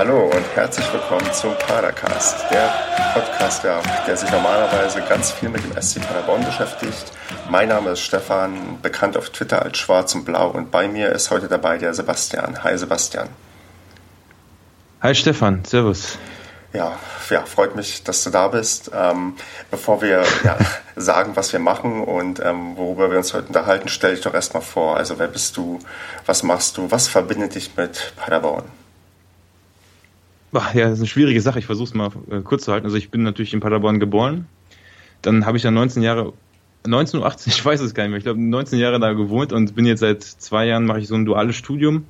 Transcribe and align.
hallo 0.00 0.30
und 0.34 0.56
herzlich 0.56 0.90
willkommen 0.94 1.30
zum 1.34 1.54
Padercast, 1.58 2.50
der 2.50 2.72
Podcast, 3.12 3.64
der, 3.64 3.82
der 4.06 4.16
sich 4.16 4.30
normalerweise 4.30 5.02
ganz 5.02 5.30
viel 5.30 5.50
mit 5.50 5.62
dem 5.62 5.78
SC 5.78 6.00
Paderborn 6.00 6.42
beschäftigt. 6.42 7.12
Mein 7.50 7.68
Name 7.68 7.90
ist 7.90 8.00
Stefan, 8.00 8.80
bekannt 8.80 9.18
auf 9.18 9.28
Twitter 9.28 9.60
als 9.60 9.76
Schwarz 9.76 10.14
und 10.14 10.24
Blau 10.24 10.48
und 10.52 10.70
bei 10.70 10.88
mir 10.88 11.12
ist 11.12 11.30
heute 11.30 11.48
dabei 11.48 11.76
der 11.76 11.92
Sebastian. 11.92 12.64
Hi 12.64 12.78
Sebastian. 12.78 13.28
Hi 15.02 15.14
Stefan, 15.14 15.66
Servus. 15.66 16.16
Ja, 16.72 16.98
ja, 17.28 17.42
freut 17.44 17.76
mich, 17.76 18.02
dass 18.02 18.24
du 18.24 18.30
da 18.30 18.48
bist. 18.48 18.90
Ähm, 18.94 19.34
bevor 19.70 20.00
wir 20.00 20.24
ja, 20.44 20.56
sagen, 20.96 21.32
was 21.34 21.52
wir 21.52 21.60
machen 21.60 22.02
und 22.04 22.40
ähm, 22.40 22.74
worüber 22.78 23.10
wir 23.10 23.18
uns 23.18 23.34
heute 23.34 23.48
unterhalten, 23.48 23.88
stell 23.88 24.14
dich 24.14 24.24
doch 24.24 24.32
erstmal 24.32 24.62
vor. 24.62 24.96
Also 24.96 25.18
wer 25.18 25.28
bist 25.28 25.58
du, 25.58 25.78
was 26.24 26.42
machst 26.42 26.78
du, 26.78 26.90
was 26.90 27.06
verbindet 27.06 27.54
dich 27.54 27.76
mit 27.76 28.14
Paderborn? 28.16 28.79
Ach, 30.52 30.74
ja, 30.74 30.84
das 30.84 30.94
ist 30.94 31.00
eine 31.00 31.08
schwierige 31.08 31.40
Sache. 31.40 31.58
Ich 31.58 31.66
versuche 31.66 31.88
es 31.88 31.94
mal 31.94 32.10
äh, 32.30 32.40
kurz 32.40 32.64
zu 32.64 32.72
halten. 32.72 32.86
Also 32.86 32.96
ich 32.96 33.10
bin 33.10 33.22
natürlich 33.22 33.54
in 33.54 33.60
Paderborn 33.60 34.00
geboren. 34.00 34.46
Dann 35.22 35.46
habe 35.46 35.56
ich 35.56 35.62
ja 35.62 35.70
19 35.70 36.02
Jahre, 36.02 36.32
1918, 36.84 37.52
ich 37.54 37.64
weiß 37.64 37.80
es 37.80 37.94
gar 37.94 38.04
nicht 38.04 38.10
mehr, 38.10 38.18
ich 38.18 38.24
glaube 38.24 38.40
19 38.40 38.78
Jahre 38.78 38.98
da 38.98 39.12
gewohnt 39.12 39.52
und 39.52 39.74
bin 39.74 39.86
jetzt 39.86 40.00
seit 40.00 40.22
zwei 40.22 40.66
Jahren, 40.66 40.86
mache 40.86 41.00
ich 41.00 41.08
so 41.08 41.14
ein 41.14 41.24
duales 41.24 41.56
Studium 41.56 42.04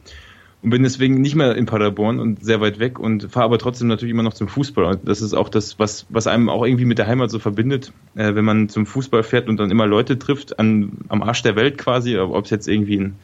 und 0.63 0.71
bin 0.71 0.83
deswegen 0.83 1.21
nicht 1.21 1.35
mehr 1.35 1.55
in 1.57 1.67
Paderborn 1.67 2.19
und 2.21 2.45
sehr 2.45 2.61
weit 2.61 2.79
weg 2.79 2.99
und 2.99 3.31
fahre 3.31 3.47
aber 3.47 3.59
trotzdem 3.59 3.89
natürlich 3.89 4.13
immer 4.13 4.23
noch 4.23 4.35
zum 4.35 4.49
Fußball. 4.49 4.85
Und 4.85 5.09
das 5.09 5.23
ist 5.23 5.35
auch 5.35 5.49
das, 5.49 5.79
was, 5.79 6.07
was 6.09 6.27
einem 6.27 6.49
auch 6.49 6.65
irgendwie 6.65 6.85
mit 6.85 6.99
der 6.99 7.07
Heimat 7.07 7.31
so 7.31 7.39
verbindet, 7.39 7.93
äh, 8.15 8.35
wenn 8.35 8.45
man 8.45 8.69
zum 8.69 8.87
Fußball 8.87 9.23
fährt 9.23 9.49
und 9.49 9.59
dann 9.59 9.71
immer 9.71 9.87
Leute 9.87 10.19
trifft 10.19 10.59
an, 10.59 10.93
am 11.09 11.23
Arsch 11.23 11.43
der 11.43 11.57
Welt 11.57 11.79
quasi, 11.79 12.17
ob 12.17 12.45
es 12.45 12.51
jetzt 12.51 12.69
irgendwie 12.69 12.95
in, 12.97 13.15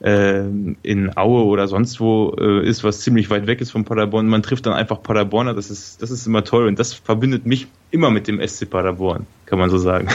in 0.00 1.16
Aue 1.16 1.44
oder 1.44 1.66
sonst 1.66 2.00
wo 2.00 2.34
äh, 2.38 2.66
ist, 2.66 2.84
was 2.84 3.00
ziemlich 3.00 3.30
weit 3.30 3.46
weg 3.46 3.60
ist 3.60 3.70
von 3.70 3.84
Paderborn. 3.84 4.26
Man 4.26 4.42
trifft 4.42 4.66
dann 4.66 4.74
einfach 4.74 5.02
Paderborner, 5.02 5.54
das 5.54 5.70
ist, 5.70 6.02
das 6.02 6.10
ist 6.10 6.26
immer 6.26 6.44
toll 6.44 6.66
und 6.66 6.78
das 6.78 6.92
verbindet 6.92 7.46
mich 7.46 7.68
immer 7.90 8.10
mit 8.10 8.26
dem 8.28 8.46
SC 8.46 8.68
Paderborn, 8.68 9.26
kann 9.46 9.58
man 9.58 9.70
so 9.70 9.78
sagen. 9.78 10.08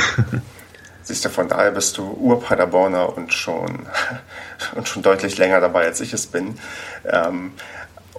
Siehst 1.04 1.26
du, 1.26 1.30
von 1.30 1.48
daher 1.48 1.72
bist 1.72 1.98
du 1.98 2.04
Ur-Paderborner 2.04 3.18
und 3.18 3.34
schon, 3.34 3.80
und 4.76 4.88
schon 4.88 5.02
deutlich 5.02 5.38
länger 5.38 5.60
dabei, 5.60 5.86
als 5.86 6.02
ich 6.02 6.14
es 6.14 6.28
bin. 6.28 6.60
Ähm, 7.06 7.52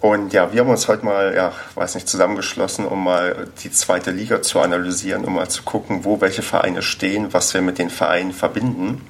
und 0.01 0.33
ja, 0.33 0.53
wir 0.53 0.63
haben 0.63 0.71
uns 0.71 0.89
heute 0.89 1.05
mal, 1.05 1.35
ja, 1.35 1.53
weiß 1.75 1.95
nicht, 1.95 2.09
zusammengeschlossen, 2.09 2.87
um 2.87 3.05
mal 3.05 3.49
die 3.63 3.71
zweite 3.71 4.11
Liga 4.11 4.41
zu 4.41 4.59
analysieren, 4.59 5.25
um 5.25 5.35
mal 5.35 5.49
zu 5.49 5.63
gucken, 5.63 6.05
wo 6.05 6.21
welche 6.23 6.43
Vereine 6.43 6.81
stehen, 6.83 7.33
was 7.33 7.53
wir 7.53 7.61
mit 7.61 7.79
den 7.79 7.91
Vereinen 7.91 8.33
verbinden. 8.33 9.03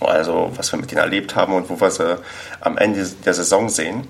Also, 0.00 0.52
was 0.56 0.72
wir 0.72 0.78
mit 0.78 0.90
denen 0.90 1.00
erlebt 1.00 1.36
haben 1.36 1.54
und 1.54 1.70
wo 1.70 1.80
wir 1.80 1.90
sie 1.90 2.18
am 2.60 2.76
Ende 2.76 3.06
der 3.24 3.34
Saison 3.34 3.68
sehen. 3.68 4.06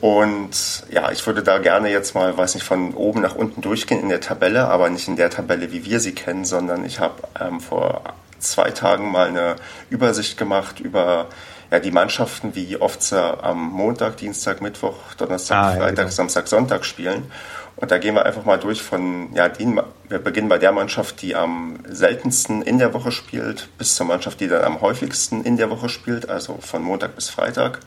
Und 0.00 0.84
ja, 0.90 1.10
ich 1.10 1.26
würde 1.26 1.42
da 1.42 1.58
gerne 1.58 1.90
jetzt 1.90 2.14
mal, 2.14 2.36
weiß 2.36 2.54
nicht, 2.54 2.64
von 2.64 2.94
oben 2.94 3.20
nach 3.20 3.34
unten 3.34 3.60
durchgehen 3.60 4.00
in 4.00 4.08
der 4.08 4.20
Tabelle, 4.20 4.66
aber 4.68 4.88
nicht 4.88 5.08
in 5.08 5.16
der 5.16 5.28
Tabelle, 5.28 5.72
wie 5.72 5.84
wir 5.84 6.00
sie 6.00 6.14
kennen, 6.14 6.44
sondern 6.44 6.84
ich 6.86 7.00
habe 7.00 7.16
ähm, 7.38 7.60
vor 7.60 8.02
zwei 8.38 8.70
Tagen 8.70 9.10
mal 9.10 9.28
eine 9.28 9.56
Übersicht 9.90 10.38
gemacht 10.38 10.80
über 10.80 11.26
ja, 11.70 11.78
die 11.78 11.90
Mannschaften, 11.90 12.54
wie 12.54 12.80
oft 12.80 13.02
sie 13.02 13.20
am 13.20 13.70
Montag, 13.70 14.16
Dienstag, 14.16 14.62
Mittwoch, 14.62 14.96
Donnerstag, 15.18 15.56
ah, 15.56 15.72
Freitag, 15.72 15.82
ja, 15.82 16.02
genau. 16.04 16.08
Samstag, 16.08 16.48
Sonntag 16.48 16.84
spielen. 16.84 17.30
Und 17.80 17.90
da 17.90 17.96
gehen 17.96 18.14
wir 18.14 18.26
einfach 18.26 18.44
mal 18.44 18.58
durch 18.58 18.82
von, 18.82 19.32
ja, 19.34 19.48
den, 19.48 19.80
wir 20.08 20.18
beginnen 20.18 20.50
bei 20.50 20.58
der 20.58 20.70
Mannschaft, 20.70 21.22
die 21.22 21.34
am 21.34 21.78
seltensten 21.88 22.60
in 22.60 22.78
der 22.78 22.92
Woche 22.92 23.10
spielt, 23.10 23.68
bis 23.78 23.94
zur 23.94 24.06
Mannschaft, 24.06 24.40
die 24.40 24.48
dann 24.48 24.64
am 24.64 24.82
häufigsten 24.82 25.42
in 25.44 25.56
der 25.56 25.70
Woche 25.70 25.88
spielt, 25.88 26.28
also 26.28 26.58
von 26.60 26.82
Montag 26.82 27.14
bis 27.16 27.30
Freitag. 27.30 27.80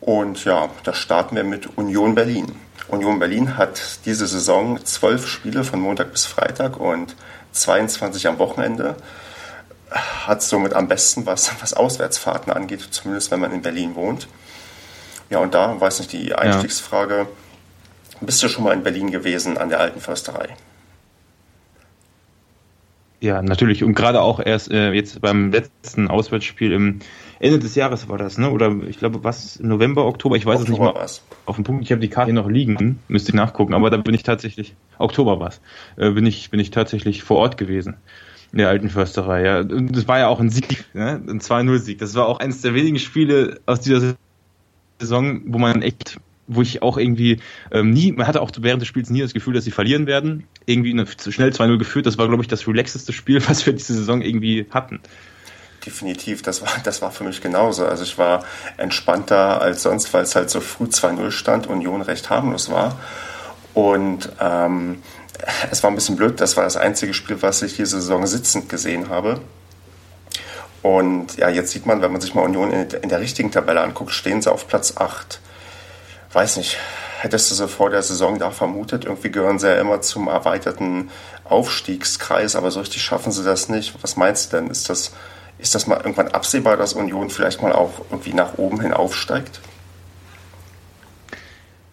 Und 0.00 0.44
ja, 0.44 0.68
da 0.84 0.92
starten 0.92 1.36
wir 1.36 1.44
mit 1.44 1.78
Union 1.78 2.14
Berlin. 2.14 2.54
Union 2.88 3.18
Berlin 3.18 3.56
hat 3.56 4.00
diese 4.04 4.26
Saison 4.26 4.84
zwölf 4.84 5.26
Spiele 5.26 5.64
von 5.64 5.80
Montag 5.80 6.12
bis 6.12 6.26
Freitag 6.26 6.78
und 6.78 7.16
22 7.52 8.28
am 8.28 8.38
Wochenende. 8.38 8.96
Hat 9.90 10.42
somit 10.42 10.74
am 10.74 10.86
besten, 10.86 11.24
was, 11.24 11.50
was 11.62 11.72
Auswärtsfahrten 11.72 12.52
angeht, 12.52 12.86
zumindest 12.90 13.30
wenn 13.30 13.40
man 13.40 13.52
in 13.52 13.62
Berlin 13.62 13.94
wohnt. 13.94 14.28
Ja, 15.30 15.38
und 15.38 15.54
da, 15.54 15.80
weiß 15.80 15.98
nicht, 16.00 16.12
die 16.12 16.34
Einstiegsfrage. 16.34 17.16
Ja. 17.16 17.26
Bist 18.20 18.42
du 18.42 18.48
schon 18.48 18.64
mal 18.64 18.72
in 18.72 18.82
Berlin 18.82 19.10
gewesen 19.10 19.58
an 19.58 19.68
der 19.68 19.80
alten 19.80 20.00
Försterei? 20.00 20.56
Ja, 23.20 23.42
natürlich. 23.42 23.82
Und 23.82 23.94
gerade 23.94 24.20
auch 24.20 24.38
erst 24.38 24.70
äh, 24.70 24.92
jetzt 24.92 25.20
beim 25.20 25.50
letzten 25.50 26.08
Auswärtsspiel 26.08 26.72
im 26.72 27.00
Ende 27.40 27.58
des 27.58 27.74
Jahres 27.74 28.08
war 28.08 28.16
das, 28.16 28.38
ne? 28.38 28.50
Oder 28.50 28.76
ich 28.88 28.98
glaube, 28.98 29.24
was, 29.24 29.58
November, 29.60 30.06
Oktober, 30.06 30.36
ich 30.36 30.46
weiß 30.46 30.60
Oktober 30.60 30.72
es 30.72 30.78
nicht 30.78 30.80
mehr. 30.80 30.94
War's. 30.94 31.24
Auf 31.44 31.56
dem 31.56 31.64
Punkt, 31.64 31.84
ich 31.84 31.90
habe 31.90 32.00
die 32.00 32.08
Karte 32.08 32.26
hier 32.26 32.40
noch 32.40 32.48
liegen, 32.48 33.00
müsste 33.08 33.30
ich 33.30 33.34
nachgucken, 33.34 33.74
aber 33.74 33.90
da 33.90 33.96
bin 33.96 34.14
ich 34.14 34.22
tatsächlich, 34.22 34.74
Oktober 34.98 35.40
war 35.40 35.48
es, 35.48 35.60
äh, 35.96 36.10
bin, 36.10 36.26
ich, 36.26 36.50
bin 36.50 36.60
ich 36.60 36.70
tatsächlich 36.70 37.24
vor 37.24 37.38
Ort 37.38 37.56
gewesen. 37.58 37.96
In 38.52 38.58
der 38.58 38.68
alten 38.68 38.88
Försterei, 38.88 39.44
ja. 39.44 39.58
Und 39.58 39.94
das 39.94 40.08
war 40.08 40.20
ja 40.20 40.28
auch 40.28 40.40
ein 40.40 40.50
Sieg, 40.50 40.84
ne? 40.94 41.20
Ein 41.28 41.40
2-0-Sieg. 41.40 41.98
Das 41.98 42.14
war 42.14 42.26
auch 42.26 42.38
eines 42.38 42.62
der 42.62 42.74
wenigen 42.74 42.98
Spiele 42.98 43.60
aus 43.66 43.80
dieser 43.80 44.14
Saison, 45.00 45.42
wo 45.46 45.58
man 45.58 45.82
echt 45.82 46.18
wo 46.48 46.62
ich 46.62 46.82
auch 46.82 46.98
irgendwie 46.98 47.40
ähm, 47.70 47.90
nie, 47.90 48.12
man 48.12 48.26
hatte 48.26 48.40
auch 48.40 48.50
während 48.58 48.82
des 48.82 48.88
Spiels 48.88 49.10
nie 49.10 49.20
das 49.20 49.34
Gefühl, 49.34 49.54
dass 49.54 49.64
sie 49.64 49.70
verlieren 49.70 50.06
werden. 50.06 50.44
Irgendwie 50.66 50.90
eine, 50.90 51.06
schnell 51.06 51.50
2-0 51.50 51.78
geführt. 51.78 52.06
Das 52.06 52.18
war, 52.18 52.26
glaube 52.26 52.42
ich, 52.42 52.48
das 52.48 52.66
relaxeste 52.66 53.12
Spiel, 53.12 53.40
was 53.48 53.64
wir 53.66 53.72
diese 53.72 53.94
Saison 53.94 54.22
irgendwie 54.22 54.66
hatten 54.70 55.00
definitiv. 55.88 56.42
Das 56.42 56.60
war, 56.60 56.68
das 56.84 57.00
war 57.02 57.10
für 57.10 57.24
mich 57.24 57.40
genauso. 57.40 57.86
Also 57.86 58.02
ich 58.02 58.18
war 58.18 58.44
entspannter 58.76 59.60
als 59.60 59.82
sonst, 59.82 60.12
weil 60.12 60.22
es 60.22 60.34
halt 60.34 60.50
so 60.50 60.60
früh 60.60 60.84
2-0 60.84 61.30
stand, 61.30 61.66
Union 61.66 62.02
recht 62.02 62.28
harmlos 62.30 62.70
war. 62.70 62.98
Und 63.74 64.30
ähm, 64.40 65.02
es 65.70 65.82
war 65.82 65.90
ein 65.90 65.94
bisschen 65.94 66.16
blöd, 66.16 66.40
das 66.40 66.56
war 66.56 66.64
das 66.64 66.76
einzige 66.76 67.14
Spiel, 67.14 67.40
was 67.40 67.62
ich 67.62 67.76
diese 67.76 68.00
Saison 68.00 68.26
sitzend 68.26 68.68
gesehen 68.68 69.08
habe. 69.08 69.40
Und 70.82 71.36
ja, 71.36 71.48
jetzt 71.48 71.72
sieht 71.72 71.86
man, 71.86 72.02
wenn 72.02 72.12
man 72.12 72.20
sich 72.20 72.34
mal 72.34 72.42
Union 72.42 72.72
in, 72.72 73.08
der 73.08 73.20
richtigen 73.20 73.50
Tabelle 73.50 73.80
anguckt, 73.80 74.12
stehen 74.12 74.42
sie 74.42 74.50
auf 74.50 74.68
Platz 74.68 74.96
8. 74.96 75.40
Weiß 76.32 76.56
nicht, 76.58 76.76
hättest 77.20 77.50
du 77.50 77.54
sie 77.54 77.68
vor 77.68 77.90
der 77.90 78.02
Saison 78.02 78.38
da 78.38 78.50
vermutet? 78.50 79.04
Irgendwie 79.04 79.30
gehören 79.30 79.58
sie 79.58 79.68
ja 79.68 79.80
immer 79.80 80.00
zum 80.00 80.28
erweiterten 80.28 81.10
Aufstiegskreis, 81.44 82.54
aber 82.54 82.70
so 82.70 82.80
richtig 82.80 83.02
schaffen 83.02 83.32
sie 83.32 83.44
das 83.44 83.68
nicht. 83.68 83.94
Was 84.02 84.16
meinst 84.16 84.52
du 84.52 84.56
denn? 84.58 84.70
Ist 84.70 84.88
das 84.90 85.12
ist 85.58 85.74
das 85.74 85.86
mal 85.86 85.96
irgendwann 85.96 86.28
absehbar, 86.28 86.76
dass 86.76 86.92
Union 86.92 87.30
vielleicht 87.30 87.62
mal 87.62 87.72
auch 87.72 88.04
irgendwie 88.10 88.32
nach 88.32 88.58
oben 88.58 88.80
hin 88.80 88.92
aufsteigt? 88.92 89.60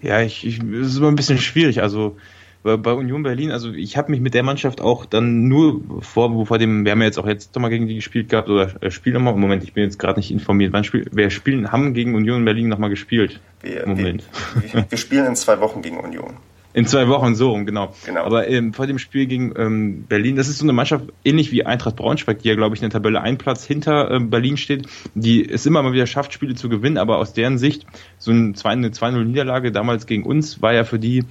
Ja, 0.02 0.22
ich, 0.22 0.46
ich 0.46 0.60
es 0.60 0.88
ist 0.90 0.98
immer 0.98 1.08
ein 1.08 1.16
bisschen 1.16 1.40
schwierig. 1.40 1.82
Also 1.82 2.18
bei, 2.66 2.94
Union 2.94 3.22
Berlin, 3.22 3.52
also 3.52 3.72
ich 3.72 3.96
habe 3.96 4.10
mich 4.10 4.20
mit 4.20 4.34
der 4.34 4.42
Mannschaft 4.42 4.82
auch 4.82 5.06
dann 5.06 5.48
nur 5.48 5.82
vor, 6.02 6.48
vor 6.48 6.58
dem, 6.58 6.84
wir 6.84 6.94
haben 6.94 7.02
ja 7.02 7.06
jetzt 7.06 7.20
auch 7.20 7.28
jetzt 7.28 7.54
nochmal 7.54 7.70
gegen 7.70 7.88
die 7.88 7.94
gespielt 7.94 8.30
gehabt 8.30 8.50
oder 8.50 8.82
äh, 8.82 8.90
spielen 8.90 9.14
nochmal. 9.14 9.36
Moment, 9.36 9.64
ich 9.64 9.74
bin 9.74 9.84
jetzt 9.84 10.00
gerade 10.00 10.20
nicht 10.20 10.32
informiert. 10.32 10.74
Wann 10.74 10.84
spiel, 10.84 11.06
wer 11.12 11.30
spielen, 11.30 11.72
haben 11.72 11.94
gegen 11.94 12.16
Union 12.16 12.44
Berlin 12.44 12.68
nochmal 12.68 12.90
gespielt? 12.90 13.40
Wir, 13.62 13.88
Moment. 13.88 14.24
Wir, 14.72 14.86
wir 14.90 14.98
spielen 14.98 15.28
in 15.28 15.36
zwei 15.36 15.60
Wochen 15.60 15.84
gegen 15.84 16.00
Union. 16.00 16.34
In 16.74 16.88
zwei 16.88 17.08
Wochen 17.08 17.36
so 17.36 17.52
rum, 17.52 17.66
genau. 17.66 17.94
genau. 18.06 18.26
Aber 18.26 18.50
ähm, 18.50 18.74
vor 18.74 18.86
dem 18.86 19.00
Spiel 19.00 19.28
gegen 19.28 19.54
ähm, 19.58 20.04
Berlin, 20.10 20.36
das 20.36 20.50
ist 20.50 20.58
so 20.58 20.66
eine 20.66 20.74
Mannschaft, 20.74 21.06
ähnlich 21.24 21.54
wie 21.54 21.66
Eintracht 21.66 21.96
Braunschweig, 21.96 22.40
die 22.40 22.50
ja, 22.50 22.56
glaube 22.56 22.76
ich, 22.76 22.82
in 22.82 22.90
der 22.90 23.00
Tabelle 23.00 23.22
ein 23.22 23.38
Platz 23.38 23.64
hinter 23.64 24.12
ähm, 24.12 24.30
Berlin 24.30 24.58
steht, 24.58 24.88
die 25.14 25.48
es 25.48 25.66
immer 25.66 25.84
mal 25.84 25.94
wieder 25.94 26.06
schafft, 26.06 26.34
Spiele 26.34 26.56
zu 26.56 26.68
gewinnen, 26.68 26.98
aber 26.98 27.20
aus 27.20 27.32
deren 27.32 27.58
Sicht, 27.58 27.86
so 28.18 28.32
eine 28.32 28.52
2-0-Niederlage 28.54 29.72
damals 29.72 30.06
gegen 30.06 30.24
uns 30.24 30.62
war 30.62 30.74
ja 30.74 30.84
für 30.84 31.00
die 31.00 31.24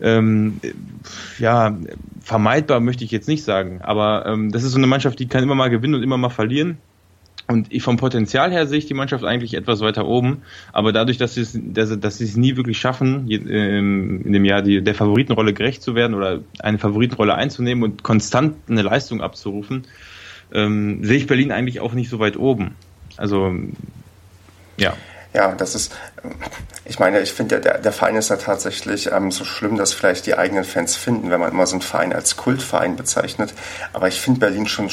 ähm, 0.00 0.60
ja, 1.38 1.76
vermeidbar 2.20 2.80
möchte 2.80 3.04
ich 3.04 3.10
jetzt 3.10 3.28
nicht 3.28 3.44
sagen, 3.44 3.80
aber 3.82 4.26
ähm, 4.26 4.52
das 4.52 4.64
ist 4.64 4.72
so 4.72 4.78
eine 4.78 4.86
Mannschaft, 4.86 5.18
die 5.18 5.28
kann 5.28 5.42
immer 5.42 5.54
mal 5.54 5.70
gewinnen 5.70 5.94
und 5.94 6.02
immer 6.02 6.18
mal 6.18 6.30
verlieren. 6.30 6.78
Und 7.48 7.68
vom 7.80 7.96
Potenzial 7.96 8.50
her 8.50 8.66
sehe 8.66 8.78
ich 8.78 8.86
die 8.86 8.94
Mannschaft 8.94 9.22
eigentlich 9.24 9.54
etwas 9.54 9.80
weiter 9.80 10.06
oben, 10.06 10.42
aber 10.72 10.92
dadurch, 10.92 11.16
dass 11.16 11.34
sie 11.34 11.42
es, 11.42 11.56
dass, 11.56 11.98
dass 12.00 12.18
sie 12.18 12.24
es 12.24 12.36
nie 12.36 12.56
wirklich 12.56 12.78
schaffen, 12.78 13.30
ähm, 13.30 14.22
in 14.24 14.32
dem 14.32 14.44
Jahr 14.44 14.62
die, 14.62 14.82
der 14.82 14.96
Favoritenrolle 14.96 15.54
gerecht 15.54 15.80
zu 15.80 15.94
werden 15.94 16.14
oder 16.14 16.40
eine 16.58 16.78
Favoritenrolle 16.78 17.36
einzunehmen 17.36 17.84
und 17.84 18.02
konstant 18.02 18.56
eine 18.68 18.82
Leistung 18.82 19.20
abzurufen, 19.20 19.84
ähm, 20.52 21.04
sehe 21.04 21.18
ich 21.18 21.28
Berlin 21.28 21.52
eigentlich 21.52 21.78
auch 21.78 21.92
nicht 21.92 22.10
so 22.10 22.18
weit 22.18 22.36
oben. 22.36 22.74
Also 23.16 23.54
ja. 24.76 24.94
Ja, 25.36 25.52
das 25.52 25.74
ist, 25.74 25.94
ich 26.86 26.98
meine, 26.98 27.20
ich 27.20 27.34
finde, 27.34 27.60
der, 27.60 27.76
der 27.76 27.92
Verein 27.92 28.16
ist 28.16 28.30
ja 28.30 28.36
tatsächlich 28.36 29.12
ähm, 29.12 29.30
so 29.30 29.44
schlimm, 29.44 29.76
dass 29.76 29.92
vielleicht 29.92 30.24
die 30.24 30.34
eigenen 30.34 30.64
Fans 30.64 30.96
finden, 30.96 31.30
wenn 31.30 31.38
man 31.38 31.52
immer 31.52 31.66
so 31.66 31.74
einen 31.74 31.82
Verein 31.82 32.14
als 32.14 32.38
Kultverein 32.38 32.96
bezeichnet. 32.96 33.52
Aber 33.92 34.08
ich 34.08 34.18
finde 34.18 34.40
Berlin 34.40 34.66
schon, 34.66 34.88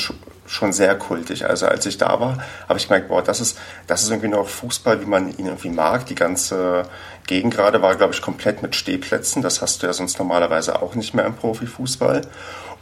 schon 0.45 0.73
sehr 0.73 0.95
kultig. 0.95 1.45
Also 1.45 1.65
als 1.67 1.85
ich 1.85 1.97
da 1.97 2.19
war, 2.19 2.39
habe 2.67 2.77
ich 2.77 2.89
gemerkt, 2.89 3.07
boah, 3.07 3.23
das 3.23 3.39
ist, 3.39 3.57
das 3.87 4.03
ist 4.03 4.09
irgendwie 4.09 4.27
noch 4.27 4.49
Fußball, 4.49 4.99
wie 4.99 5.05
man 5.05 5.29
ihn 5.29 5.45
irgendwie 5.45 5.69
mag. 5.69 6.07
Die 6.07 6.15
ganze 6.15 6.89
Gegend 7.25 7.55
gerade 7.55 7.81
war, 7.81 7.95
glaube 7.95 8.13
ich, 8.13 8.21
komplett 8.21 8.61
mit 8.61 8.75
Stehplätzen. 8.75 9.41
Das 9.41 9.61
hast 9.61 9.81
du 9.81 9.87
ja 9.87 9.93
sonst 9.93 10.19
normalerweise 10.19 10.81
auch 10.81 10.93
nicht 10.95 11.13
mehr 11.13 11.25
im 11.25 11.35
Profifußball. 11.35 12.19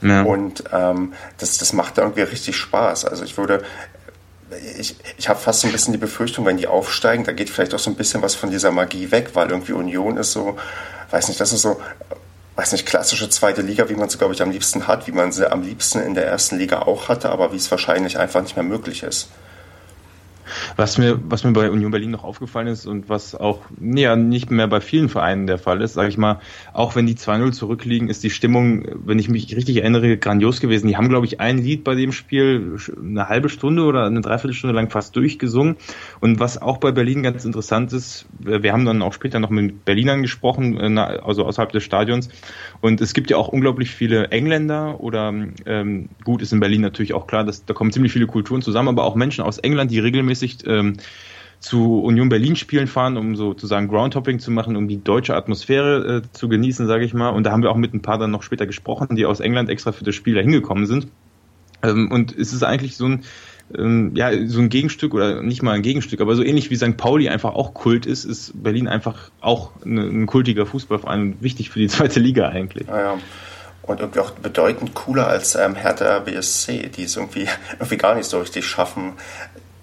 Ja. 0.01 0.23
Und 0.23 0.63
ähm, 0.73 1.13
das, 1.37 1.59
das 1.59 1.73
macht 1.73 1.99
irgendwie 1.99 2.23
richtig 2.23 2.57
Spaß. 2.57 3.05
Also 3.05 3.23
ich 3.23 3.37
würde, 3.37 3.61
ich, 4.79 4.95
ich 5.17 5.29
habe 5.29 5.39
fast 5.39 5.61
so 5.61 5.67
ein 5.67 5.71
bisschen 5.71 5.93
die 5.93 5.99
Befürchtung, 5.99 6.45
wenn 6.45 6.57
die 6.57 6.67
aufsteigen, 6.67 7.23
da 7.23 7.31
geht 7.31 7.49
vielleicht 7.49 7.73
auch 7.73 7.79
so 7.79 7.89
ein 7.89 7.95
bisschen 7.95 8.21
was 8.21 8.35
von 8.35 8.51
dieser 8.51 8.71
Magie 8.71 9.11
weg, 9.11 9.31
weil 9.33 9.49
irgendwie 9.49 9.73
Union 9.73 10.17
ist 10.17 10.31
so, 10.31 10.57
weiß 11.09 11.27
nicht, 11.27 11.39
das 11.39 11.53
ist 11.53 11.61
so, 11.61 11.79
weiß 12.55 12.73
nicht, 12.73 12.85
klassische 12.85 13.29
zweite 13.29 13.61
Liga, 13.61 13.89
wie 13.89 13.95
man 13.95 14.09
sie, 14.09 14.17
glaube 14.17 14.33
ich, 14.33 14.41
am 14.41 14.51
liebsten 14.51 14.87
hat, 14.87 15.07
wie 15.07 15.11
man 15.11 15.31
sie 15.31 15.49
am 15.49 15.63
liebsten 15.63 15.99
in 15.99 16.13
der 16.13 16.27
ersten 16.27 16.57
Liga 16.57 16.81
auch 16.81 17.09
hatte, 17.09 17.29
aber 17.29 17.53
wie 17.53 17.57
es 17.57 17.71
wahrscheinlich 17.71 18.19
einfach 18.19 18.41
nicht 18.41 18.55
mehr 18.55 18.63
möglich 18.63 19.03
ist. 19.03 19.29
Was 20.75 20.97
mir, 20.97 21.19
was 21.23 21.43
mir 21.43 21.51
bei 21.53 21.69
Union 21.69 21.91
Berlin 21.91 22.11
noch 22.11 22.23
aufgefallen 22.23 22.67
ist 22.67 22.85
und 22.85 23.09
was 23.09 23.35
auch 23.35 23.59
ja, 23.79 24.15
nicht 24.15 24.51
mehr 24.51 24.67
bei 24.67 24.81
vielen 24.81 25.09
Vereinen 25.09 25.47
der 25.47 25.57
Fall 25.57 25.81
ist, 25.81 25.93
sage 25.93 26.09
ich 26.09 26.17
mal, 26.17 26.39
auch 26.73 26.95
wenn 26.95 27.05
die 27.05 27.15
2-0 27.15 27.51
zurückliegen, 27.51 28.09
ist 28.09 28.23
die 28.23 28.29
Stimmung, 28.29 28.85
wenn 29.05 29.19
ich 29.19 29.29
mich 29.29 29.55
richtig 29.55 29.77
erinnere, 29.77 30.17
grandios 30.17 30.59
gewesen. 30.61 30.87
Die 30.87 30.97
haben, 30.97 31.09
glaube 31.09 31.25
ich, 31.25 31.39
ein 31.39 31.57
Lied 31.57 31.83
bei 31.83 31.95
dem 31.95 32.11
Spiel 32.11 32.77
eine 32.97 33.29
halbe 33.29 33.49
Stunde 33.49 33.83
oder 33.83 34.05
eine 34.05 34.21
Dreiviertelstunde 34.21 34.75
lang 34.75 34.89
fast 34.89 35.15
durchgesungen. 35.15 35.77
Und 36.19 36.39
was 36.39 36.61
auch 36.61 36.77
bei 36.77 36.91
Berlin 36.91 37.23
ganz 37.23 37.45
interessant 37.45 37.93
ist, 37.93 38.25
wir 38.39 38.71
haben 38.71 38.85
dann 38.85 39.01
auch 39.01 39.13
später 39.13 39.39
noch 39.39 39.49
mit 39.49 39.85
Berlinern 39.85 40.21
gesprochen, 40.21 40.77
äh, 40.77 40.99
also 40.99 41.45
außerhalb 41.45 41.71
des 41.71 41.83
Stadions. 41.83 42.29
Und 42.81 43.01
es 43.01 43.13
gibt 43.13 43.29
ja 43.29 43.37
auch 43.37 43.47
unglaublich 43.47 43.91
viele 43.91 44.27
Engländer 44.29 44.99
oder 44.99 45.33
ähm, 45.65 46.09
gut 46.23 46.41
ist 46.41 46.53
in 46.53 46.59
Berlin 46.59 46.81
natürlich 46.81 47.13
auch 47.13 47.27
klar, 47.27 47.43
dass 47.43 47.65
da 47.65 47.73
kommen 47.73 47.91
ziemlich 47.91 48.11
viele 48.11 48.27
Kulturen 48.27 48.61
zusammen, 48.61 48.89
aber 48.89 49.03
auch 49.03 49.15
Menschen 49.15 49.43
aus 49.43 49.57
England, 49.59 49.91
die 49.91 49.99
regelmäßig 49.99 50.40
Absicht 50.41 50.63
ähm, 50.65 50.97
zu 51.59 52.01
Union 52.01 52.29
Berlin 52.29 52.55
Spielen 52.55 52.87
fahren, 52.87 53.15
um 53.15 53.35
sozusagen 53.35 53.87
Groundhopping 53.87 54.39
zu 54.39 54.49
machen, 54.49 54.75
um 54.75 54.87
die 54.87 55.03
deutsche 55.03 55.35
Atmosphäre 55.35 56.23
äh, 56.23 56.31
zu 56.31 56.49
genießen, 56.49 56.87
sage 56.87 57.05
ich 57.05 57.13
mal. 57.13 57.29
Und 57.29 57.43
da 57.43 57.51
haben 57.51 57.61
wir 57.61 57.69
auch 57.69 57.75
mit 57.75 57.93
ein 57.93 58.01
paar 58.01 58.17
dann 58.17 58.31
noch 58.31 58.41
später 58.41 58.65
gesprochen, 58.65 59.15
die 59.15 59.27
aus 59.27 59.39
England 59.39 59.69
extra 59.69 59.91
für 59.91 60.03
das 60.03 60.15
Spiel 60.15 60.33
da 60.33 60.41
hingekommen 60.41 60.87
sind. 60.87 61.07
Ähm, 61.83 62.09
und 62.11 62.35
es 62.35 62.53
ist 62.53 62.63
eigentlich 62.63 62.97
so 62.97 63.05
ein 63.05 63.23
ähm, 63.77 64.11
ja, 64.15 64.31
so 64.47 64.59
ein 64.59 64.69
Gegenstück 64.69 65.13
oder 65.13 65.43
nicht 65.43 65.61
mal 65.61 65.73
ein 65.73 65.83
Gegenstück, 65.83 66.19
aber 66.19 66.35
so 66.35 66.43
ähnlich 66.43 66.71
wie 66.71 66.75
St. 66.75 66.97
Pauli 66.97 67.29
einfach 67.29 67.53
auch 67.53 67.73
Kult 67.73 68.05
ist, 68.07 68.25
ist 68.25 68.51
Berlin 68.61 68.87
einfach 68.87 69.29
auch 69.39 69.71
eine, 69.85 70.01
ein 70.01 70.25
kultiger 70.25 70.65
Fußballverein 70.65 71.21
und 71.21 71.43
wichtig 71.43 71.69
für 71.69 71.79
die 71.79 71.87
zweite 71.95 72.19
Liga 72.19 72.49
eigentlich. 72.49 72.87
Ja. 72.87 73.19
Und 73.83 73.99
irgendwie 73.99 74.19
auch 74.19 74.31
bedeutend 74.31 74.93
cooler 74.93 75.27
als 75.27 75.55
ähm, 75.55 75.75
Hertha 75.75 76.19
BSC, 76.19 76.89
die 76.89 77.03
es 77.03 77.15
irgendwie, 77.15 77.47
irgendwie 77.73 77.97
gar 77.97 78.15
nicht 78.15 78.27
so 78.27 78.39
richtig 78.39 78.65
schaffen, 78.65 79.13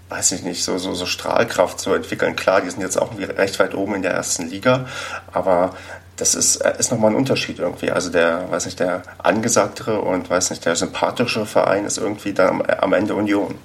weiß 0.08 0.32
ich 0.32 0.42
nicht, 0.42 0.64
so, 0.64 0.78
so, 0.78 0.94
so 0.94 1.06
Strahlkraft 1.06 1.78
zu 1.80 1.92
entwickeln. 1.92 2.36
Klar, 2.36 2.60
die 2.60 2.70
sind 2.70 2.80
jetzt 2.80 2.96
auch 2.96 3.18
recht 3.18 3.58
weit 3.58 3.74
oben 3.74 3.94
in 3.96 4.02
der 4.02 4.12
ersten 4.12 4.48
Liga, 4.48 4.86
aber 5.32 5.74
das 6.16 6.34
ist, 6.34 6.56
äh, 6.56 6.74
ist 6.78 6.90
nochmal 6.90 7.12
ein 7.12 7.16
Unterschied 7.16 7.58
irgendwie. 7.58 7.90
Also 7.90 8.10
der, 8.10 8.50
weiß 8.50 8.66
nicht, 8.66 8.80
der 8.80 9.02
angesagtere 9.18 10.00
und 10.00 10.28
weiß 10.28 10.50
nicht, 10.50 10.64
der 10.64 10.76
sympathische 10.76 11.46
Verein 11.46 11.84
ist 11.84 11.98
irgendwie 11.98 12.32
dann 12.32 12.48
am, 12.48 12.62
am 12.62 12.92
Ende 12.92 13.14
Union. 13.14 13.56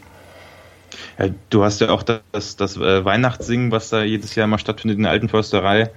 Ja, 1.17 1.27
du 1.49 1.63
hast 1.63 1.81
ja 1.81 1.89
auch 1.89 2.03
das, 2.03 2.55
das 2.55 2.77
äh, 2.77 3.05
Weihnachtssingen, 3.05 3.71
was 3.71 3.89
da 3.89 4.03
jedes 4.03 4.35
Jahr 4.35 4.47
mal 4.47 4.57
stattfindet 4.57 4.97
in 4.97 5.03
der 5.03 5.11
Alten 5.11 5.29
Försterei. 5.29 5.91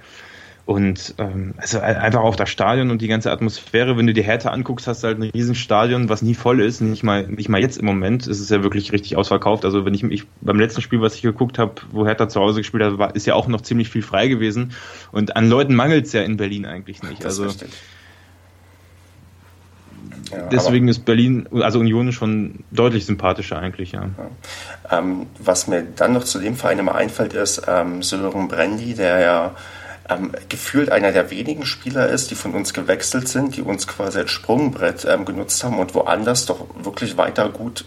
Und 0.67 1.15
ähm, 1.17 1.53
also 1.55 1.79
einfach 1.79 2.19
auf 2.19 2.35
das 2.35 2.49
Stadion 2.49 2.91
und 2.91 3.01
die 3.01 3.07
ganze 3.07 3.31
Atmosphäre, 3.31 3.95
wenn 3.95 4.05
du 4.05 4.13
die 4.13 4.21
Härte 4.21 4.51
anguckst, 4.51 4.85
hast 4.85 5.01
du 5.01 5.07
halt 5.07 5.17
ein 5.17 5.29
Riesenstadion, 5.29 6.09
was 6.09 6.21
nie 6.21 6.35
voll 6.35 6.59
ist. 6.59 6.81
Nicht 6.81 7.03
mal, 7.03 7.25
nicht 7.25 7.47
mal 7.47 7.61
jetzt 7.61 7.77
im 7.77 7.85
Moment 7.85 8.27
ist 8.27 8.41
es 8.41 8.49
ja 8.49 8.61
wirklich 8.63 8.91
richtig 8.91 9.15
ausverkauft. 9.15 9.63
Also 9.63 9.85
wenn 9.85 9.93
ich 9.93 10.03
mich 10.03 10.25
beim 10.41 10.59
letzten 10.59 10.81
Spiel, 10.81 10.99
was 10.99 11.15
ich 11.15 11.21
geguckt 11.21 11.57
habe, 11.57 11.75
wo 11.91 12.05
Hertha 12.05 12.27
zu 12.27 12.41
Hause 12.41 12.59
gespielt 12.59 12.83
hat, 12.83 12.97
war, 12.97 13.15
ist 13.15 13.25
ja 13.25 13.33
auch 13.33 13.47
noch 13.47 13.61
ziemlich 13.61 13.87
viel 13.87 14.01
frei 14.01 14.27
gewesen. 14.27 14.73
Und 15.13 15.37
an 15.37 15.49
Leuten 15.49 15.73
mangelt 15.73 16.07
es 16.07 16.11
ja 16.11 16.23
in 16.23 16.35
Berlin 16.35 16.65
eigentlich 16.65 17.01
nicht. 17.01 17.23
Das 17.23 17.39
also 17.39 17.65
ja, 20.31 20.49
Deswegen 20.51 20.89
ist 20.89 21.05
Berlin, 21.05 21.47
also 21.53 21.79
Union 21.79 22.11
schon 22.11 22.65
deutlich 22.71 23.05
sympathischer 23.05 23.57
eigentlich, 23.57 23.93
ja. 23.93 24.09
ja. 24.17 24.99
Ähm, 24.99 25.27
was 25.39 25.67
mir 25.67 25.83
dann 25.95 26.11
noch 26.11 26.25
zu 26.25 26.39
dem 26.39 26.57
Verein 26.57 26.79
immer 26.79 26.95
einfällt, 26.95 27.33
ist 27.35 27.61
ähm, 27.69 28.03
Sören 28.03 28.49
Brandy, 28.49 28.95
der 28.95 29.19
ja 29.19 29.55
ähm, 30.09 30.31
gefühlt 30.49 30.91
einer 30.91 31.11
der 31.11 31.29
wenigen 31.31 31.65
Spieler 31.65 32.09
ist, 32.09 32.31
die 32.31 32.35
von 32.35 32.53
uns 32.53 32.73
gewechselt 32.73 33.27
sind, 33.27 33.55
die 33.55 33.61
uns 33.61 33.87
quasi 33.87 34.19
als 34.19 34.31
Sprungbrett 34.31 35.05
ähm, 35.05 35.25
genutzt 35.25 35.63
haben 35.63 35.79
und 35.79 35.93
woanders 35.95 36.45
doch 36.45 36.65
wirklich 36.83 37.17
weiter 37.17 37.49
gut 37.49 37.85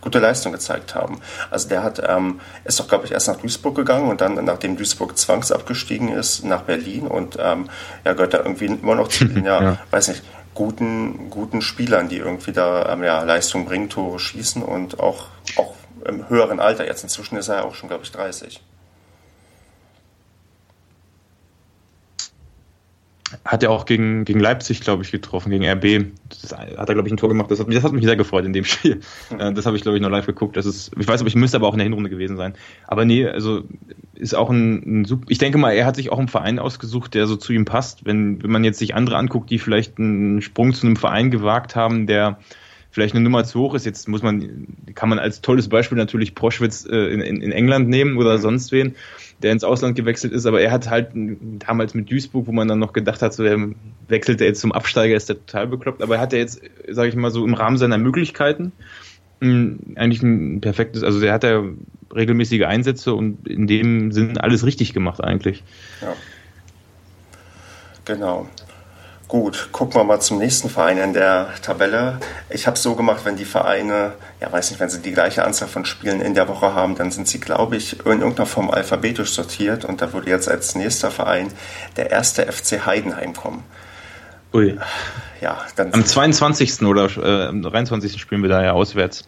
gute 0.00 0.20
Leistung 0.20 0.52
gezeigt 0.52 0.94
haben. 0.94 1.20
Also 1.50 1.68
der 1.68 1.82
hat 1.82 2.00
ähm, 2.06 2.40
ist 2.64 2.78
doch 2.78 2.88
glaube 2.88 3.06
ich 3.06 3.12
erst 3.12 3.28
nach 3.28 3.36
Duisburg 3.36 3.74
gegangen 3.74 4.08
und 4.08 4.20
dann 4.20 4.42
nachdem 4.44 4.76
Duisburg 4.76 5.18
zwangsabgestiegen 5.18 6.08
ist 6.08 6.44
nach 6.44 6.62
Berlin 6.62 7.06
und 7.06 7.36
ähm, 7.40 7.68
ja 8.04 8.12
gehört 8.12 8.34
da 8.34 8.38
irgendwie 8.38 8.66
immer 8.66 8.94
noch 8.94 9.08
zu 9.08 9.24
den 9.24 9.44
ja, 9.44 9.62
ja. 9.62 9.78
weiß 9.90 10.08
nicht 10.08 10.22
guten 10.54 11.30
guten 11.30 11.62
Spielern, 11.62 12.08
die 12.08 12.18
irgendwie 12.18 12.52
da 12.52 12.92
ähm, 12.92 13.02
ja 13.02 13.22
Leistung 13.22 13.64
bringen, 13.64 13.88
Tore 13.88 14.18
schießen 14.18 14.62
und 14.62 15.00
auch 15.00 15.26
auch 15.56 15.74
im 16.04 16.28
höheren 16.28 16.60
Alter 16.60 16.86
jetzt 16.86 17.02
inzwischen 17.02 17.36
ist 17.36 17.48
er 17.48 17.56
ja 17.56 17.64
auch 17.64 17.74
schon 17.74 17.88
glaube 17.88 18.04
ich 18.04 18.12
30. 18.12 18.62
hat 23.44 23.62
er 23.62 23.70
auch 23.70 23.84
gegen, 23.84 24.24
gegen 24.24 24.40
Leipzig, 24.40 24.80
glaube 24.80 25.02
ich, 25.02 25.10
getroffen, 25.10 25.50
gegen 25.50 25.64
RB. 25.64 26.12
Das 26.28 26.52
hat 26.52 26.88
er, 26.88 26.94
glaube 26.94 27.08
ich, 27.08 27.12
ein 27.12 27.16
Tor 27.16 27.28
gemacht. 27.28 27.50
Das 27.50 27.60
hat, 27.60 27.66
mich, 27.66 27.76
das 27.76 27.84
hat 27.84 27.92
mich 27.92 28.04
sehr 28.04 28.16
gefreut 28.16 28.44
in 28.44 28.52
dem 28.52 28.64
Spiel. 28.64 29.00
Mhm. 29.30 29.54
Das 29.54 29.66
habe 29.66 29.76
ich, 29.76 29.82
glaube 29.82 29.96
ich, 29.96 30.02
noch 30.02 30.10
live 30.10 30.26
geguckt. 30.26 30.56
Das 30.56 30.66
ist, 30.66 30.90
ich 30.98 31.06
weiß, 31.06 31.20
aber 31.20 31.28
ich 31.28 31.34
müsste 31.34 31.56
aber 31.56 31.68
auch 31.68 31.74
in 31.74 31.78
der 31.78 31.84
Hinrunde 31.84 32.10
gewesen 32.10 32.36
sein. 32.36 32.54
Aber 32.86 33.04
nee, 33.04 33.26
also 33.26 33.64
ist 34.14 34.34
auch 34.34 34.50
ein, 34.50 35.00
ein 35.00 35.04
super. 35.04 35.26
Ich 35.28 35.38
denke 35.38 35.58
mal, 35.58 35.72
er 35.72 35.86
hat 35.86 35.96
sich 35.96 36.10
auch 36.10 36.18
einen 36.18 36.28
Verein 36.28 36.58
ausgesucht, 36.58 37.14
der 37.14 37.26
so 37.26 37.36
zu 37.36 37.52
ihm 37.52 37.64
passt. 37.64 38.04
Wenn, 38.04 38.42
wenn 38.42 38.50
man 38.50 38.64
jetzt 38.64 38.78
sich 38.78 38.94
andere 38.94 39.16
anguckt, 39.16 39.50
die 39.50 39.58
vielleicht 39.58 39.98
einen 39.98 40.42
Sprung 40.42 40.72
zu 40.72 40.86
einem 40.86 40.96
Verein 40.96 41.30
gewagt 41.30 41.76
haben, 41.76 42.06
der 42.06 42.38
vielleicht 42.98 43.14
eine 43.14 43.22
Nummer 43.22 43.44
zu 43.44 43.60
hoch 43.60 43.74
ist. 43.74 43.86
Jetzt 43.86 44.08
muss 44.08 44.22
man, 44.22 44.66
kann 44.96 45.08
man 45.08 45.20
als 45.20 45.40
tolles 45.40 45.68
Beispiel 45.68 45.96
natürlich 45.96 46.34
Proschwitz 46.34 46.84
äh, 46.84 46.96
in, 46.96 47.20
in, 47.20 47.52
England 47.52 47.88
nehmen 47.88 48.16
oder 48.16 48.36
mhm. 48.36 48.42
sonst 48.42 48.72
wen 48.72 48.96
der 49.40 49.52
ins 49.52 49.62
Ausland 49.62 49.94
gewechselt 49.94 50.32
ist, 50.32 50.46
aber 50.46 50.60
er 50.60 50.72
hat 50.72 50.90
halt 50.90 51.10
damals 51.14 51.94
mit 51.94 52.10
Duisburg, 52.10 52.48
wo 52.48 52.52
man 52.52 52.66
dann 52.66 52.80
noch 52.80 52.92
gedacht 52.92 53.22
hat, 53.22 53.32
so 53.32 53.44
er 53.44 53.68
wechselt 54.08 54.40
er 54.40 54.48
jetzt 54.48 54.60
zum 54.60 54.72
Absteiger, 54.72 55.14
ist 55.14 55.28
der 55.28 55.36
total 55.36 55.68
bekloppt, 55.68 56.02
aber 56.02 56.16
er 56.16 56.20
hat 56.20 56.32
ja 56.32 56.40
jetzt, 56.40 56.60
sage 56.88 57.08
ich 57.08 57.14
mal 57.14 57.30
so, 57.30 57.44
im 57.44 57.54
Rahmen 57.54 57.76
seiner 57.76 57.98
Möglichkeiten 57.98 58.72
eigentlich 59.40 60.24
ein 60.24 60.60
perfektes, 60.60 61.04
also 61.04 61.20
der 61.20 61.32
hat 61.32 61.44
ja 61.44 61.62
regelmäßige 62.12 62.62
Einsätze 62.62 63.14
und 63.14 63.46
in 63.46 63.68
dem 63.68 64.10
Sinn 64.10 64.38
alles 64.38 64.66
richtig 64.66 64.92
gemacht 64.92 65.22
eigentlich. 65.22 65.62
Ja. 66.00 66.16
Genau. 68.06 68.48
Gut, 69.28 69.68
gucken 69.72 69.94
wir 69.94 70.04
mal 70.04 70.20
zum 70.20 70.38
nächsten 70.38 70.70
Verein 70.70 70.96
in 70.96 71.12
der 71.12 71.50
Tabelle. 71.60 72.18
Ich 72.48 72.66
habe 72.66 72.76
es 72.76 72.82
so 72.82 72.94
gemacht, 72.94 73.26
wenn 73.26 73.36
die 73.36 73.44
Vereine, 73.44 74.12
ja 74.40 74.50
weiß 74.50 74.70
nicht, 74.70 74.80
wenn 74.80 74.88
sie 74.88 75.02
die 75.02 75.12
gleiche 75.12 75.44
Anzahl 75.44 75.68
von 75.68 75.84
Spielen 75.84 76.22
in 76.22 76.32
der 76.32 76.48
Woche 76.48 76.74
haben, 76.74 76.94
dann 76.94 77.10
sind 77.10 77.28
sie, 77.28 77.38
glaube 77.38 77.76
ich, 77.76 78.00
in 78.06 78.20
irgendeiner 78.20 78.46
Form 78.46 78.70
alphabetisch 78.70 79.32
sortiert 79.32 79.84
und 79.84 80.00
da 80.00 80.14
würde 80.14 80.30
jetzt 80.30 80.48
als 80.48 80.74
nächster 80.74 81.10
Verein 81.10 81.48
der 81.98 82.10
erste 82.10 82.50
FC 82.50 82.86
Heidenheim 82.86 83.34
kommen. 83.34 83.64
Ui. 84.54 84.78
Ja, 85.42 85.58
dann 85.76 85.92
Am 85.92 86.06
22. 86.06 86.80
oder 86.82 87.10
äh, 87.18 87.48
am 87.48 87.60
23. 87.60 88.18
spielen 88.18 88.40
wir 88.40 88.48
da 88.48 88.64
ja 88.64 88.72
auswärts. 88.72 89.26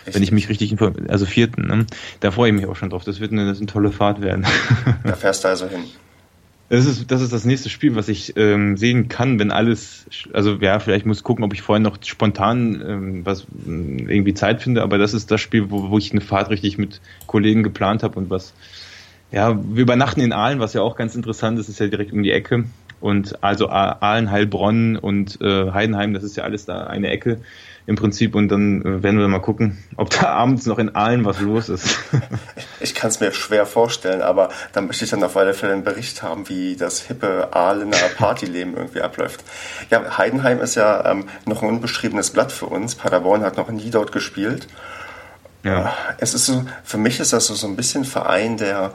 Richtig. 0.00 0.14
Wenn 0.14 0.22
ich 0.24 0.32
mich 0.32 0.50
richtig 0.50 0.72
informiere, 0.72 1.08
also 1.08 1.24
vierten, 1.24 1.66
ne? 1.66 1.86
da 2.20 2.32
freue 2.32 2.50
ich 2.50 2.54
mich 2.54 2.66
auch 2.66 2.76
schon 2.76 2.90
drauf. 2.90 3.04
Das 3.04 3.18
wird 3.18 3.32
eine, 3.32 3.46
das 3.46 3.58
eine 3.58 3.66
tolle 3.66 3.92
Fahrt 3.92 4.20
werden. 4.20 4.46
Da 5.04 5.14
fährst 5.14 5.44
du 5.44 5.48
also 5.48 5.66
hin. 5.68 5.84
Das 6.70 6.84
ist, 6.84 7.10
das 7.10 7.22
ist 7.22 7.32
das 7.32 7.46
nächste 7.46 7.70
Spiel, 7.70 7.96
was 7.96 8.08
ich 8.08 8.36
ähm, 8.36 8.76
sehen 8.76 9.08
kann, 9.08 9.38
wenn 9.38 9.50
alles, 9.50 10.04
also 10.34 10.56
ja, 10.60 10.78
vielleicht 10.80 11.06
muss 11.06 11.18
ich 11.18 11.24
gucken, 11.24 11.42
ob 11.42 11.54
ich 11.54 11.62
vorher 11.62 11.80
noch 11.80 11.96
spontan 12.04 12.84
ähm, 12.86 13.20
was 13.24 13.46
ähm, 13.66 14.06
irgendwie 14.08 14.34
Zeit 14.34 14.60
finde, 14.60 14.82
aber 14.82 14.98
das 14.98 15.14
ist 15.14 15.30
das 15.30 15.40
Spiel, 15.40 15.70
wo, 15.70 15.88
wo 15.88 15.96
ich 15.96 16.12
eine 16.12 16.20
Fahrt 16.20 16.50
richtig 16.50 16.76
mit 16.76 17.00
Kollegen 17.26 17.62
geplant 17.62 18.02
habe 18.02 18.18
und 18.18 18.28
was, 18.28 18.52
ja, 19.32 19.58
wir 19.58 19.82
übernachten 19.82 20.20
in 20.20 20.32
Aalen, 20.32 20.60
was 20.60 20.74
ja 20.74 20.82
auch 20.82 20.94
ganz 20.94 21.14
interessant 21.14 21.58
ist, 21.58 21.70
ist 21.70 21.80
ja 21.80 21.86
direkt 21.86 22.12
um 22.12 22.22
die 22.22 22.32
Ecke. 22.32 22.64
Und 23.00 23.44
also 23.44 23.68
Aalen, 23.68 24.30
Heilbronn 24.30 24.96
und 24.96 25.40
äh, 25.40 25.70
Heidenheim, 25.70 26.14
das 26.14 26.24
ist 26.24 26.36
ja 26.36 26.42
alles 26.42 26.66
da 26.66 26.88
eine 26.88 27.08
Ecke 27.08 27.40
im 27.88 27.96
Prinzip 27.96 28.34
und 28.34 28.48
dann 28.48 28.82
äh, 28.82 29.02
werden 29.02 29.18
wir 29.18 29.26
mal 29.28 29.40
gucken, 29.40 29.78
ob 29.96 30.10
da 30.10 30.28
abends 30.28 30.66
noch 30.66 30.78
in 30.78 30.94
Aalen 30.94 31.24
was 31.24 31.40
los 31.40 31.70
ist. 31.70 31.98
ich 32.80 32.94
kann 32.94 33.08
es 33.08 33.18
mir 33.18 33.32
schwer 33.32 33.64
vorstellen, 33.64 34.20
aber 34.20 34.50
dann 34.74 34.86
möchte 34.86 35.06
ich 35.06 35.10
dann 35.10 35.24
auf 35.24 35.34
alle 35.38 35.54
Fälle 35.54 35.72
einen 35.72 35.84
Bericht 35.84 36.22
haben, 36.22 36.50
wie 36.50 36.76
das 36.76 37.00
hippe 37.00 37.48
Aalener 37.50 37.96
Partyleben 38.18 38.76
irgendwie 38.76 39.00
abläuft. 39.00 39.42
Ja, 39.88 40.18
Heidenheim 40.18 40.60
ist 40.60 40.74
ja 40.74 41.10
ähm, 41.10 41.30
noch 41.46 41.62
ein 41.62 41.68
unbeschriebenes 41.70 42.30
Blatt 42.30 42.52
für 42.52 42.66
uns. 42.66 42.94
Paderborn 42.94 43.42
hat 43.42 43.56
noch 43.56 43.70
nie 43.70 43.90
dort 43.90 44.12
gespielt. 44.12 44.68
Ja. 45.64 45.94
Es 46.18 46.34
ist 46.34 46.44
so, 46.44 46.66
für 46.84 46.98
mich 46.98 47.20
ist 47.20 47.32
das 47.32 47.46
so, 47.46 47.54
so 47.54 47.66
ein 47.66 47.76
bisschen 47.76 48.04
Verein, 48.04 48.58
der 48.58 48.92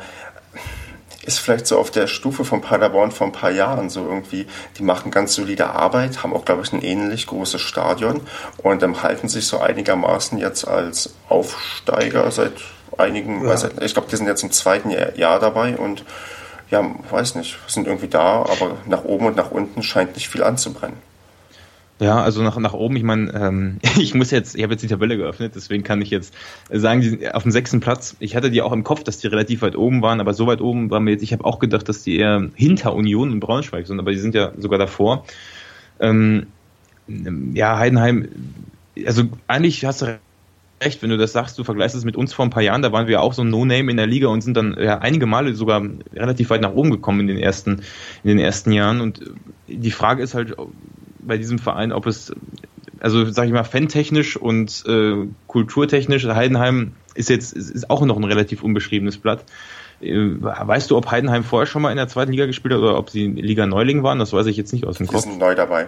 ist 1.25 1.39
vielleicht 1.39 1.67
so 1.67 1.79
auf 1.79 1.91
der 1.91 2.07
Stufe 2.07 2.45
von 2.45 2.61
Paderborn 2.61 3.11
vor 3.11 3.27
ein 3.27 3.33
paar 3.33 3.51
Jahren 3.51 3.89
so 3.89 4.05
irgendwie. 4.05 4.45
Die 4.77 4.83
machen 4.83 5.11
ganz 5.11 5.33
solide 5.33 5.67
Arbeit, 5.67 6.23
haben 6.23 6.33
auch, 6.33 6.45
glaube 6.45 6.63
ich, 6.63 6.73
ein 6.73 6.81
ähnlich 6.81 7.27
großes 7.27 7.61
Stadion 7.61 8.21
und 8.57 8.83
ähm, 8.83 9.01
halten 9.03 9.29
sich 9.29 9.47
so 9.47 9.59
einigermaßen 9.59 10.37
jetzt 10.37 10.67
als 10.67 11.13
Aufsteiger 11.29 12.29
seit 12.31 12.53
einigen, 12.97 13.47
ja. 13.47 13.57
seit, 13.57 13.81
ich 13.81 13.93
glaube, 13.93 14.09
die 14.09 14.15
sind 14.15 14.27
jetzt 14.27 14.43
im 14.43 14.51
zweiten 14.51 14.89
Jahr 14.89 15.39
dabei 15.39 15.77
und 15.77 16.03
ja, 16.69 16.83
weiß 17.09 17.35
nicht, 17.35 17.57
sind 17.67 17.87
irgendwie 17.87 18.07
da, 18.07 18.43
aber 18.43 18.77
nach 18.85 19.03
oben 19.03 19.27
und 19.27 19.35
nach 19.35 19.51
unten 19.51 19.83
scheint 19.83 20.15
nicht 20.15 20.29
viel 20.29 20.43
anzubrennen. 20.43 20.97
Ja, 22.03 22.21
also 22.21 22.43
nach, 22.43 22.57
nach 22.57 22.73
oben, 22.73 22.97
ich 22.97 23.03
meine, 23.03 23.33
ähm, 23.33 23.79
ich 23.97 24.13
muss 24.13 24.29
jetzt, 24.29 24.55
ich 24.55 24.63
habe 24.63 24.73
jetzt 24.73 24.81
die 24.81 24.87
Tabelle 24.87 25.15
geöffnet, 25.15 25.53
deswegen 25.55 25.83
kann 25.83 26.01
ich 26.01 26.09
jetzt 26.09 26.33
sagen, 26.69 26.99
die 26.99 27.09
sind 27.09 27.33
auf 27.33 27.43
dem 27.43 27.51
sechsten 27.53 27.79
Platz. 27.79 28.17
Ich 28.19 28.35
hatte 28.35 28.51
die 28.51 28.61
auch 28.61 28.73
im 28.73 28.83
Kopf, 28.83 29.03
dass 29.05 29.19
die 29.19 29.27
relativ 29.27 29.61
weit 29.61 29.77
oben 29.77 30.01
waren, 30.01 30.19
aber 30.19 30.33
so 30.33 30.45
weit 30.45 30.59
oben 30.59 30.91
waren 30.91 31.05
wir 31.05 31.13
jetzt, 31.13 31.21
ich 31.21 31.31
habe 31.31 31.45
auch 31.45 31.59
gedacht, 31.59 31.87
dass 31.87 32.03
die 32.03 32.17
eher 32.17 32.49
hinter 32.55 32.93
Union 32.93 33.31
und 33.31 33.39
Braunschweig 33.39 33.87
sind, 33.87 33.99
aber 33.99 34.11
die 34.11 34.17
sind 34.17 34.35
ja 34.35 34.51
sogar 34.57 34.79
davor. 34.79 35.25
Ähm, 36.01 36.47
ja, 37.07 37.77
Heidenheim, 37.77 38.27
also 39.05 39.23
eigentlich 39.47 39.85
hast 39.85 40.01
du 40.01 40.19
recht, 40.83 41.01
wenn 41.01 41.09
du 41.09 41.17
das 41.17 41.31
sagst, 41.31 41.57
du 41.57 41.63
vergleichst 41.63 41.95
es 41.95 42.03
mit 42.03 42.17
uns 42.17 42.33
vor 42.33 42.43
ein 42.43 42.49
paar 42.49 42.63
Jahren, 42.63 42.81
da 42.81 42.91
waren 42.91 43.07
wir 43.07 43.21
auch 43.21 43.31
so 43.31 43.43
ein 43.43 43.49
No-Name 43.49 43.89
in 43.89 43.95
der 43.95 44.07
Liga 44.07 44.27
und 44.27 44.41
sind 44.41 44.57
dann 44.57 44.75
ja, 44.77 44.97
einige 44.97 45.25
Male 45.25 45.55
sogar 45.55 45.81
relativ 46.13 46.49
weit 46.49 46.59
nach 46.59 46.73
oben 46.73 46.91
gekommen 46.91 47.21
in 47.21 47.27
den 47.27 47.37
ersten, 47.37 47.81
in 48.23 48.29
den 48.29 48.39
ersten 48.39 48.73
Jahren. 48.73 48.99
Und 48.99 49.21
die 49.67 49.91
Frage 49.91 50.21
ist 50.21 50.33
halt, 50.33 50.53
bei 51.25 51.37
diesem 51.37 51.59
Verein, 51.59 51.91
ob 51.91 52.07
es, 52.07 52.33
also 52.99 53.29
sag 53.29 53.45
ich 53.45 53.51
mal, 53.51 53.63
fantechnisch 53.63 54.37
und 54.37 54.83
äh, 54.87 55.27
kulturtechnisch, 55.47 56.25
Heidenheim 56.25 56.93
ist 57.15 57.29
jetzt 57.29 57.53
ist 57.53 57.89
auch 57.89 58.01
noch 58.05 58.17
ein 58.17 58.23
relativ 58.23 58.63
unbeschriebenes 58.63 59.17
Blatt. 59.17 59.43
Äh, 60.01 60.13
weißt 60.39 60.91
du, 60.91 60.97
ob 60.97 61.11
Heidenheim 61.11 61.43
vorher 61.43 61.67
schon 61.67 61.81
mal 61.81 61.91
in 61.91 61.97
der 61.97 62.07
zweiten 62.07 62.31
Liga 62.31 62.45
gespielt 62.45 62.73
hat 62.73 62.81
oder 62.81 62.97
ob 62.97 63.09
sie 63.09 63.27
Liga 63.27 63.65
Neuling 63.65 64.03
waren? 64.03 64.19
Das 64.19 64.33
weiß 64.33 64.47
ich 64.47 64.57
jetzt 64.57 64.73
nicht 64.73 64.85
aus 64.85 64.97
dem 64.97 65.07
Kopf. 65.07 65.23
Die 65.23 65.29
sind 65.29 65.39
neu 65.39 65.55
dabei 65.55 65.87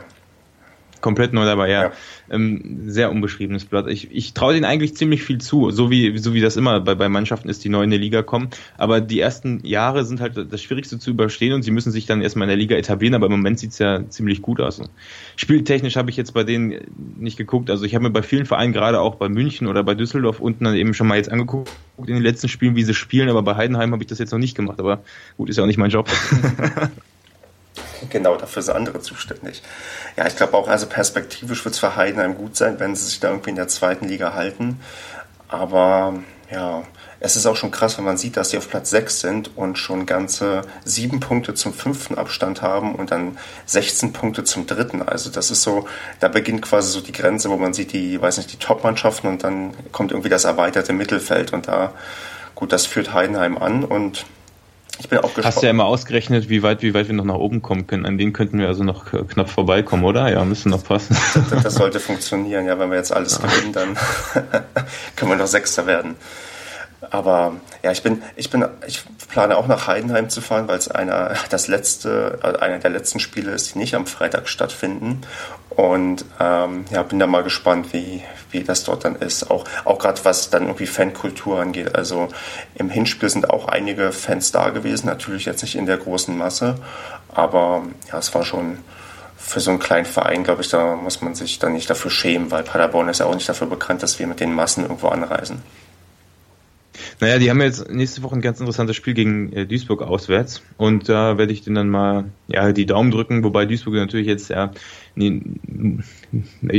komplett 1.06 1.34
neu 1.34 1.46
dabei, 1.46 1.70
ja. 1.70 1.84
ja. 1.84 1.92
Ähm, 2.32 2.80
sehr 2.88 3.12
unbeschriebenes 3.12 3.66
Blatt. 3.66 3.86
Ich, 3.88 4.10
ich 4.12 4.34
traue 4.34 4.56
denen 4.56 4.66
eigentlich 4.66 4.96
ziemlich 4.96 5.22
viel 5.22 5.38
zu, 5.38 5.70
so 5.70 5.92
wie, 5.92 6.18
so 6.18 6.34
wie 6.34 6.42
das 6.42 6.58
immer 6.58 6.80
bei, 6.80 6.96
bei 6.96 7.10
Mannschaften 7.10 7.48
ist, 7.48 7.64
die 7.64 7.70
neu 7.70 7.84
in 7.84 7.92
die 7.92 8.00
Liga 8.00 8.24
kommen. 8.24 8.50
Aber 8.76 9.02
die 9.02 9.20
ersten 9.20 9.64
Jahre 9.64 10.04
sind 10.04 10.20
halt 10.20 10.52
das 10.52 10.64
Schwierigste 10.64 10.98
zu 10.98 11.12
überstehen 11.12 11.54
und 11.54 11.62
sie 11.62 11.70
müssen 11.70 11.92
sich 11.92 12.08
dann 12.08 12.24
erstmal 12.24 12.46
in 12.46 12.50
der 12.50 12.58
Liga 12.58 12.76
etablieren, 12.76 13.14
aber 13.14 13.28
im 13.28 13.34
Moment 13.34 13.60
sieht's 13.60 13.78
ja 13.78 14.10
ziemlich 14.10 14.42
gut 14.42 14.60
aus. 14.60 14.82
Spieltechnisch 15.36 15.96
habe 15.96 16.10
ich 16.10 16.18
jetzt 16.18 16.34
bei 16.34 16.44
denen 16.44 16.80
nicht 17.20 17.38
geguckt. 17.38 17.70
Also 17.70 17.86
ich 17.86 17.94
habe 17.94 18.06
mir 18.06 18.10
bei 18.10 18.24
vielen 18.24 18.48
Vereinen, 18.48 18.74
gerade 18.74 19.00
auch 19.00 19.16
bei 19.16 19.30
München 19.30 19.68
oder 19.68 19.84
bei 19.84 19.94
Düsseldorf 19.94 20.40
unten 20.40 20.64
dann 20.64 20.74
eben 20.74 20.96
schon 20.96 21.08
mal 21.08 21.18
jetzt 21.18 21.32
angeguckt 21.32 21.70
in 22.00 22.16
den 22.16 22.24
letzten 22.24 22.50
Spielen, 22.50 22.76
wie 22.76 22.84
sie 22.84 22.96
spielen, 22.96 23.30
aber 23.30 23.44
bei 23.44 23.56
Heidenheim 23.56 23.92
habe 23.92 24.02
ich 24.02 24.08
das 24.08 24.18
jetzt 24.18 24.32
noch 24.32 24.40
nicht 24.40 24.58
gemacht. 24.58 24.80
Aber 24.80 25.04
gut, 25.38 25.52
ist 25.52 25.58
ja 25.58 25.64
auch 25.64 25.68
nicht 25.68 25.78
mein 25.78 25.92
Job. 25.92 26.10
Genau, 28.10 28.36
dafür 28.36 28.62
sind 28.62 28.76
andere 28.76 29.02
zuständig. 29.02 29.62
Ja, 30.16 30.28
ich 30.28 30.36
glaube 30.36 30.56
auch, 30.56 30.68
also 30.68 30.88
perspektivisch 30.88 31.66
wird 31.66 31.76
es 31.76 31.80
für 31.80 31.96
Heidenheim 31.96 32.38
gut 32.38 32.56
sein, 32.56 32.80
wenn 32.80 32.96
sie 32.96 33.06
sich 33.06 33.20
da 33.20 33.30
irgendwie 33.30 33.52
in 33.52 33.56
der 33.56 33.68
zweiten 33.68 34.08
Liga 34.08 34.34
halten. 34.34 34.80
Aber 35.48 36.20
ja, 36.52 36.84
es 37.20 37.36
ist 37.36 37.46
auch 37.46 37.56
schon 37.56 37.72
krass, 37.72 37.98
wenn 37.98 38.06
man 38.06 38.18
sieht, 38.18 38.38
dass 38.38 38.52
sie 38.52 38.58
auf 38.58 38.70
Platz 38.70 38.90
6 38.92 39.20
sind 39.20 39.58
und 39.58 39.80
schon 39.80 40.06
ganze 40.06 40.62
sieben 40.84 41.20
Punkte 41.20 41.54
zum 41.54 41.74
fünften 41.74 42.18
Abstand 42.18 42.62
haben 42.62 42.94
und 42.94 43.12
dann 43.12 43.38
16 43.66 44.14
Punkte 44.14 44.44
zum 44.44 44.68
dritten. 44.68 45.02
Also 45.02 45.30
das 45.30 45.50
ist 45.50 45.64
so, 45.64 45.88
da 46.20 46.28
beginnt 46.28 46.62
quasi 46.62 46.92
so 46.92 47.02
die 47.02 47.14
Grenze, 47.14 47.50
wo 47.50 47.58
man 47.58 47.74
sieht 47.74 47.94
die, 47.94 48.22
weiß 48.22 48.38
nicht, 48.38 48.52
die 48.52 48.58
Top-Mannschaften 48.58 49.28
und 49.28 49.44
dann 49.44 49.74
kommt 49.92 50.12
irgendwie 50.12 50.30
das 50.30 50.44
erweiterte 50.44 50.94
Mittelfeld 50.94 51.54
und 51.54 51.68
da, 51.68 51.94
gut, 52.54 52.72
das 52.72 52.86
führt 52.86 53.14
Heidenheim 53.14 53.58
an 53.58 53.84
und 53.84 54.26
ich 55.00 55.10
bin 55.10 55.20
auch 55.20 55.24
gespannt. 55.24 55.46
Hast 55.46 55.64
ja 55.64 55.70
immer 55.70 55.86
ausgerechnet, 55.86 56.50
wie 56.50 56.64
weit, 56.64 56.82
wie 56.82 56.94
weit 56.94 57.08
wir 57.08 57.16
noch 57.16 57.26
nach 57.26 57.36
oben 57.36 57.62
kommen 57.62 57.88
können. 57.88 58.06
An 58.06 58.18
denen 58.18 58.34
könnten 58.34 58.60
wir 58.60 58.68
also 58.68 58.84
noch 58.84 59.06
knapp 59.28 59.50
vorbeikommen, 59.50 60.04
oder? 60.04 60.32
Ja, 60.32 60.44
müssen 60.46 60.70
noch 60.70 60.84
passen. 60.84 61.18
Das, 61.50 61.64
das 61.64 61.76
sollte 61.76 62.00
funktionieren, 62.02 62.66
ja. 62.66 62.80
Wenn 62.80 62.90
wir 62.90 62.98
jetzt 62.98 63.12
alles 63.12 63.42
gewinnen, 63.42 63.74
dann 63.74 63.98
können 65.16 65.32
wir 65.32 65.38
noch 65.38 65.48
Sechster 65.48 65.86
werden. 65.86 66.16
Aber 67.12 67.54
ja, 67.84 67.92
ich 67.92 68.02
bin, 68.02 68.22
ich 68.36 68.50
bin, 68.50 68.66
ich 68.88 69.04
plane 69.28 69.58
auch 69.58 69.68
nach 69.68 69.88
Heidenheim 69.88 70.30
zu 70.30 70.42
fahren, 70.42 70.68
weil 70.68 70.78
es 70.78 70.90
einer, 70.90 71.34
das 71.50 71.68
letzte, 71.68 72.40
äh, 72.44 72.58
einer 72.60 72.80
der 72.80 72.92
letzten 72.92 73.20
Spiele 73.20 73.52
ist, 73.52 73.74
die 73.74 73.80
nicht 73.80 73.96
am 73.96 74.06
Freitag 74.06 74.48
stattfinden. 74.48 75.22
Und 75.70 76.26
ähm, 76.40 76.86
ja, 76.90 77.04
bin 77.04 77.20
da 77.20 77.28
mal 77.28 77.44
gespannt, 77.44 77.92
wie, 77.92 78.24
wie 78.52 78.64
das 78.64 78.86
dort 78.86 79.04
dann 79.04 79.16
ist. 79.16 79.52
Auch, 79.52 79.66
auch 79.84 80.00
gerade 80.00 80.24
was 80.24 80.50
dann 80.50 80.64
irgendwie 80.64 80.88
Fankultur 80.88 81.60
angeht. 81.60 81.96
Also 81.96 82.30
im 82.76 82.90
Hinspiel 82.90 83.30
sind 83.30 83.50
auch 83.50 83.68
einige 83.68 84.12
Fans 84.12 84.52
da 84.52 84.70
gewesen, 84.70 85.08
natürlich 85.08 85.46
jetzt 85.46 85.64
nicht 85.64 85.76
in 85.76 85.86
der 85.86 85.98
großen 85.98 86.36
Masse, 86.38 86.76
aber 87.34 87.84
ja, 88.10 88.18
es 88.18 88.34
war 88.34 88.46
schon 88.46 88.78
für 89.38 89.60
so 89.60 89.70
einen 89.70 89.80
kleinen 89.80 90.06
Verein, 90.06 90.44
glaube 90.44 90.62
ich, 90.62 90.70
da 90.70 90.96
muss 90.96 91.22
man 91.22 91.36
sich 91.36 91.60
dann 91.60 91.74
nicht 91.74 91.90
dafür 91.90 92.10
schämen, 92.10 92.50
weil 92.50 92.64
Paderborn 92.64 93.10
ist 93.10 93.20
ja 93.20 93.28
auch 93.28 93.36
nicht 93.36 93.48
dafür 93.48 93.68
bekannt, 93.68 94.02
dass 94.02 94.18
wir 94.18 94.26
mit 94.26 94.40
den 94.40 94.54
Massen 94.54 94.84
irgendwo 94.84 95.10
anreisen. 95.10 95.62
Naja, 97.20 97.40
die 97.40 97.50
haben 97.50 97.62
jetzt 97.62 97.90
nächste 97.92 98.24
Woche 98.24 98.36
ein 98.36 98.42
ganz 98.42 98.60
interessantes 98.60 98.96
Spiel 98.96 99.14
gegen 99.14 99.54
äh, 99.54 99.66
Duisburg 99.66 100.02
auswärts. 100.02 100.62
Und 100.78 101.08
da 101.08 101.38
werde 101.38 101.54
ich 101.54 101.62
denen 101.62 101.76
dann 101.76 101.90
mal 101.90 102.26
ja 102.48 102.72
die 102.72 102.86
Daumen 102.86 103.12
drücken, 103.12 103.44
wobei 103.44 103.66
Duisburg 103.66 103.96
natürlich 103.96 104.28
jetzt 104.28 104.50
ja 104.50 104.72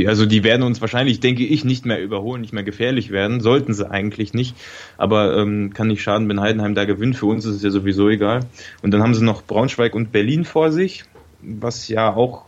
also 0.07 0.27
die 0.27 0.45
werden 0.45 0.63
uns 0.63 0.81
wahrscheinlich, 0.83 1.21
denke 1.21 1.45
ich, 1.45 1.65
nicht 1.65 1.87
mehr 1.87 2.03
überholen, 2.03 2.43
nicht 2.43 2.53
mehr 2.53 2.65
gefährlich 2.65 3.11
werden, 3.11 3.41
sollten 3.41 3.73
sie 3.73 3.91
eigentlich 3.91 4.35
nicht, 4.35 4.55
aber 4.99 5.39
ähm, 5.39 5.73
kann 5.73 5.89
nicht 5.89 6.03
schaden, 6.03 6.29
wenn 6.29 6.41
Heidenheim 6.41 6.75
da 6.75 6.85
gewinnt, 6.85 7.17
für 7.17 7.27
uns 7.27 7.47
ist 7.47 7.57
es 7.57 7.63
ja 7.63 7.71
sowieso 7.71 8.11
egal. 8.11 8.41
Und 8.83 8.91
dann 8.91 9.03
haben 9.03 9.15
sie 9.15 9.25
noch 9.25 9.43
Braunschweig 9.43 9.95
und 9.95 10.13
Berlin 10.13 10.45
vor 10.45 10.71
sich, 10.71 11.05
was 11.41 11.89
ja 11.89 12.15
auch 12.15 12.45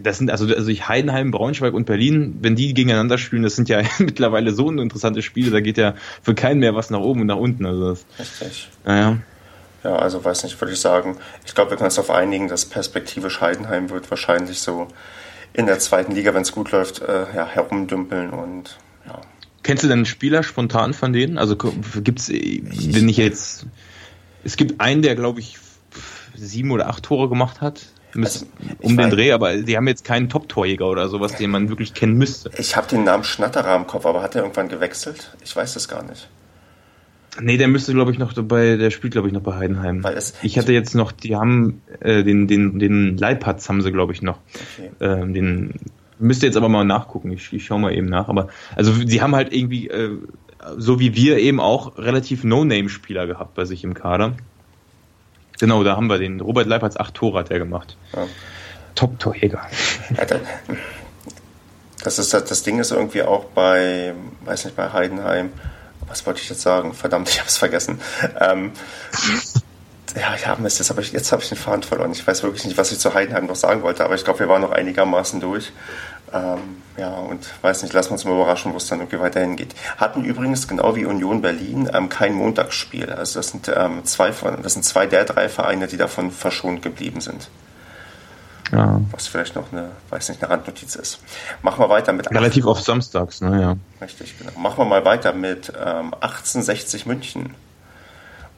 das 0.00 0.18
sind 0.18 0.30
also, 0.30 0.46
also 0.54 0.68
ich 0.68 0.88
Heidenheim, 0.88 1.30
Braunschweig 1.30 1.74
und 1.74 1.86
Berlin, 1.86 2.38
wenn 2.40 2.56
die 2.56 2.74
gegeneinander 2.74 3.18
spielen, 3.18 3.42
das 3.42 3.56
sind 3.56 3.68
ja 3.68 3.82
mittlerweile 3.98 4.52
so 4.52 4.70
interessante 4.70 5.22
Spiele, 5.22 5.50
da 5.50 5.60
geht 5.60 5.78
ja 5.78 5.94
für 6.22 6.34
keinen 6.34 6.60
mehr 6.60 6.74
was 6.74 6.90
nach 6.90 7.00
oben 7.00 7.22
und 7.22 7.26
nach 7.26 7.36
unten. 7.36 7.66
Also 7.66 7.90
das, 7.90 8.06
Richtig. 8.18 8.68
Naja. 8.84 9.18
Ja, 9.84 9.96
also 9.96 10.24
weiß 10.24 10.44
nicht, 10.44 10.60
würde 10.60 10.72
ich 10.72 10.80
sagen. 10.80 11.16
Ich 11.44 11.54
glaube, 11.54 11.70
wir 11.70 11.76
können 11.76 11.86
uns 11.86 11.98
auf 11.98 12.10
einigen, 12.10 12.48
dass 12.48 12.64
perspektivisch 12.64 13.40
Heidenheim 13.40 13.90
wird 13.90 14.10
wahrscheinlich 14.10 14.58
so 14.58 14.88
in 15.52 15.66
der 15.66 15.78
zweiten 15.78 16.12
Liga, 16.12 16.34
wenn 16.34 16.42
es 16.42 16.52
gut 16.52 16.72
läuft, 16.72 17.00
äh, 17.02 17.26
ja, 17.34 17.46
herumdümpeln 17.46 18.30
und 18.30 18.78
ja. 19.06 19.20
Kennst 19.62 19.84
du 19.84 19.88
denn 19.88 20.04
Spieler 20.04 20.42
spontan 20.42 20.92
von 20.92 21.12
denen? 21.12 21.38
Also 21.38 21.56
gibt 21.56 22.20
es, 22.20 22.28
wenn 22.28 23.08
ich 23.08 23.16
jetzt, 23.16 23.66
es 24.44 24.56
gibt 24.56 24.80
einen, 24.80 25.02
der 25.02 25.14
glaube 25.14 25.40
ich 25.40 25.58
sieben 26.34 26.70
oder 26.70 26.88
acht 26.88 27.04
Tore 27.04 27.28
gemacht 27.28 27.60
hat 27.60 27.86
also, 28.24 28.46
um 28.80 28.96
den 28.96 29.10
Dreh, 29.10 29.32
aber 29.32 29.56
die 29.56 29.76
haben 29.76 29.88
jetzt 29.88 30.04
keinen 30.04 30.28
Top-Torjäger 30.28 30.86
oder 30.86 31.08
sowas, 31.08 31.36
den 31.36 31.50
man 31.50 31.68
wirklich 31.68 31.94
kennen 31.94 32.14
müsste. 32.14 32.50
Ich 32.58 32.76
habe 32.76 32.86
den 32.88 33.04
Namen 33.04 33.24
Schnatterer 33.24 33.76
im 33.76 33.86
Kopf, 33.86 34.06
aber 34.06 34.22
hat 34.22 34.34
er 34.34 34.42
irgendwann 34.42 34.68
gewechselt? 34.68 35.36
Ich 35.44 35.54
weiß 35.54 35.74
das 35.74 35.88
gar 35.88 36.02
nicht. 36.04 36.28
Nee, 37.40 37.58
der 37.58 37.68
müsste, 37.68 37.92
glaube 37.92 38.12
ich, 38.12 38.18
noch 38.18 38.32
bei, 38.34 38.76
der 38.76 38.90
spielt, 38.90 39.12
glaube 39.12 39.28
ich, 39.28 39.34
noch 39.34 39.42
bei 39.42 39.54
Heidenheim. 39.54 40.02
Es, 40.04 40.34
ich 40.42 40.58
hatte 40.58 40.72
jetzt 40.72 40.94
noch, 40.94 41.12
die 41.12 41.36
haben 41.36 41.82
äh, 42.00 42.24
den, 42.24 42.46
den, 42.46 42.78
den 42.78 43.16
Leipatz 43.18 43.68
haben 43.68 43.82
sie, 43.82 43.92
glaube 43.92 44.12
ich, 44.12 44.22
noch. 44.22 44.38
Okay. 44.78 44.90
Ähm, 45.00 45.34
den 45.34 45.74
müsste 46.18 46.46
jetzt 46.46 46.56
aber 46.56 46.68
mal 46.68 46.84
nachgucken. 46.84 47.30
Ich, 47.32 47.52
ich 47.52 47.66
schaue 47.66 47.80
mal 47.80 47.94
eben 47.94 48.06
nach. 48.06 48.28
Aber 48.28 48.48
also 48.74 48.92
sie 48.92 49.20
haben 49.20 49.34
halt 49.34 49.52
irgendwie, 49.52 49.88
äh, 49.88 50.16
so 50.76 50.98
wie 50.98 51.14
wir 51.14 51.38
eben 51.38 51.60
auch, 51.60 51.98
relativ 51.98 52.42
No-Name-Spieler 52.44 53.26
gehabt 53.26 53.54
bei 53.54 53.64
sich 53.64 53.84
im 53.84 53.94
Kader. 53.94 54.34
Genau, 55.58 55.82
da 55.84 55.96
haben 55.96 56.08
wir 56.08 56.18
den. 56.18 56.40
Robert 56.40 56.66
Leipertz, 56.66 56.96
acht 56.96 57.14
Tore 57.14 57.38
hat 57.38 57.50
er 57.50 57.58
gemacht. 57.58 57.96
Ja. 58.14 58.26
Top-Torjäger. 58.94 59.66
das, 62.02 62.18
ist, 62.18 62.32
das 62.34 62.62
Ding 62.62 62.78
ist 62.78 62.90
irgendwie 62.90 63.22
auch 63.22 63.44
bei, 63.44 64.14
weiß 64.44 64.64
nicht, 64.64 64.76
bei 64.76 64.92
Heidenheim. 64.92 65.52
Was 66.08 66.26
wollte 66.26 66.40
ich 66.40 66.48
jetzt 66.48 66.62
sagen? 66.62 66.94
Verdammt, 66.94 67.28
ich 67.28 67.38
habe 67.38 67.48
es 67.48 67.58
vergessen. 67.58 68.00
Ähm, 68.40 68.72
ja, 70.14 70.34
ja, 70.34 70.56
Mist, 70.56 70.78
jetzt 70.78 70.90
habe 70.90 71.02
ich, 71.02 71.12
hab 71.12 71.42
ich 71.42 71.48
den 71.48 71.58
Faden 71.58 71.82
verloren. 71.82 72.12
Ich 72.12 72.26
weiß 72.26 72.42
wirklich 72.42 72.64
nicht, 72.64 72.78
was 72.78 72.90
ich 72.92 72.98
zu 72.98 73.12
Heidenheim 73.12 73.46
noch 73.46 73.56
sagen 73.56 73.82
wollte, 73.82 74.04
aber 74.04 74.14
ich 74.14 74.24
glaube, 74.24 74.38
wir 74.38 74.48
waren 74.48 74.62
noch 74.62 74.72
einigermaßen 74.72 75.40
durch. 75.40 75.72
Ähm, 76.32 76.82
ja, 76.96 77.10
und 77.10 77.46
weiß 77.62 77.82
nicht, 77.82 77.92
lassen 77.92 78.10
wir 78.10 78.14
uns 78.14 78.24
mal 78.24 78.34
überraschen, 78.34 78.72
wo 78.72 78.78
es 78.78 78.86
dann 78.88 78.98
irgendwie 79.00 79.20
weiterhin 79.20 79.56
geht. 79.56 79.74
Hatten 79.96 80.24
übrigens 80.24 80.66
genau 80.66 80.96
wie 80.96 81.04
Union 81.04 81.40
Berlin 81.40 81.88
ähm, 81.92 82.08
kein 82.08 82.34
Montagsspiel. 82.34 83.10
Also 83.10 83.38
das 83.38 83.48
sind 83.48 83.70
ähm, 83.74 84.04
zwei 84.04 84.32
von, 84.32 84.62
das 84.62 84.72
sind 84.72 84.84
zwei 84.84 85.06
der 85.06 85.24
drei 85.24 85.48
Vereine, 85.48 85.86
die 85.86 85.96
davon 85.96 86.30
verschont 86.30 86.82
geblieben 86.82 87.20
sind. 87.20 87.48
Ja. 88.72 89.00
Was 89.12 89.28
vielleicht 89.28 89.54
noch 89.54 89.72
eine, 89.72 89.90
weiß 90.10 90.28
nicht, 90.30 90.42
eine 90.42 90.50
Randnotiz 90.50 90.96
ist. 90.96 91.20
Machen 91.62 91.78
wir 91.78 91.88
weiter 91.88 92.12
mit. 92.12 92.28
Relativ 92.30 92.66
oft 92.66 92.84
samstags, 92.84 93.40
naja. 93.40 93.76
Richtig, 94.00 94.36
genau. 94.38 94.50
Machen 94.58 94.78
wir 94.78 94.84
mal 94.86 95.04
weiter 95.04 95.32
mit 95.32 95.68
ähm, 95.68 96.12
1860 96.14 97.06
München. 97.06 97.54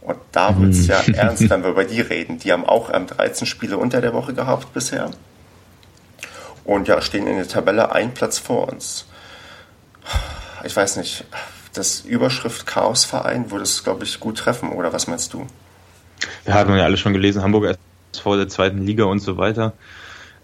Und 0.00 0.16
da 0.32 0.58
wird 0.58 0.70
es 0.70 0.88
hm. 0.88 1.14
ja 1.14 1.14
ernst, 1.24 1.50
wenn 1.50 1.62
wir 1.62 1.70
über 1.70 1.84
die 1.84 2.00
reden. 2.00 2.38
Die 2.38 2.52
haben 2.52 2.64
auch 2.64 2.90
ähm, 2.94 3.06
13 3.06 3.46
Spiele 3.46 3.76
unter 3.76 4.00
der 4.00 4.14
Woche 4.14 4.32
gehabt 4.32 4.72
bisher 4.72 5.10
und 6.68 6.86
ja, 6.86 7.00
stehen 7.00 7.26
in 7.26 7.36
der 7.36 7.48
Tabelle 7.48 7.92
ein 7.92 8.12
Platz 8.12 8.38
vor 8.38 8.68
uns. 8.68 9.06
Ich 10.64 10.76
weiß 10.76 10.98
nicht, 10.98 11.24
das 11.72 12.02
Überschrift 12.02 12.66
Chaosverein 12.66 13.50
würde 13.50 13.62
es, 13.62 13.84
glaube 13.84 14.04
ich, 14.04 14.20
gut 14.20 14.36
treffen, 14.36 14.72
oder 14.72 14.92
was 14.92 15.06
meinst 15.06 15.32
du? 15.32 15.46
Ja, 16.46 16.54
hat 16.54 16.68
man 16.68 16.76
ja 16.76 16.84
alle 16.84 16.98
schon 16.98 17.14
gelesen, 17.14 17.42
Hamburg 17.42 17.64
ist 17.64 18.20
vor 18.20 18.36
der 18.36 18.48
zweiten 18.48 18.82
Liga 18.84 19.04
und 19.04 19.20
so 19.20 19.38
weiter. 19.38 19.72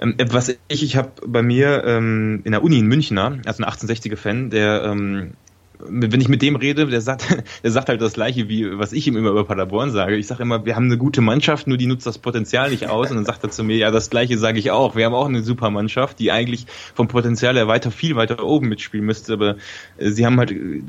Ähm, 0.00 0.16
was 0.30 0.48
ich, 0.48 0.82
ich 0.82 0.96
habe 0.96 1.10
bei 1.26 1.42
mir 1.42 1.84
ähm, 1.84 2.40
in 2.44 2.52
der 2.52 2.64
Uni 2.64 2.78
in 2.78 2.86
Münchner, 2.86 3.38
also 3.44 3.62
ein 3.62 3.70
1860er-Fan, 3.70 4.48
der 4.48 4.82
ähm, 4.82 5.34
wenn 5.78 6.20
ich 6.20 6.28
mit 6.28 6.42
dem 6.42 6.56
rede, 6.56 6.86
der 6.86 7.00
sagt, 7.00 7.26
der 7.62 7.70
sagt 7.70 7.88
halt 7.88 8.00
das 8.00 8.14
Gleiche, 8.14 8.48
wie 8.48 8.78
was 8.78 8.92
ich 8.92 9.06
ihm 9.06 9.16
immer 9.16 9.30
über 9.30 9.44
Paderborn 9.44 9.90
sage. 9.90 10.16
Ich 10.16 10.26
sage 10.26 10.42
immer, 10.42 10.64
wir 10.64 10.76
haben 10.76 10.86
eine 10.86 10.98
gute 10.98 11.20
Mannschaft, 11.20 11.66
nur 11.66 11.76
die 11.76 11.86
nutzt 11.86 12.06
das 12.06 12.18
Potenzial 12.18 12.70
nicht 12.70 12.88
aus. 12.88 13.10
Und 13.10 13.16
dann 13.16 13.24
sagt 13.24 13.42
er 13.44 13.50
zu 13.50 13.64
mir, 13.64 13.76
ja, 13.76 13.90
das 13.90 14.10
Gleiche 14.10 14.38
sage 14.38 14.58
ich 14.58 14.70
auch. 14.70 14.96
Wir 14.96 15.06
haben 15.06 15.14
auch 15.14 15.28
eine 15.28 15.42
super 15.42 15.70
Mannschaft, 15.70 16.18
die 16.18 16.30
eigentlich 16.32 16.66
vom 16.94 17.08
Potenzial 17.08 17.54
her 17.56 17.68
weiter, 17.68 17.90
viel 17.90 18.16
weiter 18.16 18.42
oben 18.44 18.68
mitspielen 18.68 19.04
müsste, 19.04 19.32
aber 19.34 19.56
äh, 19.98 20.10
sie 20.10 20.24
haben 20.24 20.38
halt 20.38 20.52
äh, 20.52 20.82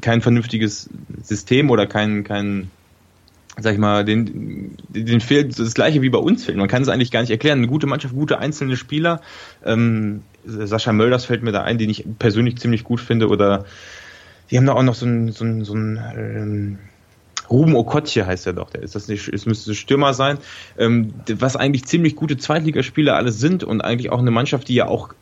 kein 0.00 0.20
vernünftiges 0.20 0.90
System 1.22 1.70
oder 1.70 1.86
kein, 1.86 2.24
kein, 2.24 2.70
sag 3.58 3.72
ich 3.72 3.78
mal, 3.78 4.04
den, 4.04 4.76
den 4.88 5.20
fehlt 5.20 5.58
das 5.58 5.74
gleiche 5.74 6.02
wie 6.02 6.10
bei 6.10 6.18
uns 6.18 6.44
fehlt. 6.44 6.58
Man 6.58 6.68
kann 6.68 6.82
es 6.82 6.88
eigentlich 6.88 7.10
gar 7.10 7.20
nicht 7.20 7.30
erklären. 7.30 7.58
Eine 7.58 7.68
gute 7.68 7.86
Mannschaft, 7.86 8.14
gute 8.14 8.38
einzelne 8.38 8.76
Spieler. 8.76 9.22
Ähm, 9.64 10.22
Sascha 10.44 10.92
Mölders 10.92 11.26
fällt 11.26 11.42
mir 11.42 11.52
da 11.52 11.62
ein, 11.62 11.78
den 11.78 11.90
ich 11.90 12.04
persönlich 12.18 12.56
ziemlich 12.56 12.84
gut 12.84 13.00
finde. 13.00 13.28
Oder 13.28 13.66
die 14.50 14.56
haben 14.56 14.66
da 14.66 14.72
auch 14.72 14.82
noch 14.82 14.94
so 14.94 15.06
ein, 15.06 15.32
so 15.32 15.44
ein, 15.44 15.64
so 15.64 15.74
ein 15.74 16.00
ähm, 16.16 16.78
Ruben 17.50 17.74
Okotje 17.74 18.26
heißt 18.26 18.46
er 18.46 18.52
doch, 18.52 18.70
der 18.70 18.82
ist 18.82 18.94
das 18.94 19.08
nicht, 19.08 19.28
es 19.28 19.44
müsste 19.44 19.74
Stürmer 19.74 20.14
sein, 20.14 20.38
ähm, 20.78 21.12
was 21.34 21.56
eigentlich 21.56 21.84
ziemlich 21.84 22.14
gute 22.14 22.36
Zweitligaspieler 22.36 23.16
alles 23.16 23.40
sind 23.40 23.64
und 23.64 23.80
eigentlich 23.80 24.12
auch 24.12 24.20
eine 24.20 24.30
Mannschaft, 24.30 24.68
die 24.68 24.74
ja 24.74 24.86
auch 24.86 25.14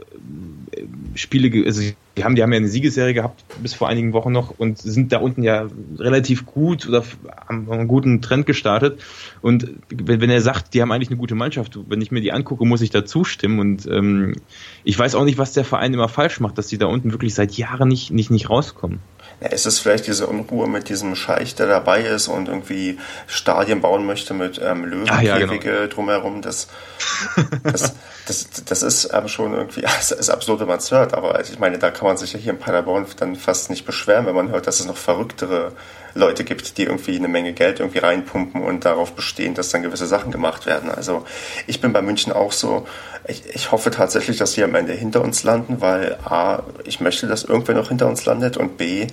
äh, 0.73 0.83
Spiele, 1.15 1.65
also 1.67 1.83
die 2.19 2.25
haben, 2.25 2.35
die 2.35 2.43
haben 2.43 2.53
ja 2.53 2.59
eine 2.59 2.69
Siegesserie 2.69 3.15
gehabt 3.15 3.45
bis 3.63 3.75
vor 3.75 3.89
einigen 3.89 4.13
Wochen 4.13 4.33
noch 4.33 4.51
und 4.59 4.79
sind 4.79 5.13
da 5.13 5.19
unten 5.19 5.43
ja 5.43 5.69
relativ 5.99 6.45
gut 6.45 6.87
oder 6.87 7.03
haben 7.47 7.71
einen 7.71 7.89
guten 7.89 8.21
Trend 8.21 8.45
gestartet. 8.45 9.01
Und 9.41 9.71
wenn, 9.89 10.21
wenn 10.21 10.31
er 10.31 10.43
sagt, 10.43 10.75
die 10.75 10.83
haben 10.83 10.93
eigentlich 10.93 11.11
eine 11.11 11.19
gute 11.19 11.35
Mannschaft, 11.35 11.79
wenn 11.89 12.01
ich 12.01 12.11
mir 12.11 12.21
die 12.21 12.33
angucke, 12.33 12.67
muss 12.67 12.83
ich 12.83 12.91
da 12.91 13.05
zustimmen. 13.05 13.61
Und 13.61 13.87
ähm, 13.87 14.35
ich 14.85 14.99
weiß 14.99 15.15
auch 15.15 15.25
nicht, 15.25 15.39
was 15.39 15.53
der 15.53 15.65
Verein 15.65 15.95
immer 15.95 16.09
falsch 16.09 16.41
macht, 16.41 16.59
dass 16.59 16.67
die 16.67 16.79
da 16.79 16.87
unten 16.87 17.13
wirklich 17.13 17.35
seit 17.35 17.53
Jahren 17.53 17.89
nicht, 17.89 18.11
nicht, 18.11 18.31
nicht 18.31 18.51
rauskommen. 18.51 18.99
Ja, 19.41 19.49
ist 19.51 19.67
es 19.67 19.79
vielleicht 19.79 20.09
diese 20.09 20.27
Unruhe 20.27 20.67
mit 20.67 20.89
diesem 20.89 21.15
Scheich, 21.15 21.55
der 21.55 21.69
dabei 21.69 22.03
ist 22.03 22.27
und 22.27 22.49
irgendwie 22.49 22.99
Stadien 23.29 23.81
bauen 23.81 24.05
möchte 24.05 24.35
mit 24.35 24.61
ähm, 24.63 24.85
Löwenkäfige 24.85 25.71
ja, 25.71 25.77
genau. 25.77 25.87
drumherum? 25.87 26.43
Das, 26.43 26.67
das, 27.63 27.95
das, 28.27 28.49
das 28.65 28.83
ist 28.83 29.11
ähm, 29.13 29.29
schon 29.29 29.55
irgendwie, 29.55 29.85
es 30.01 30.11
ist 30.11 30.31
absurd, 30.31 30.61
wenn 30.61 30.67
man 30.67 30.79
es 30.79 30.91
hört, 30.91 31.15
aber 31.15 31.41
ich 31.41 31.59
meine, 31.59 31.79
da 31.79 31.93
kann 31.93 32.09
man 32.09 32.17
sich 32.17 32.33
ja 32.33 32.39
hier 32.41 32.53
in 32.53 32.59
Paderborn 32.59 33.07
dann 33.19 33.37
fast 33.37 33.71
nicht 33.71 33.87
beschweren, 33.87 34.27
wenn 34.27 34.35
man 34.35 34.51
hört, 34.51 34.67
dass 34.67 34.81
es 34.81 34.87
noch 34.87 34.97
verrücktere 34.97 35.73
Leute 36.19 36.45
gibt, 36.45 36.77
die 36.79 36.85
irgendwie 36.85 37.17
eine 37.17 37.29
Menge 37.29 37.53
Geld 37.53 37.81
irgendwie 37.81 37.99
reinpumpen 37.99 38.63
und 38.63 38.85
darauf 38.85 39.13
bestehen, 39.13 39.55
dass 39.55 39.71
dann 39.71 39.83
gewisse 39.83 40.07
Sachen 40.07 40.31
gemacht 40.31 40.67
werden. 40.67 40.91
Also 40.91 41.25
ich 41.67 41.81
bin 41.81 41.93
bei 41.93 42.03
München 42.03 42.33
auch 42.33 42.53
so, 42.53 42.87
ich, 43.27 43.43
ich 43.55 43.73
hoffe 43.73 43.91
tatsächlich, 43.91 44.39
dass 44.39 44.53
sie 44.53 44.65
am 44.65 44.75
Ende 44.75 44.95
hinter 44.95 45.23
uns 45.23 45.43
landen, 45.43 45.81
weil 45.81 46.17
A, 46.25 46.63
ich 46.85 47.01
möchte, 47.01 47.27
dass 47.27 47.45
irgendwer 47.45 47.75
noch 47.75 47.89
hinter 47.89 48.07
uns 48.07 48.25
landet 48.25 48.57
und 48.57 48.79
B, 48.79 49.07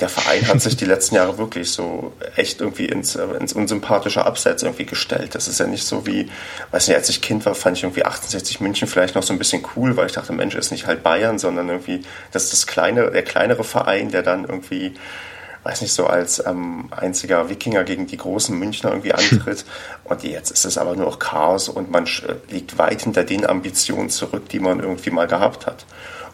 der 0.00 0.08
Verein 0.08 0.46
hat 0.46 0.60
sich 0.60 0.76
die 0.76 0.84
letzten 0.92 1.14
Jahre 1.14 1.38
wirklich 1.38 1.70
so 1.70 2.12
echt 2.36 2.60
irgendwie 2.60 2.86
ins, 2.86 3.16
ins 3.16 3.52
unsympathische 3.52 4.24
Abseits 4.24 4.62
irgendwie 4.62 4.84
gestellt. 4.86 5.34
Das 5.34 5.48
ist 5.48 5.58
ja 5.58 5.66
nicht 5.66 5.84
so 5.84 6.06
wie, 6.06 6.28
weiß 6.70 6.88
nicht, 6.88 6.96
als 6.96 7.08
ich 7.08 7.22
Kind 7.22 7.46
war, 7.46 7.54
fand 7.54 7.78
ich 7.78 7.82
irgendwie 7.82 8.04
68 8.04 8.60
München 8.60 8.88
vielleicht 8.88 9.14
noch 9.14 9.22
so 9.22 9.32
ein 9.32 9.38
bisschen 9.38 9.64
cool, 9.74 9.96
weil 9.96 10.06
ich 10.06 10.12
dachte, 10.12 10.32
Mensch, 10.32 10.54
ist 10.54 10.70
nicht 10.70 10.86
halt 10.86 11.02
Bayern, 11.02 11.38
sondern 11.38 11.68
irgendwie, 11.68 12.02
das 12.30 12.44
ist 12.44 12.52
das 12.52 12.66
kleine, 12.66 13.10
der 13.10 13.22
kleinere 13.22 13.64
Verein, 13.64 14.10
der 14.10 14.22
dann 14.22 14.44
irgendwie 14.44 14.94
weiß 15.64 15.80
nicht, 15.82 15.92
so 15.92 16.06
als 16.06 16.44
ähm, 16.44 16.88
einziger 16.90 17.48
Wikinger 17.48 17.84
gegen 17.84 18.06
die 18.06 18.16
großen 18.16 18.58
Münchner 18.58 18.90
irgendwie 18.90 19.12
antritt. 19.14 19.64
Und 20.04 20.22
jetzt 20.24 20.50
ist 20.50 20.64
es 20.64 20.78
aber 20.78 20.96
nur 20.96 21.06
noch 21.06 21.18
Chaos 21.18 21.68
und 21.68 21.90
man 21.90 22.06
liegt 22.48 22.78
weit 22.78 23.02
hinter 23.02 23.24
den 23.24 23.46
Ambitionen 23.46 24.10
zurück, 24.10 24.48
die 24.48 24.60
man 24.60 24.80
irgendwie 24.80 25.10
mal 25.10 25.26
gehabt 25.26 25.66
hat. 25.66 25.86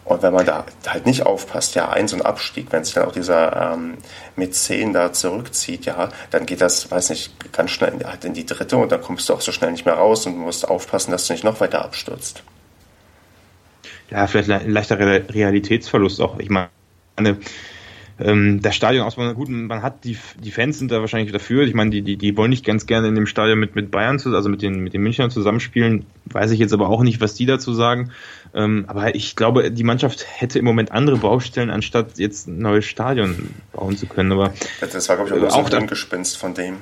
Und 0.08 0.23
wenn 0.23 0.32
man 0.32 0.47
da 0.47 0.64
halt 0.87 1.04
nicht 1.04 1.26
aufpasst, 1.26 1.75
ja, 1.75 1.90
ein 1.90 2.08
so 2.08 2.16
ein 2.16 2.23
Abstieg, 2.23 2.68
wenn 2.70 2.82
sich 2.82 2.94
dann 2.94 3.04
auch 3.04 3.12
dieser 3.12 3.75
ähm, 3.75 3.99
Mäzen 4.37 4.94
da 4.94 5.12
zurückzieht, 5.12 5.85
ja, 5.85 6.08
dann 6.30 6.47
geht 6.47 6.62
das, 6.62 6.90
weiß 6.90 7.11
nicht, 7.11 7.52
ganz 7.52 7.73
schnell 7.73 7.92
in, 7.92 8.04
halt 8.04 8.25
in 8.25 8.32
die 8.32 8.47
dritte 8.47 8.78
und 8.78 8.90
dann 8.90 9.02
kommst 9.02 9.28
du 9.28 9.35
auch 9.35 9.42
so 9.42 9.52
schnell 9.52 9.70
nicht 9.70 9.85
mehr 9.85 9.97
raus 9.97 10.25
und 10.25 10.38
musst 10.38 10.66
aufpassen, 10.66 11.11
dass 11.11 11.26
du 11.26 11.35
nicht 11.35 11.44
noch 11.44 11.61
weiter 11.61 11.85
abstürzt. 11.85 12.42
Ja, 14.08 14.26
vielleicht 14.26 14.50
ein 14.50 14.70
leichter 14.70 14.99
Realitätsverlust 14.99 16.23
auch. 16.23 16.38
Ich 16.38 16.49
meine, 16.49 16.70
ähm, 18.20 18.60
der 18.62 18.72
Stadionausbau, 18.72 19.32
gut, 19.34 19.48
man 19.48 19.82
hat 19.82 20.04
die, 20.04 20.18
die 20.42 20.50
Fans 20.50 20.78
sind 20.78 20.90
da 20.90 21.00
wahrscheinlich 21.00 21.32
dafür. 21.32 21.62
Ich 21.62 21.75
meine, 21.75 21.90
die, 21.90 22.02
die, 22.02 22.16
die 22.16 22.37
wollen 22.37 22.50
nicht 22.50 22.64
ganz 22.64 22.87
gerne 22.87 23.06
in 23.08 23.14
dem 23.14 23.26
Stadion 23.26 23.58
mit, 23.60 23.76
mit 23.76 23.90
Bayern, 23.90 24.18
zu, 24.18 24.34
also 24.34 24.48
mit 24.48 24.60
den, 24.60 24.80
mit 24.80 24.92
den 24.92 25.02
Münchnern 25.02 25.31
zusammenspielen. 25.31 26.04
Weiß 26.26 26.50
ich 26.50 26.59
jetzt 26.59 26.72
aber 26.72 26.88
auch 26.88 27.02
nicht, 27.02 27.20
was 27.20 27.35
die 27.35 27.46
dazu 27.46 27.72
sagen. 27.72 28.11
Ähm, 28.54 28.85
aber 28.88 29.14
ich 29.14 29.37
glaube, 29.37 29.70
die 29.70 29.85
Mannschaft 29.85 30.26
hätte 30.28 30.59
im 30.59 30.64
Moment 30.64 30.90
andere 30.90 31.18
Baustellen, 31.18 31.70
anstatt 31.70 32.18
jetzt 32.18 32.48
ein 32.48 32.59
neues 32.59 32.87
Stadion 32.87 33.54
bauen 33.72 33.96
zu 33.96 34.07
können. 34.07 34.33
Aber 34.33 34.52
das 34.81 35.09
war, 35.09 35.16
glaube 35.16 35.46
ich, 35.46 35.52
auch, 35.52 35.70
so 35.70 35.76
ein 35.76 35.87
Gespinst 35.87 36.37
von 36.37 36.54
dem. 36.54 36.78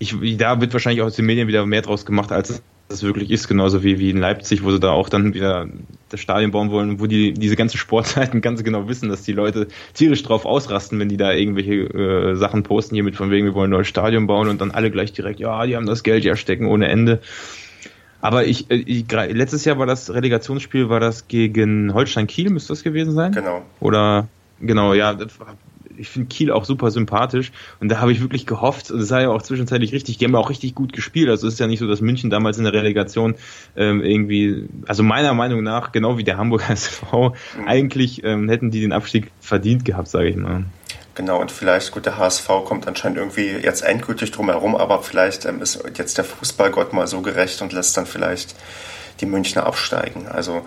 Ich, 0.00 0.16
da 0.36 0.60
wird 0.60 0.72
wahrscheinlich 0.72 1.02
auch 1.02 1.06
aus 1.06 1.16
den 1.16 1.26
Medien 1.26 1.46
wieder 1.46 1.64
mehr 1.66 1.82
draus 1.82 2.04
gemacht, 2.04 2.32
als 2.32 2.50
es 2.50 2.62
das 2.94 3.02
wirklich 3.02 3.30
ist, 3.30 3.48
genauso 3.48 3.82
wie, 3.82 3.98
wie 3.98 4.10
in 4.10 4.18
Leipzig, 4.18 4.64
wo 4.64 4.70
sie 4.70 4.80
da 4.80 4.90
auch 4.90 5.08
dann 5.08 5.34
wieder 5.34 5.66
das 6.08 6.20
Stadion 6.20 6.52
bauen 6.52 6.70
wollen, 6.70 7.00
wo 7.00 7.06
die 7.06 7.34
diese 7.34 7.56
ganzen 7.56 7.76
Sportseiten 7.78 8.40
ganz 8.42 8.62
genau 8.64 8.88
wissen, 8.88 9.08
dass 9.08 9.22
die 9.22 9.32
Leute 9.32 9.68
tierisch 9.92 10.22
drauf 10.22 10.46
ausrasten, 10.46 10.98
wenn 10.98 11.08
die 11.08 11.16
da 11.16 11.32
irgendwelche 11.32 11.74
äh, 11.74 12.36
Sachen 12.36 12.62
posten, 12.62 12.94
hier 12.94 13.04
mit 13.04 13.16
von 13.16 13.30
wegen, 13.30 13.46
wir 13.46 13.54
wollen 13.54 13.68
ein 13.68 13.76
neues 13.76 13.88
Stadion 13.88 14.26
bauen 14.26 14.48
und 14.48 14.60
dann 14.60 14.70
alle 14.70 14.90
gleich 14.90 15.12
direkt, 15.12 15.40
ja, 15.40 15.66
die 15.66 15.76
haben 15.76 15.86
das 15.86 16.02
Geld 16.02 16.24
ja 16.24 16.36
stecken 16.36 16.66
ohne 16.66 16.88
Ende. 16.88 17.20
Aber 18.20 18.46
ich, 18.46 18.70
äh, 18.70 18.76
ich 18.76 19.10
letztes 19.10 19.64
Jahr 19.64 19.78
war 19.78 19.86
das 19.86 20.12
Relegationsspiel, 20.12 20.88
war 20.88 21.00
das 21.00 21.28
gegen 21.28 21.92
Holstein 21.92 22.26
Kiel, 22.26 22.50
müsste 22.50 22.72
das 22.72 22.82
gewesen 22.82 23.12
sein? 23.12 23.32
Genau. 23.32 23.62
Oder 23.80 24.28
genau, 24.60 24.94
ja, 24.94 25.12
das 25.14 25.38
war 25.40 25.56
ich 25.96 26.08
finde 26.08 26.28
Kiel 26.28 26.50
auch 26.50 26.64
super 26.64 26.90
sympathisch 26.90 27.52
und 27.80 27.88
da 27.88 28.00
habe 28.00 28.12
ich 28.12 28.20
wirklich 28.20 28.46
gehofft, 28.46 28.90
und 28.90 29.00
das 29.00 29.08
sah 29.08 29.20
ja 29.20 29.30
auch 29.30 29.42
zwischenzeitlich 29.42 29.92
richtig, 29.92 30.18
die 30.18 30.24
haben 30.24 30.34
auch 30.34 30.50
richtig 30.50 30.74
gut 30.74 30.92
gespielt. 30.92 31.28
Also 31.28 31.46
es 31.46 31.54
ist 31.54 31.60
ja 31.60 31.66
nicht 31.66 31.78
so, 31.78 31.86
dass 31.86 32.00
München 32.00 32.30
damals 32.30 32.58
in 32.58 32.64
der 32.64 32.72
Relegation 32.72 33.34
ähm, 33.76 34.02
irgendwie, 34.02 34.68
also 34.86 35.02
meiner 35.02 35.34
Meinung 35.34 35.62
nach, 35.62 35.92
genau 35.92 36.18
wie 36.18 36.24
der 36.24 36.36
Hamburger 36.36 36.70
SV, 36.70 37.30
mhm. 37.30 37.68
eigentlich 37.68 38.24
ähm, 38.24 38.48
hätten 38.48 38.70
die 38.70 38.80
den 38.80 38.92
Abstieg 38.92 39.30
verdient 39.40 39.84
gehabt, 39.84 40.08
sage 40.08 40.28
ich 40.28 40.36
mal. 40.36 40.64
Genau, 41.14 41.40
und 41.40 41.52
vielleicht, 41.52 41.92
gut, 41.92 42.06
der 42.06 42.18
HSV 42.18 42.48
kommt 42.64 42.88
anscheinend 42.88 43.18
irgendwie 43.18 43.50
jetzt 43.50 43.82
endgültig 43.82 44.32
drum 44.32 44.50
herum, 44.50 44.74
aber 44.74 45.00
vielleicht 45.02 45.44
ähm, 45.44 45.62
ist 45.62 45.82
jetzt 45.96 46.18
der 46.18 46.24
Fußballgott 46.24 46.92
mal 46.92 47.06
so 47.06 47.20
gerecht 47.20 47.62
und 47.62 47.72
lässt 47.72 47.96
dann 47.96 48.06
vielleicht 48.06 48.56
die 49.20 49.26
Münchner 49.26 49.64
absteigen. 49.64 50.26
Also 50.26 50.66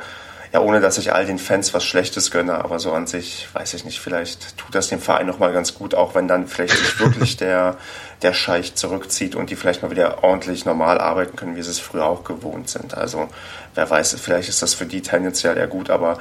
ja, 0.54 0.62
ohne 0.62 0.80
dass 0.80 0.98
ich 0.98 1.14
all 1.14 1.26
den 1.26 1.40
Fans 1.40 1.74
was 1.74 1.84
Schlechtes 1.84 2.32
gönne, 2.32 2.56
aber 2.64 2.80
so 2.80 2.92
an 2.94 3.08
sich, 3.08 3.48
weiß 3.54 3.74
ich 3.74 3.86
nicht, 3.86 4.00
vielleicht 4.00 4.58
tut 4.58 4.74
das 4.74 4.88
dem 4.88 5.00
Verein 5.00 5.28
nochmal 5.28 5.54
ganz 5.54 5.74
gut, 5.74 5.94
auch 5.94 6.16
wenn 6.16 6.28
dann 6.28 6.48
vielleicht 6.48 6.78
sich 6.78 7.00
wirklich 7.00 7.38
der, 7.38 7.78
der 8.22 8.34
Scheich 8.34 8.76
zurückzieht 8.76 9.36
und 9.36 9.50
die 9.50 9.56
vielleicht 9.56 9.82
mal 9.82 9.92
wieder 9.92 10.24
ordentlich 10.24 10.66
normal 10.66 11.00
arbeiten 11.00 11.36
können, 11.36 11.56
wie 11.56 11.62
sie 11.62 11.72
es 11.72 11.80
früher 11.80 12.06
auch 12.06 12.24
gewohnt 12.24 12.70
sind. 12.70 12.96
Also, 12.96 13.28
wer 13.76 13.90
weiß, 13.90 14.16
vielleicht 14.20 14.50
ist 14.50 14.62
das 14.62 14.74
für 14.74 14.86
die 14.86 15.02
tendenziell 15.02 15.58
eher 15.58 15.68
gut, 15.68 15.90
aber 15.90 16.20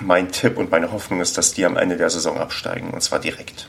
mein 0.00 0.30
Tipp 0.30 0.58
und 0.58 0.70
meine 0.70 0.92
Hoffnung 0.92 1.20
ist, 1.20 1.38
dass 1.38 1.54
die 1.54 1.64
am 1.64 1.76
Ende 1.76 1.96
der 1.96 2.10
Saison 2.10 2.38
absteigen 2.38 2.90
und 2.90 3.02
zwar 3.02 3.18
direkt. 3.18 3.68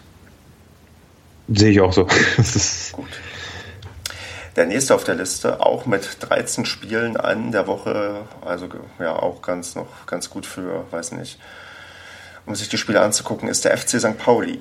Sehe 1.47 1.71
ich 1.71 1.81
auch 1.81 1.93
so. 1.93 2.05
Gut. 2.91 3.07
Der 4.55 4.65
nächste 4.65 4.95
auf 4.95 5.03
der 5.03 5.15
Liste, 5.15 5.61
auch 5.61 5.85
mit 5.85 6.17
13 6.19 6.65
Spielen 6.65 7.15
an 7.15 7.51
der 7.51 7.67
Woche, 7.67 8.15
also 8.45 8.67
ja 8.99 9.13
auch 9.13 9.41
ganz 9.41 9.75
noch 9.75 10.05
ganz 10.07 10.29
gut 10.29 10.45
für, 10.45 10.85
weiß 10.91 11.13
nicht, 11.13 11.39
um 12.45 12.55
sich 12.55 12.67
die 12.67 12.77
Spiele 12.77 13.01
anzugucken, 13.01 13.47
ist 13.47 13.63
der 13.63 13.77
FC 13.77 13.99
St. 13.99 14.17
Pauli. 14.17 14.59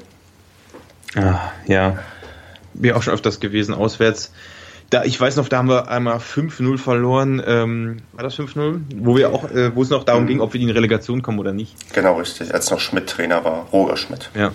Ah, 1.17 1.51
ja, 1.67 1.99
wir 2.73 2.97
auch 2.97 3.03
schon 3.03 3.15
öfters 3.15 3.41
gewesen, 3.41 3.75
auswärts. 3.75 4.33
Da, 4.91 5.05
ich 5.05 5.21
weiß 5.21 5.37
noch, 5.37 5.49
da 5.49 5.59
haben 5.59 5.69
wir 5.69 5.89
einmal 5.89 6.19
5-0 6.19 6.77
verloren. 6.79 7.43
Ähm, 7.47 8.03
war 8.13 8.25
das 8.25 8.37
5-0? 8.37 8.81
Wo 8.97 9.17
wir 9.17 9.33
auch, 9.33 9.49
äh, 9.51 9.75
wo 9.75 9.83
es 9.83 9.91
noch 9.91 10.03
darum 10.03 10.25
mhm. 10.25 10.29
ging, 10.29 10.41
ob 10.41 10.53
wir 10.53 10.61
in 10.61 10.67
die 10.67 10.73
Relegation 10.73 11.23
kommen 11.23 11.39
oder 11.39 11.53
nicht. 11.53 11.77
Genau, 11.95 12.17
richtig. 12.19 12.53
Als 12.53 12.71
noch 12.71 12.81
Schmidt 12.81 13.09
Trainer 13.09 13.45
war, 13.45 13.69
Roger 13.73 13.97
Schmidt. 13.97 14.31
Ja. 14.35 14.51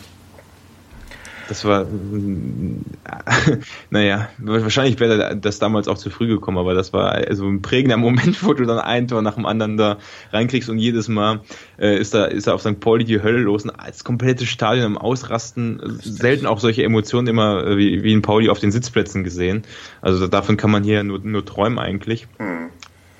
Das 1.48 1.66
war, 1.66 1.86
naja, 3.90 4.30
wahrscheinlich 4.38 5.00
wäre 5.00 5.38
das 5.38 5.60
damals 5.60 5.88
auch 5.88 5.98
zu 5.98 6.10
früh 6.10 6.28
gekommen, 6.28 6.58
aber 6.58 6.74
das 6.74 6.94
war 6.94 7.22
so 7.36 7.48
ein 7.48 7.62
prägender 7.62 7.98
Moment, 7.98 8.44
wo 8.44 8.54
du 8.54 8.66
dann 8.66 8.80
ein 8.80 9.08
Tor 9.08 9.22
nach 9.22 9.36
dem 9.36 9.46
anderen 9.46 9.78
da 9.78 9.98
reinkriegst 10.32 10.70
und 10.70 10.80
jedes 10.80 11.08
Mal 11.08 11.42
äh, 11.78 12.00
ist 12.00 12.14
da 12.14 12.26
ist 12.26 12.48
da 12.48 12.54
auf 12.54 12.62
St. 12.62 12.80
Pauli 12.80 13.06
die 13.06 13.22
Hölle 13.22 13.40
los, 13.40 13.68
als 13.70 14.04
komplettes 14.04 14.48
Stadion 14.48 14.86
im 14.86 14.98
Ausrasten, 14.98 16.00
selten 16.02 16.46
auch 16.46 16.60
solche 16.60 16.84
Emotionen 16.84 17.28
immer 17.28 17.66
äh, 17.66 17.78
wie, 17.78 18.04
wie 18.04 18.14
in 18.14 18.22
Pauli 18.22 18.50
auf 18.50 18.60
den 18.60 18.72
Sitzplätzen 18.72 19.24
gesehen. 19.24 19.64
Also 20.02 20.28
davon 20.28 20.58
kann 20.58 20.72
man 20.72 20.84
hier 20.84 21.04
nur, 21.04 21.20
nur 21.20 21.46
träumen 21.46 21.80
eigentlich. 21.80 22.28
Mhm. 22.40 22.70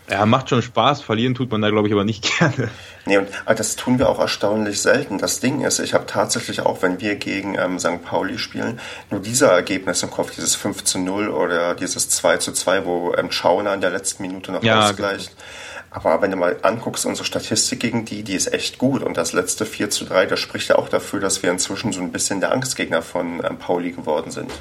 Ja, 0.10 0.26
macht 0.26 0.50
schon 0.50 0.62
Spaß. 0.62 1.02
Verlieren 1.02 1.34
tut 1.34 1.52
man 1.52 1.62
da, 1.62 1.70
glaube 1.70 1.88
ich, 1.88 1.94
aber 1.94 2.04
nicht 2.04 2.24
gerne. 2.40 2.70
Nee, 3.06 3.18
und 3.18 3.28
das 3.48 3.76
tun 3.76 4.00
wir 4.00 4.10
auch 4.10 4.20
erstaunlich 4.20 4.82
selten. 4.82 5.18
Das 5.18 5.40
Ding 5.40 5.62
ist, 5.62 5.80
ich 5.80 5.94
habe 5.94 6.06
tatsächlich 6.06 6.62
auch, 6.62 6.82
wenn 6.82 7.02
wir 7.02 7.16
gegen 7.16 7.56
ähm, 7.56 7.80
St. 7.80 8.04
Pauli 8.04 8.38
spielen, 8.38 8.80
nur 9.10 9.20
dieser 9.20 9.52
Ergebnis 9.52 10.04
im 10.04 10.12
Kopf, 10.12 10.32
dieses 10.36 10.56
5 10.56 10.84
zu 10.84 11.00
0 11.00 11.30
oder 11.30 11.76
dieses 11.76 12.10
2 12.10 12.38
zu 12.38 12.52
2, 12.52 12.86
wo 12.86 13.14
ähm, 13.16 13.32
Schauner 13.32 13.74
in 13.74 13.82
der 13.82 13.92
letzten 13.92 14.24
Minute 14.24 14.52
noch 14.52 14.64
ja, 14.64 14.90
ausgleicht. 14.90 15.32
Genau 15.36 16.06
Aber 16.06 16.22
wenn 16.22 16.32
du 16.32 16.38
mal 16.38 16.58
anguckst, 16.62 17.06
unsere 17.06 17.26
Statistik 17.26 17.80
gegen 17.80 18.06
die, 18.06 18.24
die 18.24 18.36
ist 18.36 18.54
echt 18.54 18.78
gut. 18.78 19.02
Und 19.02 19.18
das 19.18 19.34
letzte 19.34 19.66
4 19.66 19.90
zu 19.90 20.06
3, 20.06 20.28
das 20.28 20.40
spricht 20.40 20.70
ja 20.70 20.78
auch 20.78 20.90
dafür, 20.90 21.20
dass 21.20 21.42
wir 21.42 21.52
inzwischen 21.52 21.94
so 21.94 22.02
ein 22.02 22.12
bisschen 22.12 22.42
der 22.42 22.52
Angstgegner 22.52 23.02
von 23.02 23.44
ähm, 23.44 23.58
Pauli 23.58 23.92
geworden 23.92 24.30
sind. 24.32 24.52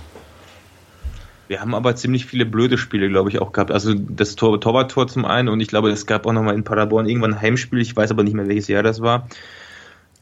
Wir 1.48 1.60
haben 1.60 1.74
aber 1.74 1.94
ziemlich 1.94 2.26
viele 2.26 2.46
blöde 2.46 2.78
Spiele, 2.78 3.08
glaube 3.08 3.28
ich, 3.28 3.40
auch 3.40 3.52
gehabt. 3.52 3.70
Also 3.70 3.94
das 3.94 4.34
Tor 4.36 4.60
Torwart-Tor 4.60 5.08
zum 5.08 5.24
einen 5.24 5.48
und 5.48 5.60
ich 5.60 5.68
glaube, 5.68 5.90
es 5.90 6.06
gab 6.06 6.26
auch 6.26 6.32
nochmal 6.32 6.54
in 6.54 6.64
Paderborn 6.64 7.06
irgendwann 7.06 7.34
ein 7.34 7.42
Heimspiel, 7.42 7.80
ich 7.80 7.94
weiß 7.94 8.10
aber 8.10 8.22
nicht 8.22 8.34
mehr, 8.34 8.48
welches 8.48 8.68
Jahr 8.68 8.82
das 8.82 9.00
war. 9.00 9.28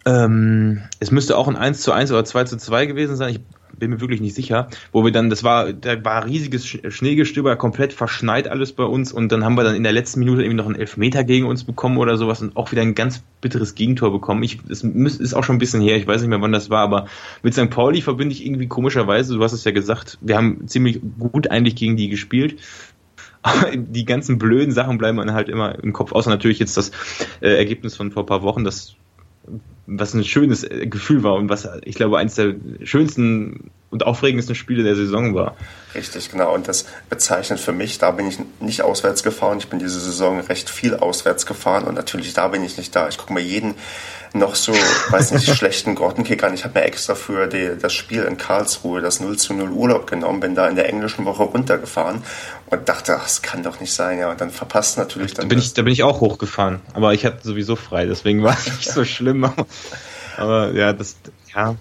Ähm, 0.05 0.83
es 0.99 1.13
müsste 1.13 1.37
auch 1.37 1.47
ein 1.47 1.57
1 1.57 1.83
zu 1.83 1.93
1 1.93 2.11
oder 2.11 2.25
2 2.25 2.45
zu 2.45 2.57
2 2.57 2.87
gewesen 2.87 3.17
sein. 3.17 3.31
Ich 3.31 3.41
bin 3.79 3.91
mir 3.91 4.01
wirklich 4.01 4.21
nicht 4.21 4.35
sicher, 4.35 4.69
wo 4.93 5.05
wir 5.05 5.13
dann, 5.13 5.31
das 5.31 5.45
war, 5.45 5.73
da 5.73 6.03
war 6.05 6.27
riesiges 6.27 6.67
Schneegestöber, 6.67 7.57
komplett 7.57 7.93
verschneit 7.93 8.49
alles 8.49 8.73
bei 8.73 8.85
uns 8.85 9.13
und 9.13 9.31
dann 9.33 9.45
haben 9.45 9.55
wir 9.57 9.65
dann 9.65 9.75
in 9.75 9.83
der 9.83 9.93
letzten 9.93 10.21
Minute 10.21 10.43
irgendwie 10.43 10.57
noch 10.57 10.67
einen 10.67 10.77
Elfmeter 10.77 11.25
gegen 11.25 11.47
uns 11.47 11.65
bekommen 11.65 11.99
oder 11.99 12.17
sowas 12.17 12.43
und 12.43 12.57
auch 12.57 12.73
wieder 12.73 12.83
ein 12.83 12.95
ganz 12.95 13.23
bitteres 13.41 13.75
Gegentor 13.75 14.13
bekommen. 14.13 14.43
Ich, 14.43 14.59
es 14.69 14.83
ist 14.83 15.35
auch 15.35 15.45
schon 15.45 15.57
ein 15.57 15.61
bisschen 15.61 15.81
her, 15.81 15.97
ich 15.97 16.07
weiß 16.07 16.21
nicht 16.21 16.31
mehr, 16.31 16.41
wann 16.41 16.53
das 16.53 16.71
war, 16.71 16.81
aber 16.81 17.07
mit 17.43 17.55
St. 17.55 17.71
Pauli 17.71 18.03
verbinde 18.03 18.35
ich 18.35 18.45
irgendwie 18.45 18.69
komischerweise, 18.69 19.35
du 19.35 19.43
hast 19.43 19.53
es 19.53 19.65
ja 19.65 19.73
gesagt, 19.73 20.19
wir 20.21 20.37
haben 20.37 20.67
ziemlich 20.69 21.01
gut 21.19 21.51
eigentlich 21.51 21.77
gegen 21.77 21.97
die 21.97 22.09
gespielt. 22.09 22.61
Aber 23.43 23.71
die 23.77 24.05
ganzen 24.05 24.39
blöden 24.39 24.73
Sachen 24.73 24.99
bleiben 24.99 25.19
dann 25.19 25.33
halt 25.33 25.49
immer 25.49 25.83
im 25.83 25.93
Kopf, 25.93 26.13
außer 26.13 26.31
natürlich 26.31 26.59
jetzt 26.59 26.77
das 26.77 26.93
äh, 27.41 27.57
Ergebnis 27.57 27.97
von 27.97 28.11
vor 28.13 28.27
paar 28.27 28.43
Wochen, 28.43 28.65
das 28.65 28.95
was 29.87 30.15
ein 30.15 30.25
schönes 30.25 30.67
Gefühl 30.69 31.23
war 31.23 31.35
und 31.35 31.49
was 31.49 31.69
ich 31.85 31.97
glaube 31.97 32.19
eines 32.19 32.37
der 32.37 32.55
schönsten 32.85 33.71
und 33.93 34.07
aufregendsten 34.07 34.55
Spiele 34.55 34.83
der 34.83 34.97
Saison 34.97 35.35
war. 35.35 35.55
Richtig, 35.95 36.31
genau. 36.31 36.55
Und 36.55 36.67
das 36.67 36.87
bezeichnet 37.11 37.61
für 37.61 37.73
mich, 37.73 37.99
da 37.99 38.11
bin 38.11 38.27
ich 38.27 38.39
nicht 38.59 38.81
auswärts 38.81 39.23
gefahren. 39.23 39.59
Ich 39.59 39.69
bin 39.69 39.79
diese 39.79 40.01
Saison 40.01 40.41
recht 40.41 40.71
viel 40.71 40.97
auswärts 40.97 41.45
gefahren 41.45 41.85
und 41.85 41.95
natürlich 41.95 42.33
da 42.33 42.49
bin 42.49 42.65
ich 42.65 42.79
nicht 42.79 42.97
da. 42.97 43.09
Ich 43.09 43.19
gucke 43.19 43.35
mir 43.35 43.43
jeden 43.43 43.75
noch 44.33 44.55
so, 44.55 44.73
weiß 44.73 45.33
nicht, 45.33 45.47
schlechten 45.55 45.95
Grottenkick 45.95 46.43
an. 46.43 46.55
Ich 46.55 46.65
habe 46.65 46.79
mir 46.79 46.87
extra 46.87 47.15
für 47.15 47.47
die, 47.47 47.73
das 47.79 47.93
Spiel 47.93 48.23
in 48.23 48.39
Karlsruhe, 48.39 49.03
das 49.03 49.21
0 49.21 49.37
zu 49.37 49.53
0 49.53 49.69
Urlaub 49.69 50.07
genommen, 50.07 50.41
bin 50.41 50.55
da 50.55 50.67
in 50.69 50.77
der 50.77 50.89
englischen 50.89 51.27
Woche 51.27 51.43
runtergefahren 51.43 52.23
und 52.71 52.89
dachte, 52.89 53.17
ach, 53.19 53.25
das 53.25 53.43
kann 53.43 53.63
doch 53.63 53.79
nicht 53.79 53.93
sein. 53.93 54.19
Ja, 54.19 54.31
und 54.31 54.41
dann 54.41 54.51
verpasst 54.51 54.97
natürlich 54.97 55.35
dann. 55.35 55.45
Da 55.45 55.49
bin, 55.51 55.59
ich, 55.59 55.75
da 55.75 55.83
bin 55.83 55.93
ich 55.93 56.03
auch 56.03 56.23
hochgefahren, 56.23 56.81
aber 56.95 57.13
ich 57.13 57.27
hatte 57.27 57.47
sowieso 57.47 57.77
frei, 57.77 58.07
deswegen 58.07 58.43
war 58.43 58.55
es 58.55 58.65
nicht 58.65 58.91
so 58.91 59.05
schlimm. 59.05 59.53
Aber 60.39 60.73
ja, 60.73 60.95
das, 60.95 61.17
ja, 61.55 61.77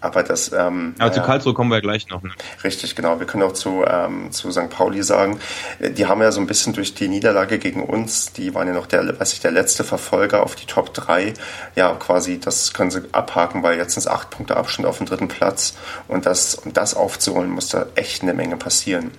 aber 0.00 0.22
das. 0.22 0.52
Ähm, 0.52 0.94
Aber 0.98 1.12
zu 1.12 1.22
Karlsruhe 1.22 1.54
kommen 1.54 1.70
wir 1.70 1.80
gleich 1.80 2.08
noch. 2.08 2.22
Ne? 2.22 2.30
Richtig, 2.62 2.94
genau. 2.94 3.18
Wir 3.18 3.26
können 3.26 3.42
auch 3.42 3.52
zu, 3.52 3.84
ähm, 3.86 4.30
zu 4.30 4.50
St. 4.50 4.70
Pauli 4.70 5.02
sagen, 5.02 5.40
die 5.80 6.06
haben 6.06 6.20
ja 6.22 6.30
so 6.30 6.40
ein 6.40 6.46
bisschen 6.46 6.72
durch 6.72 6.94
die 6.94 7.08
Niederlage 7.08 7.58
gegen 7.58 7.82
uns, 7.82 8.32
die 8.32 8.54
waren 8.54 8.68
ja 8.68 8.74
noch 8.74 8.86
der, 8.86 9.18
weiß 9.18 9.32
ich, 9.32 9.40
der 9.40 9.50
letzte 9.50 9.84
Verfolger 9.84 10.42
auf 10.42 10.54
die 10.54 10.66
Top 10.66 10.94
3. 10.94 11.34
Ja, 11.74 11.94
quasi, 11.94 12.38
das 12.38 12.72
können 12.72 12.90
sie 12.90 13.02
abhaken, 13.12 13.62
weil 13.62 13.78
jetzt 13.78 13.94
sind 13.94 14.02
es 14.02 14.06
acht 14.06 14.30
Punkte 14.30 14.56
Abstand 14.56 14.86
auf 14.86 14.98
dem 14.98 15.06
dritten 15.06 15.28
Platz. 15.28 15.76
Und 16.06 16.26
das, 16.26 16.54
um 16.54 16.72
das 16.72 16.94
aufzuholen, 16.94 17.50
muss 17.50 17.68
da 17.68 17.86
echt 17.94 18.22
eine 18.22 18.34
Menge 18.34 18.56
passieren. 18.56 19.10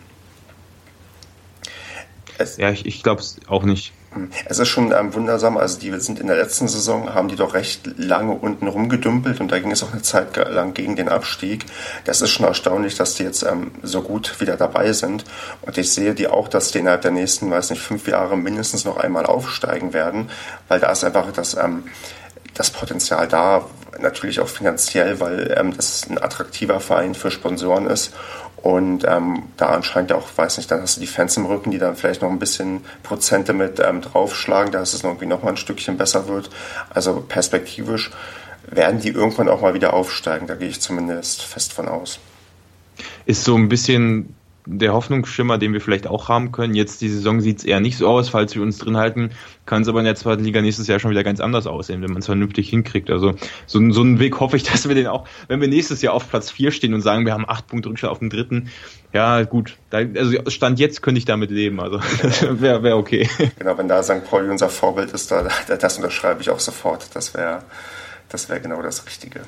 Es 2.38 2.58
ja, 2.58 2.72
ich, 2.72 2.86
ich 2.86 3.04
glaube 3.04 3.22
es 3.22 3.38
auch 3.48 3.64
nicht. 3.64 3.94
Es 4.46 4.58
ist 4.58 4.68
schon 4.68 4.92
ähm, 4.92 5.14
wundersam. 5.14 5.58
Also 5.58 5.80
die 5.80 5.92
sind 6.00 6.20
in 6.20 6.28
der 6.28 6.38
letzten 6.38 6.68
Saison, 6.68 7.14
haben 7.14 7.28
die 7.28 7.36
doch 7.36 7.54
recht 7.54 7.82
lange 7.98 8.34
unten 8.34 8.68
rumgedümpelt 8.68 9.40
und 9.40 9.52
da 9.52 9.60
ging 9.60 9.72
es 9.72 9.84
auch 9.84 9.92
eine 9.92 10.02
Zeit 10.02 10.36
lang 10.36 10.74
gegen 10.74 10.96
den 10.96 11.10
Abstieg. 11.10 11.66
Das 12.06 12.22
ist 12.22 12.32
schon 12.32 12.46
erstaunlich, 12.46 12.96
dass 12.96 13.16
die 13.16 13.24
jetzt 13.24 13.44
ähm, 13.44 13.72
so 13.84 14.02
gut 14.02 14.40
wieder 14.40 14.58
dabei 14.58 14.94
sind. 14.94 15.26
Und 15.62 15.78
ich 15.78 15.92
sehe 15.92 16.16
die 16.16 16.28
auch, 16.28 16.48
dass 16.48 16.72
die 16.72 16.80
innerhalb 16.80 17.02
der 17.02 17.12
nächsten, 17.12 17.52
weiß 17.52 17.70
nicht, 17.70 17.82
fünf 17.82 18.08
Jahre 18.08 18.36
mindestens 18.36 18.86
noch 18.86 18.98
einmal 18.98 19.26
aufsteigen 19.26 19.94
werden, 19.94 20.30
weil 20.68 20.80
da 20.80 20.92
ist 20.92 21.04
einfach 21.04 21.32
das, 21.32 21.56
ähm, 21.56 21.84
das 22.56 22.72
Potenzial 22.72 23.28
da, 23.28 23.66
natürlich 24.02 24.40
auch 24.40 24.48
finanziell, 24.48 25.20
weil 25.20 25.54
ähm, 25.58 25.76
das 25.76 26.08
ein 26.10 26.22
attraktiver 26.22 26.80
Verein 26.80 27.16
für 27.16 27.32
Sponsoren 27.32 27.88
ist 27.88 28.14
und 28.62 29.06
ähm, 29.08 29.44
da 29.58 29.68
anscheinend 29.68 30.12
auch, 30.12 30.28
weiß 30.36 30.58
nicht, 30.58 30.70
dann 30.70 30.82
hast 30.82 30.98
du 30.98 31.02
die 31.02 31.08
Fans 31.08 31.38
im 31.38 31.46
Rücken, 31.46 31.72
die 31.72 31.78
dann 31.78 31.96
vielleicht 31.96 32.22
noch 32.22 32.30
ein 32.30 32.40
bisschen 32.40 32.82
Prozente 33.04 33.54
mit 33.54 33.80
ähm, 33.80 34.02
draufschlagen, 34.02 34.72
dass 34.72 34.94
es 34.94 35.04
irgendwie 35.04 35.26
noch 35.26 35.44
mal 35.44 35.52
ein 35.52 35.58
Stückchen 35.58 35.98
besser 35.98 36.28
wird. 36.28 36.50
Also 36.90 37.24
perspektivisch 37.28 38.12
werden 38.70 39.00
die 39.00 39.10
irgendwann 39.10 39.50
auch 39.50 39.62
mal 39.62 39.74
wieder 39.74 39.94
aufsteigen. 39.94 40.48
Da 40.48 40.56
gehe 40.56 40.68
ich 40.68 40.82
zumindest 40.82 41.42
fest 41.42 41.74
von 41.74 41.88
aus. 41.88 42.20
Ist 43.26 43.44
so 43.44 43.56
ein 43.56 43.70
bisschen 43.70 44.36
der 44.66 44.94
Hoffnungsschimmer, 44.94 45.58
den 45.58 45.74
wir 45.74 45.82
vielleicht 45.82 46.08
auch 46.08 46.30
haben 46.30 46.52
können. 46.52 46.76
Jetzt 46.76 47.02
die 47.02 47.10
Saison 47.10 47.42
sieht 47.42 47.60
es 47.60 47.66
eher 47.66 47.80
nicht 47.80 47.98
so 47.98 48.08
aus, 48.08 48.30
falls 48.30 48.56
wir 48.56 48.62
uns 48.62 48.78
drin 48.78 48.98
halten, 48.98 49.32
kann 49.66 49.82
es 49.82 49.88
aber 49.88 50.00
in 50.00 50.06
der 50.06 50.16
zweiten 50.16 50.44
Liga 50.44 50.62
nächstes 50.62 50.88
Jahr 50.88 51.00
schon 51.00 51.12
wieder 51.12 51.24
ganz 51.24 51.40
anders 51.40 51.68
aussehen, 51.68 52.02
wenn 52.02 52.12
man 52.12 52.20
es 52.20 52.26
vernünftig 52.26 52.70
hinkriegt. 52.70 53.10
Also 53.10 53.34
so, 53.66 53.92
so 53.92 54.02
einen 54.02 54.20
Weg 54.20 54.40
hoffe 54.40 54.58
ich, 54.58 54.64
dass 54.72 54.88
wir 54.88 54.96
den 54.96 55.08
auch, 55.08 55.26
wenn 55.48 55.62
wir 55.62 55.68
nächstes 55.68 56.02
Jahr 56.02 56.14
auf 56.14 56.30
Platz 56.30 56.52
4 56.52 56.72
stehen 56.72 56.94
und 56.94 57.02
sagen, 57.02 57.26
wir 57.26 57.34
haben 57.34 57.46
acht 57.48 57.68
Punkte 57.68 57.90
Rückstand 57.90 58.12
auf 58.12 58.20
dem 58.20 58.30
dritten, 58.30 58.70
ja 59.14 59.44
gut, 59.44 59.78
da, 59.90 59.98
also 59.98 60.38
Stand 60.48 60.80
jetzt 60.80 61.02
könnte 61.02 61.18
ich 61.18 61.26
damit 61.26 61.50
leben, 61.50 61.80
also 61.80 62.00
wäre 62.50 62.84
wär 62.84 62.98
okay. 62.98 63.28
Genau, 63.58 63.78
wenn 63.78 63.88
da 63.88 64.04
St. 64.04 64.24
Pauli 64.30 64.50
unser 64.50 64.70
Vorbild 64.70 65.12
ist, 65.12 65.32
da, 65.32 65.48
das 65.68 65.98
unterschreibe 65.98 66.42
ich 66.42 66.50
auch 66.50 66.60
sofort. 66.60 67.16
Das 67.16 67.34
wäre 67.34 67.64
das 68.30 68.48
wäre 68.48 68.62
genau 68.62 68.82
das 68.82 69.06
Richtige. 69.06 69.42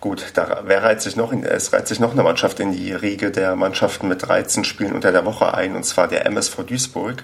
Gut, 0.00 0.32
da 0.32 0.62
wer 0.64 0.82
reiht 0.82 1.02
sich 1.02 1.16
noch 1.16 1.30
in, 1.30 1.44
es 1.44 1.74
reiht 1.74 1.86
sich 1.86 2.00
noch 2.00 2.12
eine 2.12 2.22
Mannschaft 2.22 2.58
in 2.58 2.72
die 2.72 2.92
Riege 2.92 3.30
der 3.30 3.54
Mannschaften 3.54 4.08
mit 4.08 4.26
13 4.26 4.64
Spielen 4.64 4.94
unter 4.94 5.12
der 5.12 5.26
Woche 5.26 5.52
ein, 5.52 5.76
und 5.76 5.84
zwar 5.84 6.08
der 6.08 6.24
MSV 6.24 6.62
Duisburg. 6.64 7.22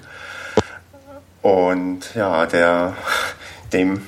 Und 1.40 2.14
ja, 2.14 2.44
der, 2.44 2.94
dem, 3.72 4.02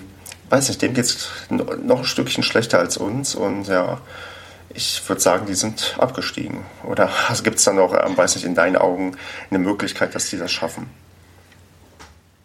weiß 0.51 0.69
nicht, 0.69 0.83
dem 0.83 0.93
geht 0.93 1.07
es 1.07 1.31
noch 1.51 2.01
ein 2.01 2.05
Stückchen 2.05 2.43
schlechter 2.43 2.79
als 2.79 2.99
uns 2.99 3.35
und 3.35 3.69
ja, 3.69 4.03
ich 4.75 5.03
würde 5.09 5.23
sagen, 5.23 5.47
die 5.47 5.55
sind 5.55 5.97
abgestiegen. 5.99 6.67
Oder 6.85 7.11
gibt 7.43 7.57
es 7.57 7.65
da 7.65 7.73
noch, 7.73 7.95
ähm, 7.95 8.19
weiß 8.19 8.35
nicht, 8.35 8.45
in 8.45 8.55
deinen 8.55 8.77
Augen 8.77 9.17
eine 9.49 9.61
Möglichkeit, 9.61 10.15
dass 10.15 10.29
die 10.29 10.37
das 10.37 10.53
schaffen? 10.53 10.91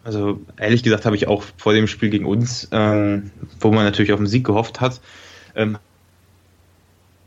Also 0.04 0.40
ehrlich 0.58 0.82
gesagt 0.82 1.04
habe 1.04 1.16
ich 1.16 1.28
auch 1.28 1.44
vor 1.58 1.74
dem 1.74 1.86
Spiel 1.86 2.08
gegen 2.08 2.24
uns, 2.24 2.68
ähm, 2.72 3.30
wo 3.60 3.70
man 3.72 3.84
natürlich 3.84 4.12
auf 4.12 4.20
den 4.20 4.26
Sieg 4.26 4.46
gehofft 4.46 4.80
hat, 4.80 5.00
ähm, 5.54 5.78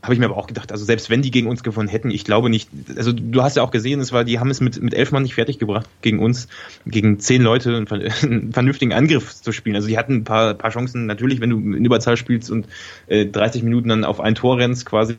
habe 0.08 0.14
ich 0.14 0.20
mir 0.20 0.24
aber 0.24 0.38
auch 0.38 0.46
gedacht, 0.46 0.72
also 0.72 0.86
selbst 0.86 1.10
wenn 1.10 1.20
die 1.20 1.30
gegen 1.30 1.48
uns 1.48 1.62
gewonnen 1.62 1.88
hätten, 1.88 2.10
ich 2.10 2.24
glaube 2.24 2.48
nicht, 2.48 2.70
also 2.96 3.12
du 3.12 3.42
hast 3.42 3.56
ja 3.56 3.62
auch 3.62 3.70
gesehen, 3.70 4.00
es 4.00 4.10
war, 4.10 4.24
die 4.24 4.38
haben 4.38 4.48
es 4.48 4.62
mit, 4.62 4.80
mit 4.80 4.94
elf 4.94 5.12
Mann 5.12 5.22
nicht 5.22 5.34
fertiggebracht, 5.34 5.86
gegen 6.00 6.18
uns, 6.18 6.48
gegen 6.86 7.20
zehn 7.20 7.42
Leute 7.42 7.76
einen, 7.76 8.52
vernünftigen 8.52 8.94
Angriff 8.94 9.34
zu 9.34 9.52
spielen. 9.52 9.76
Also 9.76 9.86
die 9.86 9.98
hatten 9.98 10.14
ein 10.14 10.24
paar, 10.24 10.54
paar 10.54 10.70
Chancen, 10.70 11.04
natürlich, 11.04 11.42
wenn 11.42 11.50
du 11.50 11.58
in 11.58 11.84
Überzahl 11.84 12.16
spielst 12.16 12.50
und 12.50 12.66
äh, 13.06 13.26
30 13.26 13.62
Minuten 13.64 13.90
dann 13.90 14.04
auf 14.04 14.18
ein 14.18 14.34
Tor 14.34 14.56
rennst, 14.56 14.86
quasi, 14.86 15.18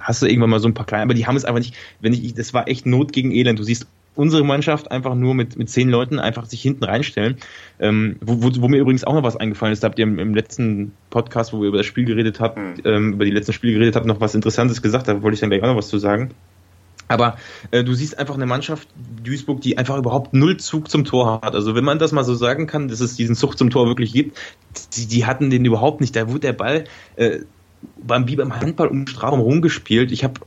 hast 0.00 0.20
du 0.20 0.26
irgendwann 0.26 0.50
mal 0.50 0.60
so 0.60 0.68
ein 0.68 0.74
paar 0.74 0.84
kleine, 0.84 1.04
aber 1.04 1.14
die 1.14 1.26
haben 1.26 1.36
es 1.36 1.46
einfach 1.46 1.60
nicht, 1.60 1.74
wenn 2.00 2.12
ich, 2.12 2.34
das 2.34 2.52
war 2.52 2.68
echt 2.68 2.84
Not 2.84 3.14
gegen 3.14 3.32
Elend. 3.32 3.58
Du 3.58 3.64
siehst 3.64 3.86
unsere 4.14 4.44
Mannschaft 4.44 4.90
einfach 4.90 5.14
nur 5.14 5.34
mit, 5.34 5.56
mit 5.56 5.68
zehn 5.68 5.88
Leuten 5.88 6.18
einfach 6.18 6.46
sich 6.46 6.62
hinten 6.62 6.84
reinstellen. 6.84 7.36
Ähm, 7.78 8.16
wo, 8.20 8.42
wo, 8.42 8.50
wo 8.62 8.68
mir 8.68 8.78
übrigens 8.78 9.04
auch 9.04 9.14
noch 9.14 9.22
was 9.22 9.36
eingefallen 9.36 9.72
ist, 9.72 9.82
da 9.82 9.88
habt 9.88 9.98
ihr 9.98 10.04
im, 10.04 10.18
im 10.18 10.34
letzten 10.34 10.92
Podcast, 11.10 11.52
wo 11.52 11.60
wir 11.60 11.68
über 11.68 11.78
das 11.78 11.86
Spiel 11.86 12.04
geredet 12.04 12.40
habt, 12.40 12.56
mhm. 12.56 12.74
ähm, 12.84 13.12
über 13.14 13.24
die 13.24 13.30
letzten 13.30 13.52
Spiele 13.52 13.74
geredet 13.74 13.96
habt, 13.96 14.06
noch 14.06 14.20
was 14.20 14.34
Interessantes 14.34 14.82
gesagt, 14.82 15.08
da 15.08 15.22
wollte 15.22 15.34
ich 15.34 15.40
dann 15.40 15.50
gleich 15.50 15.62
auch 15.62 15.68
noch 15.68 15.76
was 15.76 15.88
zu 15.88 15.98
sagen. 15.98 16.30
Aber 17.08 17.36
äh, 17.70 17.84
du 17.84 17.92
siehst 17.94 18.18
einfach 18.18 18.34
eine 18.34 18.46
Mannschaft, 18.46 18.88
Duisburg, 19.22 19.60
die 19.60 19.76
einfach 19.76 19.98
überhaupt 19.98 20.32
null 20.32 20.56
Zug 20.56 20.90
zum 20.90 21.04
Tor 21.04 21.40
hat. 21.42 21.54
Also 21.54 21.74
wenn 21.74 21.84
man 21.84 21.98
das 21.98 22.12
mal 22.12 22.24
so 22.24 22.34
sagen 22.34 22.66
kann, 22.66 22.88
dass 22.88 23.00
es 23.00 23.14
diesen 23.14 23.34
Zug 23.34 23.58
zum 23.58 23.70
Tor 23.70 23.86
wirklich 23.86 24.12
gibt, 24.12 24.38
die, 24.96 25.06
die 25.06 25.26
hatten 25.26 25.50
den 25.50 25.64
überhaupt 25.64 26.00
nicht. 26.00 26.16
Da 26.16 26.28
wurde 26.28 26.40
der 26.40 26.54
Ball 26.54 26.84
äh, 27.16 27.40
beim, 28.02 28.26
wie 28.28 28.36
beim 28.36 28.58
Handball 28.58 28.88
um 28.88 29.06
Strafraum 29.06 29.40
rumgespielt. 29.40 30.12
Ich 30.12 30.24
habe 30.24 30.40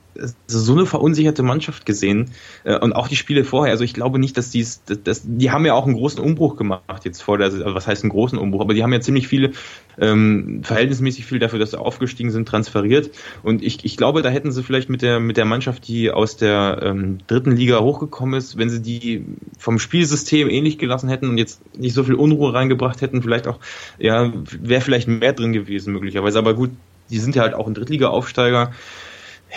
so 0.48 0.74
eine 0.74 0.86
verunsicherte 0.86 1.44
Mannschaft 1.44 1.86
gesehen 1.86 2.32
äh, 2.64 2.78
und 2.78 2.94
auch 2.94 3.08
die 3.08 3.16
Spiele 3.16 3.44
vorher. 3.44 3.72
Also 3.72 3.84
ich 3.84 3.94
glaube 3.94 4.20
nicht, 4.20 4.38
dass 4.38 4.50
die 4.50 4.66
das, 5.04 5.22
die 5.26 5.52
haben 5.52 5.66
ja 5.66 5.74
auch 5.74 5.86
einen 5.86 5.96
großen 5.96 6.20
Umbruch 6.20 6.56
gemacht 6.56 7.06
jetzt 7.06 7.22
vor 7.22 7.38
der, 7.38 7.46
also 7.46 7.64
was 7.66 7.88
heißt 7.88 8.04
einen 8.04 8.12
großen 8.12 8.38
Umbruch, 8.38 8.62
aber 8.62 8.74
die 8.74 8.84
haben 8.84 8.94
ja 8.94 9.02
ziemlich 9.02 9.28
viele, 9.28 9.52
ähm, 10.00 10.62
verhältnismäßig 10.64 11.26
viel 11.26 11.40
dafür, 11.40 11.60
dass 11.60 11.72
sie 11.72 11.80
aufgestiegen 11.80 12.32
sind, 12.32 12.48
transferiert. 12.48 13.12
Und 13.44 13.64
ich, 13.64 13.84
ich 13.84 13.98
glaube, 13.98 14.22
da 14.22 14.30
hätten 14.30 14.52
sie 14.52 14.64
vielleicht 14.64 14.90
mit 14.90 15.02
der 15.02 15.20
mit 15.20 15.38
der 15.38 15.46
Mannschaft, 15.46 15.88
die 15.88 16.12
aus 16.12 16.38
der 16.38 16.80
ähm, 16.84 17.20
dritten 17.28 17.52
Liga 17.52 17.80
hochgekommen 17.80 18.38
ist, 18.38 18.58
wenn 18.58 18.70
sie 18.70 18.82
die 18.82 19.26
vom 19.58 19.80
Spielsystem 19.80 20.50
ähnlich 20.50 20.78
gelassen 20.78 21.10
hätten 21.10 21.30
und 21.30 21.38
jetzt 21.38 21.62
nicht 21.78 21.94
so 21.94 22.04
viel 22.04 22.16
Unruhe 22.16 22.54
reingebracht 22.54 23.02
hätten, 23.02 23.22
vielleicht 23.22 23.48
auch, 23.48 23.60
ja, 23.98 24.32
wäre 24.62 24.82
vielleicht 24.82 25.08
mehr 25.08 25.34
drin 25.34 25.54
gewesen 25.54 25.94
möglicherweise. 25.94 26.38
Aber 26.40 26.54
gut, 26.54 26.72
die 27.10 27.20
sind 27.20 27.36
ja 27.36 27.44
halt 27.44 27.54
auch 27.54 27.68
ein 27.68 27.74
Drittliga-Aufsteiger. 27.74 28.72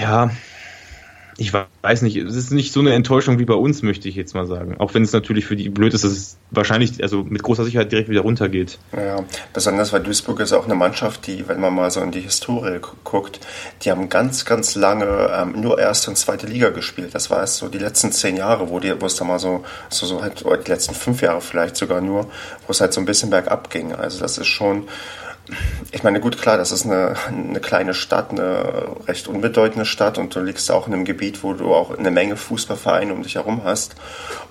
Ja, 0.00 0.30
ich 1.40 1.54
weiß 1.54 2.02
nicht, 2.02 2.16
es 2.16 2.36
ist 2.36 2.50
nicht 2.50 2.70
so 2.70 2.80
eine 2.80 2.92
Enttäuschung 2.92 3.38
wie 3.38 3.46
bei 3.46 3.54
uns, 3.54 3.82
möchte 3.82 4.10
ich 4.10 4.14
jetzt 4.14 4.34
mal 4.34 4.46
sagen. 4.46 4.76
Auch 4.78 4.92
wenn 4.92 5.02
es 5.02 5.14
natürlich 5.14 5.46
für 5.46 5.56
die 5.56 5.70
blöd 5.70 5.94
ist, 5.94 6.04
dass 6.04 6.12
es 6.12 6.36
wahrscheinlich, 6.50 7.02
also 7.02 7.24
mit 7.24 7.42
großer 7.42 7.64
Sicherheit 7.64 7.90
direkt 7.90 8.10
wieder 8.10 8.20
runtergeht. 8.20 8.78
Ja, 8.94 9.24
besonders 9.54 9.90
weil 9.94 10.02
Duisburg 10.02 10.40
ist 10.40 10.52
auch 10.52 10.66
eine 10.66 10.74
Mannschaft, 10.74 11.26
die, 11.26 11.48
wenn 11.48 11.58
man 11.58 11.74
mal 11.74 11.90
so 11.90 12.02
in 12.02 12.10
die 12.10 12.20
Historie 12.20 12.78
guckt, 13.04 13.40
die 13.82 13.90
haben 13.90 14.10
ganz, 14.10 14.44
ganz 14.44 14.74
lange 14.74 15.30
ähm, 15.34 15.58
nur 15.58 15.78
erste 15.78 16.10
und 16.10 16.16
zweite 16.16 16.46
Liga 16.46 16.68
gespielt. 16.68 17.14
Das 17.14 17.30
war 17.30 17.38
erst 17.38 17.56
so 17.56 17.68
die 17.68 17.78
letzten 17.78 18.12
zehn 18.12 18.36
Jahre, 18.36 18.68
wo, 18.68 18.78
die, 18.78 19.00
wo 19.00 19.06
es 19.06 19.16
da 19.16 19.24
mal 19.24 19.38
so, 19.38 19.64
so, 19.88 20.04
so 20.04 20.20
halt, 20.20 20.44
oder 20.44 20.58
die 20.58 20.70
letzten 20.70 20.94
fünf 20.94 21.22
Jahre 21.22 21.40
vielleicht 21.40 21.76
sogar 21.76 22.02
nur, 22.02 22.24
wo 22.66 22.70
es 22.70 22.82
halt 22.82 22.92
so 22.92 23.00
ein 23.00 23.06
bisschen 23.06 23.30
bergab 23.30 23.70
ging. 23.70 23.94
Also 23.94 24.20
das 24.20 24.36
ist 24.36 24.48
schon, 24.48 24.88
ich 25.92 26.02
meine, 26.02 26.20
gut, 26.20 26.40
klar, 26.40 26.56
das 26.56 26.72
ist 26.72 26.84
eine, 26.84 27.14
eine 27.28 27.60
kleine 27.60 27.94
Stadt, 27.94 28.30
eine 28.30 28.96
recht 29.06 29.28
unbedeutende 29.28 29.84
Stadt 29.84 30.18
und 30.18 30.34
du 30.34 30.40
liegst 30.40 30.70
auch 30.70 30.86
in 30.86 30.94
einem 30.94 31.04
Gebiet, 31.04 31.42
wo 31.42 31.52
du 31.52 31.74
auch 31.74 31.96
eine 31.96 32.10
Menge 32.10 32.36
Fußballvereine 32.36 33.12
um 33.12 33.22
dich 33.22 33.36
herum 33.36 33.62
hast. 33.64 33.96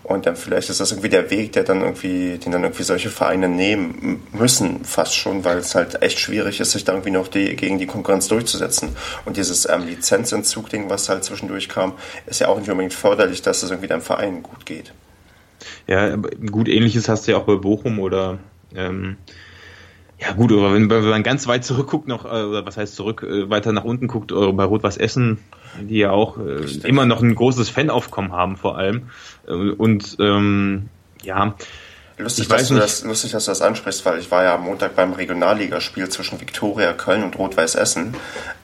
Und 0.03 0.25
dann 0.25 0.35
vielleicht 0.35 0.69
ist 0.69 0.79
das 0.79 0.91
irgendwie 0.91 1.09
der 1.09 1.29
Weg, 1.29 1.53
der 1.53 1.63
dann 1.63 1.81
irgendwie, 1.81 2.37
den 2.37 2.51
dann 2.51 2.63
irgendwie 2.63 2.83
solche 2.83 3.09
Vereine 3.09 3.47
nehmen 3.47 4.23
müssen, 4.31 4.83
fast 4.83 5.15
schon, 5.15 5.45
weil 5.45 5.57
es 5.57 5.75
halt 5.75 6.01
echt 6.01 6.19
schwierig 6.19 6.59
ist, 6.59 6.71
sich 6.71 6.83
da 6.83 6.93
irgendwie 6.93 7.11
noch 7.11 7.27
die, 7.27 7.55
gegen 7.55 7.77
die 7.77 7.85
Konkurrenz 7.85 8.27
durchzusetzen. 8.27 8.95
Und 9.25 9.37
dieses 9.37 9.67
ähm, 9.69 9.85
Lizenzentzug-Ding, 9.85 10.89
was 10.89 11.09
halt 11.09 11.23
zwischendurch 11.23 11.69
kam, 11.69 11.93
ist 12.25 12.39
ja 12.39 12.47
auch 12.47 12.59
nicht 12.59 12.69
unbedingt 12.69 12.93
förderlich, 12.93 13.41
dass 13.41 13.63
es 13.63 13.69
irgendwie 13.69 13.87
deinem 13.87 14.01
Verein 14.01 14.43
gut 14.43 14.65
geht. 14.65 14.93
Ja, 15.87 16.15
gut, 16.15 16.67
ähnliches 16.67 17.09
hast 17.09 17.27
du 17.27 17.31
ja 17.31 17.37
auch 17.37 17.45
bei 17.45 17.55
Bochum 17.55 17.99
oder 17.99 18.39
ähm, 18.75 19.17
ja 20.19 20.33
gut, 20.33 20.51
aber 20.51 20.73
wenn, 20.73 20.89
wenn 20.89 21.09
man 21.09 21.23
ganz 21.23 21.47
weit 21.47 21.63
zurückguckt, 21.63 22.07
noch, 22.07 22.25
äh, 22.25 22.43
oder 22.43 22.65
was 22.65 22.77
heißt 22.77 22.95
zurück, 22.95 23.23
äh, 23.23 23.49
weiter 23.49 23.71
nach 23.71 23.85
unten 23.85 24.07
guckt, 24.07 24.31
äh, 24.31 24.51
bei 24.51 24.63
Rot-Was 24.63 24.97
Essen, 24.97 25.39
die 25.81 25.97
ja 25.97 26.11
auch 26.11 26.37
äh, 26.37 26.87
immer 26.87 27.05
noch 27.05 27.21
ein 27.21 27.35
großes 27.35 27.69
Fanaufkommen 27.69 28.31
haben 28.31 28.57
vor 28.57 28.77
allem. 28.77 29.09
Und 29.47 30.17
ähm, 30.19 30.89
ja, 31.23 31.55
Lustig, 32.19 32.49
dass 32.49 32.67
du 32.67 32.75
das, 32.75 33.03
lustig, 33.05 33.31
dass 33.31 33.45
du 33.45 33.51
das 33.51 33.61
ansprichst, 33.61 34.05
weil 34.05 34.19
ich 34.19 34.29
war 34.29 34.43
ja 34.43 34.55
am 34.55 34.65
Montag 34.65 34.93
beim 34.93 35.13
Regionalligaspiel 35.13 36.09
zwischen 36.09 36.41
Viktoria 36.41 36.91
Köln 36.91 37.23
und 37.23 37.39
Rot-Weiß 37.39 37.75
Essen 37.75 38.13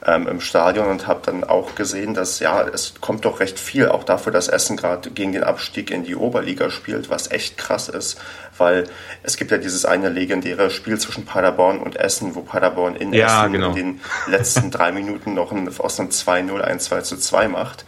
ähm, 0.04 0.28
im 0.28 0.42
Stadion 0.42 0.88
und 0.88 1.06
habe 1.06 1.20
dann 1.24 1.42
auch 1.42 1.74
gesehen, 1.74 2.12
dass 2.12 2.38
ja, 2.38 2.60
es 2.68 2.92
kommt 3.00 3.24
doch 3.24 3.40
recht 3.40 3.58
viel, 3.58 3.88
auch 3.88 4.04
dafür, 4.04 4.30
dass 4.30 4.48
Essen 4.48 4.76
gerade 4.76 5.10
gegen 5.10 5.32
den 5.32 5.42
Abstieg 5.42 5.90
in 5.90 6.04
die 6.04 6.16
Oberliga 6.16 6.68
spielt, 6.68 7.08
was 7.08 7.30
echt 7.30 7.56
krass 7.56 7.88
ist, 7.88 8.20
weil 8.58 8.84
es 9.22 9.36
gibt 9.36 9.50
ja 9.50 9.58
dieses 9.58 9.84
eine 9.84 10.08
legendäre 10.08 10.70
Spiel 10.70 10.98
zwischen 10.98 11.24
Paderborn 11.24 11.78
und 11.78 11.96
Essen, 11.96 12.34
wo 12.34 12.42
Paderborn 12.42 12.96
in 12.96 13.12
ja, 13.12 13.42
Essen 13.42 13.52
genau. 13.52 13.70
in 13.70 13.74
den 13.74 14.00
letzten 14.28 14.70
drei 14.70 14.92
Minuten 14.92 15.34
noch 15.34 15.52
ein, 15.52 15.68
aus 15.78 16.00
einem 16.00 16.10
2-0 16.10 16.60
ein 16.60 16.80
2 16.80 17.00
2 17.02 17.48
macht. 17.48 17.84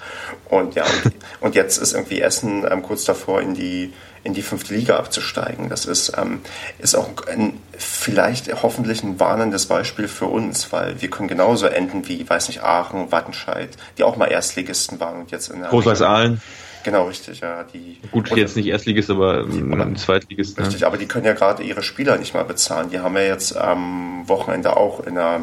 Und 0.48 0.74
ja, 0.74 0.84
und, 0.84 1.14
und 1.40 1.54
jetzt 1.54 1.78
ist 1.78 1.92
irgendwie 1.92 2.20
Essen 2.20 2.66
ähm, 2.70 2.82
kurz 2.82 3.04
davor 3.04 3.40
in 3.40 3.54
die 3.54 3.92
in 4.24 4.34
die 4.34 4.42
fünfte 4.42 4.74
Liga 4.74 4.98
abzusteigen. 4.98 5.68
Das 5.68 5.86
ist, 5.86 6.12
ähm, 6.18 6.40
ist 6.78 6.94
auch 6.94 7.08
ein, 7.28 7.60
vielleicht 7.76 8.62
hoffentlich 8.62 9.02
ein 9.02 9.18
warnendes 9.20 9.66
Beispiel 9.66 10.08
für 10.08 10.26
uns, 10.26 10.72
weil 10.72 11.00
wir 11.00 11.08
können 11.08 11.28
genauso 11.28 11.66
enden 11.66 12.08
wie, 12.08 12.28
weiß 12.28 12.48
nicht, 12.48 12.62
Aachen, 12.62 13.12
Wattenscheid, 13.12 13.70
die 13.96 14.04
auch 14.04 14.16
mal 14.16 14.26
Erstligisten 14.26 15.00
waren 15.00 15.20
und 15.20 15.30
jetzt 15.30 15.48
in 15.48 15.60
der 15.60 15.70
Großweiß 15.70 16.02
Aalen. 16.02 16.42
Genau, 16.88 17.04
richtig, 17.04 17.40
ja. 17.40 17.64
Die, 17.64 18.00
Gut, 18.10 18.34
jetzt 18.34 18.56
nicht 18.56 18.66
Erstligist, 18.66 19.10
aber 19.10 19.44
die, 19.44 19.94
Zweitligist. 19.96 20.58
Richtig, 20.58 20.80
ne? 20.80 20.86
aber 20.86 20.96
die 20.96 21.04
können 21.04 21.26
ja 21.26 21.34
gerade 21.34 21.62
ihre 21.62 21.82
Spieler 21.82 22.16
nicht 22.16 22.32
mal 22.32 22.44
bezahlen. 22.44 22.88
Die 22.88 22.98
haben 22.98 23.14
ja 23.14 23.24
jetzt 23.24 23.54
am 23.54 24.26
Wochenende 24.26 24.74
auch 24.74 25.06
in 25.06 25.16
der 25.16 25.42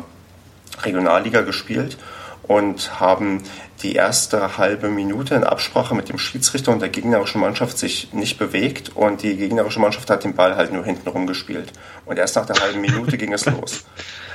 Regionalliga 0.82 1.42
gespielt 1.42 2.00
und 2.42 3.00
haben 3.00 3.44
die 3.84 3.94
erste 3.94 4.58
halbe 4.58 4.90
Minute 4.90 5.36
in 5.36 5.44
Absprache 5.44 5.94
mit 5.94 6.10
dem 6.10 6.18
Schiedsrichter 6.18 6.72
und 6.72 6.82
der 6.82 6.90
gegnerischen 6.90 7.40
Mannschaft 7.42 7.78
sich 7.78 8.12
nicht 8.12 8.40
bewegt 8.40 8.94
und 8.96 9.22
die 9.22 9.38
gegnerische 9.38 9.80
Mannschaft 9.80 10.10
hat 10.10 10.24
den 10.24 10.34
Ball 10.34 10.56
halt 10.56 10.74
nur 10.74 10.84
hinten 10.84 11.08
rumgespielt. 11.08 11.74
Und 12.06 12.18
erst 12.18 12.38
nach 12.38 12.48
der 12.48 12.56
halben 12.56 12.82
Minute 12.82 13.20
ging 13.20 13.34
es 13.34 13.46
los. 13.46 13.86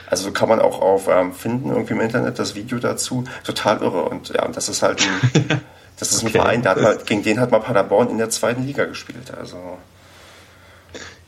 Also 0.06 0.26
so 0.26 0.30
kann 0.30 0.48
man 0.48 0.60
auch 0.60 0.80
auf 0.80 1.08
ähm, 1.08 1.32
finden 1.32 1.70
irgendwie 1.70 1.94
im 1.94 2.00
Internet 2.02 2.38
das 2.38 2.54
Video 2.54 2.78
dazu. 2.78 3.24
Total 3.42 3.78
irre. 3.78 4.04
Und 4.04 4.28
ja, 4.28 4.46
und 4.46 4.56
das 4.56 4.68
ist 4.68 4.82
halt 4.82 5.02
ein, 5.02 5.60
das 6.00 6.12
ist 6.12 6.22
ein 6.22 6.28
okay. 6.28 6.38
Verein, 6.38 6.62
der 6.62 6.72
hat 6.72 6.82
mal, 6.82 6.98
gegen 6.98 7.22
den 7.22 7.40
hat 7.40 7.50
mal 7.50 7.60
Paderborn 7.60 8.08
in 8.08 8.18
der 8.18 8.30
zweiten 8.30 8.66
Liga 8.66 8.84
gespielt. 8.86 9.32
Also 9.36 9.78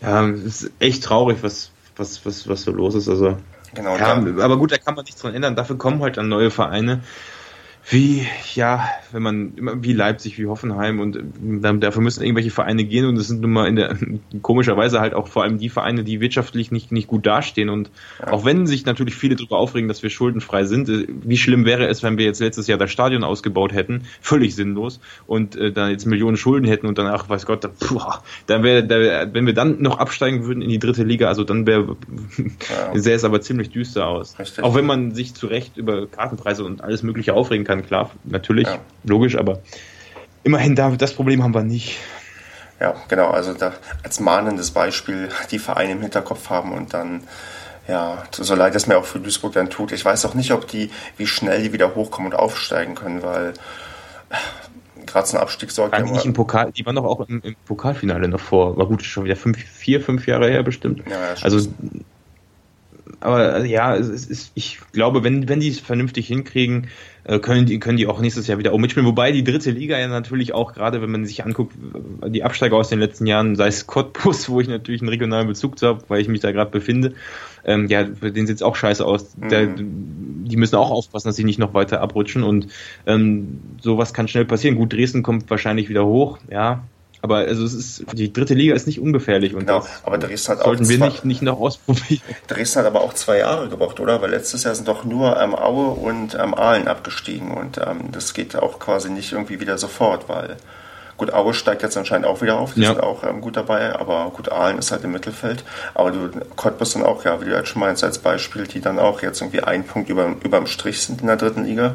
ja, 0.01 0.27
es 0.29 0.63
ist 0.63 0.73
echt 0.81 1.05
traurig, 1.05 1.39
was 1.43 1.71
was 1.97 2.27
was 2.27 2.49
was 2.49 2.63
so 2.63 2.73
los 2.73 2.95
ist. 2.95 3.09
Also 3.09 3.37
Genau. 3.75 3.97
Ja, 3.97 4.13
aber 4.15 4.57
gut, 4.59 4.73
da 4.73 4.79
kann 4.79 4.95
man 4.95 5.05
nichts 5.05 5.23
dran 5.23 5.35
ändern. 5.35 5.57
Dafür 5.57 5.79
kommen 5.79 6.03
halt 6.03 6.17
dann 6.17 6.29
neue 6.29 6.51
Vereine 6.51 7.03
wie, 7.89 8.27
ja, 8.55 8.89
wenn 9.11 9.23
man, 9.23 9.83
wie 9.83 9.93
Leipzig, 9.93 10.39
wie 10.39 10.47
Hoffenheim 10.47 11.01
und 11.01 11.19
dann, 11.41 11.81
dafür 11.81 12.01
müssen 12.01 12.23
irgendwelche 12.23 12.51
Vereine 12.51 12.85
gehen 12.85 13.07
und 13.07 13.17
das 13.17 13.27
sind 13.27 13.41
nun 13.41 13.51
mal 13.53 13.67
in 13.67 13.77
der, 13.77 13.97
komischerweise 14.43 15.01
halt 15.01 15.15
auch 15.15 15.27
vor 15.29 15.43
allem 15.43 15.59
die 15.59 15.69
Vereine, 15.69 16.05
die 16.05 16.21
wirtschaftlich 16.21 16.71
nicht, 16.71 16.93
nicht 16.93 17.09
gut 17.09 17.27
dastehen 17.27 17.69
und 17.69 17.91
ja. 18.21 18.33
auch 18.33 18.45
wenn 18.45 18.67
sich 18.67 18.87
natürlich 18.87 19.17
viele 19.17 19.35
darüber 19.35 19.59
aufregen, 19.59 19.89
dass 19.89 20.03
wir 20.03 20.11
schuldenfrei 20.11 20.65
sind, 20.65 20.89
äh, 20.89 21.07
wie 21.09 21.37
schlimm 21.37 21.65
wäre 21.65 21.87
es, 21.89 22.03
wenn 22.03 22.19
wir 22.19 22.25
jetzt 22.25 22.41
letztes 22.41 22.69
Jahr 22.69 22.79
das 22.79 22.91
Stadion 22.91 23.25
ausgebaut 23.25 23.73
hätten, 23.73 24.03
völlig 24.21 24.55
sinnlos 24.55 25.01
und 25.27 25.57
äh, 25.57 25.73
dann 25.73 25.91
jetzt 25.91 26.07
Millionen 26.07 26.37
Schulden 26.37 26.67
hätten 26.67 26.87
und 26.87 26.99
dann, 26.99 27.09
ach, 27.09 27.29
weiß 27.29 27.47
Gott, 27.47 27.69
puh, 27.81 28.01
dann 28.47 28.63
wäre, 28.63 28.85
da, 28.85 29.33
wenn 29.35 29.47
wir 29.47 29.55
dann 29.55 29.83
noch 29.83 29.99
absteigen 29.99 30.45
würden 30.45 30.63
in 30.63 30.69
die 30.69 30.79
dritte 30.79 31.03
Liga, 31.03 31.27
also 31.27 31.43
dann 31.43 31.67
wäre, 31.67 31.97
ja. 32.39 32.93
sähe 32.99 33.17
es 33.17 33.25
aber 33.25 33.41
ziemlich 33.41 33.71
düster 33.71 34.07
aus. 34.07 34.39
Richtig. 34.39 34.63
Auch 34.63 34.75
wenn 34.77 34.87
man 34.87 35.13
sich 35.15 35.35
zu 35.35 35.49
Recht 35.49 35.77
über 35.77 36.07
Kartenpreise 36.07 36.65
und 36.65 36.83
alles 36.83 37.03
mögliche 37.03 37.35
aufregen 37.35 37.65
kann, 37.65 37.72
kann, 37.73 37.87
klar, 37.87 38.11
natürlich, 38.25 38.67
ja. 38.67 38.79
logisch, 39.05 39.37
aber 39.37 39.61
immerhin 40.45 40.75
da, 40.77 40.91
das 40.91 41.15
Problem 41.15 41.43
haben 41.43 41.55
wir 41.55 41.63
nicht. 41.63 41.99
Ja, 42.81 42.95
genau, 43.09 43.31
also 43.31 43.55
da 43.55 43.73
als 44.03 44.21
mahnendes 44.21 44.73
Beispiel 44.73 45.29
die 45.51 45.59
Vereine 45.59 45.93
im 45.93 46.03
Hinterkopf 46.03 46.51
haben 46.51 46.73
und 46.73 46.93
dann, 46.93 47.23
ja, 47.89 48.25
so 48.33 48.55
leid 48.55 48.75
es 48.75 48.87
mir 48.87 48.99
auch 48.99 49.05
für 49.05 49.21
Duisburg 49.21 49.53
dann 49.53 49.71
tut. 49.71 49.93
Ich 49.93 50.05
weiß 50.05 50.25
auch 50.27 50.35
nicht, 50.35 50.53
ob 50.53 50.67
die, 50.67 50.91
wie 51.17 51.27
schnell 51.27 51.63
die 51.63 51.73
wieder 51.73 51.95
hochkommen 51.95 52.33
und 52.33 52.39
aufsteigen 52.39 52.95
können, 52.95 53.23
weil 53.23 53.55
gerade 55.07 55.27
so 55.27 55.37
ein 55.37 55.43
Abstieg 55.43 55.71
sorgt 55.71 55.97
ja 55.97 56.05
nicht 56.05 56.25
im 56.25 56.33
Pokal, 56.33 56.73
die 56.73 56.85
waren 56.85 56.97
doch 56.97 57.05
auch 57.05 57.29
im, 57.29 57.41
im, 57.43 57.55
Pokalfinale 57.67 58.29
noch 58.29 58.41
vor, 58.41 58.77
war 58.77 58.87
gut, 58.87 59.03
schon 59.03 59.25
wieder 59.25 59.37
fünf, 59.37 59.59
vier, 59.59 60.01
fünf 60.01 60.27
Jahre 60.27 60.51
her 60.51 60.63
bestimmt. 60.63 61.03
Ja, 61.09 61.13
ja, 61.13 61.35
also 61.41 61.69
aber 63.21 63.65
ja, 63.65 63.95
es 63.95 64.27
ist, 64.27 64.53
ich 64.55 64.81
glaube, 64.93 65.23
wenn, 65.23 65.49
wenn 65.49 65.61
die 65.61 65.69
es 65.69 65.79
vernünftig 65.79 66.27
hinkriegen, 66.27 66.85
äh, 66.85 66.89
können 67.25 67.67
die, 67.67 67.79
können 67.79 67.97
die 67.97 68.07
auch 68.07 68.21
nächstes 68.21 68.49
Jahr 68.49 68.59
wieder 68.59 68.73
auch 68.73 68.79
mitspielen. 68.79 69.07
Wobei 69.07 69.31
die 69.31 69.45
dritte 69.45 69.71
Liga 69.71 69.99
ja 69.99 70.09
natürlich 70.09 70.55
auch, 70.55 70.73
gerade 70.73 71.01
wenn 71.01 71.11
man 71.11 71.25
sich 71.25 71.45
anguckt, 71.45 71.75
die 72.27 72.43
Absteiger 72.43 72.77
aus 72.77 72.89
den 72.89 72.99
letzten 72.99 73.27
Jahren, 73.27 73.55
sei 73.55 73.69
es 73.69 73.87
Cottbus, 73.87 74.49
wo 74.51 74.61
ich 74.61 74.69
natürlich 74.69 75.03
einen 75.03 75.09
regionalen 75.09 75.47
Bezug 75.47 75.79
zu 75.79 75.87
habe, 75.87 76.03
weil 76.09 76.21
ich 76.21 76.29
mich 76.29 76.41
da 76.41 76.51
gerade 76.51 76.71
befinde, 76.71 77.15
ähm, 77.65 77.87
ja, 77.87 78.07
für 78.07 78.33
den 78.33 78.47
sieht 78.47 78.57
es 78.57 78.63
auch 78.63 78.75
scheiße 78.75 79.05
aus. 79.05 79.37
Mhm. 79.37 79.49
Der, 79.49 79.67
die 79.67 80.57
müssen 80.57 80.77
auch 80.77 80.91
aufpassen, 80.91 81.29
dass 81.29 81.37
sie 81.37 81.45
nicht 81.45 81.61
noch 81.61 81.75
weiter 81.75 82.01
abrutschen 82.01 82.43
und 82.43 82.67
ähm, 83.07 83.61
sowas 83.81 84.13
kann 84.13 84.27
schnell 84.27 84.45
passieren. 84.45 84.77
Gut, 84.77 84.93
Dresden 84.93 85.23
kommt 85.23 85.49
wahrscheinlich 85.49 85.89
wieder 85.89 86.05
hoch, 86.05 86.39
ja, 86.51 86.83
aber 87.23 87.37
also 87.39 87.65
es 87.65 87.73
ist, 87.73 88.05
die 88.13 88.33
dritte 88.33 88.55
Liga 88.55 88.75
ist 88.75 88.87
nicht 88.87 89.01
ungefährlich 89.01 89.55
und 89.55 89.61
genau, 89.61 89.87
aber 90.03 90.19
Dresden 90.19 90.53
hat 90.53 90.65
sollten 90.65 90.85
auch 90.85 90.89
wir 90.89 90.99
zwei, 90.99 91.09
nicht, 91.09 91.25
nicht 91.25 91.43
noch 91.43 91.61
ausprobieren. 91.61 92.23
Dresden 92.49 92.81
hat 92.81 92.87
aber 92.87 93.01
auch 93.01 93.15
zwei 93.15 93.39
Jahre 93.39 93.69
gebraucht, 93.69 94.01
oder? 94.01 94.21
Weil 94.21 94.31
letztes 94.31 94.65
Jahr 94.65 94.75
sind 94.75 94.89
doch 94.89 95.05
nur 95.05 95.41
ähm, 95.41 95.55
Aue 95.55 95.91
und 95.91 96.35
ähm, 96.35 96.55
Aalen 96.55 96.89
abgestiegen 96.89 97.53
und 97.53 97.79
ähm, 97.79 98.11
das 98.11 98.35
geht 98.35 98.57
auch 98.57 98.81
quasi 98.81 99.09
nicht 99.09 99.33
irgendwie 99.33 99.61
wieder 99.61 99.79
sofort, 99.79 100.29
weil 100.29 100.57
gut, 101.17 101.33
Aue 101.33 101.55
steigt 101.55 101.83
jetzt 101.83 101.97
anscheinend 101.97 102.27
auch 102.27 102.43
wieder 102.43 102.59
auf, 102.59 102.75
die 102.75 102.81
ja. 102.81 102.89
sind 102.89 103.01
auch 103.01 103.23
ähm, 103.23 103.41
gut 103.41 103.57
dabei, 103.57 103.95
aber 103.95 104.33
gut, 104.35 104.51
Aalen 104.51 104.79
ist 104.79 104.91
halt 104.91 105.05
im 105.05 105.13
Mittelfeld. 105.13 105.63
Aber 105.95 106.11
du, 106.11 106.31
Cottbus 106.57 106.95
dann 106.95 107.05
auch, 107.05 107.25
ja, 107.25 107.41
wie 107.41 107.45
du 107.45 107.53
jetzt 107.53 107.69
schon 107.69 107.81
meinst, 107.81 108.03
als 108.03 108.19
Beispiel, 108.19 108.67
die 108.67 108.81
dann 108.81 108.99
auch 108.99 109.23
jetzt 109.23 109.41
irgendwie 109.41 109.63
einen 109.63 109.85
Punkt 109.85 110.09
über, 110.09 110.35
über 110.43 110.59
dem 110.59 110.67
Strich 110.67 111.01
sind 111.01 111.21
in 111.21 111.29
der 111.29 111.37
dritten 111.37 111.65
Liga. 111.65 111.95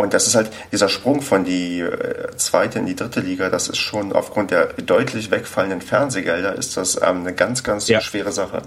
Und 0.00 0.14
das 0.14 0.26
ist 0.26 0.34
halt 0.34 0.50
dieser 0.72 0.88
Sprung 0.88 1.20
von 1.20 1.44
die 1.44 1.80
äh, 1.80 2.34
zweite 2.36 2.78
in 2.78 2.86
die 2.86 2.96
dritte 2.96 3.20
Liga, 3.20 3.50
das 3.50 3.68
ist 3.68 3.78
schon 3.78 4.12
aufgrund 4.12 4.50
der 4.50 4.66
deutlich 4.84 5.30
wegfallenden 5.30 5.82
Fernsehgelder, 5.82 6.56
ist 6.56 6.76
das 6.76 6.96
ähm, 6.96 7.20
eine 7.20 7.34
ganz, 7.34 7.62
ganz 7.62 7.86
ja. 7.88 8.00
schwere 8.00 8.32
Sache. 8.32 8.62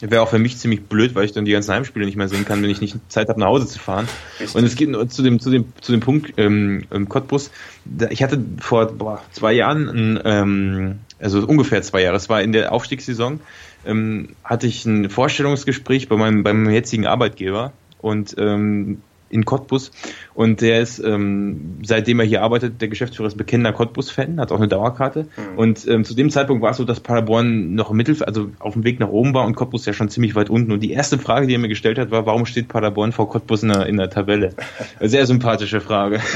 Wäre 0.00 0.20
auch 0.20 0.28
für 0.28 0.38
mich 0.38 0.58
ziemlich 0.58 0.84
blöd, 0.84 1.14
weil 1.14 1.24
ich 1.24 1.32
dann 1.32 1.46
die 1.46 1.52
ganzen 1.52 1.72
Heimspiele 1.72 2.04
nicht 2.04 2.16
mehr 2.16 2.28
sehen 2.28 2.44
kann, 2.44 2.62
wenn 2.62 2.68
ich 2.68 2.82
nicht 2.82 2.96
Zeit 3.08 3.28
habe, 3.28 3.40
nach 3.40 3.46
Hause 3.46 3.66
zu 3.66 3.78
fahren. 3.78 4.06
Richtig. 4.38 4.54
Und 4.54 4.64
es 4.64 4.74
geht 4.74 5.12
zu 5.12 5.22
dem, 5.22 5.40
zu 5.40 5.50
dem, 5.50 5.72
zu 5.80 5.92
dem 5.92 6.00
Punkt 6.00 6.34
ähm, 6.36 6.84
im 6.90 7.08
Cottbus. 7.08 7.50
Da, 7.84 8.08
ich 8.10 8.22
hatte 8.22 8.38
vor 8.60 8.92
boah, 8.92 9.22
zwei 9.32 9.54
Jahren, 9.54 10.20
ähm, 10.24 10.98
also 11.18 11.46
ungefähr 11.46 11.80
zwei 11.82 12.02
Jahre, 12.02 12.16
es 12.16 12.28
war 12.28 12.42
in 12.42 12.52
der 12.52 12.72
Aufstiegssaison, 12.72 13.40
ähm, 13.86 14.30
hatte 14.44 14.66
ich 14.66 14.84
ein 14.84 15.08
Vorstellungsgespräch 15.08 16.08
bei 16.08 16.16
meinem, 16.16 16.42
bei 16.42 16.52
meinem 16.52 16.74
jetzigen 16.74 17.06
Arbeitgeber 17.06 17.72
und 18.02 18.34
ähm, 18.38 19.00
in 19.28 19.44
Cottbus 19.44 19.90
und 20.34 20.60
der 20.60 20.80
ist, 20.80 20.98
ähm, 20.98 21.78
seitdem 21.82 22.20
er 22.20 22.26
hier 22.26 22.42
arbeitet, 22.42 22.80
der 22.80 22.88
Geschäftsführer 22.88 23.28
ist 23.28 23.36
bekennender 23.36 23.72
Cottbus-Fan, 23.72 24.40
hat 24.40 24.52
auch 24.52 24.58
eine 24.58 24.68
Dauerkarte 24.68 25.26
mhm. 25.36 25.58
und 25.58 25.88
ähm, 25.88 26.04
zu 26.04 26.14
dem 26.14 26.30
Zeitpunkt 26.30 26.62
war 26.62 26.70
es 26.70 26.76
so, 26.76 26.84
dass 26.84 27.00
Paderborn 27.00 27.74
noch 27.74 27.90
im 27.90 27.96
Mittel, 27.96 28.22
also 28.22 28.50
auf 28.58 28.74
dem 28.74 28.84
Weg 28.84 29.00
nach 29.00 29.08
oben 29.08 29.34
war 29.34 29.44
und 29.44 29.56
Cottbus 29.56 29.86
ja 29.86 29.92
schon 29.92 30.08
ziemlich 30.08 30.34
weit 30.34 30.50
unten 30.50 30.72
und 30.72 30.80
die 30.80 30.92
erste 30.92 31.18
Frage, 31.18 31.46
die 31.46 31.54
er 31.54 31.58
mir 31.58 31.68
gestellt 31.68 31.98
hat, 31.98 32.10
war, 32.10 32.26
warum 32.26 32.46
steht 32.46 32.68
Paderborn 32.68 33.12
vor 33.12 33.28
Cottbus 33.28 33.62
in 33.62 33.70
der, 33.70 33.86
in 33.86 33.96
der 33.96 34.10
Tabelle? 34.10 34.54
Sehr 35.00 35.26
sympathische 35.26 35.80
Frage. 35.80 36.20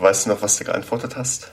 weißt 0.00 0.26
du 0.26 0.30
noch, 0.30 0.42
was 0.42 0.58
du 0.58 0.64
geantwortet 0.64 1.16
hast? 1.16 1.50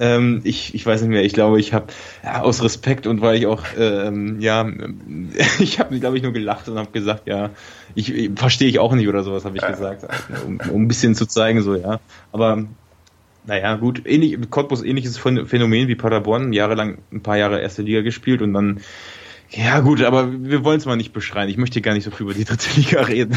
Ähm, 0.00 0.42
ich, 0.44 0.74
ich 0.74 0.86
weiß 0.86 1.02
nicht 1.02 1.10
mehr. 1.10 1.24
Ich 1.24 1.32
glaube, 1.32 1.58
ich 1.58 1.72
habe 1.72 1.86
ja, 2.22 2.42
aus 2.42 2.62
Respekt 2.62 3.06
und 3.06 3.20
weil 3.20 3.36
ich 3.36 3.46
auch, 3.46 3.64
ähm, 3.76 4.40
ja, 4.40 4.68
ich 5.58 5.80
habe, 5.80 5.98
glaube 5.98 6.16
ich, 6.16 6.22
nur 6.22 6.32
gelacht 6.32 6.68
und 6.68 6.78
habe 6.78 6.90
gesagt, 6.92 7.26
ja, 7.26 7.50
ich, 7.98 8.14
ich 8.14 8.30
verstehe 8.36 8.68
ich 8.68 8.78
auch 8.78 8.92
nicht 8.94 9.08
oder 9.08 9.24
sowas, 9.24 9.44
habe 9.44 9.56
ich 9.56 9.62
ja. 9.62 9.70
gesagt, 9.70 10.06
um, 10.46 10.60
um 10.72 10.82
ein 10.82 10.88
bisschen 10.88 11.14
zu 11.14 11.26
zeigen, 11.26 11.62
so 11.62 11.74
ja. 11.74 12.00
Aber 12.32 12.64
naja, 13.44 13.76
gut, 13.76 14.02
ähnlich, 14.06 14.38
Cottbus 14.50 14.84
ähnliches 14.84 15.18
Phänomen 15.18 15.88
wie 15.88 15.96
Paderborn, 15.96 16.52
jahrelang, 16.52 16.98
ein 17.12 17.22
paar 17.22 17.38
Jahre 17.38 17.60
erste 17.60 17.82
Liga 17.82 18.02
gespielt 18.02 18.40
und 18.40 18.52
dann 18.52 18.80
ja, 19.50 19.80
gut, 19.80 20.02
aber 20.02 20.30
wir 20.30 20.62
wollen 20.62 20.76
es 20.76 20.84
mal 20.84 20.96
nicht 20.96 21.14
beschreien. 21.14 21.48
Ich 21.48 21.56
möchte 21.56 21.80
gar 21.80 21.94
nicht 21.94 22.04
so 22.04 22.10
viel 22.10 22.26
über 22.26 22.34
die 22.34 22.44
dritte 22.44 22.68
Liga 22.76 23.00
reden. 23.00 23.34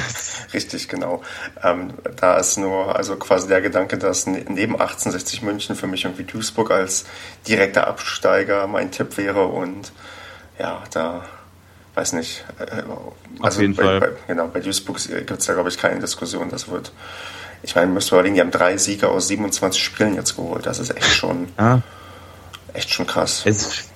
Richtig, 0.54 0.90
genau. 0.90 1.22
Ähm, 1.64 1.94
da 2.18 2.36
ist 2.36 2.58
nur 2.58 2.98
also 2.98 3.16
quasi 3.16 3.48
der 3.48 3.62
Gedanke, 3.62 3.98
dass 3.98 4.28
neben 4.28 4.74
1860 4.74 5.42
München 5.42 5.78
für 5.78 5.88
mich 5.88 6.04
irgendwie 6.04 6.26
Duisburg 6.26 6.70
als 6.70 7.06
direkter 7.48 7.88
Absteiger 7.88 8.68
mein 8.68 8.92
Tipp 8.92 9.18
wäre 9.18 9.48
und 9.48 9.94
ja, 10.60 10.84
da 10.92 11.24
weiß 12.02 12.14
nicht. 12.14 12.44
Äh, 12.60 12.64
also 12.64 13.14
Auf 13.40 13.62
jeden 13.62 13.76
bei, 13.76 13.84
Fall. 13.84 14.00
Bei, 14.00 14.10
genau, 14.28 14.48
bei 14.48 14.60
Duisburg 14.60 14.98
gibt 15.08 15.32
es 15.32 15.46
da, 15.46 15.54
glaube 15.54 15.70
ich, 15.70 15.78
keine 15.78 16.00
Diskussion. 16.00 16.50
Das 16.50 16.70
wird. 16.70 16.92
Ich 17.64 17.76
meine, 17.76 17.92
müsste 17.92 18.16
überlegen, 18.16 18.36
die 18.36 18.42
haben 18.42 18.52
drei 18.52 18.78
Sieger 18.78 19.12
aus 19.12 19.28
27 19.28 19.82
Spielen 19.82 20.16
jetzt 20.16 20.36
geholt. 20.36 20.66
Das 20.66 20.80
ist 20.80 20.96
echt 20.96 21.14
schon. 21.14 21.48
Ah. 21.58 21.80
Echt 22.74 22.92
schon 22.92 23.06
krass. 23.06 23.44
Es 23.46 23.88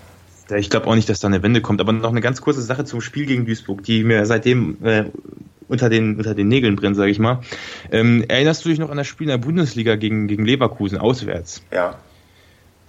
ich 0.56 0.70
glaube 0.70 0.86
auch 0.86 0.94
nicht, 0.94 1.10
dass 1.10 1.20
da 1.20 1.28
eine 1.28 1.42
Wende 1.42 1.62
kommt. 1.62 1.82
Aber 1.82 1.92
noch 1.92 2.12
eine 2.12 2.22
ganz 2.22 2.40
kurze 2.40 2.62
Sache 2.62 2.86
zum 2.86 3.02
Spiel 3.02 3.26
gegen 3.26 3.48
Duisburg, 3.48 3.82
die 3.82 4.04
mir 4.04 4.28
seitdem 4.28 4.78
äh, 4.84 5.06
unter 5.68 5.90
den 5.90 6.18
unter 6.18 6.36
den 6.36 6.48
Nägeln 6.48 6.76
brennt, 6.76 6.96
sage 6.96 7.10
ich 7.10 7.18
mal. 7.18 7.42
Ähm, 7.92 8.24
erinnerst 8.28 8.64
du 8.64 8.70
dich 8.70 8.78
noch 8.78 8.92
an 8.92 8.98
das 8.98 9.08
Spiel 9.08 9.26
in 9.26 9.32
der 9.32 9.40
Bundesliga 9.40 9.96
gegen 9.96 10.28
gegen 10.28 10.46
Leverkusen 10.46 11.00
auswärts? 11.00 11.64
Ja. 11.72 11.98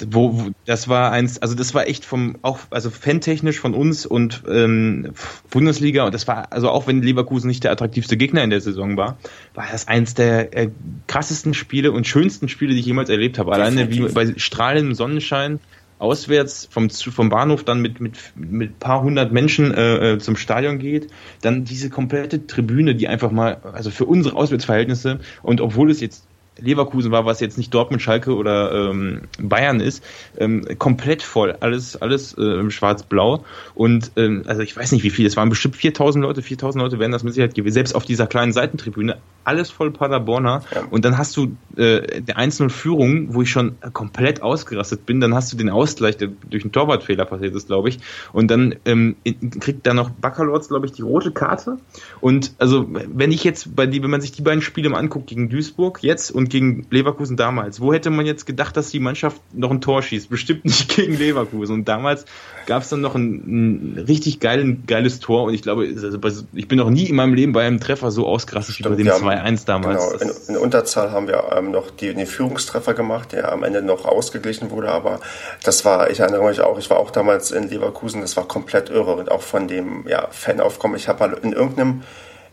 Wo, 0.08 0.38
wo 0.38 0.50
das 0.66 0.88
war 0.88 1.10
eins, 1.10 1.38
also 1.40 1.54
das 1.54 1.74
war 1.74 1.86
echt 1.86 2.04
vom 2.04 2.36
auch 2.42 2.58
also 2.70 2.90
fantechnisch 2.90 3.58
von 3.58 3.74
uns 3.74 4.04
und 4.04 4.42
ähm, 4.48 5.12
Bundesliga 5.50 6.04
und 6.04 6.14
das 6.14 6.28
war 6.28 6.52
also 6.52 6.70
auch 6.70 6.86
wenn 6.86 7.00
Leverkusen 7.00 7.48
nicht 7.48 7.64
der 7.64 7.72
attraktivste 7.72 8.16
Gegner 8.16 8.44
in 8.44 8.50
der 8.50 8.60
Saison 8.60 8.96
war, 8.96 9.16
war 9.54 9.66
das 9.70 9.88
eins 9.88 10.14
der 10.14 10.56
äh, 10.56 10.70
krassesten 11.06 11.54
Spiele 11.54 11.92
und 11.92 12.06
schönsten 12.06 12.48
Spiele, 12.48 12.74
die 12.74 12.80
ich 12.80 12.86
jemals 12.86 13.08
erlebt 13.08 13.38
habe. 13.38 13.52
Alleine 13.52 13.90
wie 13.90 14.00
bei 14.00 14.34
strahlendem 14.36 14.94
Sonnenschein 14.94 15.60
auswärts 15.98 16.68
vom, 16.70 16.90
vom 16.90 17.28
Bahnhof 17.28 17.64
dann 17.64 17.80
mit, 17.80 18.00
mit, 18.00 18.18
mit 18.34 18.78
paar 18.78 19.02
hundert 19.02 19.32
Menschen 19.32 19.72
äh, 19.72 20.12
äh, 20.12 20.18
zum 20.18 20.36
Stadion 20.36 20.78
geht, 20.78 21.08
dann 21.40 21.64
diese 21.64 21.88
komplette 21.88 22.46
Tribüne, 22.46 22.94
die 22.94 23.08
einfach 23.08 23.30
mal, 23.30 23.58
also 23.72 23.90
für 23.90 24.04
unsere 24.04 24.36
Auswärtsverhältnisse 24.36 25.20
und 25.42 25.60
obwohl 25.60 25.90
es 25.90 26.00
jetzt 26.00 26.25
Leverkusen 26.58 27.10
war, 27.12 27.24
was 27.24 27.40
jetzt 27.40 27.58
nicht 27.58 27.72
Dortmund, 27.72 28.02
Schalke 28.02 28.34
oder 28.34 28.90
ähm, 28.90 29.22
Bayern 29.40 29.80
ist, 29.80 30.02
ähm, 30.38 30.64
komplett 30.78 31.22
voll, 31.22 31.56
alles 31.60 31.96
alles 31.96 32.36
äh, 32.36 32.70
schwarz-blau. 32.70 33.44
Und 33.74 34.12
ähm, 34.16 34.44
also 34.46 34.62
ich 34.62 34.76
weiß 34.76 34.92
nicht 34.92 35.02
wie 35.02 35.10
viel, 35.10 35.26
es 35.26 35.36
waren 35.36 35.48
bestimmt 35.48 35.76
4000 35.76 36.22
Leute, 36.22 36.42
4000 36.42 36.82
Leute 36.82 36.98
werden 36.98 37.12
das 37.12 37.22
mit 37.22 37.34
Sicherheit 37.34 37.54
gewesen, 37.54 37.74
selbst 37.74 37.94
auf 37.94 38.04
dieser 38.04 38.26
kleinen 38.26 38.52
Seitentribüne, 38.52 39.18
alles 39.44 39.70
voll 39.70 39.90
Paderborner. 39.90 40.62
Ja. 40.74 40.84
und 40.90 41.04
dann 41.04 41.18
hast 41.18 41.36
du 41.36 41.56
äh, 41.76 42.22
der 42.22 42.36
1 42.36 42.56
Führung, 42.68 43.34
wo 43.34 43.42
ich 43.42 43.50
schon 43.50 43.76
komplett 43.92 44.42
ausgerastet 44.42 45.06
bin, 45.06 45.20
dann 45.20 45.34
hast 45.34 45.52
du 45.52 45.56
den 45.56 45.68
Ausgleich, 45.68 46.16
der 46.16 46.28
durch 46.48 46.64
einen 46.64 46.72
Torwartfehler 46.72 47.24
passiert 47.24 47.54
ist, 47.54 47.66
glaube 47.66 47.88
ich. 47.88 47.98
Und 48.32 48.50
dann 48.50 48.76
ähm, 48.84 49.16
kriegt 49.60 49.86
da 49.86 49.94
noch 49.94 50.10
Baccalords, 50.10 50.68
glaube 50.68 50.86
ich, 50.86 50.92
die 50.92 51.02
rote 51.02 51.32
Karte. 51.32 51.78
Und 52.20 52.54
also 52.58 52.86
wenn 52.88 53.30
ich 53.30 53.44
jetzt 53.44 53.76
bei 53.76 53.86
die, 53.86 54.02
wenn 54.02 54.10
man 54.10 54.20
sich 54.20 54.32
die 54.32 54.42
beiden 54.42 54.62
Spiele 54.62 54.88
mal 54.88 54.98
anguckt 54.98 55.26
gegen 55.26 55.48
Duisburg 55.48 56.02
jetzt 56.02 56.30
und 56.30 56.45
und 56.46 56.50
gegen 56.50 56.86
Leverkusen 56.90 57.36
damals. 57.36 57.80
Wo 57.80 57.92
hätte 57.92 58.10
man 58.10 58.24
jetzt 58.24 58.46
gedacht, 58.46 58.76
dass 58.76 58.90
die 58.90 59.00
Mannschaft 59.00 59.40
noch 59.52 59.70
ein 59.70 59.80
Tor 59.80 60.02
schießt? 60.02 60.30
Bestimmt 60.30 60.64
nicht 60.64 60.88
gegen 60.96 61.16
Leverkusen. 61.16 61.74
Und 61.74 61.88
damals 61.88 62.24
gab 62.66 62.82
es 62.82 62.88
dann 62.88 63.00
noch 63.00 63.14
ein, 63.14 63.94
ein 63.96 64.04
richtig 64.06 64.40
geilen, 64.40 64.84
geiles 64.86 65.20
Tor. 65.20 65.44
Und 65.44 65.54
ich 65.54 65.62
glaube, 65.62 65.88
also 66.22 66.42
ich 66.52 66.68
bin 66.68 66.78
noch 66.78 66.90
nie 66.90 67.06
in 67.06 67.16
meinem 67.16 67.34
Leben 67.34 67.52
bei 67.52 67.66
einem 67.66 67.80
Treffer 67.80 68.10
so 68.10 68.26
ausgerastet 68.26 68.76
Stimmt, 68.76 68.98
wie 68.98 69.04
bei 69.04 69.16
dem 69.16 69.22
2-1 69.22 69.66
damals. 69.66 70.18
Genau, 70.18 70.32
in, 70.32 70.54
in, 70.54 70.56
Unterzahl 70.56 71.10
haben 71.10 71.26
wir 71.26 71.52
ähm, 71.56 71.70
noch 71.70 71.90
die, 71.90 72.14
den 72.14 72.26
Führungstreffer 72.26 72.94
gemacht, 72.94 73.32
der 73.32 73.52
am 73.52 73.62
Ende 73.62 73.82
noch 73.82 74.04
ausgeglichen 74.04 74.70
wurde. 74.70 74.90
Aber 74.90 75.20
das 75.64 75.84
war, 75.84 76.10
ich 76.10 76.20
erinnere 76.20 76.46
mich 76.46 76.60
auch, 76.60 76.78
ich 76.78 76.88
war 76.90 76.98
auch 76.98 77.10
damals 77.10 77.50
in 77.50 77.68
Leverkusen, 77.68 78.20
das 78.20 78.36
war 78.36 78.46
komplett 78.46 78.90
irre. 78.90 79.16
Und 79.16 79.30
auch 79.30 79.42
von 79.42 79.68
dem 79.68 80.06
ja, 80.06 80.28
Fanaufkommen. 80.30 80.96
Ich 80.96 81.08
habe 81.08 81.28
mal 81.28 81.38
in 81.42 81.52
irgendeinem 81.52 82.02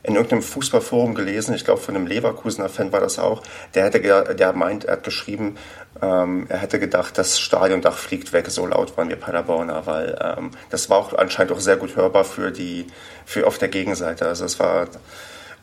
in 0.03 0.15
irgendeinem 0.15 0.41
Fußballforum 0.41 1.15
gelesen, 1.15 1.55
ich 1.55 1.63
glaube 1.63 1.81
von 1.81 1.95
einem 1.95 2.07
Leverkusener 2.07 2.69
Fan 2.69 2.91
war 2.91 2.99
das 2.99 3.19
auch, 3.19 3.41
der 3.73 3.85
hätte 3.85 4.35
der 4.35 4.53
meint, 4.53 4.83
er 4.83 4.93
hat 4.93 5.03
geschrieben, 5.03 5.55
ähm, 6.01 6.45
er 6.49 6.57
hätte 6.57 6.79
gedacht, 6.79 7.17
das 7.17 7.39
Stadiondach 7.39 7.97
fliegt 7.97 8.33
weg, 8.33 8.49
so 8.49 8.65
laut 8.65 8.97
waren 8.97 9.09
wir 9.09 9.15
Paderborner, 9.15 9.85
weil 9.85 10.17
ähm, 10.21 10.51
das 10.69 10.89
war 10.89 10.97
auch 10.97 11.13
anscheinend 11.13 11.53
auch 11.53 11.59
sehr 11.59 11.77
gut 11.77 11.95
hörbar 11.95 12.25
für 12.25 12.51
die, 12.51 12.87
für 13.25 13.47
auf 13.47 13.57
der 13.57 13.69
Gegenseite. 13.69 14.27
Also 14.27 14.43
es 14.43 14.59
war 14.59 14.87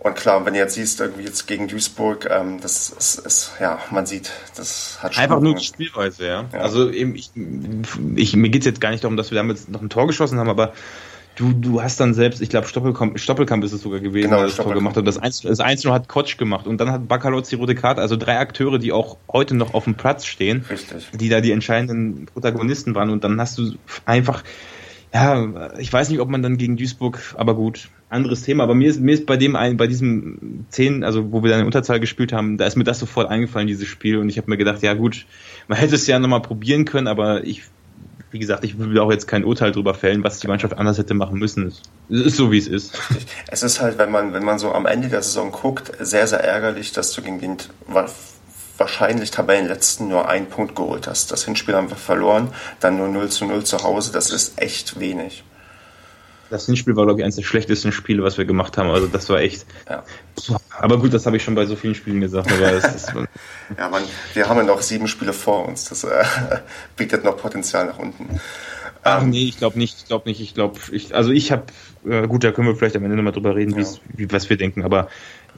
und 0.02 0.16
klar, 0.16 0.46
wenn 0.46 0.54
du 0.54 0.58
jetzt 0.58 0.74
siehst, 0.74 0.98
irgendwie 1.00 1.24
jetzt 1.24 1.46
gegen 1.46 1.68
Duisburg, 1.68 2.26
ähm, 2.30 2.58
das 2.62 2.88
ist, 2.88 3.18
ist, 3.18 3.52
ja, 3.60 3.78
man 3.90 4.06
sieht, 4.06 4.30
das 4.56 4.98
hat 5.02 5.14
schon. 5.14 5.24
Einfach 5.24 5.40
nur 5.40 5.54
die 5.54 5.64
Spielweise, 5.64 6.26
ja. 6.26 6.48
ja. 6.50 6.60
Also 6.60 6.90
eben, 6.90 7.14
ich, 7.14 7.30
ich, 8.16 8.34
mir 8.34 8.48
geht 8.48 8.62
es 8.62 8.66
jetzt 8.66 8.80
gar 8.80 8.92
nicht 8.92 9.04
darum, 9.04 9.18
dass 9.18 9.30
wir 9.30 9.36
damit 9.36 9.68
noch 9.68 9.82
ein 9.82 9.90
Tor 9.90 10.06
geschossen 10.06 10.38
haben, 10.38 10.48
aber 10.48 10.72
Du, 11.36 11.52
du 11.52 11.82
hast 11.82 11.98
dann 12.00 12.12
selbst, 12.12 12.42
ich 12.42 12.50
glaube, 12.50 12.66
Stoppelkamp, 12.66 13.18
Stoppelkamp 13.18 13.64
ist 13.64 13.72
es 13.72 13.82
sogar 13.82 14.00
gewesen, 14.00 14.28
genau, 14.28 14.38
der 14.38 14.46
das 14.46 14.56
Tor 14.56 14.74
gemacht 14.74 14.96
hat. 14.96 15.06
Das 15.06 15.16
1, 15.16 15.42
das 15.42 15.60
1 15.60 15.86
hat 15.86 16.08
Kotsch 16.08 16.36
gemacht 16.36 16.66
und 16.66 16.78
dann 16.78 16.90
hat 16.90 17.08
Bakalotz 17.08 17.48
die 17.48 17.56
rote 17.56 17.74
Karte. 17.74 18.00
Also 18.00 18.16
drei 18.16 18.38
Akteure, 18.38 18.78
die 18.78 18.92
auch 18.92 19.16
heute 19.32 19.54
noch 19.54 19.72
auf 19.72 19.84
dem 19.84 19.94
Platz 19.94 20.26
stehen, 20.26 20.64
Richtig. 20.68 21.08
die 21.12 21.28
da 21.28 21.40
die 21.40 21.52
entscheidenden 21.52 22.26
Protagonisten 22.26 22.94
waren. 22.94 23.10
Und 23.10 23.24
dann 23.24 23.40
hast 23.40 23.56
du 23.58 23.74
einfach, 24.04 24.42
ja, 25.14 25.72
ich 25.78 25.92
weiß 25.92 26.10
nicht, 26.10 26.20
ob 26.20 26.28
man 26.28 26.42
dann 26.42 26.58
gegen 26.58 26.76
Duisburg, 26.76 27.18
aber 27.36 27.54
gut, 27.54 27.88
anderes 28.10 28.42
Thema. 28.42 28.64
Aber 28.64 28.74
mir 28.74 28.90
ist, 28.90 29.00
mir 29.00 29.14
ist 29.14 29.24
bei 29.24 29.36
dem 29.36 29.56
ein, 29.56 29.76
bei 29.76 29.86
diesem 29.86 30.66
10, 30.68 31.04
also 31.04 31.32
wo 31.32 31.42
wir 31.42 31.50
dann 31.50 31.60
in 31.60 31.66
Unterzahl 31.66 32.00
gespielt 32.00 32.32
haben, 32.32 32.58
da 32.58 32.66
ist 32.66 32.76
mir 32.76 32.84
das 32.84 32.98
sofort 32.98 33.30
eingefallen, 33.30 33.66
dieses 33.66 33.88
Spiel. 33.88 34.18
Und 34.18 34.28
ich 34.28 34.36
habe 34.36 34.50
mir 34.50 34.56
gedacht, 34.56 34.82
ja 34.82 34.94
gut, 34.94 35.26
man 35.68 35.78
hätte 35.78 35.94
es 35.94 36.06
ja 36.06 36.18
nochmal 36.18 36.42
probieren 36.42 36.84
können, 36.84 37.06
aber 37.06 37.44
ich 37.44 37.62
wie 38.30 38.38
gesagt, 38.38 38.64
ich 38.64 38.78
will 38.78 38.98
auch 39.00 39.10
jetzt 39.10 39.26
kein 39.26 39.44
Urteil 39.44 39.72
darüber 39.72 39.94
fällen, 39.94 40.22
was 40.22 40.38
die 40.38 40.46
Mannschaft 40.46 40.78
anders 40.78 40.98
hätte 40.98 41.14
machen 41.14 41.38
müssen. 41.38 41.72
Es 42.08 42.20
ist 42.20 42.36
so, 42.36 42.52
wie 42.52 42.58
es 42.58 42.68
ist. 42.68 42.98
Es 43.48 43.62
ist 43.62 43.80
halt, 43.80 43.98
wenn 43.98 44.10
man, 44.10 44.32
wenn 44.32 44.44
man 44.44 44.58
so 44.58 44.72
am 44.72 44.86
Ende 44.86 45.08
der 45.08 45.22
Saison 45.22 45.50
guckt, 45.50 45.92
sehr, 45.98 46.26
sehr 46.26 46.42
ärgerlich, 46.42 46.92
dass 46.92 47.12
du 47.12 47.22
gegen 47.22 47.40
den 47.40 47.56
wahrscheinlich 48.78 49.30
Tabellenletzten 49.30 50.08
nur 50.08 50.28
einen 50.28 50.46
Punkt 50.46 50.76
geholt 50.76 51.06
hast. 51.06 51.32
Das 51.32 51.44
Hinspiel 51.44 51.74
haben 51.74 51.90
wir 51.90 51.96
verloren, 51.96 52.52
dann 52.78 52.96
nur 52.96 53.08
0 53.08 53.28
zu 53.28 53.44
0 53.44 53.64
zu 53.64 53.82
Hause. 53.82 54.12
Das 54.12 54.30
ist 54.30 54.60
echt 54.60 54.98
wenig. 55.00 55.44
Das 56.50 56.66
Hinspiel 56.66 56.96
war, 56.96 57.04
glaube 57.04 57.20
ich, 57.20 57.24
eines 57.24 57.36
der 57.36 57.44
schlechtesten 57.44 57.92
Spiele, 57.92 58.22
was 58.22 58.36
wir 58.36 58.44
gemacht 58.44 58.76
haben. 58.76 58.90
Also 58.90 59.06
das 59.06 59.28
war 59.28 59.40
echt. 59.40 59.64
Ja. 59.88 60.02
Aber 60.78 60.98
gut, 60.98 61.14
das 61.14 61.24
habe 61.26 61.36
ich 61.36 61.44
schon 61.44 61.54
bei 61.54 61.64
so 61.64 61.76
vielen 61.76 61.94
Spielen 61.94 62.20
gesagt. 62.20 62.50
Ja, 63.78 63.88
man, 63.88 64.02
wir 64.34 64.48
haben 64.48 64.56
ja 64.56 64.64
noch 64.64 64.82
sieben 64.82 65.06
Spiele 65.06 65.32
vor 65.32 65.68
uns. 65.68 65.84
Das 65.84 66.02
äh, 66.02 66.24
bietet 66.96 67.22
noch 67.22 67.36
Potenzial 67.36 67.86
nach 67.86 67.98
unten. 67.98 68.40
Ach 69.02 69.22
ähm, 69.22 69.30
nee, 69.30 69.44
ich 69.44 69.58
glaube 69.58 69.78
nicht. 69.78 69.96
Ich 69.98 70.06
glaube 70.06 70.28
nicht. 70.28 70.40
Ich 70.40 70.54
glaube, 70.54 70.78
ich, 70.90 71.14
also 71.14 71.30
ich 71.30 71.52
habe, 71.52 71.66
äh, 72.04 72.26
gut, 72.26 72.42
da 72.42 72.50
können 72.50 72.66
wir 72.66 72.74
vielleicht 72.74 72.96
am 72.96 73.04
Ende 73.04 73.16
nochmal 73.16 73.32
drüber 73.32 73.54
reden, 73.54 73.78
ja. 73.78 73.86
wie, 74.16 74.30
was 74.32 74.50
wir 74.50 74.56
denken. 74.56 74.82
Aber 74.82 75.08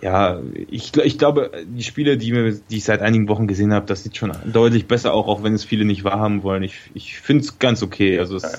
ja, 0.03 0.41
ich, 0.69 0.97
ich 0.97 1.19
glaube, 1.19 1.53
die 1.65 1.85
Spiele, 1.85 2.19
die, 2.19 2.33
wir, 2.33 2.53
die 2.53 2.77
ich 2.77 2.85
seit 2.85 3.01
einigen 3.01 3.29
Wochen 3.29 3.47
gesehen 3.47 3.73
habe, 3.73 3.87
das 3.87 4.03
sieht 4.03 4.17
schon 4.17 4.33
deutlich 4.45 4.87
besser 4.87 5.15
auch, 5.15 5.29
auch 5.29 5.43
wenn 5.43 5.55
es 5.55 5.65
viele 5.65 5.85
nicht 5.85 6.05
wahrhaben 6.05 6.43
wollen. 6.43 6.63
Ich, 6.63 6.75
ich 6.93 7.19
finde 7.19 7.45
es 7.45 7.59
ganz 7.59 7.83
okay. 7.83 8.19
Also 8.19 8.37
es, 8.37 8.43
ja, 8.43 8.51
ja 8.51 8.59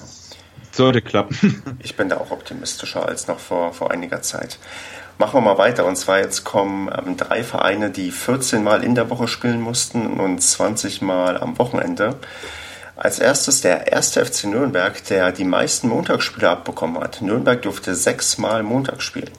sollte 0.76 1.02
klappen. 1.02 1.64
Ich 1.84 1.96
bin 1.96 2.10
da 2.10 2.18
auch 2.18 2.32
optimistischer 2.32 3.06
als 3.06 3.28
noch 3.28 3.40
vor, 3.40 3.74
vor 3.74 3.92
einiger 3.92 4.22
Zeit. 4.22 4.58
Machen 5.18 5.36
wir 5.36 5.42
mal 5.42 5.58
weiter. 5.58 5.86
Und 5.86 5.96
zwar 5.96 6.20
jetzt 6.20 6.44
kommen 6.44 6.90
ähm, 6.90 7.18
drei 7.18 7.44
Vereine, 7.44 7.92
die 7.92 8.12
14 8.12 8.64
Mal 8.64 8.84
in 8.84 8.96
der 8.96 9.10
Woche 9.10 9.28
spielen 9.28 9.62
mussten 9.62 10.20
und 10.20 10.40
20 10.42 11.02
Mal 11.02 11.38
am 11.38 11.60
Wochenende. 11.60 12.16
Als 12.96 13.20
erstes 13.20 13.62
der 13.62 13.92
erste 13.92 14.26
FC 14.26 14.46
Nürnberg, 14.46 15.04
der 15.06 15.32
die 15.32 15.46
meisten 15.46 15.90
Montagsspiele 15.90 16.50
abbekommen 16.50 17.02
hat. 17.02 17.22
Nürnberg 17.22 17.62
durfte 17.62 17.96
sechsmal 17.96 18.64
Montag 18.64 19.02
spielen. 19.02 19.32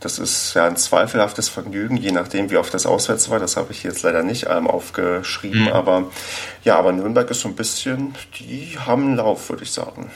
Das 0.00 0.18
ist 0.18 0.54
ja 0.54 0.66
ein 0.66 0.76
zweifelhaftes 0.76 1.48
Vergnügen, 1.48 1.96
je 1.96 2.12
nachdem, 2.12 2.50
wie 2.50 2.58
oft 2.58 2.72
das 2.74 2.86
auswärts 2.86 3.30
war. 3.30 3.40
Das 3.40 3.56
habe 3.56 3.72
ich 3.72 3.82
jetzt 3.82 4.02
leider 4.02 4.22
nicht 4.22 4.46
ähm, 4.48 4.68
aufgeschrieben. 4.68 5.62
Mhm. 5.62 5.68
Aber 5.68 6.04
ja, 6.64 6.78
aber 6.78 6.92
Nürnberg 6.92 7.30
ist 7.30 7.40
so 7.40 7.48
ein 7.48 7.56
bisschen, 7.56 8.14
die 8.38 8.78
haben 8.78 9.06
einen 9.06 9.16
Lauf, 9.16 9.48
würde 9.48 9.62
ich 9.62 9.72
sagen. 9.72 10.10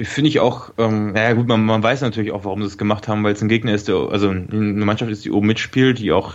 Finde 0.00 0.28
ich 0.28 0.38
auch, 0.38 0.70
ähm, 0.78 1.12
naja 1.12 1.32
gut, 1.32 1.48
man, 1.48 1.64
man 1.64 1.82
weiß 1.82 2.02
natürlich 2.02 2.30
auch, 2.30 2.44
warum 2.44 2.60
sie 2.62 2.68
es 2.68 2.78
gemacht 2.78 3.08
haben, 3.08 3.24
weil 3.24 3.32
es 3.32 3.42
ein 3.42 3.48
Gegner 3.48 3.74
ist, 3.74 3.88
der, 3.88 3.96
also 3.96 4.30
eine 4.30 4.84
Mannschaft 4.84 5.10
ist, 5.10 5.24
die 5.24 5.32
oben 5.32 5.48
mitspielt, 5.48 5.98
die 5.98 6.12
auch 6.12 6.34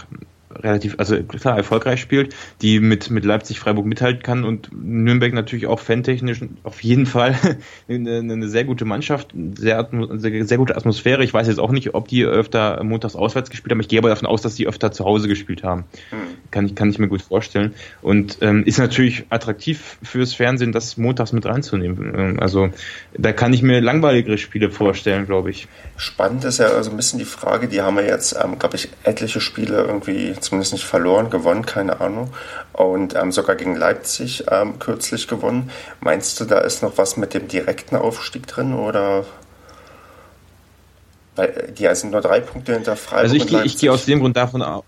relativ, 0.61 0.95
also 0.97 1.21
klar, 1.23 1.57
erfolgreich 1.57 2.01
spielt, 2.01 2.35
die 2.61 2.79
mit, 2.79 3.09
mit 3.09 3.25
Leipzig, 3.25 3.59
Freiburg 3.59 3.85
mithalten 3.85 4.23
kann 4.23 4.43
und 4.43 4.69
Nürnberg 4.73 5.34
natürlich 5.34 5.67
auch 5.67 5.80
fantechnisch 5.80 6.39
auf 6.63 6.84
jeden 6.84 7.05
Fall 7.05 7.36
eine, 7.89 8.17
eine 8.19 8.47
sehr 8.47 8.63
gute 8.65 8.86
Mannschaft, 8.86 9.34
sehr, 9.55 9.89
sehr, 10.13 10.45
sehr 10.45 10.57
gute 10.57 10.75
Atmosphäre. 10.75 11.23
Ich 11.23 11.34
weiß 11.34 11.47
jetzt 11.47 11.59
auch 11.59 11.71
nicht, 11.71 11.93
ob 11.93 12.07
die 12.07 12.23
öfter 12.25 12.84
montags 12.84 13.15
auswärts 13.15 13.49
gespielt 13.49 13.71
haben. 13.71 13.80
Ich 13.80 13.88
gehe 13.88 13.99
aber 13.99 14.09
davon 14.09 14.28
aus, 14.28 14.41
dass 14.41 14.55
die 14.55 14.67
öfter 14.67 14.91
zu 14.91 15.05
Hause 15.05 15.28
gespielt 15.28 15.63
haben. 15.63 15.86
Mhm. 16.11 16.51
Kann 16.51 16.65
ich, 16.65 16.75
kann 16.75 16.89
ich 16.89 16.99
mir 16.99 17.07
gut 17.07 17.21
vorstellen. 17.21 17.73
Und 18.01 18.38
ähm, 18.41 18.63
ist 18.65 18.80
natürlich 18.80 19.25
attraktiv 19.30 19.97
fürs 20.03 20.34
Fernsehen, 20.34 20.71
das 20.71 20.97
montags 20.97 21.32
mit 21.32 21.45
reinzunehmen. 21.45 22.13
Ähm, 22.15 22.39
also 22.39 22.69
da 23.17 23.34
kann 23.34 23.53
ich 23.53 23.61
mir 23.61 23.82
langweiligere 23.82 24.38
Spiele 24.38 24.69
vorstellen, 24.69 25.25
glaube 25.25 25.51
ich. 25.51 25.67
Spannend 25.97 26.43
ist 26.43 26.59
ja 26.59 26.67
also 26.67 26.91
ein 26.91 26.97
bisschen 26.97 27.19
die 27.19 27.25
Frage, 27.25 27.67
die 27.67 27.82
haben 27.82 27.95
wir 27.95 28.05
jetzt, 28.05 28.36
ähm, 28.43 28.59
glaube 28.59 28.75
ich, 28.75 28.89
etliche 29.03 29.41
Spiele 29.41 29.84
irgendwie 29.84 30.34
zumindest 30.43 30.73
nicht 30.73 30.85
verloren, 30.85 31.29
gewonnen, 31.29 31.65
keine 31.65 32.01
Ahnung. 32.01 32.33
Und 32.73 33.15
ähm, 33.15 33.31
sogar 33.31 33.55
gegen 33.55 33.75
Leipzig 33.75 34.45
ähm, 34.49 34.79
kürzlich 34.79 35.27
gewonnen. 35.27 35.71
Meinst 36.01 36.39
du, 36.39 36.45
da 36.45 36.59
ist 36.59 36.83
noch 36.83 36.97
was 36.97 37.17
mit 37.17 37.33
dem 37.33 37.47
direkten 37.47 37.95
Aufstieg 37.95 38.47
drin 38.47 38.73
oder? 38.73 39.25
Weil 41.35 41.49
äh, 41.49 41.71
die 41.71 41.93
sind 41.95 42.11
nur 42.11 42.21
drei 42.21 42.39
Punkte 42.39 42.73
hinter 42.73 42.95
Freiburg. 42.95 43.23
Also 43.23 43.35
ich, 43.35 43.47
gehe, 43.47 43.63
ich 43.63 43.77
gehe 43.77 43.91
aus 43.91 44.05
dem 44.05 44.19
Grund 44.19 44.37
davon 44.37 44.61
aus. 44.61 44.83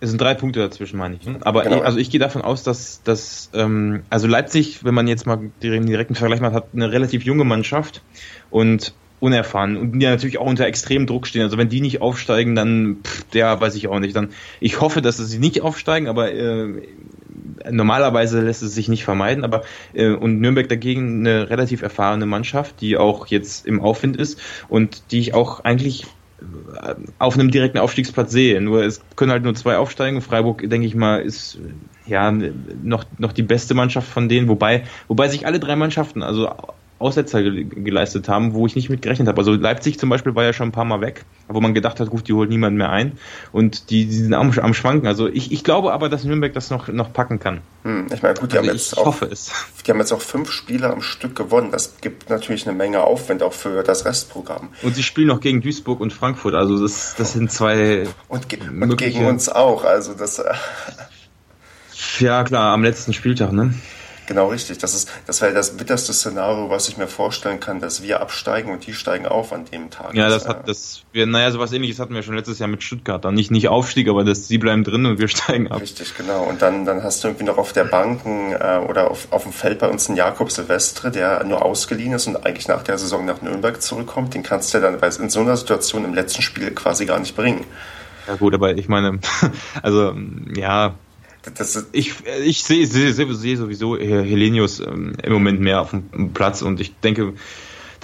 Es 0.00 0.10
sind 0.10 0.20
drei 0.20 0.34
Punkte 0.34 0.60
dazwischen, 0.60 0.98
meine 0.98 1.16
ich. 1.16 1.26
Ne? 1.26 1.38
Aber 1.42 1.62
genau. 1.62 1.76
ich, 1.76 1.84
also 1.84 1.98
ich 1.98 2.10
gehe 2.10 2.20
davon 2.20 2.42
aus, 2.42 2.62
dass, 2.62 3.02
dass 3.04 3.48
ähm, 3.54 4.02
also 4.10 4.26
Leipzig, 4.26 4.84
wenn 4.84 4.92
man 4.92 5.08
jetzt 5.08 5.26
mal 5.26 5.50
den 5.62 5.86
direkten 5.86 6.14
Vergleich 6.14 6.40
macht, 6.40 6.52
hat 6.52 6.66
eine 6.74 6.92
relativ 6.92 7.22
junge 7.24 7.44
Mannschaft 7.44 8.02
und 8.50 8.92
unerfahren 9.20 9.76
und 9.76 9.98
die 9.98 10.06
natürlich 10.06 10.38
auch 10.38 10.46
unter 10.46 10.66
extremem 10.66 11.06
Druck 11.06 11.26
stehen. 11.26 11.42
Also 11.42 11.56
wenn 11.56 11.68
die 11.68 11.80
nicht 11.80 12.02
aufsteigen, 12.02 12.54
dann, 12.54 12.98
pff, 13.02 13.24
ja, 13.32 13.60
weiß 13.60 13.74
ich 13.76 13.88
auch 13.88 13.98
nicht. 13.98 14.14
Dann, 14.14 14.30
ich 14.60 14.80
hoffe, 14.80 15.02
dass 15.02 15.16
sie 15.16 15.38
nicht 15.38 15.62
aufsteigen, 15.62 16.08
aber 16.08 16.32
äh, 16.32 16.82
normalerweise 17.70 18.40
lässt 18.40 18.62
es 18.62 18.74
sich 18.74 18.88
nicht 18.88 19.04
vermeiden. 19.04 19.44
Aber 19.44 19.62
äh, 19.94 20.10
und 20.10 20.40
Nürnberg 20.40 20.68
dagegen 20.68 21.20
eine 21.20 21.48
relativ 21.48 21.82
erfahrene 21.82 22.26
Mannschaft, 22.26 22.80
die 22.80 22.96
auch 22.96 23.26
jetzt 23.28 23.66
im 23.66 23.80
Aufwind 23.80 24.16
ist 24.16 24.40
und 24.68 25.10
die 25.10 25.20
ich 25.20 25.32
auch 25.32 25.64
eigentlich 25.64 26.04
äh, 26.82 26.94
auf 27.18 27.34
einem 27.34 27.50
direkten 27.50 27.78
Aufstiegsplatz 27.78 28.32
sehe. 28.32 28.60
Nur 28.60 28.82
es 28.82 29.00
können 29.16 29.32
halt 29.32 29.44
nur 29.44 29.54
zwei 29.54 29.76
aufsteigen. 29.76 30.20
Freiburg, 30.20 30.68
denke 30.68 30.86
ich 30.86 30.94
mal, 30.94 31.22
ist 31.22 31.58
ja 32.06 32.30
noch, 32.30 33.04
noch 33.18 33.32
die 33.32 33.42
beste 33.42 33.74
Mannschaft 33.74 34.08
von 34.08 34.28
denen, 34.28 34.48
wobei, 34.48 34.84
wobei 35.08 35.28
sich 35.28 35.46
alle 35.46 35.60
drei 35.60 35.76
Mannschaften, 35.76 36.22
also 36.22 36.50
Aussetzer 36.98 37.42
geleistet 37.42 38.28
haben, 38.28 38.54
wo 38.54 38.66
ich 38.66 38.76
nicht 38.76 38.88
mit 38.88 39.02
gerechnet 39.02 39.26
habe. 39.26 39.38
Also 39.38 39.52
Leipzig 39.52 39.98
zum 39.98 40.08
Beispiel 40.08 40.34
war 40.34 40.44
ja 40.44 40.52
schon 40.52 40.68
ein 40.68 40.72
paar 40.72 40.84
Mal 40.84 41.00
weg, 41.00 41.24
wo 41.48 41.60
man 41.60 41.74
gedacht 41.74 41.98
hat, 41.98 42.08
gut, 42.08 42.28
die 42.28 42.32
holt 42.32 42.48
niemand 42.50 42.76
mehr 42.76 42.90
ein 42.90 43.18
und 43.52 43.90
die, 43.90 44.06
die 44.06 44.14
sind 44.14 44.32
am, 44.32 44.56
am, 44.58 44.74
Schwanken. 44.74 45.08
Also 45.08 45.26
ich, 45.26 45.50
ich 45.50 45.64
glaube 45.64 45.92
aber, 45.92 46.08
dass 46.08 46.24
Nürnberg 46.24 46.52
das 46.52 46.70
noch, 46.70 46.88
noch 46.88 47.12
packen 47.12 47.40
kann. 47.40 47.62
Hm, 47.82 48.06
ich 48.14 48.22
meine, 48.22 48.34
gut, 48.34 48.52
die, 48.52 48.58
also 48.58 48.70
haben 48.70 48.76
jetzt 48.76 48.96
auch, 48.96 49.20
die 49.84 49.90
haben 49.90 49.98
jetzt 49.98 50.12
auch 50.12 50.20
fünf 50.20 50.52
Spiele 50.52 50.90
am 50.90 51.02
Stück 51.02 51.34
gewonnen. 51.34 51.72
Das 51.72 51.96
gibt 52.00 52.30
natürlich 52.30 52.66
eine 52.66 52.76
Menge 52.76 53.02
Aufwand 53.02 53.42
auch 53.42 53.52
für 53.52 53.82
das 53.82 54.04
Restprogramm. 54.04 54.68
Und 54.82 54.94
sie 54.94 55.02
spielen 55.02 55.28
noch 55.28 55.40
gegen 55.40 55.62
Duisburg 55.62 56.00
und 56.00 56.12
Frankfurt. 56.12 56.54
Also 56.54 56.80
das, 56.80 57.16
das 57.16 57.32
sind 57.32 57.50
zwei. 57.50 58.06
Und, 58.28 58.48
ge 58.48 58.60
und 58.68 58.96
gegen 58.96 59.26
uns 59.26 59.48
auch. 59.48 59.84
Also 59.84 60.14
das. 60.14 60.38
Äh, 60.38 60.54
ja, 62.20 62.44
klar, 62.44 62.72
am 62.72 62.84
letzten 62.84 63.12
Spieltag, 63.12 63.52
ne? 63.52 63.74
Genau 64.26 64.48
richtig. 64.48 64.78
Das 64.78 64.94
ist, 64.94 65.10
das 65.26 65.42
wäre 65.42 65.52
das 65.52 65.76
bitterste 65.76 66.12
Szenario, 66.12 66.70
was 66.70 66.88
ich 66.88 66.96
mir 66.96 67.08
vorstellen 67.08 67.60
kann, 67.60 67.80
dass 67.80 68.02
wir 68.02 68.20
absteigen 68.20 68.72
und 68.72 68.86
die 68.86 68.94
steigen 68.94 69.26
auf 69.26 69.52
an 69.52 69.66
dem 69.66 69.90
Tag. 69.90 70.14
Ja, 70.14 70.28
das 70.28 70.48
hat, 70.48 70.68
das, 70.68 71.02
wir, 71.12 71.26
naja, 71.26 71.50
sowas 71.50 71.72
ähnliches 71.72 71.98
hatten 71.98 72.14
wir 72.14 72.22
schon 72.22 72.34
letztes 72.34 72.58
Jahr 72.58 72.68
mit 72.68 72.82
Stuttgart. 72.82 73.24
Dann 73.24 73.34
nicht, 73.34 73.50
nicht 73.50 73.68
Aufstieg, 73.68 74.08
aber 74.08 74.24
das, 74.24 74.48
sie 74.48 74.58
bleiben 74.58 74.82
drin 74.84 75.04
und 75.04 75.18
wir 75.18 75.28
steigen 75.34 75.70
ab. 75.70 75.80
Richtig, 75.80 76.16
genau. 76.16 76.44
Und 76.44 76.62
dann, 76.62 76.84
dann 76.86 77.02
hast 77.02 77.22
du 77.22 77.28
irgendwie 77.28 77.44
noch 77.44 77.58
auf 77.58 77.72
der 77.72 77.84
Bank 77.84 78.22
äh, 78.24 78.78
oder 78.78 79.10
auf, 79.10 79.28
auf 79.30 79.42
dem 79.42 79.52
Feld 79.52 79.78
bei 79.78 79.88
uns 79.88 80.08
einen 80.08 80.16
Jakob 80.16 80.50
Silvestre, 80.50 81.10
der 81.10 81.44
nur 81.44 81.64
ausgeliehen 81.64 82.12
ist 82.14 82.26
und 82.26 82.36
eigentlich 82.46 82.68
nach 82.68 82.82
der 82.82 82.98
Saison 82.98 83.26
nach 83.26 83.42
Nürnberg 83.42 83.80
zurückkommt. 83.82 84.34
Den 84.34 84.42
kannst 84.42 84.72
du 84.72 84.80
dann 84.80 84.98
in 84.98 85.30
so 85.30 85.40
einer 85.40 85.56
Situation 85.56 86.04
im 86.04 86.14
letzten 86.14 86.42
Spiel 86.42 86.70
quasi 86.70 87.04
gar 87.04 87.18
nicht 87.18 87.36
bringen. 87.36 87.64
Ja 88.26 88.36
gut, 88.36 88.54
aber 88.54 88.76
ich 88.76 88.88
meine, 88.88 89.18
also 89.82 90.14
ja, 90.56 90.94
ich 91.92 92.14
ich 92.44 92.64
sehe 92.64 92.86
seh, 92.86 93.12
seh, 93.12 93.56
sowieso 93.56 93.98
Helenius 93.98 94.80
ähm, 94.80 95.14
im 95.22 95.32
Moment 95.32 95.60
mehr 95.60 95.80
auf 95.80 95.90
dem 95.90 96.32
Platz 96.32 96.62
und 96.62 96.80
ich 96.80 96.94
denke, 97.00 97.34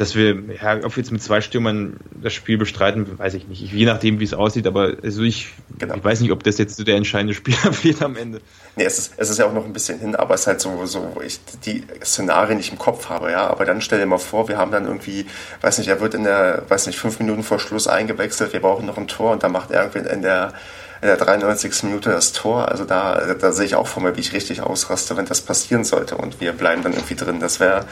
dass 0.01 0.15
wir, 0.15 0.35
ja, 0.63 0.77
ob 0.83 0.97
wir 0.97 1.03
jetzt 1.03 1.13
mit 1.13 1.23
zwei 1.23 1.43
Stürmern 1.43 1.99
das 2.23 2.33
Spiel 2.33 2.57
bestreiten, 2.57 3.19
weiß 3.19 3.35
ich 3.35 3.49
nicht. 3.49 3.63
Ich, 3.63 3.71
je 3.71 3.85
nachdem, 3.85 4.19
wie 4.19 4.25
es 4.25 4.33
aussieht, 4.33 4.67
aber 4.67 4.97
also 5.03 5.23
ich, 5.23 5.49
genau. 5.79 5.95
ich 5.95 6.03
weiß 6.03 6.21
nicht, 6.23 6.33
ob 6.33 6.43
das 6.43 6.57
jetzt 6.57 6.79
so 6.79 6.85
der 6.85 6.97
entscheidende 6.97 7.35
Spieler 7.35 7.59
wird 7.83 8.01
am 8.01 8.17
Ende. 8.17 8.41
Nee, 8.77 8.85
es 8.85 8.99
ist, 8.99 9.13
es 9.19 9.29
ist 9.29 9.39
ja 9.39 9.45
auch 9.45 9.53
noch 9.53 9.67
ein 9.67 9.75
bisschen 9.75 10.01
hin, 10.01 10.17
aber 10.17 10.33
es 10.33 10.41
ist 10.41 10.47
halt 10.47 10.61
so, 10.63 10.87
so 10.87 11.13
wo 11.15 11.21
ich 11.21 11.39
die 11.67 11.85
Szenarien 12.03 12.57
nicht 12.57 12.73
im 12.73 12.79
Kopf 12.79 13.11
habe, 13.11 13.31
ja. 13.31 13.47
Aber 13.49 13.67
dann 13.67 13.83
stell 13.83 13.99
dir 13.99 14.07
mal 14.07 14.17
vor, 14.17 14.49
wir 14.49 14.57
haben 14.57 14.73
dann 14.73 14.87
irgendwie, 14.87 15.27
weiß 15.61 15.77
nicht, 15.77 15.89
er 15.89 16.01
wird 16.01 16.15
in 16.15 16.25
der, 16.25 16.65
weiß 16.67 16.87
nicht, 16.87 16.99
fünf 16.99 17.19
Minuten 17.19 17.43
vor 17.43 17.61
Schluss 17.61 17.87
eingewechselt, 17.87 18.55
wir 18.55 18.61
brauchen 18.61 18.87
noch 18.87 18.97
ein 18.97 19.07
Tor 19.07 19.33
und 19.33 19.43
dann 19.43 19.53
macht 19.53 19.71
er 19.71 19.83
irgendwie 19.83 20.11
in 20.11 20.23
der 20.23 20.55
in 21.03 21.09
der 21.09 21.17
93. 21.17 21.85
Minute 21.85 22.11
das 22.11 22.33
Tor. 22.33 22.69
Also 22.69 22.85
da, 22.85 23.35
da 23.35 23.53
sehe 23.53 23.67
ich 23.67 23.75
auch 23.75 23.87
vor 23.87 24.03
mir, 24.03 24.17
wie 24.17 24.21
ich 24.21 24.33
richtig 24.33 24.63
ausraste, 24.63 25.17
wenn 25.17 25.27
das 25.27 25.41
passieren 25.41 25.85
sollte 25.85 26.17
und 26.17 26.41
wir 26.41 26.53
bleiben 26.53 26.83
dann 26.83 26.93
irgendwie 26.93 27.15
drin. 27.15 27.41
Das 27.41 27.59
wäre, 27.61 27.87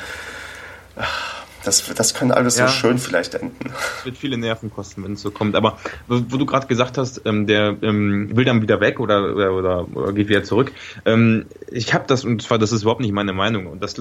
das, 1.64 1.84
das 1.94 2.14
können 2.14 2.32
alles 2.32 2.58
ja, 2.58 2.68
so 2.68 2.72
schön 2.72 2.98
vielleicht 2.98 3.34
enden. 3.34 3.72
Es 3.98 4.04
wird 4.04 4.18
viele 4.18 4.36
Nerven 4.36 4.70
kosten, 4.70 5.04
wenn 5.04 5.14
es 5.14 5.22
so 5.22 5.30
kommt. 5.30 5.56
Aber 5.56 5.78
wo, 6.06 6.20
wo 6.28 6.36
du 6.36 6.46
gerade 6.46 6.66
gesagt 6.66 6.98
hast, 6.98 7.22
ähm, 7.24 7.46
der 7.46 7.76
ähm, 7.82 8.36
will 8.36 8.44
dann 8.44 8.62
wieder 8.62 8.80
weg 8.80 9.00
oder, 9.00 9.34
oder, 9.34 9.52
oder, 9.52 9.88
oder 9.94 10.12
geht 10.12 10.28
wieder 10.28 10.44
zurück. 10.44 10.72
Ähm, 11.04 11.46
ich 11.70 11.94
habe 11.94 12.04
das, 12.06 12.24
und 12.24 12.42
zwar, 12.42 12.58
das 12.58 12.72
ist 12.72 12.82
überhaupt 12.82 13.00
nicht 13.00 13.12
meine 13.12 13.32
Meinung. 13.32 13.66
Und 13.66 13.82
das 13.82 13.94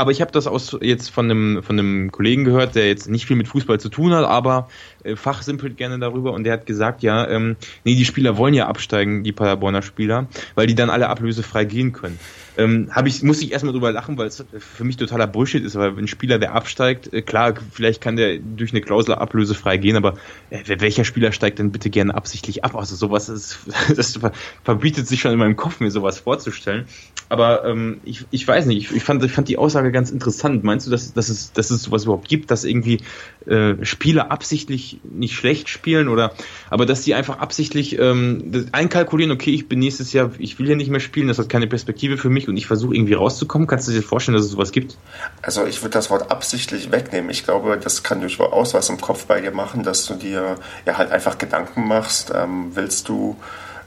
aber 0.00 0.12
ich 0.12 0.22
habe 0.22 0.32
das 0.32 0.46
aus 0.46 0.78
jetzt 0.80 1.10
von 1.10 1.26
einem 1.30 1.62
von 1.62 1.78
einem 1.78 2.10
Kollegen 2.10 2.44
gehört, 2.44 2.74
der 2.74 2.88
jetzt 2.88 3.08
nicht 3.08 3.26
viel 3.26 3.36
mit 3.36 3.48
Fußball 3.48 3.78
zu 3.78 3.90
tun 3.90 4.14
hat, 4.14 4.24
aber 4.24 4.68
äh, 5.04 5.14
fachsimpelt 5.14 5.76
gerne 5.76 5.98
darüber 5.98 6.32
und 6.32 6.44
der 6.44 6.54
hat 6.54 6.64
gesagt, 6.64 7.02
ja, 7.02 7.28
ähm, 7.28 7.56
nee, 7.84 7.94
die 7.94 8.06
Spieler 8.06 8.38
wollen 8.38 8.54
ja 8.54 8.66
absteigen, 8.66 9.24
die 9.24 9.32
Paderborner 9.32 9.82
Spieler, 9.82 10.26
weil 10.54 10.66
die 10.66 10.74
dann 10.74 10.88
alle 10.88 11.10
ablösefrei 11.10 11.66
gehen 11.66 11.92
können. 11.92 12.18
Ähm, 12.60 12.90
hab 12.92 13.06
ich, 13.06 13.22
muss 13.22 13.40
ich 13.40 13.52
erstmal 13.52 13.72
drüber 13.72 13.90
lachen, 13.90 14.18
weil 14.18 14.26
es 14.26 14.44
für 14.58 14.84
mich 14.84 14.98
totaler 14.98 15.26
Bullshit 15.26 15.64
ist, 15.64 15.76
weil 15.76 15.96
ein 15.96 16.08
Spieler, 16.08 16.38
der 16.38 16.52
absteigt, 16.54 17.10
äh, 17.12 17.22
klar, 17.22 17.54
vielleicht 17.72 18.02
kann 18.02 18.16
der 18.16 18.38
durch 18.38 18.72
eine 18.72 18.82
Klausel 18.82 19.14
ablösefrei 19.14 19.78
gehen, 19.78 19.96
aber 19.96 20.18
äh, 20.50 20.62
welcher 20.78 21.04
Spieler 21.04 21.32
steigt 21.32 21.58
denn 21.58 21.72
bitte 21.72 21.88
gerne 21.88 22.14
absichtlich 22.14 22.62
ab? 22.62 22.76
Also 22.76 22.96
sowas, 22.96 23.30
ist, 23.30 23.60
das 23.96 24.20
verbietet 24.62 25.08
sich 25.08 25.20
schon 25.20 25.32
in 25.32 25.38
meinem 25.38 25.56
Kopf, 25.56 25.80
mir 25.80 25.90
sowas 25.90 26.18
vorzustellen. 26.18 26.84
Aber 27.30 27.64
ähm, 27.64 28.00
ich, 28.04 28.26
ich 28.30 28.46
weiß 28.46 28.66
nicht, 28.66 28.90
ich, 28.90 28.96
ich, 28.96 29.04
fand, 29.04 29.24
ich 29.24 29.32
fand 29.32 29.48
die 29.48 29.56
Aussage 29.56 29.90
ganz 29.92 30.10
interessant. 30.10 30.62
Meinst 30.64 30.86
du, 30.86 30.90
dass, 30.90 31.14
dass, 31.14 31.28
es, 31.28 31.52
dass 31.52 31.70
es 31.70 31.84
sowas 31.84 32.04
überhaupt 32.04 32.28
gibt, 32.28 32.50
dass 32.50 32.64
irgendwie 32.64 32.98
äh, 33.46 33.84
Spieler 33.84 34.30
absichtlich 34.30 35.00
nicht 35.04 35.34
schlecht 35.34 35.68
spielen 35.68 36.08
oder 36.08 36.34
aber 36.68 36.86
dass 36.86 37.02
die 37.02 37.14
einfach 37.14 37.38
absichtlich 37.38 37.98
ähm, 37.98 38.66
einkalkulieren, 38.72 39.32
okay, 39.32 39.50
ich 39.50 39.68
bin 39.68 39.78
nächstes 39.78 40.12
Jahr, 40.12 40.32
ich 40.38 40.58
will 40.58 40.66
hier 40.66 40.76
nicht 40.76 40.90
mehr 40.90 41.00
spielen, 41.00 41.28
das 41.28 41.38
hat 41.38 41.48
keine 41.48 41.66
Perspektive 41.68 42.18
für 42.18 42.30
mich 42.30 42.48
und 42.50 42.56
ich 42.56 42.66
versuche 42.66 42.94
irgendwie 42.94 43.14
rauszukommen. 43.14 43.66
Kannst 43.66 43.88
du 43.88 43.92
dir 43.92 44.02
vorstellen, 44.02 44.36
dass 44.36 44.44
es 44.44 44.52
sowas 44.52 44.72
gibt? 44.72 44.96
Also 45.42 45.66
ich 45.66 45.82
würde 45.82 45.94
das 45.94 46.10
Wort 46.10 46.30
absichtlich 46.30 46.92
wegnehmen. 46.92 47.30
Ich 47.30 47.44
glaube, 47.44 47.78
das 47.82 48.02
kann 48.02 48.20
durchaus 48.20 48.74
was 48.74 48.88
im 48.88 49.00
Kopf 49.00 49.26
bei 49.26 49.40
dir 49.40 49.52
machen, 49.52 49.82
dass 49.82 50.06
du 50.06 50.14
dir 50.14 50.56
ja 50.86 50.98
halt 50.98 51.10
einfach 51.10 51.38
Gedanken 51.38 51.86
machst, 51.88 52.32
ähm, 52.34 52.72
willst 52.74 53.08
du 53.08 53.36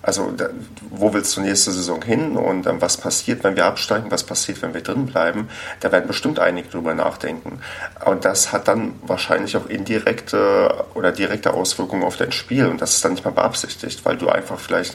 also 0.04 0.32
da, 0.36 0.50
wo 0.90 1.14
willst 1.14 1.36
du 1.38 1.42
nächste 1.42 1.72
Saison 1.72 2.02
hin 2.02 2.36
und 2.36 2.68
ähm, 2.68 2.82
was 2.82 2.98
passiert, 2.98 3.44
wenn 3.46 3.56
wir 3.56 3.66
absteigen, 3.66 4.12
was 4.12 4.24
passiert, 4.24 4.62
wenn 4.62 4.74
wir 4.74 4.82
drin 4.82 5.06
bleiben? 5.06 5.48
Da 5.80 5.94
werden 5.94 6.08
bestimmt 6.08 6.40
einige 6.40 6.68
drüber 6.68 6.94
nachdenken. 6.94 7.60
Und 8.04 8.26
das 8.26 8.52
hat 8.52 8.68
dann 8.68 8.96
wahrscheinlich 9.02 9.56
auch 9.56 9.68
indirekte 9.68 10.86
oder 10.94 11.14
direkte 11.14 11.54
Auswirkungen 11.54 12.04
auf 12.04 12.18
dein 12.18 12.34
Spiel 12.34 12.68
und 12.68 12.82
das 12.82 12.96
ist 12.96 13.06
dann 13.06 13.14
nicht 13.14 13.24
mal 13.24 13.32
beabsichtigt, 13.32 14.04
weil 14.04 14.18
du 14.18 14.28
einfach 14.28 14.60
vielleicht 14.60 14.94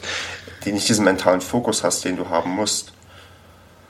nicht 0.65 0.87
diesen 0.87 1.05
mentalen 1.05 1.41
Fokus 1.41 1.83
hast, 1.83 2.05
den 2.05 2.15
du 2.15 2.29
haben 2.29 2.51
musst. 2.51 2.93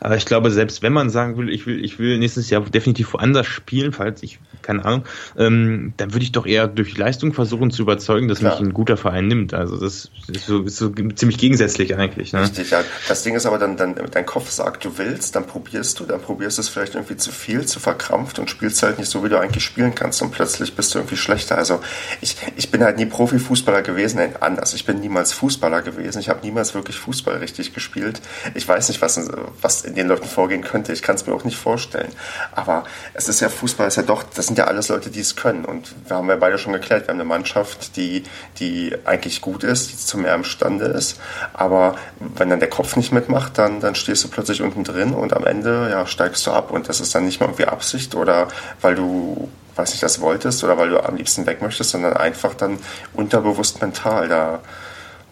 Aber 0.00 0.16
ich 0.16 0.26
glaube, 0.26 0.50
selbst 0.50 0.82
wenn 0.82 0.92
man 0.92 1.10
sagen 1.10 1.36
will, 1.36 1.48
ich 1.48 1.66
will, 1.66 1.84
ich 1.84 1.98
will 1.98 2.18
nächstes 2.18 2.50
Jahr 2.50 2.62
definitiv 2.62 3.12
woanders 3.14 3.46
spielen, 3.46 3.92
falls 3.92 4.22
ich, 4.22 4.38
keine 4.62 4.84
Ahnung, 4.84 5.04
ähm, 5.38 5.92
dann 5.96 6.12
würde 6.12 6.24
ich 6.24 6.32
doch 6.32 6.46
eher 6.46 6.66
durch 6.66 6.96
Leistung 6.96 7.32
versuchen 7.32 7.70
zu 7.70 7.82
überzeugen, 7.82 8.28
dass 8.28 8.38
Klar. 8.38 8.52
mich 8.52 8.68
ein 8.68 8.74
guter 8.74 8.96
Verein 8.96 9.28
nimmt. 9.28 9.54
Also 9.54 9.78
das 9.78 10.10
ist 10.28 10.46
so, 10.46 10.62
ist 10.62 10.76
so 10.76 10.90
ziemlich 10.90 11.38
gegensätzlich 11.38 11.96
eigentlich. 11.96 12.32
Ne? 12.32 12.42
Richtig, 12.42 12.70
ja. 12.70 12.82
Das 13.08 13.22
Ding 13.22 13.34
ist 13.34 13.46
aber 13.46 13.58
dann, 13.58 13.76
dann, 13.76 13.94
dein 14.10 14.26
Kopf 14.26 14.50
sagt, 14.50 14.84
du 14.84 14.98
willst, 14.98 15.36
dann 15.36 15.46
probierst 15.46 16.00
du, 16.00 16.04
dann 16.04 16.20
probierst 16.20 16.58
du 16.58 16.62
es 16.62 16.68
vielleicht 16.68 16.94
irgendwie 16.94 17.16
zu 17.16 17.30
viel, 17.30 17.64
zu 17.66 17.80
verkrampft 17.80 18.38
und 18.38 18.50
spielst 18.50 18.82
halt 18.82 18.98
nicht 18.98 19.10
so, 19.10 19.24
wie 19.24 19.28
du 19.28 19.38
eigentlich 19.38 19.64
spielen 19.64 19.94
kannst 19.94 20.22
und 20.22 20.32
plötzlich 20.32 20.74
bist 20.74 20.94
du 20.94 20.98
irgendwie 20.98 21.16
schlechter. 21.16 21.56
Also 21.56 21.80
ich, 22.20 22.36
ich 22.56 22.70
bin 22.70 22.82
halt 22.82 22.96
nie 22.98 23.06
Profifußballer 23.06 23.82
gewesen, 23.82 24.16
nein, 24.16 24.34
anders. 24.40 24.74
Ich 24.74 24.84
bin 24.84 25.00
niemals 25.00 25.32
Fußballer 25.32 25.82
gewesen. 25.82 26.18
Ich 26.18 26.28
habe 26.28 26.40
niemals 26.42 26.74
wirklich 26.74 26.96
Fußball 26.98 27.36
richtig 27.36 27.74
gespielt. 27.74 28.20
Ich 28.54 28.66
weiß 28.66 28.88
nicht, 28.88 29.00
was, 29.02 29.30
was 29.60 29.83
in 29.84 29.94
den 29.94 30.08
Leuten 30.08 30.26
vorgehen 30.26 30.62
könnte. 30.62 30.92
Ich 30.92 31.02
kann 31.02 31.16
es 31.16 31.26
mir 31.26 31.34
auch 31.34 31.44
nicht 31.44 31.56
vorstellen. 31.56 32.10
Aber 32.52 32.84
es 33.14 33.28
ist 33.28 33.40
ja 33.40 33.48
Fußball, 33.48 33.88
ist 33.88 33.96
ja 33.96 34.02
doch, 34.02 34.22
das 34.22 34.46
sind 34.46 34.58
ja 34.58 34.64
alles 34.64 34.88
Leute, 34.88 35.10
die 35.10 35.20
es 35.20 35.36
können. 35.36 35.64
Und 35.64 35.94
wir 36.06 36.16
haben 36.16 36.28
ja 36.28 36.36
beide 36.36 36.58
schon 36.58 36.72
geklärt, 36.72 37.06
wir 37.06 37.08
haben 37.08 37.20
eine 37.20 37.28
Mannschaft, 37.28 37.96
die, 37.96 38.24
die 38.58 38.94
eigentlich 39.04 39.40
gut 39.40 39.64
ist, 39.64 39.92
die 39.92 39.96
zu 39.96 40.18
mehr 40.18 40.34
imstande 40.34 40.86
ist. 40.86 41.20
Aber 41.52 41.96
wenn 42.18 42.50
dann 42.50 42.60
der 42.60 42.70
Kopf 42.70 42.96
nicht 42.96 43.12
mitmacht, 43.12 43.58
dann, 43.58 43.80
dann 43.80 43.94
stehst 43.94 44.24
du 44.24 44.28
plötzlich 44.28 44.62
unten 44.62 44.84
drin 44.84 45.14
und 45.14 45.32
am 45.34 45.44
Ende 45.44 45.88
ja, 45.90 46.06
steigst 46.06 46.46
du 46.46 46.50
ab. 46.50 46.70
Und 46.70 46.88
das 46.88 47.00
ist 47.00 47.14
dann 47.14 47.24
nicht 47.24 47.40
mal 47.40 47.46
irgendwie 47.46 47.66
Absicht 47.66 48.14
oder 48.14 48.48
weil 48.80 48.94
du 48.94 49.48
weiß 49.76 49.90
nicht, 49.90 50.02
das 50.02 50.20
wolltest 50.20 50.62
oder 50.64 50.78
weil 50.78 50.90
du 50.90 51.00
am 51.00 51.16
liebsten 51.16 51.46
weg 51.46 51.62
möchtest, 51.62 51.90
sondern 51.90 52.16
einfach 52.16 52.54
dann 52.54 52.78
unterbewusst 53.12 53.80
mental. 53.80 54.28
Da 54.28 54.60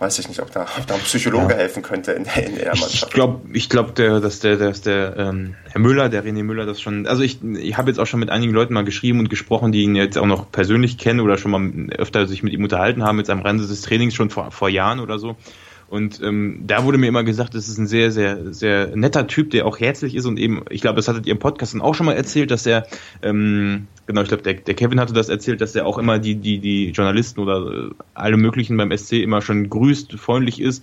weiß 0.02 0.18
ich 0.18 0.28
nicht, 0.28 0.40
ob 0.42 0.50
da, 0.50 0.66
ob 0.78 0.86
da 0.86 0.94
ein 0.94 1.00
Psychologe 1.00 1.52
ja. 1.52 1.60
helfen 1.60 1.82
könnte 1.82 2.12
in, 2.12 2.24
in 2.24 2.56
der 2.56 2.68
Mannschaft. 2.70 3.04
Ich 3.04 3.10
glaube, 3.10 3.40
ich 3.52 3.68
glaub, 3.68 3.94
der, 3.94 4.20
dass 4.20 4.40
der, 4.40 4.56
dass 4.56 4.82
der 4.82 5.16
ähm, 5.16 5.54
Herr 5.70 5.80
Müller, 5.80 6.08
der 6.08 6.24
René 6.24 6.42
Müller, 6.42 6.66
das 6.66 6.80
schon. 6.80 7.06
Also 7.06 7.22
ich, 7.22 7.42
ich 7.42 7.76
habe 7.76 7.88
jetzt 7.88 7.98
auch 7.98 8.06
schon 8.06 8.18
mit 8.18 8.28
einigen 8.28 8.52
Leuten 8.52 8.74
mal 8.74 8.84
geschrieben 8.84 9.20
und 9.20 9.30
gesprochen, 9.30 9.70
die 9.70 9.84
ihn 9.84 9.94
jetzt 9.94 10.18
auch 10.18 10.26
noch 10.26 10.50
persönlich 10.50 10.98
kennen 10.98 11.20
oder 11.20 11.38
schon 11.38 11.50
mal 11.52 11.90
öfter 11.96 12.26
sich 12.26 12.42
mit 12.42 12.52
ihm 12.52 12.64
unterhalten 12.64 13.04
haben, 13.04 13.16
mit 13.16 13.26
seinem 13.26 13.42
Rande 13.42 13.66
des 13.66 13.80
Trainings 13.82 14.14
schon 14.14 14.30
vor, 14.30 14.50
vor 14.50 14.68
Jahren 14.68 14.98
oder 14.98 15.20
so. 15.20 15.36
Und 15.92 16.22
ähm, 16.22 16.62
da 16.66 16.84
wurde 16.84 16.96
mir 16.96 17.08
immer 17.08 17.22
gesagt, 17.22 17.54
das 17.54 17.68
ist 17.68 17.76
ein 17.76 17.86
sehr, 17.86 18.10
sehr, 18.10 18.54
sehr 18.54 18.96
netter 18.96 19.26
Typ, 19.26 19.50
der 19.50 19.66
auch 19.66 19.78
herzlich 19.78 20.14
ist 20.14 20.24
und 20.24 20.38
eben, 20.38 20.64
ich 20.70 20.80
glaube, 20.80 20.96
das 20.96 21.06
hattet 21.06 21.26
ihr 21.26 21.32
im 21.32 21.38
Podcast 21.38 21.74
dann 21.74 21.82
auch 21.82 21.94
schon 21.94 22.06
mal 22.06 22.14
erzählt, 22.14 22.50
dass 22.50 22.64
er, 22.64 22.86
ähm, 23.20 23.88
genau, 24.06 24.22
ich 24.22 24.28
glaube, 24.28 24.42
der, 24.42 24.54
der 24.54 24.72
Kevin 24.72 24.98
hatte 24.98 25.12
das 25.12 25.28
erzählt, 25.28 25.60
dass 25.60 25.74
er 25.74 25.84
auch 25.84 25.98
immer 25.98 26.18
die, 26.18 26.36
die, 26.36 26.60
die 26.60 26.92
Journalisten 26.92 27.40
oder 27.40 27.90
äh, 27.90 27.90
alle 28.14 28.38
möglichen 28.38 28.74
beim 28.78 28.96
SC 28.96 29.22
immer 29.22 29.42
schon 29.42 29.68
grüßt, 29.68 30.14
freundlich 30.14 30.62
ist 30.62 30.82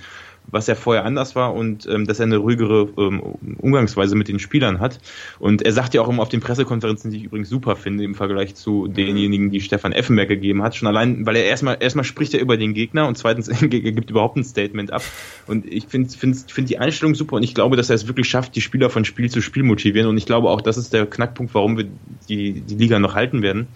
was 0.51 0.67
ja 0.67 0.75
vorher 0.75 1.05
anders 1.05 1.35
war 1.35 1.53
und 1.53 1.87
ähm, 1.87 2.05
dass 2.05 2.19
er 2.19 2.25
eine 2.25 2.37
ruhigere 2.37 2.89
ähm, 2.97 3.21
Umgangsweise 3.59 4.15
mit 4.15 4.27
den 4.27 4.39
Spielern 4.39 4.79
hat. 4.79 4.99
Und 5.39 5.61
er 5.61 5.71
sagt 5.71 5.93
ja 5.93 6.01
auch 6.01 6.09
immer 6.09 6.21
auf 6.21 6.29
den 6.29 6.39
Pressekonferenzen, 6.39 7.11
die 7.11 7.17
ich 7.17 7.23
übrigens 7.25 7.49
super 7.49 7.75
finde 7.75 8.03
im 8.03 8.15
Vergleich 8.15 8.55
zu 8.55 8.87
denjenigen, 8.87 9.49
die 9.51 9.61
Stefan 9.61 9.91
Effenberg 9.91 10.29
gegeben 10.29 10.63
hat. 10.63 10.75
Schon 10.75 10.87
allein, 10.87 11.25
weil 11.25 11.35
er 11.35 11.45
erstmal 11.45 11.77
erstmal 11.79 12.05
spricht 12.05 12.33
er 12.33 12.41
über 12.41 12.57
den 12.57 12.73
Gegner 12.73 13.07
und 13.07 13.17
zweitens 13.17 13.47
er 13.61 13.67
gibt 13.67 14.09
überhaupt 14.09 14.37
ein 14.37 14.43
Statement 14.43 14.91
ab. 14.91 15.03
Und 15.47 15.65
ich 15.65 15.87
finde 15.87 16.09
find, 16.09 16.51
find 16.51 16.69
die 16.69 16.77
Einstellung 16.77 17.15
super 17.15 17.35
und 17.35 17.43
ich 17.43 17.55
glaube, 17.55 17.77
dass 17.77 17.89
er 17.89 17.95
es 17.95 18.07
wirklich 18.07 18.29
schafft, 18.29 18.55
die 18.55 18.61
Spieler 18.61 18.89
von 18.89 19.05
Spiel 19.05 19.29
zu 19.29 19.41
Spiel 19.41 19.63
motivieren. 19.63 20.09
Und 20.09 20.17
ich 20.17 20.25
glaube 20.25 20.49
auch, 20.49 20.61
das 20.61 20.77
ist 20.77 20.93
der 20.93 21.05
Knackpunkt, 21.05 21.53
warum 21.53 21.77
wir 21.77 21.85
die, 22.27 22.61
die 22.61 22.75
Liga 22.75 22.99
noch 22.99 23.15
halten 23.15 23.41
werden 23.41 23.67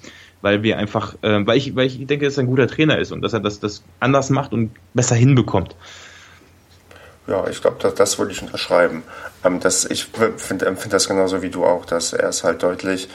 weil 0.43 0.61
wir 0.61 0.77
einfach, 0.77 1.15
äh, 1.21 1.47
weil 1.47 1.57
ich, 1.57 1.73
weil 1.73 1.87
ich 1.87 2.05
denke, 2.05 2.25
dass 2.25 2.37
er 2.37 2.43
ein 2.43 2.47
guter 2.47 2.67
Trainer 2.67 2.97
ist 2.99 3.13
und 3.13 3.21
dass 3.21 3.31
er 3.31 3.39
das, 3.39 3.61
das 3.61 3.81
anders 4.01 4.29
macht 4.29 4.51
und 4.51 4.71
besser 4.93 5.15
hinbekommt. 5.15 5.75
Ja, 7.27 7.47
ich 7.47 7.61
glaube, 7.61 7.77
das, 7.79 7.95
das 7.95 8.19
würde 8.19 8.33
ich 8.33 8.41
unterschreiben. 8.41 9.03
Ähm, 9.43 9.59
das, 9.59 9.85
ich 9.85 10.09
finde 10.37 10.65
empfind 10.65 10.93
das 10.93 11.07
genauso 11.07 11.41
wie 11.41 11.49
du 11.49 11.65
auch, 11.65 11.85
dass 11.85 12.13
er 12.13 12.29
ist 12.29 12.43
halt 12.43 12.63
deutlich, 12.63 13.09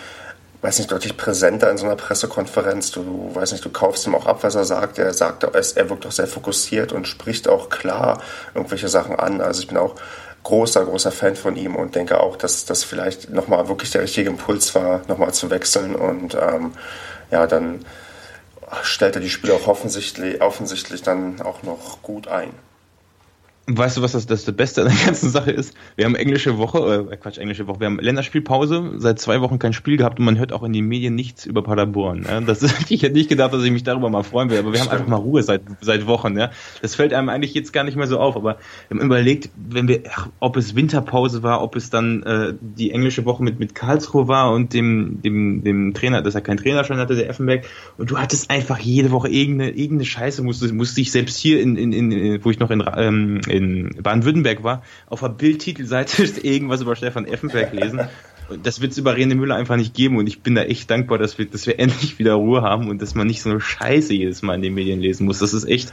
weiß 0.62 0.78
nicht, 0.78 0.90
deutlich 0.90 1.16
präsenter 1.16 1.70
in 1.70 1.76
so 1.76 1.84
einer 1.84 1.96
Pressekonferenz. 1.96 2.90
Du, 2.90 3.30
weiß 3.34 3.52
nicht, 3.52 3.64
du 3.64 3.70
kaufst 3.70 4.06
ihm 4.06 4.14
auch 4.14 4.26
ab, 4.26 4.38
was 4.42 4.54
er 4.54 4.64
sagt. 4.64 4.98
Er 4.98 5.12
sagt, 5.12 5.44
er 5.44 5.90
wirkt 5.90 6.06
auch 6.06 6.12
sehr 6.12 6.26
fokussiert 6.26 6.92
und 6.92 7.06
spricht 7.06 7.48
auch 7.48 7.68
klar 7.68 8.22
irgendwelche 8.54 8.88
Sachen 8.88 9.16
an. 9.16 9.42
Also 9.42 9.60
ich 9.60 9.68
bin 9.68 9.76
auch 9.76 9.94
großer, 10.42 10.86
großer 10.86 11.12
Fan 11.12 11.36
von 11.36 11.56
ihm 11.56 11.76
und 11.76 11.94
denke 11.94 12.20
auch, 12.20 12.36
dass 12.36 12.64
das 12.64 12.84
vielleicht 12.84 13.28
nochmal 13.30 13.68
wirklich 13.68 13.90
der 13.90 14.02
richtige 14.02 14.30
Impuls 14.30 14.74
war, 14.74 15.02
nochmal 15.06 15.34
zu 15.34 15.50
wechseln 15.50 15.94
und 15.94 16.34
ähm, 16.34 16.72
ja, 17.30 17.46
dann 17.46 17.84
stellt 18.82 19.16
er 19.16 19.20
die 19.20 19.28
Spieler 19.28 19.54
auch 19.54 19.66
offensichtlich, 19.66 20.40
offensichtlich 20.40 21.02
dann 21.02 21.42
auch 21.42 21.62
noch 21.62 22.00
gut 22.02 22.28
ein. 22.28 22.50
Weißt 23.70 23.98
du, 23.98 24.02
was 24.02 24.12
das, 24.12 24.24
das, 24.24 24.46
das 24.46 24.56
Beste 24.56 24.80
an 24.80 24.88
der 24.88 24.96
ganzen 25.06 25.28
Sache 25.28 25.50
ist? 25.50 25.74
Wir 25.94 26.06
haben 26.06 26.14
englische 26.14 26.56
Woche, 26.56 27.06
äh, 27.10 27.16
Quatsch, 27.16 27.36
englische 27.36 27.66
Woche, 27.66 27.80
wir 27.80 27.86
haben 27.86 27.98
Länderspielpause, 27.98 28.94
seit 28.96 29.18
zwei 29.18 29.42
Wochen 29.42 29.58
kein 29.58 29.74
Spiel 29.74 29.98
gehabt 29.98 30.18
und 30.18 30.24
man 30.24 30.38
hört 30.38 30.54
auch 30.54 30.62
in 30.62 30.72
den 30.72 30.86
Medien 30.86 31.14
nichts 31.14 31.44
über 31.44 31.62
Paderborn. 31.62 32.24
Ja? 32.26 32.40
Das, 32.40 32.62
ich 32.88 33.02
hätte 33.02 33.12
nicht 33.12 33.28
gedacht, 33.28 33.52
dass 33.52 33.62
ich 33.62 33.70
mich 33.70 33.82
darüber 33.82 34.08
mal 34.08 34.22
freuen 34.22 34.48
will, 34.48 34.58
aber 34.58 34.72
wir 34.72 34.80
haben 34.80 34.88
einfach 34.88 35.06
mal 35.06 35.16
Ruhe 35.16 35.42
seit, 35.42 35.60
seit 35.82 36.06
Wochen. 36.06 36.38
Ja? 36.38 36.50
Das 36.80 36.94
fällt 36.94 37.12
einem 37.12 37.28
eigentlich 37.28 37.52
jetzt 37.52 37.74
gar 37.74 37.84
nicht 37.84 37.94
mehr 37.94 38.06
so 38.06 38.18
auf, 38.18 38.36
aber 38.36 38.56
wir 38.88 38.98
haben 38.98 39.04
überlegt, 39.04 39.50
wenn 39.54 39.86
wir, 39.86 40.00
ach, 40.14 40.28
ob 40.40 40.56
es 40.56 40.74
Winterpause 40.74 41.42
war, 41.42 41.62
ob 41.62 41.76
es 41.76 41.90
dann 41.90 42.22
äh, 42.22 42.54
die 42.58 42.90
englische 42.90 43.26
Woche 43.26 43.42
mit, 43.42 43.58
mit 43.58 43.74
Karlsruhe 43.74 44.28
war 44.28 44.50
und 44.52 44.72
dem, 44.72 45.20
dem, 45.20 45.62
dem 45.62 45.92
Trainer, 45.92 46.22
dass 46.22 46.34
er 46.34 46.40
keinen 46.40 46.56
Trainerschein 46.56 46.96
hatte, 46.96 47.16
der 47.16 47.28
Effenberg, 47.28 47.66
und 47.98 48.10
du 48.10 48.16
hattest 48.16 48.50
einfach 48.50 48.78
jede 48.78 49.10
Woche 49.10 49.28
irgendeine, 49.28 49.72
irgendeine 49.72 50.06
Scheiße, 50.06 50.42
musste, 50.42 50.72
musste 50.72 51.02
ich 51.02 51.12
selbst 51.12 51.36
hier 51.36 51.60
in, 51.60 51.76
in, 51.76 51.92
in, 51.92 52.42
wo 52.42 52.50
ich 52.50 52.58
noch 52.58 52.70
in, 52.70 52.82
ähm, 52.96 53.40
in 53.58 54.02
Baden-Württemberg 54.02 54.62
war, 54.62 54.82
auf 55.06 55.20
der 55.20 55.28
Bildtitelseite 55.28 56.24
irgendwas 56.42 56.80
über 56.80 56.96
Stefan 56.96 57.26
Effenberg 57.26 57.72
lesen. 57.72 58.08
Und 58.48 58.66
das 58.66 58.80
wird 58.80 58.92
es 58.92 58.98
über 58.98 59.14
Rene 59.14 59.34
Müller 59.34 59.56
einfach 59.56 59.76
nicht 59.76 59.94
geben 59.94 60.16
und 60.16 60.26
ich 60.26 60.40
bin 60.40 60.54
da 60.54 60.62
echt 60.62 60.90
dankbar, 60.90 61.18
dass 61.18 61.38
wir, 61.38 61.46
dass 61.46 61.66
wir 61.66 61.78
endlich 61.78 62.18
wieder 62.18 62.34
Ruhe 62.34 62.62
haben 62.62 62.88
und 62.88 63.02
dass 63.02 63.14
man 63.14 63.26
nicht 63.26 63.42
so 63.42 63.50
eine 63.50 63.60
Scheiße 63.60 64.14
jedes 64.14 64.42
Mal 64.42 64.54
in 64.54 64.62
den 64.62 64.74
Medien 64.74 65.00
lesen 65.00 65.26
muss. 65.26 65.38
Das 65.38 65.52
ist 65.52 65.64
echt, 65.64 65.92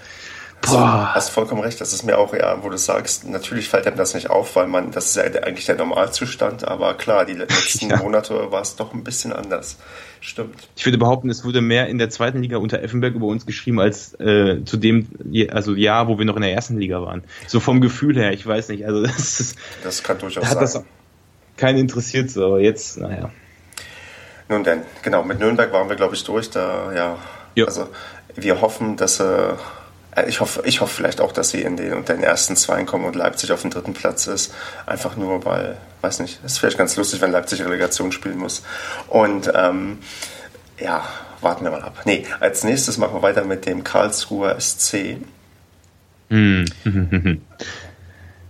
Boah. 0.62 1.10
Du 1.12 1.16
hast 1.16 1.30
vollkommen 1.30 1.62
recht, 1.62 1.80
das 1.80 1.93
ist 1.93 2.03
mir 2.03 2.18
auch, 2.18 2.34
ja, 2.34 2.64
wo 2.64 2.70
du 2.70 2.78
sagst, 2.78 3.28
natürlich 3.28 3.70
fällt 3.70 3.86
einem 3.86 3.97
das 3.97 4.16
nicht 4.16 4.30
auf, 4.30 4.56
weil 4.56 4.66
man, 4.68 4.91
das 4.91 5.10
ist 5.10 5.16
ja 5.16 5.24
eigentlich 5.24 5.66
der 5.66 5.76
Normalzustand, 5.76 6.68
aber 6.68 6.95
klar, 6.95 7.26
die 7.26 7.34
letzten 7.34 7.89
ja. 7.89 7.97
Monate 7.97 8.51
war 8.51 8.62
es 8.62 8.76
doch 8.76 8.93
ein 8.93 9.03
bisschen 9.03 9.32
anders. 9.32 9.78
Stimmt. 10.22 10.56
Ich 10.76 10.84
würde 10.86 10.97
behaupten, 10.97 11.30
es 11.30 11.43
wurde 11.43 11.62
mehr 11.62 11.88
in 11.88 11.99
der 11.99 12.10
zweiten 12.10 12.41
Liga 12.41 12.58
unter 12.58 12.82
Effenberg 12.82 13.14
über 13.14 13.28
uns 13.28 13.45
geschrieben 13.45 13.80
als 13.80 14.20
äh, 14.20 14.64
zu 14.66 14.78
dem, 14.78 15.10
also 15.51 15.76
ja, 15.76 16.08
wo 16.08 16.18
wir 16.18 16.26
noch 16.26 16.36
in 16.36 16.41
der 16.41 16.53
ersten 16.53 16.80
Liga 16.80 17.01
waren. 17.03 17.24
So 17.47 17.60
vom 17.60 17.80
Gefühl 17.80 18.16
her, 18.18 18.32
ich 18.32 18.45
weiß 18.45 18.70
nicht. 18.70 18.88
Also 18.88 19.01
das 19.06 19.39
ist, 19.39 19.58
Das 19.84 20.01
kann 20.01 20.18
durchaus 20.18 20.43
da 20.43 20.49
hat 20.49 20.68
sein. 20.68 20.84
Das 20.84 20.84
keinen 21.58 21.78
interessiert 21.78 22.32
so, 22.32 22.45
aber 22.45 22.60
jetzt, 22.60 22.97
naja. 22.97 23.30
Nun 24.49 24.64
denn, 24.64 24.82
genau, 25.01 25.24
mit 25.24 25.39
Nürnberg 25.39 25.72
waren 25.72 25.89
wir, 25.89 25.95
glaube 25.95 26.16
ich, 26.16 26.24
durch. 26.24 26.49
Da, 26.49 26.91
ja, 26.93 27.18
jo. 27.56 27.66
also 27.66 27.88
wir 28.36 28.62
hoffen, 28.62 28.97
dass 28.97 29.20
äh, 29.20 29.53
ich 30.28 30.39
hoffe, 30.39 30.63
ich 30.66 30.82
hoffe 30.82 30.93
vielleicht 30.93 31.20
auch, 31.20 31.32
dass 31.32 31.49
sie 31.49 31.61
in 31.61 31.76
den, 31.76 31.93
unter 31.93 32.13
den 32.13 32.24
ersten 32.24 32.55
zwei 32.55 32.84
kommen 32.84 33.05
und 33.05 33.16
Leipzig 33.16 33.51
auf 33.51 33.61
dem 33.61 33.72
dritten 33.72 33.93
Platz 33.93 34.28
ist. 34.28 34.53
Einfach 34.86 35.18
nur, 35.18 35.43
weil, 35.45 35.78
weiß 36.01 36.20
nicht, 36.20 36.39
es 36.45 36.53
ist 36.53 36.59
vielleicht 36.59 36.78
ganz 36.78 36.95
lustig, 36.95 37.22
wenn 37.22 37.32
Leipzig 37.32 37.61
Relegation 37.61 38.11
spielen 38.11 38.38
muss. 38.38 38.63
Und 39.07 39.51
ähm, 39.53 39.99
ja, 40.80 41.03
warten 41.41 41.66
wir 41.66 41.72
mal 41.72 41.82
ab. 41.82 42.01
Nee, 42.05 42.26
als 42.39 42.63
nächstes 42.63 42.97
machen 42.97 43.16
wir 43.16 43.22
weiter 43.22 43.43
mit 43.43 43.66
dem 43.66 43.84
Karlsruher 43.84 44.59
SC. 44.59 45.18
Hm. 46.30 46.66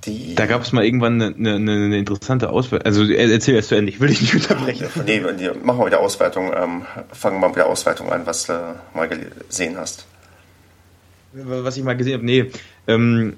Die, 0.06 0.36
da 0.36 0.46
gab 0.46 0.62
es 0.62 0.72
mal 0.72 0.86
irgendwann 0.86 1.20
eine, 1.20 1.56
eine, 1.56 1.72
eine 1.72 1.98
interessante 1.98 2.52
Auswertung. 2.52 2.86
Also 2.86 3.04
erzähl 3.12 3.56
erst 3.56 3.70
zu 3.70 3.76
Ende, 3.76 3.92
ich 3.92 4.00
will 4.00 4.10
dich 4.10 4.22
nicht 4.22 4.36
unterbrechen. 4.36 4.88
Nee, 5.06 5.20
machen 5.20 5.80
wir 5.80 5.88
wieder 5.88 6.00
Auswertung. 6.00 6.54
Ähm, 6.56 6.86
fangen 7.12 7.38
wir 7.38 7.40
mal 7.40 7.48
mit 7.48 7.56
der 7.56 7.66
Auswertung 7.66 8.12
an, 8.12 8.28
was 8.28 8.46
du 8.46 8.76
mal 8.94 9.10
gesehen 9.10 9.78
hast 9.78 10.06
was 11.44 11.78
ich 11.78 11.84
mal 11.84 11.98
gesehen 11.98 12.16
habe, 12.16 12.26
nee, 12.26 12.52
ähm, 12.88 13.34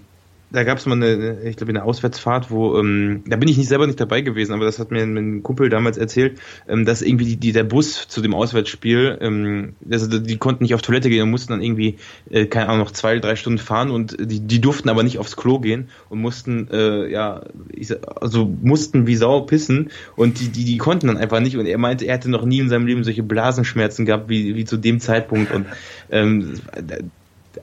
da 0.50 0.64
gab 0.64 0.78
es 0.78 0.86
mal 0.86 0.96
eine, 0.96 1.42
ich 1.44 1.58
glaube, 1.58 1.72
eine 1.72 1.84
Auswärtsfahrt, 1.84 2.50
wo, 2.50 2.78
ähm, 2.80 3.24
da 3.28 3.36
bin 3.36 3.50
ich 3.50 3.58
nicht 3.58 3.68
selber 3.68 3.86
nicht 3.86 4.00
dabei 4.00 4.22
gewesen, 4.22 4.54
aber 4.54 4.64
das 4.64 4.80
hat 4.80 4.92
mir 4.92 5.02
ein 5.02 5.44
Kumpel 5.44 5.70
damals 5.70 5.98
erzählt, 5.98 6.40
ähm, 6.70 6.86
dass 6.86 7.02
irgendwie 7.02 7.26
die, 7.26 7.36
die, 7.36 7.52
der 7.52 7.66
Bus 7.66 8.08
zu 8.08 8.22
dem 8.22 8.34
Auswärtsspiel, 8.34 9.18
ähm, 9.20 9.76
also 9.92 10.20
die 10.20 10.38
konnten 10.38 10.64
nicht 10.64 10.74
auf 10.74 10.82
Toilette 10.82 11.10
gehen 11.10 11.24
und 11.24 11.32
mussten 11.32 11.52
dann 11.52 11.62
irgendwie, 11.62 11.98
äh, 12.30 12.46
keine 12.46 12.70
Ahnung, 12.70 12.80
noch 12.80 12.92
zwei, 12.92 13.20
drei 13.20 13.36
Stunden 13.36 13.60
fahren 13.60 13.92
und 13.92 14.16
die, 14.20 14.40
die 14.40 14.62
durften 14.62 14.88
aber 14.88 15.04
nicht 15.04 15.20
aufs 15.20 15.36
Klo 15.36 15.60
gehen 15.60 15.90
und 16.08 16.22
mussten, 16.22 16.70
äh, 16.72 17.12
ja, 17.12 17.44
ich, 17.74 17.94
also 18.06 18.50
mussten 18.62 19.06
wie 19.06 19.18
Sau 19.18 19.42
pissen 19.42 19.90
und 20.16 20.40
die, 20.40 20.48
die, 20.48 20.64
die 20.64 20.78
konnten 20.78 21.08
dann 21.08 21.18
einfach 21.18 21.42
nicht 21.42 21.58
und 21.58 21.66
er 21.66 21.78
meinte, 21.78 22.06
er 22.06 22.14
hatte 22.14 22.30
noch 22.30 22.46
nie 22.46 22.60
in 22.60 22.70
seinem 22.70 22.88
Leben 22.88 23.04
solche 23.04 23.24
Blasenschmerzen 23.24 24.06
gehabt 24.06 24.30
wie, 24.30 24.56
wie 24.56 24.64
zu 24.64 24.78
dem 24.78 25.02
Zeitpunkt 25.02 25.52
und 25.52 25.66
ähm, 26.10 26.54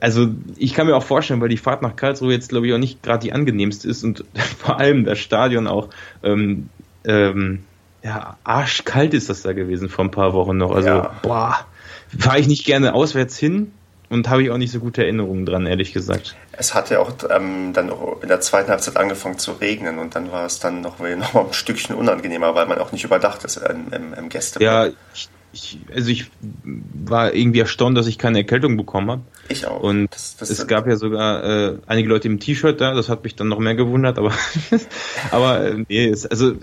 also 0.01 0.29
ich 0.57 0.73
kann 0.73 0.87
mir 0.87 0.95
auch 0.95 1.03
vorstellen, 1.03 1.41
weil 1.41 1.49
die 1.49 1.57
Fahrt 1.57 1.81
nach 1.81 1.95
Karlsruhe 1.95 2.33
jetzt, 2.33 2.49
glaube 2.49 2.67
ich, 2.67 2.73
auch 2.73 2.77
nicht 2.77 3.03
gerade 3.03 3.19
die 3.19 3.33
angenehmste 3.33 3.87
ist 3.87 4.03
und 4.03 4.23
vor 4.59 4.79
allem 4.79 5.05
das 5.05 5.19
Stadion 5.19 5.67
auch 5.67 5.89
ähm, 6.23 6.69
ähm, 7.05 7.63
ja, 8.03 8.37
arschkalt 8.43 9.13
ist 9.13 9.29
das 9.29 9.41
da 9.41 9.53
gewesen 9.53 9.89
vor 9.89 10.05
ein 10.05 10.11
paar 10.11 10.33
Wochen 10.33 10.57
noch. 10.57 10.71
Also, 10.71 10.87
ja. 10.87 11.19
boah, 11.23 11.65
fahre 12.19 12.39
ich 12.39 12.47
nicht 12.47 12.65
gerne 12.65 12.93
auswärts 12.93 13.37
hin 13.37 13.71
und 14.09 14.29
habe 14.29 14.43
ich 14.43 14.51
auch 14.51 14.57
nicht 14.57 14.71
so 14.71 14.79
gute 14.79 15.01
Erinnerungen 15.01 15.45
dran, 15.45 15.65
ehrlich 15.65 15.91
gesagt. 15.91 16.35
Es 16.51 16.75
hat 16.75 16.91
ja 16.91 16.99
auch 16.99 17.11
ähm, 17.29 17.73
dann 17.73 17.91
in 18.21 18.27
der 18.27 18.41
zweiten 18.41 18.69
Halbzeit 18.69 18.97
angefangen 18.97 19.39
zu 19.39 19.53
regnen 19.53 19.97
und 19.97 20.15
dann 20.15 20.31
war 20.31 20.45
es 20.45 20.59
dann 20.59 20.81
noch, 20.81 20.99
noch 20.99 21.33
mal 21.33 21.45
ein 21.45 21.53
Stückchen 21.53 21.95
unangenehmer, 21.95 22.53
weil 22.53 22.67
man 22.67 22.77
auch 22.77 22.91
nicht 22.91 23.03
überdacht 23.03 23.43
ist 23.43 23.57
im, 23.57 23.91
im, 23.91 24.13
im 24.13 24.29
Gäste. 24.29 24.63
Ja, 24.63 24.85
ich 24.85 25.29
ich, 25.55 25.79
also 25.93 26.09
ich 26.11 26.29
war 26.63 27.33
irgendwie 27.33 27.59
erstaunt, 27.59 27.97
dass 27.97 28.07
ich 28.07 28.17
keine 28.17 28.39
Erkältung 28.39 28.77
bekommen 28.77 29.09
habe. 29.09 29.21
Ich 29.49 29.65
auch. 29.65 29.81
Und 29.81 30.13
das, 30.13 30.35
das 30.37 30.49
es 30.49 30.67
gab 30.67 30.87
ja 30.87 30.97
sogar 30.97 31.43
äh, 31.43 31.77
einige 31.87 32.09
Leute 32.09 32.27
im 32.27 32.39
T-Shirt 32.39 32.79
da, 32.79 32.93
das 32.93 33.09
hat 33.09 33.23
mich 33.23 33.35
dann 33.35 33.47
noch 33.47 33.59
mehr 33.59 33.75
gewundert, 33.75 34.17
aber 34.17 34.33
aber 35.31 35.65
äh, 35.65 35.85
nee, 35.87 36.07
es, 36.07 36.25
also 36.25 36.53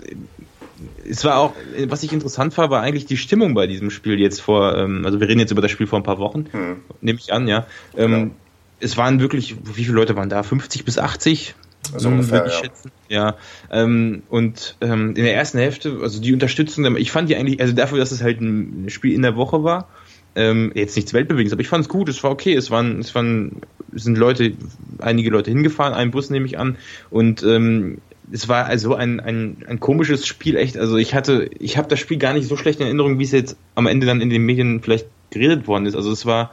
es 1.09 1.23
war 1.23 1.37
auch, 1.37 1.53
was 1.87 2.03
ich 2.03 2.13
interessant 2.13 2.57
war, 2.57 2.69
war 2.69 2.81
eigentlich 2.81 3.05
die 3.05 3.17
Stimmung 3.17 3.53
bei 3.53 3.67
diesem 3.67 3.89
Spiel 3.89 4.19
jetzt 4.19 4.41
vor, 4.41 4.77
ähm, 4.77 5.05
also 5.05 5.19
wir 5.19 5.27
reden 5.27 5.39
jetzt 5.39 5.51
über 5.51 5.61
das 5.61 5.71
Spiel 5.71 5.87
vor 5.87 5.99
ein 5.99 6.03
paar 6.03 6.19
Wochen, 6.19 6.45
hm. 6.51 6.77
nehme 7.01 7.19
ich 7.19 7.33
an, 7.33 7.47
ja. 7.47 7.65
Ähm, 7.95 8.11
genau. 8.11 8.31
Es 8.79 8.97
waren 8.97 9.19
wirklich, 9.21 9.55
wie 9.63 9.85
viele 9.85 9.95
Leute 9.95 10.15
waren 10.15 10.29
da? 10.29 10.43
50 10.43 10.83
bis 10.83 10.97
80? 10.97 11.55
So 11.97 12.09
hm, 12.09 12.13
ungefähr, 12.13 12.45
ja. 12.45 12.49
Schätzen. 12.49 12.91
Ja, 13.09 13.35
ähm, 13.71 14.23
und 14.29 14.77
ähm, 14.81 15.09
in 15.09 15.23
der 15.23 15.35
ersten 15.35 15.57
Hälfte, 15.57 15.99
also 16.01 16.21
die 16.21 16.33
Unterstützung, 16.33 16.95
ich 16.97 17.11
fand 17.11 17.29
die 17.29 17.35
eigentlich, 17.35 17.59
also 17.59 17.73
dafür, 17.73 17.97
dass 17.97 18.11
es 18.11 18.23
halt 18.23 18.41
ein 18.41 18.89
Spiel 18.89 19.13
in 19.13 19.21
der 19.21 19.35
Woche 19.35 19.63
war, 19.63 19.89
ähm, 20.35 20.71
jetzt 20.75 20.95
nichts 20.95 21.13
Weltbewegendes, 21.13 21.53
aber 21.53 21.61
ich 21.61 21.67
fand 21.67 21.83
es 21.83 21.89
gut, 21.89 22.09
es 22.09 22.23
war 22.23 22.31
okay, 22.31 22.55
es 22.55 22.71
waren, 22.71 22.99
es 22.99 23.13
waren, 23.13 23.61
es 23.95 24.03
sind 24.03 24.17
Leute, 24.17 24.53
einige 24.99 25.29
Leute 25.29 25.51
hingefahren, 25.51 25.93
einen 25.93 26.11
Bus 26.11 26.29
nehme 26.29 26.45
ich 26.45 26.57
an, 26.57 26.77
und 27.11 27.43
ähm, 27.43 27.99
es 28.31 28.47
war 28.47 28.65
also 28.65 28.95
ein, 28.95 29.19
ein, 29.19 29.57
ein 29.67 29.79
komisches 29.79 30.25
Spiel, 30.25 30.55
echt. 30.55 30.77
Also 30.77 30.97
ich 30.97 31.13
hatte, 31.13 31.49
ich 31.59 31.77
habe 31.77 31.87
das 31.87 31.99
Spiel 31.99 32.17
gar 32.17 32.33
nicht 32.33 32.47
so 32.47 32.57
schlecht 32.57 32.79
in 32.79 32.85
Erinnerung, 32.85 33.19
wie 33.19 33.23
es 33.23 33.31
jetzt 33.31 33.57
am 33.75 33.85
Ende 33.85 34.07
dann 34.07 34.21
in 34.21 34.29
den 34.29 34.43
Medien 34.43 34.81
vielleicht 34.81 35.07
geredet 35.29 35.67
worden 35.67 35.85
ist. 35.85 35.95
Also 35.95 36.11
es 36.11 36.25
war 36.25 36.51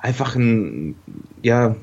einfach 0.00 0.36
ein, 0.36 0.94
ja, 1.42 1.76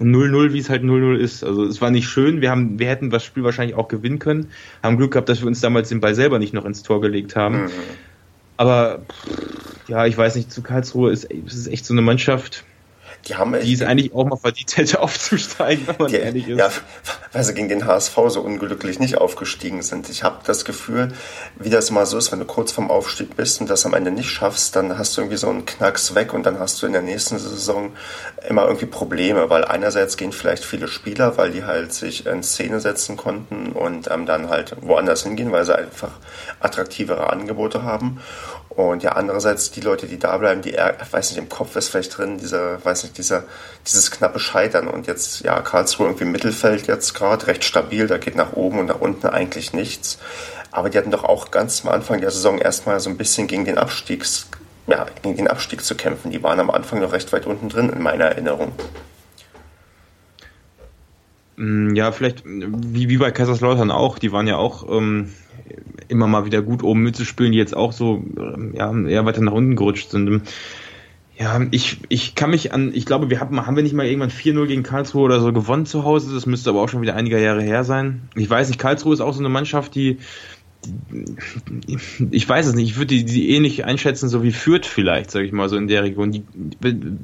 0-0, 0.00 0.52
wie 0.52 0.58
es 0.58 0.70
halt 0.70 0.82
0-0 0.82 1.16
ist. 1.16 1.44
Also 1.44 1.64
es 1.64 1.80
war 1.80 1.90
nicht 1.90 2.08
schön. 2.08 2.40
Wir 2.40 2.50
haben, 2.50 2.78
wir 2.78 2.88
hätten 2.88 3.10
das 3.10 3.24
Spiel 3.24 3.44
wahrscheinlich 3.44 3.76
auch 3.76 3.88
gewinnen 3.88 4.18
können. 4.18 4.50
Haben 4.82 4.96
Glück 4.96 5.12
gehabt, 5.12 5.28
dass 5.28 5.40
wir 5.40 5.46
uns 5.46 5.60
damals 5.60 5.88
den 5.88 6.00
Ball 6.00 6.14
selber 6.14 6.38
nicht 6.38 6.52
noch 6.52 6.64
ins 6.64 6.82
Tor 6.82 7.00
gelegt 7.00 7.36
haben. 7.36 7.64
Mhm. 7.64 7.70
Aber 8.56 9.02
ja, 9.88 10.06
ich 10.06 10.16
weiß 10.16 10.34
nicht, 10.36 10.50
zu 10.50 10.62
Karlsruhe 10.62 11.12
ist, 11.12 11.24
ist 11.24 11.68
echt 11.68 11.84
so 11.84 11.94
eine 11.94 12.02
Mannschaft 12.02 12.64
die 13.26 13.34
haben 13.36 13.58
die 13.60 13.72
es 13.72 13.82
eigentlich 13.82 14.14
auch 14.14 14.24
mal 14.24 14.36
verdient 14.36 14.76
hätte 14.76 15.00
aufzusteigen, 15.00 15.86
wenn 15.86 15.96
man 15.98 16.08
die, 16.08 16.16
ehrlich 16.16 16.48
ist. 16.48 16.58
Ja, 16.58 16.70
weil 17.32 17.44
sie 17.44 17.54
gegen 17.54 17.68
den 17.68 17.86
HSV 17.86 18.14
so 18.28 18.40
unglücklich 18.40 18.98
nicht 18.98 19.18
aufgestiegen 19.18 19.82
sind. 19.82 20.08
Ich 20.08 20.22
habe 20.22 20.38
das 20.44 20.64
Gefühl, 20.64 21.12
wie 21.56 21.70
das 21.70 21.90
mal 21.90 22.06
so 22.06 22.18
ist, 22.18 22.32
wenn 22.32 22.38
du 22.38 22.44
kurz 22.44 22.72
vorm 22.72 22.90
Aufstieg 22.90 23.36
bist 23.36 23.60
und 23.60 23.68
das 23.68 23.84
am 23.84 23.94
Ende 23.94 24.10
nicht 24.10 24.30
schaffst, 24.30 24.76
dann 24.76 24.98
hast 24.98 25.16
du 25.16 25.22
irgendwie 25.22 25.38
so 25.38 25.48
einen 25.48 25.66
Knacks 25.66 26.14
weg 26.14 26.32
und 26.32 26.46
dann 26.46 26.58
hast 26.58 26.80
du 26.80 26.86
in 26.86 26.92
der 26.92 27.02
nächsten 27.02 27.38
Saison 27.38 27.92
immer 28.48 28.64
irgendwie 28.64 28.86
Probleme, 28.86 29.50
weil 29.50 29.64
einerseits 29.64 30.16
gehen 30.16 30.32
vielleicht 30.32 30.64
viele 30.64 30.88
Spieler, 30.88 31.36
weil 31.36 31.50
die 31.50 31.64
halt 31.64 31.92
sich 31.92 32.26
in 32.26 32.42
Szene 32.42 32.80
setzen 32.80 33.16
konnten 33.16 33.72
und 33.72 34.10
ähm, 34.10 34.26
dann 34.26 34.48
halt 34.48 34.76
woanders 34.80 35.24
hingehen, 35.24 35.52
weil 35.52 35.64
sie 35.64 35.76
einfach 35.76 36.12
attraktivere 36.60 37.30
Angebote 37.30 37.82
haben. 37.82 38.20
Und 38.76 39.02
ja, 39.02 39.12
andererseits 39.12 39.70
die 39.70 39.80
Leute, 39.80 40.06
die 40.06 40.18
da 40.18 40.36
bleiben, 40.36 40.60
die, 40.60 40.72
ich 40.72 41.12
weiß 41.12 41.30
nicht, 41.30 41.38
im 41.38 41.48
Kopf 41.48 41.74
ist 41.76 41.88
vielleicht 41.88 42.18
drin, 42.18 42.36
dieser, 42.36 42.84
weiß 42.84 43.04
nicht, 43.04 43.15
dieser, 43.18 43.44
dieses 43.86 44.10
knappe 44.10 44.38
Scheitern. 44.38 44.88
Und 44.88 45.06
jetzt, 45.06 45.40
ja, 45.40 45.60
Karlsruhe 45.60 46.06
irgendwie 46.06 46.24
im 46.24 46.32
Mittelfeld 46.32 46.86
jetzt 46.86 47.14
gerade, 47.14 47.46
recht 47.46 47.64
stabil, 47.64 48.06
da 48.06 48.18
geht 48.18 48.36
nach 48.36 48.52
oben 48.52 48.78
und 48.78 48.86
nach 48.86 49.00
unten 49.00 49.26
eigentlich 49.26 49.72
nichts. 49.72 50.18
Aber 50.70 50.90
die 50.90 50.98
hatten 50.98 51.10
doch 51.10 51.24
auch 51.24 51.50
ganz 51.50 51.84
am 51.84 51.92
Anfang 51.92 52.20
der 52.20 52.30
Saison 52.30 52.58
erstmal 52.58 53.00
so 53.00 53.08
ein 53.10 53.16
bisschen 53.16 53.46
gegen 53.46 53.64
den 53.64 53.78
Abstiegs, 53.78 54.48
ja, 54.86 55.06
gegen 55.22 55.36
den 55.36 55.48
Abstieg 55.48 55.82
zu 55.82 55.94
kämpfen. 55.94 56.30
Die 56.30 56.42
waren 56.42 56.60
am 56.60 56.70
Anfang 56.70 57.00
noch 57.00 57.12
recht 57.12 57.32
weit 57.32 57.46
unten 57.46 57.68
drin, 57.68 57.90
in 57.90 58.02
meiner 58.02 58.26
Erinnerung. 58.26 58.72
Mm, 61.56 61.94
ja, 61.94 62.12
vielleicht 62.12 62.42
wie, 62.44 63.08
wie 63.08 63.16
bei 63.16 63.30
Kaiserslautern 63.30 63.90
auch, 63.90 64.18
die 64.18 64.32
waren 64.32 64.46
ja 64.46 64.56
auch 64.56 64.86
ähm, 64.90 65.32
immer 66.08 66.26
mal 66.26 66.44
wieder 66.44 66.62
gut 66.62 66.82
oben 66.82 67.02
mitzuspielen, 67.02 67.52
die 67.52 67.58
jetzt 67.58 67.76
auch 67.76 67.92
so 67.92 68.22
ähm, 68.36 68.74
ja, 68.74 68.92
eher 69.06 69.24
weiter 69.24 69.40
nach 69.40 69.52
unten 69.52 69.76
gerutscht 69.76 70.10
sind. 70.10 70.42
Ja, 71.38 71.60
ich, 71.70 71.98
ich 72.08 72.34
kann 72.34 72.50
mich 72.50 72.72
an, 72.72 72.92
ich 72.94 73.04
glaube, 73.04 73.28
wir 73.28 73.40
haben, 73.40 73.66
haben 73.66 73.76
wir 73.76 73.82
nicht 73.82 73.92
mal 73.92 74.06
irgendwann 74.06 74.30
4-0 74.30 74.66
gegen 74.66 74.82
Karlsruhe 74.82 75.22
oder 75.22 75.40
so 75.40 75.52
gewonnen 75.52 75.84
zu 75.84 76.04
Hause, 76.04 76.32
das 76.32 76.46
müsste 76.46 76.70
aber 76.70 76.80
auch 76.80 76.88
schon 76.88 77.02
wieder 77.02 77.14
einige 77.14 77.40
Jahre 77.40 77.62
her 77.62 77.84
sein. 77.84 78.22
Ich 78.34 78.48
weiß 78.48 78.68
nicht, 78.68 78.80
Karlsruhe 78.80 79.12
ist 79.12 79.20
auch 79.20 79.34
so 79.34 79.40
eine 79.40 79.50
Mannschaft, 79.50 79.94
die, 79.94 80.18
ich 82.30 82.48
weiß 82.48 82.66
es 82.66 82.74
nicht, 82.74 82.90
ich 82.90 82.96
würde 82.96 83.08
die, 83.08 83.24
die 83.26 83.50
ähnlich 83.50 83.84
einschätzen, 83.84 84.30
so 84.30 84.42
wie 84.42 84.52
Fürth 84.52 84.86
vielleicht, 84.86 85.30
sage 85.30 85.44
ich 85.44 85.52
mal, 85.52 85.68
so 85.68 85.76
in 85.76 85.88
der 85.88 86.04
Region. 86.04 86.32
Die, 86.32 86.42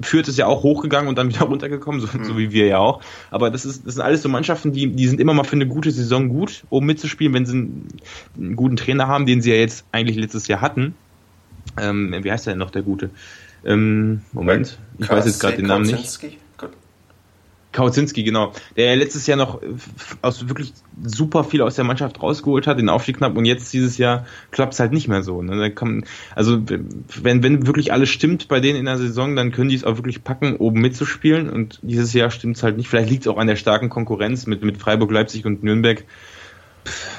Fürth 0.03 0.29
ist 0.29 0.37
ja 0.39 0.47
auch 0.47 0.63
hochgegangen 0.63 1.09
und 1.09 1.17
dann 1.17 1.29
wieder 1.29 1.43
runtergekommen, 1.47 2.01
so, 2.03 2.09
mhm. 2.13 2.25
so 2.25 2.37
wie 2.37 2.53
wir 2.53 2.67
ja 2.67 2.79
auch. 2.79 3.01
Aber 3.31 3.51
das, 3.51 3.65
ist, 3.65 3.87
das 3.87 3.95
sind 3.95 4.03
alles 4.03 4.21
so 4.21 4.29
Mannschaften, 4.29 4.73
die, 4.73 4.89
die 4.89 5.07
sind 5.07 5.21
immer 5.21 5.33
mal 5.33 5.45
für 5.45 5.57
eine 5.57 5.67
gute 5.67 5.91
Saison 5.91 6.29
gut, 6.29 6.65
um 6.69 6.85
mitzuspielen, 6.85 7.33
wenn 7.33 7.47
sie 7.47 7.53
einen, 7.53 7.89
einen 8.37 8.57
guten 8.57 8.77
Trainer 8.77 9.09
haben, 9.09 9.25
den 9.25 9.41
sie 9.41 9.51
ja 9.51 9.57
jetzt 9.57 9.87
eigentlich 9.91 10.19
letztes 10.19 10.49
Jahr 10.49 10.61
hatten. 10.61 10.95
Ähm, 11.81 12.15
wie 12.23 12.31
heißt 12.31 12.47
der 12.47 12.53
denn 12.53 12.59
noch, 12.59 12.71
der 12.71 12.83
Gute? 12.83 13.11
Ähm, 13.65 14.23
Moment, 14.33 14.79
ich 14.99 15.09
weiß 15.09 15.27
jetzt 15.27 15.41
gerade 15.41 15.57
den 15.57 15.67
Namen 15.67 15.87
nicht. 15.87 16.21
Kautzinski, 17.73 18.23
genau. 18.23 18.53
Der 18.77 18.95
letztes 18.97 19.27
Jahr 19.27 19.39
noch 19.39 19.61
aus 20.21 20.49
wirklich 20.49 20.73
super 21.03 21.43
viel 21.43 21.63
aus 21.63 21.75
der 21.75 21.85
Mannschaft 21.85 22.23
rausgeholt 22.23 22.67
hat, 22.67 22.79
den 22.79 22.89
Aufstieg 22.89 23.17
knapp 23.17 23.37
und 23.37 23.45
jetzt 23.45 23.73
dieses 23.73 23.99
Jahr 23.99 24.27
klappt 24.51 24.75
es 24.75 24.81
halt 24.81 24.93
nicht 24.93 25.09
mehr 25.09 25.23
so. 25.23 25.43
Ne? 25.43 25.71
Kann, 25.71 26.05
also 26.35 26.63
wenn, 26.67 27.43
wenn 27.43 27.67
wirklich 27.67 27.93
alles 27.93 28.11
stimmt 28.11 28.49
bei 28.49 28.61
denen 28.61 28.79
in 28.79 28.85
der 28.85 28.99
Saison, 28.99 29.37
dann 29.37 29.53
können 29.53 29.71
die 29.71 29.77
es 29.77 29.85
auch 29.85 29.97
wirklich 29.97 30.23
packen, 30.23 30.57
oben 30.57 30.81
mitzuspielen 30.81 31.49
und 31.49 31.81
dieses 31.83 32.13
Jahr 32.13 32.31
stimmt 32.31 32.57
es 32.57 32.63
halt 32.63 32.77
nicht. 32.77 32.89
Vielleicht 32.89 33.11
liegt 33.11 33.23
es 33.23 33.29
auch 33.29 33.39
an 33.39 33.47
der 33.47 33.57
starken 33.57 33.89
Konkurrenz 33.89 34.47
mit, 34.47 34.63
mit 34.63 34.77
Freiburg, 34.77 35.11
Leipzig 35.11 35.47
und 35.47 35.63
Nürnberg. 35.63 36.05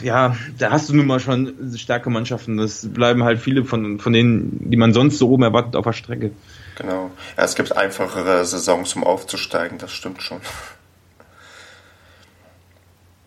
Ja, 0.02 0.36
da 0.58 0.72
hast 0.72 0.90
du 0.90 0.96
nun 0.96 1.08
mal 1.08 1.20
schon 1.20 1.74
starke 1.76 2.10
Mannschaften. 2.10 2.58
Das 2.58 2.88
bleiben 2.92 3.24
halt 3.24 3.40
viele 3.40 3.64
von, 3.64 4.00
von 4.00 4.14
denen, 4.14 4.70
die 4.70 4.78
man 4.78 4.94
sonst 4.94 5.18
so 5.18 5.30
oben 5.30 5.44
erwartet, 5.44 5.76
auf 5.76 5.86
der 5.86 5.94
Strecke. 5.94 6.32
Genau. 6.78 7.12
Ja, 7.38 7.44
es 7.44 7.56
gibt 7.56 7.76
einfachere 7.76 8.44
Saisons, 8.46 8.96
um 8.96 9.04
aufzusteigen, 9.04 9.78
das 9.78 9.92
stimmt 9.92 10.22
schon. 10.22 10.42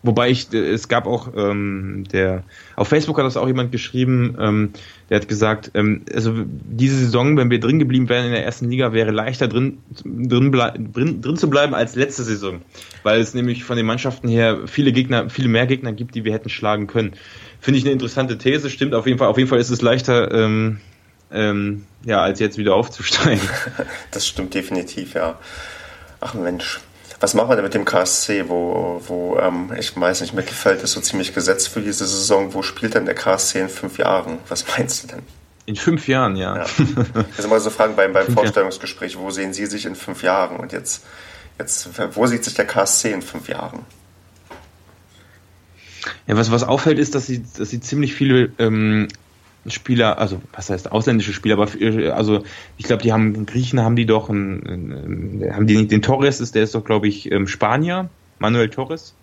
Wobei 0.03 0.31
ich, 0.31 0.53
äh, 0.53 0.59
es 0.59 0.89
gab 0.89 1.07
auch, 1.07 1.29
ähm, 1.37 2.05
der, 2.13 2.45
auf 2.77 2.89
Facebook 2.89 3.19
hat 3.19 3.25
das 3.25 3.37
auch 3.37 3.47
jemand 3.47 3.73
geschrieben, 3.73 4.37
ähm, 4.41 4.73
der 5.09 5.21
hat 5.21 5.29
gesagt, 5.29 5.71
ähm, 5.75 6.03
also 6.13 6.33
diese 6.45 6.97
Saison, 6.97 7.37
wenn 7.37 7.51
wir 7.51 7.61
drin 7.61 7.79
geblieben 7.79 8.09
wären 8.09 8.27
in 8.27 8.33
der 8.33 8.45
ersten 8.45 8.69
Liga, 8.69 8.93
wäre 8.93 9.13
leichter 9.13 9.47
drin, 9.47 9.79
drin, 10.05 10.53
drin, 10.53 11.23
drin 11.23 11.37
zu 11.37 11.49
bleiben 11.49 11.75
als 11.75 11.95
letzte 11.95 12.25
Saison. 12.25 12.63
Weil 13.03 13.21
es 13.21 13.35
nämlich 13.35 13.65
von 13.65 13.77
den 13.77 13.87
Mannschaften 13.87 14.29
her 14.29 14.67
viele 14.67 14.93
Gegner, 14.93 15.31
viele 15.31 15.49
mehr 15.49 15.67
Gegner 15.67 15.93
gibt, 15.93 16.15
die 16.15 16.25
wir 16.25 16.33
hätten 16.33 16.49
schlagen 16.49 16.87
können. 16.89 17.13
Finde 17.61 17.79
ich 17.79 17.85
eine 17.85 17.93
interessante 17.93 18.37
These, 18.39 18.69
stimmt 18.69 18.95
auf 18.95 19.07
jeden 19.07 19.19
Fall. 19.19 19.29
Auf 19.29 19.39
jeden 19.39 19.49
Fall 19.49 19.61
ist 19.61 19.71
es 19.71 19.81
leichter, 19.81 20.33
ähm, 20.33 20.81
ähm, 21.31 21.85
ja, 22.05 22.21
als 22.21 22.41
jetzt 22.41 22.59
wieder 22.59 22.75
aufzusteigen. 22.75 23.41
Das 24.11 24.27
stimmt 24.27 24.55
definitiv, 24.55 25.15
ja. 25.15 25.39
Ach 26.21 26.35
Mensch. 26.35 26.81
Was 27.19 27.35
machen 27.35 27.49
wir 27.49 27.57
denn 27.57 27.65
mit 27.65 27.75
dem 27.75 27.85
KSC, 27.85 28.49
wo, 28.49 29.03
wo 29.07 29.39
ähm, 29.39 29.73
ich 29.79 29.99
weiß 29.99 30.21
nicht, 30.21 30.35
Mittelfeld 30.35 30.83
ist 30.83 30.93
so 30.93 31.01
ziemlich 31.01 31.35
gesetzt 31.35 31.69
für 31.69 31.81
diese 31.81 32.07
Saison. 32.07 32.53
Wo 32.53 32.63
spielt 32.63 32.95
denn 32.95 33.07
der 33.07 33.15
KSC 33.15 33.61
in 33.61 33.69
fünf 33.69 33.99
Jahren? 33.99 34.39
Was 34.49 34.67
meinst 34.69 35.05
du 35.05 35.09
denn? 35.09 35.23
In 35.65 35.77
fünf 35.77 36.07
Jahren, 36.09 36.37
ja. 36.37 36.59
ja. 36.59 36.67
Also 37.37 37.49
mal 37.49 37.59
so 37.59 37.71
fragen 37.71 37.97
beim, 37.97 38.13
beim 38.13 38.29
Vorstellungsgespräch, 38.29 39.19
wo 39.19 39.31
sehen 39.31 39.53
Sie 39.53 39.67
sich 39.67 39.87
in 39.87 39.97
fünf 39.97 40.23
Jahren? 40.23 40.59
Und 40.59 40.73
jetzt, 40.73 41.05
jetzt, 41.59 41.89
wo 42.13 42.27
sieht 42.27 42.45
sich 42.45 42.55
der 42.55 42.67
KSC 42.67 43.13
in 43.13 43.23
fünf 43.23 43.49
Jahren? 43.49 43.81
Ja, 46.27 46.37
was, 46.37 46.51
was 46.51 46.63
auffällt, 46.63 46.99
ist, 46.99 47.15
dass 47.15 47.27
sie, 47.27 47.45
dass 47.57 47.71
sie 47.71 47.81
ziemlich 47.81 48.15
viele 48.15 48.53
ähm, 48.59 49.09
Spieler, 49.69 50.19
also 50.19 50.41
was 50.53 50.71
heißt 50.71 50.93
ausländische 50.93 51.33
Spieler, 51.33 51.55
aber 51.55 51.71
also 52.15 52.43
ich 52.77 52.85
glaube, 52.85 53.03
die 53.03 53.13
haben 53.13 53.47
Griechen 53.47 53.81
haben 53.81 53.97
die 53.97 54.07
doch, 54.07 54.29
einen, 54.31 54.67
einen, 54.67 55.55
haben 55.55 55.67
die 55.67 55.77
nicht 55.77 55.91
den 55.91 56.03
Torres 56.03 56.39
der 56.53 56.63
ist 56.63 56.75
doch 56.75 56.85
glaube 56.85 57.09
ich 57.09 57.31
ähm, 57.31 57.47
Spanier, 57.47 58.09
Manuel 58.39 58.71
Torres. 58.71 59.15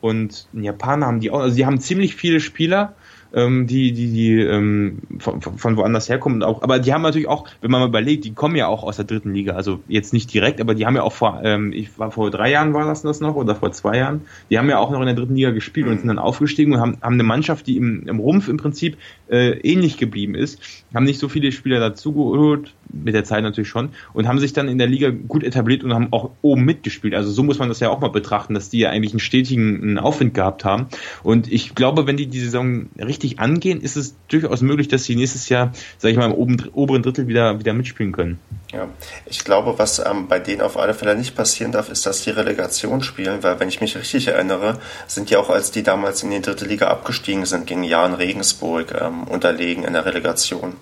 Und 0.00 0.46
ein 0.54 0.62
Japaner 0.62 1.06
haben 1.06 1.20
die 1.20 1.30
auch, 1.30 1.40
also 1.40 1.56
die 1.56 1.66
haben 1.66 1.80
ziemlich 1.80 2.14
viele 2.14 2.38
Spieler 2.38 2.94
ähm, 3.32 3.66
die, 3.66 3.92
die, 3.92 4.08
die 4.08 4.40
ähm, 4.40 4.98
von, 5.18 5.40
von 5.40 5.76
woanders 5.76 6.08
herkommen. 6.08 6.42
Auch, 6.42 6.62
aber 6.62 6.78
die 6.78 6.92
haben 6.92 7.02
natürlich 7.02 7.28
auch, 7.28 7.48
wenn 7.60 7.70
man 7.70 7.80
mal 7.80 7.88
überlegt, 7.88 8.24
die 8.24 8.32
kommen 8.32 8.56
ja 8.56 8.66
auch 8.66 8.84
aus 8.84 8.96
der 8.96 9.04
dritten 9.04 9.34
Liga. 9.34 9.54
Also 9.54 9.80
jetzt 9.88 10.12
nicht 10.12 10.32
direkt, 10.32 10.60
aber 10.60 10.74
die 10.74 10.86
haben 10.86 10.96
ja 10.96 11.02
auch 11.02 11.12
vor, 11.12 11.40
ähm, 11.44 11.72
ich 11.72 11.98
war 11.98 12.10
vor 12.10 12.30
drei 12.30 12.50
Jahren 12.50 12.74
war 12.74 12.86
das 12.86 13.02
das 13.02 13.20
noch 13.20 13.34
oder 13.34 13.54
vor 13.54 13.72
zwei 13.72 13.98
Jahren, 13.98 14.22
die 14.50 14.58
haben 14.58 14.68
ja 14.68 14.78
auch 14.78 14.90
noch 14.90 15.00
in 15.00 15.06
der 15.06 15.14
dritten 15.14 15.34
Liga 15.34 15.50
gespielt 15.50 15.86
und 15.88 15.98
sind 15.98 16.08
dann 16.08 16.18
aufgestiegen 16.18 16.72
und 16.72 16.80
haben, 16.80 16.98
haben 17.02 17.14
eine 17.14 17.22
Mannschaft, 17.22 17.66
die 17.66 17.76
im, 17.76 18.06
im 18.06 18.18
Rumpf 18.18 18.48
im 18.48 18.56
Prinzip 18.56 18.96
äh, 19.28 19.58
ähnlich 19.60 19.98
geblieben 19.98 20.34
ist, 20.34 20.60
haben 20.94 21.04
nicht 21.04 21.18
so 21.18 21.28
viele 21.28 21.52
Spieler 21.52 21.80
dazugeholt, 21.80 22.74
mit 22.90 23.14
der 23.14 23.24
Zeit 23.24 23.42
natürlich 23.42 23.68
schon, 23.68 23.90
und 24.14 24.26
haben 24.26 24.38
sich 24.38 24.52
dann 24.52 24.68
in 24.68 24.78
der 24.78 24.86
Liga 24.86 25.10
gut 25.10 25.44
etabliert 25.44 25.84
und 25.84 25.92
haben 25.92 26.08
auch 26.12 26.30
oben 26.42 26.64
mitgespielt. 26.64 27.14
Also 27.14 27.30
so 27.30 27.42
muss 27.42 27.58
man 27.58 27.68
das 27.68 27.80
ja 27.80 27.90
auch 27.90 28.00
mal 28.00 28.08
betrachten, 28.08 28.54
dass 28.54 28.70
die 28.70 28.78
ja 28.78 28.90
eigentlich 28.90 29.12
einen 29.12 29.20
stetigen 29.20 29.98
Aufwind 29.98 30.34
gehabt 30.34 30.64
haben. 30.64 30.86
Und 31.22 31.50
ich 31.52 31.74
glaube, 31.74 32.06
wenn 32.06 32.16
die 32.16 32.26
die 32.26 32.40
Saison 32.40 32.86
richtig 32.98 33.17
richtig 33.18 33.40
angehen, 33.40 33.80
ist 33.80 33.96
es 33.96 34.14
durchaus 34.28 34.60
möglich, 34.60 34.88
dass 34.88 35.04
sie 35.04 35.16
nächstes 35.16 35.48
Jahr, 35.48 35.72
sage 35.98 36.12
ich 36.12 36.18
mal, 36.18 36.30
im 36.30 36.68
oberen 36.72 37.02
Drittel 37.02 37.26
wieder, 37.26 37.58
wieder 37.58 37.72
mitspielen 37.72 38.12
können. 38.12 38.38
Ja, 38.72 38.88
ich 39.26 39.44
glaube, 39.44 39.78
was 39.78 39.98
ähm, 39.98 40.28
bei 40.28 40.38
denen 40.38 40.60
auf 40.60 40.76
alle 40.76 40.94
Fälle 40.94 41.16
nicht 41.16 41.34
passieren 41.34 41.72
darf, 41.72 41.88
ist, 41.90 42.06
dass 42.06 42.22
die 42.22 42.30
Relegation 42.30 43.02
spielen, 43.02 43.42
weil 43.42 43.58
wenn 43.60 43.68
ich 43.68 43.80
mich 43.80 43.96
richtig 43.96 44.28
erinnere, 44.28 44.78
sind 45.06 45.30
die 45.30 45.36
auch, 45.36 45.50
als 45.50 45.70
die 45.70 45.82
damals 45.82 46.22
in 46.22 46.30
die 46.30 46.40
dritte 46.40 46.64
Liga 46.64 46.88
abgestiegen 46.88 47.46
sind, 47.46 47.66
gegen 47.66 47.82
Jan 47.82 48.14
Regensburg 48.14 48.94
ähm, 49.00 49.24
unterlegen 49.24 49.84
in 49.84 49.92
der 49.92 50.04
Relegation. 50.04 50.74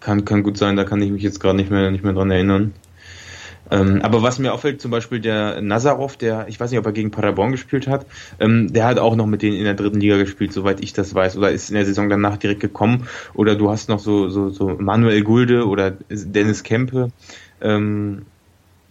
Kann, 0.00 0.24
kann 0.24 0.42
gut 0.42 0.58
sein, 0.58 0.76
da 0.76 0.84
kann 0.84 1.00
ich 1.00 1.10
mich 1.10 1.22
jetzt 1.22 1.40
gerade 1.40 1.56
nicht 1.56 1.70
mehr, 1.70 1.90
nicht 1.90 2.04
mehr 2.04 2.12
dran 2.12 2.30
erinnern. 2.30 2.74
Ähm, 3.70 4.02
aber 4.02 4.22
was 4.22 4.38
mir 4.38 4.52
auffällt, 4.52 4.80
zum 4.80 4.90
Beispiel 4.90 5.20
der 5.20 5.60
Nazarov, 5.60 6.16
der, 6.16 6.46
ich 6.48 6.60
weiß 6.60 6.70
nicht, 6.70 6.78
ob 6.78 6.86
er 6.86 6.92
gegen 6.92 7.10
Paderborn 7.10 7.52
gespielt 7.52 7.86
hat, 7.86 8.06
ähm, 8.40 8.72
der 8.72 8.86
hat 8.86 8.98
auch 8.98 9.16
noch 9.16 9.26
mit 9.26 9.42
denen 9.42 9.56
in 9.56 9.64
der 9.64 9.74
dritten 9.74 10.00
Liga 10.00 10.16
gespielt, 10.16 10.52
soweit 10.52 10.82
ich 10.82 10.92
das 10.92 11.14
weiß, 11.14 11.36
oder 11.36 11.50
ist 11.50 11.70
in 11.70 11.76
der 11.76 11.86
Saison 11.86 12.08
danach 12.08 12.36
direkt 12.36 12.60
gekommen. 12.60 13.06
Oder 13.32 13.56
du 13.56 13.70
hast 13.70 13.88
noch 13.88 13.98
so, 13.98 14.28
so, 14.28 14.50
so 14.50 14.76
Manuel 14.78 15.22
Gulde 15.22 15.66
oder 15.66 15.92
Dennis 16.10 16.62
Kempe. 16.62 17.10
Ähm, 17.60 18.22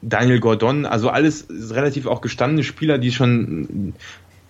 Daniel 0.06 0.40
Gordon, 0.42 0.86
also 0.86 1.10
alles 1.10 1.48
relativ 1.50 2.08
auch 2.08 2.20
gestandene 2.20 2.64
Spieler, 2.64 2.98
die 2.98 3.12
schon 3.12 3.94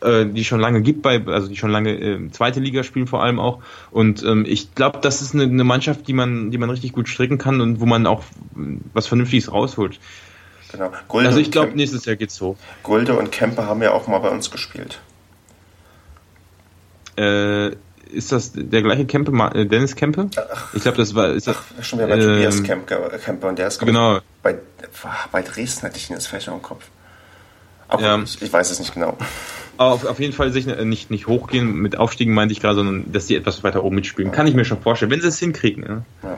äh, 0.03 0.25
die 0.25 0.43
schon 0.43 0.59
lange 0.59 0.81
gibt 0.81 1.01
bei, 1.01 1.25
also 1.25 1.47
die 1.47 1.55
schon 1.55 1.71
lange 1.71 1.91
äh, 1.91 2.31
zweite 2.31 2.59
Liga 2.59 2.83
spielen 2.83 3.07
vor 3.07 3.23
allem 3.23 3.39
auch. 3.39 3.61
Und 3.91 4.23
ähm, 4.23 4.45
ich 4.47 4.75
glaube, 4.75 4.99
das 5.01 5.21
ist 5.21 5.33
eine, 5.33 5.43
eine 5.43 5.63
Mannschaft, 5.63 6.07
die 6.07 6.13
man, 6.13 6.51
die 6.51 6.57
man 6.57 6.69
richtig 6.69 6.93
gut 6.93 7.07
stricken 7.07 7.37
kann 7.37 7.61
und 7.61 7.79
wo 7.79 7.85
man 7.85 8.05
auch 8.07 8.23
was 8.93 9.07
Vernünftiges 9.07 9.51
rausholt. 9.51 9.99
Genau. 10.71 10.91
Gulde 11.07 11.27
also 11.27 11.39
ich 11.39 11.51
glaube, 11.51 11.73
nächstes 11.75 12.05
Jahr 12.05 12.15
geht's 12.15 12.35
so. 12.35 12.57
Gulde 12.81 13.15
und 13.17 13.31
Kempe 13.31 13.65
haben 13.65 13.81
ja 13.81 13.91
auch 13.91 14.07
mal 14.07 14.19
bei 14.19 14.29
uns 14.29 14.49
gespielt. 14.49 14.99
Äh, 17.15 17.75
ist 18.11 18.31
das 18.31 18.51
der 18.55 18.81
gleiche 18.81 19.05
Kempe, 19.05 19.31
äh, 19.53 19.65
Dennis 19.65 19.95
Kempe? 19.95 20.29
ich 20.73 20.81
glaube, 20.81 20.97
das 20.97 21.13
war. 21.15 21.29
Ist 21.29 21.47
das, 21.47 21.57
Ach, 21.57 21.83
schon 21.83 21.99
wieder 21.99 22.07
bei 22.07 22.15
ähm, 22.15 22.21
Tobias 22.21 22.63
Kempe, 22.63 23.19
Kempe 23.23 23.47
und 23.47 23.59
der 23.59 23.67
ist 23.67 23.79
genau. 23.79 24.19
bei, 24.41 24.57
bei 25.31 25.41
Dresden 25.41 25.83
hatte 25.83 25.97
ich 25.97 26.09
ihn 26.09 26.13
jetzt 26.13 26.27
vielleicht 26.27 26.47
noch 26.47 26.55
im 26.55 26.61
Kopf. 26.61 26.85
Aber 27.87 28.01
ja. 28.01 28.19
ich, 28.23 28.41
ich, 28.41 28.51
weiß 28.51 28.71
es 28.71 28.79
nicht 28.79 28.93
genau. 28.93 29.17
Auf, 29.77 30.05
auf 30.05 30.19
jeden 30.19 30.33
Fall 30.33 30.51
sich 30.51 30.67
nicht, 30.67 31.09
nicht 31.09 31.27
hochgehen 31.27 31.75
mit 31.75 31.97
Aufstiegen, 31.97 32.33
meinte 32.33 32.51
ich 32.51 32.61
gerade, 32.61 32.75
sondern 32.75 33.11
dass 33.11 33.27
sie 33.27 33.35
etwas 33.35 33.63
weiter 33.63 33.83
oben 33.83 33.95
mitspielen. 33.95 34.31
Kann 34.31 34.45
ich 34.45 34.53
mir 34.53 34.65
schon 34.65 34.81
vorstellen, 34.81 35.11
wenn 35.11 35.21
sie 35.21 35.27
es 35.27 35.39
hinkriegen. 35.39 35.83
Ja. 35.83 36.29
ja. 36.29 36.37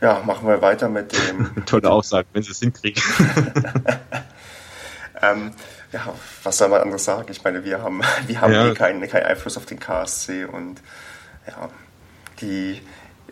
ja 0.00 0.22
machen 0.24 0.46
wir 0.46 0.60
weiter 0.60 0.88
mit 0.88 1.12
dem. 1.12 1.64
Tolle 1.66 1.90
Aussage, 1.90 2.28
wenn 2.34 2.42
sie 2.42 2.50
es 2.50 2.60
hinkriegen. 2.60 3.02
ähm, 5.22 5.52
ja, 5.92 6.14
was 6.42 6.58
soll 6.58 6.68
man 6.68 6.82
anderes 6.82 7.04
sagen? 7.04 7.28
Ich 7.30 7.42
meine, 7.44 7.64
wir 7.64 7.82
haben, 7.82 8.02
wir 8.26 8.40
haben 8.40 8.52
ja. 8.52 8.68
eh 8.68 8.74
keinen, 8.74 9.06
keinen 9.08 9.24
Einfluss 9.24 9.56
auf 9.56 9.66
den 9.66 9.80
KSC 9.80 10.44
und 10.44 10.82
ja, 11.46 11.70
die, 12.40 12.82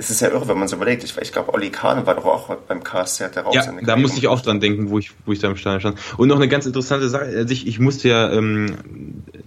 es 0.00 0.08
ist 0.08 0.20
ja 0.20 0.28
irre, 0.28 0.48
wenn 0.48 0.58
man 0.58 0.66
so 0.66 0.76
überlegt. 0.76 1.04
Ich, 1.04 1.16
ich 1.18 1.30
glaube, 1.30 1.52
Olli 1.52 1.68
Kahn 1.68 2.06
war 2.06 2.14
doch 2.14 2.24
auch 2.24 2.56
beim 2.56 2.82
KSC, 2.82 3.24
hat 3.24 3.36
der. 3.36 3.44
Ja, 3.52 3.70
da 3.82 3.96
musste 3.96 4.18
ich 4.18 4.28
auch 4.28 4.40
dran 4.40 4.58
denken, 4.58 4.88
wo 4.88 4.98
ich, 4.98 5.10
wo 5.26 5.32
ich 5.32 5.40
da 5.40 5.48
im 5.48 5.56
Stadion 5.56 5.80
stand. 5.80 5.98
Und 6.16 6.28
noch 6.28 6.36
eine 6.36 6.48
ganz 6.48 6.64
interessante 6.64 7.08
Sache, 7.10 7.24
also 7.24 7.52
ich, 7.52 7.66
ich 7.66 7.78
musste 7.78 8.08
ja 8.08 8.32
ähm, 8.32 8.76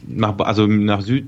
nach, 0.07 0.37
also 0.37 0.67
nach 0.67 1.01
Süd, 1.01 1.27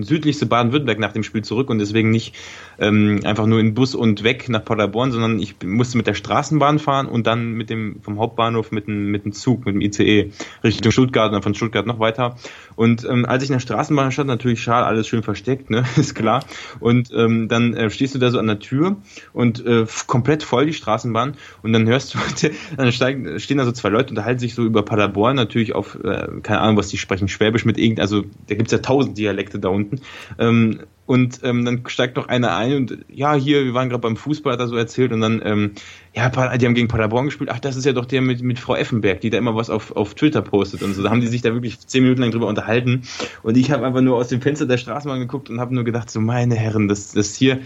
südlichste 0.00 0.46
Baden-Württemberg 0.46 0.98
nach 0.98 1.12
dem 1.12 1.22
Spiel 1.22 1.42
zurück 1.42 1.70
und 1.70 1.78
deswegen 1.78 2.10
nicht 2.10 2.34
ähm, 2.78 3.20
einfach 3.24 3.46
nur 3.46 3.60
in 3.60 3.74
Bus 3.74 3.94
und 3.94 4.24
weg 4.24 4.48
nach 4.48 4.64
Paderborn, 4.64 5.12
sondern 5.12 5.38
ich 5.38 5.54
musste 5.64 5.96
mit 5.96 6.06
der 6.06 6.14
Straßenbahn 6.14 6.78
fahren 6.80 7.06
und 7.06 7.26
dann 7.26 7.52
mit 7.52 7.70
dem 7.70 8.00
vom 8.02 8.18
Hauptbahnhof 8.18 8.72
mit 8.72 8.88
dem, 8.88 9.10
mit 9.10 9.24
dem 9.24 9.32
Zug, 9.32 9.64
mit 9.64 9.74
dem 9.74 9.80
ICE 9.80 10.32
Richtung 10.64 10.90
Stuttgart 10.90 11.28
und 11.28 11.34
dann 11.34 11.42
von 11.42 11.54
Stuttgart 11.54 11.86
noch 11.86 12.00
weiter. 12.00 12.36
Und 12.74 13.04
ähm, 13.04 13.24
als 13.24 13.44
ich 13.44 13.50
in 13.50 13.54
der 13.54 13.60
Straßenbahn 13.60 14.10
stand, 14.10 14.28
natürlich 14.28 14.62
schal, 14.62 14.82
alles 14.82 15.06
schön 15.06 15.22
versteckt, 15.22 15.70
ne, 15.70 15.84
ist 15.96 16.14
klar. 16.14 16.44
Und 16.80 17.10
ähm, 17.14 17.48
dann 17.48 17.74
äh, 17.74 17.90
stehst 17.90 18.14
du 18.14 18.18
da 18.18 18.30
so 18.30 18.38
an 18.38 18.48
der 18.48 18.58
Tür 18.58 18.96
und 19.32 19.64
äh, 19.64 19.86
komplett 20.06 20.42
voll 20.42 20.66
die 20.66 20.72
Straßenbahn 20.72 21.34
und 21.62 21.72
dann 21.72 21.86
hörst 21.86 22.14
du, 22.14 22.18
dann 22.76 22.90
steigen, 22.90 23.38
stehen 23.38 23.58
da 23.58 23.64
so 23.64 23.72
zwei 23.72 23.90
Leute, 23.90 24.10
unterhalten 24.10 24.40
sich 24.40 24.54
so 24.54 24.64
über 24.64 24.82
Paderborn, 24.82 25.36
natürlich 25.36 25.74
auf, 25.74 25.96
äh, 26.02 26.26
keine 26.42 26.60
Ahnung, 26.60 26.76
was 26.76 26.88
die 26.88 26.98
sprechen, 26.98 27.28
Schwäbisch 27.28 27.64
mit 27.64 27.78
irgend, 27.78 28.00
also 28.00 28.24
da 28.48 28.54
gibt's 28.56 28.72
ja 28.72 28.78
tausend 28.78 29.16
Dialekte 29.18 29.51
da 29.58 29.68
unten. 29.68 30.00
Ähm, 30.38 30.80
und 31.04 31.40
ähm, 31.42 31.64
dann 31.64 31.82
steigt 31.88 32.16
noch 32.16 32.28
einer 32.28 32.56
ein 32.56 32.76
und 32.76 32.98
ja, 33.08 33.34
hier, 33.34 33.64
wir 33.64 33.74
waren 33.74 33.88
gerade 33.88 34.00
beim 34.00 34.16
Fußball, 34.16 34.52
hat 34.52 34.60
er 34.60 34.68
so 34.68 34.76
erzählt 34.76 35.12
und 35.12 35.20
dann, 35.20 35.42
ähm, 35.44 35.72
ja, 36.14 36.28
die 36.28 36.66
haben 36.66 36.74
gegen 36.74 36.88
Paderborn 36.88 37.26
gespielt, 37.26 37.50
ach, 37.52 37.58
das 37.58 37.76
ist 37.76 37.84
ja 37.84 37.92
doch 37.92 38.06
der 38.06 38.22
mit, 38.22 38.40
mit 38.42 38.58
Frau 38.58 38.76
Effenberg, 38.76 39.20
die 39.20 39.28
da 39.28 39.36
immer 39.36 39.56
was 39.56 39.68
auf, 39.68 39.94
auf 39.96 40.14
Twitter 40.14 40.42
postet 40.42 40.82
und 40.82 40.94
so. 40.94 41.02
Da 41.02 41.10
haben 41.10 41.20
die 41.20 41.26
sich 41.26 41.42
da 41.42 41.52
wirklich 41.52 41.80
zehn 41.80 42.04
Minuten 42.04 42.22
lang 42.22 42.30
drüber 42.30 42.46
unterhalten 42.46 43.02
und 43.42 43.56
ich 43.56 43.72
habe 43.72 43.84
einfach 43.84 44.00
nur 44.00 44.16
aus 44.16 44.28
dem 44.28 44.40
Fenster 44.40 44.66
der 44.66 44.78
Straßenbahn 44.78 45.18
geguckt 45.18 45.50
und 45.50 45.60
habe 45.60 45.74
nur 45.74 45.84
gedacht, 45.84 46.08
so 46.08 46.20
meine 46.20 46.54
Herren, 46.54 46.86
das, 46.86 47.12
das 47.12 47.34
hier, 47.34 47.60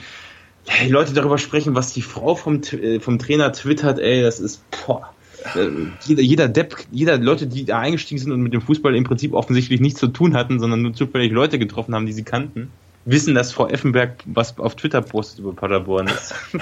die 0.82 0.90
Leute 0.90 1.12
darüber 1.12 1.38
sprechen, 1.38 1.74
was 1.74 1.92
die 1.92 2.02
Frau 2.02 2.34
vom, 2.34 2.62
äh, 2.62 3.00
vom 3.00 3.18
Trainer 3.18 3.52
twittert, 3.52 3.98
ey, 3.98 4.22
das 4.22 4.40
ist, 4.40 4.64
boah. 4.70 5.12
Äh, 5.54 5.70
jeder, 6.04 6.22
jeder 6.22 6.48
Depp, 6.48 6.76
jeder 6.90 7.18
Leute, 7.18 7.46
die 7.46 7.64
da 7.64 7.78
eingestiegen 7.78 8.20
sind 8.20 8.32
und 8.32 8.42
mit 8.42 8.52
dem 8.52 8.60
Fußball 8.60 8.94
im 8.94 9.04
Prinzip 9.04 9.32
offensichtlich 9.32 9.80
nichts 9.80 10.00
zu 10.00 10.08
tun 10.08 10.34
hatten, 10.34 10.58
sondern 10.58 10.82
nur 10.82 10.94
zufällig 10.94 11.32
Leute 11.32 11.58
getroffen 11.58 11.94
haben, 11.94 12.06
die 12.06 12.12
sie 12.12 12.24
kannten 12.24 12.70
wissen, 13.06 13.34
dass 13.34 13.52
Frau 13.52 13.68
Effenberg 13.68 14.18
was 14.26 14.58
auf 14.58 14.74
Twitter 14.74 15.00
postet 15.00 15.38
über 15.38 15.54
Paderborn 15.54 16.10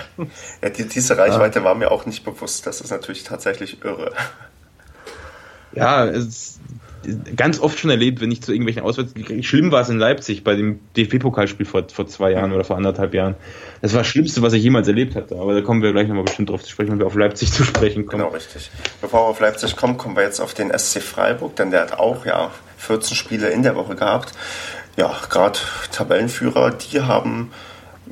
ja, 0.62 0.68
die, 0.68 0.86
diese 0.86 1.16
Reichweite 1.16 1.60
ja. 1.60 1.64
war 1.64 1.74
mir 1.74 1.90
auch 1.90 2.06
nicht 2.06 2.24
bewusst. 2.24 2.66
Das 2.66 2.80
ist 2.80 2.90
natürlich 2.90 3.24
tatsächlich 3.24 3.82
irre. 3.82 4.12
Ja, 5.72 6.06
es 6.06 6.60
ganz 7.36 7.60
oft 7.60 7.78
schon 7.78 7.90
erlebt, 7.90 8.20
wenn 8.20 8.30
ich 8.30 8.42
zu 8.42 8.52
irgendwelchen 8.52 8.82
Auswärts 8.82 9.14
schlimm 9.40 9.70
war 9.72 9.82
es 9.82 9.88
in 9.88 9.98
Leipzig 9.98 10.44
bei 10.44 10.54
dem 10.54 10.80
DFB-Pokalspiel 10.96 11.66
vor, 11.66 11.84
vor 11.92 12.06
zwei 12.06 12.32
Jahren 12.32 12.52
oder 12.52 12.64
vor 12.64 12.76
anderthalb 12.76 13.14
Jahren. 13.14 13.34
Das 13.82 13.92
war 13.92 14.00
das 14.00 14.06
Schlimmste, 14.06 14.42
was 14.42 14.52
ich 14.52 14.62
jemals 14.62 14.88
erlebt 14.88 15.14
hatte. 15.14 15.36
Aber 15.36 15.54
da 15.54 15.60
kommen 15.60 15.82
wir 15.82 15.92
gleich 15.92 16.08
nochmal 16.08 16.24
bestimmt 16.24 16.50
drauf 16.50 16.62
zu 16.62 16.70
sprechen, 16.70 16.92
wenn 16.92 16.98
wir 16.98 17.06
auf 17.06 17.14
Leipzig 17.14 17.52
zu 17.52 17.64
sprechen 17.64 18.06
kommen. 18.06 18.22
Genau, 18.22 18.34
richtig. 18.34 18.70
Bevor 19.00 19.20
wir 19.20 19.30
auf 19.30 19.40
Leipzig 19.40 19.76
kommen, 19.76 19.96
kommen 19.96 20.16
wir 20.16 20.22
jetzt 20.22 20.40
auf 20.40 20.54
den 20.54 20.76
SC 20.76 21.02
Freiburg, 21.02 21.56
denn 21.56 21.70
der 21.70 21.82
hat 21.82 21.98
auch 21.98 22.26
ja 22.26 22.50
14 22.78 23.16
Spiele 23.16 23.48
in 23.48 23.62
der 23.62 23.76
Woche 23.76 23.94
gehabt 23.94 24.32
ja, 24.96 25.12
gerade 25.28 25.58
Tabellenführer, 25.92 26.70
die 26.70 27.00
haben 27.00 27.52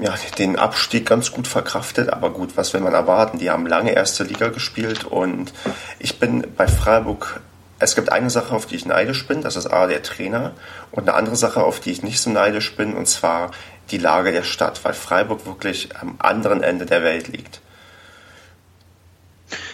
ja, 0.00 0.14
den 0.38 0.56
Abstieg 0.56 1.06
ganz 1.06 1.32
gut 1.32 1.46
verkraftet, 1.46 2.08
aber 2.08 2.30
gut, 2.30 2.56
was 2.56 2.72
will 2.72 2.80
man 2.80 2.94
erwarten? 2.94 3.38
Die 3.38 3.50
haben 3.50 3.66
lange 3.66 3.92
erste 3.92 4.24
Liga 4.24 4.48
gespielt 4.48 5.04
und 5.04 5.52
ich 5.98 6.18
bin 6.18 6.46
bei 6.56 6.66
Freiburg, 6.66 7.40
es 7.82 7.96
gibt 7.96 8.12
eine 8.12 8.30
Sache, 8.30 8.54
auf 8.54 8.66
die 8.66 8.76
ich 8.76 8.86
neidisch 8.86 9.26
bin, 9.26 9.42
das 9.42 9.56
ist 9.56 9.66
A, 9.66 9.86
der 9.86 10.02
Trainer 10.02 10.52
und 10.92 11.08
eine 11.08 11.14
andere 11.14 11.36
Sache, 11.36 11.62
auf 11.62 11.80
die 11.80 11.90
ich 11.90 12.02
nicht 12.02 12.20
so 12.20 12.30
neidisch 12.30 12.76
bin, 12.76 12.94
und 12.94 13.08
zwar 13.08 13.50
die 13.90 13.98
Lage 13.98 14.30
der 14.30 14.44
Stadt, 14.44 14.84
weil 14.84 14.94
Freiburg 14.94 15.46
wirklich 15.46 15.96
am 15.96 16.14
anderen 16.18 16.62
Ende 16.62 16.86
der 16.86 17.02
Welt 17.02 17.28
liegt. 17.28 17.60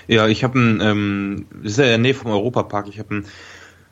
Ja, 0.06 0.26
ich 0.26 0.42
habe 0.42 0.58
ein, 0.58 0.80
ähm, 0.80 1.46
das 1.62 1.72
ist 1.72 1.78
ja 1.78 1.84
in 1.84 1.90
der 1.90 1.98
Nähe 1.98 2.14
vom 2.14 2.30
Europapark, 2.30 2.88
ich 2.88 2.98
habe 2.98 3.14
ein 3.14 3.26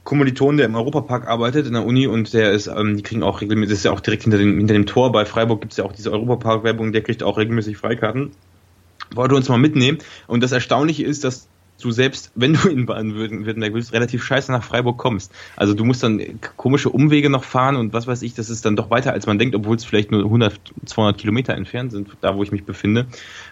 Kommiliton, 0.04 0.56
der 0.56 0.66
im 0.66 0.76
Europapark 0.76 1.26
arbeitet 1.26 1.66
in 1.66 1.74
der 1.74 1.84
Uni 1.84 2.06
und 2.06 2.32
der 2.32 2.52
ist, 2.52 2.68
ähm, 2.68 2.96
die 2.96 3.02
kriegen 3.02 3.22
auch 3.22 3.42
regelmäßig, 3.42 3.70
das 3.70 3.78
ist 3.80 3.84
ja 3.84 3.90
auch 3.90 4.00
direkt 4.00 4.22
hinter 4.22 4.38
dem, 4.38 4.56
hinter 4.56 4.74
dem 4.74 4.86
Tor 4.86 5.12
bei 5.12 5.26
Freiburg 5.26 5.60
gibt 5.60 5.72
es 5.72 5.76
ja 5.76 5.84
auch 5.84 5.92
diese 5.92 6.10
Europapark-Werbung, 6.10 6.92
der 6.92 7.02
kriegt 7.02 7.22
auch 7.22 7.36
regelmäßig 7.36 7.76
Freikarten. 7.76 8.30
Wollte 9.14 9.34
uns 9.34 9.48
mal 9.48 9.58
mitnehmen. 9.58 9.98
Und 10.26 10.42
das 10.42 10.52
Erstaunliche 10.52 11.04
ist, 11.04 11.22
dass 11.22 11.48
du 11.80 11.90
selbst, 11.90 12.30
wenn 12.34 12.54
du 12.54 12.68
in 12.68 12.86
Baden-Württemberg 12.86 13.74
willst, 13.74 13.92
relativ 13.92 14.24
scheiße 14.24 14.50
nach 14.52 14.64
Freiburg 14.64 14.98
kommst. 14.98 15.32
Also 15.56 15.74
du 15.74 15.84
musst 15.84 16.02
dann 16.02 16.20
komische 16.56 16.90
Umwege 16.90 17.30
noch 17.30 17.44
fahren 17.44 17.76
und 17.76 17.92
was 17.92 18.06
weiß 18.06 18.22
ich, 18.22 18.34
das 18.34 18.50
ist 18.50 18.64
dann 18.64 18.76
doch 18.76 18.90
weiter, 18.90 19.12
als 19.12 19.26
man 19.26 19.38
denkt, 19.38 19.54
obwohl 19.54 19.76
es 19.76 19.84
vielleicht 19.84 20.10
nur 20.10 20.24
100, 20.24 20.58
200 20.86 21.18
Kilometer 21.18 21.54
entfernt 21.54 21.92
sind, 21.92 22.08
da 22.20 22.36
wo 22.36 22.42
ich 22.42 22.52
mich 22.52 22.64
befinde. 22.64 23.06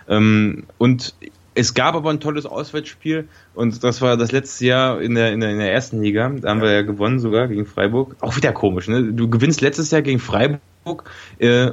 Ähm, 0.08 0.64
und 0.78 1.14
es 1.54 1.74
gab 1.74 1.94
aber 1.94 2.10
ein 2.10 2.20
tolles 2.20 2.46
Auswärtsspiel 2.46 3.28
und 3.54 3.84
das 3.84 4.00
war 4.02 4.16
das 4.16 4.32
letzte 4.32 4.66
Jahr 4.66 5.00
in 5.00 5.14
der, 5.14 5.32
in 5.32 5.40
der, 5.40 5.50
in 5.50 5.58
der 5.58 5.72
ersten 5.72 6.02
Liga. 6.02 6.28
Da 6.28 6.50
haben 6.50 6.60
wir 6.60 6.72
ja 6.72 6.82
gewonnen 6.82 7.20
sogar 7.20 7.48
gegen 7.48 7.66
Freiburg. 7.66 8.16
Auch 8.20 8.36
wieder 8.36 8.52
komisch, 8.52 8.88
ne? 8.88 9.12
Du 9.12 9.28
gewinnst 9.30 9.60
letztes 9.60 9.90
Jahr 9.90 10.02
gegen 10.02 10.18
Freiburg, 10.18 11.10
äh, 11.38 11.70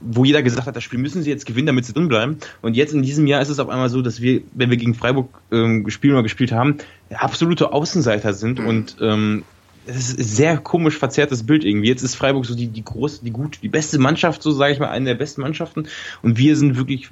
wo 0.00 0.24
jeder 0.24 0.42
gesagt 0.42 0.66
hat, 0.66 0.76
das 0.76 0.84
Spiel 0.84 0.98
müssen 0.98 1.22
sie 1.22 1.30
jetzt 1.30 1.46
gewinnen, 1.46 1.66
damit 1.66 1.84
sie 1.84 1.92
drin 1.92 2.08
bleiben. 2.08 2.38
Und 2.62 2.74
jetzt 2.74 2.94
in 2.94 3.02
diesem 3.02 3.26
Jahr 3.26 3.42
ist 3.42 3.48
es 3.48 3.58
auf 3.58 3.68
einmal 3.68 3.90
so, 3.90 4.02
dass 4.02 4.20
wir, 4.20 4.42
wenn 4.52 4.70
wir 4.70 4.76
gegen 4.76 4.94
Freiburg 4.94 5.28
ähm, 5.52 5.84
gespielt 5.84 6.12
oder 6.12 6.22
gespielt 6.22 6.52
haben, 6.52 6.78
absolute 7.12 7.72
Außenseiter 7.72 8.32
sind 8.32 8.58
mhm. 8.58 8.66
und 8.66 8.96
ähm, 9.00 9.42
das 9.86 9.96
ist 9.96 10.18
ein 10.18 10.24
sehr 10.24 10.58
komisch 10.58 10.98
verzerrtes 10.98 11.44
Bild 11.44 11.64
irgendwie. 11.64 11.88
Jetzt 11.88 12.02
ist 12.02 12.14
Freiburg 12.14 12.44
so 12.46 12.54
die, 12.54 12.68
die 12.68 12.84
große, 12.84 13.24
die 13.24 13.30
gute, 13.30 13.60
die 13.60 13.68
beste 13.68 13.98
Mannschaft, 13.98 14.42
so 14.42 14.52
sage 14.52 14.74
ich 14.74 14.78
mal, 14.78 14.90
eine 14.90 15.06
der 15.06 15.14
besten 15.14 15.40
Mannschaften. 15.40 15.88
Und 16.22 16.38
wir 16.38 16.56
sind 16.56 16.76
wirklich 16.76 17.10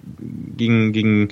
gegen, 0.56 0.92
gegen, 0.92 1.28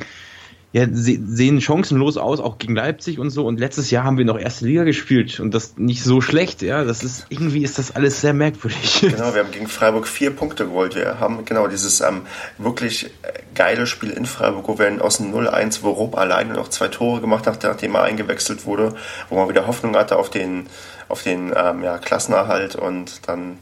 ja, 0.76 0.86
sehen 0.90 1.62
chancenlos 1.62 2.18
aus, 2.18 2.38
auch 2.38 2.58
gegen 2.58 2.76
Leipzig 2.76 3.18
und 3.18 3.30
so. 3.30 3.46
Und 3.46 3.58
letztes 3.58 3.90
Jahr 3.90 4.04
haben 4.04 4.18
wir 4.18 4.26
noch 4.26 4.38
erste 4.38 4.66
Liga 4.66 4.84
gespielt 4.84 5.40
und 5.40 5.54
das 5.54 5.78
nicht 5.78 6.02
so 6.04 6.20
schlecht, 6.20 6.60
ja. 6.60 6.84
Das 6.84 7.02
ist, 7.02 7.24
irgendwie 7.30 7.62
ist 7.62 7.78
das 7.78 7.96
alles 7.96 8.20
sehr 8.20 8.34
merkwürdig. 8.34 9.00
Genau, 9.00 9.32
wir 9.32 9.42
haben 9.42 9.52
gegen 9.52 9.68
Freiburg 9.68 10.06
vier 10.06 10.32
Punkte 10.36 10.66
geholt. 10.66 10.94
Wir 10.94 11.18
haben 11.18 11.46
genau 11.46 11.66
dieses 11.66 12.02
ähm, 12.02 12.26
wirklich 12.58 13.10
geile 13.54 13.86
Spiel 13.86 14.10
in 14.10 14.26
Freiburg, 14.26 14.68
wo 14.68 14.78
wir 14.78 15.02
aus 15.02 15.16
dem 15.16 15.34
0-1, 15.34 15.78
wo 15.80 15.92
Rupp 15.92 16.18
alleine 16.18 16.52
noch 16.52 16.68
zwei 16.68 16.88
Tore 16.88 17.22
gemacht 17.22 17.46
hat, 17.46 17.62
nachdem 17.62 17.94
er 17.94 18.02
eingewechselt 18.02 18.66
wurde, 18.66 18.94
wo 19.30 19.36
man 19.36 19.48
wieder 19.48 19.66
Hoffnung 19.66 19.96
hatte 19.96 20.16
auf 20.16 20.28
den, 20.28 20.66
auf 21.08 21.22
den 21.22 21.54
ähm, 21.56 21.84
ja, 21.84 21.96
Klassenerhalt 21.96 22.76
und 22.76 23.26
dann 23.26 23.56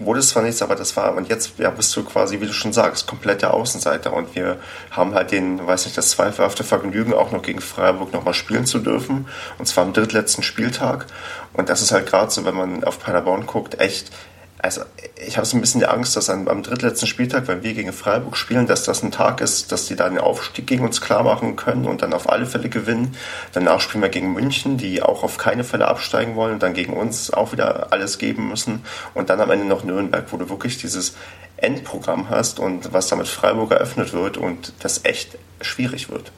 wurde 0.00 0.20
es 0.20 0.30
zwar 0.30 0.42
nichts, 0.42 0.62
aber 0.62 0.74
das 0.74 0.96
war, 0.96 1.14
und 1.14 1.28
jetzt 1.28 1.58
ja, 1.58 1.70
bist 1.70 1.94
du 1.96 2.04
quasi, 2.04 2.40
wie 2.40 2.46
du 2.46 2.52
schon 2.52 2.72
sagst, 2.72 3.06
komplette 3.06 3.52
Außenseiter. 3.52 4.12
Und 4.12 4.34
wir 4.34 4.58
haben 4.90 5.14
halt 5.14 5.30
den, 5.30 5.64
weiß 5.64 5.84
nicht, 5.84 5.96
das 5.96 6.10
zweifelhafte 6.10 6.64
Vergnügen, 6.64 7.14
auch 7.14 7.30
noch 7.32 7.42
gegen 7.42 7.60
Freiburg 7.60 8.12
nochmal 8.12 8.34
spielen 8.34 8.66
zu 8.66 8.78
dürfen. 8.78 9.28
Und 9.58 9.66
zwar 9.66 9.84
am 9.84 9.92
drittletzten 9.92 10.42
Spieltag. 10.42 11.06
Und 11.52 11.68
das 11.68 11.82
ist 11.82 11.92
halt 11.92 12.06
gerade 12.06 12.30
so, 12.30 12.44
wenn 12.44 12.54
man 12.54 12.84
auf 12.84 12.98
Paderborn 12.98 13.46
guckt, 13.46 13.80
echt 13.80 14.10
also 14.58 14.82
ich 15.24 15.36
habe 15.36 15.46
so 15.46 15.56
ein 15.56 15.60
bisschen 15.60 15.80
die 15.80 15.86
Angst, 15.86 16.16
dass 16.16 16.30
am, 16.30 16.48
am 16.48 16.62
drittletzten 16.62 17.06
Spieltag, 17.06 17.46
wenn 17.46 17.62
wir 17.62 17.74
gegen 17.74 17.92
Freiburg 17.92 18.36
spielen, 18.36 18.66
dass 18.66 18.84
das 18.84 19.02
ein 19.02 19.12
Tag 19.12 19.40
ist, 19.40 19.70
dass 19.70 19.86
die 19.86 19.96
da 19.96 20.08
den 20.08 20.18
Aufstieg 20.18 20.66
gegen 20.66 20.84
uns 20.84 21.00
klar 21.00 21.22
machen 21.22 21.56
können 21.56 21.84
und 21.84 22.02
dann 22.02 22.12
auf 22.12 22.28
alle 22.28 22.46
Fälle 22.46 22.68
gewinnen. 22.68 23.14
Danach 23.52 23.80
spielen 23.80 24.02
wir 24.02 24.08
gegen 24.08 24.32
München, 24.32 24.78
die 24.78 25.02
auch 25.02 25.22
auf 25.22 25.36
keine 25.36 25.62
Fälle 25.62 25.88
absteigen 25.88 26.36
wollen 26.36 26.54
und 26.54 26.62
dann 26.62 26.74
gegen 26.74 26.94
uns 26.94 27.32
auch 27.32 27.52
wieder 27.52 27.92
alles 27.92 28.18
geben 28.18 28.48
müssen. 28.48 28.82
Und 29.14 29.30
dann 29.30 29.40
am 29.40 29.50
Ende 29.50 29.66
noch 29.66 29.84
Nürnberg, 29.84 30.24
wo 30.30 30.36
du 30.36 30.48
wirklich 30.48 30.78
dieses 30.78 31.14
Endprogramm 31.58 32.30
hast 32.30 32.58
und 32.58 32.92
was 32.92 33.08
damit 33.08 33.28
Freiburg 33.28 33.72
eröffnet 33.72 34.12
wird 34.12 34.36
und 34.36 34.72
das 34.80 35.04
echt 35.04 35.38
schwierig 35.60 36.10
wird. 36.10 36.32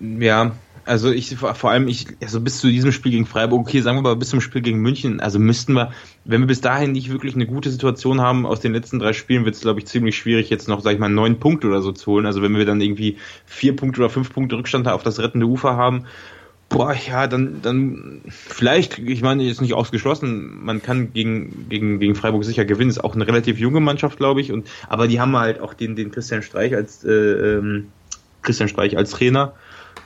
Ja, 0.00 0.52
also 0.86 1.10
ich 1.10 1.36
vor 1.36 1.70
allem 1.70 1.88
ich 1.88 2.06
also 2.22 2.40
bis 2.40 2.58
zu 2.58 2.68
diesem 2.68 2.92
Spiel 2.92 3.12
gegen 3.12 3.26
Freiburg, 3.26 3.60
okay, 3.60 3.80
sagen 3.80 3.98
wir 3.98 4.02
mal 4.02 4.16
bis 4.16 4.30
zum 4.30 4.40
Spiel 4.40 4.62
gegen 4.62 4.80
München, 4.80 5.20
also 5.20 5.38
müssten 5.38 5.74
wir, 5.74 5.92
wenn 6.24 6.40
wir 6.40 6.46
bis 6.46 6.60
dahin 6.60 6.92
nicht 6.92 7.10
wirklich 7.10 7.34
eine 7.34 7.46
gute 7.46 7.70
Situation 7.70 8.20
haben 8.20 8.46
aus 8.46 8.60
den 8.60 8.72
letzten 8.72 8.98
drei 8.98 9.12
Spielen, 9.12 9.44
wird 9.44 9.54
es 9.54 9.62
glaube 9.62 9.80
ich 9.80 9.86
ziemlich 9.86 10.16
schwierig 10.16 10.50
jetzt 10.50 10.68
noch, 10.68 10.80
sag 10.80 10.92
ich 10.92 10.98
mal, 10.98 11.08
neun 11.08 11.38
Punkte 11.38 11.68
oder 11.68 11.82
so 11.82 11.92
zu 11.92 12.12
holen. 12.12 12.26
Also 12.26 12.42
wenn 12.42 12.56
wir 12.56 12.64
dann 12.64 12.80
irgendwie 12.80 13.16
vier 13.46 13.74
Punkte 13.76 14.00
oder 14.00 14.10
fünf 14.10 14.32
Punkte 14.32 14.56
Rückstand 14.56 14.86
auf 14.88 15.02
das 15.02 15.18
rettende 15.18 15.46
Ufer 15.46 15.76
haben, 15.76 16.04
boah, 16.68 16.94
ja, 16.94 17.26
dann 17.26 17.62
dann 17.62 18.20
vielleicht, 18.28 18.98
ich 18.98 19.22
meine 19.22 19.44
jetzt 19.44 19.60
nicht 19.60 19.74
ausgeschlossen, 19.74 20.64
man 20.64 20.82
kann 20.82 21.12
gegen 21.12 21.68
gegen 21.68 22.00
gegen 22.00 22.14
Freiburg 22.14 22.44
sicher 22.44 22.64
gewinnen, 22.64 22.90
ist 22.90 23.02
auch 23.02 23.14
eine 23.14 23.26
relativ 23.26 23.58
junge 23.58 23.80
Mannschaft, 23.80 24.18
glaube 24.18 24.40
ich, 24.40 24.52
und 24.52 24.68
aber 24.88 25.08
die 25.08 25.20
haben 25.20 25.36
halt 25.36 25.60
auch 25.60 25.74
den 25.74 25.96
den 25.96 26.10
Christian 26.10 26.42
Streich 26.42 26.74
als 26.74 27.04
äh, 27.04 27.10
ähm, 27.10 27.88
Christian 28.42 28.68
Streich 28.68 28.96
als 28.96 29.10
Trainer 29.12 29.54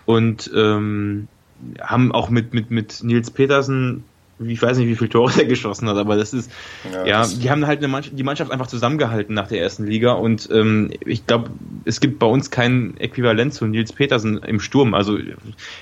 und 0.08 0.50
ähm, 0.56 1.28
haben 1.82 2.12
auch 2.12 2.30
mit, 2.30 2.54
mit, 2.54 2.70
mit 2.70 3.04
Nils 3.04 3.30
Petersen 3.30 4.04
ich 4.40 4.62
weiß 4.62 4.78
nicht, 4.78 4.86
wie 4.86 4.94
viele 4.94 5.10
Tore 5.10 5.32
er 5.38 5.46
geschossen 5.46 5.88
hat, 5.88 5.96
aber 5.96 6.16
das 6.16 6.32
ist, 6.32 6.50
ja, 6.92 7.04
ja 7.04 7.26
die 7.26 7.50
haben 7.50 7.66
halt 7.66 7.80
eine 7.80 7.88
Mannschaft, 7.88 8.16
die 8.16 8.22
Mannschaft 8.22 8.52
einfach 8.52 8.68
zusammengehalten 8.68 9.34
nach 9.34 9.48
der 9.48 9.60
ersten 9.60 9.84
Liga 9.84 10.12
und 10.12 10.48
ähm, 10.52 10.92
ich 11.04 11.26
glaube, 11.26 11.50
es 11.84 12.00
gibt 12.00 12.20
bei 12.20 12.26
uns 12.26 12.50
kein 12.50 12.96
Äquivalent 12.98 13.52
zu 13.52 13.66
Nils 13.66 13.92
Petersen 13.92 14.38
im 14.38 14.60
Sturm. 14.60 14.94
Also 14.94 15.18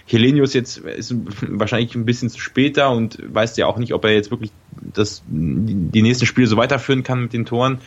Helenius 0.06 0.54
jetzt 0.54 0.78
ist 0.78 1.14
wahrscheinlich 1.42 1.94
ein 1.94 2.06
bisschen 2.06 2.30
zu 2.30 2.40
spät 2.40 2.78
da 2.78 2.88
und 2.88 3.18
weiß 3.22 3.58
ja 3.58 3.66
auch 3.66 3.76
nicht, 3.76 3.92
ob 3.92 4.04
er 4.06 4.12
jetzt 4.12 4.30
wirklich 4.30 4.50
das, 4.72 5.22
die 5.28 6.02
nächsten 6.02 6.24
Spiele 6.24 6.46
so 6.46 6.56
weiterführen 6.56 7.02
kann 7.02 7.20
mit 7.20 7.34
den 7.34 7.44
Toren. 7.44 7.78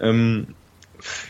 Ähm, 0.00 0.48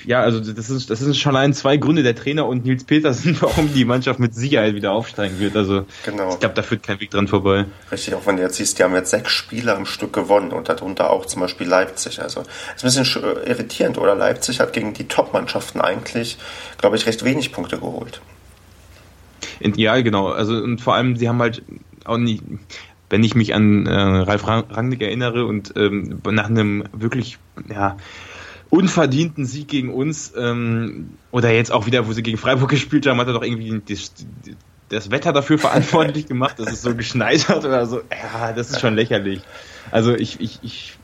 ja, 0.04 0.20
also 0.20 0.40
das 0.40 0.70
ist, 0.70 0.90
das 0.90 0.98
sind 1.00 1.16
schon 1.16 1.36
allein 1.36 1.52
zwei 1.54 1.76
Gründe, 1.76 2.02
der 2.02 2.14
Trainer 2.14 2.46
und 2.46 2.64
Nils 2.64 2.84
Petersen, 2.84 3.36
warum 3.40 3.72
die 3.72 3.84
Mannschaft 3.84 4.18
mit 4.20 4.34
Sicherheit 4.34 4.74
wieder 4.74 4.92
aufsteigen 4.92 5.38
wird. 5.38 5.56
Also 5.56 5.86
genau. 6.04 6.30
ich 6.30 6.40
glaube, 6.40 6.54
da 6.54 6.62
führt 6.62 6.82
kein 6.82 7.00
Weg 7.00 7.10
dran 7.10 7.28
vorbei. 7.28 7.66
Richtig, 7.90 8.14
auch 8.14 8.26
wenn 8.26 8.36
du 8.36 8.42
jetzt 8.42 8.56
siehst, 8.56 8.78
die 8.78 8.84
haben 8.84 8.94
jetzt 8.94 9.10
sechs 9.10 9.32
Spiele 9.32 9.74
am 9.74 9.86
Stück 9.86 10.12
gewonnen 10.12 10.52
und 10.52 10.68
darunter 10.68 11.10
auch 11.10 11.26
zum 11.26 11.40
Beispiel 11.40 11.66
Leipzig. 11.66 12.20
Also 12.20 12.40
ist 12.40 12.84
ein 12.84 13.04
bisschen 13.04 13.22
irritierend, 13.46 13.98
oder? 13.98 14.14
Leipzig 14.14 14.60
hat 14.60 14.72
gegen 14.72 14.94
die 14.94 15.08
Top-Mannschaften 15.08 15.80
eigentlich, 15.80 16.38
glaube 16.78 16.96
ich, 16.96 17.06
recht 17.06 17.24
wenig 17.24 17.52
Punkte 17.52 17.78
geholt. 17.78 18.20
Ja, 19.60 20.00
genau. 20.00 20.28
Also 20.28 20.54
und 20.54 20.80
vor 20.80 20.94
allem, 20.94 21.16
sie 21.16 21.28
haben 21.28 21.40
halt 21.40 21.62
auch 22.04 22.18
nicht, 22.18 22.42
wenn 23.10 23.24
ich 23.24 23.34
mich 23.34 23.54
an 23.54 23.86
äh, 23.86 23.92
Ralf 23.92 24.46
Rangnick 24.46 25.02
erinnere 25.02 25.46
und 25.46 25.74
ähm, 25.76 26.20
nach 26.24 26.46
einem 26.46 26.84
wirklich, 26.92 27.38
ja, 27.68 27.96
unverdienten 28.70 29.46
Sieg 29.46 29.68
gegen 29.68 29.92
uns 29.92 30.32
ähm, 30.36 31.10
oder 31.30 31.52
jetzt 31.52 31.72
auch 31.72 31.86
wieder, 31.86 32.06
wo 32.06 32.12
sie 32.12 32.22
gegen 32.22 32.38
Freiburg 32.38 32.70
gespielt 32.70 33.06
haben, 33.06 33.18
hat 33.20 33.28
er 33.28 33.32
doch 33.32 33.42
irgendwie 33.42 33.80
das, 33.88 34.12
das 34.88 35.10
Wetter 35.10 35.32
dafür 35.32 35.58
verantwortlich 35.58 36.26
gemacht, 36.26 36.58
dass 36.58 36.72
es 36.72 36.82
so 36.82 36.94
geschneit 36.94 37.48
hat 37.48 37.64
oder 37.64 37.86
so. 37.86 38.02
Ja, 38.10 38.52
das 38.52 38.70
ist 38.70 38.80
schon 38.80 38.94
lächerlich. 38.94 39.40
Also 39.90 40.14
ich, 40.14 40.40
ich, 40.40 40.58
ich 40.62 40.98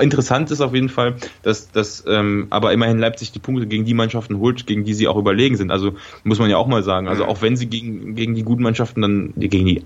interessant 0.00 0.50
ist 0.50 0.60
auf 0.60 0.74
jeden 0.74 0.88
Fall, 0.88 1.14
dass, 1.42 1.70
dass 1.70 2.04
ähm, 2.06 2.48
aber 2.50 2.72
immerhin 2.72 2.98
Leipzig 2.98 3.32
die 3.32 3.38
Punkte 3.38 3.66
gegen 3.66 3.84
die 3.84 3.94
Mannschaften 3.94 4.38
holt, 4.38 4.66
gegen 4.66 4.84
die 4.84 4.94
sie 4.94 5.08
auch 5.08 5.16
überlegen 5.16 5.56
sind. 5.56 5.70
Also 5.70 5.94
muss 6.24 6.38
man 6.38 6.50
ja 6.50 6.56
auch 6.56 6.66
mal 6.66 6.82
sagen. 6.82 7.08
Also 7.08 7.24
auch 7.24 7.40
wenn 7.42 7.56
sie 7.56 7.66
gegen, 7.66 8.14
gegen 8.14 8.34
die 8.34 8.42
guten 8.42 8.62
Mannschaften 8.62 9.00
dann, 9.02 9.32
gegen 9.36 9.66
die 9.66 9.84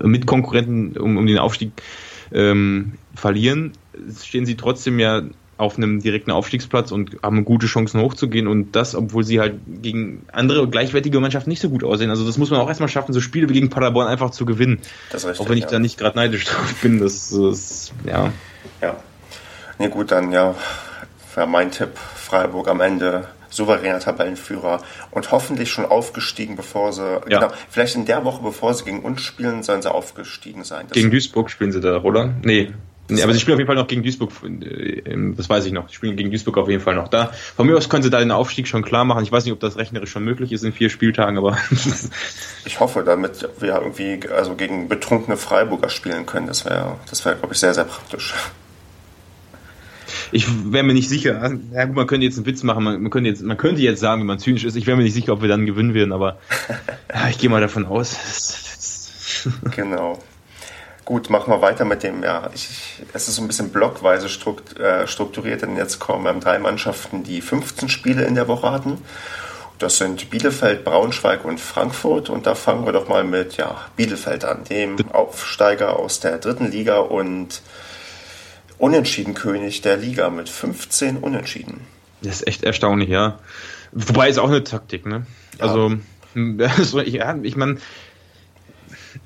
Mitkonkurrenten 0.00 0.96
um, 0.96 1.16
um 1.16 1.26
den 1.26 1.38
Aufstieg 1.38 1.72
ähm, 2.32 2.92
verlieren, 3.14 3.72
stehen 4.22 4.46
sie 4.46 4.56
trotzdem 4.56 4.98
ja 4.98 5.22
auf 5.58 5.78
einem 5.78 6.00
direkten 6.00 6.30
Aufstiegsplatz 6.30 6.92
und 6.92 7.16
haben 7.22 7.44
gute 7.44 7.66
Chancen 7.66 8.00
hochzugehen 8.00 8.46
und 8.46 8.72
das, 8.72 8.94
obwohl 8.94 9.24
sie 9.24 9.40
halt 9.40 9.54
gegen 9.66 10.26
andere 10.30 10.68
gleichwertige 10.68 11.18
Mannschaften 11.18 11.48
nicht 11.48 11.62
so 11.62 11.70
gut 11.70 11.82
aussehen. 11.82 12.10
Also 12.10 12.26
das 12.26 12.36
muss 12.36 12.50
man 12.50 12.60
auch 12.60 12.68
erstmal 12.68 12.88
schaffen, 12.88 13.12
so 13.12 13.20
Spiele 13.20 13.48
wie 13.48 13.54
gegen 13.54 13.70
Paderborn 13.70 14.06
einfach 14.06 14.30
zu 14.30 14.44
gewinnen. 14.44 14.80
Richtig, 15.12 15.40
auch 15.40 15.48
wenn 15.48 15.56
ich 15.56 15.64
ja. 15.64 15.70
da 15.70 15.78
nicht 15.78 15.98
gerade 15.98 16.16
neidisch 16.16 16.44
drauf 16.46 16.74
bin. 16.82 17.00
Das 17.00 17.32
ist, 17.32 17.92
ja. 18.04 18.32
Ja. 18.82 18.96
Nee, 19.78 19.88
gut, 19.88 20.10
dann 20.10 20.32
ja, 20.32 20.54
wäre 21.34 21.46
mein 21.46 21.70
Tipp, 21.70 21.96
Freiburg 21.96 22.68
am 22.68 22.80
Ende 22.80 23.28
souveräner 23.48 24.00
Tabellenführer 24.00 24.82
und 25.10 25.32
hoffentlich 25.32 25.70
schon 25.70 25.86
aufgestiegen, 25.86 26.56
bevor 26.56 26.92
sie, 26.92 27.02
ja. 27.02 27.40
genau, 27.40 27.48
vielleicht 27.70 27.96
in 27.96 28.04
der 28.04 28.24
Woche, 28.24 28.42
bevor 28.42 28.74
sie 28.74 28.84
gegen 28.84 29.00
uns 29.00 29.22
spielen, 29.22 29.62
sollen 29.62 29.82
sie 29.82 29.90
aufgestiegen 29.90 30.64
sein. 30.64 30.86
Das 30.88 30.94
gegen 30.94 31.10
Duisburg 31.10 31.50
spielen 31.50 31.72
sie 31.72 31.80
da, 31.80 32.02
oder? 32.02 32.34
Nee, 32.42 32.72
Nee, 33.08 33.22
aber 33.22 33.32
sie 33.32 33.40
spielen 33.40 33.54
auf 33.54 33.60
jeden 33.60 33.68
Fall 33.68 33.76
noch 33.76 33.86
gegen 33.86 34.02
Duisburg, 34.02 34.32
äh, 34.42 35.02
das 35.36 35.48
weiß 35.48 35.64
ich 35.66 35.72
noch. 35.72 35.88
Sie 35.88 35.94
spielen 35.94 36.16
gegen 36.16 36.30
Duisburg 36.30 36.58
auf 36.58 36.68
jeden 36.68 36.82
Fall 36.82 36.94
noch 36.94 37.08
da. 37.08 37.32
Von 37.56 37.66
mir 37.66 37.76
aus 37.76 37.88
können 37.88 38.02
sie 38.02 38.10
da 38.10 38.18
den 38.18 38.32
Aufstieg 38.32 38.66
schon 38.66 38.82
klar 38.82 39.04
machen. 39.04 39.22
Ich 39.22 39.30
weiß 39.30 39.44
nicht, 39.44 39.52
ob 39.52 39.60
das 39.60 39.76
rechnerisch 39.76 40.10
schon 40.10 40.24
möglich 40.24 40.52
ist 40.52 40.64
in 40.64 40.72
vier 40.72 40.90
Spieltagen, 40.90 41.38
aber. 41.38 41.56
ich 42.64 42.80
hoffe, 42.80 43.04
damit 43.04 43.48
wir 43.60 43.74
irgendwie 43.74 44.20
also 44.28 44.54
gegen 44.54 44.88
betrunkene 44.88 45.36
Freiburger 45.36 45.88
spielen 45.88 46.26
können. 46.26 46.46
Das 46.46 46.64
wäre, 46.64 46.96
das 47.08 47.24
wäre, 47.24 47.36
glaube 47.36 47.54
ich, 47.54 47.60
sehr, 47.60 47.74
sehr 47.74 47.84
praktisch. 47.84 48.34
Ich 50.32 50.46
wäre 50.72 50.84
mir 50.84 50.94
nicht 50.94 51.08
sicher. 51.08 51.52
Ja, 51.72 51.84
gut, 51.84 51.96
man 51.96 52.06
könnte 52.06 52.26
jetzt 52.26 52.36
einen 52.36 52.46
Witz 52.46 52.62
machen, 52.62 52.84
man, 52.84 53.02
man, 53.02 53.10
könnte 53.10 53.30
jetzt, 53.30 53.42
man 53.42 53.56
könnte 53.56 53.80
jetzt 53.82 54.00
sagen, 54.00 54.22
wenn 54.22 54.26
man 54.26 54.38
zynisch 54.38 54.64
ist, 54.64 54.76
ich 54.76 54.86
wäre 54.86 54.96
mir 54.96 55.04
nicht 55.04 55.14
sicher, 55.14 55.32
ob 55.32 55.42
wir 55.42 55.48
dann 55.48 55.66
gewinnen 55.66 55.94
werden, 55.94 56.12
aber 56.12 56.38
ja, 57.14 57.28
ich 57.28 57.38
gehe 57.38 57.50
mal 57.50 57.60
davon 57.60 57.86
aus. 57.86 58.16
genau. 59.74 60.18
Gut, 61.06 61.30
machen 61.30 61.52
wir 61.52 61.62
weiter 61.62 61.84
mit 61.84 62.02
dem, 62.02 62.24
ja, 62.24 62.50
ich, 62.52 63.00
es 63.12 63.28
ist 63.28 63.36
so 63.36 63.42
ein 63.42 63.46
bisschen 63.46 63.70
blockweise 63.70 64.26
äh, 64.26 65.06
strukturiert, 65.06 65.62
denn 65.62 65.76
jetzt 65.76 66.00
kommen 66.00 66.40
drei 66.40 66.58
Mannschaften, 66.58 67.22
die 67.22 67.40
15 67.40 67.88
Spiele 67.88 68.24
in 68.24 68.34
der 68.34 68.48
Woche 68.48 68.72
hatten. 68.72 68.98
Das 69.78 69.98
sind 69.98 70.30
Bielefeld, 70.30 70.84
Braunschweig 70.84 71.44
und 71.44 71.60
Frankfurt. 71.60 72.28
Und 72.28 72.46
da 72.46 72.56
fangen 72.56 72.84
wir 72.86 72.92
doch 72.92 73.08
mal 73.08 73.22
mit 73.22 73.56
ja, 73.56 73.86
Bielefeld 73.94 74.44
an, 74.44 74.64
dem 74.64 74.96
Aufsteiger 75.12 75.96
aus 75.96 76.18
der 76.18 76.38
dritten 76.38 76.72
Liga 76.72 76.98
und 76.98 77.62
Unentschieden-König 78.78 79.82
der 79.82 79.98
Liga 79.98 80.28
mit 80.30 80.48
15 80.48 81.18
Unentschieden. 81.18 81.82
Das 82.22 82.40
ist 82.40 82.48
echt 82.48 82.64
erstaunlich, 82.64 83.10
ja. 83.10 83.38
Wobei 83.92 84.28
ist 84.28 84.38
auch 84.38 84.48
eine 84.48 84.64
Taktik, 84.64 85.06
ne? 85.06 85.24
Ja. 85.60 85.66
Also, 85.66 85.92
also 86.78 87.00
ja, 87.00 87.38
ich 87.44 87.54
meine, 87.54 87.76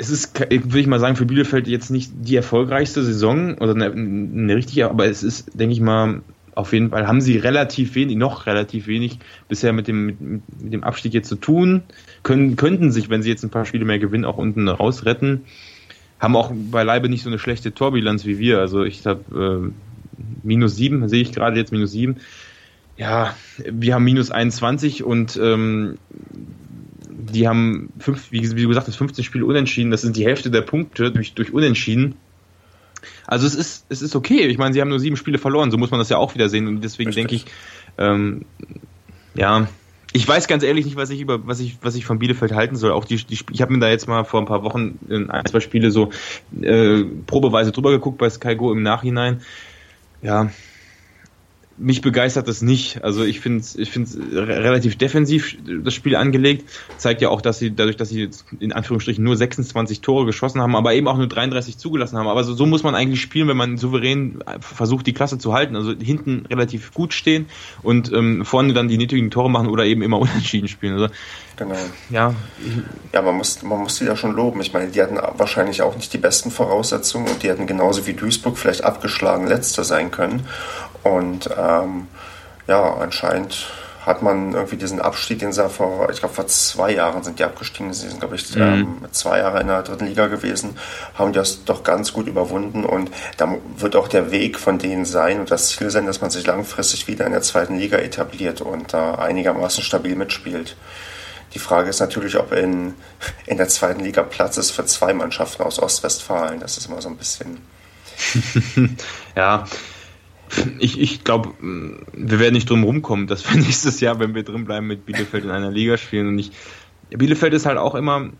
es 0.00 0.08
ist, 0.08 0.40
würde 0.40 0.80
ich 0.80 0.86
mal 0.86 0.98
sagen, 0.98 1.14
für 1.14 1.26
Bielefeld 1.26 1.68
jetzt 1.68 1.90
nicht 1.90 2.10
die 2.14 2.34
erfolgreichste 2.34 3.02
Saison 3.04 3.58
oder 3.58 3.74
eine, 3.74 3.92
eine 3.92 4.56
richtige, 4.56 4.88
aber 4.88 5.06
es 5.06 5.22
ist, 5.22 5.50
denke 5.52 5.74
ich 5.74 5.80
mal, 5.80 6.22
auf 6.54 6.72
jeden 6.72 6.88
Fall 6.90 7.06
haben 7.06 7.20
sie 7.20 7.36
relativ 7.36 7.94
wenig, 7.94 8.16
noch 8.16 8.46
relativ 8.46 8.86
wenig 8.86 9.18
bisher 9.48 9.74
mit 9.74 9.88
dem, 9.88 10.06
mit, 10.06 10.20
mit 10.20 10.72
dem 10.72 10.84
Abstieg 10.84 11.12
jetzt 11.12 11.28
zu 11.28 11.36
tun. 11.36 11.82
Können, 12.22 12.56
könnten 12.56 12.90
sich, 12.90 13.10
wenn 13.10 13.22
sie 13.22 13.28
jetzt 13.28 13.44
ein 13.44 13.50
paar 13.50 13.66
Spiele 13.66 13.84
mehr 13.84 13.98
gewinnen, 13.98 14.24
auch 14.24 14.38
unten 14.38 14.68
rausretten. 14.68 15.42
Haben 16.18 16.36
auch 16.36 16.50
beileibe 16.54 17.10
nicht 17.10 17.22
so 17.22 17.28
eine 17.28 17.38
schlechte 17.38 17.72
Torbilanz 17.72 18.24
wie 18.24 18.38
wir. 18.38 18.58
Also 18.58 18.84
ich 18.84 19.06
habe 19.06 19.70
äh, 19.70 20.16
minus 20.42 20.76
sieben, 20.76 21.06
sehe 21.10 21.22
ich 21.22 21.32
gerade 21.32 21.58
jetzt 21.58 21.72
minus 21.72 21.92
sieben. 21.92 22.16
Ja, 22.96 23.34
wir 23.70 23.94
haben 23.94 24.04
minus 24.04 24.30
21 24.30 25.04
und 25.04 25.38
ähm, 25.42 25.98
die 27.30 27.48
haben 27.48 27.92
fünf, 27.98 28.30
wie, 28.30 28.42
wie 28.56 28.62
du 28.62 28.68
gesagt 28.68 28.88
hast, 28.88 28.96
15 28.96 29.24
Spiele 29.24 29.46
unentschieden. 29.46 29.90
Das 29.90 30.02
sind 30.02 30.16
die 30.16 30.24
Hälfte 30.24 30.50
der 30.50 30.62
Punkte 30.62 31.10
durch, 31.10 31.34
durch 31.34 31.52
Unentschieden. 31.52 32.16
Also 33.26 33.46
es 33.46 33.54
ist, 33.54 33.86
es 33.88 34.02
ist 34.02 34.16
okay. 34.16 34.46
Ich 34.46 34.58
meine, 34.58 34.74
sie 34.74 34.80
haben 34.80 34.88
nur 34.88 35.00
sieben 35.00 35.16
Spiele 35.16 35.38
verloren, 35.38 35.70
so 35.70 35.78
muss 35.78 35.90
man 35.90 36.00
das 36.00 36.08
ja 36.08 36.18
auch 36.18 36.34
wieder 36.34 36.48
sehen. 36.48 36.66
Und 36.66 36.82
deswegen 36.82 37.12
denke 37.12 37.34
ich, 37.34 37.46
ähm, 37.98 38.44
ja, 39.34 39.68
ich 40.12 40.26
weiß 40.26 40.48
ganz 40.48 40.64
ehrlich 40.64 40.84
nicht, 40.84 40.96
was 40.96 41.10
ich 41.10 41.20
über, 41.20 41.46
was 41.46 41.60
ich, 41.60 41.78
was 41.82 41.94
ich 41.94 42.04
von 42.04 42.18
Bielefeld 42.18 42.52
halten 42.52 42.76
soll. 42.76 42.90
Auch 42.90 43.04
die, 43.04 43.16
die 43.16 43.38
ich 43.52 43.62
habe 43.62 43.72
mir 43.72 43.78
da 43.78 43.88
jetzt 43.88 44.08
mal 44.08 44.24
vor 44.24 44.40
ein 44.40 44.46
paar 44.46 44.64
Wochen 44.64 44.98
in 45.08 45.30
ein, 45.30 45.46
zwei 45.46 45.60
Spiele 45.60 45.90
so 45.90 46.10
äh, 46.60 47.04
probeweise 47.26 47.70
drüber 47.70 47.92
geguckt 47.92 48.18
bei 48.18 48.28
Sky 48.28 48.56
Go 48.56 48.72
im 48.72 48.82
Nachhinein. 48.82 49.42
Ja, 50.22 50.50
mich 51.80 52.02
begeistert 52.02 52.46
das 52.46 52.60
nicht. 52.60 53.02
Also 53.02 53.24
ich 53.24 53.40
finde 53.40 53.60
es 53.60 53.74
ich 53.74 53.90
find's 53.90 54.16
relativ 54.16 54.96
defensiv 54.96 55.56
das 55.82 55.94
Spiel 55.94 56.14
angelegt. 56.14 56.68
Zeigt 56.98 57.22
ja 57.22 57.30
auch, 57.30 57.40
dass 57.40 57.58
sie 57.58 57.74
dadurch, 57.74 57.96
dass 57.96 58.10
sie 58.10 58.28
in 58.60 58.72
Anführungsstrichen 58.72 59.24
nur 59.24 59.36
26 59.36 60.02
Tore 60.02 60.26
geschossen 60.26 60.60
haben, 60.60 60.76
aber 60.76 60.92
eben 60.92 61.08
auch 61.08 61.16
nur 61.16 61.26
33 61.26 61.78
zugelassen 61.78 62.18
haben. 62.18 62.28
Aber 62.28 62.44
so, 62.44 62.54
so 62.54 62.66
muss 62.66 62.82
man 62.82 62.94
eigentlich 62.94 63.22
spielen, 63.22 63.48
wenn 63.48 63.56
man 63.56 63.78
souverän 63.78 64.40
versucht, 64.60 65.06
die 65.06 65.14
Klasse 65.14 65.38
zu 65.38 65.54
halten. 65.54 65.74
Also 65.74 65.92
hinten 65.92 66.44
relativ 66.50 66.92
gut 66.92 67.14
stehen 67.14 67.46
und 67.82 68.12
ähm, 68.12 68.44
vorne 68.44 68.74
dann 68.74 68.88
die 68.88 68.98
nötigen 68.98 69.30
Tore 69.30 69.50
machen 69.50 69.68
oder 69.68 69.84
eben 69.84 70.02
immer 70.02 70.18
unentschieden 70.20 70.68
spielen. 70.68 70.94
Also, 70.94 71.08
genau. 71.56 71.76
Ja, 72.10 72.34
ja 73.14 73.22
man, 73.22 73.36
muss, 73.36 73.62
man 73.62 73.78
muss 73.78 73.96
sie 73.96 74.04
ja 74.04 74.16
schon 74.16 74.32
loben. 74.32 74.60
Ich 74.60 74.74
meine, 74.74 74.88
die 74.90 75.00
hatten 75.00 75.18
wahrscheinlich 75.38 75.80
auch 75.80 75.96
nicht 75.96 76.12
die 76.12 76.18
besten 76.18 76.50
Voraussetzungen 76.50 77.26
und 77.26 77.42
die 77.42 77.48
hätten 77.48 77.66
genauso 77.66 78.06
wie 78.06 78.12
Duisburg 78.12 78.58
vielleicht 78.58 78.84
abgeschlagen 78.84 79.46
Letzter 79.46 79.82
sein 79.82 80.10
können. 80.10 80.46
Und 81.02 81.48
ähm, 81.56 82.08
ja, 82.66 82.94
anscheinend 82.94 83.66
hat 84.04 84.22
man 84.22 84.54
irgendwie 84.54 84.76
diesen 84.76 85.00
Abstieg, 85.00 85.40
den 85.40 85.52
sie 85.52 85.68
vor, 85.68 86.08
ich 86.10 86.20
glaube 86.20 86.34
vor 86.34 86.46
zwei 86.46 86.92
Jahren 86.92 87.22
sind 87.22 87.38
die 87.38 87.44
abgestiegen, 87.44 87.92
sie 87.92 88.08
sind 88.08 88.20
glaube 88.20 88.36
ich 88.36 88.54
mhm. 88.56 88.62
ähm, 88.62 88.98
zwei 89.12 89.38
Jahre 89.38 89.60
in 89.60 89.66
der 89.66 89.82
dritten 89.82 90.06
Liga 90.06 90.26
gewesen, 90.26 90.76
haben 91.14 91.32
das 91.32 91.64
doch 91.64 91.82
ganz 91.82 92.12
gut 92.12 92.26
überwunden 92.26 92.84
und 92.84 93.10
da 93.36 93.56
wird 93.76 93.96
auch 93.96 94.08
der 94.08 94.30
Weg 94.30 94.58
von 94.58 94.78
denen 94.78 95.04
sein 95.04 95.38
und 95.40 95.50
das 95.50 95.68
Ziel 95.68 95.90
sein, 95.90 96.06
dass 96.06 96.22
man 96.22 96.30
sich 96.30 96.46
langfristig 96.46 97.08
wieder 97.08 97.26
in 97.26 97.32
der 97.32 97.42
zweiten 97.42 97.76
Liga 97.76 97.98
etabliert 97.98 98.62
und 98.62 98.94
da 98.94 99.16
einigermaßen 99.16 99.82
stabil 99.82 100.16
mitspielt. 100.16 100.76
Die 101.52 101.58
Frage 101.58 101.90
ist 101.90 102.00
natürlich, 102.00 102.38
ob 102.38 102.52
in, 102.52 102.94
in 103.46 103.56
der 103.58 103.68
zweiten 103.68 104.00
Liga 104.00 104.22
Platz 104.22 104.56
ist 104.56 104.70
für 104.70 104.86
zwei 104.86 105.12
Mannschaften 105.12 105.62
aus 105.62 105.80
Ostwestfalen. 105.80 106.60
Das 106.60 106.78
ist 106.78 106.86
immer 106.86 107.02
so 107.02 107.08
ein 107.08 107.16
bisschen. 107.16 107.58
ja, 109.36 109.64
ich, 110.78 111.00
ich 111.00 111.24
glaube, 111.24 111.50
wir 111.60 112.38
werden 112.38 112.54
nicht 112.54 112.68
drum 112.68 112.84
rumkommen, 112.84 113.26
dass 113.26 113.48
wir 113.48 113.60
nächstes 113.60 114.00
Jahr, 114.00 114.18
wenn 114.18 114.34
wir 114.34 114.42
drin 114.42 114.64
bleiben, 114.64 114.86
mit 114.86 115.06
Bielefeld 115.06 115.44
in 115.44 115.50
einer 115.50 115.70
Liga 115.70 115.96
spielen. 115.96 116.28
Und 116.28 116.38
ich, 116.38 116.52
Bielefeld 117.10 117.54
ist 117.54 117.66
halt 117.66 117.78
auch 117.78 117.94
immer, 117.94 118.30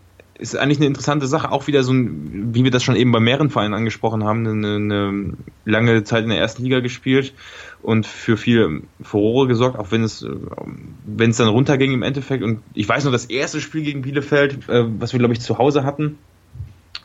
ist 0.41 0.57
eigentlich 0.57 0.79
eine 0.79 0.87
interessante 0.87 1.27
Sache, 1.27 1.51
auch 1.51 1.67
wieder 1.67 1.83
so 1.83 1.93
ein, 1.93 2.53
wie 2.55 2.63
wir 2.63 2.71
das 2.71 2.83
schon 2.83 2.95
eben 2.95 3.11
bei 3.11 3.19
mehreren 3.19 3.51
Vereinen 3.51 3.75
angesprochen 3.75 4.23
haben, 4.23 4.47
eine, 4.47 4.75
eine 4.75 5.33
lange 5.65 6.03
Zeit 6.03 6.23
in 6.23 6.29
der 6.29 6.39
ersten 6.39 6.63
Liga 6.63 6.79
gespielt 6.79 7.33
und 7.83 8.07
für 8.07 8.37
viel 8.37 8.81
Furore 9.01 9.47
gesorgt, 9.47 9.77
auch 9.77 9.91
wenn 9.91 10.03
es, 10.03 10.25
wenn 11.05 11.29
es 11.29 11.37
dann 11.37 11.47
runterging 11.47 11.93
im 11.93 12.01
Endeffekt. 12.01 12.43
Und 12.43 12.61
ich 12.73 12.89
weiß 12.89 13.05
noch, 13.05 13.11
das 13.11 13.25
erste 13.25 13.61
Spiel 13.61 13.83
gegen 13.83 14.01
Bielefeld, 14.01 14.67
äh, 14.67 14.85
was 14.99 15.13
wir 15.13 15.19
glaube 15.19 15.33
ich 15.33 15.41
zu 15.41 15.59
Hause 15.59 15.83
hatten, 15.83 16.17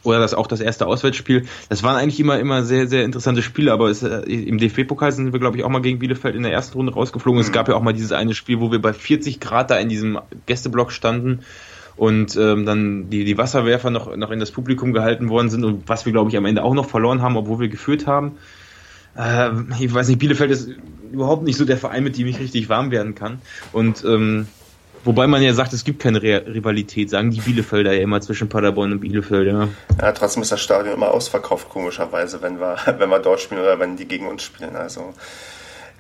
oder 0.07 0.21
das 0.21 0.35
auch 0.35 0.47
das 0.47 0.61
erste 0.61 0.87
Auswärtsspiel. 0.87 1.45
Das 1.69 1.83
waren 1.83 1.97
eigentlich 1.97 2.21
immer 2.21 2.39
immer 2.39 2.63
sehr 2.63 2.87
sehr 2.87 3.05
interessante 3.05 3.43
Spiele, 3.43 3.73
aber 3.73 3.89
es, 3.91 4.03
äh, 4.03 4.21
im 4.21 4.59
DFB-Pokal 4.59 5.13
sind 5.13 5.33
wir 5.33 5.41
glaube 5.41 5.57
ich 5.57 5.65
auch 5.65 5.69
mal 5.69 5.83
gegen 5.83 5.99
Bielefeld 5.99 6.35
in 6.35 6.43
der 6.43 6.53
ersten 6.53 6.77
Runde 6.77 6.95
rausgeflogen. 6.95 7.41
Mhm. 7.41 7.47
Es 7.47 7.53
gab 7.53 7.69
ja 7.69 7.75
auch 7.75 7.83
mal 7.83 7.93
dieses 7.93 8.13
eine 8.13 8.35
Spiel, 8.35 8.61
wo 8.61 8.71
wir 8.73 8.81
bei 8.81 8.93
40 8.93 9.41
Grad 9.41 9.71
da 9.71 9.79
in 9.79 9.89
diesem 9.89 10.19
Gästeblock 10.47 10.93
standen 10.93 11.41
und 11.97 12.37
ähm, 12.37 12.67
dann 12.67 13.11
die 13.11 13.25
die 13.25 13.39
Wasserwerfer 13.39 13.91
noch 13.91 14.15
noch 14.17 14.31
in 14.31 14.41
das 14.41 14.51
Publikum 14.51 14.93
gehalten 14.93 15.29
worden 15.29 15.51
sind 15.51 15.65
und 15.65 15.89
was 15.89 16.07
wir 16.07 16.13
glaube 16.13 16.31
ich 16.31 16.37
am 16.37 16.45
Ende 16.45 16.63
auch 16.63 16.75
noch 16.75 16.89
verloren 16.89 17.23
haben, 17.23 17.37
obwohl 17.37 17.61
wir 17.61 17.69
geführt 17.69 18.07
haben. 18.07 18.37
Äh, 19.17 19.51
ich 19.81 19.93
weiß 19.93 20.09
nicht, 20.09 20.19
Bielefeld 20.19 20.51
ist 20.51 20.71
überhaupt 21.13 21.45
nicht 21.45 21.57
so 21.57 21.65
der 21.65 21.79
Verein, 21.79 22.05
mit 22.05 22.19
dem 22.19 22.27
ich 22.27 22.39
richtig 22.39 22.69
warm 22.69 22.91
werden 22.91 23.15
kann 23.15 23.39
und 23.73 24.05
ähm, 24.05 24.47
Wobei 25.07 25.29
man 25.29 25.41
ja 25.41 25.55
sagt, 25.55 25.73
es 25.73 25.85
gibt 25.85 26.03
keine 26.03 26.21
Re 26.21 26.45
Rivalität, 26.47 27.11
sagen 27.11 27.31
die 27.31 27.41
Bielefelder 27.41 27.93
ja 27.93 28.03
immer 28.03 28.21
zwischen 28.21 28.49
Paderborn 28.49 28.91
und 28.91 29.01
Bielefeld, 29.01 29.47
ja. 29.47 29.69
Ja, 30.01 30.11
trotzdem 30.11 30.43
ist 30.43 30.51
das 30.51 30.61
Stadion 30.61 30.95
immer 30.95 31.13
ausverkauft, 31.13 31.69
komischerweise, 31.69 32.43
wenn 32.43 32.59
wir, 32.59 32.77
wenn 32.99 33.09
wir 33.09 33.21
dort 33.21 33.41
spielen 33.41 33.61
oder 33.61 33.79
wenn 33.79 33.97
die 33.97 34.07
gegen 34.07 34.27
uns 34.27 34.43
spielen. 34.43 34.75
Also 34.75 35.15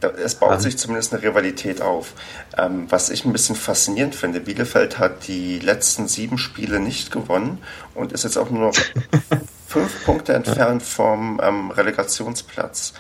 es 0.01 0.35
baut 0.35 0.51
ja. 0.51 0.61
sich 0.61 0.77
zumindest 0.77 1.15
eine 1.15 1.23
Rivalität 1.23 1.83
auf. 1.83 2.15
Ähm, 2.59 2.87
was 2.91 3.09
ich 3.09 3.25
ein 3.25 3.33
bisschen 3.33 3.55
faszinierend 3.55 4.17
finde, 4.17 4.41
Bielefeld 4.41 4.99
hat 4.99 5.29
die 5.29 5.61
letzten 5.61 6.09
sieben 6.09 6.37
Spiele 6.37 6.81
nicht 6.81 7.13
gewonnen 7.13 7.59
und 7.95 8.13
ist 8.13 8.25
jetzt 8.25 8.37
auch 8.37 8.51
nur 8.51 8.69
noch 8.69 8.77
fünf 9.69 10.05
Punkte 10.05 10.35
entfernt 10.35 10.83
vom 10.83 11.41
ähm, 11.43 11.71
Relegationsplatz. 11.71 12.93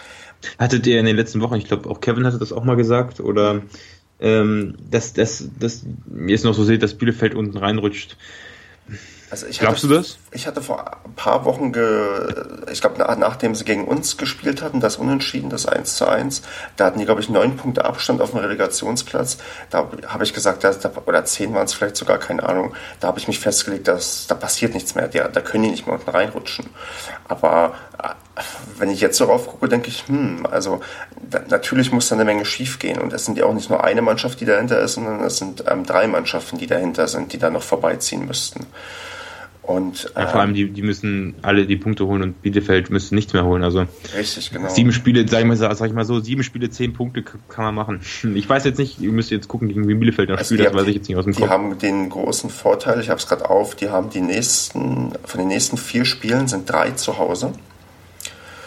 Hattet 0.58 0.86
ihr 0.86 1.00
in 1.00 1.06
den 1.06 1.16
letzten 1.16 1.40
Wochen, 1.40 1.56
ich 1.56 1.66
glaube 1.66 1.90
auch 1.90 2.00
Kevin 2.00 2.26
hatte 2.26 2.38
das 2.38 2.52
auch 2.52 2.62
mal 2.62 2.76
gesagt, 2.76 3.18
oder 3.18 3.62
ähm, 4.20 4.76
dass, 4.90 5.12
dass, 5.12 5.48
dass 5.58 5.84
ihr 5.84 6.34
es 6.34 6.44
noch 6.44 6.54
so 6.54 6.64
seht, 6.64 6.82
dass 6.82 6.94
Bielefeld 6.94 7.34
unten 7.34 7.56
reinrutscht. 7.56 8.16
Also 9.28 9.46
Glaubst 9.46 9.82
hatte, 9.82 9.88
du 9.88 9.94
das? 9.94 10.18
Ich 10.30 10.46
hatte 10.46 10.62
vor 10.62 11.04
ein 11.04 11.14
paar 11.14 11.44
Wochen, 11.44 11.72
ich 12.70 12.80
glaube, 12.80 12.98
nach, 12.98 13.16
nachdem 13.18 13.56
sie 13.56 13.64
gegen 13.64 13.84
uns 13.84 14.16
gespielt 14.16 14.62
hatten, 14.62 14.78
das 14.78 14.98
Unentschieden, 14.98 15.50
das 15.50 15.66
1 15.66 15.96
zu 15.96 16.06
1, 16.06 16.42
da 16.76 16.86
hatten 16.86 17.00
die, 17.00 17.04
glaube 17.06 17.20
ich, 17.20 17.28
neun 17.28 17.56
Punkte 17.56 17.84
Abstand 17.84 18.20
auf 18.20 18.30
dem 18.30 18.38
Relegationsplatz. 18.38 19.38
Da 19.70 19.90
habe 20.06 20.22
ich 20.22 20.32
gesagt, 20.32 20.62
dass, 20.62 20.78
oder 21.06 21.24
zehn 21.24 21.52
waren 21.54 21.64
es 21.64 21.74
vielleicht 21.74 21.96
sogar, 21.96 22.18
keine 22.18 22.44
Ahnung. 22.44 22.74
Da 23.00 23.08
habe 23.08 23.18
ich 23.18 23.26
mich 23.26 23.40
festgelegt, 23.40 23.88
dass 23.88 24.28
da 24.28 24.36
passiert 24.36 24.74
nichts 24.74 24.94
mehr. 24.94 25.08
Da, 25.08 25.26
da 25.26 25.40
können 25.40 25.64
die 25.64 25.70
nicht 25.70 25.86
mehr 25.86 25.96
unten 25.96 26.10
reinrutschen. 26.10 26.66
Aber 27.26 27.74
wenn 28.78 28.90
ich 28.90 29.00
jetzt 29.00 29.20
darauf 29.20 29.46
gucke, 29.46 29.68
denke 29.68 29.88
ich, 29.88 30.06
hm, 30.08 30.46
also 30.50 30.80
da, 31.30 31.40
natürlich 31.48 31.92
muss 31.92 32.08
da 32.08 32.16
eine 32.16 32.24
Menge 32.24 32.44
schief 32.44 32.78
gehen. 32.78 32.98
Und 32.98 33.12
es 33.12 33.24
sind 33.24 33.38
ja 33.38 33.46
auch 33.46 33.54
nicht 33.54 33.70
nur 33.70 33.82
eine 33.82 34.02
Mannschaft, 34.02 34.40
die 34.40 34.44
dahinter 34.44 34.80
ist, 34.80 34.94
sondern 34.94 35.20
es 35.20 35.38
sind 35.38 35.64
ähm, 35.68 35.84
drei 35.84 36.06
Mannschaften, 36.06 36.58
die 36.58 36.66
dahinter 36.66 37.08
sind, 37.08 37.32
die 37.32 37.38
da 37.38 37.50
noch 37.50 37.62
vorbeiziehen 37.62 38.26
müssten. 38.26 38.66
Und, 39.66 40.12
ja, 40.14 40.28
vor 40.28 40.42
allem, 40.42 40.54
die, 40.54 40.70
die 40.70 40.82
müssen 40.82 41.34
alle 41.42 41.66
die 41.66 41.74
Punkte 41.74 42.06
holen 42.06 42.22
und 42.22 42.40
Bielefeld 42.40 42.88
müsste 42.90 43.16
nichts 43.16 43.32
mehr 43.32 43.44
holen. 43.44 43.64
Also 43.64 43.86
richtig, 44.16 44.52
genau. 44.52 44.68
Sieben 44.68 44.92
Spiele, 44.92 45.26
sag 45.26 45.40
ich, 45.40 45.46
mal, 45.46 45.56
sag 45.56 45.80
ich 45.88 45.92
mal 45.92 46.04
so, 46.04 46.20
sieben 46.20 46.44
Spiele, 46.44 46.70
zehn 46.70 46.92
Punkte 46.92 47.24
kann 47.24 47.64
man 47.64 47.74
machen. 47.74 48.00
Ich 48.36 48.48
weiß 48.48 48.62
jetzt 48.64 48.78
nicht, 48.78 49.00
ihr 49.00 49.10
müsst 49.10 49.32
jetzt 49.32 49.48
gucken, 49.48 49.66
gegen 49.66 49.88
wie 49.88 49.94
Bielefeld 49.94 50.30
das 50.30 50.38
also 50.38 50.54
spielt, 50.54 50.68
das 50.68 50.74
weiß 50.74 50.86
ich 50.86 50.94
jetzt 50.94 51.08
nicht 51.08 51.18
aus 51.18 51.24
dem 51.24 51.34
Kopf. 51.34 51.44
Die 51.44 51.50
haben 51.50 51.76
den 51.78 52.08
großen 52.10 52.48
Vorteil, 52.48 53.00
ich 53.00 53.08
habe 53.10 53.18
es 53.18 53.26
gerade 53.26 53.50
auf, 53.50 53.74
die 53.74 53.88
haben 53.88 54.08
die 54.10 54.20
nächsten, 54.20 55.12
von 55.24 55.40
den 55.40 55.48
nächsten 55.48 55.78
vier 55.78 56.04
Spielen 56.04 56.46
sind 56.46 56.70
drei 56.70 56.92
zu 56.92 57.18
Hause. 57.18 57.52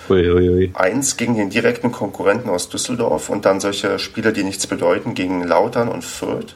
Uiuiui. 0.10 0.72
Eins 0.74 1.18
gegen 1.18 1.36
den 1.36 1.50
direkten 1.50 1.92
Konkurrenten 1.92 2.50
aus 2.50 2.70
Düsseldorf 2.70 3.30
und 3.30 3.46
dann 3.46 3.60
solche 3.60 4.00
Spiele, 4.00 4.34
die 4.34 4.44
nichts 4.44 4.68
bedeuten, 4.68 5.14
gegen 5.14 5.44
Lautern 5.44 5.90
und 5.90 6.04
Fürth. 6.04 6.56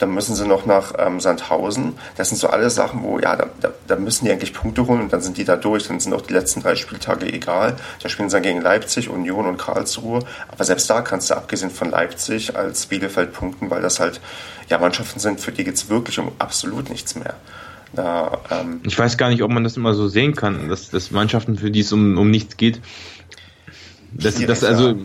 Dann 0.00 0.14
müssen 0.14 0.34
sie 0.34 0.46
noch 0.46 0.64
nach 0.64 0.94
ähm, 0.98 1.20
Sandhausen. 1.20 1.92
Das 2.16 2.30
sind 2.30 2.38
so 2.38 2.48
alle 2.48 2.70
Sachen, 2.70 3.02
wo, 3.02 3.18
ja, 3.18 3.36
da, 3.36 3.50
da, 3.60 3.70
da, 3.86 3.96
müssen 3.96 4.24
die 4.24 4.32
eigentlich 4.32 4.54
Punkte 4.54 4.86
holen 4.86 5.02
und 5.02 5.12
dann 5.12 5.20
sind 5.20 5.36
die 5.36 5.44
da 5.44 5.56
durch. 5.56 5.88
Dann 5.88 6.00
sind 6.00 6.14
auch 6.14 6.22
die 6.22 6.32
letzten 6.32 6.62
drei 6.62 6.74
Spieltage 6.74 7.26
egal. 7.30 7.76
Da 8.02 8.08
spielen 8.08 8.30
sie 8.30 8.36
dann 8.36 8.42
gegen 8.42 8.62
Leipzig, 8.62 9.10
Union 9.10 9.44
und 9.46 9.58
Karlsruhe. 9.58 10.20
Aber 10.48 10.64
selbst 10.64 10.88
da 10.88 11.02
kannst 11.02 11.28
du, 11.28 11.34
abgesehen 11.34 11.70
von 11.70 11.90
Leipzig, 11.90 12.56
als 12.56 12.86
Bielefeld 12.86 13.34
punkten, 13.34 13.70
weil 13.70 13.82
das 13.82 14.00
halt, 14.00 14.22
ja, 14.70 14.78
Mannschaften 14.78 15.20
sind, 15.20 15.38
für 15.38 15.52
die 15.52 15.64
geht 15.64 15.74
es 15.74 15.90
wirklich 15.90 16.18
um 16.18 16.32
absolut 16.38 16.88
nichts 16.88 17.14
mehr. 17.14 17.34
Da, 17.92 18.38
ähm 18.50 18.80
ich 18.84 18.98
weiß 18.98 19.16
gar 19.16 19.30
nicht, 19.30 19.42
ob 19.42 19.50
man 19.50 19.64
das 19.64 19.76
immer 19.76 19.94
so 19.94 20.08
sehen 20.08 20.34
kann, 20.34 20.68
dass, 20.68 20.90
dass 20.90 21.10
Mannschaften, 21.10 21.56
für 21.56 21.70
die 21.70 21.80
es 21.80 21.92
um, 21.92 22.18
um 22.18 22.30
nichts 22.30 22.56
geht, 22.56 22.80
das, 24.12 24.34
das 24.44 24.64
also, 24.64 24.96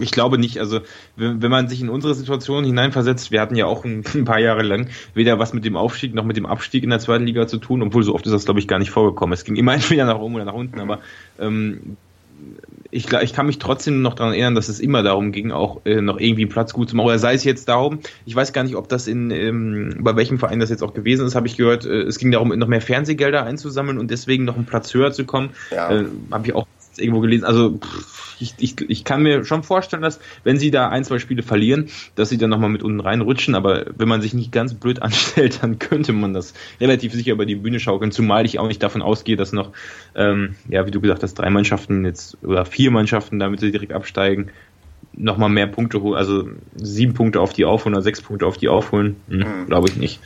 ich 0.00 0.10
glaube 0.10 0.38
nicht. 0.38 0.58
Also, 0.58 0.80
wenn, 1.16 1.50
man 1.50 1.68
sich 1.68 1.80
in 1.80 1.88
unsere 1.88 2.14
Situation 2.14 2.64
hineinversetzt, 2.64 3.30
wir 3.30 3.40
hatten 3.40 3.56
ja 3.56 3.66
auch 3.66 3.84
ein, 3.84 4.04
ein, 4.14 4.24
paar 4.24 4.40
Jahre 4.40 4.62
lang 4.62 4.88
weder 5.14 5.38
was 5.38 5.52
mit 5.52 5.64
dem 5.64 5.76
Aufstieg 5.76 6.14
noch 6.14 6.24
mit 6.24 6.36
dem 6.36 6.46
Abstieg 6.46 6.84
in 6.84 6.90
der 6.90 6.98
zweiten 6.98 7.24
Liga 7.24 7.46
zu 7.46 7.58
tun, 7.58 7.82
obwohl 7.82 8.02
so 8.02 8.14
oft 8.14 8.26
ist 8.26 8.32
das, 8.32 8.44
glaube 8.44 8.60
ich, 8.60 8.68
gar 8.68 8.78
nicht 8.78 8.90
vorgekommen. 8.90 9.32
Es 9.32 9.44
ging 9.44 9.56
immer 9.56 9.74
entweder 9.74 10.04
nach 10.04 10.18
oben 10.18 10.34
oder 10.34 10.44
nach 10.44 10.54
unten, 10.54 10.80
aber 10.80 11.00
ähm, 11.38 11.96
ich, 12.94 13.12
ich 13.12 13.32
kann 13.32 13.46
mich 13.46 13.58
trotzdem 13.58 14.02
noch 14.02 14.14
daran 14.14 14.32
erinnern, 14.32 14.54
dass 14.54 14.68
es 14.68 14.78
immer 14.78 15.02
darum 15.02 15.32
ging, 15.32 15.50
auch 15.50 15.84
äh, 15.84 16.00
noch 16.00 16.20
irgendwie 16.20 16.42
einen 16.42 16.50
Platz 16.50 16.72
gut 16.72 16.90
zu 16.90 16.96
machen. 16.96 17.06
Oder 17.06 17.18
sei 17.18 17.34
es 17.34 17.42
jetzt 17.42 17.68
darum, 17.68 17.98
ich 18.24 18.36
weiß 18.36 18.52
gar 18.52 18.62
nicht, 18.62 18.76
ob 18.76 18.88
das 18.88 19.08
in, 19.08 19.32
ähm, 19.32 19.96
bei 19.98 20.14
welchem 20.14 20.38
Verein 20.38 20.60
das 20.60 20.70
jetzt 20.70 20.82
auch 20.82 20.94
gewesen 20.94 21.26
ist, 21.26 21.34
habe 21.34 21.48
ich 21.48 21.56
gehört, 21.56 21.84
äh, 21.84 22.02
es 22.02 22.18
ging 22.18 22.30
darum, 22.30 22.56
noch 22.56 22.68
mehr 22.68 22.80
Fernsehgelder 22.80 23.42
einzusammeln 23.44 23.98
und 23.98 24.12
deswegen 24.12 24.44
noch 24.44 24.54
einen 24.54 24.66
Platz 24.66 24.94
höher 24.94 25.10
zu 25.10 25.24
kommen. 25.24 25.50
Ja. 25.72 25.90
Äh, 25.90 26.04
habe 26.30 26.46
ich 26.46 26.54
auch 26.54 26.68
irgendwo 26.96 27.20
gelesen. 27.20 27.44
Also 27.44 27.78
pff, 27.78 28.23
ich, 28.44 28.54
ich, 28.58 28.90
ich 28.90 29.04
kann 29.04 29.22
mir 29.22 29.44
schon 29.44 29.62
vorstellen, 29.62 30.02
dass 30.02 30.20
wenn 30.44 30.58
sie 30.58 30.70
da 30.70 30.88
ein, 30.88 31.04
zwei 31.04 31.18
Spiele 31.18 31.42
verlieren, 31.42 31.88
dass 32.14 32.28
sie 32.28 32.38
dann 32.38 32.50
nochmal 32.50 32.70
mit 32.70 32.82
unten 32.82 33.00
reinrutschen. 33.00 33.54
Aber 33.54 33.86
wenn 33.96 34.08
man 34.08 34.20
sich 34.20 34.34
nicht 34.34 34.52
ganz 34.52 34.74
blöd 34.74 35.02
anstellt, 35.02 35.60
dann 35.62 35.78
könnte 35.78 36.12
man 36.12 36.34
das 36.34 36.54
relativ 36.80 37.12
sicher 37.12 37.32
über 37.32 37.46
die 37.46 37.56
Bühne 37.56 37.80
schaukeln. 37.80 38.12
Zumal 38.12 38.44
ich 38.46 38.58
auch 38.58 38.68
nicht 38.68 38.82
davon 38.82 39.02
ausgehe, 39.02 39.36
dass 39.36 39.52
noch, 39.52 39.72
ähm, 40.14 40.56
ja, 40.68 40.86
wie 40.86 40.90
du 40.90 41.00
gesagt 41.00 41.22
hast, 41.22 41.34
drei 41.34 41.50
Mannschaften 41.50 42.04
jetzt 42.04 42.36
oder 42.42 42.64
vier 42.64 42.90
Mannschaften, 42.90 43.38
damit 43.38 43.60
sie 43.60 43.72
direkt 43.72 43.92
absteigen, 43.92 44.50
nochmal 45.16 45.48
mehr 45.48 45.66
Punkte 45.66 46.02
holen. 46.02 46.16
Also 46.16 46.48
sieben 46.76 47.14
Punkte 47.14 47.40
auf 47.40 47.52
die 47.52 47.64
aufholen 47.64 47.94
oder 47.94 48.02
sechs 48.02 48.20
Punkte 48.20 48.46
auf 48.46 48.56
die 48.56 48.68
aufholen, 48.68 49.16
hm, 49.28 49.38
mhm. 49.38 49.66
glaube 49.66 49.88
ich 49.88 49.96
nicht. 49.96 50.20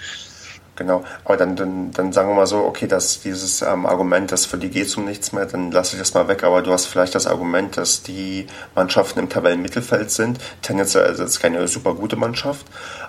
Genau, 0.79 1.03
aber 1.25 1.37
dann, 1.37 1.57
dann, 1.57 1.91
dann 1.91 2.13
sagen 2.13 2.29
wir 2.29 2.37
mal 2.37 2.47
so, 2.47 2.59
okay, 2.59 2.87
dass 2.87 3.21
dieses 3.21 3.63
ähm, 3.63 3.85
Argument, 3.85 4.31
dass 4.31 4.47
für 4.47 4.59
die 4.59 4.69
geht 4.71 4.87
es 4.87 4.97
um 4.97 5.07
nichts 5.07 5.33
mehr, 5.33 5.45
dann 5.45 5.73
lasse 5.73 5.97
ich 5.97 5.99
das 6.01 6.15
mal 6.15 6.29
weg, 6.29 6.45
aber 6.45 6.63
du 6.63 6.71
hast 6.71 6.87
vielleicht 6.87 7.17
das 7.17 7.27
Argument, 7.27 7.77
dass 7.77 8.05
die 8.05 8.47
Mannschaften 8.77 9.19
im 9.19 9.29
Tabellenmittelfeld 9.29 10.13
sind, 10.13 10.39
tendenziell 10.63 11.11
ist 11.11 11.41
keine 11.41 11.67
super 11.67 11.95
gute 11.95 12.15
Mannschaft, 12.15 12.65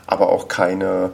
aber 0.08 0.30
auch 0.30 0.48
keine 0.48 1.12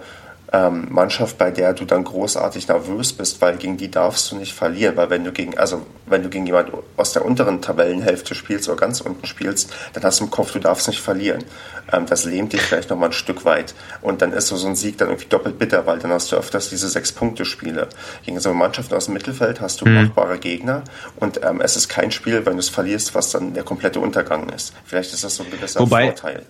ähm, 0.55 0.87
Mannschaft, 0.89 1.37
bei 1.37 1.51
der 1.51 1.73
du 1.73 1.83
dann 1.83 2.05
großartig 2.05 2.67
nervös 2.69 3.11
bist, 3.11 3.41
weil 3.41 3.57
gegen 3.57 3.75
die 3.75 3.91
darfst 3.91 4.31
du 4.31 4.37
nicht 4.37 4.53
verlieren, 4.53 4.95
weil 4.95 5.09
wenn 5.09 5.23
du 5.25 5.33
gegen, 5.33 5.57
also 5.57 5.85
wenn 6.05 6.23
du 6.23 6.29
gegen 6.29 6.45
jemand 6.45 6.71
aus 6.95 7.11
der 7.11 7.25
unteren 7.25 7.61
Tabellenhälfte 7.61 8.35
spielst 8.35 8.69
oder 8.69 8.77
ganz 8.77 9.01
unten 9.01 9.25
spielst, 9.25 9.73
dann 9.93 10.03
hast 10.03 10.21
du 10.21 10.25
im 10.25 10.31
Kopf, 10.31 10.53
du 10.53 10.59
darfst 10.59 10.87
nicht 10.87 11.01
verlieren. 11.01 11.43
Ähm, 11.91 12.05
das 12.05 12.23
lähmt 12.23 12.53
dich 12.53 12.61
vielleicht 12.61 12.89
nochmal 12.89 13.09
ein 13.09 13.13
Stück 13.13 13.43
weit 13.43 13.75
und 14.01 14.21
dann 14.21 14.31
ist 14.31 14.47
so, 14.47 14.55
so 14.55 14.67
ein 14.67 14.75
Sieg 14.75 14.97
dann 14.97 15.09
irgendwie 15.09 15.27
doppelt 15.27 15.59
bitter, 15.59 15.85
weil 15.85 15.99
dann 15.99 16.11
hast 16.11 16.31
du 16.31 16.37
öfters 16.37 16.69
diese 16.69 16.87
Sechs-Punkte-Spiele. 16.87 17.89
Gegen 18.23 18.39
so 18.39 18.49
eine 18.49 18.57
Mannschaft 18.57 18.93
aus 18.93 19.05
dem 19.05 19.15
Mittelfeld 19.15 19.59
hast 19.59 19.81
du 19.81 19.85
mhm. 19.85 19.95
machbare 19.95 20.37
Gegner 20.37 20.83
und 21.17 21.43
ähm, 21.43 21.59
es 21.59 21.75
ist 21.75 21.89
kein 21.89 22.11
Spiel, 22.11 22.45
wenn 22.45 22.53
du 22.53 22.59
es 22.59 22.69
verlierst, 22.69 23.13
was 23.13 23.31
dann 23.31 23.53
der 23.53 23.63
komplette 23.63 23.99
Untergang 23.99 24.47
ist. 24.49 24.73
Vielleicht 24.85 25.13
ist 25.13 25.23
das 25.23 25.35
so 25.35 25.43
ein 25.43 25.51
gewisser 25.51 25.81
Wobei, 25.81 26.05
Vorteil. 26.05 26.45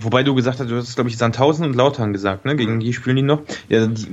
Wobei 0.00 0.22
du 0.22 0.34
gesagt 0.34 0.60
hast, 0.60 0.70
du 0.70 0.76
hast, 0.76 0.94
glaube 0.94 1.10
ich, 1.10 1.18
Sandhausen 1.18 1.64
und 1.64 1.74
Lautern 1.74 2.12
gesagt, 2.12 2.44
ne? 2.44 2.56
Gegen 2.56 2.80
die 2.80 2.92
spielen 2.92 3.16
die 3.16 3.22
noch. 3.22 3.42
Ja, 3.68 3.86
die, 3.86 4.06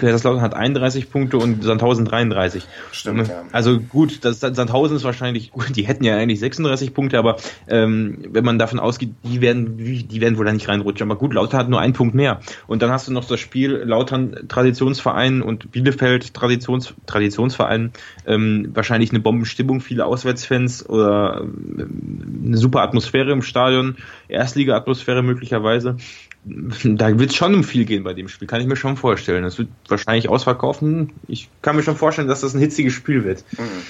Lautern 0.00 0.40
hat 0.40 0.54
31 0.54 1.10
Punkte 1.10 1.38
und 1.38 1.62
Sandhausen 1.62 2.04
33. 2.04 2.64
Stimmt, 2.92 3.28
ja. 3.28 3.42
Also 3.52 3.78
gut, 3.78 4.24
das, 4.24 4.40
Sandhausen 4.40 4.96
ist 4.96 5.04
wahrscheinlich 5.04 5.52
gut, 5.52 5.76
die 5.76 5.86
hätten 5.86 6.04
ja 6.04 6.16
eigentlich 6.16 6.40
36 6.40 6.94
Punkte, 6.94 7.18
aber 7.18 7.36
ähm, 7.68 8.18
wenn 8.30 8.44
man 8.44 8.58
davon 8.58 8.78
ausgeht, 8.78 9.10
die 9.22 9.40
werden, 9.40 9.76
die 9.78 10.20
werden 10.20 10.38
wohl 10.38 10.46
da 10.46 10.52
nicht 10.52 10.68
reinrutschen. 10.68 11.10
Aber 11.10 11.18
gut, 11.18 11.34
Lautern 11.34 11.60
hat 11.60 11.68
nur 11.68 11.80
einen 11.80 11.92
Punkt 11.92 12.14
mehr. 12.14 12.40
Und 12.66 12.82
dann 12.82 12.90
hast 12.90 13.08
du 13.08 13.12
noch 13.12 13.24
das 13.24 13.40
Spiel 13.40 13.72
Lautern 13.72 14.48
Traditionsverein 14.48 15.42
und 15.42 15.70
Bielefeld 15.70 16.34
Traditions, 16.34 16.94
Traditionsverein, 17.06 17.92
ähm, 18.26 18.70
wahrscheinlich 18.74 19.10
eine 19.10 19.20
Bombenstimmung, 19.20 19.80
viele 19.80 20.06
Auswärtsfans 20.06 20.88
oder 20.88 21.42
ähm, 21.42 22.44
eine 22.46 22.56
super 22.56 22.82
Atmosphäre 22.82 23.32
im 23.32 23.42
Stadion, 23.42 23.96
Erstliga-Atmosphäre 24.28 25.22
möglicherweise. 25.22 25.96
Da 26.44 27.18
wird 27.18 27.30
es 27.30 27.36
schon 27.36 27.54
um 27.54 27.64
viel 27.64 27.84
gehen 27.84 28.04
bei 28.04 28.14
dem 28.14 28.28
Spiel, 28.28 28.46
kann 28.46 28.60
ich 28.60 28.66
mir 28.66 28.76
schon 28.76 28.96
vorstellen. 28.96 29.44
Es 29.44 29.58
wird 29.58 29.68
wahrscheinlich 29.88 30.28
ausverkaufen. 30.28 31.12
Ich 31.26 31.48
kann 31.62 31.76
mir 31.76 31.82
schon 31.82 31.96
vorstellen, 31.96 32.28
dass 32.28 32.40
das 32.40 32.54
ein 32.54 32.60
hitziges 32.60 32.92
Spiel 32.92 33.24
wird. 33.24 33.44
Mhm. 33.52 33.82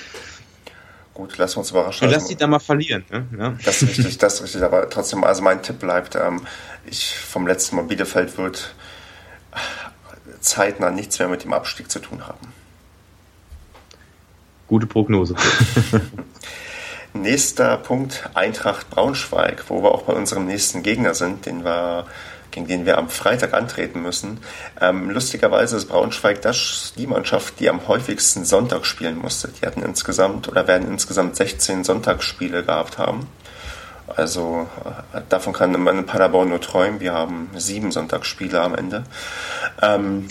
Gut, 1.14 1.36
lass 1.36 1.56
uns 1.56 1.72
überraschen. 1.72 2.06
Und 2.06 2.12
lass 2.12 2.28
die 2.28 2.36
da 2.36 2.46
mal 2.46 2.60
verlieren. 2.60 3.04
Ne? 3.10 3.26
Ja. 3.38 3.58
Das 3.64 3.82
ist 3.82 3.98
richtig, 3.98 4.18
das 4.18 4.34
ist 4.34 4.42
richtig. 4.44 4.62
Aber 4.62 4.88
trotzdem, 4.88 5.24
also 5.24 5.42
mein 5.42 5.62
Tipp 5.62 5.80
bleibt, 5.80 6.14
ähm, 6.14 6.42
ich 6.86 7.16
vom 7.16 7.46
letzten 7.46 7.76
Mal 7.76 7.82
Bielefeld 7.82 8.38
wird 8.38 8.74
zeitnah 10.40 10.90
nichts 10.90 11.18
mehr 11.18 11.28
mit 11.28 11.44
dem 11.44 11.52
Abstieg 11.52 11.90
zu 11.90 11.98
tun 11.98 12.26
haben. 12.26 12.52
Gute 14.68 14.86
Prognose. 14.86 15.34
Nächster 17.22 17.76
Punkt, 17.76 18.30
Eintracht 18.34 18.90
Braunschweig, 18.90 19.64
wo 19.68 19.82
wir 19.82 19.92
auch 19.92 20.02
bei 20.02 20.12
unserem 20.12 20.46
nächsten 20.46 20.82
Gegner 20.82 21.14
sind, 21.14 21.46
den 21.46 21.64
wir, 21.64 22.06
gegen 22.50 22.66
den 22.66 22.86
wir 22.86 22.98
am 22.98 23.08
Freitag 23.08 23.54
antreten 23.54 24.02
müssen. 24.02 24.38
Ähm, 24.80 25.10
lustigerweise 25.10 25.76
ist 25.76 25.86
Braunschweig 25.86 26.42
das, 26.42 26.92
die 26.96 27.06
Mannschaft, 27.06 27.60
die 27.60 27.68
am 27.68 27.88
häufigsten 27.88 28.44
Sonntag 28.44 28.86
spielen 28.86 29.18
musste. 29.18 29.48
Die 29.48 29.66
hatten 29.66 29.82
insgesamt 29.82 30.48
oder 30.48 30.66
werden 30.68 30.86
insgesamt 30.88 31.36
16 31.36 31.84
Sonntagsspiele 31.84 32.64
gehabt 32.64 32.98
haben. 32.98 33.26
Also 34.16 34.66
äh, 35.12 35.20
davon 35.28 35.52
kann 35.52 35.72
man 35.82 35.98
in 35.98 36.06
Paderborn 36.06 36.48
nur 36.48 36.60
träumen. 36.60 37.00
Wir 37.00 37.12
haben 37.12 37.50
sieben 37.56 37.92
Sonntagsspiele 37.92 38.60
am 38.60 38.74
Ende. 38.74 39.04
Ähm, 39.82 40.28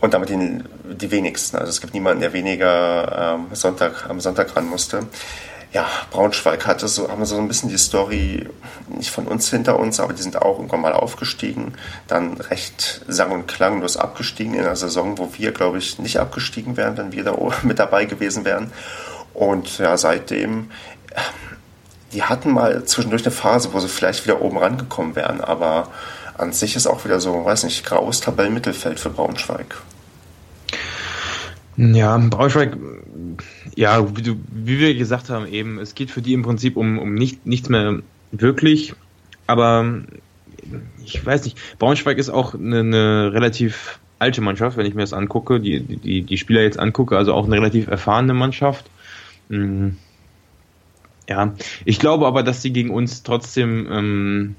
und 0.00 0.14
damit 0.14 0.30
die, 0.30 0.58
die 0.94 1.10
wenigsten. 1.12 1.56
Also 1.56 1.70
es 1.70 1.80
gibt 1.80 1.94
niemanden, 1.94 2.22
der 2.22 2.32
weniger 2.32 3.36
ähm, 3.36 3.54
Sonntag, 3.54 4.10
am 4.10 4.20
Sonntag 4.20 4.56
ran 4.56 4.66
musste. 4.66 5.06
Ja, 5.72 5.88
Braunschweig 6.10 6.66
hatte 6.66 6.86
so, 6.86 7.08
haben 7.08 7.24
so 7.24 7.38
ein 7.38 7.48
bisschen 7.48 7.70
die 7.70 7.78
Story 7.78 8.46
nicht 8.88 9.10
von 9.10 9.26
uns 9.26 9.48
hinter 9.48 9.78
uns, 9.78 10.00
aber 10.00 10.12
die 10.12 10.20
sind 10.20 10.36
auch 10.40 10.58
irgendwann 10.58 10.82
mal 10.82 10.92
aufgestiegen, 10.92 11.74
dann 12.08 12.36
recht 12.36 13.00
sang- 13.08 13.32
und 13.32 13.48
klanglos 13.48 13.96
abgestiegen 13.96 14.54
in 14.54 14.60
einer 14.60 14.76
Saison, 14.76 15.16
wo 15.16 15.30
wir, 15.38 15.52
glaube 15.52 15.78
ich, 15.78 15.98
nicht 15.98 16.18
abgestiegen 16.18 16.76
wären, 16.76 16.98
wenn 16.98 17.12
wir 17.12 17.24
da 17.24 17.36
mit 17.62 17.78
dabei 17.78 18.04
gewesen 18.04 18.44
wären. 18.44 18.70
Und 19.32 19.78
ja, 19.78 19.96
seitdem, 19.96 20.70
die 22.12 22.22
hatten 22.22 22.52
mal 22.52 22.84
zwischendurch 22.84 23.24
eine 23.24 23.32
Phase, 23.32 23.72
wo 23.72 23.80
sie 23.80 23.88
vielleicht 23.88 24.26
wieder 24.26 24.42
oben 24.42 24.58
rangekommen 24.58 25.16
wären, 25.16 25.40
aber 25.40 25.88
an 26.36 26.52
sich 26.52 26.76
ist 26.76 26.86
auch 26.86 27.06
wieder 27.06 27.18
so, 27.18 27.46
weiß 27.46 27.64
nicht, 27.64 27.84
graues 27.84 28.20
Tabellenmittelfeld 28.20 29.00
für 29.00 29.08
Braunschweig. 29.08 29.76
Ja, 31.76 32.18
Braunschweig, 32.18 32.76
ja, 33.76 34.16
wie, 34.16 34.22
du, 34.22 34.36
wie, 34.50 34.78
wir 34.78 34.94
gesagt 34.94 35.30
haben, 35.30 35.46
eben, 35.46 35.78
es 35.78 35.94
geht 35.94 36.10
für 36.10 36.22
die 36.22 36.34
im 36.34 36.42
Prinzip 36.42 36.76
um, 36.76 36.98
um 36.98 37.14
nicht, 37.14 37.46
nichts 37.46 37.68
mehr 37.68 38.00
wirklich, 38.30 38.94
aber 39.46 40.02
ich 41.04 41.24
weiß 41.24 41.44
nicht, 41.44 41.58
Braunschweig 41.78 42.18
ist 42.18 42.30
auch 42.30 42.54
eine, 42.54 42.80
eine 42.80 43.32
relativ 43.32 44.00
alte 44.18 44.40
Mannschaft, 44.40 44.76
wenn 44.76 44.86
ich 44.86 44.94
mir 44.94 45.02
das 45.02 45.12
angucke, 45.12 45.60
die, 45.60 45.80
die, 45.80 46.22
die 46.22 46.38
Spieler 46.38 46.62
jetzt 46.62 46.78
angucke, 46.78 47.16
also 47.16 47.34
auch 47.34 47.46
eine 47.46 47.56
relativ 47.56 47.88
erfahrene 47.88 48.34
Mannschaft. 48.34 48.88
Mhm. 49.48 49.96
Ja, 51.28 51.54
ich 51.84 51.98
glaube 51.98 52.26
aber, 52.26 52.42
dass 52.42 52.62
sie 52.62 52.72
gegen 52.72 52.90
uns 52.90 53.22
trotzdem 53.22 53.88
ähm, 53.90 54.56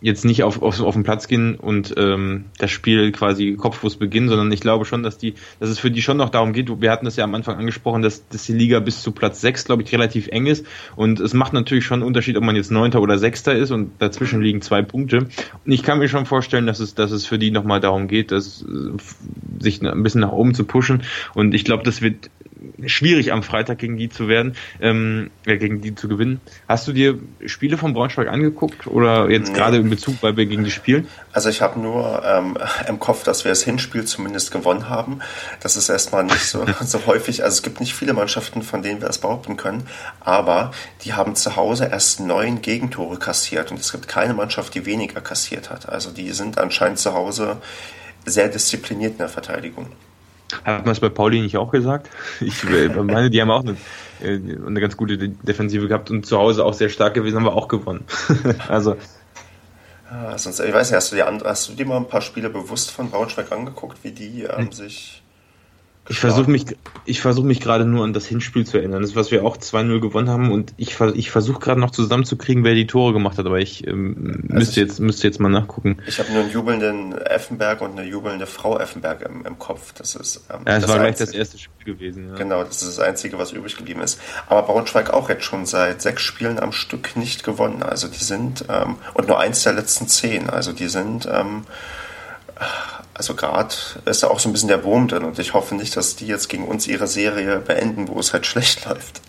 jetzt 0.00 0.24
nicht 0.24 0.42
auf, 0.42 0.62
auf, 0.62 0.80
auf 0.80 0.94
den 0.94 1.02
Platz 1.02 1.28
gehen 1.28 1.56
und 1.56 1.94
ähm, 1.96 2.46
das 2.58 2.70
Spiel 2.70 3.12
quasi 3.12 3.56
kopflos 3.56 3.96
beginnen, 3.96 4.28
sondern 4.28 4.50
ich 4.50 4.60
glaube 4.60 4.84
schon, 4.84 5.02
dass 5.02 5.18
die, 5.18 5.34
dass 5.58 5.68
es 5.68 5.78
für 5.78 5.90
die 5.90 6.00
schon 6.00 6.16
noch 6.16 6.30
darum 6.30 6.52
geht. 6.52 6.80
Wir 6.80 6.90
hatten 6.90 7.04
das 7.04 7.16
ja 7.16 7.24
am 7.24 7.34
Anfang 7.34 7.58
angesprochen, 7.58 8.02
dass, 8.02 8.26
dass 8.28 8.44
die 8.44 8.54
Liga 8.54 8.80
bis 8.80 9.02
zu 9.02 9.12
Platz 9.12 9.40
6, 9.40 9.66
glaube 9.66 9.82
ich, 9.82 9.92
relativ 9.92 10.28
eng 10.28 10.46
ist. 10.46 10.66
Und 10.96 11.20
es 11.20 11.34
macht 11.34 11.52
natürlich 11.52 11.84
schon 11.84 12.00
einen 12.00 12.06
Unterschied, 12.06 12.36
ob 12.36 12.44
man 12.44 12.56
jetzt 12.56 12.70
Neunter 12.70 13.02
oder 13.02 13.18
Sechster 13.18 13.54
ist 13.54 13.70
und 13.70 13.92
dazwischen 13.98 14.40
liegen 14.40 14.62
zwei 14.62 14.82
Punkte. 14.82 15.18
Und 15.18 15.72
ich 15.72 15.82
kann 15.82 15.98
mir 15.98 16.08
schon 16.08 16.24
vorstellen, 16.24 16.66
dass 16.66 16.80
es, 16.80 16.94
dass 16.94 17.10
es 17.10 17.26
für 17.26 17.38
die 17.38 17.50
nochmal 17.50 17.80
darum 17.80 18.08
geht, 18.08 18.32
dass, 18.32 18.62
äh, 18.62 19.62
sich 19.62 19.82
ein 19.82 20.02
bisschen 20.02 20.22
nach 20.22 20.32
oben 20.32 20.54
zu 20.54 20.64
pushen. 20.64 21.02
Und 21.34 21.54
ich 21.54 21.64
glaube, 21.64 21.82
das 21.82 22.00
wird 22.00 22.30
schwierig 22.86 23.32
am 23.32 23.42
Freitag 23.42 23.78
gegen 23.78 23.96
die 23.96 24.08
zu 24.08 24.28
werden, 24.28 24.56
ähm, 24.80 25.30
äh, 25.46 25.56
gegen 25.56 25.80
die 25.80 25.94
zu 25.94 26.08
gewinnen. 26.08 26.40
Hast 26.68 26.86
du 26.88 26.92
dir 26.92 27.18
Spiele 27.46 27.78
von 27.78 27.92
Braunschweig 27.92 28.28
angeguckt 28.28 28.86
oder 28.86 29.30
jetzt 29.30 29.52
nee. 29.52 29.58
gerade 29.58 29.78
in 29.78 29.90
Bezug, 29.90 30.16
weil 30.22 30.36
wir 30.36 30.46
gegen 30.46 30.64
die 30.64 30.70
spielen? 30.70 31.08
Also 31.32 31.48
ich 31.48 31.62
habe 31.62 31.80
nur 31.80 32.22
ähm, 32.24 32.56
im 32.88 32.98
Kopf, 32.98 33.24
dass 33.24 33.44
wir 33.44 33.50
das 33.50 33.62
Hinspiel 33.62 34.04
zumindest 34.04 34.50
gewonnen 34.50 34.88
haben. 34.88 35.20
Das 35.60 35.76
ist 35.76 35.88
erstmal 35.88 36.24
nicht 36.24 36.44
so, 36.44 36.64
so 36.80 37.06
häufig. 37.06 37.42
Also 37.44 37.56
es 37.56 37.62
gibt 37.62 37.80
nicht 37.80 37.94
viele 37.94 38.12
Mannschaften, 38.12 38.62
von 38.62 38.82
denen 38.82 39.00
wir 39.00 39.08
das 39.08 39.18
behaupten 39.18 39.56
können, 39.56 39.84
aber 40.20 40.72
die 41.04 41.14
haben 41.14 41.34
zu 41.34 41.56
Hause 41.56 41.86
erst 41.90 42.20
neun 42.20 42.62
Gegentore 42.62 43.18
kassiert 43.18 43.70
und 43.70 43.80
es 43.80 43.92
gibt 43.92 44.08
keine 44.08 44.34
Mannschaft, 44.34 44.74
die 44.74 44.86
weniger 44.86 45.20
kassiert 45.20 45.70
hat. 45.70 45.88
Also 45.88 46.10
die 46.10 46.30
sind 46.32 46.58
anscheinend 46.58 46.98
zu 46.98 47.14
Hause 47.14 47.58
sehr 48.24 48.48
diszipliniert 48.48 49.12
in 49.12 49.18
der 49.18 49.28
Verteidigung. 49.28 49.88
Hat 50.64 50.84
man 50.84 50.92
es 50.92 51.00
bei 51.00 51.08
Pauli 51.08 51.40
nicht 51.40 51.56
auch 51.56 51.70
gesagt? 51.70 52.08
Ich 52.40 52.64
meine, 52.94 53.30
die 53.30 53.40
haben 53.40 53.50
auch 53.50 53.62
eine, 53.62 53.76
äh, 54.22 54.38
eine 54.66 54.80
ganz 54.80 54.96
gute 54.96 55.18
Defensive 55.18 55.88
gehabt 55.88 56.10
und 56.10 56.26
zu 56.26 56.38
Hause 56.38 56.64
auch 56.64 56.74
sehr 56.74 56.88
stark 56.88 57.14
gewesen, 57.14 57.36
haben 57.36 57.44
wir 57.44 57.54
auch 57.54 57.68
gewonnen. 57.68 58.04
also. 58.68 58.96
Ja, 60.10 60.36
sonst, 60.36 60.58
ich 60.58 60.74
weiß 60.74 60.90
nicht, 60.90 60.96
hast 60.96 61.12
du, 61.12 61.16
dir, 61.16 61.40
hast 61.44 61.68
du 61.68 61.72
dir 61.74 61.86
mal 61.86 61.96
ein 61.96 62.08
paar 62.08 62.20
Spiele 62.20 62.50
bewusst 62.50 62.90
von 62.90 63.10
Braunschweig 63.10 63.52
angeguckt, 63.52 63.98
wie 64.02 64.10
die 64.10 64.42
ähm, 64.42 64.72
sich 64.72 65.19
ich 66.10 66.18
versuche 66.18 66.50
mich, 66.50 66.66
ich 67.04 67.20
versuche 67.20 67.46
mich 67.46 67.60
gerade 67.60 67.84
nur 67.84 68.02
an 68.02 68.12
das 68.12 68.26
Hinspiel 68.26 68.66
zu 68.66 68.78
erinnern. 68.78 69.00
Das, 69.00 69.14
was 69.14 69.30
wir 69.30 69.44
auch 69.44 69.56
2-0 69.56 70.00
gewonnen 70.00 70.28
haben 70.28 70.50
und 70.50 70.74
ich, 70.76 70.98
ich 71.14 71.30
versuche 71.30 71.60
gerade 71.60 71.78
noch 71.78 71.92
zusammenzukriegen, 71.92 72.64
wer 72.64 72.74
die 72.74 72.88
Tore 72.88 73.12
gemacht 73.12 73.38
hat, 73.38 73.46
aber 73.46 73.60
ich 73.60 73.86
ähm, 73.86 74.42
also 74.42 74.54
müsste, 74.54 74.80
ich, 74.80 74.88
jetzt, 74.88 74.98
müsste 74.98 75.28
jetzt 75.28 75.38
mal 75.38 75.50
nachgucken. 75.50 75.98
Ich 76.08 76.18
habe 76.18 76.32
nur 76.32 76.42
einen 76.42 76.50
jubelnden 76.50 77.16
Effenberg 77.16 77.80
und 77.80 77.96
eine 77.96 78.08
jubelnde 78.08 78.46
Frau 78.46 78.76
Effenberg 78.76 79.22
im, 79.22 79.46
im 79.46 79.56
Kopf. 79.60 79.92
Das 79.92 80.16
ist, 80.16 80.44
ähm, 80.50 80.62
ja, 80.66 80.74
das, 80.74 80.82
das 80.82 80.90
war 80.90 80.98
gleich 80.98 81.14
das 81.14 81.30
erste 81.30 81.58
Spiel 81.58 81.94
gewesen. 81.94 82.30
Ja. 82.30 82.34
Genau, 82.34 82.64
das 82.64 82.82
ist 82.82 82.98
das 82.98 83.06
Einzige, 83.06 83.38
was 83.38 83.52
übrig 83.52 83.76
geblieben 83.76 84.00
ist. 84.00 84.20
Aber 84.48 84.62
Braunschweig 84.62 85.10
auch 85.10 85.28
jetzt 85.28 85.44
schon 85.44 85.64
seit 85.64 86.02
sechs 86.02 86.22
Spielen 86.22 86.58
am 86.58 86.72
Stück 86.72 87.16
nicht 87.16 87.44
gewonnen. 87.44 87.84
Also 87.84 88.08
die 88.08 88.24
sind, 88.24 88.64
ähm, 88.68 88.96
und 89.14 89.28
nur 89.28 89.38
eins 89.38 89.62
der 89.62 89.74
letzten 89.74 90.08
zehn. 90.08 90.50
Also 90.50 90.72
die 90.72 90.88
sind, 90.88 91.28
ähm, 91.32 91.62
also 93.14 93.34
gerade 93.34 93.74
ist 94.06 94.22
da 94.22 94.28
auch 94.28 94.38
so 94.38 94.48
ein 94.48 94.52
bisschen 94.52 94.68
der 94.68 94.84
Wurm 94.84 95.08
drin 95.08 95.24
und 95.24 95.38
ich 95.38 95.54
hoffe 95.54 95.74
nicht, 95.74 95.96
dass 95.96 96.16
die 96.16 96.26
jetzt 96.26 96.48
gegen 96.48 96.66
uns 96.66 96.86
ihre 96.86 97.06
Serie 97.06 97.58
beenden, 97.58 98.08
wo 98.08 98.18
es 98.18 98.32
halt 98.32 98.46
schlecht 98.46 98.84
läuft. 98.86 99.20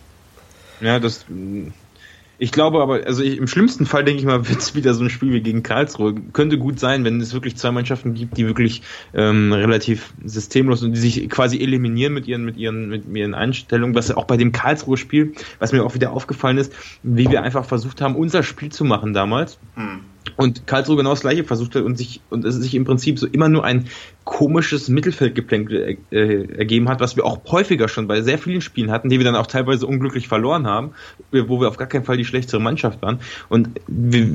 Ja, 0.80 1.00
das 1.00 1.26
ich 2.42 2.52
glaube 2.52 2.82
aber, 2.82 3.06
also 3.06 3.22
ich, 3.22 3.38
im 3.38 3.46
schlimmsten 3.46 3.86
Fall 3.86 4.04
denke 4.04 4.20
ich 4.20 4.26
mal, 4.26 4.48
wird 4.50 4.58
es 4.58 4.74
wieder 4.74 4.96
so 4.96 5.04
ein 5.04 5.12
Spiel 5.12 5.32
wie 5.32 5.42
gegen 5.42 5.62
Karlsruhe. 5.62 6.16
Könnte 6.34 6.58
gut 6.58 6.80
sein, 6.80 7.04
wenn 7.04 7.22
es 7.22 7.36
wirklich 7.36 7.56
zwei 7.56 7.70
Mannschaften 7.70 8.16
gibt, 8.16 8.36
die 8.36 8.48
wirklich 8.48 8.82
ähm, 9.14 9.54
relativ 9.54 10.12
systemlos 10.26 10.82
und 10.82 10.94
die 10.94 11.00
sich 11.00 11.30
quasi 11.30 11.62
eliminieren 11.62 12.16
mit 12.16 12.28
ihren, 12.28 12.44
mit 12.44 12.58
ihren, 12.58 12.90
mit 12.90 13.06
ihren 13.16 13.36
Einstellungen, 13.36 13.94
was 13.94 14.10
auch 14.10 14.26
bei 14.26 14.38
dem 14.38 14.52
Karlsruhe-Spiel, 14.52 15.34
was 15.60 15.72
mir 15.72 15.84
auch 15.84 15.94
wieder 15.94 16.14
aufgefallen 16.14 16.58
ist, 16.58 16.74
wie 17.04 17.30
wir 17.30 17.44
einfach 17.44 17.66
versucht 17.66 18.02
haben, 18.02 18.16
unser 18.16 18.42
Spiel 18.42 18.72
zu 18.72 18.86
machen 18.86 19.14
damals. 19.14 19.60
Hm. 19.76 20.00
Und 20.38 20.67
Karlsruhe 20.67 20.97
genau 20.97 21.11
das 21.11 21.22
gleiche 21.22 21.43
versucht 21.43 21.76
hat 21.76 21.84
und 21.84 21.97
sich, 21.97 22.22
und 22.30 22.45
es 22.45 22.55
sich 22.55 22.76
im 22.76 22.86
Prinzip 22.86 23.19
so 23.19 23.28
immer 23.28 23.49
nur 23.49 23.63
ein 23.63 23.88
komisches 24.24 24.88
Mittelfeldgeplänkel 24.88 25.97
äh, 26.11 26.45
ergeben 26.57 26.89
hat, 26.89 26.99
was 26.99 27.15
wir 27.15 27.26
auch 27.26 27.39
häufiger 27.51 27.88
schon 27.88 28.07
bei 28.07 28.22
sehr 28.22 28.38
vielen 28.38 28.61
Spielen 28.61 28.91
hatten, 28.91 29.09
die 29.09 29.17
wir 29.17 29.26
dann 29.26 29.36
auch 29.36 29.47
teilweise 29.47 29.88
unglücklich 29.88 30.28
verloren 30.28 30.67
haben, 30.67 30.91
wo 31.32 31.59
wir 31.59 31.67
auf 31.67 31.78
gar 31.78 31.88
keinen 31.88 32.03
Fall 32.03 32.17
die 32.17 32.26
schlechtere 32.26 32.61
Mannschaft 32.61 33.01
waren. 33.01 33.19
Und 33.49 33.69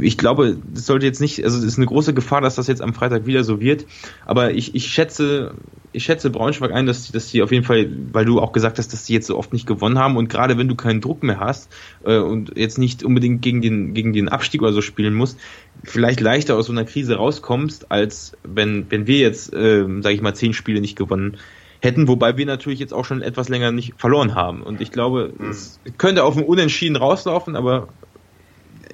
ich 0.01 0.19
glaube, 0.19 0.59
das 0.75 0.87
sollte 0.87 1.07
jetzt 1.07 1.21
nicht, 1.21 1.45
also 1.45 1.59
es 1.59 1.65
ist 1.65 1.79
eine 1.79 1.87
große 1.87 2.15
Gefahr, 2.15 2.41
dass 2.41 2.57
das 2.57 2.67
jetzt 2.67 2.83
am 2.83 2.95
Freitag 2.95 3.27
wieder 3.27 3.45
so 3.45 3.61
wird. 3.61 3.87
Aber 4.25 4.53
ich, 4.53 4.75
ich 4.75 4.89
schätze, 4.89 5.55
ich 5.93 6.03
schätze 6.03 6.31
Braunschweig 6.31 6.73
ein, 6.73 6.87
dass, 6.87 7.13
dass 7.13 7.29
die 7.29 7.43
auf 7.43 7.53
jeden 7.53 7.65
Fall, 7.65 7.89
weil 8.13 8.25
du 8.25 8.41
auch 8.41 8.53
gesagt 8.53 8.79
hast, 8.79 8.93
dass 8.93 9.05
die 9.05 9.13
jetzt 9.13 9.29
so 9.29 9.39
oft 9.39 9.53
nicht 9.53 9.67
gewonnen 9.67 9.99
haben 9.99 10.17
und 10.17 10.29
gerade 10.29 10.59
wenn 10.59 10.67
du 10.69 10.75
keinen 10.75 11.01
Druck 11.01 11.23
mehr 11.23 11.39
hast 11.39 11.73
äh, 12.05 12.19
und 12.19 12.59
jetzt 12.59 12.79
nicht 12.79 13.05
unbedingt 13.05 13.41
gegen 13.41 13.63
den, 13.63 13.95
gegen 13.95 14.13
den 14.13 14.29
Abstieg 14.29 14.63
oder 14.63 14.73
so 14.73 14.83
spielen 14.83 15.15
musst, 15.15 15.39
vielleicht 15.85 16.21
leichter 16.21 16.57
aus 16.57 16.67
so 16.67 16.73
einer 16.73 16.85
Krise 16.85 17.17
rauskommst, 17.17 17.91
als 17.91 18.37
wenn, 18.43 18.91
wenn 18.91 19.07
wir 19.07 19.19
jetzt, 19.19 19.53
äh, 19.53 19.76
sage 20.03 20.15
ich 20.15 20.23
mal, 20.23 20.35
zehn 20.35 20.53
Spiele 20.53 20.81
nicht 20.81 20.97
gewonnen 20.97 21.39
hätten, 21.81 22.09
wobei 22.09 22.37
wir 22.37 22.47
natürlich 22.47 22.81
jetzt 22.81 22.93
auch 22.93 23.05
schon 23.05 23.23
etwas 23.23 23.49
länger 23.49 23.73
nicht 23.73 23.95
verloren 23.99 24.35
haben. 24.35 24.63
Und 24.63 24.81
ich 24.81 24.93
glaube, 24.93 25.33
mhm. 25.37 25.51
es 25.51 25.79
könnte 25.99 26.25
auf 26.25 26.37
ein 26.37 26.45
Unentschieden 26.45 26.97
rauslaufen, 26.97 27.57
aber 27.57 27.89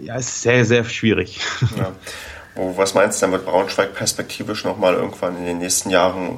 ja, 0.00 0.16
es 0.16 0.28
ist 0.28 0.42
sehr, 0.42 0.64
sehr 0.64 0.84
schwierig. 0.84 1.40
Ja. 1.76 1.92
Wo, 2.54 2.76
was 2.76 2.92
meinst 2.92 3.16
du, 3.16 3.24
dann 3.24 3.32
wird 3.32 3.46
Braunschweig 3.46 3.94
perspektivisch 3.94 4.64
nochmal 4.64 4.92
irgendwann 4.92 5.38
in 5.38 5.46
den 5.46 5.58
nächsten 5.58 5.88
Jahren 5.88 6.36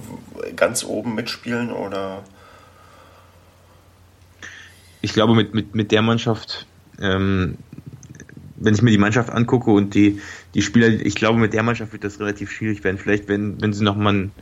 ganz 0.54 0.84
oben 0.84 1.16
mitspielen 1.16 1.72
oder? 1.72 2.22
Ich 5.00 5.12
glaube, 5.12 5.34
mit, 5.34 5.54
mit, 5.54 5.74
mit 5.74 5.90
der 5.90 6.02
Mannschaft 6.02 6.66
ähm, 7.00 7.58
wenn 8.64 8.74
ich 8.74 8.82
mir 8.82 8.90
die 8.90 8.98
Mannschaft 8.98 9.30
angucke 9.30 9.70
und 9.70 9.94
die, 9.94 10.20
die 10.54 10.62
Spieler, 10.62 10.88
ich 10.88 11.14
glaube, 11.14 11.38
mit 11.38 11.52
der 11.52 11.62
Mannschaft 11.62 11.92
wird 11.92 12.04
das 12.04 12.20
relativ 12.20 12.50
schwierig 12.50 12.82
werden. 12.84 12.98
Vielleicht, 12.98 13.28
wenn, 13.28 13.60
wenn 13.60 13.72
sie 13.72 13.84
nochmal 13.84 14.14
einen, 14.14 14.32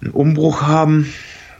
einen 0.00 0.10
Umbruch 0.10 0.62
haben, 0.62 1.12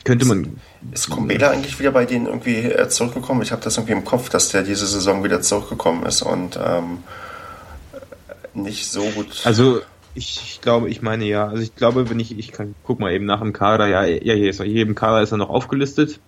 könnte 0.04 0.26
man. 0.26 0.58
Ist 0.92 1.10
Kombela 1.10 1.50
eigentlich 1.50 1.78
wieder 1.78 1.90
bei 1.90 2.04
denen 2.04 2.26
irgendwie 2.26 2.56
äh, 2.56 2.88
zurückgekommen? 2.88 3.42
Ich 3.42 3.52
habe 3.52 3.62
das 3.62 3.76
irgendwie 3.76 3.92
im 3.92 4.04
Kopf, 4.04 4.28
dass 4.28 4.48
der 4.48 4.62
diese 4.62 4.86
Saison 4.86 5.24
wieder 5.24 5.40
zurückgekommen 5.40 6.06
ist 6.06 6.22
und 6.22 6.58
ähm, 6.62 6.98
nicht 8.54 8.86
so 8.86 9.02
gut. 9.02 9.42
Also 9.44 9.80
ich, 10.14 10.40
ich, 10.42 10.60
glaube, 10.60 10.88
ich 10.88 11.02
meine 11.02 11.24
ja. 11.24 11.48
Also 11.48 11.62
ich 11.62 11.74
glaube, 11.74 12.10
wenn 12.10 12.20
ich, 12.20 12.38
ich 12.38 12.52
kann, 12.52 12.74
guck 12.84 13.00
mal 13.00 13.12
eben 13.12 13.24
nach 13.24 13.40
im 13.40 13.52
Kader, 13.52 13.86
ja, 13.86 14.04
ja, 14.04 14.34
hier 14.34 14.50
ist 14.50 14.60
er, 14.60 14.66
hier 14.66 14.82
im 14.82 14.94
Kader 14.94 15.22
ist 15.22 15.32
er 15.32 15.38
noch 15.38 15.50
aufgelistet. 15.50 16.20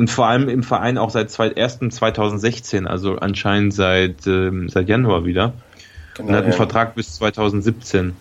Und 0.00 0.10
vor 0.10 0.28
allem 0.28 0.48
im 0.48 0.62
Verein 0.62 0.96
auch 0.96 1.10
seit 1.10 1.28
1.2016, 1.28 2.86
also 2.86 3.16
anscheinend 3.16 3.74
seit, 3.74 4.26
ähm, 4.26 4.70
seit 4.70 4.88
Januar 4.88 5.26
wieder. 5.26 5.52
Genau, 6.14 6.30
und 6.30 6.34
hat 6.36 6.44
einen 6.44 6.52
ja. 6.52 6.56
Vertrag 6.56 6.94
bis 6.94 7.16
2017. 7.16 8.16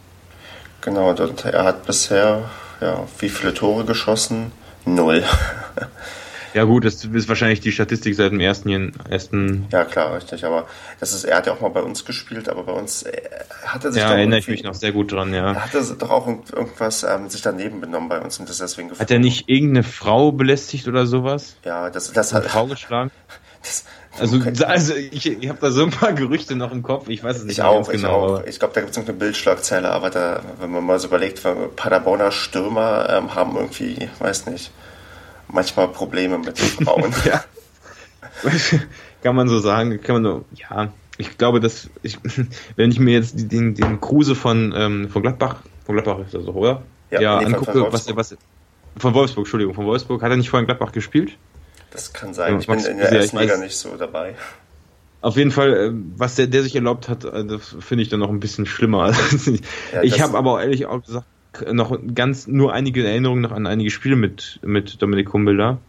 Genau, 0.82 1.12
und 1.12 1.46
er 1.46 1.64
hat 1.64 1.86
bisher, 1.86 2.50
ja, 2.82 3.08
wie 3.20 3.30
viele 3.30 3.54
Tore 3.54 3.86
geschossen? 3.86 4.52
Null. 4.84 5.24
Ja 6.54 6.64
gut, 6.64 6.86
das 6.86 7.04
ist 7.06 7.30
wahrscheinlich 7.30 7.60
die 7.60 7.72
Statistik 7.72 8.16
seit 8.16 8.32
dem 8.32 8.40
ersten, 8.40 8.94
ersten 9.10 9.68
Ja 9.72 9.86
klar, 9.86 10.16
richtig, 10.16 10.46
aber 10.46 10.68
das 11.00 11.14
ist, 11.14 11.24
er 11.24 11.38
hat 11.38 11.48
ja 11.48 11.54
auch 11.54 11.62
mal 11.62 11.70
bei 11.70 11.82
uns 11.82 12.06
gespielt, 12.06 12.50
aber 12.50 12.64
bei 12.64 12.72
uns 12.72 13.04
äh, 13.04 13.22
hat 13.66 13.86
er 13.86 13.92
sich 13.92 14.02
Ja, 14.02 14.14
erinnere 14.14 14.40
ich 14.40 14.48
mich 14.48 14.64
noch 14.64 14.74
sehr 14.74 14.92
gut 14.92 15.12
dran, 15.12 15.34
ja. 15.34 15.54
Er 15.54 15.66
hatte 15.66 15.84
doch 15.98 16.10
auch 16.10 16.28
irgendwas 16.28 17.04
ähm, 17.04 17.30
sich 17.30 17.42
daneben 17.42 17.82
benommen 17.82 18.10
bei 18.10 18.20
uns 18.20 18.40
und 18.40 18.50
das 18.50 18.58
deswegen 18.58 18.90
gefunden. 18.90 19.02
Hat 19.02 19.12
er 19.12 19.20
nicht 19.20 19.50
irgendeine 19.50 19.84
Frau 19.84 20.32
belästigt 20.32 20.88
oder 20.88 21.06
sowas? 21.06 21.56
Ja, 21.64 21.90
das, 21.90 22.12
das 22.12 22.34
hat... 22.34 22.44
Eine 22.44 22.50
Frau 22.50 22.68
geschlagen? 22.68 23.12
Das, 23.62 23.84
also, 24.18 24.40
also 24.66 24.96
ich, 24.96 25.26
ich 25.26 25.50
habe 25.50 25.60
da 25.60 25.72
so 25.72 25.84
ein 25.84 25.92
paar 25.92 26.14
Gerüchte 26.14 26.56
noch 26.56 26.72
im 26.72 26.82
Kopf, 26.82 27.10
ich 27.10 27.24
weiß 27.24 27.38
es 27.38 27.44
nicht 27.44 27.58
ich 27.58 27.64
auch, 27.64 27.90
ich 27.90 28.02
genau. 28.02 28.38
Auch. 28.38 28.44
Ich 28.46 28.60
glaube, 28.60 28.74
da 28.74 28.82
gibt 28.82 28.96
es 28.96 28.98
eine 28.98 29.14
Bildschlagzeile, 29.14 29.92
aber 29.92 30.10
da, 30.10 30.42
wenn 30.60 30.72
man 30.72 30.86
mal 30.86 31.00
so 31.00 31.08
überlegt, 31.08 31.42
Paderborner 31.76 32.32
Stürmer 32.32 33.10
ähm, 33.10 33.36
haben 33.36 33.56
irgendwie, 33.56 34.10
weiß 34.20 34.48
nicht, 34.48 34.72
manchmal 35.52 35.88
Probleme 35.90 36.38
mit 36.38 36.58
Frauen. 36.60 37.14
ja. 37.26 37.44
kann 39.24 39.36
man 39.36 39.48
so 39.48 39.60
sagen, 39.60 40.02
kann 40.02 40.22
man 40.22 40.24
so, 40.24 40.46
ja, 40.56 40.92
ich 41.18 41.38
glaube, 41.38 41.60
dass 41.60 41.90
ich, 42.04 42.18
wenn 42.76 42.92
ich 42.92 43.00
mir 43.00 43.14
jetzt 43.14 43.52
den, 43.52 43.76
den 43.76 44.00
Kruse 44.00 44.36
von, 44.36 44.74
ähm, 44.76 45.10
von 45.10 45.22
Gladbach, 45.22 45.62
von 45.86 45.96
Gladbach 45.96 46.20
ist 46.26 46.34
das 46.34 46.44
so, 46.44 46.54
oder? 46.54 46.84
Ja, 47.12 47.22
ja 47.22 47.40
nee, 47.40 47.46
angucke, 47.46 47.92
was, 47.92 48.16
was, 48.16 48.38
von 48.98 49.14
Wolfsburg, 49.14 49.46
Entschuldigung, 49.46 49.74
von 49.74 49.86
Wolfsburg, 49.86 50.22
hat 50.22 50.32
er 50.32 50.38
nicht 50.38 50.50
vorhin 50.50 50.66
Gladbach 50.66 50.92
gespielt? 50.92 51.38
Das 51.92 52.14
kann 52.14 52.34
sein, 52.34 52.60
ich 52.60 52.68
bin 52.68 52.80
in 52.80 52.98
der 52.98 53.12
ersten 53.12 53.40
Liga 53.40 53.58
nicht 53.58 53.76
so 53.76 53.96
dabei. 53.96 54.36
Auf 55.22 55.36
jeden 55.36 55.52
Fall, 55.52 55.74
äh, 55.74 55.92
was 56.16 56.36
der, 56.36 56.48
der 56.48 56.64
sich 56.64 56.76
erlaubt 56.76 57.10
hat, 57.10 57.26
äh, 57.26 57.44
das 57.44 57.76
finde 57.80 58.04
ich 58.04 58.10
dann 58.10 58.22
noch 58.22 58.30
ein 58.30 58.40
bisschen 58.40 58.66
schlimmer. 58.66 59.12
ja, 59.94 60.04
ich 60.04 60.22
habe 60.22 60.38
aber 60.38 60.54
auch 60.54 60.60
ehrlich 60.60 60.86
auch 60.86 61.04
gesagt, 61.04 61.26
noch 61.72 61.98
ganz 62.14 62.48
nur 62.48 62.73
einige 62.73 63.06
Erinnerungen 63.06 63.41
noch 63.41 63.52
an 63.52 63.68
einige 63.68 63.90
Spiele 63.90 64.15
mit, 64.15 64.60
mit 64.64 65.02
Dominik 65.02 65.31
Humbelda. 65.34 65.80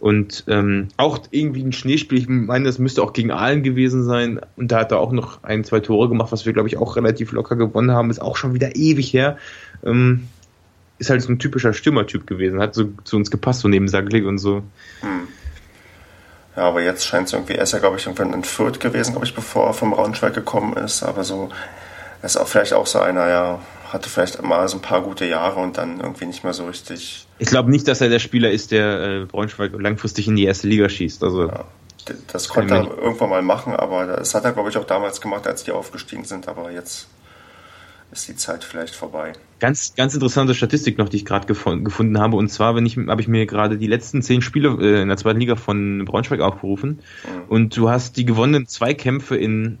Und 0.00 0.44
ähm, 0.48 0.88
auch 0.96 1.18
irgendwie 1.30 1.62
ein 1.62 1.72
Schneespiel, 1.72 2.18
ich 2.18 2.28
meine, 2.28 2.64
das 2.64 2.78
müsste 2.78 3.02
auch 3.02 3.12
gegen 3.12 3.30
Aalen 3.30 3.62
gewesen 3.62 4.02
sein. 4.02 4.40
Und 4.56 4.72
da 4.72 4.80
hat 4.80 4.92
er 4.92 4.98
auch 4.98 5.12
noch 5.12 5.44
ein, 5.44 5.62
zwei 5.62 5.80
Tore 5.80 6.08
gemacht, 6.08 6.32
was 6.32 6.46
wir, 6.46 6.54
glaube 6.54 6.68
ich, 6.68 6.78
auch 6.78 6.96
relativ 6.96 7.32
locker 7.32 7.54
gewonnen 7.56 7.90
haben. 7.90 8.08
Ist 8.08 8.22
auch 8.22 8.36
schon 8.36 8.54
wieder 8.54 8.74
ewig 8.76 9.12
her. 9.12 9.36
Ähm, 9.84 10.28
ist 10.98 11.10
halt 11.10 11.20
so 11.20 11.30
ein 11.30 11.38
typischer 11.38 11.74
Stürmertyp 11.74 12.26
gewesen. 12.26 12.60
Hat 12.60 12.74
so 12.74 12.92
zu 13.04 13.16
uns 13.16 13.30
gepasst, 13.30 13.60
so 13.60 13.68
neben 13.68 13.88
Saglik 13.88 14.24
und 14.24 14.38
so. 14.38 14.62
Hm. 15.00 15.28
Ja, 16.56 16.62
aber 16.64 16.82
jetzt 16.82 17.06
scheint 17.06 17.26
es 17.26 17.32
irgendwie, 17.34 17.54
er 17.54 17.62
ist 17.62 17.72
ja, 17.72 17.78
glaube 17.78 17.96
ich, 17.96 18.06
irgendwann 18.06 18.32
in 18.32 18.42
Fürth 18.42 18.80
gewesen, 18.80 19.12
glaube 19.12 19.26
ich, 19.26 19.34
bevor 19.34 19.68
er 19.68 19.74
vom 19.74 19.92
Braunschweig 19.92 20.34
gekommen 20.34 20.76
ist. 20.78 21.02
Aber 21.02 21.24
so, 21.24 21.50
er 22.22 22.26
ist 22.26 22.36
auch 22.38 22.48
vielleicht 22.48 22.72
auch 22.72 22.86
so 22.86 23.00
einer, 23.00 23.28
ja, 23.28 23.60
hatte 23.92 24.08
vielleicht 24.08 24.40
mal 24.42 24.66
so 24.68 24.78
ein 24.78 24.82
paar 24.82 25.02
gute 25.02 25.26
Jahre 25.26 25.60
und 25.60 25.78
dann 25.78 26.00
irgendwie 26.00 26.26
nicht 26.26 26.44
mehr 26.44 26.52
so 26.52 26.66
richtig. 26.66 27.26
Ich 27.38 27.48
glaube 27.48 27.70
nicht, 27.70 27.86
dass 27.88 28.00
er 28.00 28.08
der 28.08 28.18
Spieler 28.18 28.50
ist, 28.50 28.70
der 28.70 29.00
äh, 29.00 29.24
Braunschweig 29.26 29.72
langfristig 29.78 30.28
in 30.28 30.36
die 30.36 30.44
erste 30.44 30.68
Liga 30.68 30.88
schießt. 30.88 31.22
Also 31.24 31.48
ja, 31.48 31.64
das 32.28 32.48
konnte 32.48 32.74
er 32.74 32.98
irgendwann 32.98 33.30
mal 33.30 33.42
machen, 33.42 33.74
aber 33.74 34.06
das 34.06 34.34
hat 34.34 34.44
er, 34.44 34.52
glaube 34.52 34.70
ich, 34.70 34.76
auch 34.76 34.84
damals 34.84 35.20
gemacht, 35.20 35.46
als 35.46 35.64
die 35.64 35.72
aufgestiegen 35.72 36.24
sind. 36.24 36.48
Aber 36.48 36.70
jetzt 36.70 37.08
ist 38.12 38.28
die 38.28 38.36
Zeit 38.36 38.64
vielleicht 38.64 38.94
vorbei. 38.94 39.32
Ganz, 39.58 39.94
ganz 39.94 40.14
interessante 40.14 40.54
Statistik 40.54 40.98
noch, 40.98 41.08
die 41.08 41.18
ich 41.18 41.24
gerade 41.24 41.46
gefund, 41.46 41.84
gefunden 41.84 42.18
habe. 42.18 42.36
Und 42.36 42.48
zwar, 42.48 42.74
wenn 42.74 42.86
ich, 42.86 42.96
habe 42.96 43.20
ich 43.20 43.28
mir 43.28 43.46
gerade 43.46 43.78
die 43.78 43.86
letzten 43.86 44.22
zehn 44.22 44.42
Spiele 44.42 44.76
äh, 44.80 45.02
in 45.02 45.08
der 45.08 45.16
zweiten 45.16 45.38
Liga 45.38 45.56
von 45.56 46.04
Braunschweig 46.04 46.40
aufgerufen. 46.40 47.00
Mhm. 47.24 47.48
Und 47.48 47.76
du 47.76 47.90
hast 47.90 48.16
die 48.16 48.24
gewonnenen 48.24 48.66
Zweikämpfe 48.66 49.36
in 49.36 49.78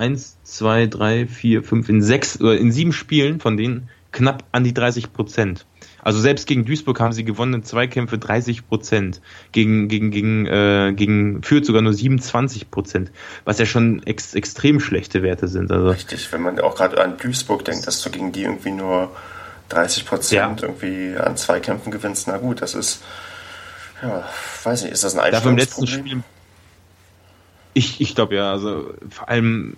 eins, 0.00 0.38
zwei, 0.42 0.86
drei, 0.86 1.26
vier, 1.26 1.62
fünf, 1.62 1.88
in 1.88 2.02
sechs 2.02 2.40
oder 2.40 2.58
in 2.58 2.72
sieben 2.72 2.92
Spielen 2.92 3.38
von 3.38 3.56
denen 3.56 3.88
knapp 4.12 4.44
an 4.50 4.64
die 4.64 4.74
30 4.74 5.12
Prozent. 5.12 5.66
Also 6.02 6.18
selbst 6.18 6.46
gegen 6.46 6.64
Duisburg 6.64 6.98
haben 6.98 7.12
sie 7.12 7.24
gewonnen 7.24 7.62
Zweikämpfe 7.62 8.18
30 8.18 8.66
Prozent. 8.66 9.20
Gegen, 9.52 9.88
gegen, 9.88 10.10
gegen, 10.10 10.46
äh, 10.46 10.92
gegen 10.96 11.42
Fürth 11.42 11.66
sogar 11.66 11.82
nur 11.82 11.92
27 11.92 12.70
Prozent. 12.70 13.12
Was 13.44 13.58
ja 13.58 13.66
schon 13.66 14.02
ex 14.04 14.34
extrem 14.34 14.80
schlechte 14.80 15.22
Werte 15.22 15.46
sind. 15.46 15.70
Also. 15.70 15.90
Richtig, 15.90 16.32
wenn 16.32 16.42
man 16.42 16.58
auch 16.60 16.74
gerade 16.74 17.00
an 17.02 17.18
Duisburg 17.18 17.64
denkt, 17.64 17.86
dass 17.86 18.02
du 18.02 18.10
gegen 18.10 18.32
die 18.32 18.42
irgendwie 18.42 18.72
nur 18.72 19.14
30 19.68 20.06
Prozent 20.06 20.62
ja. 20.62 20.68
irgendwie 20.68 21.16
an 21.16 21.36
Zweikämpfen 21.36 21.92
gewinnst. 21.92 22.26
Na 22.26 22.38
gut, 22.38 22.62
das 22.62 22.74
ist, 22.74 23.02
ja, 24.02 24.24
weiß 24.64 24.82
nicht, 24.82 24.92
ist 24.92 25.04
das 25.04 25.14
ein 25.14 25.20
Einstellungsproblem? 25.20 25.32
Dafür 25.32 25.50
im 25.50 25.56
letzten 25.58 25.86
Spiel 25.86 26.22
ich, 27.74 28.00
ich 28.00 28.14
glaube 28.14 28.36
ja, 28.36 28.50
also 28.50 28.92
vor 29.08 29.28
allem, 29.28 29.74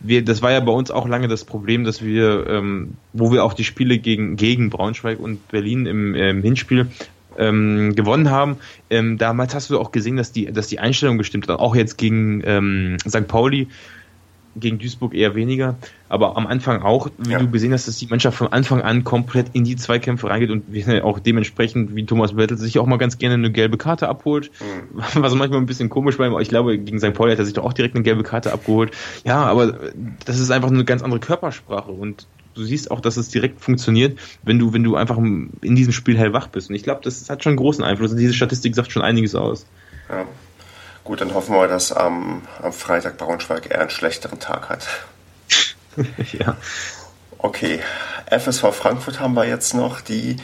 wir, 0.00 0.24
das 0.24 0.42
war 0.42 0.52
ja 0.52 0.60
bei 0.60 0.72
uns 0.72 0.90
auch 0.90 1.08
lange 1.08 1.28
das 1.28 1.44
Problem, 1.44 1.84
dass 1.84 2.02
wir, 2.02 2.46
ähm, 2.48 2.94
wo 3.12 3.32
wir 3.32 3.44
auch 3.44 3.54
die 3.54 3.64
Spiele 3.64 3.98
gegen, 3.98 4.36
gegen 4.36 4.70
Braunschweig 4.70 5.18
und 5.18 5.48
Berlin 5.48 5.86
im, 5.86 6.14
im 6.14 6.42
Hinspiel 6.42 6.88
ähm, 7.38 7.94
gewonnen 7.94 8.30
haben. 8.30 8.56
Ähm, 8.90 9.18
damals 9.18 9.54
hast 9.54 9.70
du 9.70 9.80
auch 9.80 9.92
gesehen, 9.92 10.16
dass 10.16 10.32
die, 10.32 10.52
dass 10.52 10.68
die 10.68 10.78
Einstellung 10.78 11.18
gestimmt 11.18 11.48
hat. 11.48 11.58
Auch 11.58 11.74
jetzt 11.74 11.96
gegen 11.96 12.42
ähm, 12.44 12.96
St. 13.08 13.26
Pauli 13.26 13.68
gegen 14.56 14.78
Duisburg 14.78 15.14
eher 15.14 15.34
weniger, 15.34 15.76
aber 16.08 16.36
am 16.36 16.46
Anfang 16.46 16.82
auch, 16.82 17.08
wie 17.18 17.32
ja. 17.32 17.38
du 17.38 17.50
gesehen 17.50 17.72
hast, 17.72 17.88
dass 17.88 17.96
die 17.96 18.06
Mannschaft 18.06 18.36
von 18.36 18.52
Anfang 18.52 18.82
an 18.82 19.04
komplett 19.04 19.48
in 19.52 19.64
die 19.64 19.76
Zweikämpfe 19.76 20.28
reingeht 20.28 20.50
und 20.50 20.64
auch 21.02 21.18
dementsprechend, 21.18 21.94
wie 21.94 22.06
Thomas 22.06 22.34
Bettel 22.34 22.56
sich 22.56 22.78
auch 22.78 22.86
mal 22.86 22.98
ganz 22.98 23.18
gerne 23.18 23.34
eine 23.34 23.50
gelbe 23.50 23.78
Karte 23.78 24.08
abholt, 24.08 24.50
mhm. 24.60 25.02
was 25.14 25.34
manchmal 25.34 25.60
ein 25.60 25.66
bisschen 25.66 25.88
komisch 25.88 26.18
war, 26.18 26.40
ich 26.40 26.48
glaube, 26.48 26.78
gegen 26.78 26.98
St. 26.98 27.14
Pauli 27.14 27.32
hat 27.32 27.38
er 27.38 27.44
sich 27.44 27.54
doch 27.54 27.64
auch 27.64 27.72
direkt 27.72 27.94
eine 27.94 28.04
gelbe 28.04 28.22
Karte 28.22 28.52
abgeholt. 28.52 28.92
Ja, 29.24 29.42
aber 29.44 29.90
das 30.24 30.38
ist 30.38 30.50
einfach 30.50 30.70
eine 30.70 30.84
ganz 30.84 31.02
andere 31.02 31.20
Körpersprache 31.20 31.90
und 31.90 32.26
du 32.54 32.62
siehst 32.62 32.90
auch, 32.90 33.00
dass 33.00 33.16
es 33.16 33.28
direkt 33.28 33.60
funktioniert, 33.60 34.18
wenn 34.42 34.58
du, 34.58 34.72
wenn 34.72 34.84
du 34.84 34.96
einfach 34.96 35.18
in 35.18 35.50
diesem 35.60 35.92
Spiel 35.92 36.16
hellwach 36.16 36.48
bist. 36.48 36.70
Und 36.70 36.76
ich 36.76 36.82
glaube, 36.82 37.00
das 37.02 37.28
hat 37.28 37.42
schon 37.42 37.50
einen 37.50 37.58
großen 37.58 37.84
Einfluss 37.84 38.12
und 38.12 38.18
diese 38.18 38.34
Statistik 38.34 38.74
sagt 38.74 38.92
schon 38.92 39.02
einiges 39.02 39.34
aus. 39.34 39.66
Ja. 40.08 40.26
Gut, 41.04 41.20
dann 41.20 41.34
hoffen 41.34 41.54
wir, 41.54 41.68
dass 41.68 41.92
am, 41.92 42.42
am 42.62 42.72
Freitag 42.72 43.18
Braunschweig 43.18 43.70
eher 43.70 43.80
einen 43.80 43.90
schlechteren 43.90 44.40
Tag 44.40 44.70
hat. 44.70 44.86
ja. 46.32 46.56
Okay, 47.36 47.80
FSV 48.30 48.72
Frankfurt 48.72 49.20
haben 49.20 49.34
wir 49.34 49.46
jetzt 49.46 49.74
noch. 49.74 50.00
Die 50.00 50.36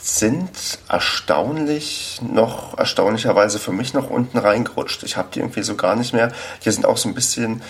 sind 0.00 0.78
erstaunlich 0.88 2.20
noch, 2.22 2.78
erstaunlicherweise 2.78 3.58
für 3.58 3.72
mich 3.72 3.92
noch 3.92 4.08
unten 4.08 4.38
reingerutscht. 4.38 5.02
Ich 5.02 5.18
habe 5.18 5.28
die 5.34 5.40
irgendwie 5.40 5.62
so 5.62 5.76
gar 5.76 5.94
nicht 5.94 6.14
mehr. 6.14 6.32
Die 6.64 6.70
sind 6.70 6.86
auch 6.86 6.96
so 6.96 7.10
ein 7.10 7.14
bisschen 7.14 7.62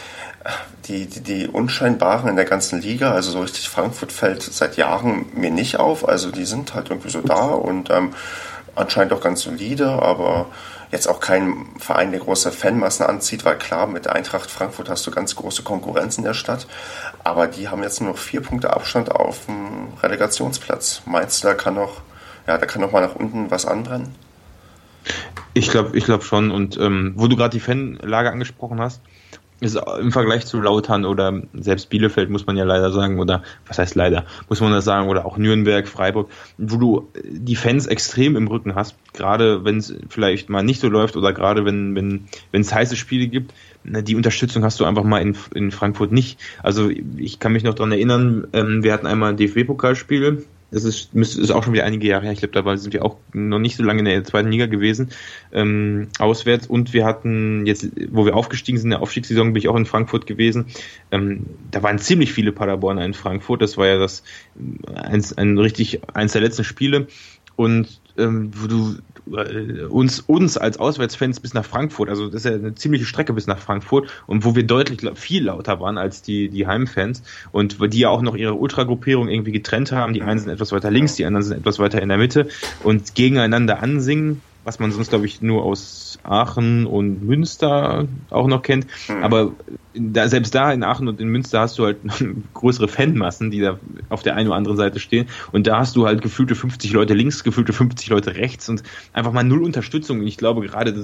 die, 0.87 1.07
die, 1.07 1.21
die 1.21 1.49
Unscheinbaren 1.49 2.29
in 2.31 2.37
der 2.37 2.45
ganzen 2.45 2.81
Liga. 2.81 3.13
Also 3.13 3.33
so 3.33 3.41
richtig 3.41 3.69
Frankfurt 3.69 4.13
fällt 4.13 4.43
seit 4.43 4.77
Jahren 4.77 5.27
mir 5.35 5.51
nicht 5.51 5.79
auf. 5.79 6.09
Also 6.09 6.31
die 6.31 6.45
sind 6.45 6.75
halt 6.75 6.91
irgendwie 6.91 7.11
so 7.11 7.21
da 7.21 7.47
und 7.47 7.91
ähm, 7.91 8.15
anscheinend 8.77 9.13
auch 9.13 9.21
ganz 9.21 9.43
solide, 9.43 9.89
aber 9.89 10.47
jetzt 10.91 11.09
auch 11.09 11.21
kein 11.21 11.67
Verein, 11.79 12.11
der 12.11 12.21
große 12.21 12.53
Fanmassen 12.53 13.05
anzieht, 13.05 13.45
weil 13.45 13.59
klar, 13.59 13.87
mit 13.87 14.09
Eintracht 14.09 14.51
Frankfurt 14.51 14.89
hast 14.89 15.07
du 15.07 15.11
ganz 15.11 15.37
große 15.37 15.63
Konkurrenz 15.63 16.19
in 16.19 16.25
der 16.25 16.35
Stadt. 16.35 16.67
Aber 17.25 17.47
die 17.47 17.69
haben 17.69 17.83
jetzt 17.83 18.01
nur 18.01 18.11
noch 18.11 18.19
vier 18.19 18.41
Punkte 18.41 18.73
Abstand 18.73 19.11
auf 19.11 19.47
dem 19.47 19.89
Relegationsplatz. 20.03 21.03
Meinst 21.07 21.43
du, 21.43 21.49
da 21.49 21.55
kann 21.55 21.75
noch, 21.75 22.03
ja, 22.47 22.59
da 22.59 22.67
kann 22.67 22.81
noch 22.81 22.93
mal 22.93 23.03
nach 23.03 23.15
unten 23.15 23.51
was 23.51 23.67
anbrennen? 23.67 24.15
Ich 25.55 25.71
glaube, 25.71 25.97
ich 25.97 26.05
glaube 26.05 26.25
schon. 26.25 26.51
Und 26.51 26.77
ähm, 26.79 27.15
wo 27.17 27.29
du 27.29 27.37
gerade 27.37 27.57
die 27.57 27.61
Fanlage 27.61 28.31
angesprochen 28.31 28.81
hast, 28.81 29.01
ist 29.61 29.79
im 30.01 30.13
Vergleich 30.13 30.47
zu 30.47 30.61
Lautern 30.61 31.05
oder 31.05 31.43
selbst 31.55 31.91
Bielefeld 31.91 32.31
muss 32.31 32.47
man 32.47 32.57
ja 32.57 32.65
leider 32.65 32.93
sagen 32.93 33.19
oder 33.19 33.43
was 33.67 33.79
heißt 33.79 33.95
leider 33.95 34.25
muss 34.49 34.61
man 34.61 34.73
das 34.73 34.85
sagen 34.85 35.09
oder 35.09 35.27
auch 35.27 35.37
Nürnberg, 35.37 35.89
Freiburg, 35.89 36.31
wo 36.59 36.77
du 36.77 37.09
die 37.25 37.57
Fans 37.57 37.87
extrem 37.87 38.37
im 38.37 38.47
Rücken 38.47 38.75
hast, 38.75 38.97
gerade 39.15 39.65
wenn 39.65 39.79
es 39.79 39.95
vielleicht 40.09 40.49
mal 40.49 40.63
nicht 40.63 40.81
so 40.81 40.89
läuft 40.89 41.17
oder 41.17 41.33
gerade 41.33 41.65
wenn 41.65 41.95
wenn 41.97 42.29
wenn 42.53 42.61
es 42.61 42.73
heiße 42.73 42.97
Spiele 42.97 43.27
gibt, 43.27 43.53
die 43.85 44.17
Unterstützung 44.17 44.65
hast 44.65 44.79
du 44.81 44.85
einfach 44.85 45.05
mal 45.05 45.21
in, 45.21 45.37
in 45.55 45.71
Frankfurt 45.71 46.13
nicht. 46.13 46.39
Also 46.63 46.91
ich 47.17 47.39
kann 47.39 47.53
mich 47.53 47.63
noch 47.63 47.75
dran 47.75 47.93
erinnern, 47.93 48.47
ähm, 48.53 48.83
wir 48.83 48.93
hatten 48.93 49.07
einmal 49.07 49.31
ein 49.31 49.37
DFB-Pokalspiel 49.37 50.45
das 50.71 50.85
ist, 50.85 51.15
ist 51.15 51.51
auch 51.51 51.65
schon 51.65 51.73
wieder 51.73 51.85
einige 51.85 52.07
Jahre 52.07 52.25
her. 52.25 52.33
Ich 52.33 52.41
glaube, 52.41 52.63
da 52.63 52.77
sind 52.77 52.93
wir 52.93 53.05
auch 53.05 53.17
noch 53.33 53.59
nicht 53.59 53.77
so 53.77 53.83
lange 53.83 54.01
in 54.01 54.05
der 54.05 54.25
zweiten 54.25 54.51
Liga 54.51 54.67
gewesen, 54.67 55.11
ähm, 55.53 56.09
auswärts. 56.19 56.67
Und 56.67 56.93
wir 56.93 57.07
hatten 57.07 57.65
jetzt, 57.67 57.89
wo 58.11 58.27
wir 58.27 58.37
aufgestiegen 58.37 58.77
sind 58.77 58.87
in 58.87 58.91
der 58.91 59.03
Aufstiegssaison, 59.03 59.53
bin 59.53 59.63
ich 59.63 59.69
auch 59.69 59.77
in 59.77 59.87
Frankfurt 59.87 60.27
gewesen. 60.27 60.67
Ähm, 61.11 61.47
da 61.71 61.83
waren 61.83 61.99
ziemlich 61.99 62.33
viele 62.33 62.53
Paderborner 62.53 63.05
in 63.05 63.15
Frankfurt. 63.15 63.63
Das 63.63 63.79
war 63.79 63.87
ja 63.87 63.99
das 63.99 64.23
ein, 64.95 65.25
ein 65.37 65.59
richtig 65.59 66.01
eins 66.13 66.33
der 66.33 66.43
letzten 66.43 66.65
Spiele. 66.65 67.07
Und 67.57 68.01
ähm, 68.19 68.51
wo 68.55 68.67
du 68.67 68.97
äh, 69.37 69.85
uns, 69.85 70.21
uns 70.21 70.57
als 70.57 70.79
Auswärtsfans 70.79 71.41
bis 71.41 71.55
nach 71.55 71.65
Frankfurt, 71.65 72.09
also 72.09 72.27
das 72.27 72.45
ist 72.45 72.51
ja 72.51 72.53
eine 72.53 72.75
ziemliche 72.75 73.05
Strecke 73.05 73.33
bis 73.33 73.47
nach 73.47 73.59
Frankfurt 73.59 74.11
und 74.27 74.45
wo 74.45 74.55
wir 74.55 74.67
deutlich 74.67 75.01
viel 75.15 75.45
lauter 75.45 75.81
waren 75.81 75.99
als 75.99 76.23
die, 76.23 76.49
die 76.49 76.67
Heimfans 76.67 77.23
und 77.53 77.79
die 77.93 77.99
ja 77.99 78.09
auch 78.09 78.23
noch 78.23 78.37
ihre 78.37 78.55
Ultragruppierung 78.55 79.29
irgendwie 79.29 79.53
getrennt 79.53 79.93
haben. 79.93 80.15
Die 80.15 80.23
einen 80.23 80.39
sind 80.41 80.51
etwas 80.51 80.73
weiter 80.73 80.91
links, 80.91 81.15
die 81.15 81.25
anderen 81.25 81.45
sind 81.45 81.59
etwas 81.59 81.79
weiter 81.79 82.03
in 82.03 82.09
der 82.09 82.19
Mitte 82.19 82.49
und 82.83 83.15
gegeneinander 83.15 83.83
ansingen 83.83 84.43
was 84.69 84.79
man 84.79 84.93
sonst, 84.93 85.09
glaube 85.09 85.25
ich, 85.25 85.41
nur 85.41 85.65
aus 85.65 86.19
Aachen 86.25 86.85
und 86.85 87.23
Münster 87.25 88.07
auch 88.29 88.47
noch 88.47 88.61
kennt. 88.61 88.87
Mhm. 89.09 89.23
Aber 89.23 89.53
da, 89.95 90.29
selbst 90.29 90.55
da 90.55 90.71
in 90.71 90.85
Aachen 90.85 91.09
und 91.09 91.23
in 91.23 91.29
Münster 91.29 91.61
hast 91.61 91.79
du 91.79 91.87
halt 91.87 91.97
größere 92.53 92.87
Fanmassen, 92.87 93.51
die 93.51 93.61
da 93.61 93.79
auf 94.11 94.23
der 94.23 94.37
einen 94.37 94.49
oder 94.49 94.59
anderen 94.59 94.77
Seite 94.77 95.01
stehen. 95.01 95.27
Und 95.53 95.67
da 95.67 95.79
hast 95.79 95.97
du 95.97 96.07
halt 96.07 96.21
gefühlte 96.21 96.55
50 96.55 96.93
Leute 96.93 97.15
links, 97.15 97.45
gefühlte 97.45 97.73
50 97.73 98.11
Leute 98.11 98.37
rechts 98.37 98.69
und 98.69 98.83
einfach 99.15 99.33
mal 99.33 99.43
null 99.43 99.65
Unterstützung. 99.65 100.21
Und 100.21 100.27
ich 100.27 100.37
glaube 100.37 100.61
gerade, 100.67 100.95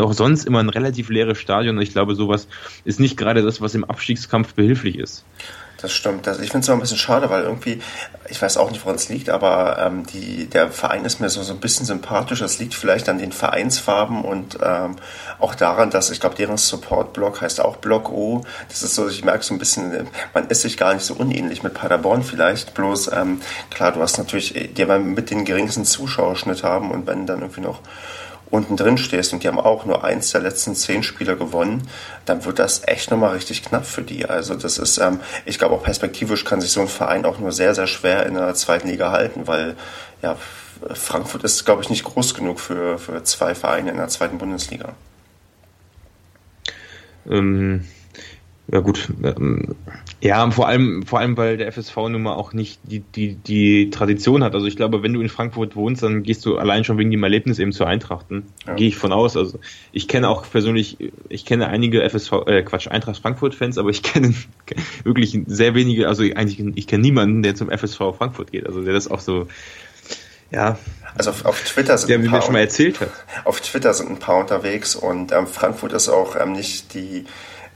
auch 0.00 0.14
sonst 0.14 0.46
immer 0.46 0.60
ein 0.60 0.70
relativ 0.70 1.10
leeres 1.10 1.36
Stadion. 1.36 1.76
Und 1.76 1.82
ich 1.82 1.92
glaube, 1.92 2.14
sowas 2.14 2.48
ist 2.86 2.98
nicht 2.98 3.18
gerade 3.18 3.42
das, 3.42 3.60
was 3.60 3.74
im 3.74 3.84
Abstiegskampf 3.84 4.54
behilflich 4.54 4.96
ist. 4.96 5.26
Das 5.82 5.92
stimmt. 5.92 6.28
Das, 6.28 6.38
ich 6.38 6.50
finde 6.50 6.62
es 6.62 6.68
immer 6.68 6.78
ein 6.78 6.80
bisschen 6.80 6.96
schade, 6.96 7.28
weil 7.28 7.42
irgendwie, 7.42 7.82
ich 8.28 8.40
weiß 8.40 8.56
auch 8.56 8.70
nicht, 8.70 8.84
woran 8.84 8.94
es 8.94 9.08
liegt, 9.08 9.28
aber 9.30 9.78
ähm, 9.80 10.06
die, 10.06 10.46
der 10.46 10.70
Verein 10.70 11.04
ist 11.04 11.20
mir 11.20 11.28
so, 11.28 11.42
so 11.42 11.52
ein 11.52 11.58
bisschen 11.58 11.84
sympathisch. 11.84 12.38
Das 12.38 12.60
liegt 12.60 12.74
vielleicht 12.74 13.08
an 13.08 13.18
den 13.18 13.32
Vereinsfarben 13.32 14.24
und 14.24 14.58
ähm, 14.62 14.94
auch 15.40 15.56
daran, 15.56 15.90
dass 15.90 16.10
ich 16.10 16.20
glaube, 16.20 16.36
deren 16.36 16.56
Support-Block 16.56 17.40
heißt 17.40 17.60
auch 17.60 17.78
Block 17.78 18.10
O. 18.10 18.44
Das 18.68 18.84
ist 18.84 18.94
so, 18.94 19.08
ich 19.08 19.24
merke 19.24 19.44
so 19.44 19.54
ein 19.54 19.58
bisschen, 19.58 20.06
man 20.32 20.46
ist 20.46 20.62
sich 20.62 20.76
gar 20.76 20.94
nicht 20.94 21.04
so 21.04 21.14
unähnlich 21.14 21.64
mit 21.64 21.74
Paderborn 21.74 22.22
vielleicht. 22.22 22.74
Bloß, 22.74 23.10
ähm, 23.12 23.40
klar, 23.70 23.90
du 23.90 24.00
hast 24.00 24.18
natürlich, 24.18 24.72
die 24.74 24.88
werden 24.88 25.14
mit 25.14 25.30
den 25.30 25.44
geringsten 25.44 25.84
Zuschauerschnitt 25.84 26.62
haben 26.62 26.92
und 26.92 27.08
wenn 27.08 27.26
dann 27.26 27.40
irgendwie 27.40 27.60
noch 27.60 27.80
unten 28.52 28.76
drin 28.76 28.98
stehst 28.98 29.32
und 29.32 29.42
die 29.42 29.48
haben 29.48 29.58
auch 29.58 29.86
nur 29.86 30.04
eins 30.04 30.30
der 30.30 30.42
letzten 30.42 30.74
zehn 30.74 31.02
Spiele 31.02 31.36
gewonnen, 31.36 31.88
dann 32.26 32.44
wird 32.44 32.58
das 32.58 32.82
echt 32.86 33.10
nochmal 33.10 33.32
richtig 33.32 33.64
knapp 33.64 33.86
für 33.86 34.02
die. 34.02 34.26
Also 34.26 34.54
das 34.54 34.78
ist, 34.78 34.98
ähm, 34.98 35.20
ich 35.46 35.58
glaube 35.58 35.74
auch 35.74 35.82
perspektivisch 35.82 36.44
kann 36.44 36.60
sich 36.60 36.70
so 36.70 36.82
ein 36.82 36.88
Verein 36.88 37.24
auch 37.24 37.38
nur 37.38 37.50
sehr, 37.50 37.74
sehr 37.74 37.86
schwer 37.86 38.26
in 38.26 38.34
der 38.34 38.54
zweiten 38.54 38.88
Liga 38.88 39.10
halten, 39.10 39.46
weil 39.46 39.74
ja, 40.22 40.36
Frankfurt 40.92 41.44
ist, 41.44 41.64
glaube 41.64 41.82
ich, 41.82 41.88
nicht 41.88 42.04
groß 42.04 42.34
genug 42.34 42.60
für, 42.60 42.98
für 42.98 43.24
zwei 43.24 43.54
Vereine 43.54 43.90
in 43.90 43.96
der 43.96 44.08
zweiten 44.08 44.36
Bundesliga. 44.36 44.94
Ähm, 47.26 47.86
ja 48.68 48.78
gut, 48.78 49.08
ähm, 49.24 49.74
ja, 50.20 50.48
vor 50.52 50.68
allem, 50.68 51.02
vor 51.02 51.18
allem, 51.18 51.36
weil 51.36 51.56
der 51.56 51.70
FSV 51.72 51.96
nun 52.08 52.22
mal 52.22 52.34
auch 52.34 52.52
nicht 52.52 52.80
die, 52.84 53.00
die, 53.00 53.34
die 53.34 53.90
Tradition 53.90 54.44
hat. 54.44 54.54
Also 54.54 54.66
ich 54.66 54.76
glaube, 54.76 55.02
wenn 55.02 55.12
du 55.12 55.20
in 55.20 55.28
Frankfurt 55.28 55.74
wohnst, 55.74 56.02
dann 56.02 56.22
gehst 56.22 56.46
du 56.46 56.56
allein 56.58 56.84
schon 56.84 56.96
wegen 56.96 57.10
dem 57.10 57.22
Erlebnis 57.24 57.58
eben 57.58 57.72
zu 57.72 57.84
Eintrachten. 57.84 58.46
Ja. 58.66 58.74
Gehe 58.74 58.88
ich 58.88 58.96
von 58.96 59.12
aus. 59.12 59.36
Also 59.36 59.58
ich 59.90 60.06
kenne 60.06 60.28
auch 60.28 60.48
persönlich, 60.48 60.96
ich 61.28 61.44
kenne 61.44 61.66
einige 61.68 62.08
FSV, 62.08 62.32
äh, 62.46 62.62
Quatsch, 62.62 62.86
Eintracht 62.86 63.20
Frankfurt-Fans, 63.20 63.78
aber 63.78 63.90
ich 63.90 64.04
kenne 64.04 64.32
wirklich 65.04 65.38
sehr 65.46 65.74
wenige, 65.74 66.06
also 66.06 66.22
eigentlich, 66.22 66.60
ich 66.76 66.86
kenne 66.86 67.02
niemanden, 67.02 67.42
der 67.42 67.56
zum 67.56 67.68
FSV 67.68 68.16
Frankfurt 68.16 68.52
geht. 68.52 68.66
Also 68.66 68.82
der 68.82 68.94
das 68.94 69.10
auch 69.10 69.20
so, 69.20 69.48
ja. 70.52 70.78
Also 71.16 71.30
auf, 71.30 71.44
auf 71.44 71.62
Twitter 71.64 71.98
sind 71.98 72.08
der 72.10 72.18
ein 72.18 72.24
paar, 72.26 72.38
mir 72.38 72.42
schon 72.42 72.52
mal 72.52 72.60
erzählt 72.60 73.00
hat. 73.00 73.10
Auf 73.44 73.60
Twitter 73.60 73.92
sind 73.92 74.08
ein 74.08 74.18
paar 74.18 74.38
unterwegs 74.38 74.94
und 74.94 75.32
ähm, 75.32 75.48
Frankfurt 75.48 75.92
ist 75.92 76.08
auch 76.08 76.36
ähm, 76.40 76.52
nicht 76.52 76.94
die 76.94 77.26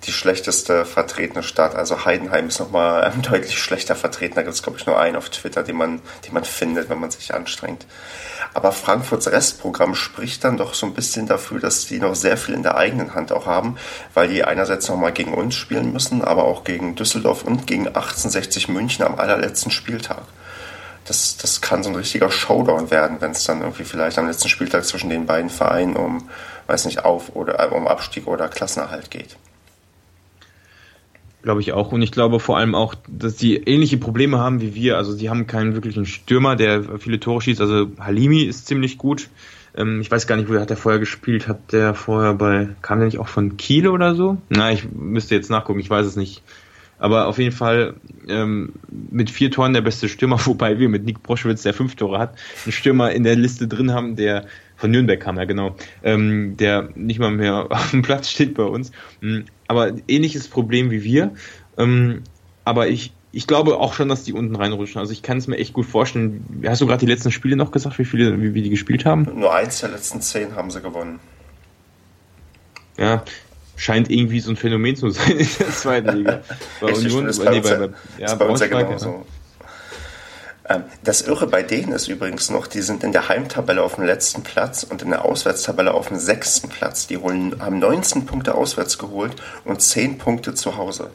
die 0.04 0.12
schlechteste 0.12 0.84
vertretene 0.84 1.42
Stadt. 1.42 1.74
Also 1.74 2.04
Heidenheim 2.04 2.48
ist 2.48 2.60
nochmal 2.60 3.12
deutlich 3.22 3.58
schlechter 3.58 3.96
vertreten. 3.96 4.34
Da 4.36 4.42
gibt 4.42 4.54
es, 4.54 4.62
glaube 4.62 4.78
ich, 4.78 4.86
nur 4.86 4.98
einen 4.98 5.16
auf 5.16 5.30
Twitter, 5.30 5.62
den 5.62 5.76
man, 5.76 6.00
den 6.26 6.34
man 6.34 6.44
findet, 6.44 6.88
wenn 6.88 7.00
man 7.00 7.10
sich 7.10 7.34
anstrengt. 7.34 7.86
Aber 8.54 8.72
Frankfurts 8.72 9.30
Restprogramm 9.30 9.94
spricht 9.94 10.44
dann 10.44 10.56
doch 10.56 10.74
so 10.74 10.86
ein 10.86 10.94
bisschen 10.94 11.26
dafür, 11.26 11.60
dass 11.60 11.86
die 11.86 11.98
noch 11.98 12.14
sehr 12.14 12.36
viel 12.36 12.54
in 12.54 12.62
der 12.62 12.76
eigenen 12.76 13.14
Hand 13.14 13.32
auch 13.32 13.46
haben, 13.46 13.76
weil 14.14 14.28
die 14.28 14.44
einerseits 14.44 14.88
nochmal 14.88 15.12
gegen 15.12 15.34
uns 15.34 15.54
spielen 15.54 15.92
müssen, 15.92 16.22
aber 16.22 16.44
auch 16.44 16.64
gegen 16.64 16.94
Düsseldorf 16.94 17.42
und 17.42 17.66
gegen 17.66 17.86
1860 17.86 18.68
München 18.68 19.04
am 19.04 19.16
allerletzten 19.16 19.70
Spieltag. 19.70 20.22
Das, 21.04 21.36
das 21.36 21.60
kann 21.60 21.82
so 21.82 21.90
ein 21.90 21.96
richtiger 21.96 22.30
Showdown 22.30 22.90
werden, 22.90 23.20
wenn 23.20 23.30
es 23.30 23.44
dann 23.44 23.60
irgendwie 23.60 23.84
vielleicht 23.84 24.18
am 24.18 24.26
letzten 24.26 24.48
Spieltag 24.48 24.84
zwischen 24.84 25.10
den 25.10 25.26
beiden 25.26 25.50
Vereinen 25.50 25.94
um, 25.94 26.28
weiß 26.66 26.86
nicht, 26.86 27.04
auf 27.04 27.36
oder 27.36 27.60
äh, 27.60 27.74
um 27.74 27.86
Abstieg 27.86 28.26
oder 28.26 28.48
Klassenerhalt 28.48 29.10
geht. 29.10 29.36
Glaube 31.46 31.60
ich 31.60 31.72
auch. 31.72 31.92
Und 31.92 32.02
ich 32.02 32.10
glaube 32.10 32.40
vor 32.40 32.58
allem 32.58 32.74
auch, 32.74 32.96
dass 33.06 33.36
die 33.36 33.54
ähnliche 33.54 33.98
Probleme 33.98 34.40
haben 34.40 34.60
wie 34.60 34.74
wir. 34.74 34.96
Also 34.96 35.12
sie 35.12 35.30
haben 35.30 35.46
keinen 35.46 35.74
wirklichen 35.74 36.04
Stürmer, 36.04 36.56
der 36.56 36.98
viele 36.98 37.20
Tore 37.20 37.40
schießt. 37.40 37.60
Also 37.60 37.86
Halimi 38.00 38.42
ist 38.42 38.66
ziemlich 38.66 38.98
gut. 38.98 39.28
Ähm, 39.76 40.00
ich 40.00 40.10
weiß 40.10 40.26
gar 40.26 40.34
nicht, 40.34 40.48
wo 40.48 40.58
hat 40.58 40.72
er 40.72 40.76
vorher 40.76 40.98
gespielt. 40.98 41.46
Hat 41.46 41.70
der 41.70 41.94
vorher 41.94 42.34
bei, 42.34 42.70
kam 42.82 42.98
der 42.98 43.06
nicht 43.06 43.20
auch 43.20 43.28
von 43.28 43.56
Kiel 43.56 43.86
oder 43.86 44.16
so? 44.16 44.38
Na, 44.48 44.72
ich 44.72 44.90
müsste 44.90 45.36
jetzt 45.36 45.48
nachgucken, 45.48 45.78
ich 45.78 45.88
weiß 45.88 46.04
es 46.04 46.16
nicht. 46.16 46.42
Aber 46.98 47.28
auf 47.28 47.38
jeden 47.38 47.54
Fall 47.54 47.94
ähm, 48.26 48.72
mit 48.90 49.30
vier 49.30 49.52
Toren 49.52 49.72
der 49.72 49.82
beste 49.82 50.08
Stürmer, 50.08 50.40
wobei 50.46 50.80
wir 50.80 50.88
mit 50.88 51.04
Nick 51.04 51.22
Broschwitz, 51.22 51.62
der 51.62 51.74
fünf 51.74 51.94
Tore 51.94 52.18
hat, 52.18 52.34
einen 52.64 52.72
Stürmer 52.72 53.12
in 53.12 53.22
der 53.22 53.36
Liste 53.36 53.68
drin 53.68 53.92
haben, 53.92 54.16
der 54.16 54.46
von 54.74 54.90
Nürnberg 54.90 55.20
kam, 55.20 55.36
ja 55.36 55.44
genau, 55.44 55.76
ähm, 56.02 56.56
der 56.56 56.88
nicht 56.96 57.20
mal 57.20 57.30
mehr 57.30 57.66
auf 57.70 57.92
dem 57.92 58.02
Platz 58.02 58.30
steht 58.30 58.54
bei 58.54 58.64
uns. 58.64 58.90
Aber 59.68 59.92
ähnliches 60.08 60.48
Problem 60.48 60.90
wie 60.90 61.02
wir. 61.02 61.32
Ähm, 61.76 62.22
aber 62.64 62.88
ich, 62.88 63.12
ich 63.32 63.46
glaube 63.46 63.78
auch 63.78 63.94
schon, 63.94 64.08
dass 64.08 64.24
die 64.24 64.32
unten 64.32 64.56
reinrutschen. 64.56 65.00
Also 65.00 65.12
ich 65.12 65.22
kann 65.22 65.38
es 65.38 65.46
mir 65.46 65.56
echt 65.56 65.72
gut 65.72 65.86
vorstellen. 65.86 66.62
Hast 66.66 66.80
du 66.80 66.86
gerade 66.86 67.00
die 67.00 67.10
letzten 67.12 67.30
Spiele 67.30 67.56
noch 67.56 67.70
gesagt, 67.70 67.98
wie 67.98 68.04
viele, 68.04 68.40
wie, 68.40 68.54
wie 68.54 68.62
die 68.62 68.70
gespielt 68.70 69.04
haben? 69.04 69.28
Nur 69.34 69.54
eins 69.54 69.80
der 69.80 69.90
letzten 69.90 70.20
zehn 70.20 70.54
haben 70.54 70.70
sie 70.70 70.80
gewonnen. 70.80 71.20
Ja, 72.96 73.24
scheint 73.76 74.10
irgendwie 74.10 74.40
so 74.40 74.50
ein 74.50 74.56
Phänomen 74.56 74.96
zu 74.96 75.10
sein 75.10 75.32
in 75.38 75.48
der 75.58 75.70
zweiten 75.70 76.16
Liga. 76.16 76.42
Bei 76.80 76.92
Union, 76.94 77.26
bei, 77.26 77.50
nee, 77.50 77.60
bei, 77.60 77.74
bei, 77.76 77.90
ja, 78.18 78.34
bei 78.34 78.46
uns 78.46 78.60
ja 78.60 78.66
genauso. 78.68 79.08
Ja. 79.08 79.24
Ähm, 80.68 80.84
das 81.04 81.22
Irre 81.22 81.46
bei 81.46 81.62
denen 81.62 81.92
ist 81.92 82.08
übrigens 82.08 82.50
noch, 82.50 82.66
die 82.66 82.82
sind 82.82 83.04
in 83.04 83.12
der 83.12 83.28
Heimtabelle 83.28 83.82
auf 83.82 83.96
dem 83.96 84.04
letzten 84.04 84.42
Platz 84.42 84.82
und 84.84 85.02
in 85.02 85.10
der 85.10 85.24
Auswärtstabelle 85.24 85.94
auf 85.94 86.08
dem 86.08 86.18
sechsten 86.18 86.68
Platz. 86.68 87.06
Die 87.06 87.18
holen, 87.18 87.60
haben 87.60 87.78
19 87.78 88.26
Punkte 88.26 88.54
auswärts 88.54 88.98
geholt 88.98 89.36
und 89.64 89.80
10 89.80 90.18
Punkte 90.18 90.54
zu 90.54 90.76
Hause. 90.76 91.10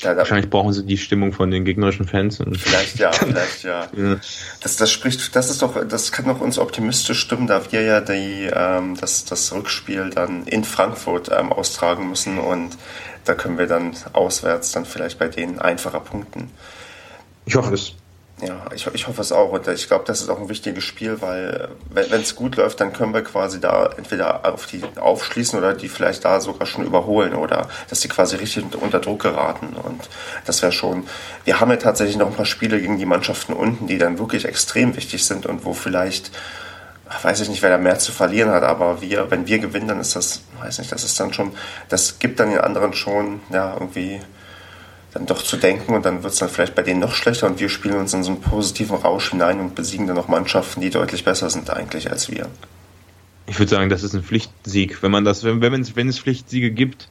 Da, 0.00 0.12
da, 0.12 0.18
Wahrscheinlich 0.18 0.48
brauchen 0.48 0.72
sie 0.72 0.86
die 0.86 0.96
Stimmung 0.96 1.32
von 1.32 1.50
den 1.50 1.64
gegnerischen 1.64 2.06
Fans. 2.06 2.38
Vielleicht 2.52 3.00
ja, 3.00 3.10
vielleicht 3.12 3.64
ja. 3.64 3.88
ja. 3.96 4.16
Das, 4.60 4.76
das 4.76 4.92
spricht, 4.92 5.34
das 5.34 5.50
ist 5.50 5.60
doch, 5.60 5.84
das 5.86 6.12
kann 6.12 6.26
doch 6.26 6.40
uns 6.40 6.58
optimistisch 6.58 7.18
stimmen, 7.18 7.48
da 7.48 7.60
wir 7.72 7.82
ja 7.82 8.00
die, 8.00 8.48
ähm, 8.52 8.96
das, 9.00 9.24
das 9.24 9.52
Rückspiel 9.52 10.10
dann 10.10 10.46
in 10.46 10.62
Frankfurt 10.62 11.30
ähm, 11.36 11.52
austragen 11.52 12.08
müssen 12.08 12.38
und 12.38 12.78
da 13.24 13.34
können 13.34 13.58
wir 13.58 13.66
dann 13.66 13.94
auswärts 14.12 14.70
dann 14.70 14.84
vielleicht 14.84 15.18
bei 15.18 15.26
denen 15.26 15.58
einfacher 15.58 16.00
punkten. 16.00 16.50
Ich 17.48 17.56
hoffe 17.56 17.72
es. 17.72 17.94
Ja, 18.42 18.66
ich, 18.74 18.86
ich 18.92 19.08
hoffe 19.08 19.22
es 19.22 19.32
auch. 19.32 19.52
Und 19.52 19.66
ich 19.68 19.88
glaube, 19.88 20.04
das 20.06 20.20
ist 20.20 20.28
auch 20.28 20.38
ein 20.38 20.50
wichtiges 20.50 20.84
Spiel, 20.84 21.22
weil 21.22 21.70
wenn 21.88 22.20
es 22.20 22.36
gut 22.36 22.56
läuft, 22.56 22.78
dann 22.78 22.92
können 22.92 23.14
wir 23.14 23.24
quasi 23.24 23.58
da 23.58 23.86
entweder 23.96 24.44
auf 24.52 24.66
die 24.66 24.82
aufschließen 25.00 25.58
oder 25.58 25.72
die 25.72 25.88
vielleicht 25.88 26.26
da 26.26 26.42
sogar 26.42 26.66
schon 26.66 26.84
überholen 26.84 27.34
oder 27.34 27.68
dass 27.88 28.00
die 28.00 28.08
quasi 28.08 28.36
richtig 28.36 28.66
unter 28.78 29.00
Druck 29.00 29.22
geraten. 29.22 29.74
Und 29.82 30.10
das 30.44 30.60
wäre 30.60 30.72
schon. 30.72 31.04
Wir 31.46 31.58
haben 31.58 31.70
ja 31.70 31.78
tatsächlich 31.78 32.18
noch 32.18 32.26
ein 32.26 32.34
paar 32.34 32.44
Spiele 32.44 32.78
gegen 32.78 32.98
die 32.98 33.06
Mannschaften 33.06 33.54
unten, 33.54 33.86
die 33.86 33.96
dann 33.96 34.18
wirklich 34.18 34.44
extrem 34.44 34.94
wichtig 34.94 35.24
sind 35.24 35.46
und 35.46 35.64
wo 35.64 35.72
vielleicht, 35.72 36.30
weiß 37.22 37.40
ich 37.40 37.48
nicht, 37.48 37.62
wer 37.62 37.70
da 37.70 37.78
mehr 37.78 37.98
zu 37.98 38.12
verlieren 38.12 38.50
hat, 38.50 38.62
aber 38.62 39.00
wir, 39.00 39.30
wenn 39.30 39.46
wir 39.46 39.58
gewinnen, 39.58 39.88
dann 39.88 40.00
ist 40.00 40.14
das, 40.14 40.42
weiß 40.60 40.80
nicht, 40.80 40.92
das 40.92 41.02
ist 41.02 41.18
dann 41.18 41.32
schon, 41.32 41.52
das 41.88 42.18
gibt 42.18 42.40
dann 42.40 42.50
den 42.50 42.60
anderen 42.60 42.92
schon, 42.92 43.40
ja, 43.50 43.72
irgendwie 43.72 44.20
dann 45.12 45.26
doch 45.26 45.42
zu 45.42 45.56
denken 45.56 45.94
und 45.94 46.04
dann 46.04 46.22
wird 46.22 46.32
es 46.32 46.38
dann 46.38 46.48
vielleicht 46.48 46.74
bei 46.74 46.82
denen 46.82 47.00
noch 47.00 47.14
schlechter 47.14 47.46
und 47.46 47.60
wir 47.60 47.68
spielen 47.68 47.96
uns 47.96 48.12
in 48.14 48.22
so 48.22 48.30
einen 48.30 48.40
positiven 48.40 48.96
Rausch 48.96 49.30
hinein 49.30 49.60
und 49.60 49.74
besiegen 49.74 50.06
dann 50.06 50.16
noch 50.16 50.28
Mannschaften, 50.28 50.80
die 50.80 50.90
deutlich 50.90 51.24
besser 51.24 51.50
sind 51.50 51.70
eigentlich 51.70 52.10
als 52.10 52.30
wir. 52.30 52.46
Ich 53.46 53.58
würde 53.58 53.70
sagen, 53.70 53.88
das 53.88 54.02
ist 54.02 54.14
ein 54.14 54.22
Pflichtsieg, 54.22 55.02
wenn 55.02 55.10
man 55.10 55.24
das, 55.24 55.42
wenn, 55.44 55.62
wenn, 55.62 55.80
es, 55.80 55.96
wenn 55.96 56.08
es 56.08 56.18
Pflichtsiege 56.18 56.70
gibt. 56.70 57.08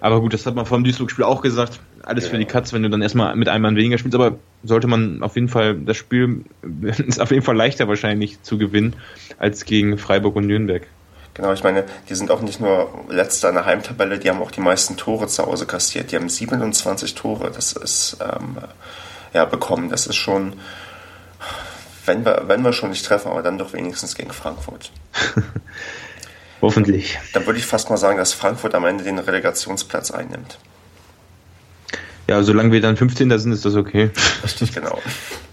Aber 0.00 0.20
gut, 0.20 0.34
das 0.34 0.44
hat 0.44 0.54
man 0.54 0.66
vor 0.66 0.78
dem 0.78 0.84
Duisburg-Spiel 0.84 1.24
auch 1.24 1.40
gesagt. 1.40 1.80
Alles 2.02 2.24
ja. 2.24 2.30
für 2.30 2.38
die 2.38 2.44
Katz, 2.44 2.72
wenn 2.72 2.82
du 2.82 2.90
dann 2.90 3.02
erstmal 3.02 3.34
mit 3.36 3.48
einem 3.48 3.62
Mann 3.62 3.76
weniger 3.76 3.96
spielst. 3.96 4.14
Aber 4.14 4.38
sollte 4.62 4.88
man 4.88 5.22
auf 5.22 5.36
jeden 5.36 5.48
Fall, 5.48 5.76
das 5.76 5.96
Spiel 5.96 6.44
ist 7.06 7.20
auf 7.20 7.30
jeden 7.30 7.42
Fall 7.42 7.56
leichter 7.56 7.88
wahrscheinlich 7.88 8.42
zu 8.42 8.58
gewinnen 8.58 8.96
als 9.38 9.64
gegen 9.64 9.96
Freiburg 9.96 10.36
und 10.36 10.46
Nürnberg. 10.46 10.86
Genau, 11.36 11.52
ich 11.52 11.62
meine, 11.62 11.84
die 12.08 12.14
sind 12.14 12.30
auch 12.30 12.40
nicht 12.40 12.60
nur 12.60 13.04
letzter 13.10 13.50
in 13.50 13.56
der 13.56 13.66
Heimtabelle, 13.66 14.18
die 14.18 14.30
haben 14.30 14.40
auch 14.40 14.50
die 14.50 14.62
meisten 14.62 14.96
Tore 14.96 15.26
zu 15.28 15.44
Hause 15.44 15.66
kassiert. 15.66 16.10
Die 16.10 16.16
haben 16.16 16.30
27 16.30 17.14
Tore, 17.14 17.50
das 17.50 17.74
ist 17.74 18.16
ähm, 18.22 18.56
ja 19.34 19.44
bekommen. 19.44 19.90
Das 19.90 20.06
ist 20.06 20.16
schon, 20.16 20.54
wenn 22.06 22.24
wir, 22.24 22.44
wenn 22.46 22.62
wir 22.62 22.72
schon 22.72 22.88
nicht 22.88 23.04
treffen, 23.04 23.30
aber 23.30 23.42
dann 23.42 23.58
doch 23.58 23.74
wenigstens 23.74 24.14
gegen 24.14 24.32
Frankfurt. 24.32 24.90
Hoffentlich. 26.62 27.18
Dann 27.34 27.44
würde 27.44 27.58
ich 27.58 27.66
fast 27.66 27.90
mal 27.90 27.98
sagen, 27.98 28.16
dass 28.16 28.32
Frankfurt 28.32 28.74
am 28.74 28.86
Ende 28.86 29.04
den 29.04 29.18
Relegationsplatz 29.18 30.12
einnimmt. 30.12 30.58
Ja, 32.28 32.42
solange 32.42 32.72
wir 32.72 32.80
dann 32.80 32.96
15. 32.96 33.38
sind, 33.38 33.52
ist 33.52 33.66
das 33.66 33.76
okay. 33.76 34.10
Richtig, 34.42 34.72
genau. 34.74 34.98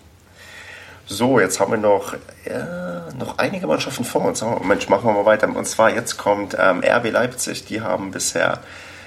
So, 1.06 1.40
jetzt 1.40 1.60
haben 1.60 1.72
wir 1.72 1.78
noch, 1.78 2.14
ja, 2.46 3.08
noch 3.20 3.38
einige 3.38 3.68
Mannschaften 3.68 4.06
vor 4.06 4.22
uns. 4.22 4.42
Oh, 4.42 4.62
Mensch, 4.64 4.88
machen 4.88 5.06
wir 5.06 5.14
mal 5.14 5.26
weiter. 5.26 5.48
Und 5.54 5.68
zwar 5.68 5.94
jetzt 5.94 6.18
kommt 6.18 6.56
ähm, 6.58 6.82
RB 6.84 7.12
Leipzig. 7.12 7.66
Die 7.66 7.82
haben 7.82 8.12
bisher, 8.12 8.60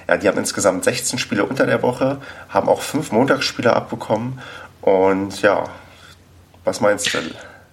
ja, 0.06 0.16
die 0.16 0.28
haben 0.28 0.38
insgesamt 0.38 0.84
16 0.84 1.18
Spiele 1.18 1.44
unter 1.44 1.66
der 1.66 1.82
Woche, 1.82 2.18
haben 2.48 2.68
auch 2.68 2.82
fünf 2.82 3.12
Montagsspiele 3.12 3.74
abbekommen. 3.74 4.40
Und 4.82 5.40
ja, 5.42 5.64
was 6.64 6.80
meinst 6.80 7.12
du 7.12 7.18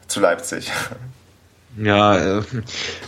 zu 0.08 0.20
Leipzig? 0.20 0.72
Ja, 1.78 2.38
äh, 2.38 2.44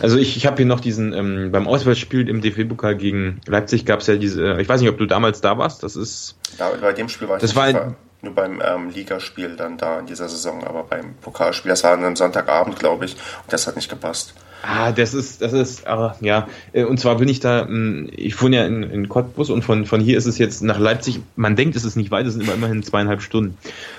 also 0.02 0.18
ich, 0.18 0.36
ich 0.36 0.46
habe 0.46 0.56
hier 0.56 0.66
noch 0.66 0.80
diesen, 0.80 1.12
ähm, 1.12 1.52
beim 1.52 1.68
Auswärtsspiel 1.68 2.28
im 2.28 2.40
DFB-Pokal 2.40 2.96
gegen 2.96 3.40
Leipzig 3.46 3.86
gab 3.86 4.00
es 4.00 4.08
ja 4.08 4.16
diese, 4.16 4.56
äh, 4.56 4.60
ich 4.60 4.68
weiß 4.68 4.80
nicht, 4.80 4.90
ob 4.90 4.98
du 4.98 5.06
damals 5.06 5.40
da 5.40 5.56
warst, 5.56 5.82
das 5.82 5.94
ist... 5.94 6.36
Da, 6.58 6.70
bei 6.80 6.92
dem 6.92 7.08
Spiel 7.08 7.28
war 7.28 7.36
ich 7.36 7.42
das 7.42 7.54
war 7.54 7.94
nur 8.22 8.34
beim 8.34 8.62
ähm, 8.64 8.90
Ligaspiel 8.90 9.56
dann 9.56 9.76
da 9.78 10.00
in 10.00 10.06
dieser 10.06 10.28
Saison, 10.28 10.64
aber 10.64 10.84
beim 10.84 11.14
Pokalspiel, 11.20 11.68
das 11.68 11.84
war 11.84 11.92
an 11.92 12.04
einem 12.04 12.16
Sonntagabend, 12.16 12.78
glaube 12.78 13.04
ich, 13.04 13.12
und 13.12 13.52
das 13.52 13.66
hat 13.66 13.76
nicht 13.76 13.88
gepasst. 13.88 14.34
Ah, 14.62 14.90
das 14.90 15.14
ist, 15.14 15.42
das 15.42 15.52
ist, 15.52 15.86
aber 15.86 16.16
ja, 16.20 16.48
äh, 16.72 16.84
und 16.84 16.98
zwar 16.98 17.18
bin 17.18 17.28
ich 17.28 17.40
da, 17.40 17.66
hm, 17.66 18.10
ich 18.16 18.40
wohne 18.42 18.56
ja 18.56 18.66
in, 18.66 18.82
in 18.82 19.08
Cottbus 19.08 19.50
und 19.50 19.62
von, 19.62 19.86
von 19.86 20.00
hier 20.00 20.16
ist 20.18 20.26
es 20.26 20.38
jetzt 20.38 20.62
nach 20.62 20.78
Leipzig, 20.78 21.20
man 21.36 21.54
denkt, 21.56 21.76
es 21.76 21.84
ist 21.84 21.96
nicht 21.96 22.10
weit, 22.10 22.26
es 22.26 22.32
sind 22.32 22.42
immer 22.42 22.54
immerhin 22.54 22.82
zweieinhalb 22.82 23.22
Stunden. 23.22 23.56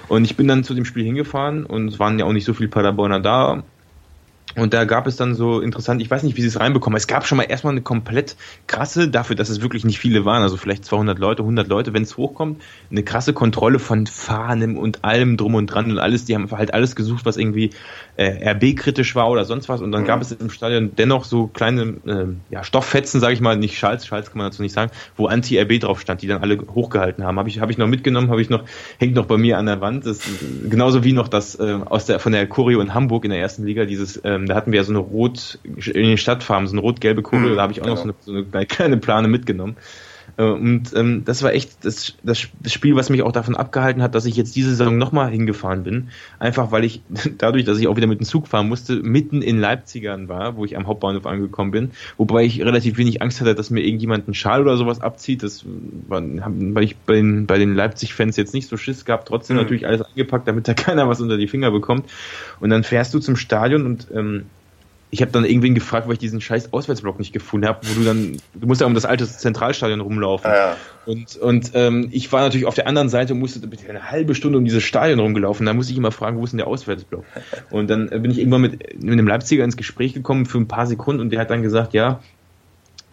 Und 0.07 0.25
ich 0.25 0.35
bin 0.35 0.47
dann 0.47 0.63
zu 0.63 0.73
dem 0.73 0.83
Spiel 0.83 1.05
hingefahren 1.05 1.65
und 1.65 1.87
es 1.87 1.99
waren 1.99 2.19
ja 2.19 2.25
auch 2.25 2.33
nicht 2.33 2.45
so 2.45 2.53
viele 2.53 2.69
Paderborner 2.69 3.19
da 3.19 3.63
und 4.57 4.73
da 4.73 4.85
gab 4.85 5.05
es 5.05 5.15
dann 5.15 5.35
so 5.35 5.61
interessant, 5.61 6.01
ich 6.01 6.09
weiß 6.09 6.23
nicht, 6.23 6.35
wie 6.35 6.41
sie 6.41 6.47
es 6.47 6.59
reinbekommen. 6.59 6.97
Es 6.97 7.05
gab 7.05 7.27
schon 7.27 7.37
mal 7.37 7.43
erstmal 7.43 7.71
eine 7.71 7.81
komplett 7.81 8.35
krasse, 8.65 9.07
dafür, 9.07 9.35
dass 9.35 9.49
es 9.49 9.61
wirklich 9.61 9.85
nicht 9.85 9.99
viele 9.99 10.25
waren, 10.25 10.41
also 10.41 10.57
vielleicht 10.57 10.83
200 10.83 11.19
Leute, 11.19 11.43
100 11.43 11.67
Leute, 11.67 11.93
wenn 11.93 12.01
es 12.01 12.17
hochkommt, 12.17 12.61
eine 12.89 13.03
krasse 13.03 13.33
Kontrolle 13.33 13.77
von 13.77 14.07
Fahnen 14.07 14.77
und 14.77 15.03
allem 15.03 15.37
drum 15.37 15.53
und 15.53 15.67
dran 15.67 15.91
und 15.91 15.99
alles. 15.99 16.25
Die 16.25 16.33
haben 16.33 16.49
halt 16.49 16.73
alles 16.73 16.95
gesucht, 16.95 17.25
was 17.25 17.37
irgendwie 17.37 17.69
äh, 18.17 18.49
RB-kritisch 18.51 19.15
war 19.15 19.29
oder 19.29 19.45
sonst 19.45 19.69
was. 19.69 19.81
Und 19.81 19.91
dann 19.91 20.01
mhm. 20.01 20.07
gab 20.07 20.21
es 20.21 20.31
im 20.31 20.49
Stadion 20.49 20.95
dennoch 20.95 21.23
so 21.23 21.47
kleine 21.47 21.81
äh, 22.05 22.25
ja, 22.49 22.63
Stofffetzen, 22.63 23.21
sage 23.21 23.33
ich 23.33 23.41
mal, 23.41 23.55
nicht 23.55 23.77
Schals, 23.77 24.05
Schals 24.05 24.31
kann 24.31 24.39
man 24.39 24.47
dazu 24.47 24.63
nicht 24.63 24.73
sagen, 24.73 24.91
wo 25.15 25.27
Anti-RB 25.27 25.79
drauf 25.79 26.01
stand, 26.01 26.21
die 26.21 26.27
dann 26.27 26.41
alle 26.41 26.57
hochgehalten 26.57 27.23
haben. 27.23 27.37
Habe 27.37 27.49
ich, 27.49 27.59
hab 27.59 27.69
ich 27.69 27.77
noch 27.77 27.87
mitgenommen, 27.87 28.29
habe 28.29 28.41
ich 28.41 28.49
noch, 28.49 28.63
hängt 28.97 29.15
noch 29.15 29.27
bei 29.27 29.37
mir 29.37 29.57
an 29.57 29.67
der 29.67 29.81
Wand. 29.81 30.05
Das, 30.05 30.21
genauso 30.67 31.03
wie 31.03 31.13
noch 31.13 31.27
das 31.27 31.55
äh, 31.59 31.77
aus 31.85 32.05
der 32.05 32.19
von 32.19 32.31
der 32.31 32.47
Choreo 32.47 32.81
in 32.81 32.93
Hamburg 32.93 33.23
in 33.23 33.29
der 33.29 33.39
ersten 33.39 33.65
Liga, 33.65 33.85
dieses 33.85 34.19
ähm, 34.23 34.47
da 34.47 34.55
hatten 34.55 34.71
wir 34.71 34.77
ja 34.77 34.83
so 34.83 34.91
eine 34.91 34.99
rot, 34.99 35.59
in 35.63 35.93
den 35.93 36.17
Stadtfarben, 36.17 36.67
so 36.67 36.73
eine 36.73 36.81
rot-gelbe 36.81 37.21
Kugel, 37.21 37.51
mhm, 37.51 37.55
da 37.55 37.61
habe 37.61 37.71
ich 37.71 37.81
auch 37.81 37.85
genau. 37.85 37.95
noch 38.05 38.15
so 38.21 38.31
eine, 38.31 38.45
so 38.45 38.57
eine, 38.57 38.65
kleine 38.65 38.97
Plane 38.97 39.27
mitgenommen. 39.27 39.77
Äh, 40.37 40.43
und 40.43 40.93
ähm, 40.95 41.23
das 41.25 41.43
war 41.43 41.53
echt 41.53 41.83
das, 41.83 42.13
das, 42.23 42.47
das 42.59 42.73
Spiel, 42.73 42.95
was 42.95 43.09
mich 43.09 43.23
auch 43.23 43.31
davon 43.31 43.55
abgehalten 43.55 44.01
hat, 44.01 44.15
dass 44.15 44.25
ich 44.25 44.35
jetzt 44.35 44.55
diese 44.55 44.69
Saison 44.69 44.97
nochmal 44.97 45.29
hingefahren 45.31 45.83
bin. 45.83 46.09
Einfach 46.39 46.71
weil 46.71 46.85
ich 46.85 47.01
dadurch, 47.37 47.65
dass 47.65 47.79
ich 47.79 47.87
auch 47.87 47.97
wieder 47.97 48.07
mit 48.07 48.19
dem 48.19 48.25
Zug 48.25 48.47
fahren 48.47 48.69
musste, 48.69 48.97
mitten 48.97 49.41
in 49.41 49.59
Leipzigern 49.59 50.29
war, 50.29 50.55
wo 50.55 50.65
ich 50.65 50.77
am 50.77 50.87
Hauptbahnhof 50.87 51.25
angekommen 51.25 51.71
bin. 51.71 51.91
Wobei 52.17 52.45
ich 52.45 52.61
relativ 52.61 52.97
wenig 52.97 53.21
Angst 53.21 53.41
hatte, 53.41 53.55
dass 53.55 53.69
mir 53.69 53.81
irgendjemand 53.81 54.27
einen 54.27 54.35
Schal 54.35 54.61
oder 54.61 54.77
sowas 54.77 55.01
abzieht. 55.01 55.43
Das 55.43 55.65
war, 56.07 56.21
weil 56.21 56.83
ich 56.83 56.97
bei 56.97 57.13
den, 57.13 57.47
bei 57.47 57.57
den 57.57 57.75
Leipzig-Fans 57.75 58.37
jetzt 58.37 58.53
nicht 58.53 58.67
so 58.67 58.77
Schiss 58.77 59.05
gab. 59.05 59.25
Trotzdem 59.25 59.57
mhm. 59.57 59.63
natürlich 59.63 59.87
alles 59.87 60.01
angepackt, 60.01 60.47
damit 60.47 60.67
da 60.67 60.73
keiner 60.77 61.09
was 61.09 61.21
unter 61.21 61.37
die 61.37 61.47
Finger 61.47 61.71
bekommt. 61.71 62.09
Und 62.59 62.69
dann 62.69 62.83
fährst 62.83 63.13
du 63.13 63.19
zum 63.19 63.35
Stadion 63.35 63.85
und 63.85 64.07
ähm, 64.13 64.45
ich 65.09 65.21
habe 65.21 65.31
dann 65.31 65.45
irgendwen 65.45 65.73
gefragt, 65.73 66.07
weil 66.07 66.13
ich 66.13 66.19
diesen 66.19 66.41
scheiß 66.41 66.73
Auswärtsblock 66.73 67.17
nicht 67.17 67.31
gefunden 67.31 67.67
habe, 67.67 67.79
wo 67.87 67.99
du 67.99 68.05
dann, 68.05 68.37
du 68.53 68.67
musst 68.67 68.81
ja 68.81 68.87
um 68.87 68.93
das 68.93 69.05
alte 69.05 69.25
Zentralstadion 69.25 70.01
rumlaufen. 70.01 70.51
Ja, 70.51 70.57
ja. 70.57 70.77
Und, 71.05 71.37
und 71.37 71.71
ähm, 71.75 72.09
ich 72.11 72.31
war 72.33 72.41
natürlich 72.41 72.65
auf 72.65 72.75
der 72.75 72.87
anderen 72.87 73.07
Seite 73.07 73.33
und 73.33 73.39
musste 73.39 73.61
eine 73.87 74.11
halbe 74.11 74.35
Stunde 74.35 74.57
um 74.57 74.65
dieses 74.65 74.83
Stadion 74.83 75.19
rumgelaufen. 75.19 75.65
Da 75.65 75.73
musste 75.73 75.93
ich 75.93 75.97
immer 75.97 76.11
fragen, 76.11 76.37
wo 76.37 76.43
ist 76.43 76.51
denn 76.51 76.57
der 76.57 76.67
Auswärtsblock? 76.67 77.23
Und 77.69 77.89
dann 77.89 78.09
bin 78.09 78.31
ich 78.31 78.39
irgendwann 78.39 78.61
mit, 78.61 79.01
mit 79.01 79.13
einem 79.13 79.27
Leipziger 79.27 79.63
ins 79.63 79.77
Gespräch 79.77 80.13
gekommen 80.13 80.45
für 80.45 80.57
ein 80.57 80.67
paar 80.67 80.87
Sekunden 80.87 81.21
und 81.21 81.29
der 81.29 81.39
hat 81.39 81.49
dann 81.49 81.61
gesagt, 81.61 81.93
ja, 81.93 82.19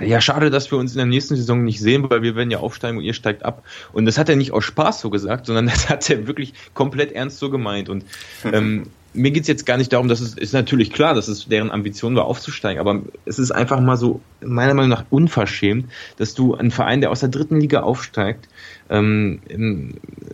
ja, 0.01 0.21
schade, 0.21 0.51
dass 0.51 0.71
wir 0.73 0.79
uns 0.79 0.93
in 0.93 0.99
der 0.99 1.07
nächsten 1.07 1.37
Saison 1.37 1.63
nicht 1.63 1.81
sehen, 1.81 2.09
weil 2.11 2.23
wir 2.23 2.35
werden 2.35 2.51
ja 2.51 2.59
aufsteigen 2.59 2.99
und 2.99 3.05
ihr 3.05 3.15
steigt 3.15 3.45
ab. 3.45 3.63
Und 3.93 4.07
das 4.07 4.19
hat 4.19 4.29
er 4.29 4.35
nicht 4.35 4.53
aus 4.53 4.65
Spaß 4.65 5.01
so 5.01 5.11
gesagt, 5.11 5.47
sondern 5.47 5.67
das 5.69 5.89
hat 5.89 6.09
er 6.11 6.27
wirklich 6.27 6.53
komplett 6.75 7.13
ernst 7.13 7.39
so 7.39 7.51
gemeint. 7.51 7.89
Und 7.89 8.05
ähm, 8.45 8.87
mir 9.15 9.31
geht's 9.31 9.49
jetzt 9.49 9.65
gar 9.65 9.77
nicht 9.77 9.93
darum, 9.93 10.09
dass 10.09 10.21
es 10.21 10.35
ist 10.35 10.53
natürlich 10.53 10.93
klar, 10.93 11.15
dass 11.15 11.29
es 11.29 11.49
deren 11.49 11.71
Ambition 11.71 12.17
war, 12.17 12.25
aufzusteigen, 12.25 12.81
aber 12.81 13.03
es 13.25 13.39
ist 13.39 13.53
einfach 13.53 13.81
mal 13.81 13.97
so, 13.97 14.21
meiner 14.43 14.75
Meinung 14.75 14.91
nach, 14.91 15.05
unverschämt, 15.11 15.91
dass 16.17 16.35
du 16.35 16.55
einen 16.55 16.71
Verein, 16.71 17.01
der 17.01 17.11
aus 17.11 17.21
der 17.21 17.29
dritten 17.29 17.61
Liga 17.61 17.81
aufsteigt, 17.81 18.49
ähm, 18.91 19.41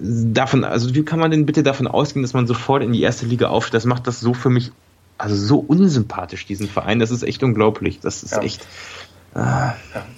davon, 0.01 0.65
also 0.65 0.95
wie 0.95 1.05
kann 1.05 1.21
man 1.21 1.31
denn 1.31 1.47
bitte 1.47 1.63
davon 1.63 1.87
ausgehen, 1.87 2.23
dass 2.23 2.33
man 2.33 2.47
sofort 2.47 2.83
in 2.83 2.93
die 2.93 3.03
erste 3.03 3.27
Liga 3.27 3.49
aufsteigt? 3.49 3.75
Das 3.75 3.85
macht 3.85 4.07
das 4.07 4.21
so 4.21 4.35
für 4.35 4.51
mich, 4.51 4.73
also 5.19 5.37
so 5.37 5.59
unsympathisch, 5.59 6.47
diesen 6.47 6.69
Verein, 6.69 6.99
das 6.99 7.11
ist 7.11 7.23
echt 7.23 7.43
unglaublich. 7.43 8.01
Das 8.01 8.23
ist 8.23 8.33
ja. 8.33 8.43
echt. 8.43 8.67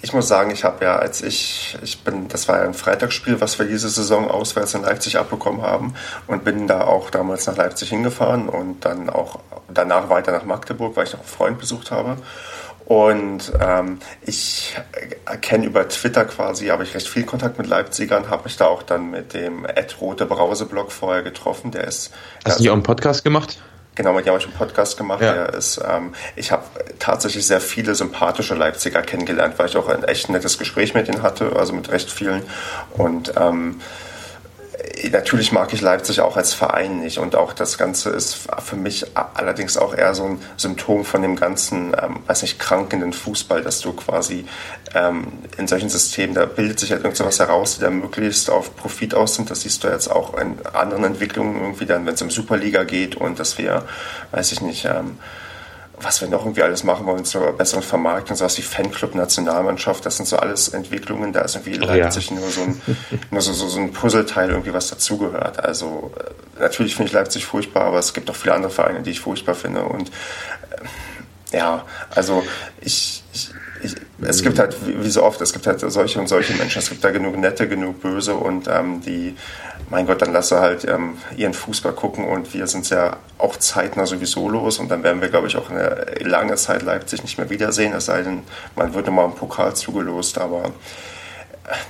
Ich 0.01 0.11
muss 0.11 0.27
sagen, 0.27 0.49
ich 0.49 0.63
habe 0.63 0.85
ja, 0.85 0.95
als 0.95 1.21
ich, 1.21 1.77
ich 1.83 2.03
bin, 2.03 2.27
das 2.29 2.47
war 2.47 2.57
ja 2.57 2.63
ein 2.63 2.73
Freitagsspiel, 2.73 3.39
was 3.39 3.59
wir 3.59 3.67
diese 3.67 3.89
Saison 3.89 4.29
auswärts 4.29 4.73
in 4.73 4.81
Leipzig 4.81 5.17
abbekommen 5.17 5.61
haben 5.61 5.93
und 6.25 6.43
bin 6.43 6.67
da 6.67 6.81
auch 6.85 7.11
damals 7.11 7.45
nach 7.45 7.55
Leipzig 7.55 7.89
hingefahren 7.89 8.49
und 8.49 8.85
dann 8.85 9.11
auch 9.11 9.39
danach 9.71 10.09
weiter 10.09 10.31
nach 10.31 10.45
Magdeburg, 10.45 10.95
weil 10.95 11.05
ich 11.05 11.13
noch 11.13 11.19
einen 11.19 11.29
Freund 11.29 11.59
besucht 11.59 11.91
habe. 11.91 12.17
Und 12.85 13.53
ähm, 13.61 13.99
ich 14.25 14.75
kenne 15.41 15.65
über 15.65 15.87
Twitter 15.87 16.25
quasi, 16.25 16.67
habe 16.67 16.83
ich 16.83 16.93
recht 16.93 17.07
viel 17.07 17.23
Kontakt 17.23 17.57
mit 17.57 17.67
Leipzigern, 17.67 18.29
habe 18.29 18.45
mich 18.45 18.57
da 18.57 18.65
auch 18.65 18.83
dann 18.83 19.11
mit 19.11 19.33
dem 19.33 19.65
Ed 19.65 20.01
Rote 20.01 20.25
Brause 20.25 20.65
Blog 20.65 20.91
vorher 20.91 21.23
getroffen. 21.23 21.71
Der 21.71 21.85
ist. 21.85 22.11
Hast 22.43 22.57
du 22.57 22.63
nicht 22.63 22.69
auch 22.71 22.73
einen 22.73 22.83
Podcast 22.83 23.23
gemacht? 23.23 23.59
Genau, 23.95 24.13
mit 24.13 24.25
dem 24.25 24.31
habe 24.31 24.39
ich 24.39 24.47
einen 24.47 24.57
Podcast 24.57 24.97
gemacht. 24.97 25.21
Ja. 25.21 25.33
Der 25.33 25.53
ist, 25.53 25.79
ähm, 25.87 26.13
ich 26.35 26.51
habe 26.51 26.63
tatsächlich 26.99 27.45
sehr 27.45 27.61
viele 27.61 27.93
sympathische 27.93 28.55
Leipziger 28.55 29.01
kennengelernt, 29.03 29.55
weil 29.57 29.67
ich 29.67 29.77
auch 29.77 29.87
ein 29.87 30.03
echt 30.03 30.29
nettes 30.29 30.57
Gespräch 30.57 30.93
mit 30.95 31.07
ihnen 31.07 31.21
hatte, 31.21 31.55
also 31.55 31.73
mit 31.73 31.91
recht 31.91 32.09
vielen. 32.09 32.41
Und 32.93 33.33
ähm, 33.37 33.81
natürlich 35.11 35.51
mag 35.51 35.73
ich 35.73 35.81
Leipzig 35.81 36.21
auch 36.21 36.37
als 36.37 36.53
Verein 36.53 36.99
nicht 36.99 37.17
und 37.17 37.35
auch 37.35 37.53
das 37.53 37.77
Ganze 37.77 38.09
ist 38.09 38.47
für 38.63 38.75
mich 38.75 39.05
allerdings 39.15 39.77
auch 39.77 39.93
eher 39.95 40.13
so 40.15 40.25
ein 40.25 40.41
Symptom 40.57 41.05
von 41.05 41.21
dem 41.21 41.35
ganzen, 41.35 41.95
ähm, 42.01 42.19
weiß 42.25 42.41
nicht, 42.41 42.59
krankenden 42.59 43.13
Fußball, 43.13 43.61
dass 43.61 43.81
du 43.81 43.93
quasi 43.93 44.45
ähm, 44.93 45.27
in 45.57 45.67
solchen 45.67 45.89
Systemen, 45.89 46.35
da 46.35 46.45
bildet 46.45 46.79
sich 46.79 46.91
halt 46.91 47.03
irgendwas 47.03 47.39
heraus, 47.39 47.75
die 47.75 47.81
da 47.81 47.89
möglichst 47.89 48.49
auf 48.49 48.75
Profit 48.75 49.13
aus 49.13 49.35
sind. 49.35 49.51
Das 49.51 49.61
siehst 49.61 49.83
du 49.83 49.89
jetzt 49.89 50.09
auch 50.09 50.37
in 50.37 50.55
anderen 50.73 51.03
Entwicklungen 51.03 51.61
irgendwie 51.61 51.85
dann, 51.85 52.05
wenn 52.05 52.15
es 52.15 52.21
um 52.21 52.31
Superliga 52.31 52.83
geht 52.83 53.15
und 53.15 53.39
dass 53.39 53.57
wir, 53.57 53.83
weiß 54.31 54.51
ich 54.53 54.61
nicht, 54.61 54.85
ähm, 54.85 55.17
was 55.99 56.21
wir 56.21 56.27
noch 56.27 56.41
irgendwie 56.41 56.63
alles 56.63 56.83
machen 56.83 57.05
wollen 57.05 57.23
zur 57.25 57.53
besseren 57.53 57.83
Vermarktung, 57.83 58.35
so 58.35 58.45
was 58.45 58.57
wie 58.57 58.61
Fanclub, 58.61 59.15
Nationalmannschaft, 59.15 60.05
das 60.05 60.17
sind 60.17 60.25
so 60.25 60.37
alles 60.37 60.69
Entwicklungen, 60.69 61.33
da 61.33 61.41
ist 61.41 61.55
irgendwie 61.55 61.79
oh, 61.81 61.85
Leipzig 61.85 62.29
ja. 62.29 62.35
nur, 62.37 62.49
so 62.49 62.61
ein, 62.61 62.81
nur 63.31 63.41
so, 63.41 63.53
so, 63.53 63.67
so 63.67 63.79
ein 63.79 63.93
Puzzleteil 63.93 64.49
irgendwie, 64.49 64.73
was 64.73 64.89
dazugehört. 64.89 65.63
Also 65.63 66.11
äh, 66.19 66.61
natürlich 66.61 66.95
finde 66.95 67.07
ich 67.07 67.13
Leipzig 67.13 67.45
furchtbar, 67.45 67.83
aber 67.85 67.99
es 67.99 68.13
gibt 68.13 68.29
auch 68.29 68.35
viele 68.35 68.55
andere 68.55 68.71
Vereine, 68.71 69.01
die 69.01 69.11
ich 69.11 69.19
furchtbar 69.19 69.55
finde 69.55 69.83
und 69.83 70.09
äh, 71.51 71.57
ja, 71.57 71.85
also 72.09 72.43
ich, 72.81 73.23
ich 73.33 73.51
ich, 73.83 73.95
es 74.21 74.41
gibt 74.41 74.59
halt, 74.59 74.75
wie 74.85 75.09
so 75.09 75.23
oft, 75.23 75.41
es 75.41 75.53
gibt 75.53 75.67
halt 75.67 75.79
solche 75.79 76.19
und 76.19 76.27
solche 76.27 76.53
Menschen. 76.53 76.79
Es 76.79 76.89
gibt 76.89 77.03
da 77.03 77.11
genug 77.11 77.37
nette, 77.37 77.67
genug 77.67 78.01
böse 78.01 78.35
und 78.35 78.67
ähm, 78.67 79.01
die, 79.01 79.35
mein 79.89 80.05
Gott, 80.05 80.21
dann 80.21 80.33
lasse 80.33 80.59
halt 80.59 80.85
ähm, 80.85 81.17
ihren 81.37 81.53
Fußball 81.53 81.93
gucken 81.93 82.25
und 82.25 82.53
wir 82.53 82.67
sind 82.67 82.89
ja 82.89 83.17
auch 83.37 83.57
zeitnah 83.57 84.05
sowieso 84.05 84.49
los 84.49 84.79
und 84.79 84.89
dann 84.89 85.03
werden 85.03 85.21
wir, 85.21 85.29
glaube 85.29 85.47
ich, 85.47 85.57
auch 85.57 85.69
eine 85.69 86.05
lange 86.21 86.55
Zeit 86.55 86.83
Leipzig 86.83 87.23
nicht 87.23 87.37
mehr 87.37 87.49
wiedersehen, 87.49 87.93
es 87.93 88.05
sei 88.05 88.21
denn, 88.21 88.43
man 88.75 88.93
wird 88.93 89.07
nochmal 89.07 89.25
im 89.25 89.35
Pokal 89.35 89.75
zugelost, 89.75 90.37
aber 90.37 90.71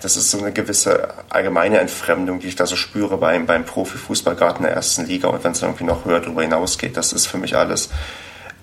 das 0.01 0.17
ist 0.17 0.29
so 0.29 0.37
eine 0.39 0.51
gewisse 0.51 1.09
allgemeine 1.29 1.79
Entfremdung, 1.79 2.39
die 2.39 2.47
ich 2.47 2.55
da 2.55 2.65
so 2.65 2.75
spüre 2.75 3.17
beim, 3.17 3.45
beim 3.45 3.65
Profifußball, 3.65 4.37
in 4.57 4.63
der 4.63 4.73
ersten 4.73 5.05
Liga 5.05 5.27
und 5.29 5.43
wenn 5.43 5.51
es 5.51 5.61
irgendwie 5.61 5.83
noch 5.83 6.05
höher 6.05 6.19
darüber 6.19 6.41
hinausgeht, 6.41 6.97
das 6.97 7.13
ist 7.13 7.27
für 7.27 7.37
mich 7.37 7.55
alles 7.55 7.89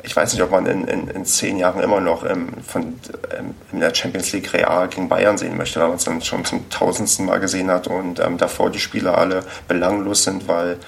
ich 0.03 0.15
weiß 0.15 0.33
nicht, 0.33 0.43
ob 0.43 0.51
man 0.51 0.67
in, 0.67 0.87
in, 0.87 1.09
in 1.09 1.25
zehn 1.25 1.59
Jahren 1.59 1.83
immer 1.83 2.01
noch 2.01 2.25
ähm, 2.25 2.49
von, 2.67 2.99
ähm, 3.37 3.55
in 3.73 3.81
der 3.81 3.95
Champions 3.95 4.33
League 4.33 4.53
Real 4.53 4.89
gegen 4.89 5.09
Bayern 5.09 5.39
sehen 5.39 5.57
möchte, 5.57 5.81
weil 5.81 5.89
man 5.89 5.97
es 5.97 6.05
dann 6.05 6.23
schon 6.23 6.45
zum 6.45 6.69
tausendsten 6.71 7.27
Mal 7.27 7.41
gesehen 7.41 7.71
hat 7.71 7.87
und 7.87 8.21
ähm, 8.21 8.39
davor 8.39 8.71
die 8.71 8.79
Spieler 8.79 9.19
alle 9.19 9.43
belanglos 9.69 10.25
sind, 10.25 10.49
weil, 10.49 10.79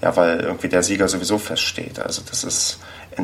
ja, 0.00 0.16
weil 0.16 0.40
irgendwie 0.40 0.68
der 0.68 0.82
Sieger 0.82 1.08
sowieso 1.08 1.38
feststeht. 1.38 2.00
Also 2.00 2.22
das 2.28 2.44
ist, 2.44 2.78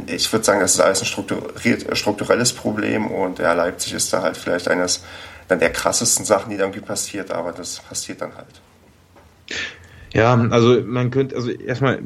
ich 0.07 0.33
würde 0.33 0.45
sagen, 0.45 0.61
das 0.61 0.75
ist 0.75 0.81
alles 0.81 1.03
ein 1.03 1.97
strukturelles 1.97 2.53
Problem 2.53 3.07
und 3.07 3.39
ja, 3.39 3.53
Leipzig 3.53 3.95
ist 3.95 4.13
da 4.13 4.23
halt 4.23 4.37
vielleicht 4.37 4.69
eines 4.69 5.03
dann 5.49 5.59
der 5.59 5.73
krassesten 5.73 6.25
Sachen, 6.25 6.51
die 6.51 6.57
da 6.57 6.65
irgendwie 6.65 6.81
passiert, 6.81 7.31
aber 7.31 7.53
das 7.53 7.81
passiert 7.81 8.21
dann 8.21 8.35
halt. 8.37 8.64
Ja, 10.15 10.41
also 10.51 10.81
man 10.87 11.11
könnte, 11.11 11.35
also 11.35 11.51
erstmal, 11.51 11.99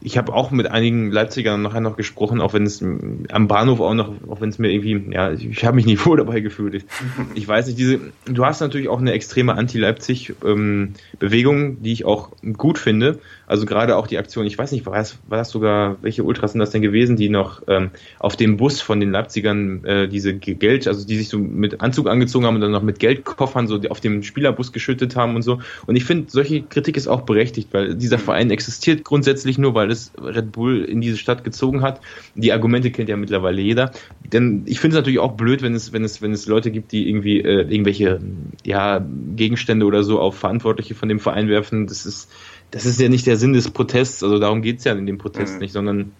ich 0.00 0.16
habe 0.16 0.32
auch 0.32 0.52
mit 0.52 0.70
einigen 0.70 1.10
Leipzigern 1.10 1.62
nachher 1.62 1.80
noch 1.80 1.96
gesprochen, 1.96 2.40
auch 2.40 2.52
wenn 2.52 2.62
es 2.62 2.80
am 2.80 3.48
Bahnhof 3.48 3.80
auch 3.80 3.92
noch, 3.92 4.12
auch 4.28 4.40
wenn 4.40 4.50
es 4.50 4.60
mir 4.60 4.70
irgendwie, 4.70 5.12
ja, 5.12 5.32
ich 5.32 5.64
habe 5.64 5.74
mich 5.74 5.84
nicht 5.84 6.06
wohl 6.06 6.16
dabei 6.16 6.38
gefühlt. 6.38 6.74
Ich, 6.74 6.84
ich, 7.34 7.48
weiß 7.48 7.66
nicht, 7.66 7.76
diese, 7.76 7.98
du 8.24 8.44
hast 8.44 8.60
natürlich 8.60 8.88
auch 8.88 9.00
eine 9.00 9.10
extreme 9.10 9.54
Anti-Leipzig-Bewegung, 9.54 11.58
ähm, 11.58 11.82
die 11.82 11.92
ich 11.92 12.04
auch 12.04 12.30
gut 12.56 12.78
finde. 12.78 13.18
Also 13.46 13.66
gerade 13.66 13.96
auch 13.96 14.06
die 14.06 14.18
Aktion, 14.18 14.46
ich 14.46 14.58
weiß 14.58 14.72
nicht, 14.72 14.86
war 14.86 14.94
das, 14.94 15.18
war 15.28 15.38
das 15.38 15.50
sogar, 15.50 15.96
welche 16.02 16.24
Ultras 16.24 16.52
sind 16.52 16.58
das 16.58 16.70
denn 16.70 16.82
gewesen, 16.82 17.16
die 17.16 17.28
noch 17.28 17.62
ähm, 17.68 17.90
auf 18.18 18.36
dem 18.36 18.56
Bus 18.56 18.80
von 18.80 19.00
den 19.00 19.10
Leipzigern 19.10 19.84
äh, 19.84 20.08
diese 20.08 20.34
Geld, 20.34 20.88
also 20.88 21.06
die 21.06 21.16
sich 21.16 21.28
so 21.28 21.38
mit 21.38 21.80
Anzug 21.80 22.08
angezogen 22.08 22.46
haben 22.46 22.56
und 22.56 22.60
dann 22.60 22.72
noch 22.72 22.82
mit 22.82 22.98
Geldkoffern 22.98 23.68
so 23.68 23.80
auf 23.88 24.00
dem 24.00 24.22
Spielerbus 24.22 24.72
geschüttet 24.72 25.16
haben 25.16 25.36
und 25.36 25.42
so. 25.42 25.60
Und 25.86 25.96
ich 25.96 26.04
finde, 26.04 26.30
solche 26.30 26.62
Kritik 26.62 26.96
ist 26.96 27.06
auch 27.06 27.22
berechtigt, 27.22 27.68
weil 27.72 27.94
dieser 27.94 28.18
Verein 28.18 28.50
existiert 28.50 29.04
grundsätzlich 29.04 29.58
nur, 29.58 29.74
weil 29.74 29.90
es 29.90 30.12
Red 30.20 30.52
Bull 30.52 30.84
in 30.84 31.00
diese 31.00 31.16
Stadt 31.16 31.44
gezogen 31.44 31.82
hat. 31.82 32.00
Die 32.34 32.52
Argumente 32.52 32.90
kennt 32.90 33.08
ja 33.08 33.16
mittlerweile 33.16 33.60
jeder. 33.60 33.92
Denn 34.32 34.62
ich 34.66 34.80
finde 34.80 34.96
es 34.96 35.00
natürlich 35.00 35.20
auch 35.20 35.32
blöd, 35.32 35.62
wenn 35.62 35.74
es, 35.74 35.92
wenn 35.92 36.04
es, 36.04 36.20
wenn 36.20 36.32
es 36.32 36.46
Leute 36.46 36.70
gibt, 36.70 36.92
die 36.92 37.08
irgendwie 37.08 37.40
äh, 37.40 37.62
irgendwelche 37.62 38.20
ja, 38.64 39.04
Gegenstände 39.36 39.86
oder 39.86 40.02
so 40.02 40.20
auf 40.20 40.36
Verantwortliche 40.36 40.94
von 40.94 41.08
dem 41.08 41.20
Verein 41.20 41.48
werfen. 41.48 41.86
Das 41.86 42.06
ist, 42.06 42.30
das 42.76 42.84
ist 42.84 43.00
ja 43.00 43.08
nicht 43.08 43.26
der 43.26 43.38
Sinn 43.38 43.54
des 43.54 43.70
Protests, 43.70 44.22
also 44.22 44.38
darum 44.38 44.60
geht 44.60 44.80
es 44.80 44.84
ja 44.84 44.92
in 44.92 45.06
dem 45.06 45.16
Protest 45.16 45.54
mhm. 45.54 45.60
nicht, 45.60 45.72
sondern 45.72 46.12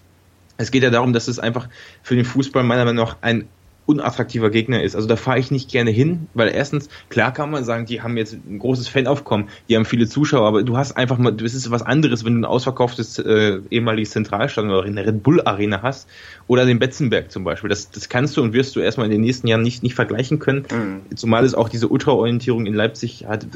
es 0.57 0.71
geht 0.71 0.83
ja 0.83 0.89
darum, 0.89 1.13
dass 1.13 1.29
es 1.29 1.39
einfach 1.39 1.69
für 2.03 2.17
den 2.17 2.25
Fußball 2.25 2.63
meiner 2.63 2.87
Meinung 2.87 3.05
nach 3.05 3.19
ein 3.21 3.47
unattraktiver 3.87 4.51
Gegner 4.51 4.83
ist. 4.83 4.97
Also 4.97 5.07
da 5.07 5.17
fahre 5.17 5.39
ich 5.39 5.51
nicht 5.51 5.71
gerne 5.71 5.91
hin, 5.91 6.27
weil 6.35 6.49
erstens, 6.49 6.89
klar 7.09 7.33
kann 7.33 7.51
man 7.51 7.65
sagen, 7.65 7.87
die 7.87 8.03
haben 8.03 8.17
jetzt 8.17 8.35
ein 8.35 8.59
großes 8.59 8.89
Fanaufkommen, 8.89 9.49
die 9.69 9.77
haben 9.77 9.85
viele 9.85 10.09
Zuschauer, 10.09 10.47
aber 10.47 10.65
du 10.65 10.77
hast 10.77 10.97
einfach 10.97 11.19
mal, 11.19 11.33
das 11.33 11.55
ist 11.55 11.71
was 11.71 11.83
anderes, 11.83 12.25
wenn 12.25 12.35
du 12.35 12.41
ein 12.41 12.45
ausverkauftes 12.45 13.19
äh, 13.19 13.61
ehemaliges 13.71 14.11
Zentralstadion 14.11 14.73
oder 14.73 14.87
in 14.87 14.97
der 14.97 15.07
Red 15.07 15.23
Bull 15.23 15.41
Arena 15.41 15.83
hast 15.83 16.09
oder 16.49 16.67
den 16.67 16.81
Betzenberg 16.81 17.31
zum 17.31 17.45
Beispiel. 17.45 17.71
Das, 17.71 17.91
das 17.91 18.09
kannst 18.09 18.37
du 18.37 18.43
und 18.43 18.53
wirst 18.53 18.75
du 18.75 18.81
erstmal 18.81 19.07
in 19.07 19.13
den 19.13 19.21
nächsten 19.21 19.47
Jahren 19.47 19.63
nicht, 19.63 19.85
nicht 19.85 19.95
vergleichen 19.95 20.41
können, 20.41 20.65
mhm. 20.71 21.17
zumal 21.17 21.45
es 21.45 21.55
auch 21.55 21.69
diese 21.69 21.89
Ultraorientierung 21.89 22.67
in 22.67 22.75
Leipzig 22.75 23.27
hat, 23.29 23.47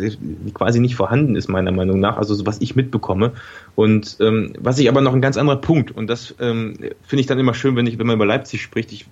quasi 0.55 0.79
nicht 0.79 0.95
vorhanden 0.95 1.35
ist, 1.35 1.49
meiner 1.49 1.73
Meinung 1.73 1.99
nach, 1.99 2.17
also 2.17 2.35
so, 2.35 2.47
was 2.47 2.61
ich 2.61 2.77
mitbekomme. 2.77 3.33
Und 3.75 4.19
ähm, 4.21 4.53
was 4.59 4.79
ich 4.79 4.89
aber 4.89 5.01
noch 5.01 5.15
ein 5.15 5.21
ganz 5.21 5.37
anderer 5.37 5.61
Punkt, 5.61 5.91
und 5.91 6.09
das 6.09 6.37
ähm, 6.39 6.75
finde 7.03 7.21
ich 7.21 7.27
dann 7.27 7.39
immer 7.39 7.55
schön, 7.55 7.75
wenn 7.75 7.87
ich, 7.87 7.99
wenn 7.99 8.07
man 8.07 8.17
über 8.17 8.27
Leipzig 8.27 8.63
spricht, 8.63 8.93
ich 8.93 9.07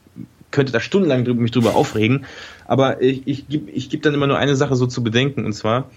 könnte 0.51 0.73
da 0.73 0.81
stundenlang 0.81 1.25
drüber, 1.25 1.43
mich 1.43 1.51
drüber 1.51 1.75
aufregen. 1.75 2.25
Aber 2.67 3.03
ich, 3.03 3.23
ich 3.27 3.49
gebe 3.49 3.71
ich 3.71 3.91
geb 3.91 4.03
dann 4.03 4.15
immer 4.15 4.27
nur 4.27 4.39
eine 4.39 4.57
Sache 4.57 4.77
so 4.77 4.87
zu 4.87 5.03
bedenken. 5.03 5.45
Und 5.45 5.53
zwar, 5.53 5.91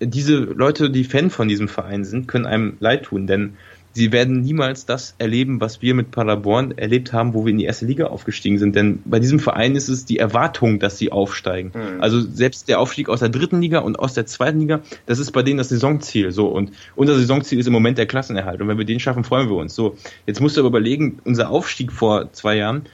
diese 0.00 0.36
Leute, 0.36 0.90
die 0.90 1.04
Fan 1.04 1.30
von 1.30 1.48
diesem 1.48 1.68
Verein 1.68 2.04
sind, 2.04 2.28
können 2.28 2.46
einem 2.46 2.76
leid 2.80 3.04
tun, 3.04 3.26
denn 3.26 3.54
sie 3.92 4.12
werden 4.12 4.40
niemals 4.42 4.86
das 4.86 5.14
erleben, 5.18 5.60
was 5.60 5.82
wir 5.82 5.94
mit 5.94 6.12
Paderborn 6.12 6.76
erlebt 6.76 7.12
haben, 7.12 7.34
wo 7.34 7.44
wir 7.44 7.50
in 7.50 7.58
die 7.58 7.64
erste 7.64 7.86
Liga 7.86 8.06
aufgestiegen 8.06 8.58
sind. 8.58 8.76
Denn 8.76 9.00
bei 9.04 9.18
diesem 9.18 9.40
Verein 9.40 9.74
ist 9.74 9.88
es 9.88 10.04
die 10.04 10.18
Erwartung, 10.18 10.78
dass 10.78 10.98
sie 10.98 11.10
aufsteigen. 11.10 11.72
Mhm. 11.74 12.00
Also 12.00 12.20
selbst 12.20 12.68
der 12.68 12.78
Aufstieg 12.78 13.08
aus 13.08 13.20
der 13.20 13.28
dritten 13.28 13.60
Liga 13.60 13.80
und 13.80 13.98
aus 13.98 14.14
der 14.14 14.26
zweiten 14.26 14.60
Liga, 14.60 14.80
das 15.06 15.18
ist 15.18 15.32
bei 15.32 15.42
denen 15.42 15.58
das 15.58 15.70
Saisonziel. 15.70 16.30
So 16.30 16.46
und 16.48 16.70
unser 16.94 17.16
Saisonziel 17.16 17.58
ist 17.58 17.66
im 17.66 17.72
Moment 17.72 17.98
der 17.98 18.06
Klassenerhalt. 18.06 18.60
Und 18.60 18.68
wenn 18.68 18.78
wir 18.78 18.84
den 18.84 19.00
schaffen, 19.00 19.24
freuen 19.24 19.48
wir 19.48 19.56
uns. 19.56 19.74
So 19.74 19.96
jetzt 20.26 20.40
musst 20.40 20.56
du 20.56 20.60
aber 20.60 20.68
überlegen, 20.68 21.18
unser 21.24 21.50
Aufstieg 21.50 21.90
vor 21.92 22.32
zwei 22.32 22.56
Jahren 22.56 22.86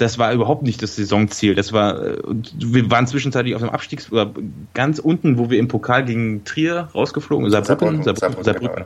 das 0.00 0.18
war 0.18 0.32
überhaupt 0.32 0.62
nicht 0.62 0.82
das 0.82 0.96
Saisonziel. 0.96 1.54
Das 1.54 1.72
war, 1.72 2.00
wir 2.54 2.90
waren 2.90 3.06
zwischenzeitlich 3.06 3.54
auf 3.54 3.60
dem 3.60 3.70
Abstiegs 3.70 4.10
oder 4.10 4.30
ganz 4.72 4.98
unten, 4.98 5.38
wo 5.38 5.50
wir 5.50 5.58
im 5.58 5.68
Pokal 5.68 6.04
gegen 6.04 6.44
Trier 6.44 6.88
rausgeflogen, 6.94 7.50
Saarbrücken, 7.50 8.02
Saarbrücken, 8.02 8.18
Saarbrücken, 8.18 8.44
Saarbrücken, 8.44 8.84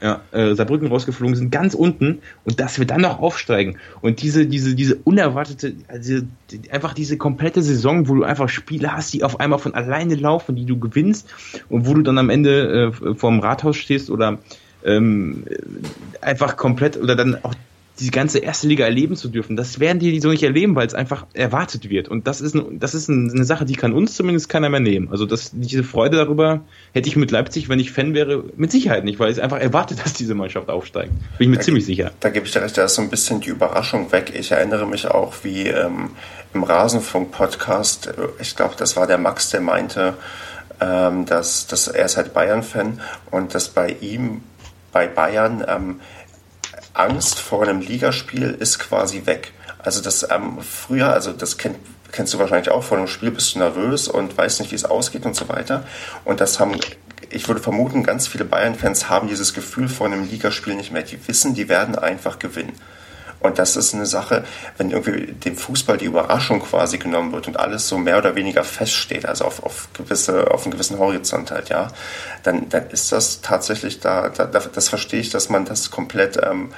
genau. 0.00 0.20
ja, 0.32 0.48
äh, 0.50 0.54
Saarbrücken 0.54 0.88
rausgeflogen 0.88 1.34
sind, 1.34 1.50
ganz 1.50 1.74
unten 1.74 2.20
und 2.44 2.60
dass 2.60 2.78
wir 2.78 2.86
dann 2.86 3.00
noch 3.00 3.18
aufsteigen 3.18 3.78
und 4.00 4.22
diese, 4.22 4.46
diese, 4.46 4.76
diese 4.76 4.94
unerwartete, 4.96 5.74
also 5.88 6.20
die, 6.50 6.70
einfach 6.70 6.94
diese 6.94 7.16
komplette 7.16 7.60
Saison, 7.62 8.08
wo 8.08 8.14
du 8.14 8.22
einfach 8.22 8.48
Spiele 8.48 8.92
hast, 8.92 9.12
die 9.12 9.24
auf 9.24 9.40
einmal 9.40 9.58
von 9.58 9.74
alleine 9.74 10.14
laufen, 10.14 10.54
die 10.54 10.66
du 10.66 10.78
gewinnst 10.78 11.28
und 11.68 11.86
wo 11.86 11.94
du 11.94 12.02
dann 12.02 12.18
am 12.18 12.30
Ende 12.30 12.92
äh, 13.02 13.14
vorm 13.14 13.40
Rathaus 13.40 13.76
stehst 13.76 14.08
oder 14.08 14.38
ähm, 14.84 15.44
einfach 16.20 16.56
komplett 16.56 16.96
oder 16.96 17.16
dann 17.16 17.38
auch 17.42 17.54
die 18.00 18.10
ganze 18.10 18.40
erste 18.40 18.66
Liga 18.66 18.84
erleben 18.84 19.14
zu 19.14 19.28
dürfen, 19.28 19.56
das 19.56 19.78
werden 19.78 20.00
die 20.00 20.18
so 20.20 20.28
nicht 20.28 20.42
erleben, 20.42 20.74
weil 20.74 20.86
es 20.86 20.94
einfach 20.94 21.26
erwartet 21.32 21.88
wird. 21.88 22.08
Und 22.08 22.26
das 22.26 22.40
ist, 22.40 22.54
ein, 22.54 22.80
das 22.80 22.92
ist 22.92 23.08
eine 23.08 23.44
Sache, 23.44 23.64
die 23.64 23.74
kann 23.74 23.92
uns 23.92 24.14
zumindest 24.14 24.48
keiner 24.48 24.68
mehr 24.68 24.80
nehmen. 24.80 25.10
Also 25.12 25.26
das, 25.26 25.52
diese 25.52 25.84
Freude 25.84 26.16
darüber 26.16 26.62
hätte 26.92 27.08
ich 27.08 27.14
mit 27.14 27.30
Leipzig, 27.30 27.68
wenn 27.68 27.78
ich 27.78 27.92
Fan 27.92 28.12
wäre, 28.14 28.44
mit 28.56 28.72
Sicherheit 28.72 29.04
nicht, 29.04 29.20
weil 29.20 29.30
es 29.30 29.38
einfach 29.38 29.60
erwartet, 29.60 30.00
dass 30.04 30.12
diese 30.12 30.34
Mannschaft 30.34 30.68
aufsteigt. 30.68 31.12
Bin 31.38 31.46
ich 31.46 31.48
mir 31.48 31.56
da 31.56 31.62
ziemlich 31.62 31.86
sicher. 31.86 32.10
Da 32.18 32.30
gebe 32.30 32.46
ich 32.46 32.52
dir 32.52 32.62
recht, 32.62 32.76
da 32.76 32.84
ist 32.84 32.96
so 32.96 33.02
ein 33.02 33.10
bisschen 33.10 33.40
die 33.40 33.50
Überraschung 33.50 34.10
weg. 34.10 34.32
Ich 34.36 34.50
erinnere 34.50 34.86
mich 34.86 35.06
auch, 35.06 35.32
wie 35.44 35.68
ähm, 35.68 36.10
im 36.52 36.64
Rasenfunk-Podcast, 36.64 38.08
äh, 38.08 38.12
ich 38.40 38.56
glaube, 38.56 38.74
das 38.76 38.96
war 38.96 39.06
der 39.06 39.18
Max, 39.18 39.50
der 39.50 39.60
meinte, 39.60 40.14
ähm, 40.80 41.26
dass, 41.26 41.68
dass 41.68 41.86
er 41.86 42.06
ist 42.06 42.16
halt 42.16 42.34
Bayern-Fan 42.34 43.00
und 43.30 43.54
dass 43.54 43.68
bei 43.68 43.90
ihm, 44.00 44.42
bei 44.92 45.06
Bayern, 45.06 45.64
ähm, 45.68 46.00
Angst 46.94 47.40
vor 47.40 47.62
einem 47.62 47.80
Ligaspiel 47.80 48.56
ist 48.58 48.78
quasi 48.78 49.26
weg. 49.26 49.52
Also 49.78 50.00
das 50.00 50.26
ähm, 50.30 50.58
früher, 50.62 51.12
also 51.12 51.32
das 51.32 51.58
kennt, 51.58 51.76
kennst 52.12 52.32
du 52.32 52.38
wahrscheinlich 52.38 52.70
auch, 52.70 52.82
vor 52.82 52.96
einem 52.96 53.08
Spiel 53.08 53.30
bist 53.30 53.54
du 53.54 53.58
nervös 53.58 54.08
und 54.08 54.36
weißt 54.36 54.60
nicht, 54.60 54.70
wie 54.70 54.76
es 54.76 54.84
ausgeht 54.84 55.26
und 55.26 55.34
so 55.36 55.48
weiter. 55.48 55.84
Und 56.24 56.40
das 56.40 56.60
haben, 56.60 56.78
ich 57.30 57.48
würde 57.48 57.60
vermuten, 57.60 58.04
ganz 58.04 58.28
viele 58.28 58.44
Bayern-Fans 58.44 59.08
haben 59.08 59.28
dieses 59.28 59.52
Gefühl 59.52 59.88
vor 59.88 60.06
einem 60.06 60.24
Ligaspiel 60.30 60.74
nicht 60.74 60.92
mehr. 60.92 61.02
Die 61.02 61.18
wissen, 61.28 61.54
die 61.54 61.68
werden 61.68 61.96
einfach 61.96 62.38
gewinnen. 62.38 62.72
Und 63.44 63.58
das 63.58 63.76
ist 63.76 63.92
eine 63.92 64.06
Sache, 64.06 64.42
wenn 64.78 64.90
irgendwie 64.90 65.32
dem 65.32 65.54
Fußball 65.54 65.98
die 65.98 66.06
Überraschung 66.06 66.60
quasi 66.60 66.96
genommen 66.96 67.30
wird 67.32 67.46
und 67.46 67.60
alles 67.60 67.86
so 67.86 67.98
mehr 67.98 68.16
oder 68.16 68.36
weniger 68.36 68.64
feststeht, 68.64 69.26
also 69.26 69.44
auf, 69.44 69.62
auf 69.62 69.88
gewisse, 69.92 70.50
auf 70.50 70.64
einen 70.64 70.72
gewissen 70.72 70.98
Horizont 70.98 71.50
halt, 71.50 71.68
ja, 71.68 71.88
dann, 72.42 72.70
dann 72.70 72.88
ist 72.88 73.12
das 73.12 73.42
tatsächlich 73.42 74.00
da, 74.00 74.30
da 74.30 74.46
das 74.46 74.88
verstehe 74.88 75.20
ich, 75.20 75.28
dass 75.28 75.50
man 75.50 75.66
das 75.66 75.90
komplett 75.90 76.38
ähm, 76.42 76.72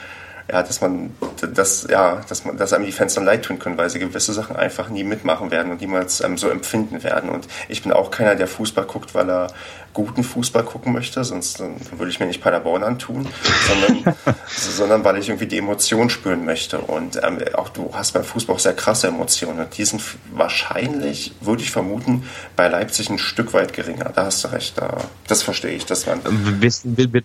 ja, 0.51 0.63
dass 0.63 0.81
man 0.81 1.11
das, 1.55 1.87
ja, 1.91 2.21
dass 2.29 2.45
man, 2.45 2.57
dass 2.57 2.73
einem 2.73 2.87
die 2.87 2.93
Fans 2.93 3.15
dann 3.15 3.25
leid 3.25 3.45
tun 3.45 3.59
können, 3.59 3.77
weil 3.77 3.91
sie 3.91 3.99
gewisse 3.99 4.33
Sachen 4.33 4.55
einfach 4.55 4.89
nie 4.89 5.03
mitmachen 5.03 5.51
werden 5.51 5.73
und 5.73 5.81
niemals 5.81 6.21
ähm, 6.21 6.39
so 6.39 6.49
empfinden 6.49 7.03
werden. 7.03 7.31
Und 7.31 7.49
ich 7.69 7.83
bin 7.83 7.93
auch 7.93 8.11
keiner, 8.11 8.37
der 8.37 8.47
Fußball 8.47 8.85
guckt, 8.85 9.15
weil 9.15 9.29
er 9.29 9.49
guten 9.93 10.23
Fußball 10.23 10.63
gucken 10.63 10.93
möchte, 10.93 11.25
sonst 11.25 11.59
würde 11.59 12.11
ich 12.11 12.21
mir 12.21 12.27
nicht 12.27 12.43
Paderborn 12.43 12.85
antun, 12.85 13.27
sondern, 13.67 14.15
sondern 14.47 15.05
weil 15.05 15.17
ich 15.17 15.29
irgendwie 15.29 15.47
die 15.47 15.59
Emotion 15.59 16.11
spüren 16.11 16.45
möchte. 16.45 16.79
Und 16.79 17.19
ähm, 17.25 17.39
auch 17.55 17.71
du 17.71 17.91
hast 17.95 18.13
beim 18.13 18.25
Fußball 18.25 18.57
auch 18.57 18.61
sehr 18.61 18.75
krasse 18.75 19.09
Emotionen. 19.09 19.59
Und 19.61 19.77
die 19.77 19.85
sind 19.85 20.03
wahrscheinlich, 20.33 21.33
würde 21.41 21.63
ich 21.63 21.71
vermuten, 21.71 22.25
bei 22.55 22.69
Leipzig 22.69 23.11
ein 23.11 23.19
Stück 23.19 23.53
weit 23.53 23.73
geringer. 23.73 24.13
Da 24.15 24.27
hast 24.27 24.45
du 24.45 24.49
recht. 24.49 24.79
Da, 24.79 24.99
das 25.27 25.43
verstehe 25.43 25.73
ich. 25.73 25.87
Das 25.87 26.07
man, 26.07 26.21
wissen, 26.61 26.97
wir, 26.97 27.13
wir, 27.13 27.23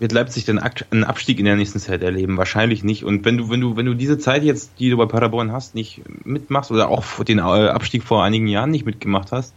wird 0.00 0.12
Leipzig 0.12 0.46
denn 0.46 0.58
einen 0.58 1.04
Abstieg 1.04 1.38
in 1.38 1.44
der 1.44 1.56
nächsten 1.56 1.78
Zeit 1.78 2.02
erleben? 2.02 2.38
Wahrscheinlich 2.38 2.82
nicht. 2.82 3.04
Und 3.04 3.24
wenn 3.24 3.36
du, 3.36 3.50
wenn 3.50 3.60
du, 3.60 3.76
wenn 3.76 3.86
du 3.86 3.94
diese 3.94 4.18
Zeit 4.18 4.42
jetzt, 4.42 4.72
die 4.78 4.90
du 4.90 4.96
bei 4.96 5.06
Paderborn 5.06 5.52
hast, 5.52 5.74
nicht 5.74 6.00
mitmachst 6.24 6.72
oder 6.72 6.88
auch 6.88 7.04
den 7.22 7.38
äh, 7.38 7.42
Abstieg 7.42 8.02
vor 8.02 8.24
einigen 8.24 8.48
Jahren 8.48 8.70
nicht 8.70 8.86
mitgemacht 8.86 9.30
hast, 9.30 9.54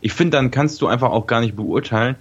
ich 0.00 0.14
finde, 0.14 0.38
dann 0.38 0.50
kannst 0.50 0.80
du 0.80 0.86
einfach 0.86 1.10
auch 1.10 1.26
gar 1.26 1.40
nicht 1.40 1.54
beurteilen, 1.54 2.16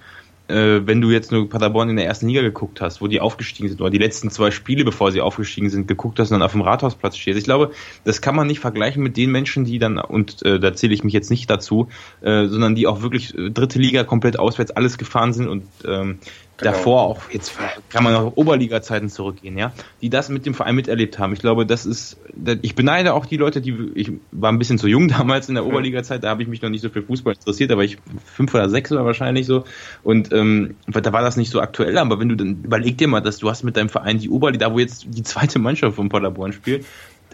äh, 0.51 0.85
wenn 0.85 0.99
du 0.99 1.09
jetzt 1.11 1.31
nur 1.31 1.49
Paderborn 1.49 1.89
in 1.89 1.95
der 1.95 2.05
ersten 2.05 2.27
Liga 2.27 2.41
geguckt 2.41 2.81
hast, 2.81 3.01
wo 3.01 3.07
die 3.07 3.21
aufgestiegen 3.21 3.69
sind, 3.69 3.79
oder 3.79 3.89
die 3.89 3.97
letzten 3.97 4.29
zwei 4.29 4.51
Spiele, 4.51 4.83
bevor 4.83 5.11
sie 5.11 5.21
aufgestiegen 5.21 5.69
sind, 5.69 5.87
geguckt 5.87 6.19
hast 6.19 6.31
und 6.31 6.35
dann 6.39 6.45
auf 6.45 6.51
dem 6.51 6.61
Rathausplatz 6.61 7.15
stehst. 7.15 7.39
Ich 7.39 7.45
glaube, 7.45 7.71
das 8.03 8.21
kann 8.21 8.35
man 8.35 8.47
nicht 8.47 8.59
vergleichen 8.59 9.01
mit 9.01 9.15
den 9.17 9.31
Menschen, 9.31 9.63
die 9.63 9.79
dann, 9.79 9.97
und 9.97 10.45
äh, 10.45 10.59
da 10.59 10.73
zähle 10.73 10.93
ich 10.93 11.03
mich 11.03 11.13
jetzt 11.13 11.29
nicht 11.29 11.49
dazu, 11.49 11.87
äh, 12.21 12.47
sondern 12.47 12.75
die 12.75 12.85
auch 12.87 13.01
wirklich 13.01 13.33
äh, 13.37 13.49
dritte 13.49 13.79
Liga 13.79 14.03
komplett 14.03 14.37
auswärts 14.37 14.71
alles 14.71 14.97
gefahren 14.97 15.31
sind 15.31 15.47
und 15.47 15.63
ähm, 15.85 16.19
genau. 16.61 16.71
davor 16.71 17.01
auch, 17.01 17.29
jetzt 17.31 17.53
kann 17.89 18.03
man 18.03 18.15
auf 18.15 18.37
Oberliga-Zeiten 18.37 19.09
zurückgehen, 19.09 19.57
ja, 19.57 19.73
die 20.01 20.09
das 20.09 20.29
mit 20.29 20.45
dem 20.45 20.53
Verein 20.53 20.75
miterlebt 20.75 21.19
haben. 21.19 21.33
Ich 21.33 21.39
glaube, 21.39 21.65
das 21.65 21.85
ist, 21.85 22.17
ich 22.61 22.75
beneide 22.75 23.13
auch 23.13 23.25
die 23.25 23.37
Leute, 23.37 23.61
die, 23.61 23.91
ich 23.95 24.11
war 24.31 24.51
ein 24.51 24.59
bisschen 24.59 24.77
zu 24.77 24.87
jung 24.87 25.07
damals 25.07 25.49
in 25.49 25.55
der. 25.55 25.61
Oberliga-Zeit, 25.71 26.23
da 26.23 26.29
habe 26.29 26.41
ich 26.41 26.47
mich 26.47 26.61
noch 26.61 26.69
nicht 26.69 26.81
so 26.81 26.89
für 26.89 27.01
Fußball 27.01 27.33
interessiert, 27.33 27.71
war 27.71 27.83
ich 27.83 27.97
fünf 28.25 28.53
oder 28.53 28.69
sechs 28.69 28.91
oder 28.91 29.05
wahrscheinlich 29.05 29.45
so 29.45 29.63
und 30.03 30.31
ähm, 30.33 30.75
da 30.87 31.13
war 31.13 31.21
das 31.21 31.37
nicht 31.37 31.51
so 31.51 31.61
aktuell, 31.61 31.97
aber 31.97 32.19
wenn 32.19 32.29
du 32.29 32.35
dann, 32.35 32.63
überleg 32.63 32.97
dir 32.97 33.07
mal, 33.07 33.21
dass 33.21 33.37
du 33.37 33.49
hast 33.49 33.63
mit 33.63 33.77
deinem 33.77 33.89
Verein 33.89 34.19
die 34.19 34.29
Oberliga, 34.29 34.67
da 34.67 34.73
wo 34.73 34.79
jetzt 34.79 35.05
die 35.07 35.23
zweite 35.23 35.59
Mannschaft 35.59 35.95
von 35.95 36.09
Paderborn 36.09 36.53
spielt, 36.53 36.85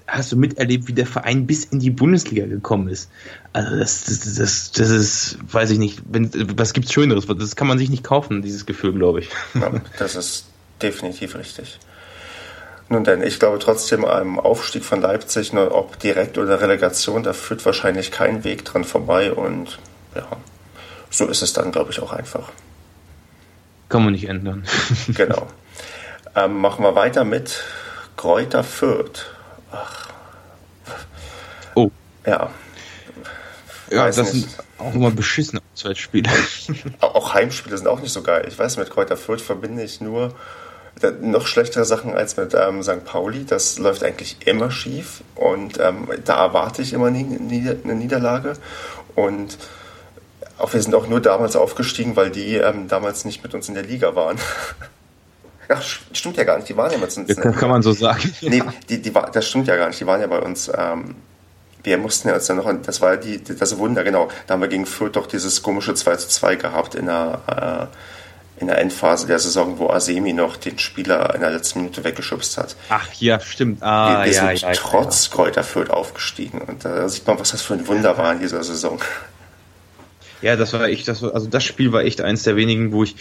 hast 0.08 0.32
du 0.32 0.38
miterlebt, 0.38 0.88
wie 0.88 0.94
der 0.94 1.06
Verein 1.06 1.46
bis 1.46 1.66
in 1.66 1.80
die 1.80 1.90
Bundesliga 1.90 2.46
gekommen 2.46 2.88
ist. 2.88 3.10
Also 3.54 3.78
das, 3.78 4.06
das, 4.06 4.36
das, 4.36 4.72
das 4.72 4.90
ist, 4.90 5.38
weiß 5.52 5.72
ich 5.72 5.80
nicht, 5.80 6.02
wenn, 6.10 6.32
was 6.58 6.74
gibt's 6.74 6.94
Schöneres? 6.94 7.28
Das 7.28 7.56
kann 7.56 7.68
man 7.68 7.78
sich 7.78 7.90
nicht 7.90 8.04
kaufen, 8.04 8.42
dieses 8.42 8.66
Gefühl, 8.66 8.94
glaube 8.94 9.20
ich. 9.20 9.30
Ja, 9.54 9.72
das 10.00 10.16
ist 10.16 10.46
definitiv 10.82 11.36
richtig. 11.36 11.80
Nun 12.90 13.04
denn, 13.04 13.22
ich 13.22 13.38
glaube 13.40 13.60
trotzdem, 13.60 14.06
einem 14.06 14.40
Aufstieg 14.40 14.86
von 14.86 15.02
Leipzig, 15.02 15.52
ne, 15.52 15.72
ob 15.72 16.00
direkt 16.00 16.38
oder 16.38 16.62
Relegation, 16.62 17.22
da 17.22 17.34
führt 17.34 17.66
wahrscheinlich 17.66 18.12
kein 18.12 18.46
Weg 18.46 18.64
dran 18.64 18.86
vorbei 18.86 19.34
und 19.34 19.78
ja, 20.16 20.26
so 21.10 21.26
ist 21.28 21.42
es 21.42 21.52
dann, 21.52 21.74
glaube 21.74 21.92
ich, 21.92 22.02
auch 22.02 22.14
einfach. 22.14 22.50
Kann 23.90 24.04
man 24.04 24.14
nicht 24.14 24.28
ändern. 24.28 24.66
genau. 25.10 25.48
Ähm, 26.36 26.62
machen 26.62 26.84
wir 26.84 26.94
weiter 26.94 27.24
mit 27.24 27.64
Kräuter 28.16 28.64
Fürth. 28.64 29.26
Ach. 29.72 30.10
Oh. 31.76 31.92
Ja. 32.26 32.50
Ja, 33.90 34.08
das 34.08 34.34
nicht. 34.34 34.50
sind 34.50 34.64
auch 34.78 34.94
immer 34.94 35.12
beschissene 35.12 35.62
Auswärtsspiele. 35.74 36.30
Auch 37.00 37.34
Heimspiele 37.34 37.78
sind 37.78 37.88
auch 37.88 38.02
nicht 38.02 38.12
so 38.12 38.22
geil. 38.22 38.46
Ich 38.48 38.60
weiß, 38.60 38.78
mit 38.78 38.90
Kräuter 38.90 39.16
Fürth 39.16 39.42
verbinde 39.42 39.82
ich 39.84 40.02
nur 40.02 40.36
noch 41.22 41.48
schlechtere 41.48 41.86
Sachen 41.86 42.16
als 42.16 42.38
mit 42.38 42.54
ähm, 42.54 42.84
St. 42.84 43.06
Pauli. 43.06 43.46
Das 43.46 43.78
läuft 43.78 44.04
eigentlich 44.04 44.38
immer 44.46 44.72
schief 44.72 45.22
und 45.36 45.80
ähm, 45.80 46.08
da 46.26 46.44
erwarte 46.44 46.82
ich 46.82 46.94
immer 46.94 47.08
eine 47.08 47.22
Niederlage. 47.96 48.54
Und 49.16 49.58
auch 50.58 50.74
wir 50.74 50.82
sind 50.82 50.96
auch 50.96 51.08
nur 51.08 51.22
damals 51.22 51.56
aufgestiegen, 51.56 52.16
weil 52.16 52.32
die 52.32 52.56
ähm, 52.56 52.88
damals 52.88 53.26
nicht 53.26 53.44
mit 53.44 53.54
uns 53.54 53.70
in 53.70 53.76
der 53.76 53.84
Liga 53.84 54.16
waren. 54.16 54.38
Ach, 55.70 55.84
stimmt 56.14 56.38
ja 56.38 56.44
gar 56.44 56.58
nicht, 56.58 56.70
die 56.70 56.78
waren 56.78 56.92
ja 56.92 56.98
mit 56.98 57.16
uns. 57.16 57.36
Ja, 57.36 57.52
kann 57.52 57.70
man 57.70 57.82
so 57.82 57.92
sagen. 57.92 58.34
Nee, 58.42 58.64
die, 58.90 59.02
die, 59.02 59.12
das 59.12 59.48
stimmt 59.48 59.68
ja 59.68 59.76
gar 59.76 59.88
nicht, 59.88 60.00
die 60.00 60.06
waren 60.06 60.22
ja 60.22 60.28
bei 60.28 60.40
uns. 60.40 60.72
Ähm, 60.76 61.16
wir 61.84 61.98
mussten 61.98 62.28
ja 62.28 62.36
uns 62.36 62.46
dann 62.46 62.58
noch, 62.58 62.72
das 62.86 63.02
war 63.02 63.18
die, 63.18 63.42
das 63.42 63.78
Wunder, 63.78 64.04
genau. 64.04 64.30
Da 64.46 64.54
haben 64.54 64.62
wir 64.62 64.68
gegen 64.68 64.86
Fürth 64.86 65.16
doch 65.16 65.28
dieses 65.28 65.62
komische 65.62 65.94
2 65.94 66.16
zu 66.18 66.28
2 66.28 66.56
gehabt 66.56 66.96
in 66.96 67.06
der, 67.06 67.90
äh, 68.58 68.60
in 68.60 68.68
der 68.68 68.80
Endphase 68.80 69.28
der 69.28 69.40
Saison, 69.40 69.78
wo 69.78 69.90
Asemi 69.90 70.34
noch 70.34 70.58
den 70.58 70.80
Spieler 70.80 71.34
in 71.36 71.42
der 71.42 71.52
letzten 71.52 71.80
Minute 71.80 72.04
weggeschubst 72.04 72.58
hat. 72.58 72.76
Ach 72.90 73.08
ja, 73.14 73.40
stimmt. 73.40 73.84
Ah, 73.84 74.24
wir, 74.24 74.26
wir 74.26 74.34
ja, 74.34 74.48
sind 74.48 74.62
ja, 74.62 74.72
trotz 74.74 75.28
ja. 75.28 75.36
Kräuter 75.36 75.64
Fürth 75.64 75.90
aufgestiegen. 75.90 76.62
Und 76.62 76.84
da 76.84 77.08
sieht 77.08 77.28
man, 77.28 77.40
was 77.40 77.52
das 77.52 77.62
für 77.62 77.76
ein 77.76 77.88
Wunder 77.88 78.18
war 78.18 78.34
in 78.34 78.40
dieser 78.40 78.64
Saison. 78.64 79.00
Ja, 80.42 80.56
das 80.56 80.74
war 80.74 80.86
echt, 80.88 81.08
das 81.08 81.22
war, 81.22 81.34
also 81.34 81.48
das 81.48 81.64
Spiel 81.64 81.92
war 81.92 82.02
echt 82.02 82.22
eins 82.22 82.44
der 82.44 82.56
wenigen, 82.56 82.92
wo 82.92 83.04
ich, 83.04 83.16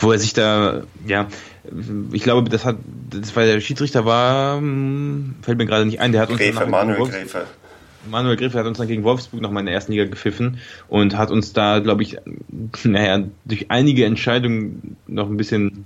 wo 0.00 0.12
er 0.12 0.18
sich 0.18 0.32
da, 0.32 0.82
ja, 1.06 1.28
ich 2.12 2.22
glaube, 2.22 2.48
das 2.50 2.64
hat, 2.64 2.76
das 3.10 3.34
war 3.34 3.44
der 3.44 3.60
Schiedsrichter 3.60 4.04
war, 4.04 4.58
hm, 4.58 5.36
fällt 5.42 5.58
mir 5.58 5.66
gerade 5.66 5.86
nicht 5.86 6.00
ein, 6.00 6.12
der 6.12 6.22
hat 6.22 6.30
uns 6.30 6.38
Gräfe, 6.38 6.66
Manuel 6.66 7.08
Gräfe. 7.08 7.46
Manuel 8.10 8.36
Griffel 8.36 8.60
hat 8.60 8.66
uns 8.66 8.78
dann 8.78 8.88
gegen 8.88 9.02
Wolfsburg 9.02 9.40
nochmal 9.40 9.60
in 9.60 9.66
der 9.66 9.74
ersten 9.74 9.92
Liga 9.92 10.04
gepfiffen 10.04 10.58
und 10.88 11.16
hat 11.16 11.30
uns 11.30 11.52
da, 11.52 11.78
glaube 11.78 12.02
ich, 12.02 12.18
naja, 12.84 13.24
durch 13.44 13.70
einige 13.70 14.04
Entscheidungen 14.04 14.96
noch 15.06 15.28
ein 15.28 15.36
bisschen. 15.36 15.84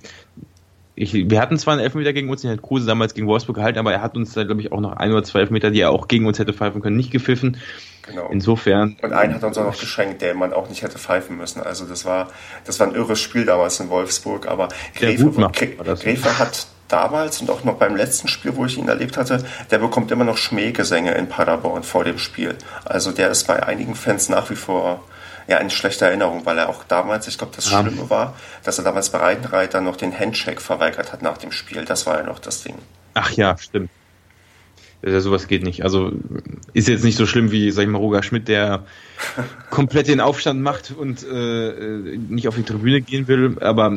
Ich, 1.01 1.15
wir 1.15 1.41
hatten 1.41 1.57
zwar 1.59 1.75
einen 1.75 1.83
Elfmeter 1.83 2.13
gegen 2.13 2.29
uns, 2.29 2.43
den 2.43 2.51
hat 2.51 2.61
Kruse 2.61 2.85
damals 2.85 3.15
gegen 3.15 3.29
Wolfsburg 3.29 3.55
gehalten, 3.57 3.79
aber 3.79 3.93
er 3.93 4.03
hat 4.03 4.17
uns 4.17 4.35
da, 4.35 4.43
glaube 4.43 4.61
ich, 4.61 4.73
auch 4.73 4.81
noch 4.81 4.97
ein 4.97 5.13
oder 5.13 5.23
zwei 5.23 5.41
Elfmeter, 5.41 5.71
die 5.71 5.81
er 5.81 5.91
auch 5.91 6.09
gegen 6.09 6.27
uns 6.27 6.41
hätte 6.41 6.53
pfeifen 6.53 6.83
können, 6.83 6.97
nicht 6.97 7.13
gepfiffen. 7.13 7.57
Genau. 8.03 8.29
Insofern. 8.31 8.97
Und 9.01 9.13
einen 9.13 9.35
hat 9.35 9.43
er 9.43 9.49
uns 9.49 9.59
auch 9.59 9.65
noch 9.65 9.79
geschenkt, 9.79 10.23
der 10.23 10.35
man 10.35 10.53
auch 10.53 10.69
nicht 10.69 10.83
hätte 10.83 10.99
pfeifen 10.99 11.37
müssen. 11.37 11.63
Also 11.63 11.85
das 11.85 12.05
war, 12.05 12.29
das 12.65 12.81
war 12.81 12.89
ein 12.89 12.97
irres 12.97 13.21
Spiel 13.21 13.45
damals 13.45 13.79
in 13.79 13.91
Wolfsburg, 13.91 14.49
aber 14.49 14.71
Gräfe, 14.97 15.31
Gräfe 15.31 16.39
hat 16.39 16.67
damals 16.89 17.41
und 17.41 17.51
auch 17.51 17.63
noch 17.63 17.75
beim 17.75 17.95
letzten 17.95 18.27
Spiel, 18.27 18.57
wo 18.57 18.65
ich 18.65 18.77
ihn 18.77 18.89
erlebt 18.89 19.17
hatte, 19.17 19.45
der 19.71 19.79
bekommt 19.79 20.11
immer 20.11 20.25
noch 20.25 20.37
Schmähgesänge 20.37 21.15
in 21.15 21.29
Paderborn 21.29 21.85
vor 21.85 22.03
dem 22.03 22.19
Spiel. 22.19 22.57
Also 22.85 23.13
der 23.13 23.31
ist 23.31 23.47
bei 23.47 23.63
einigen 23.63 23.95
Fans 23.95 24.29
nach 24.29 24.51
wie 24.51 24.57
vor 24.57 25.05
ja 25.49 25.59
eine 25.59 25.71
schlechte 25.71 26.05
Erinnerung, 26.05 26.47
weil 26.47 26.59
er 26.59 26.69
auch 26.69 26.85
damals, 26.85 27.27
ich 27.27 27.39
glaube, 27.39 27.55
das 27.57 27.71
ja. 27.71 27.81
Schlimme 27.81 28.09
war, 28.09 28.35
dass 28.63 28.79
er 28.79 28.85
damals 28.85 29.11
bei 29.11 29.19
Reidenreiter 29.19 29.81
noch 29.81 29.97
den 29.97 30.17
Handshake 30.17 30.61
verweigert 30.61 31.13
hat 31.13 31.23
nach 31.23 31.39
dem 31.39 31.51
Spiel. 31.51 31.85
Das 31.85 32.07
war 32.07 32.19
ja 32.19 32.23
noch 32.23 32.39
das 32.39 32.63
Ding. 32.63 32.77
Ach 33.15 33.31
ja, 33.33 33.57
stimmt. 33.59 33.91
Ja, 35.01 35.21
sowas 35.21 35.47
geht 35.47 35.63
nicht. 35.63 35.85
Also 35.85 36.11
ist 36.73 36.89
jetzt 36.89 37.05
nicht 37.05 37.17
so 37.17 37.25
schlimm 37.25 37.53
wie, 37.53 37.71
sag 37.71 37.85
ich 37.85 37.89
mal, 37.89 37.99
Roger 37.99 38.25
Schmidt, 38.25 38.49
der 38.49 38.85
komplett 39.71 40.09
den 40.09 40.21
Aufstand 40.21 40.61
macht 40.61 40.91
und 40.91 41.25
äh, 41.25 42.17
nicht 42.29 42.49
auf 42.49 42.57
die 42.57 42.65
Tribüne 42.65 43.01
gehen 43.01 43.29
will. 43.29 43.59
Aber 43.61 43.97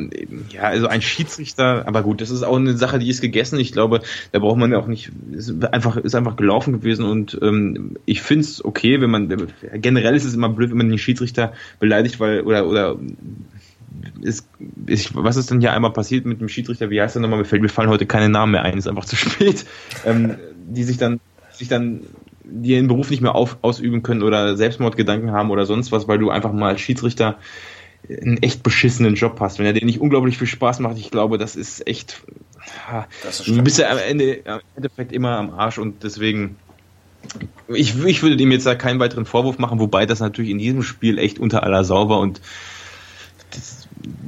ja, 0.50 0.62
also 0.64 0.86
ein 0.86 1.02
Schiedsrichter, 1.02 1.88
aber 1.88 2.04
gut, 2.04 2.22
das 2.22 2.30
ist 2.30 2.44
auch 2.44 2.56
eine 2.56 2.78
Sache, 2.78 3.00
die 3.00 3.10
ist 3.10 3.22
gegessen. 3.22 3.60
Ich 3.60 3.72
glaube, 3.72 4.02
da 4.32 4.38
braucht 4.38 4.58
man 4.58 4.72
ja 4.72 4.78
auch 4.78 4.86
nicht, 4.86 5.12
ist 5.32 5.64
einfach, 5.66 5.98
ist 5.98 6.14
einfach 6.14 6.36
gelaufen 6.36 6.74
gewesen 6.74 7.06
und 7.06 7.38
ähm, 7.42 7.98
ich 8.06 8.22
finde 8.22 8.46
es 8.46 8.64
okay, 8.64 9.02
wenn 9.02 9.10
man 9.10 9.28
generell 9.74 10.16
ist 10.16 10.26
es 10.26 10.36
immer 10.36 10.50
blöd, 10.50 10.70
wenn 10.70 10.78
man 10.78 10.90
den 10.90 11.00
Schiedsrichter 11.00 11.54
beleidigt, 11.80 12.20
weil 12.20 12.42
oder 12.42 12.68
oder 12.68 12.98
ist, 14.22 14.48
ich, 14.88 15.16
was 15.16 15.38
ist 15.38 15.52
denn 15.52 15.60
hier 15.60 15.74
einmal 15.74 15.94
passiert 15.94 16.26
mit 16.26 16.42
dem 16.42 16.50
Schiedsrichter? 16.50 16.90
Wie 16.90 17.02
heißt 17.02 17.16
er 17.16 17.22
nochmal? 17.22 17.40
Mir, 17.40 17.46
fällt, 17.46 17.62
mir 17.62 17.70
fallen 17.70 17.90
heute 17.90 18.06
keine 18.06 18.30
Namen 18.30 18.54
mehr 18.54 18.64
ein, 18.64 18.78
ist 18.78 18.88
einfach 18.88 19.06
zu 19.06 19.16
spät. 19.18 19.66
Ähm, 20.06 20.38
die 20.68 20.84
sich 20.84 20.98
dann, 20.98 21.20
sich 21.52 21.68
dann, 21.68 22.02
die 22.44 22.72
ihren 22.72 22.88
Beruf 22.88 23.10
nicht 23.10 23.22
mehr 23.22 23.36
auf, 23.36 23.58
ausüben 23.62 24.04
können 24.04 24.24
oder 24.24 24.56
Selbstmordgedanken 24.56 25.32
haben 25.32 25.52
oder 25.52 25.66
sonst 25.66 25.92
was, 25.92 26.08
weil 26.08 26.20
du 26.20 26.30
einfach 26.30 26.54
mal 26.54 26.70
als 26.70 26.82
Schiedsrichter 26.82 27.38
einen 28.10 28.42
echt 28.42 28.64
beschissenen 28.64 29.16
Job 29.16 29.40
hast. 29.40 29.60
Wenn 29.60 29.66
er 29.66 29.74
dir 29.74 29.86
nicht 29.86 30.02
unglaublich 30.02 30.38
viel 30.38 30.48
Spaß 30.48 30.80
macht, 30.80 30.98
ich 30.98 31.12
glaube, 31.12 31.38
das 31.38 31.56
ist 31.56 31.88
echt. 31.88 32.22
Das 33.24 33.40
ist 33.40 33.48
du 33.48 33.62
bist 33.62 33.78
ja 33.78 33.90
am 33.90 33.98
Ende 33.98 34.34
im 34.34 34.60
Endeffekt 34.76 35.12
immer 35.12 35.38
am 35.38 35.52
Arsch 35.52 35.78
und 35.78 36.04
deswegen. 36.04 36.58
Ich, 37.68 38.04
ich 38.04 38.24
würde 38.24 38.36
dem 38.36 38.52
jetzt 38.52 38.66
da 38.66 38.74
keinen 38.74 39.00
weiteren 39.00 39.26
Vorwurf 39.26 39.60
machen, 39.60 39.80
wobei 39.80 40.08
das 40.08 40.20
natürlich 40.20 40.50
in 40.50 40.58
diesem 40.58 40.82
Spiel 40.82 41.20
echt 41.20 41.38
unter 41.38 41.62
aller 41.62 41.84
Sau 41.84 42.10
war 42.10 42.20
und 42.20 42.42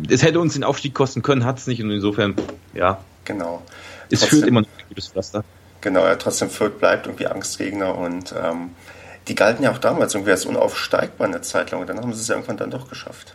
es 0.09 0.23
hätte 0.23 0.39
uns 0.39 0.53
den 0.53 0.63
Aufstieg 0.63 0.93
kosten 0.93 1.21
können, 1.21 1.45
hat 1.45 1.59
es 1.59 1.67
nicht 1.67 1.81
und 1.81 1.91
insofern, 1.91 2.35
ja. 2.73 2.99
Genau. 3.25 3.61
Es 4.09 4.19
trotzdem, 4.19 4.39
führt 4.39 4.47
immer 4.49 4.61
noch 4.61 4.67
ein 4.67 4.85
gutes 4.89 5.07
Pflaster. 5.07 5.43
Genau, 5.81 6.05
ja, 6.05 6.15
trotzdem 6.15 6.49
Fürth 6.49 6.79
bleibt 6.79 7.07
irgendwie 7.07 7.27
Angstgegner 7.27 7.97
und 7.97 8.33
ähm, 8.41 8.71
die 9.27 9.35
galten 9.35 9.63
ja 9.63 9.71
auch 9.71 9.77
damals 9.77 10.13
irgendwie 10.13 10.31
als 10.31 10.45
unaufsteigbar 10.45 11.27
eine 11.27 11.41
Zeit 11.41 11.71
lang 11.71 11.81
und 11.81 11.87
dann 11.87 11.99
haben 11.99 12.13
sie 12.13 12.21
es 12.21 12.27
ja 12.27 12.35
irgendwann 12.35 12.57
dann 12.57 12.71
doch 12.71 12.89
geschafft. 12.89 13.33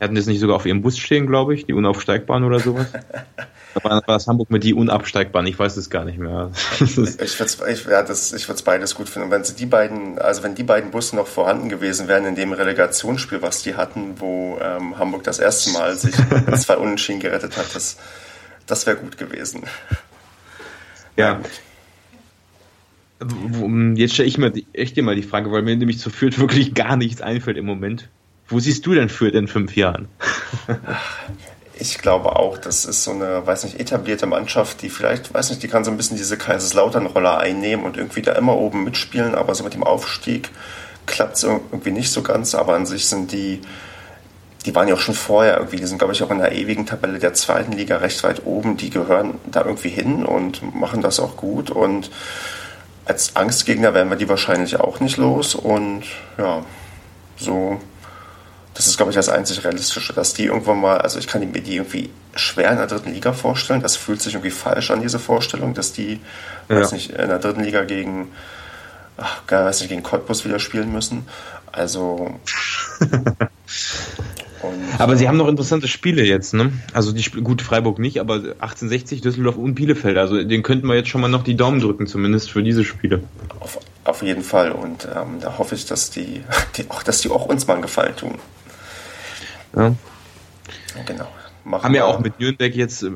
Hatten 0.00 0.14
das 0.14 0.26
nicht 0.26 0.40
sogar 0.40 0.56
auf 0.56 0.66
ihrem 0.66 0.82
Bus 0.82 0.98
stehen, 0.98 1.26
glaube 1.26 1.54
ich, 1.54 1.66
die 1.66 1.72
Unaufsteigbaren 1.72 2.44
oder 2.44 2.60
sowas? 2.60 2.86
war, 3.82 3.90
war 3.92 4.02
das 4.06 4.26
Hamburg 4.26 4.50
mit 4.50 4.64
die 4.64 4.74
Unabsteigbaren, 4.74 5.46
ich 5.46 5.58
weiß 5.58 5.76
es 5.76 5.90
gar 5.90 6.04
nicht 6.04 6.18
mehr. 6.18 6.50
ich 6.80 6.96
würde 6.96 7.10
es 7.10 7.60
ich, 7.66 7.84
ja, 7.86 8.04
ich 8.36 8.64
beides 8.64 8.94
gut 8.94 9.08
finden. 9.08 9.26
Und 9.26 9.32
wenn 9.32 9.44
sie 9.44 9.54
die 9.54 9.66
beiden, 9.66 10.18
also 10.18 10.42
wenn 10.42 10.54
die 10.54 10.62
beiden 10.62 10.90
Busse 10.90 11.16
noch 11.16 11.26
vorhanden 11.26 11.68
gewesen 11.68 12.08
wären 12.08 12.24
in 12.24 12.34
dem 12.34 12.52
Relegationsspiel, 12.52 13.42
was 13.42 13.62
die 13.62 13.74
hatten, 13.74 14.20
wo 14.20 14.58
ähm, 14.60 14.98
Hamburg 14.98 15.24
das 15.24 15.38
erste 15.38 15.70
Mal 15.70 15.96
sich 15.96 16.14
zwei 16.56 16.76
Unentschieden 16.76 17.20
gerettet 17.20 17.56
hat, 17.56 17.74
das, 17.74 17.96
das 18.66 18.86
wäre 18.86 18.96
gut 18.96 19.18
gewesen. 19.18 19.64
Ja. 21.16 21.40
Jetzt 23.94 24.12
stelle 24.12 24.28
ich 24.28 24.36
mir 24.36 24.52
echt 24.74 24.98
immer 24.98 25.14
die 25.14 25.22
Frage, 25.22 25.50
weil 25.50 25.62
mir 25.62 25.74
nämlich 25.74 25.98
zu 25.98 26.10
Fürth 26.10 26.38
wirklich 26.38 26.74
gar 26.74 26.96
nichts 26.96 27.22
einfällt 27.22 27.56
im 27.56 27.64
Moment. 27.64 28.08
Wo 28.48 28.58
siehst 28.60 28.86
du 28.86 28.94
denn 28.94 29.08
Fürth 29.08 29.34
in 29.34 29.48
fünf 29.48 29.76
Jahren? 29.76 30.08
Ich 31.78 31.98
glaube 31.98 32.36
auch, 32.36 32.56
das 32.56 32.86
ist 32.86 33.04
so 33.04 33.10
eine, 33.10 33.46
weiß 33.46 33.64
nicht, 33.64 33.78
etablierte 33.78 34.26
Mannschaft, 34.26 34.80
die 34.80 34.88
vielleicht, 34.88 35.34
weiß 35.34 35.50
nicht, 35.50 35.62
die 35.62 35.68
kann 35.68 35.84
so 35.84 35.90
ein 35.90 35.98
bisschen 35.98 36.16
diese 36.16 36.38
Kaiserslautern-Rolle 36.38 37.36
einnehmen 37.36 37.84
und 37.84 37.98
irgendwie 37.98 38.22
da 38.22 38.32
immer 38.32 38.56
oben 38.56 38.84
mitspielen, 38.84 39.34
aber 39.34 39.54
so 39.54 39.62
mit 39.62 39.74
dem 39.74 39.84
Aufstieg 39.84 40.48
klappt 41.04 41.36
es 41.36 41.44
irgendwie 41.44 41.90
nicht 41.90 42.10
so 42.10 42.22
ganz, 42.22 42.54
aber 42.54 42.74
an 42.74 42.86
sich 42.86 43.06
sind 43.08 43.30
die, 43.30 43.60
die 44.64 44.74
waren 44.74 44.88
ja 44.88 44.94
auch 44.94 45.00
schon 45.00 45.14
vorher 45.14 45.58
irgendwie, 45.58 45.76
die 45.76 45.86
sind, 45.86 45.98
glaube 45.98 46.14
ich, 46.14 46.22
auch 46.22 46.30
in 46.30 46.38
der 46.38 46.52
ewigen 46.52 46.86
Tabelle 46.86 47.18
der 47.18 47.34
zweiten 47.34 47.72
Liga 47.72 47.98
recht 47.98 48.24
weit 48.24 48.46
oben, 48.46 48.78
die 48.78 48.88
gehören 48.88 49.34
da 49.50 49.62
irgendwie 49.62 49.90
hin 49.90 50.24
und 50.24 50.74
machen 50.74 51.02
das 51.02 51.20
auch 51.20 51.36
gut 51.36 51.70
und 51.70 52.10
als 53.06 53.36
Angstgegner 53.36 53.94
werden 53.94 54.10
wir 54.10 54.16
die 54.16 54.28
wahrscheinlich 54.28 54.78
auch 54.78 55.00
nicht 55.00 55.16
los. 55.16 55.54
Und 55.54 56.02
ja, 56.38 56.64
so, 57.36 57.80
das 58.76 58.86
ist, 58.86 58.98
glaube 58.98 59.10
ich, 59.10 59.16
das 59.16 59.30
einzig 59.30 59.64
Realistische, 59.64 60.12
dass 60.12 60.34
die 60.34 60.44
irgendwann 60.44 60.80
mal, 60.80 60.98
also 60.98 61.18
ich 61.18 61.26
kann 61.26 61.40
mir 61.50 61.62
die 61.62 61.76
irgendwie 61.76 62.10
schwer 62.34 62.70
in 62.72 62.76
der 62.76 62.86
dritten 62.86 63.10
Liga 63.10 63.32
vorstellen. 63.32 63.80
Das 63.80 63.96
fühlt 63.96 64.20
sich 64.20 64.34
irgendwie 64.34 64.50
falsch 64.50 64.90
an, 64.90 65.00
diese 65.00 65.18
Vorstellung, 65.18 65.72
dass 65.72 65.92
die, 65.92 66.20
ja. 66.68 66.80
weiß 66.80 66.92
nicht, 66.92 67.10
in 67.10 67.28
der 67.28 67.38
dritten 67.38 67.64
Liga 67.64 67.84
gegen, 67.84 68.28
ach, 69.16 69.40
weiß 69.48 69.80
nicht, 69.80 69.88
gegen 69.88 70.02
Cottbus 70.02 70.44
wieder 70.44 70.58
spielen 70.58 70.92
müssen. 70.92 71.26
Also. 71.72 72.38
Aber 74.98 75.16
sie 75.16 75.28
haben 75.28 75.36
noch 75.36 75.48
interessante 75.48 75.86
Spiele 75.86 76.24
jetzt, 76.24 76.52
ne? 76.52 76.72
Also 76.92 77.12
die 77.12 77.22
gut 77.22 77.62
Freiburg 77.62 77.98
nicht, 77.98 78.18
aber 78.18 78.34
1860, 78.34 79.20
Düsseldorf 79.20 79.56
und 79.56 79.74
Bielefeld. 79.74 80.16
Also 80.18 80.42
den 80.42 80.62
könnten 80.62 80.88
wir 80.88 80.96
jetzt 80.96 81.08
schon 81.08 81.20
mal 81.20 81.28
noch 81.28 81.44
die 81.44 81.56
Daumen 81.56 81.78
drücken, 81.78 82.06
zumindest 82.06 82.50
für 82.50 82.62
diese 82.62 82.84
Spiele. 82.84 83.22
Auf, 83.60 83.78
auf 84.04 84.22
jeden 84.22 84.42
Fall. 84.42 84.72
Und 84.72 85.06
ähm, 85.14 85.38
da 85.40 85.58
hoffe 85.58 85.76
ich, 85.76 85.86
dass 85.86 86.10
die, 86.10 86.42
die, 86.76 86.90
auch, 86.90 87.02
dass 87.04 87.20
die 87.20 87.30
auch 87.30 87.46
uns 87.46 87.66
mal 87.66 87.74
einen 87.74 87.82
Gefallen 87.82 88.16
tun. 88.16 88.38
Ja. 89.76 89.94
Genau 91.06 91.28
machen. 91.66 91.84
Haben 91.84 91.94
ja 91.94 92.04
auch 92.04 92.20
mit 92.20 92.40
Nürnberg 92.40 92.74
jetzt 92.74 93.02
äh, 93.02 93.08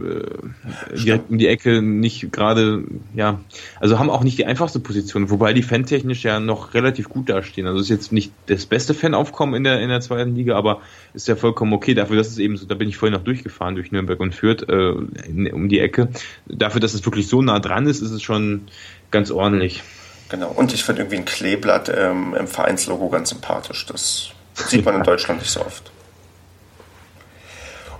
direkt 0.92 1.30
um 1.30 1.38
die 1.38 1.46
Ecke 1.46 1.80
nicht 1.80 2.32
gerade, 2.32 2.84
ja, 3.14 3.40
also 3.78 3.98
haben 3.98 4.10
auch 4.10 4.22
nicht 4.22 4.38
die 4.38 4.44
einfachste 4.44 4.80
Position, 4.80 5.30
wobei 5.30 5.52
die 5.52 5.62
fantechnisch 5.62 6.24
ja 6.24 6.40
noch 6.40 6.74
relativ 6.74 7.08
gut 7.08 7.28
dastehen. 7.28 7.66
Also 7.66 7.80
ist 7.80 7.88
jetzt 7.88 8.12
nicht 8.12 8.32
das 8.46 8.66
beste 8.66 8.92
Fanaufkommen 8.92 9.54
in 9.54 9.64
der, 9.64 9.80
in 9.80 9.88
der 9.88 10.00
zweiten 10.00 10.34
Liga, 10.34 10.56
aber 10.56 10.80
ist 11.14 11.28
ja 11.28 11.36
vollkommen 11.36 11.72
okay 11.72 11.94
dafür, 11.94 12.16
dass 12.16 12.28
es 12.28 12.38
eben 12.38 12.56
so, 12.56 12.66
da 12.66 12.74
bin 12.74 12.88
ich 12.88 12.96
vorhin 12.96 13.16
noch 13.16 13.24
durchgefahren 13.24 13.74
durch 13.76 13.92
Nürnberg 13.92 14.20
und 14.20 14.34
Fürth 14.34 14.68
äh, 14.68 14.92
in, 15.26 15.50
um 15.52 15.68
die 15.68 15.80
Ecke. 15.80 16.08
Dafür, 16.46 16.80
dass 16.80 16.94
es 16.94 17.04
wirklich 17.04 17.28
so 17.28 17.40
nah 17.42 17.60
dran 17.60 17.86
ist, 17.86 18.00
ist 18.00 18.10
es 18.10 18.22
schon 18.22 18.62
ganz 19.10 19.30
ordentlich. 19.30 19.82
Genau, 20.28 20.50
und 20.50 20.72
ich 20.72 20.84
finde 20.84 21.02
irgendwie 21.02 21.16
ein 21.16 21.24
Kleeblatt 21.24 21.90
ähm, 21.94 22.34
im 22.38 22.46
Vereinslogo 22.46 23.08
ganz 23.08 23.30
sympathisch. 23.30 23.86
Das 23.86 24.30
sieht 24.54 24.84
man 24.84 24.96
in 24.96 25.02
Deutschland 25.02 25.40
nicht 25.40 25.50
so 25.50 25.60
oft. 25.60 25.90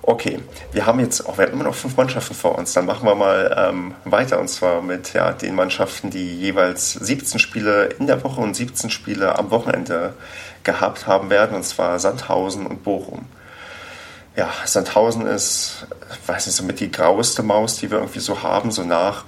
Okay, 0.03 0.39
wir 0.71 0.87
haben 0.87 0.99
jetzt 0.99 1.27
auch, 1.27 1.37
immer 1.37 1.63
noch 1.63 1.75
fünf 1.75 1.95
Mannschaften 1.95 2.33
vor 2.33 2.57
uns. 2.57 2.73
Dann 2.73 2.85
machen 2.85 3.07
wir 3.07 3.13
mal 3.13 3.55
ähm, 3.55 3.93
weiter 4.03 4.39
und 4.39 4.47
zwar 4.47 4.81
mit 4.81 5.13
ja, 5.13 5.31
den 5.31 5.53
Mannschaften, 5.53 6.09
die 6.09 6.39
jeweils 6.39 6.93
17 6.93 7.39
Spiele 7.39 7.85
in 7.99 8.07
der 8.07 8.23
Woche 8.23 8.41
und 8.41 8.55
17 8.55 8.89
Spiele 8.89 9.37
am 9.37 9.51
Wochenende 9.51 10.13
gehabt 10.63 11.05
haben 11.05 11.29
werden, 11.29 11.55
und 11.55 11.63
zwar 11.63 11.99
Sandhausen 11.99 12.65
und 12.65 12.83
Bochum. 12.83 13.25
Ja, 14.35 14.49
Sandhausen 14.65 15.27
ist, 15.27 15.85
weiß 16.25 16.47
nicht, 16.47 16.55
so 16.55 16.63
mit 16.63 16.79
die 16.79 16.91
graueste 16.91 17.43
Maus, 17.43 17.77
die 17.77 17.91
wir 17.91 17.99
irgendwie 17.99 18.19
so 18.21 18.41
haben, 18.41 18.71
so 18.71 18.83
nach 18.83 19.25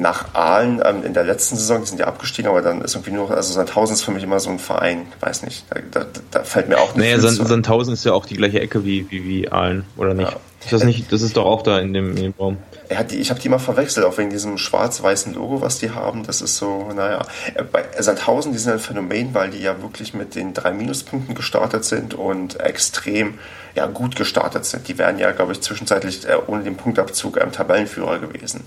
nach 0.00 0.34
Aalen 0.34 0.82
ähm, 0.84 1.04
in 1.04 1.14
der 1.14 1.24
letzten 1.24 1.56
Saison, 1.56 1.82
die 1.82 1.88
sind 1.88 2.00
ja 2.00 2.06
abgestiegen, 2.06 2.50
aber 2.50 2.62
dann 2.62 2.80
ist 2.80 2.94
irgendwie 2.94 3.12
nur, 3.12 3.30
also 3.30 3.52
Sandhausen 3.52 3.94
ist 3.94 4.02
für 4.02 4.10
mich 4.10 4.22
immer 4.22 4.40
so 4.40 4.50
ein 4.50 4.58
Verein, 4.58 5.06
weiß 5.20 5.42
nicht, 5.42 5.66
da, 5.70 5.80
da, 5.90 6.06
da 6.30 6.42
fällt 6.42 6.68
mir 6.68 6.78
auch 6.78 6.94
nicht 6.94 7.04
Naja, 7.04 7.18
Sand, 7.20 7.46
Sandhausen 7.46 7.92
ist 7.92 8.04
ja 8.04 8.12
auch 8.12 8.26
die 8.26 8.36
gleiche 8.36 8.60
Ecke 8.60 8.84
wie, 8.84 9.10
wie, 9.10 9.24
wie 9.24 9.52
Aalen, 9.52 9.84
oder 9.96 10.14
nicht? 10.14 10.30
Ja. 10.30 10.38
Ist 10.62 10.72
das 10.72 10.84
nicht, 10.84 11.10
das 11.10 11.22
ist 11.22 11.36
doch 11.36 11.46
auch 11.46 11.62
da 11.62 11.78
in 11.78 11.94
dem, 11.94 12.10
in 12.10 12.22
dem 12.22 12.34
Raum. 12.38 12.58
Ja, 12.90 13.02
die, 13.02 13.16
ich 13.16 13.30
habe 13.30 13.40
die 13.40 13.48
mal 13.48 13.58
verwechselt, 13.58 14.04
auch 14.04 14.18
wegen 14.18 14.30
diesem 14.30 14.58
schwarz-weißen 14.58 15.34
Logo, 15.34 15.62
was 15.62 15.78
die 15.78 15.90
haben. 15.90 16.24
Das 16.24 16.42
ist 16.42 16.56
so, 16.56 16.90
naja. 16.94 17.22
Äh, 17.54 17.62
bei 17.62 17.84
Sandhausen, 17.98 18.52
die 18.52 18.58
sind 18.58 18.72
ein 18.72 18.78
Phänomen, 18.78 19.32
weil 19.32 19.50
die 19.50 19.60
ja 19.60 19.80
wirklich 19.80 20.12
mit 20.12 20.34
den 20.34 20.52
drei 20.52 20.72
Minuspunkten 20.72 21.34
gestartet 21.34 21.84
sind 21.84 22.12
und 22.12 22.60
extrem 22.60 23.38
ja, 23.74 23.86
gut 23.86 24.16
gestartet 24.16 24.66
sind. 24.66 24.86
Die 24.88 24.98
wären 24.98 25.18
ja, 25.18 25.30
glaube 25.30 25.52
ich, 25.52 25.62
zwischenzeitlich 25.62 26.28
äh, 26.28 26.36
ohne 26.46 26.62
den 26.62 26.76
Punktabzug 26.76 27.40
ähm, 27.40 27.52
Tabellenführer 27.52 28.18
gewesen. 28.18 28.66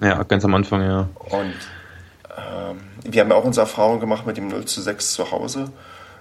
Ja, 0.00 0.22
ganz 0.24 0.44
am 0.44 0.54
Anfang, 0.54 0.82
ja. 0.82 1.08
Und 1.30 1.54
ähm, 2.36 2.78
wir 3.04 3.22
haben 3.22 3.30
ja 3.30 3.36
auch 3.36 3.44
unsere 3.44 3.66
Erfahrung 3.66 4.00
gemacht 4.00 4.26
mit 4.26 4.36
dem 4.36 4.48
0 4.48 4.64
zu 4.66 4.82
6 4.82 5.12
zu 5.12 5.30
Hause. 5.30 5.70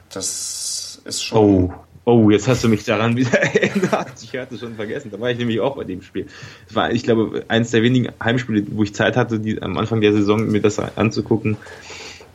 Das 0.09 1.01
ist 1.03 1.23
schon. 1.23 1.37
Oh, 1.37 1.73
oh 2.05 2.29
jetzt 2.29 2.47
hast 2.47 2.63
du 2.63 2.69
mich 2.69 2.85
daran 2.85 3.17
wieder 3.17 3.37
erinnert. 3.41 4.13
Ich 4.23 4.37
hatte 4.37 4.57
schon 4.57 4.75
vergessen. 4.75 5.11
Da 5.11 5.19
war 5.19 5.29
ich 5.29 5.37
nämlich 5.37 5.59
auch 5.59 5.75
bei 5.75 5.83
dem 5.83 6.01
Spiel. 6.01 6.27
Das 6.67 6.75
war, 6.75 6.91
ich 6.91 7.03
glaube, 7.03 7.43
eines 7.47 7.71
der 7.71 7.83
wenigen 7.83 8.13
Heimspiele, 8.23 8.65
wo 8.71 8.83
ich 8.83 8.95
Zeit 8.95 9.17
hatte, 9.17 9.39
die, 9.39 9.61
am 9.61 9.77
Anfang 9.77 10.01
der 10.01 10.13
Saison 10.13 10.47
mir 10.47 10.61
das 10.61 10.79
anzugucken. 10.79 11.57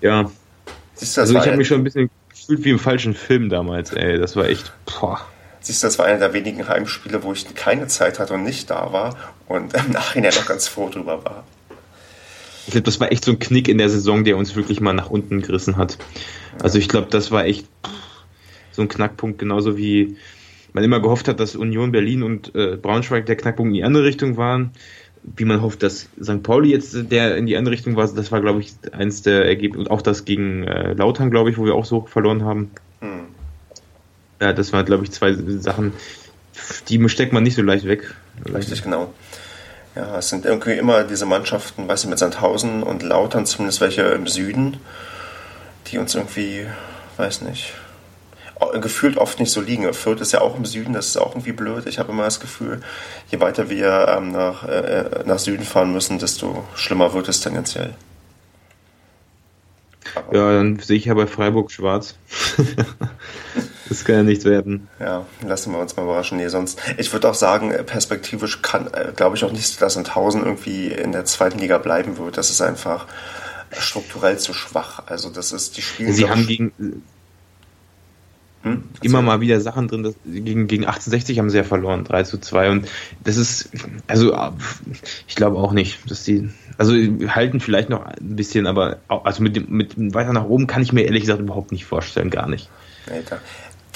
Ja. 0.00 0.30
Also 1.00 1.38
ich 1.38 1.46
habe 1.46 1.56
mich 1.56 1.68
schon 1.68 1.80
ein 1.80 1.84
bisschen 1.84 2.10
gefühlt 2.28 2.64
wie 2.64 2.70
im 2.70 2.78
falschen 2.78 3.14
Film 3.14 3.48
damals, 3.48 3.92
ey. 3.92 4.18
Das 4.18 4.36
war 4.36 4.46
echt. 4.46 4.72
Boah. 4.84 5.20
Siehst 5.60 5.82
du, 5.82 5.86
das 5.86 5.98
war 5.98 6.06
einer 6.06 6.18
der 6.18 6.32
wenigen 6.32 6.66
Heimspiele, 6.66 7.22
wo 7.22 7.32
ich 7.32 7.54
keine 7.54 7.86
Zeit 7.86 8.18
hatte 8.18 8.34
und 8.34 8.44
nicht 8.44 8.70
da 8.70 8.92
war 8.92 9.16
und 9.46 9.74
im 9.74 9.92
Nachhinein 9.92 10.32
noch 10.34 10.46
ganz 10.46 10.68
froh 10.68 10.88
drüber 10.88 11.24
war. 11.24 11.44
Ich 12.66 12.72
glaube, 12.72 12.84
das 12.84 13.00
war 13.00 13.10
echt 13.10 13.24
so 13.24 13.32
ein 13.32 13.38
Knick 13.38 13.68
in 13.68 13.78
der 13.78 13.88
Saison, 13.88 14.24
der 14.24 14.36
uns 14.36 14.54
wirklich 14.54 14.80
mal 14.80 14.92
nach 14.92 15.10
unten 15.10 15.42
gerissen 15.42 15.76
hat. 15.76 15.98
Also 16.62 16.78
ich 16.78 16.88
glaube, 16.88 17.08
das 17.10 17.30
war 17.30 17.44
echt 17.44 17.66
so 18.72 18.82
ein 18.82 18.88
Knackpunkt, 18.88 19.38
genauso 19.38 19.76
wie 19.76 20.16
man 20.72 20.84
immer 20.84 21.00
gehofft 21.00 21.28
hat, 21.28 21.40
dass 21.40 21.56
Union 21.56 21.92
Berlin 21.92 22.22
und 22.22 22.54
äh, 22.54 22.76
Braunschweig 22.76 23.26
der 23.26 23.36
Knackpunkt 23.36 23.70
in 23.70 23.74
die 23.74 23.84
andere 23.84 24.04
Richtung 24.04 24.36
waren. 24.36 24.70
Wie 25.22 25.44
man 25.44 25.60
hofft, 25.60 25.82
dass 25.82 26.08
St. 26.22 26.42
Pauli 26.42 26.70
jetzt 26.70 27.10
der 27.10 27.36
in 27.36 27.46
die 27.46 27.56
andere 27.56 27.74
Richtung 27.74 27.96
war, 27.96 28.08
das 28.08 28.32
war, 28.32 28.40
glaube 28.40 28.60
ich, 28.60 28.72
eins 28.92 29.20
der 29.22 29.44
Ergebnisse. 29.44 29.80
Und 29.80 29.90
auch 29.90 30.00
das 30.00 30.24
gegen 30.24 30.64
äh, 30.64 30.94
Lautern, 30.94 31.30
glaube 31.30 31.50
ich, 31.50 31.58
wo 31.58 31.64
wir 31.64 31.74
auch 31.74 31.84
so 31.84 32.06
verloren 32.06 32.44
haben. 32.44 32.70
Hm. 33.00 33.26
Ja, 34.40 34.52
das 34.52 34.72
waren, 34.72 34.86
glaube 34.86 35.04
ich, 35.04 35.12
zwei 35.12 35.34
Sachen, 35.34 35.92
die 36.88 37.08
steckt 37.08 37.32
man 37.32 37.42
nicht 37.42 37.56
so 37.56 37.62
leicht 37.62 37.86
weg. 37.86 38.14
Richtig, 38.52 38.82
genau. 38.82 39.12
Ja, 39.94 40.18
es 40.18 40.28
sind 40.28 40.46
irgendwie 40.46 40.72
immer 40.72 41.04
diese 41.04 41.26
Mannschaften, 41.26 41.88
weiß 41.88 42.04
ich, 42.04 42.10
mit 42.10 42.18
Sandhausen 42.18 42.82
und 42.82 43.02
Lautern, 43.02 43.44
zumindest 43.44 43.80
welche 43.80 44.02
im 44.02 44.26
Süden, 44.26 44.78
die 45.88 45.98
uns 45.98 46.14
irgendwie, 46.14 46.66
weiß 47.16 47.42
nicht, 47.42 47.74
gefühlt 48.80 49.16
oft 49.16 49.40
nicht 49.40 49.50
so 49.50 49.60
liegen. 49.60 49.92
Fürth 49.92 50.20
ist 50.20 50.32
ja 50.32 50.40
auch 50.40 50.56
im 50.56 50.64
Süden, 50.64 50.92
das 50.92 51.08
ist 51.08 51.16
auch 51.16 51.32
irgendwie 51.32 51.52
blöd. 51.52 51.86
Ich 51.86 51.98
habe 51.98 52.12
immer 52.12 52.24
das 52.24 52.40
Gefühl, 52.40 52.80
je 53.30 53.40
weiter 53.40 53.68
wir 53.68 54.06
ähm, 54.16 54.32
nach, 54.32 54.64
äh, 54.64 55.24
nach 55.24 55.38
Süden 55.38 55.64
fahren 55.64 55.92
müssen, 55.92 56.18
desto 56.18 56.64
schlimmer 56.74 57.12
wird 57.12 57.28
es 57.28 57.40
tendenziell. 57.40 57.94
Aber 60.14 60.36
ja, 60.36 60.52
dann 60.52 60.78
sehe 60.78 60.96
ich 60.96 61.06
ja 61.06 61.14
bei 61.14 61.26
Freiburg 61.26 61.70
schwarz. 61.70 62.16
Das 63.90 64.04
kann 64.04 64.14
ja 64.14 64.22
nichts 64.22 64.44
werden. 64.44 64.88
Ja, 65.00 65.26
lassen 65.44 65.72
wir 65.72 65.80
uns 65.80 65.96
mal 65.96 66.04
überraschen. 66.04 66.38
Nee, 66.38 66.46
sonst, 66.46 66.80
ich 66.96 67.12
würde 67.12 67.28
auch 67.28 67.34
sagen, 67.34 67.74
perspektivisch 67.86 68.62
kann, 68.62 68.86
äh, 68.86 69.12
glaube 69.14 69.36
ich 69.36 69.44
auch 69.44 69.50
nicht, 69.50 69.82
dass 69.82 69.96
ein 69.96 70.04
Tausend 70.04 70.46
irgendwie 70.46 70.86
in 70.86 71.10
der 71.10 71.24
zweiten 71.24 71.58
Liga 71.58 71.76
bleiben 71.78 72.16
wird. 72.16 72.38
Das 72.38 72.50
ist 72.50 72.62
einfach 72.62 73.06
strukturell 73.76 74.38
zu 74.38 74.54
schwach. 74.54 75.02
Also, 75.06 75.28
das 75.28 75.50
ist, 75.50 75.76
die 75.76 75.82
Spiele. 75.82 76.12
Sie 76.12 76.30
haben 76.30 76.46
gegen, 76.46 77.02
hm? 78.62 78.84
Immer 79.02 79.22
mal 79.22 79.40
wieder 79.40 79.60
Sachen 79.60 79.88
drin, 79.88 80.02
dass, 80.02 80.14
gegen, 80.24 80.68
gegen 80.68 80.84
1860 80.84 81.38
haben 81.38 81.48
sie 81.48 81.56
ja 81.56 81.64
verloren, 81.64 82.04
3 82.04 82.24
zu 82.24 82.38
2 82.38 82.70
und 82.70 82.88
das 83.24 83.38
ist, 83.38 83.70
also 84.06 84.36
ich 85.26 85.34
glaube 85.34 85.56
auch 85.56 85.72
nicht, 85.72 85.98
dass 86.10 86.24
die, 86.24 86.50
also 86.76 86.92
halten 87.28 87.60
vielleicht 87.60 87.88
noch 87.88 88.04
ein 88.04 88.36
bisschen, 88.36 88.66
aber 88.66 88.98
also 89.08 89.42
mit, 89.42 89.56
dem, 89.56 89.66
mit 89.70 89.94
weiter 90.14 90.34
nach 90.34 90.44
oben 90.44 90.66
kann 90.66 90.82
ich 90.82 90.92
mir 90.92 91.02
ehrlich 91.02 91.22
gesagt 91.22 91.40
überhaupt 91.40 91.72
nicht 91.72 91.86
vorstellen, 91.86 92.28
gar 92.28 92.48
nicht. 92.48 92.68
Nee, 93.08 93.22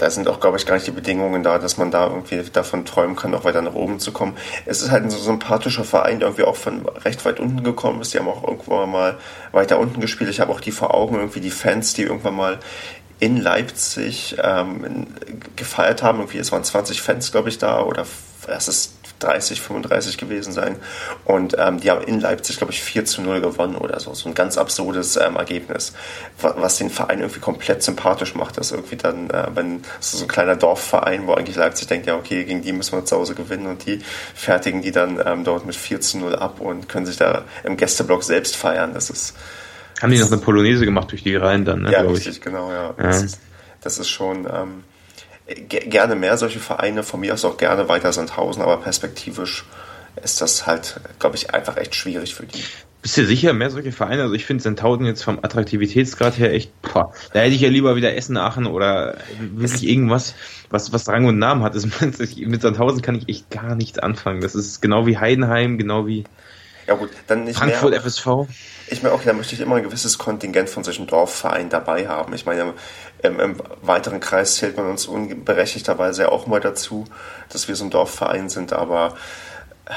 da, 0.04 0.10
sind 0.10 0.28
auch, 0.28 0.38
glaube 0.38 0.58
ich, 0.58 0.66
gar 0.66 0.74
nicht 0.74 0.86
die 0.86 0.90
Bedingungen 0.90 1.42
da, 1.42 1.58
dass 1.58 1.78
man 1.78 1.90
da 1.90 2.08
irgendwie 2.08 2.42
davon 2.52 2.84
träumen 2.84 3.16
kann, 3.16 3.30
noch 3.30 3.44
weiter 3.44 3.62
nach 3.62 3.74
oben 3.74 3.98
zu 4.00 4.12
kommen. 4.12 4.36
Es 4.66 4.82
ist 4.82 4.90
halt 4.90 5.02
ein 5.02 5.10
so 5.10 5.18
sympathischer 5.18 5.84
Verein, 5.84 6.18
der 6.18 6.28
irgendwie 6.28 6.44
auch 6.44 6.56
von 6.56 6.86
recht 6.86 7.24
weit 7.24 7.40
unten 7.40 7.64
gekommen 7.64 8.02
ist. 8.02 8.12
Die 8.12 8.18
haben 8.18 8.28
auch 8.28 8.44
irgendwann 8.46 8.90
mal 8.90 9.16
weiter 9.52 9.78
unten 9.78 10.00
gespielt. 10.00 10.28
Ich 10.28 10.40
habe 10.40 10.52
auch 10.52 10.60
die 10.60 10.72
vor 10.72 10.92
Augen, 10.92 11.16
irgendwie 11.16 11.40
die 11.40 11.50
Fans, 11.50 11.94
die 11.94 12.02
irgendwann 12.02 12.36
mal 12.36 12.58
in 13.18 13.40
Leipzig 13.40 14.36
ähm, 14.42 15.06
gefeiert 15.56 16.02
haben. 16.02 16.18
Irgendwie, 16.18 16.38
es 16.38 16.52
waren 16.52 16.64
20 16.64 17.00
Fans, 17.00 17.32
glaube 17.32 17.48
ich, 17.48 17.56
da 17.56 17.80
oder 17.82 18.04
es 18.46 18.68
ist 18.68 18.94
30, 19.24 19.60
35 19.60 20.18
gewesen 20.18 20.52
sein. 20.52 20.76
Und 21.24 21.56
ähm, 21.58 21.80
die 21.80 21.90
haben 21.90 22.04
in 22.04 22.20
Leipzig, 22.20 22.58
glaube 22.58 22.72
ich, 22.72 22.82
4 22.82 23.04
zu 23.04 23.22
0 23.22 23.40
gewonnen 23.40 23.76
oder 23.76 23.98
so. 24.00 24.14
So 24.14 24.28
ein 24.28 24.34
ganz 24.34 24.58
absurdes 24.58 25.16
ähm, 25.16 25.36
Ergebnis, 25.36 25.92
was 26.40 26.78
den 26.78 26.90
Verein 26.90 27.20
irgendwie 27.20 27.40
komplett 27.40 27.82
sympathisch 27.82 28.34
macht. 28.34 28.58
Das 28.58 28.72
irgendwie 28.72 28.96
dann, 28.96 29.30
äh, 29.30 29.48
wenn 29.54 29.82
so 30.00 30.24
ein 30.24 30.28
kleiner 30.28 30.56
Dorfverein, 30.56 31.26
wo 31.26 31.34
eigentlich 31.34 31.56
Leipzig 31.56 31.88
denkt, 31.88 32.06
ja, 32.06 32.16
okay, 32.16 32.44
gegen 32.44 32.62
die 32.62 32.72
müssen 32.72 32.96
wir 32.96 33.04
zu 33.04 33.16
Hause 33.16 33.34
gewinnen 33.34 33.66
und 33.66 33.86
die 33.86 34.00
fertigen 34.34 34.82
die 34.82 34.92
dann 34.92 35.20
ähm, 35.24 35.44
dort 35.44 35.66
mit 35.66 35.76
4 35.76 36.00
zu 36.00 36.18
0 36.18 36.36
ab 36.36 36.60
und 36.60 36.88
können 36.88 37.06
sich 37.06 37.16
da 37.16 37.44
im 37.64 37.76
Gästeblock 37.76 38.22
selbst 38.22 38.56
feiern. 38.56 38.94
Das 38.94 39.10
ist. 39.10 39.34
Haben 40.02 40.12
die 40.12 40.18
noch 40.18 40.30
eine 40.30 40.38
Polonaise 40.38 40.84
gemacht 40.84 41.10
durch 41.12 41.22
die 41.22 41.36
Reihen 41.36 41.64
dann, 41.64 41.82
ne? 41.82 41.92
Ja, 41.92 42.02
richtig, 42.02 42.36
ich. 42.36 42.40
genau, 42.40 42.70
ja. 42.70 42.88
ja. 42.88 42.94
Das, 42.96 43.22
ist, 43.22 43.40
das 43.80 43.98
ist 43.98 44.08
schon. 44.08 44.46
Ähm, 44.46 44.84
gerne 45.46 46.14
mehr 46.14 46.36
solche 46.36 46.60
Vereine, 46.60 47.02
von 47.02 47.20
mir 47.20 47.34
aus 47.34 47.44
auch 47.44 47.56
gerne 47.56 47.88
weiter 47.88 48.12
Sandhausen, 48.12 48.62
aber 48.62 48.78
perspektivisch 48.78 49.64
ist 50.22 50.40
das 50.40 50.66
halt, 50.66 51.00
glaube 51.18 51.36
ich, 51.36 51.52
einfach 51.52 51.76
echt 51.76 51.94
schwierig 51.94 52.34
für 52.34 52.46
die. 52.46 52.62
Bist 53.02 53.18
du 53.18 53.26
sicher, 53.26 53.52
mehr 53.52 53.68
solche 53.68 53.92
Vereine? 53.92 54.22
Also 54.22 54.34
ich 54.34 54.46
finde 54.46 54.62
Sandhausen 54.62 55.04
jetzt 55.04 55.22
vom 55.22 55.38
Attraktivitätsgrad 55.42 56.38
her 56.38 56.52
echt, 56.54 56.70
boah, 56.80 57.12
da 57.34 57.40
hätte 57.40 57.54
ich 57.54 57.60
ja 57.60 57.68
lieber 57.68 57.96
wieder 57.96 58.16
Essen, 58.16 58.38
Aachen 58.38 58.66
oder 58.66 59.18
wirklich 59.38 59.86
irgendwas, 59.86 60.34
was, 60.70 60.92
was 60.92 61.06
Rang 61.08 61.26
und 61.26 61.38
Namen 61.38 61.62
hat. 61.62 61.74
Das, 61.74 61.86
mit 62.00 62.62
Sandhausen 62.62 63.02
kann 63.02 63.16
ich 63.16 63.28
echt 63.28 63.50
gar 63.50 63.74
nichts 63.74 63.98
anfangen. 63.98 64.40
Das 64.40 64.54
ist 64.54 64.80
genau 64.80 65.06
wie 65.06 65.18
Heidenheim, 65.18 65.76
genau 65.76 66.06
wie 66.06 66.24
ja 66.86 66.94
gut, 66.94 67.10
dann 67.26 67.44
nicht 67.44 67.56
Frankfurt 67.56 67.92
mehr, 67.92 68.00
FSV. 68.00 68.26
Ich 68.88 69.02
meine, 69.02 69.14
okay, 69.14 69.24
da 69.26 69.32
möchte 69.32 69.54
ich 69.54 69.60
immer 69.60 69.76
ein 69.76 69.82
gewisses 69.82 70.18
Kontingent 70.18 70.68
von 70.68 70.84
solchen 70.84 71.06
Dorfvereinen 71.06 71.70
dabei 71.70 72.08
haben. 72.08 72.34
Ich 72.34 72.44
meine, 72.44 72.74
im, 73.24 73.40
im 73.40 73.56
weiteren 73.82 74.20
Kreis 74.20 74.56
zählt 74.56 74.76
man 74.76 74.90
uns 74.90 75.06
unberechtigterweise 75.06 76.30
auch 76.30 76.46
mal 76.46 76.60
dazu, 76.60 77.06
dass 77.48 77.68
wir 77.68 77.76
so 77.76 77.84
ein 77.84 77.90
Dorfverein 77.90 78.48
sind, 78.48 78.72
aber 78.72 79.16
äh, 79.86 79.92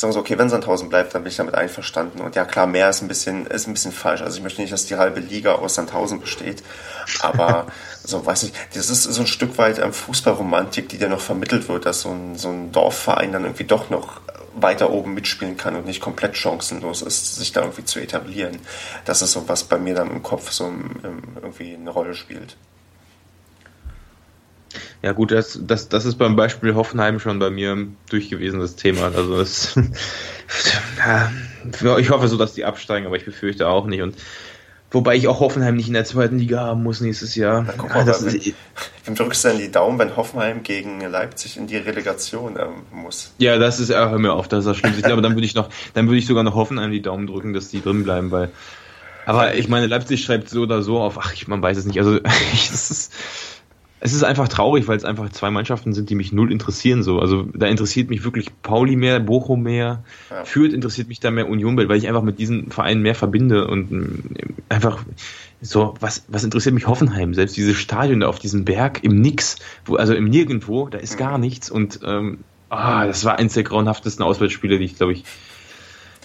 sagen 0.00 0.10
wir 0.10 0.14
so, 0.14 0.20
okay, 0.20 0.38
wenn 0.38 0.48
Sandhausen 0.48 0.88
bleibt, 0.88 1.14
dann 1.14 1.22
bin 1.22 1.30
ich 1.30 1.36
damit 1.36 1.54
einverstanden. 1.54 2.20
Und 2.20 2.34
ja, 2.34 2.46
klar, 2.46 2.66
mehr 2.66 2.88
ist 2.88 3.02
ein 3.02 3.08
bisschen, 3.08 3.46
ist 3.46 3.66
ein 3.66 3.74
bisschen 3.74 3.92
falsch. 3.92 4.22
Also 4.22 4.38
ich 4.38 4.42
möchte 4.42 4.62
nicht, 4.62 4.72
dass 4.72 4.86
die 4.86 4.96
halbe 4.96 5.20
Liga 5.20 5.56
aus 5.56 5.74
Sandhausen 5.74 6.20
besteht. 6.20 6.62
Aber 7.20 7.66
so, 8.04 8.24
weiß 8.24 8.44
nicht, 8.44 8.56
das 8.74 8.88
ist 8.88 9.02
so 9.02 9.20
ein 9.20 9.26
Stück 9.26 9.58
weit 9.58 9.78
ähm, 9.78 9.92
Fußballromantik, 9.92 10.88
die 10.88 10.96
dir 10.96 11.10
noch 11.10 11.20
vermittelt 11.20 11.68
wird, 11.68 11.84
dass 11.84 12.00
so 12.00 12.10
ein, 12.10 12.38
so 12.38 12.48
ein 12.48 12.72
Dorfverein 12.72 13.32
dann 13.32 13.44
irgendwie 13.44 13.64
doch 13.64 13.90
noch 13.90 14.22
weiter 14.54 14.90
oben 14.90 15.12
mitspielen 15.12 15.58
kann 15.58 15.76
und 15.76 15.84
nicht 15.84 16.00
komplett 16.00 16.36
chancenlos 16.36 17.02
ist, 17.02 17.36
sich 17.36 17.52
da 17.52 17.60
irgendwie 17.60 17.84
zu 17.84 18.00
etablieren. 18.00 18.58
Das 19.04 19.20
ist 19.20 19.32
so, 19.32 19.48
was 19.48 19.64
bei 19.64 19.78
mir 19.78 19.94
dann 19.94 20.10
im 20.10 20.22
Kopf 20.22 20.50
so 20.50 20.72
irgendwie 21.36 21.74
eine 21.74 21.90
Rolle 21.90 22.14
spielt. 22.14 22.56
Ja 25.02 25.12
gut, 25.12 25.32
das, 25.32 25.58
das, 25.62 25.88
das 25.88 26.04
ist 26.04 26.16
beim 26.16 26.36
Beispiel 26.36 26.74
Hoffenheim 26.74 27.18
schon 27.18 27.38
bei 27.38 27.50
mir 27.50 27.88
durch 28.08 28.30
gewesen, 28.30 28.60
das 28.60 28.76
Thema. 28.76 29.12
Also 29.14 29.36
das, 29.36 29.74
ja, 30.98 31.98
ich 31.98 32.10
hoffe 32.10 32.28
so, 32.28 32.36
dass 32.36 32.54
die 32.54 32.64
absteigen, 32.64 33.06
aber 33.06 33.16
ich 33.16 33.24
befürchte 33.24 33.68
auch 33.68 33.86
nicht. 33.86 34.02
Und 34.02 34.16
Wobei 34.92 35.14
ich 35.14 35.28
auch 35.28 35.38
Hoffenheim 35.38 35.76
nicht 35.76 35.86
in 35.86 35.94
der 35.94 36.04
zweiten 36.04 36.38
Liga 36.38 36.62
haben 36.62 36.82
muss 36.82 37.00
nächstes 37.00 37.36
Jahr. 37.36 37.62
Na, 37.64 37.74
guck 37.76 37.94
mal, 37.94 38.04
das 38.04 38.22
ist, 38.22 38.54
wem 39.04 39.14
drückst 39.14 39.44
du 39.44 39.48
denn 39.50 39.58
die 39.58 39.70
Daumen, 39.70 40.00
wenn 40.00 40.16
Hoffenheim 40.16 40.64
gegen 40.64 41.00
Leipzig 41.00 41.56
in 41.56 41.68
die 41.68 41.76
Relegation 41.76 42.56
ähm, 42.58 42.82
muss? 42.90 43.32
Ja, 43.38 43.56
das 43.58 43.78
ist, 43.78 43.90
hör 43.90 44.18
mir 44.18 44.32
auf, 44.32 44.48
das 44.48 44.60
ist 44.60 44.66
das 44.66 44.76
Schlimmste. 44.76 45.00
Ich 45.00 45.06
glaube, 45.06 45.22
dann 45.22 45.34
würde 45.34 45.46
ich 45.46 45.54
noch, 45.54 45.68
dann 45.94 46.06
würde 46.08 46.18
ich 46.18 46.26
sogar 46.26 46.42
noch 46.42 46.56
Hoffenheim 46.56 46.90
die 46.90 47.02
Daumen 47.02 47.28
drücken, 47.28 47.52
dass 47.52 47.68
die 47.68 47.80
drin 47.80 48.02
bleiben, 48.02 48.32
weil, 48.32 48.50
aber 49.26 49.54
ich 49.54 49.68
meine, 49.68 49.86
Leipzig 49.86 50.24
schreibt 50.24 50.48
so 50.48 50.62
oder 50.62 50.82
so 50.82 50.98
auf, 50.98 51.18
ach, 51.18 51.34
man 51.46 51.62
weiß 51.62 51.76
es 51.76 51.84
nicht, 51.84 52.00
also, 52.00 52.16
ich, 52.52 52.68
das 52.70 52.90
ist, 52.90 53.12
es 54.02 54.14
ist 54.14 54.24
einfach 54.24 54.48
traurig, 54.48 54.88
weil 54.88 54.96
es 54.96 55.04
einfach 55.04 55.30
zwei 55.30 55.50
Mannschaften 55.50 55.92
sind, 55.92 56.08
die 56.08 56.14
mich 56.14 56.32
null 56.32 56.50
interessieren. 56.50 57.02
So, 57.02 57.18
also 57.18 57.42
da 57.54 57.66
interessiert 57.66 58.08
mich 58.08 58.24
wirklich 58.24 58.48
Pauli 58.62 58.96
mehr, 58.96 59.20
Bochum 59.20 59.62
mehr, 59.62 60.02
ja. 60.30 60.44
Fürth 60.44 60.72
interessiert 60.72 61.08
mich 61.08 61.20
da 61.20 61.30
mehr 61.30 61.48
Union, 61.48 61.76
weil 61.76 61.98
ich 61.98 62.08
einfach 62.08 62.22
mit 62.22 62.38
diesen 62.38 62.70
Vereinen 62.70 63.02
mehr 63.02 63.14
verbinde 63.14 63.68
und 63.68 63.92
äh, 63.92 64.46
einfach 64.70 65.04
so 65.60 65.94
was 66.00 66.24
was 66.28 66.44
interessiert 66.44 66.74
mich 66.74 66.86
Hoffenheim 66.86 67.34
selbst 67.34 67.58
diese 67.58 67.74
Stadion 67.74 68.20
da 68.20 68.28
auf 68.28 68.38
diesem 68.38 68.64
Berg 68.64 69.04
im 69.04 69.20
Nix, 69.20 69.56
wo 69.84 69.96
also 69.96 70.14
im 70.14 70.24
Nirgendwo, 70.24 70.88
da 70.88 70.96
ist 70.96 71.18
gar 71.18 71.36
mhm. 71.36 71.44
nichts 71.44 71.70
und 71.70 72.00
ähm, 72.02 72.38
ah, 72.70 73.06
das 73.06 73.26
war 73.26 73.38
eins 73.38 73.52
der 73.52 73.64
grauenhaftesten 73.64 74.24
Auswärtsspiele, 74.24 74.78
die 74.78 74.86
ich 74.86 74.96
glaube 74.96 75.12
ich 75.12 75.24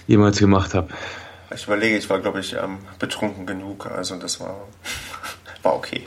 jemals 0.08 0.40
gemacht 0.40 0.74
habe. 0.74 0.88
Ich 1.54 1.66
überlege, 1.66 1.98
ich 1.98 2.10
war 2.10 2.20
glaube 2.20 2.40
ich 2.40 2.54
ähm, 2.54 2.78
betrunken 3.00 3.46
genug, 3.46 3.88
also 3.88 4.16
das 4.16 4.40
war 4.40 4.66
war 5.62 5.76
okay. 5.76 6.04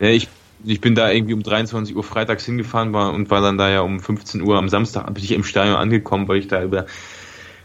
Ja, 0.00 0.08
ich 0.08 0.28
ich 0.66 0.80
bin 0.80 0.94
da 0.94 1.10
irgendwie 1.10 1.34
um 1.34 1.42
23 1.42 1.96
Uhr 1.96 2.02
freitags 2.02 2.44
hingefahren 2.44 2.92
war 2.92 3.14
und 3.14 3.30
war 3.30 3.40
dann 3.40 3.56
da 3.56 3.70
ja 3.70 3.80
um 3.80 4.00
15 4.00 4.42
Uhr 4.42 4.56
am 4.58 4.68
Samstag 4.68 5.06
bin 5.14 5.22
ich 5.22 5.32
im 5.32 5.44
Stadion 5.44 5.76
angekommen, 5.76 6.28
weil 6.28 6.38
ich 6.38 6.48
da 6.48 6.62
über 6.62 6.86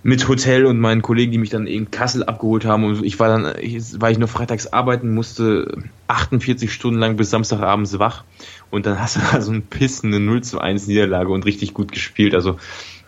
mit 0.03 0.27
Hotel 0.27 0.65
und 0.65 0.79
meinen 0.79 1.03
Kollegen, 1.03 1.31
die 1.31 1.37
mich 1.37 1.51
dann 1.51 1.67
in 1.67 1.91
Kassel 1.91 2.23
abgeholt 2.23 2.65
haben 2.65 2.83
und 2.83 3.05
ich 3.05 3.19
war 3.19 3.27
dann, 3.27 3.43
weil 3.99 4.11
ich 4.11 4.17
nur 4.17 4.27
freitags 4.27 4.67
arbeiten 4.67 5.13
musste, 5.13 5.83
48 6.07 6.73
Stunden 6.73 6.99
lang 6.99 7.17
bis 7.17 7.29
Samstagabends 7.29 7.99
wach 7.99 8.23
und 8.71 8.85
dann 8.85 8.99
hast 8.99 9.17
du 9.17 9.19
da 9.31 9.41
so 9.41 9.51
ein 9.51 9.63
Pissen, 9.63 10.13
eine 10.13 10.23
0 10.23 10.41
zu 10.41 10.59
1 10.59 10.87
Niederlage 10.87 11.31
und 11.31 11.45
richtig 11.45 11.73
gut 11.73 11.91
gespielt. 11.91 12.33
Also 12.33 12.57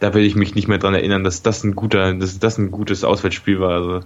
da 0.03 0.13
werde 0.13 0.27
ich 0.27 0.35
mich 0.35 0.53
nicht 0.53 0.67
mehr 0.67 0.79
dran 0.79 0.93
erinnern, 0.93 1.23
dass 1.23 1.43
das 1.43 1.63
ein 1.63 1.75
guter, 1.75 2.13
dass 2.13 2.37
das 2.37 2.57
ein 2.57 2.71
gutes 2.71 3.05
Auswärtsspiel 3.05 3.61
war. 3.61 3.71
Also, 3.71 4.01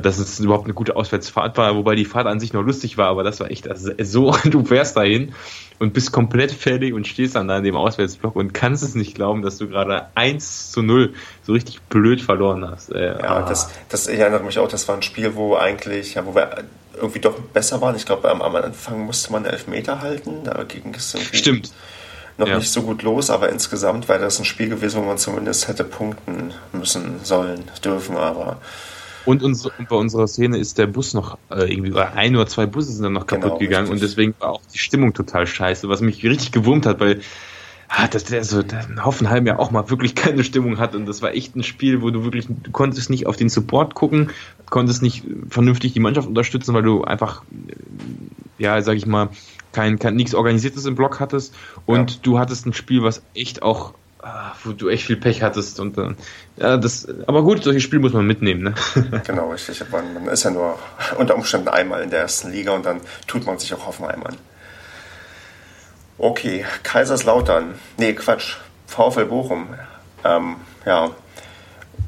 dass 0.00 0.18
es 0.18 0.38
überhaupt 0.38 0.66
eine 0.66 0.74
gute 0.74 0.94
Auswärtsfahrt 0.94 1.58
war, 1.58 1.74
wobei 1.74 1.96
die 1.96 2.04
Fahrt 2.04 2.28
an 2.28 2.38
sich 2.38 2.52
noch 2.52 2.62
lustig 2.62 2.96
war, 2.96 3.08
aber 3.08 3.24
das 3.24 3.40
war 3.40 3.50
echt 3.50 3.68
also, 3.68 3.90
so, 4.00 4.30
du 4.44 4.64
fährst 4.64 4.96
dahin 4.96 5.34
und 5.80 5.92
bist 5.92 6.12
komplett 6.12 6.52
fertig 6.52 6.94
und 6.94 7.08
stehst 7.08 7.34
dann 7.34 7.48
da 7.48 7.58
in 7.58 7.64
dem 7.64 7.74
Auswärtsblock 7.74 8.36
und 8.36 8.54
kannst 8.54 8.84
es 8.84 8.94
nicht 8.94 9.16
glauben, 9.16 9.42
dass 9.42 9.58
du 9.58 9.66
gerade 9.66 10.06
1 10.14 10.70
zu 10.70 10.82
0 10.82 11.14
so 11.42 11.52
richtig 11.52 11.82
blöd 11.82 12.22
verloren 12.22 12.70
hast. 12.70 12.92
Äh, 12.92 13.18
ja, 13.20 13.42
das, 13.42 13.70
das 13.88 14.06
ich 14.06 14.20
erinnere 14.20 14.44
mich 14.44 14.56
auch, 14.60 14.68
das 14.68 14.86
war 14.86 14.94
ein 14.94 15.02
Spiel, 15.02 15.34
wo 15.34 15.56
eigentlich, 15.56 16.14
ja, 16.14 16.24
wo 16.24 16.32
wir 16.32 16.62
irgendwie 16.94 17.18
doch 17.18 17.36
besser 17.40 17.80
waren. 17.80 17.96
Ich 17.96 18.06
glaube, 18.06 18.30
am, 18.30 18.40
am 18.40 18.54
Anfang 18.54 19.04
musste 19.04 19.32
man 19.32 19.44
elf 19.46 19.66
Meter 19.66 20.00
halten, 20.00 20.44
dagegen 20.44 20.94
ist. 20.94 21.18
Stimmt 21.34 21.72
noch 22.40 22.48
ja. 22.48 22.58
nicht 22.58 22.72
so 22.72 22.82
gut 22.82 23.02
los, 23.02 23.30
aber 23.30 23.50
insgesamt 23.50 24.08
wäre 24.08 24.18
das 24.18 24.38
ein 24.38 24.44
Spiel 24.44 24.68
gewesen, 24.68 25.02
wo 25.02 25.06
man 25.06 25.18
zumindest 25.18 25.68
hätte 25.68 25.84
punkten 25.84 26.52
müssen, 26.72 27.20
sollen, 27.22 27.64
dürfen, 27.84 28.16
aber. 28.16 28.60
Und, 29.26 29.42
uns, 29.42 29.66
und 29.66 29.88
bei 29.88 29.96
unserer 29.96 30.26
Szene 30.26 30.58
ist 30.58 30.78
der 30.78 30.86
Bus 30.86 31.14
noch 31.14 31.38
äh, 31.50 31.70
irgendwie, 31.70 31.92
oder 31.92 32.14
ein 32.14 32.34
oder 32.34 32.46
zwei 32.46 32.66
Busse 32.66 32.92
sind 32.92 33.04
dann 33.04 33.12
noch 33.12 33.26
kaputt 33.26 33.44
genau, 33.44 33.58
gegangen 33.58 33.88
richtig. 33.88 34.02
und 34.02 34.02
deswegen 34.02 34.34
war 34.40 34.50
auch 34.50 34.62
die 34.72 34.78
Stimmung 34.78 35.12
total 35.12 35.46
scheiße, 35.46 35.88
was 35.88 36.00
mich 36.00 36.24
richtig 36.24 36.52
gewurmt 36.52 36.86
hat, 36.86 37.00
weil 37.00 37.20
ah, 37.88 38.06
dass 38.08 38.24
der 38.24 38.44
so 38.44 38.62
der 38.62 39.04
Hoffenheim 39.04 39.46
ja 39.46 39.58
auch 39.58 39.70
mal 39.70 39.90
wirklich 39.90 40.14
keine 40.14 40.42
Stimmung 40.42 40.78
hat 40.78 40.94
und 40.94 41.06
das 41.06 41.20
war 41.22 41.34
echt 41.34 41.54
ein 41.54 41.62
Spiel, 41.62 42.00
wo 42.00 42.10
du 42.10 42.24
wirklich, 42.24 42.46
du 42.48 42.70
konntest 42.70 43.10
nicht 43.10 43.26
auf 43.26 43.36
den 43.36 43.50
Support 43.50 43.94
gucken, 43.94 44.30
konntest 44.70 45.02
nicht 45.02 45.24
vernünftig 45.48 45.92
die 45.92 46.00
Mannschaft 46.00 46.28
unterstützen, 46.28 46.72
weil 46.72 46.82
du 46.82 47.04
einfach, 47.04 47.42
ja, 48.58 48.80
sag 48.80 48.96
ich 48.96 49.06
mal, 49.06 49.28
kein, 49.72 49.98
kein 49.98 50.14
nichts 50.14 50.34
Organisiertes 50.34 50.84
im 50.86 50.94
Block 50.94 51.20
hattest 51.20 51.54
und 51.86 52.10
ja. 52.10 52.16
du 52.22 52.38
hattest 52.38 52.66
ein 52.66 52.72
Spiel, 52.72 53.02
was 53.02 53.22
echt 53.34 53.62
auch, 53.62 53.94
ah, 54.22 54.52
wo 54.64 54.72
du 54.72 54.88
echt 54.88 55.04
viel 55.04 55.16
Pech 55.16 55.42
hattest 55.42 55.80
und 55.80 55.96
dann, 55.96 56.16
ja, 56.56 56.76
das, 56.76 57.08
aber 57.26 57.42
gut, 57.42 57.62
solche 57.62 57.80
Spiele 57.80 58.02
muss 58.02 58.12
man 58.12 58.26
mitnehmen, 58.26 58.62
ne? 58.62 58.74
genau, 59.26 59.50
richtig. 59.50 59.82
Man, 59.90 60.14
man 60.14 60.28
ist 60.28 60.44
ja 60.44 60.50
nur 60.50 60.78
unter 61.18 61.36
Umständen 61.36 61.68
einmal 61.68 62.02
in 62.02 62.10
der 62.10 62.20
ersten 62.20 62.50
Liga 62.50 62.72
und 62.72 62.84
dann 62.84 63.00
tut 63.26 63.46
man 63.46 63.58
sich 63.58 63.72
auch 63.74 63.86
Hoffenheim 63.86 64.24
an. 64.24 64.36
Okay, 66.18 66.66
Kaiserslautern. 66.82 67.76
Nee, 67.96 68.12
Quatsch. 68.12 68.56
VfL 68.86 69.24
Bochum. 69.24 69.68
Ähm, 70.22 70.56
ja, 70.84 71.12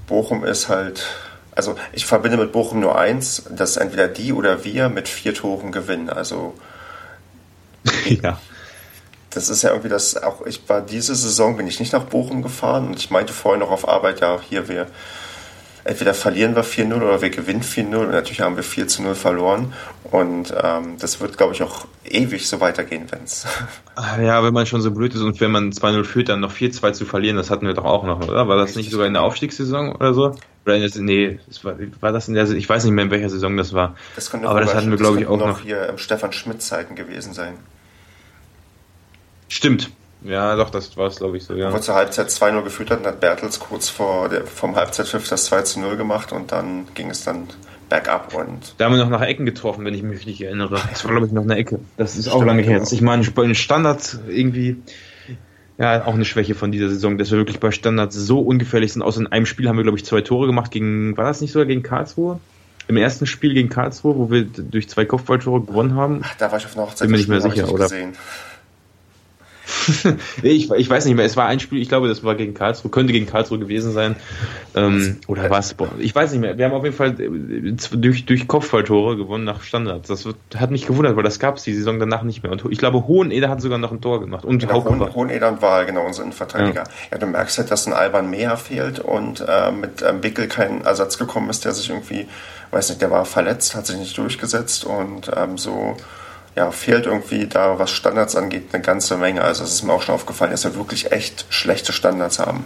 Bochum 0.06 0.44
ist 0.44 0.68
halt, 0.68 1.06
also 1.54 1.76
ich 1.92 2.04
verbinde 2.04 2.36
mit 2.36 2.52
Bochum 2.52 2.80
nur 2.80 2.98
eins, 2.98 3.44
dass 3.48 3.78
entweder 3.78 4.08
die 4.08 4.34
oder 4.34 4.64
wir 4.64 4.90
mit 4.90 5.08
vier 5.08 5.32
Toren 5.32 5.72
gewinnen. 5.72 6.10
Also 6.10 6.52
ja. 8.22 8.38
Das 9.30 9.48
ist 9.48 9.62
ja 9.62 9.70
irgendwie 9.70 9.88
das, 9.88 10.22
auch 10.22 10.44
ich 10.44 10.68
war 10.68 10.82
diese 10.82 11.14
Saison, 11.14 11.56
bin 11.56 11.66
ich 11.66 11.80
nicht 11.80 11.92
nach 11.92 12.04
Bochum 12.04 12.42
gefahren 12.42 12.88
und 12.88 12.98
ich 12.98 13.10
meinte 13.10 13.32
vorhin 13.32 13.60
noch 13.60 13.70
auf 13.70 13.88
Arbeit, 13.88 14.20
ja, 14.20 14.38
hier 14.46 14.68
wir, 14.68 14.88
entweder 15.84 16.12
verlieren 16.14 16.54
wir 16.54 16.64
4-0 16.64 16.94
oder 16.96 17.22
wir 17.22 17.30
gewinnen 17.30 17.62
4-0 17.62 17.96
und 17.96 18.10
natürlich 18.10 18.40
haben 18.42 18.56
wir 18.56 18.62
4 18.62 18.86
0 19.00 19.14
verloren 19.14 19.72
und 20.10 20.52
ähm, 20.62 20.96
das 20.98 21.20
wird, 21.20 21.38
glaube 21.38 21.54
ich, 21.54 21.62
auch 21.62 21.86
ewig 22.04 22.46
so 22.46 22.60
weitergehen, 22.60 23.06
wenn 23.10 23.24
es. 23.24 23.46
Ja, 24.22 24.42
wenn 24.42 24.54
man 24.54 24.64
schon 24.66 24.80
so 24.80 24.90
blöd 24.90 25.14
ist 25.14 25.20
und 25.20 25.40
wenn 25.40 25.50
man 25.50 25.70
2-0 25.70 26.04
führt, 26.04 26.28
dann 26.28 26.40
noch 26.40 26.52
4-2 26.52 26.92
zu 26.92 27.04
verlieren, 27.04 27.36
das 27.36 27.50
hatten 27.50 27.66
wir 27.66 27.74
doch 27.74 27.84
auch 27.84 28.04
noch, 28.04 28.26
oder? 28.26 28.48
War 28.48 28.56
das 28.56 28.74
nicht 28.74 28.90
sogar 28.90 29.06
in 29.06 29.12
der 29.12 29.22
Aufstiegssaison 29.22 29.94
oder 29.94 30.14
so? 30.14 30.36
Oder 30.64 30.76
in 30.76 30.82
der, 30.82 31.02
nee, 31.02 31.38
war, 31.62 31.74
war 32.00 32.12
das 32.12 32.28
in 32.28 32.34
der, 32.34 32.48
ich 32.50 32.68
weiß 32.68 32.84
nicht 32.84 32.92
mehr 32.92 33.04
in 33.04 33.10
welcher 33.10 33.28
Saison 33.28 33.56
das 33.56 33.74
war. 33.74 33.96
Das 34.14 34.32
aber 34.32 34.60
das 34.60 34.74
hatten 34.74 34.90
wir, 34.90 34.96
glaube 34.96 35.20
ich, 35.20 35.26
auch 35.26 35.36
noch. 35.36 35.60
hier 35.60 35.88
im 35.88 35.98
Stefan 35.98 36.32
Schmidt-Zeiten 36.32 36.94
gewesen 36.94 37.32
sein. 37.34 37.54
Stimmt. 39.52 39.90
Ja, 40.24 40.56
doch, 40.56 40.70
das 40.70 40.96
war 40.96 41.08
es, 41.08 41.16
glaube 41.16 41.36
ich, 41.36 41.44
so, 41.44 41.52
ja. 41.54 41.70
Wo 41.70 41.78
zur 41.78 41.94
Halbzeit 41.94 42.28
2-0 42.28 42.62
geführt 42.62 42.90
hat, 42.90 43.04
hat 43.04 43.20
Bertels 43.20 43.60
kurz 43.60 43.90
vor 43.90 44.30
der, 44.30 44.46
vom 44.46 44.76
Halbzeitpfiff 44.76 45.28
das 45.28 45.52
2-0 45.52 45.96
gemacht 45.96 46.32
und 46.32 46.52
dann 46.52 46.86
ging 46.94 47.10
es 47.10 47.22
dann 47.24 47.48
bergab 47.90 48.34
und. 48.34 48.74
Da 48.78 48.86
haben 48.86 48.92
wir 48.92 49.04
noch 49.04 49.10
nach 49.10 49.20
Ecken 49.20 49.44
getroffen, 49.44 49.84
wenn 49.84 49.92
ich 49.92 50.02
mich 50.02 50.24
nicht 50.24 50.40
erinnere. 50.40 50.80
Das 50.88 51.04
war, 51.04 51.10
glaube 51.10 51.26
ich, 51.26 51.32
noch 51.32 51.42
eine 51.42 51.56
Ecke. 51.56 51.80
Das 51.98 52.16
ist 52.16 52.28
Stimmt, 52.28 52.36
auch 52.36 52.44
lange 52.46 52.62
her. 52.62 52.78
Genau. 52.78 52.90
Ich 52.90 53.02
meine, 53.02 53.30
bei 53.30 53.42
den 53.42 53.54
Standards 53.54 54.20
irgendwie, 54.26 54.78
ja, 55.76 56.06
auch 56.06 56.14
eine 56.14 56.24
Schwäche 56.24 56.54
von 56.54 56.72
dieser 56.72 56.88
Saison, 56.88 57.18
dass 57.18 57.30
wir 57.30 57.36
wirklich 57.36 57.60
bei 57.60 57.72
Standards 57.72 58.14
so 58.14 58.40
ungefährlich 58.40 58.94
sind. 58.94 59.02
Außer 59.02 59.20
in 59.20 59.26
einem 59.26 59.44
Spiel 59.44 59.68
haben 59.68 59.76
wir, 59.76 59.82
glaube 59.82 59.98
ich, 59.98 60.06
zwei 60.06 60.22
Tore 60.22 60.46
gemacht 60.46 60.70
gegen, 60.70 61.14
war 61.18 61.26
das 61.26 61.42
nicht 61.42 61.52
sogar 61.52 61.66
gegen 61.66 61.82
Karlsruhe? 61.82 62.40
Im 62.88 62.96
ersten 62.96 63.26
Spiel 63.26 63.52
gegen 63.52 63.68
Karlsruhe, 63.68 64.16
wo 64.16 64.30
wir 64.30 64.44
durch 64.44 64.88
zwei 64.88 65.04
Kopfballtore 65.04 65.60
gewonnen 65.60 65.94
haben. 65.94 66.22
Ach, 66.24 66.34
da 66.36 66.50
war 66.50 66.58
ich 66.58 66.64
auf 66.64 66.74
einer 66.74 66.86
Hochzeit. 66.86 67.02
Bin 67.02 67.10
mir 67.10 67.18
nicht 67.18 67.28
mehr 67.28 67.42
sicher, 67.42 67.70
oder? 67.70 67.84
Gesehen. 67.84 68.14
nee, 70.42 70.50
ich, 70.50 70.70
ich 70.70 70.90
weiß 70.90 71.04
nicht 71.04 71.14
mehr. 71.14 71.24
Es 71.24 71.36
war 71.36 71.46
ein 71.46 71.60
Spiel, 71.60 71.80
ich 71.80 71.88
glaube, 71.88 72.08
das 72.08 72.22
war 72.24 72.34
gegen 72.34 72.54
Karlsruhe, 72.54 72.90
könnte 72.90 73.12
gegen 73.12 73.26
Karlsruhe 73.26 73.58
gewesen 73.58 73.92
sein. 73.92 74.16
Ähm, 74.74 75.18
oder 75.26 75.50
was? 75.50 75.74
Ich 75.98 76.14
weiß 76.14 76.32
nicht 76.32 76.40
mehr. 76.40 76.56
Wir 76.58 76.66
haben 76.66 76.72
auf 76.72 76.84
jeden 76.84 76.96
Fall 76.96 77.20
äh, 77.20 77.72
durch, 77.96 78.26
durch 78.26 78.48
Kopfballtore 78.48 79.16
gewonnen 79.16 79.44
nach 79.44 79.62
Standards. 79.62 80.08
Das 80.08 80.24
wird, 80.24 80.36
hat 80.56 80.70
mich 80.70 80.86
gewundert, 80.86 81.16
weil 81.16 81.22
das 81.22 81.38
gab 81.38 81.56
es 81.56 81.62
die 81.64 81.74
Saison 81.74 81.98
danach 81.98 82.22
nicht 82.22 82.42
mehr. 82.42 82.52
Und 82.52 82.64
ich 82.70 82.78
glaube, 82.78 83.06
Hoheneder 83.06 83.48
hat 83.48 83.60
sogar 83.60 83.78
noch 83.78 83.92
ein 83.92 84.00
Tor 84.00 84.20
gemacht. 84.20 84.44
Und 84.44 84.58
genau, 84.58 84.84
Hohen, 84.84 85.14
Hoheneder 85.14 85.60
war 85.62 85.84
genau 85.84 86.06
unser 86.06 86.22
Innenverteidiger. 86.22 86.84
Ja. 86.84 87.12
ja. 87.12 87.18
du 87.18 87.26
merkst 87.26 87.58
halt, 87.58 87.70
dass 87.70 87.86
ein 87.86 87.92
Alban 87.92 88.30
Mehr 88.30 88.56
fehlt 88.56 88.98
und 89.00 89.44
äh, 89.46 89.72
mit 89.72 90.02
ähm, 90.02 90.22
Wickel 90.22 90.48
kein 90.48 90.82
Ersatz 90.82 91.18
gekommen 91.18 91.50
ist, 91.50 91.64
der 91.64 91.72
sich 91.72 91.90
irgendwie, 91.90 92.26
weiß 92.70 92.88
nicht, 92.90 93.02
der 93.02 93.10
war 93.10 93.24
verletzt, 93.24 93.74
hat 93.74 93.86
sich 93.86 93.98
nicht 93.98 94.16
durchgesetzt 94.16 94.84
und 94.84 95.30
ähm, 95.36 95.58
so 95.58 95.96
ja, 96.54 96.70
fehlt 96.70 97.06
irgendwie 97.06 97.46
da, 97.46 97.78
was 97.78 97.90
Standards 97.90 98.36
angeht, 98.36 98.64
eine 98.72 98.82
ganze 98.82 99.16
Menge. 99.16 99.42
Also 99.42 99.64
es 99.64 99.72
ist 99.72 99.82
mir 99.82 99.92
auch 99.92 100.02
schon 100.02 100.14
aufgefallen, 100.14 100.50
dass 100.50 100.64
wir 100.64 100.74
wirklich 100.74 101.12
echt 101.12 101.46
schlechte 101.48 101.92
Standards 101.92 102.38
haben. 102.38 102.64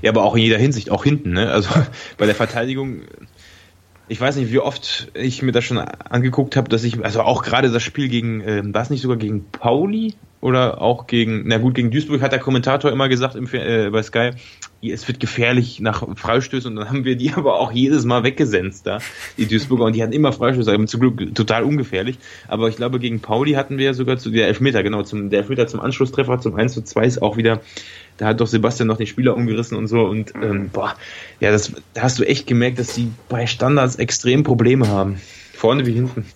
Ja, 0.00 0.10
aber 0.10 0.22
auch 0.22 0.36
in 0.36 0.42
jeder 0.42 0.58
Hinsicht, 0.58 0.90
auch 0.90 1.04
hinten. 1.04 1.32
Ne? 1.32 1.50
Also 1.50 1.68
bei 2.18 2.26
der 2.26 2.34
Verteidigung, 2.34 3.02
ich 4.08 4.20
weiß 4.20 4.36
nicht, 4.36 4.52
wie 4.52 4.60
oft 4.60 5.10
ich 5.14 5.42
mir 5.42 5.52
das 5.52 5.64
schon 5.64 5.78
angeguckt 5.78 6.56
habe, 6.56 6.68
dass 6.68 6.84
ich, 6.84 7.04
also 7.04 7.22
auch 7.22 7.42
gerade 7.42 7.70
das 7.70 7.82
Spiel 7.82 8.08
gegen, 8.08 8.40
äh, 8.42 8.62
war 8.64 8.82
es 8.82 8.90
nicht 8.90 9.02
sogar 9.02 9.16
gegen 9.16 9.44
Pauli 9.50 10.14
oder 10.42 10.82
auch 10.82 11.06
gegen, 11.06 11.44
na 11.46 11.58
gut, 11.58 11.74
gegen 11.74 11.90
Duisburg 11.90 12.20
hat 12.20 12.32
der 12.32 12.40
Kommentator 12.40 12.90
immer 12.90 13.08
gesagt 13.08 13.36
im, 13.36 13.48
äh, 13.52 13.90
bei 13.90 14.02
Sky, 14.02 14.32
es 14.82 15.06
wird 15.06 15.20
gefährlich 15.20 15.78
nach 15.78 16.04
Freistößen 16.16 16.68
und 16.68 16.76
dann 16.76 16.88
haben 16.88 17.04
wir 17.04 17.14
die 17.14 17.32
aber 17.36 17.60
auch 17.60 17.70
jedes 17.70 18.04
Mal 18.04 18.24
weggesenzt 18.24 18.84
da, 18.86 18.98
die 19.38 19.46
Duisburger 19.46 19.84
und 19.84 19.94
die 19.94 20.02
hatten 20.02 20.12
immer 20.12 20.32
Freistöße, 20.32 20.72
aber 20.72 20.84
zum 20.86 21.00
Glück 21.00 21.34
total 21.36 21.62
ungefährlich. 21.62 22.18
Aber 22.48 22.68
ich 22.68 22.76
glaube, 22.76 22.98
gegen 22.98 23.20
Pauli 23.20 23.52
hatten 23.52 23.78
wir 23.78 23.86
ja 23.86 23.94
sogar 23.94 24.18
zu 24.18 24.30
der 24.30 24.48
Elfmeter, 24.48 24.82
genau, 24.82 25.04
zum, 25.04 25.30
der 25.30 25.40
Elfmeter 25.40 25.68
zum 25.68 25.78
Anschlusstreffer, 25.78 26.40
zum 26.40 26.56
1 26.56 26.74
zu 26.74 26.82
2 26.82 27.06
ist 27.06 27.22
auch 27.22 27.36
wieder, 27.36 27.60
da 28.16 28.26
hat 28.26 28.40
doch 28.40 28.48
Sebastian 28.48 28.88
noch 28.88 28.96
den 28.96 29.06
Spieler 29.06 29.36
umgerissen 29.36 29.78
und 29.78 29.86
so 29.86 30.00
und 30.00 30.34
ähm, 30.42 30.70
boah, 30.72 30.96
ja, 31.38 31.52
das, 31.52 31.72
da 31.94 32.02
hast 32.02 32.18
du 32.18 32.24
echt 32.24 32.48
gemerkt, 32.48 32.80
dass 32.80 32.94
die 32.94 33.12
bei 33.28 33.46
Standards 33.46 33.94
extrem 33.94 34.42
Probleme 34.42 34.88
haben. 34.88 35.20
Vorne 35.54 35.86
wie 35.86 35.92
hinten. 35.92 36.26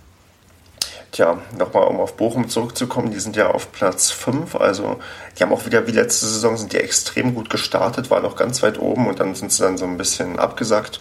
Tja, 1.17 1.39
nochmal 1.59 1.85
um 1.85 1.99
auf 1.99 2.19
Bochum 2.19 2.51
zurückzukommen, 2.51 3.11
die 3.11 3.21
sind 3.21 3.37
ja 3.37 3.49
auf 3.49 3.73
Platz 3.73 4.11
5, 4.11 4.55
also 4.55 5.01
die 5.39 5.43
haben 5.43 5.51
auch 5.51 5.65
wieder 5.65 5.87
wie 5.87 5.93
letzte 5.93 6.27
Saison 6.27 6.59
sind 6.59 6.75
die 6.75 6.77
extrem 6.77 7.35
gut 7.35 7.49
gestartet, 7.49 8.11
waren 8.11 8.27
auch 8.27 8.37
ganz 8.37 8.63
weit 8.63 8.79
oben 8.79 9.07
und 9.07 9.19
dann 9.19 9.35
sind 9.35 9.51
sie 9.51 9.63
dann 9.63 9.79
so 9.79 9.87
ein 9.87 9.97
bisschen 9.97 10.39
abgesackt, 10.39 11.01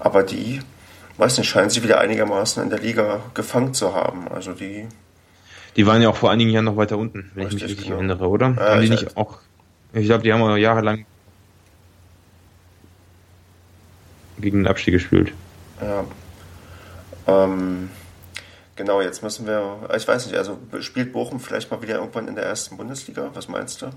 aber 0.00 0.22
die, 0.22 0.60
weiß 1.16 1.38
nicht, 1.38 1.48
scheinen 1.48 1.70
sie 1.70 1.82
wieder 1.82 1.98
einigermaßen 1.98 2.62
in 2.62 2.68
der 2.68 2.78
Liga 2.78 3.20
gefangen 3.32 3.72
zu 3.72 3.94
haben, 3.94 4.28
also 4.28 4.52
die... 4.52 4.86
Die 5.76 5.86
waren 5.86 6.02
ja 6.02 6.10
auch 6.10 6.16
vor 6.16 6.30
einigen 6.30 6.50
Jahren 6.50 6.66
noch 6.66 6.76
weiter 6.76 6.98
unten, 6.98 7.30
wenn 7.32 7.46
richtig, 7.46 7.62
ich 7.62 7.62
mich 7.62 7.70
richtig 7.70 7.86
genau. 7.86 7.96
erinnere, 8.00 8.28
oder? 8.28 8.48
Äh, 8.58 8.70
haben 8.70 8.82
die 8.82 8.90
nicht 8.90 9.16
auch, 9.16 9.38
ich 9.94 10.04
glaube, 10.04 10.24
die 10.24 10.32
haben 10.34 10.42
ja 10.42 10.58
jahrelang 10.58 11.06
gegen 14.36 14.58
den 14.58 14.66
Abstieg 14.66 14.92
gespielt. 14.92 15.32
Ja. 15.80 16.04
Ähm, 17.26 17.88
Genau, 18.76 19.00
jetzt 19.00 19.22
müssen 19.22 19.46
wir, 19.46 19.88
ich 19.96 20.06
weiß 20.06 20.26
nicht, 20.26 20.36
also 20.36 20.58
spielt 20.80 21.12
Bochum 21.12 21.38
vielleicht 21.38 21.70
mal 21.70 21.80
wieder 21.80 21.96
irgendwann 21.96 22.26
in 22.26 22.34
der 22.34 22.44
ersten 22.44 22.76
Bundesliga? 22.76 23.30
Was 23.34 23.48
meinst 23.48 23.82
du? 23.82 23.90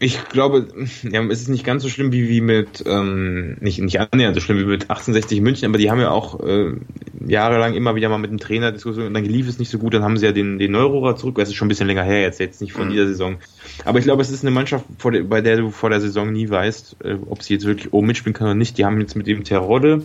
Ich 0.00 0.28
glaube, 0.30 0.68
ja, 1.02 1.22
es 1.24 1.42
ist 1.42 1.48
nicht 1.48 1.64
ganz 1.64 1.82
so 1.82 1.88
schlimm 1.88 2.10
wie, 2.12 2.28
wie 2.28 2.40
mit, 2.40 2.82
ähm, 2.86 3.56
nicht, 3.60 3.78
nicht 3.78 4.00
annähernd 4.00 4.34
so 4.34 4.40
schlimm 4.40 4.58
wie 4.58 4.64
mit 4.64 4.82
1860 4.84 5.40
München, 5.40 5.68
aber 5.68 5.78
die 5.78 5.90
haben 5.90 6.00
ja 6.00 6.10
auch 6.10 6.40
äh, 6.40 6.72
jahrelang 7.26 7.74
immer 7.74 7.94
wieder 7.94 8.08
mal 8.08 8.18
mit 8.18 8.30
dem 8.30 8.38
Trainer 8.38 8.72
diskutiert 8.72 9.06
und 9.06 9.14
dann 9.14 9.24
lief 9.24 9.46
es 9.46 9.58
nicht 9.58 9.70
so 9.70 9.78
gut, 9.78 9.94
dann 9.94 10.02
haben 10.02 10.16
sie 10.16 10.26
ja 10.26 10.32
den, 10.32 10.58
den 10.58 10.72
Neurohrer 10.72 11.14
zurück, 11.14 11.36
das 11.36 11.50
ist 11.50 11.54
schon 11.54 11.66
ein 11.66 11.68
bisschen 11.68 11.86
länger 11.86 12.02
her 12.02 12.22
jetzt, 12.22 12.40
jetzt 12.40 12.60
nicht 12.60 12.72
von 12.72 12.86
mhm. 12.86 12.92
dieser 12.92 13.06
Saison. 13.06 13.36
Aber 13.84 13.98
ich 13.98 14.04
glaube, 14.04 14.22
es 14.22 14.30
ist 14.30 14.42
eine 14.42 14.50
Mannschaft, 14.50 14.86
der, 15.04 15.22
bei 15.22 15.40
der 15.40 15.58
du 15.58 15.70
vor 15.70 15.90
der 15.90 16.00
Saison 16.00 16.32
nie 16.32 16.48
weißt, 16.48 16.96
äh, 17.04 17.16
ob 17.28 17.42
sie 17.42 17.54
jetzt 17.54 17.66
wirklich 17.66 17.92
oben 17.92 18.08
mitspielen 18.08 18.34
kann 18.34 18.48
oder 18.48 18.56
nicht. 18.56 18.76
Die 18.78 18.84
haben 18.84 19.00
jetzt 19.00 19.14
mit 19.14 19.26
dem 19.28 19.44
Terodde, 19.44 20.02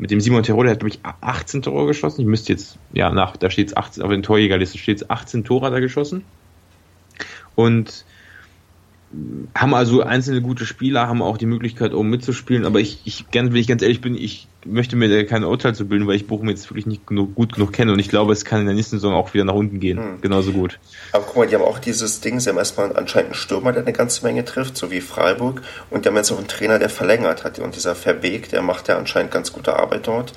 mit 0.00 0.10
dem 0.10 0.20
Simon 0.20 0.42
Terodde, 0.42 0.68
der 0.68 0.72
hat, 0.72 0.80
glaube 0.80 0.94
ich, 0.94 1.00
18 1.20 1.60
Tore 1.60 1.86
geschossen. 1.86 2.22
Ich 2.22 2.26
müsste 2.26 2.54
jetzt, 2.54 2.78
ja, 2.94 3.10
nach, 3.10 3.36
da 3.36 3.50
steht 3.50 3.68
es 3.68 3.76
18, 3.76 4.02
auf 4.02 4.08
der 4.08 4.22
Torjägerliste 4.22 4.78
steht 4.78 5.02
es 5.02 5.10
18 5.10 5.44
Tore 5.44 5.70
da 5.70 5.78
geschossen. 5.78 6.24
Und 7.54 8.06
haben 9.56 9.74
also 9.74 10.02
einzelne 10.02 10.40
gute 10.40 10.64
Spieler, 10.64 11.08
haben 11.08 11.20
auch 11.20 11.36
die 11.36 11.46
Möglichkeit, 11.46 11.94
oben 11.94 12.10
mitzuspielen, 12.10 12.64
aber 12.64 12.78
ich, 12.78 13.00
ich 13.04 13.24
wenn 13.32 13.54
ich 13.56 13.66
ganz 13.66 13.82
ehrlich 13.82 14.00
bin, 14.00 14.14
ich 14.14 14.46
möchte 14.64 14.94
mir 14.94 15.26
kein 15.26 15.42
Urteil 15.42 15.74
zu 15.74 15.86
bilden, 15.86 16.06
weil 16.06 16.14
ich 16.14 16.28
Bochum 16.28 16.48
jetzt 16.48 16.70
wirklich 16.70 16.86
nicht 16.86 17.08
genug, 17.08 17.34
gut 17.34 17.54
genug 17.54 17.72
kenne 17.72 17.92
und 17.92 17.98
ich 17.98 18.08
glaube, 18.08 18.32
es 18.32 18.44
kann 18.44 18.60
in 18.60 18.66
der 18.66 18.74
nächsten 18.74 18.96
Saison 18.96 19.14
auch 19.14 19.34
wieder 19.34 19.44
nach 19.44 19.54
unten 19.54 19.80
gehen. 19.80 19.98
Hm. 19.98 20.20
Genauso 20.20 20.52
gut. 20.52 20.78
Aber 21.10 21.24
guck 21.24 21.36
mal, 21.36 21.46
die 21.48 21.56
haben 21.56 21.64
auch 21.64 21.80
dieses 21.80 22.20
Ding, 22.20 22.38
sie 22.38 22.50
haben 22.50 22.58
erstmal 22.58 22.96
anscheinend 22.96 23.30
einen 23.30 23.34
Stürmer, 23.34 23.72
der 23.72 23.82
eine 23.82 23.92
ganze 23.92 24.24
Menge 24.24 24.44
trifft, 24.44 24.76
so 24.76 24.92
wie 24.92 25.00
Freiburg, 25.00 25.62
und 25.90 26.04
die 26.04 26.08
haben 26.08 26.16
jetzt 26.16 26.30
auch 26.30 26.38
einen 26.38 26.48
Trainer, 26.48 26.78
der 26.78 26.88
verlängert 26.88 27.42
hat. 27.42 27.58
Und 27.58 27.74
dieser 27.74 27.96
Verbeek, 27.96 28.50
der 28.50 28.62
macht 28.62 28.86
ja 28.86 28.96
anscheinend 28.96 29.32
ganz 29.32 29.52
gute 29.52 29.76
Arbeit 29.76 30.06
dort. 30.06 30.34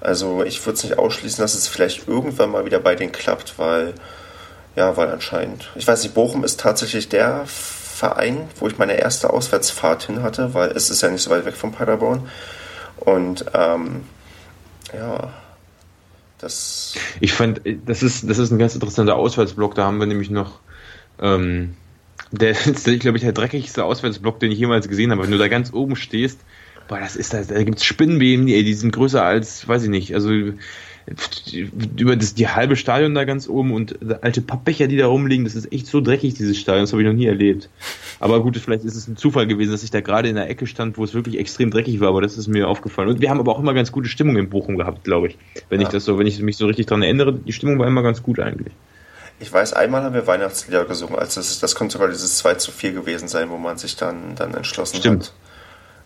Also 0.00 0.42
ich 0.42 0.64
würde 0.66 0.76
es 0.76 0.84
nicht 0.84 0.98
ausschließen, 0.98 1.40
dass 1.40 1.54
es 1.54 1.68
vielleicht 1.68 2.08
irgendwann 2.08 2.50
mal 2.50 2.64
wieder 2.64 2.80
bei 2.80 2.96
denen 2.96 3.12
klappt, 3.12 3.58
weil, 3.58 3.94
ja, 4.74 4.96
weil 4.96 5.08
anscheinend, 5.08 5.70
ich 5.76 5.86
weiß 5.86 6.02
nicht, 6.02 6.14
Bochum 6.14 6.42
ist 6.42 6.58
tatsächlich 6.58 7.08
der 7.08 7.44
Verein, 7.98 8.48
wo 8.60 8.68
ich 8.68 8.78
meine 8.78 8.94
erste 8.94 9.30
Auswärtsfahrt 9.30 10.04
hin 10.04 10.22
hatte, 10.22 10.54
weil 10.54 10.70
es 10.70 10.88
ist 10.88 11.02
ja 11.02 11.10
nicht 11.10 11.22
so 11.22 11.30
weit 11.30 11.44
weg 11.44 11.56
von 11.56 11.72
Paderborn. 11.72 12.28
Und 12.96 13.44
ähm, 13.54 14.02
ja, 14.94 15.32
das. 16.38 16.94
Ich 17.18 17.32
fand, 17.32 17.60
das 17.86 18.04
ist, 18.04 18.30
das 18.30 18.38
ist 18.38 18.52
ein 18.52 18.58
ganz 18.58 18.74
interessanter 18.74 19.16
Auswärtsblock. 19.16 19.74
Da 19.74 19.84
haben 19.84 19.98
wir 19.98 20.06
nämlich 20.06 20.30
noch. 20.30 20.60
Ähm, 21.20 21.74
der 22.30 22.50
ist, 22.66 22.84
glaube 23.00 23.18
ich, 23.18 23.24
der 23.24 23.32
dreckigste 23.32 23.84
Auswärtsblock, 23.84 24.38
den 24.38 24.52
ich 24.52 24.58
jemals 24.58 24.88
gesehen 24.88 25.10
habe. 25.10 25.24
Wenn 25.24 25.32
du 25.32 25.38
da 25.38 25.48
ganz 25.48 25.72
oben 25.72 25.96
stehst, 25.96 26.38
boah, 26.86 27.00
das 27.00 27.16
ist 27.16 27.34
das, 27.34 27.48
da 27.48 27.60
gibt's 27.64 27.84
Spinnenweben, 27.84 28.46
die, 28.46 28.62
die 28.62 28.74
sind 28.74 28.92
größer 28.92 29.24
als, 29.24 29.66
weiß 29.66 29.82
ich 29.82 29.90
nicht, 29.90 30.14
also 30.14 30.30
über 31.96 32.16
das, 32.16 32.34
die 32.34 32.48
halbe 32.48 32.76
Stadion 32.76 33.14
da 33.14 33.24
ganz 33.24 33.48
oben 33.48 33.72
und 33.72 33.98
alte 34.22 34.40
Pappbecher, 34.40 34.86
die 34.86 34.96
da 34.96 35.06
rumliegen, 35.06 35.44
das 35.44 35.54
ist 35.54 35.72
echt 35.72 35.86
so 35.86 36.00
dreckig, 36.00 36.34
dieses 36.34 36.58
Stadion, 36.58 36.82
das 36.82 36.92
habe 36.92 37.02
ich 37.02 37.08
noch 37.08 37.14
nie 37.14 37.26
erlebt. 37.26 37.68
Aber 38.20 38.42
gut, 38.42 38.56
vielleicht 38.56 38.84
ist 38.84 38.96
es 38.96 39.08
ein 39.08 39.16
Zufall 39.16 39.46
gewesen, 39.46 39.72
dass 39.72 39.82
ich 39.82 39.90
da 39.90 40.00
gerade 40.00 40.28
in 40.28 40.36
der 40.36 40.48
Ecke 40.48 40.66
stand, 40.66 40.98
wo 40.98 41.04
es 41.04 41.14
wirklich 41.14 41.38
extrem 41.38 41.70
dreckig 41.70 42.00
war, 42.00 42.08
aber 42.08 42.20
das 42.20 42.36
ist 42.36 42.48
mir 42.48 42.68
aufgefallen. 42.68 43.08
Und 43.08 43.20
wir 43.20 43.30
haben 43.30 43.40
aber 43.40 43.52
auch 43.52 43.60
immer 43.60 43.74
ganz 43.74 43.92
gute 43.92 44.08
Stimmung 44.08 44.36
in 44.36 44.50
Bochum 44.50 44.76
gehabt, 44.76 45.04
glaube 45.04 45.28
ich. 45.28 45.38
Wenn 45.68 45.80
ja. 45.80 45.86
ich 45.86 45.92
das 45.92 46.04
so, 46.04 46.18
wenn 46.18 46.26
ich 46.26 46.40
mich 46.40 46.56
so 46.56 46.66
richtig 46.66 46.86
dran 46.86 47.02
erinnere, 47.02 47.32
die 47.32 47.52
Stimmung 47.52 47.78
war 47.78 47.86
immer 47.86 48.02
ganz 48.02 48.22
gut 48.22 48.40
eigentlich. 48.40 48.72
Ich 49.40 49.52
weiß, 49.52 49.72
einmal 49.72 50.02
haben 50.02 50.14
wir 50.14 50.26
Weihnachtslieder 50.26 50.84
gesungen, 50.84 51.16
also 51.16 51.40
das, 51.40 51.60
das 51.60 51.74
konnte 51.76 51.92
sogar 51.92 52.08
dieses 52.08 52.38
2 52.38 52.54
zu 52.54 52.72
4 52.72 52.92
gewesen 52.92 53.28
sein, 53.28 53.50
wo 53.50 53.56
man 53.56 53.78
sich 53.78 53.96
dann, 53.96 54.34
dann 54.34 54.52
entschlossen 54.54 54.96
Stimmt. 54.96 55.26
hat, 55.26 55.32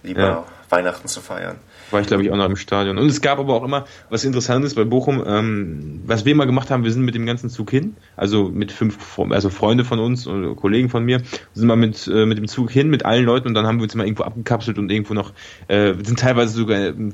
lieber 0.02 0.20
ja. 0.20 0.46
Weihnachten 0.68 1.08
zu 1.08 1.22
feiern 1.22 1.56
war 1.92 2.00
ich, 2.00 2.06
glaube 2.06 2.22
ich, 2.22 2.30
auch 2.30 2.36
noch 2.36 2.46
im 2.46 2.56
Stadion. 2.56 2.98
Und 2.98 3.06
es 3.06 3.20
gab 3.20 3.38
aber 3.38 3.54
auch 3.54 3.64
immer, 3.64 3.84
was 4.10 4.24
interessant 4.24 4.64
ist 4.64 4.74
bei 4.74 4.84
Bochum, 4.84 5.22
ähm, 5.26 6.00
was 6.06 6.24
wir 6.24 6.32
immer 6.32 6.46
gemacht 6.46 6.70
haben, 6.70 6.84
wir 6.84 6.92
sind 6.92 7.04
mit 7.04 7.14
dem 7.14 7.26
ganzen 7.26 7.50
Zug 7.50 7.70
hin, 7.70 7.96
also 8.16 8.48
mit 8.48 8.72
fünf, 8.72 9.18
also 9.30 9.50
Freunde 9.50 9.84
von 9.84 9.98
uns 9.98 10.26
oder 10.26 10.54
Kollegen 10.54 10.88
von 10.88 11.04
mir, 11.04 11.22
sind 11.54 11.66
mal 11.66 11.76
mit, 11.76 12.08
äh, 12.12 12.26
mit 12.26 12.38
dem 12.38 12.48
Zug 12.48 12.70
hin, 12.70 12.88
mit 12.90 13.04
allen 13.04 13.24
Leuten 13.24 13.48
und 13.48 13.54
dann 13.54 13.66
haben 13.66 13.78
wir 13.78 13.84
uns 13.84 13.94
immer 13.94 14.04
irgendwo 14.04 14.24
abgekapselt 14.24 14.78
und 14.78 14.90
irgendwo 14.90 15.14
noch, 15.14 15.32
äh, 15.68 15.94
sind 16.02 16.18
teilweise 16.18 16.54
sogar 16.54 16.78
in 16.78 17.12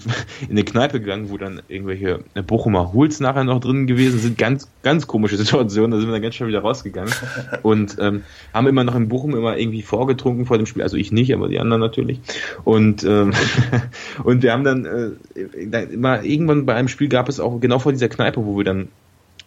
eine 0.48 0.64
Kneipe 0.64 1.00
gegangen, 1.00 1.30
wo 1.30 1.36
dann 1.36 1.62
irgendwelche 1.68 2.20
Bochumer 2.46 2.92
Huls 2.92 3.20
nachher 3.20 3.44
noch 3.44 3.60
drin 3.60 3.86
gewesen 3.86 4.18
sind. 4.18 4.38
Ganz, 4.38 4.70
ganz 4.82 5.06
komische 5.06 5.36
Situationen, 5.36 5.90
da 5.90 5.98
sind 5.98 6.08
wir 6.08 6.12
dann 6.12 6.22
ganz 6.22 6.34
schnell 6.34 6.48
wieder 6.48 6.60
rausgegangen 6.60 7.12
und 7.62 7.96
ähm, 8.00 8.22
haben 8.52 8.66
immer 8.66 8.84
noch 8.84 8.94
in 8.94 9.08
Bochum 9.08 9.34
immer 9.34 9.56
irgendwie 9.56 9.82
vorgetrunken 9.82 10.46
vor 10.46 10.58
dem 10.58 10.66
Spiel, 10.66 10.82
also 10.82 10.96
ich 10.96 11.12
nicht, 11.12 11.34
aber 11.34 11.48
die 11.48 11.58
anderen 11.58 11.80
natürlich. 11.80 12.20
Und, 12.64 13.04
ähm, 13.04 13.32
und 14.24 14.42
wir 14.42 14.52
haben 14.52 14.64
dann 14.68 15.18
äh, 15.34 15.82
immer 15.84 16.22
irgendwann 16.22 16.66
bei 16.66 16.74
einem 16.74 16.88
Spiel 16.88 17.08
gab 17.08 17.28
es 17.28 17.40
auch 17.40 17.60
genau 17.60 17.78
vor 17.78 17.92
dieser 17.92 18.08
Kneipe, 18.08 18.44
wo 18.44 18.56
wir 18.56 18.64
dann 18.64 18.88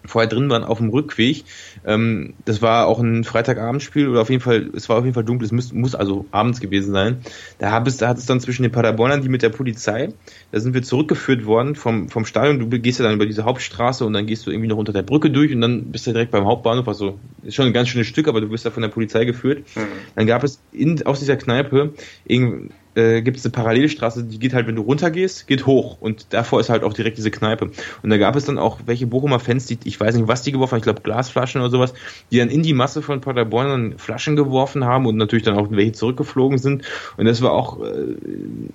vorher 0.05 0.29
drin 0.29 0.49
waren 0.49 0.63
auf 0.63 0.79
dem 0.79 0.89
Rückweg. 0.89 1.43
Ähm, 1.85 2.33
das 2.45 2.61
war 2.61 2.87
auch 2.87 2.99
ein 2.99 3.23
Freitagabendspiel 3.23 4.07
oder 4.07 4.21
auf 4.21 4.29
jeden 4.29 4.41
Fall, 4.41 4.69
es 4.75 4.89
war 4.89 4.97
auf 4.97 5.03
jeden 5.03 5.13
Fall 5.13 5.23
dunkel, 5.23 5.45
es 5.45 5.51
muss, 5.51 5.73
muss 5.73 5.95
also 5.95 6.25
abends 6.31 6.59
gewesen 6.59 6.91
sein. 6.91 7.21
Da, 7.59 7.71
hab 7.71 7.87
es, 7.87 7.97
da 7.97 8.07
hat 8.07 8.17
es 8.17 8.25
dann 8.25 8.39
zwischen 8.39 8.63
den 8.63 8.71
Paderbornern, 8.71 9.21
die 9.21 9.29
mit 9.29 9.41
der 9.41 9.49
Polizei, 9.49 10.13
da 10.51 10.59
sind 10.59 10.73
wir 10.73 10.81
zurückgeführt 10.81 11.45
worden 11.45 11.75
vom, 11.75 12.09
vom 12.09 12.25
Stadion. 12.25 12.59
Du 12.59 12.79
gehst 12.79 12.99
ja 12.99 13.05
dann 13.05 13.15
über 13.15 13.25
diese 13.25 13.43
Hauptstraße 13.43 14.05
und 14.05 14.13
dann 14.13 14.25
gehst 14.25 14.45
du 14.45 14.51
irgendwie 14.51 14.67
noch 14.67 14.77
unter 14.77 14.93
der 14.93 15.03
Brücke 15.03 15.29
durch 15.29 15.53
und 15.53 15.61
dann 15.61 15.91
bist 15.91 16.07
du 16.07 16.11
direkt 16.11 16.31
beim 16.31 16.45
Hauptbahnhof. 16.45 16.87
Also 16.87 17.19
ist 17.43 17.55
schon 17.55 17.67
ein 17.67 17.73
ganz 17.73 17.89
schönes 17.89 18.07
Stück, 18.07 18.27
aber 18.27 18.41
du 18.41 18.49
wirst 18.49 18.65
da 18.65 18.71
von 18.71 18.81
der 18.81 18.89
Polizei 18.89 19.25
geführt. 19.25 19.63
Mhm. 19.75 19.81
Dann 20.15 20.27
gab 20.27 20.43
es 20.43 20.59
in, 20.71 21.05
aus 21.05 21.19
dieser 21.19 21.37
Kneipe 21.37 21.93
irgendwie 22.25 22.71
äh, 22.95 23.21
gibt 23.21 23.37
es 23.37 23.45
eine 23.45 23.51
Parallelstraße, 23.51 24.23
die 24.23 24.39
geht 24.39 24.53
halt, 24.53 24.67
wenn 24.67 24.75
du 24.75 24.81
runtergehst, 24.81 25.47
geht 25.47 25.65
hoch 25.65 25.97
und 26.01 26.27
davor 26.31 26.59
ist 26.59 26.69
halt 26.69 26.83
auch 26.83 26.93
direkt 26.93 27.17
diese 27.17 27.31
Kneipe. 27.31 27.71
Und 28.03 28.09
da 28.09 28.17
gab 28.17 28.35
es 28.35 28.45
dann 28.45 28.57
auch 28.57 28.79
welche 28.85 29.07
Bochumer 29.07 29.39
Fans, 29.39 29.65
die, 29.65 29.77
ich 29.83 29.99
weiß 29.99 30.15
nicht, 30.15 30.27
was 30.27 30.41
die 30.41 30.51
geworfen 30.51 30.73
haben, 30.73 30.79
ich 30.79 30.83
glaube 30.83 31.01
Glasflaschen 31.01 31.61
oder 31.61 31.69
sowas, 31.69 31.93
die 32.31 32.37
dann 32.37 32.49
in 32.49 32.63
die 32.63 32.73
Masse 32.73 33.01
von 33.01 33.21
Paderborn 33.21 33.97
Flaschen 33.97 34.35
geworfen 34.35 34.85
haben 34.85 35.05
und 35.05 35.17
natürlich 35.17 35.45
dann 35.45 35.57
auch 35.57 35.71
welche 35.71 35.93
zurückgeflogen 35.93 36.57
sind. 36.57 36.83
Und 37.17 37.25
das 37.25 37.41
war 37.41 37.51
auch, 37.51 37.81
äh, 37.81 38.15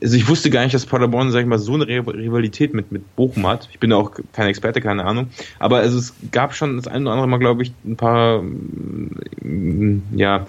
also 0.02 0.16
ich 0.16 0.28
wusste 0.28 0.50
gar 0.50 0.62
nicht, 0.62 0.74
dass 0.74 0.86
Paderborn, 0.86 1.30
sag 1.30 1.40
ich 1.40 1.46
mal, 1.46 1.58
so 1.58 1.74
eine 1.74 1.86
Rivalität 1.86 2.74
mit, 2.74 2.92
mit 2.92 3.16
Bochum 3.16 3.46
hat. 3.46 3.68
Ich 3.72 3.78
bin 3.78 3.92
auch 3.92 4.12
kein 4.32 4.48
Experte, 4.48 4.80
keine 4.80 5.04
Ahnung. 5.04 5.28
Aber 5.58 5.78
also 5.78 5.98
es 5.98 6.14
gab 6.32 6.54
schon 6.54 6.76
das 6.76 6.88
eine 6.88 7.04
oder 7.04 7.12
andere 7.12 7.28
Mal, 7.28 7.38
glaube 7.38 7.62
ich, 7.62 7.72
ein 7.84 7.96
paar, 7.96 8.42
mm, 8.42 10.02
ja, 10.14 10.46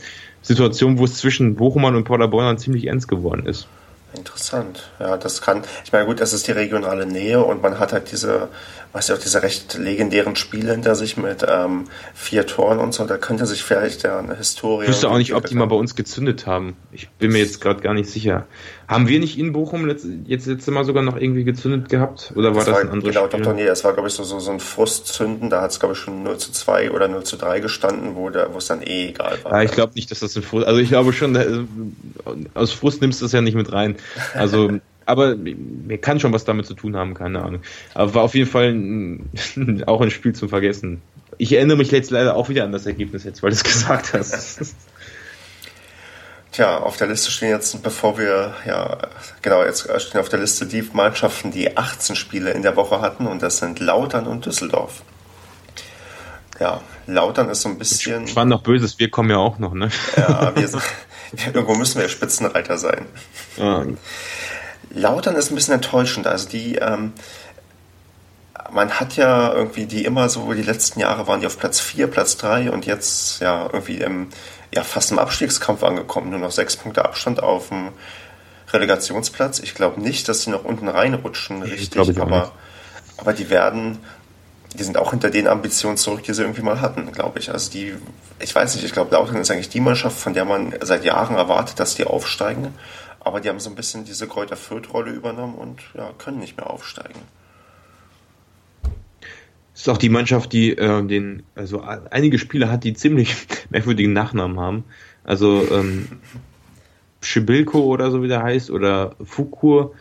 Situation, 0.48 0.98
wo 0.98 1.04
es 1.04 1.16
zwischen 1.16 1.56
Bochumern 1.56 1.96
und 1.96 2.06
Paderborn 2.06 2.58
ziemlich 2.58 2.88
ernst 2.88 3.10
geworden 3.10 3.46
ist. 3.46 3.68
Interessant. 4.16 4.90
Ja, 5.00 5.18
das 5.18 5.42
kann, 5.42 5.64
ich 5.84 5.92
meine, 5.92 6.06
gut, 6.06 6.22
das 6.22 6.32
ist 6.32 6.48
die 6.48 6.54
regionale 6.54 7.06
Nähe 7.06 7.44
und 7.44 7.62
man 7.62 7.78
hat 7.78 7.92
halt 7.92 8.12
diese, 8.12 8.48
weiß 8.94 9.10
ich 9.10 9.16
auch, 9.16 9.22
diese 9.22 9.44
recht 9.44 9.78
legendären 9.78 10.36
Spiele 10.36 10.72
hinter 10.72 10.96
sich 10.96 11.18
mit 11.18 11.46
ähm, 11.48 11.86
vier 12.14 12.46
Toren 12.48 12.80
und 12.80 12.94
so, 12.94 13.06
da 13.06 13.18
könnte 13.18 13.46
sich 13.46 13.64
vielleicht 13.64 14.04
ja 14.04 14.20
eine 14.20 14.36
Historie. 14.36 14.84
Ich 14.84 14.90
wüsste 14.90 15.10
auch 15.10 15.18
nicht, 15.18 15.34
ob 15.34 15.46
die 15.46 15.56
mal 15.56 15.66
bei 15.66 15.76
uns 15.76 15.96
gezündet 15.96 16.48
haben. 16.48 16.76
Ich 16.92 17.10
bin 17.10 17.32
mir 17.32 17.40
jetzt 17.40 17.62
gerade 17.62 17.82
gar 17.82 17.94
nicht 17.94 18.10
sicher. 18.10 18.48
Haben 18.88 19.08
wir 19.10 19.20
nicht 19.20 19.38
in 19.38 19.52
Bochum 19.52 19.88
jetzt, 19.90 20.06
jetzt 20.26 20.48
letzte 20.48 20.72
Mal 20.72 20.86
sogar 20.86 21.04
noch 21.04 21.18
irgendwie 21.18 21.44
gezündet 21.44 21.90
gehabt? 21.90 22.32
Oder 22.36 22.56
war 22.56 22.64
das, 22.64 22.74
das 22.74 22.84
ein 22.84 22.90
anderes 22.90 23.14
genau, 23.14 23.28
Spiel? 23.28 23.40
Genau, 23.42 23.54
nee, 23.54 23.66
es 23.66 23.84
war, 23.84 23.94
glaube 23.94 24.08
ich, 24.08 24.14
so, 24.14 24.24
so, 24.24 24.40
so 24.40 24.52
ein 24.52 24.62
Frustzünden. 24.62 25.50
Da 25.50 25.62
hat 25.62 25.72
es, 25.72 25.80
glaube 25.80 25.94
ich, 25.94 26.00
schon 26.00 26.24
0 26.24 26.38
zu 26.38 26.54
2 26.54 26.92
oder 26.92 27.10
0 27.10 27.24
zu 27.24 27.36
3 27.36 27.60
gestanden, 27.60 28.16
wo, 28.16 28.30
es 28.30 28.68
dann 28.68 28.82
eh 28.82 29.10
egal 29.10 29.38
war. 29.44 29.52
Ja, 29.52 29.64
ich 29.64 29.72
glaube 29.72 29.94
nicht, 29.96 30.10
dass 30.10 30.22
das 30.22 30.36
ein 30.38 30.44
Frust... 30.44 30.66
Also 30.66 30.80
ich 30.80 30.90
glaube 30.90 31.12
schon, 31.12 31.36
äh, 31.36 31.66
aus 32.54 32.72
Frust 32.72 33.02
nimmst 33.02 33.20
du 33.20 33.26
das 33.26 33.34
ja 33.34 33.42
nicht 33.42 33.56
mit 33.56 33.72
rein. 33.74 33.98
Also... 34.34 34.72
aber 35.08 35.36
mir 35.36 35.98
kann 35.98 36.20
schon 36.20 36.34
was 36.34 36.46
damit 36.46 36.66
zu 36.66 36.74
tun 36.74 36.96
haben, 36.96 37.14
keine 37.14 37.42
Ahnung. 37.42 37.62
Aber 37.94 38.14
war 38.14 38.24
auf 38.24 38.36
jeden 38.36 38.50
Fall 38.50 38.74
ein, 38.74 39.84
auch 39.88 40.02
ein 40.02 40.12
Spiel 40.12 40.34
zum 40.34 40.50
Vergessen. 40.50 41.02
Ich 41.38 41.54
erinnere 41.54 41.78
mich 41.78 41.92
jetzt 41.92 42.12
leider 42.12 42.36
auch 42.36 42.50
wieder 42.50 42.64
an 42.64 42.72
das 42.72 42.86
Ergebnis 42.86 43.24
jetzt, 43.24 43.42
weil 43.42 43.52
du 43.52 43.56
es 43.56 43.64
gesagt 43.64 44.14
hast. 44.14 44.76
Tja, 46.52 46.80
auf 46.80 46.98
der 46.98 47.08
Liste 47.08 47.32
stehen 47.32 47.50
jetzt, 47.50 47.82
bevor 47.84 48.18
wir, 48.18 48.54
ja, 48.66 48.98
genau, 49.42 49.64
jetzt 49.64 49.88
stehen 50.02 50.20
auf 50.20 50.30
der 50.30 50.40
Liste 50.40 50.66
die 50.66 50.82
Mannschaften, 50.94 51.52
die 51.52 51.78
18 51.78 52.16
Spiele 52.16 52.52
in 52.52 52.64
der 52.64 52.76
Woche 52.76 53.00
hatten 53.00 53.28
und 53.28 53.42
das 53.44 53.60
sind 53.60 53.80
Lautern 53.80 54.28
und 54.28 54.46
Düsseldorf. 54.46 55.04
Ja, 56.60 56.82
Lautern 57.06 57.50
ist 57.50 57.62
so 57.62 57.70
ein 57.70 57.78
bisschen. 57.78 58.28
Spannend 58.28 58.52
noch 58.52 58.64
Böses, 58.64 58.98
wir 58.98 59.10
kommen 59.10 59.30
ja 59.30 59.38
auch 59.38 59.60
noch, 59.60 59.74
ne? 59.74 59.90
Ja, 60.16 60.56
wir 60.56 60.68
sind, 60.68 60.82
irgendwo 61.54 61.76
müssen 61.76 62.02
wir 62.02 62.10
Spitzenreiter 62.10 62.78
sein. 62.78 63.06
Ja. 63.58 63.86
Lautern 64.90 65.36
ist 65.36 65.52
ein 65.52 65.56
bisschen 65.56 65.76
enttäuschend. 65.76 66.28
Also 66.28 66.50
die, 66.50 66.76
ähm, 66.76 67.14
man 68.72 68.92
hat 68.92 69.16
ja 69.16 69.54
irgendwie 69.54 69.86
die 69.86 70.06
immer 70.06 70.30
so, 70.30 70.54
die 70.54 70.64
letzten 70.64 71.00
Jahre 71.00 71.28
waren 71.28 71.42
die 71.42 71.48
auf 71.48 71.58
Platz 71.58 71.80
4, 71.80 72.08
Platz 72.08 72.38
3 72.38 72.72
und 72.72 72.86
jetzt 72.86 73.40
ja 73.40 73.66
irgendwie 73.72 73.98
im 73.98 74.28
ja 74.74 74.84
fast 74.84 75.12
im 75.12 75.20
Abstiegskampf 75.20 75.84
angekommen, 75.84 76.30
nur 76.30 76.40
noch 76.40 76.52
sechs 76.52 76.76
Punkte 76.76 77.06
Abstand 77.06 77.42
auf 77.42 77.70
dem 77.70 77.90
Relegationsplatz. 78.72 79.60
Ich 79.60 79.76
glaube 79.76 80.02
nicht, 80.02 80.28
dass 80.28 80.42
sie 80.42 80.50
noch 80.50 80.66
unten 80.66 80.88
reinrutschen, 80.88 81.64
richtig, 81.64 82.10
ich 82.10 82.22
aber, 82.22 82.52
aber 83.18 83.34
die 83.34 83.50
werden, 83.50 84.00
die 84.78 84.84
sind 84.84 84.98
auch 84.98 85.12
hinter 85.12 85.30
den 85.30 85.48
Ambitionen 85.48 85.98
zurück, 85.98 86.24
die 86.24 86.34
sie 86.34 86.42
irgendwie 86.42 86.62
mal 86.62 86.82
hatten, 86.82 87.12
glaube 87.12 87.40
ich. 87.40 87.52
Also 87.52 87.72
die, 87.72 87.96
ich 88.40 88.54
weiß 88.54 88.76
nicht, 88.76 88.84
ich 88.84 88.92
glaube, 88.92 89.16
Lautern 89.16 89.38
ist 89.38 89.50
eigentlich 89.52 89.70
die 89.70 89.80
Mannschaft, 89.80 90.18
von 90.18 90.34
der 90.34 90.46
man 90.46 90.76
seit 90.82 91.06
Jahren 91.06 91.36
erwartet, 91.36 91.80
dass 91.80 91.96
die 91.96 92.06
aufsteigen. 92.06 92.74
Aber 93.28 93.42
die 93.42 93.50
haben 93.50 93.60
so 93.60 93.70
ein 93.70 93.76
bisschen 93.76 94.06
diese 94.06 94.26
Kräuter 94.26 94.56
Fürth-Rolle 94.56 95.12
übernommen 95.12 95.56
und 95.56 95.82
ja, 95.94 96.12
können 96.18 96.40
nicht 96.40 96.56
mehr 96.56 96.70
aufsteigen. 96.70 97.20
ist 99.76 99.90
auch 99.90 99.98
die 99.98 100.08
Mannschaft, 100.08 100.54
die 100.54 100.72
äh, 100.72 101.06
den, 101.06 101.44
also 101.54 101.82
einige 101.82 102.40
Spieler 102.40 102.72
hat, 102.72 102.86
die 102.86 102.94
ziemlich 102.94 103.36
merkwürdigen 103.70 104.14
Nachnamen 104.14 104.62
haben. 104.62 104.86
Also 105.26 105.68
ähm, 105.70 106.08
Schibilko 107.20 107.80
oder 107.80 108.12
so 108.12 108.24
wie 108.24 108.30
der 108.30 108.44
heißt 108.44 108.72
oder 108.72 109.18
Fukur. 109.22 109.92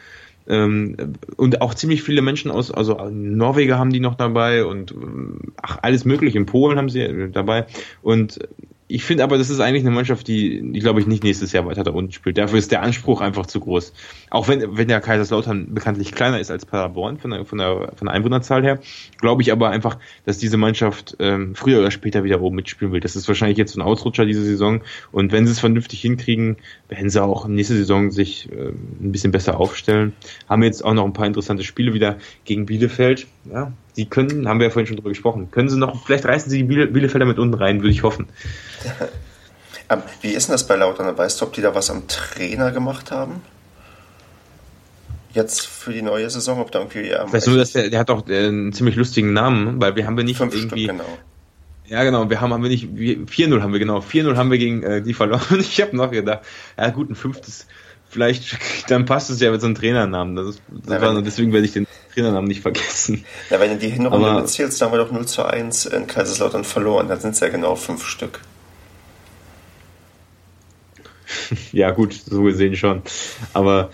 Ähm, 0.47 0.97
und 1.37 1.63
auch 1.63 1.75
ziemlich 1.75 2.05
viele 2.05 2.23
Menschen 2.23 2.53
aus, 2.53 2.71
also 2.71 2.95
Norweger 3.11 3.77
haben 3.77 3.93
die 3.93 3.99
noch 3.99 4.15
dabei 4.15 4.65
und 4.65 4.95
ach, 5.61 5.79
alles 5.83 6.05
mögliche. 6.05 6.39
In 6.39 6.47
Polen 6.47 6.79
haben 6.79 6.91
sie 6.91 7.33
dabei. 7.33 7.67
Und 8.03 8.39
ich 8.89 9.05
finde 9.05 9.25
aber, 9.25 9.37
das 9.37 9.51
ist 9.51 9.59
eigentlich 9.59 9.83
eine 9.83 9.95
Mannschaft, 9.95 10.29
die, 10.29 10.63
die 10.73 10.79
glaube 10.79 11.01
ich, 11.01 11.07
nicht 11.07 11.25
nächstes 11.25 11.53
Jahr 11.53 11.67
weiter 11.67 11.83
da 11.83 11.91
unten 11.91 12.13
spielt. 12.13 12.39
Dafür 12.39 12.59
ist 12.59 12.71
der 12.71 12.83
Anspruch 12.83 13.21
einfach 13.21 13.47
zu 13.47 13.59
groß. 13.59 13.93
Auch 14.31 14.47
wenn, 14.47 14.77
wenn 14.77 14.87
der 14.87 15.01
Kaiserslautern 15.01 15.75
bekanntlich 15.75 16.13
kleiner 16.13 16.39
ist 16.39 16.51
als 16.53 16.67
Paderborn 16.67 17.19
von 17.19 17.31
der, 17.33 17.45
von 17.45 17.59
der, 17.59 17.93
von 17.97 18.07
der 18.07 18.15
Einwohnerzahl 18.15 18.63
her, 18.63 18.79
glaube 19.19 19.43
ich 19.43 19.51
aber 19.51 19.71
einfach, 19.71 19.99
dass 20.25 20.39
diese 20.39 20.57
Mannschaft 20.57 21.17
ähm, 21.19 21.57
früher 21.57 21.81
oder 21.81 21.91
später 21.91 22.23
wieder 22.23 22.41
oben 22.41 22.57
mitspielen 22.57 22.93
will. 22.93 23.01
Das 23.01 23.17
ist 23.17 23.27
wahrscheinlich 23.27 23.59
jetzt 23.59 23.73
so 23.73 23.81
ein 23.81 23.87
Ausrutscher 23.87 24.25
diese 24.25 24.45
Saison. 24.45 24.83
Und 25.11 25.33
wenn 25.33 25.47
sie 25.47 25.53
es 25.53 25.61
vernünftig 25.61 26.01
hinkriegen, 26.01 26.57
werden 26.89 27.11
sie 27.11 27.23
auch 27.23 27.49
nächste 27.49 27.75
Saison 27.75 28.13
sich 28.13 28.49
äh, 28.53 28.69
ein 28.69 29.11
bisschen 29.11 29.33
besser 29.33 29.59
aufstellen. 29.59 30.13
Haben 30.49 30.63
jetzt 30.63 30.85
auch 30.85 30.95
noch 30.95 31.05
ein 31.05 31.13
paar 31.13 31.27
interessante 31.27 31.65
Spiele 31.65 31.93
wieder 31.93 32.19
gegen 32.45 32.67
Bielefeld. 32.67 33.27
Ja, 33.51 33.73
die 33.97 34.07
können, 34.07 34.49
haben 34.49 34.61
wir 34.61 34.67
ja 34.67 34.71
vorhin 34.71 34.87
schon 34.87 34.97
drüber 34.97 35.09
gesprochen, 35.09 35.51
können 35.51 35.69
sie 35.69 35.79
noch, 35.79 36.05
vielleicht 36.05 36.27
reißen 36.27 36.51
sie 36.51 36.65
die 36.65 36.87
Bielefelder 36.87 37.27
mit 37.27 37.39
unten 37.39 37.55
rein, 37.55 37.81
würde 37.81 37.91
ich 37.91 38.03
hoffen. 38.03 38.29
Ähm, 39.89 40.03
wie 40.21 40.31
ist 40.31 40.49
denn 40.49 40.55
das 40.55 40.67
bei 40.67 40.75
Lautern? 40.75 41.17
Weißt 41.17 41.41
du, 41.41 41.45
ob 41.45 41.53
die 41.53 41.61
da 41.61 41.75
was 41.75 41.91
am 41.91 42.09
Trainer 42.09 42.73
gemacht 42.73 43.13
haben? 43.13 43.41
Jetzt 45.33 45.67
für 45.67 45.93
die 45.93 46.03
neue 46.03 46.29
Saison, 46.29 46.61
ob 46.61 46.73
da 46.73 46.81
irgendwie. 46.81 47.11
Ähm, 47.11 47.33
weißt 47.33 47.47
du, 47.47 47.57
dass 47.57 47.73
der, 47.73 47.91
der 47.91 48.01
hat 48.01 48.11
auch 48.11 48.27
äh, 48.29 48.49
einen 48.49 48.73
ziemlich 48.73 48.97
lustigen 48.97 49.33
Namen, 49.33 49.81
weil 49.81 49.95
wir 49.95 50.07
haben 50.07 50.17
wir 50.17 50.25
nicht 50.25 50.39
Fünf 50.39 50.55
irgendwie. 50.55 50.85
Stück, 50.85 50.99
genau. 50.99 51.19
Ja, 51.89 52.03
genau, 52.03 52.29
wir 52.29 52.41
haben, 52.41 52.53
haben 52.53 52.65
wir 52.65 52.71
nicht, 52.71 52.89
4-0 52.89 53.63
haben 53.63 53.73
wir, 53.73 53.79
genau, 53.79 53.99
4-0 54.01 54.35
haben 54.35 54.51
wir 54.51 54.59
gegen 54.59 54.83
äh, 54.83 55.03
die 55.03 55.15
verloren. 55.15 55.43
Ich 55.61 55.81
habe 55.81 55.97
noch 55.97 56.11
gedacht, 56.11 56.41
ja 56.77 56.91
gut, 56.91 57.11
ein 57.11 57.15
fünftes, 57.15 57.69
vielleicht, 58.09 58.59
dann 58.89 59.05
passt 59.05 59.31
es 59.31 59.41
ja 59.41 59.51
mit 59.51 59.61
so 59.61 59.67
einem 59.67 59.75
Trainernamen. 59.75 60.37
Das 60.37 60.49
ist, 60.49 60.63
das 60.69 61.03
ja, 61.03 61.15
war, 61.15 61.23
deswegen 61.23 61.53
werde 61.53 61.67
ich 61.67 61.73
den 61.73 61.87
Trainernamen 62.15 62.49
nicht 62.49 62.63
vergessen. 62.63 63.25
Ja, 63.51 63.61
wenn 63.61 63.71
du 63.71 63.79
die 63.79 63.91
Hinrunde 63.91 64.29
Aber, 64.29 64.41
mitzählst, 64.41 64.81
dann 64.81 64.91
haben 64.91 64.99
wir 64.99 65.05
doch 65.05 65.13
0 65.13 65.27
zu 65.27 65.45
1 65.45 65.87
in 65.87 66.07
Kaiserslautern 66.07 66.65
verloren. 66.65 67.09
Dann 67.09 67.21
sind 67.21 67.33
es 67.33 67.41
ja 67.41 67.49
genau 67.49 67.77
fünf 67.77 68.07
Stück. 68.07 68.41
ja, 71.73 71.91
gut, 71.91 72.15
so 72.15 72.43
gesehen 72.43 72.77
schon. 72.77 73.03
Aber 73.53 73.91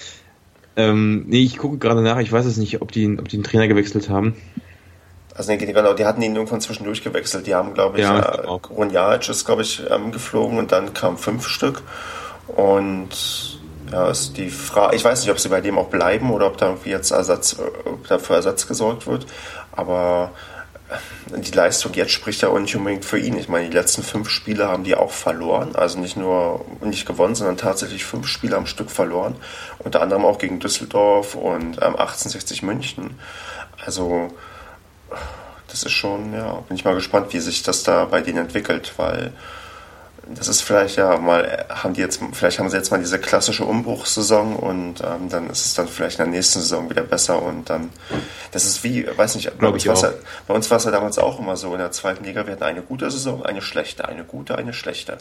ähm, 0.77 1.25
nee, 1.27 1.43
ich 1.43 1.59
gucke 1.59 1.79
gerade 1.79 2.03
nach, 2.03 2.19
ich 2.19 2.33
weiß 2.33 2.47
es 2.47 2.57
nicht, 2.57 2.81
ob 2.81 2.93
die, 2.93 3.19
ob 3.19 3.29
die 3.29 3.37
einen 3.37 3.45
Trainer 3.45 3.69
gewechselt 3.69 4.09
haben. 4.09 4.37
Also 5.35 5.51
nee, 5.51 5.59
genau, 5.59 5.95
die 5.95 6.05
hatten 6.05 6.21
ihn 6.21 6.37
irgendwann 6.37 6.61
zwischendurch 6.61 7.03
gewechselt. 7.03 7.47
Die 7.47 7.55
haben, 7.55 7.73
glaube 7.73 7.99
ich, 7.99 8.05
ja, 8.05 8.21
äh, 8.21 9.31
ist, 9.31 9.45
glaube 9.47 9.63
ich, 9.63 9.83
ähm, 9.91 10.13
geflogen 10.13 10.59
und 10.59 10.73
dann 10.73 10.93
kamen 10.93 11.17
fünf 11.17 11.47
Stück. 11.49 11.83
Und 12.49 13.61
ja, 13.93 14.09
ist 14.09 14.39
die 14.39 14.49
Frage, 14.49 14.97
ich 14.97 15.05
weiß 15.05 15.21
nicht, 15.21 15.31
ob 15.31 15.39
sie 15.39 15.51
bei 15.51 15.61
dem 15.61 15.79
auch 15.79 15.89
bleiben 15.89 16.31
oder 16.31 16.47
ob 16.47 16.57
da 16.57 16.67
irgendwie 16.67 16.91
jetzt 16.91 17.11
Ersatz, 17.11 17.57
ob 17.85 18.09
dafür 18.09 18.37
Ersatz 18.37 18.67
gesorgt 18.67 19.07
wird. 19.07 19.27
Aber 19.71 20.33
äh, 20.89 21.39
die 21.39 21.53
Leistung 21.53 21.93
jetzt 21.93 22.13
spricht 22.13 22.41
ja 22.41 22.49
auch 22.49 22.59
nicht 22.59 22.75
unbedingt 22.75 23.05
für 23.05 23.19
ihn. 23.19 23.37
Ich 23.37 23.49
meine, 23.49 23.69
die 23.69 23.77
letzten 23.77 24.03
fünf 24.03 24.31
Spiele 24.31 24.67
haben 24.69 24.85
die 24.85 24.95
auch 24.95 25.13
verloren. 25.13 25.77
Also 25.77 25.99
nicht 25.99 26.17
nur 26.17 26.65
nicht 26.81 27.07
gewonnen, 27.07 27.35
sondern 27.35 27.59
tatsächlich 27.59 28.07
fünf 28.07 28.27
Spiele 28.27 28.57
am 28.57 28.67
Stück 28.67 28.91
verloren. 28.91 29.37
Unter 29.79 30.01
anderem 30.01 30.25
auch 30.25 30.39
gegen 30.39 30.59
Düsseldorf 30.59 31.35
und 31.35 31.77
ähm, 31.77 31.97
1860 31.97 32.63
München. 32.63 33.19
Also 33.85 34.31
das 35.69 35.83
ist 35.83 35.93
schon, 35.93 36.33
ja, 36.33 36.55
bin 36.67 36.77
ich 36.77 36.85
mal 36.85 36.95
gespannt, 36.95 37.33
wie 37.35 37.41
sich 37.41 37.63
das 37.63 37.83
da 37.83 38.07
bei 38.07 38.23
denen 38.23 38.39
entwickelt, 38.39 38.95
weil 38.97 39.33
das 40.29 40.49
ist 40.49 40.63
vielleicht 40.63 40.97
ja 40.97 41.19
mal, 41.19 41.67
haben 41.69 41.95
die 41.95 42.01
jetzt, 42.01 42.21
vielleicht 42.33 42.59
haben 42.59 42.69
sie 42.69 42.77
jetzt 42.77 42.91
mal 42.91 42.99
diese 42.99 43.19
klassische 43.19 43.65
Umbruchssaison 43.65 44.57
und 44.57 45.01
ähm, 45.01 45.29
dann 45.29 45.51
ist 45.51 45.67
es 45.67 45.75
dann 45.75 45.89
vielleicht 45.89 46.19
in 46.19 46.27
der 46.27 46.35
nächsten 46.35 46.61
Saison 46.61 46.89
wieder 46.89 47.03
besser 47.03 47.43
und 47.43 47.69
dann, 47.69 47.91
das 48.53 48.65
ist 48.65 48.85
wie, 48.85 49.07
weiß 49.17 49.35
nicht, 49.35 49.59
bei 49.59 49.69
uns, 49.69 49.85
ja, 49.85 49.95
bei 50.47 50.55
uns 50.55 50.71
war 50.71 50.79
es 50.79 50.85
ja 50.85 50.91
damals 50.91 51.19
auch 51.19 51.41
immer 51.41 51.57
so 51.57 51.73
in 51.73 51.79
der 51.79 51.91
zweiten 51.91 52.25
Liga, 52.25 52.47
wir 52.47 52.53
hatten 52.53 52.63
eine 52.63 52.83
gute 52.83 53.11
Saison, 53.11 53.45
eine 53.45 53.63
schlechte, 53.63 54.09
eine 54.09 54.25
gute, 54.25 54.57
eine 54.57 54.73
schlechte. 54.73 55.19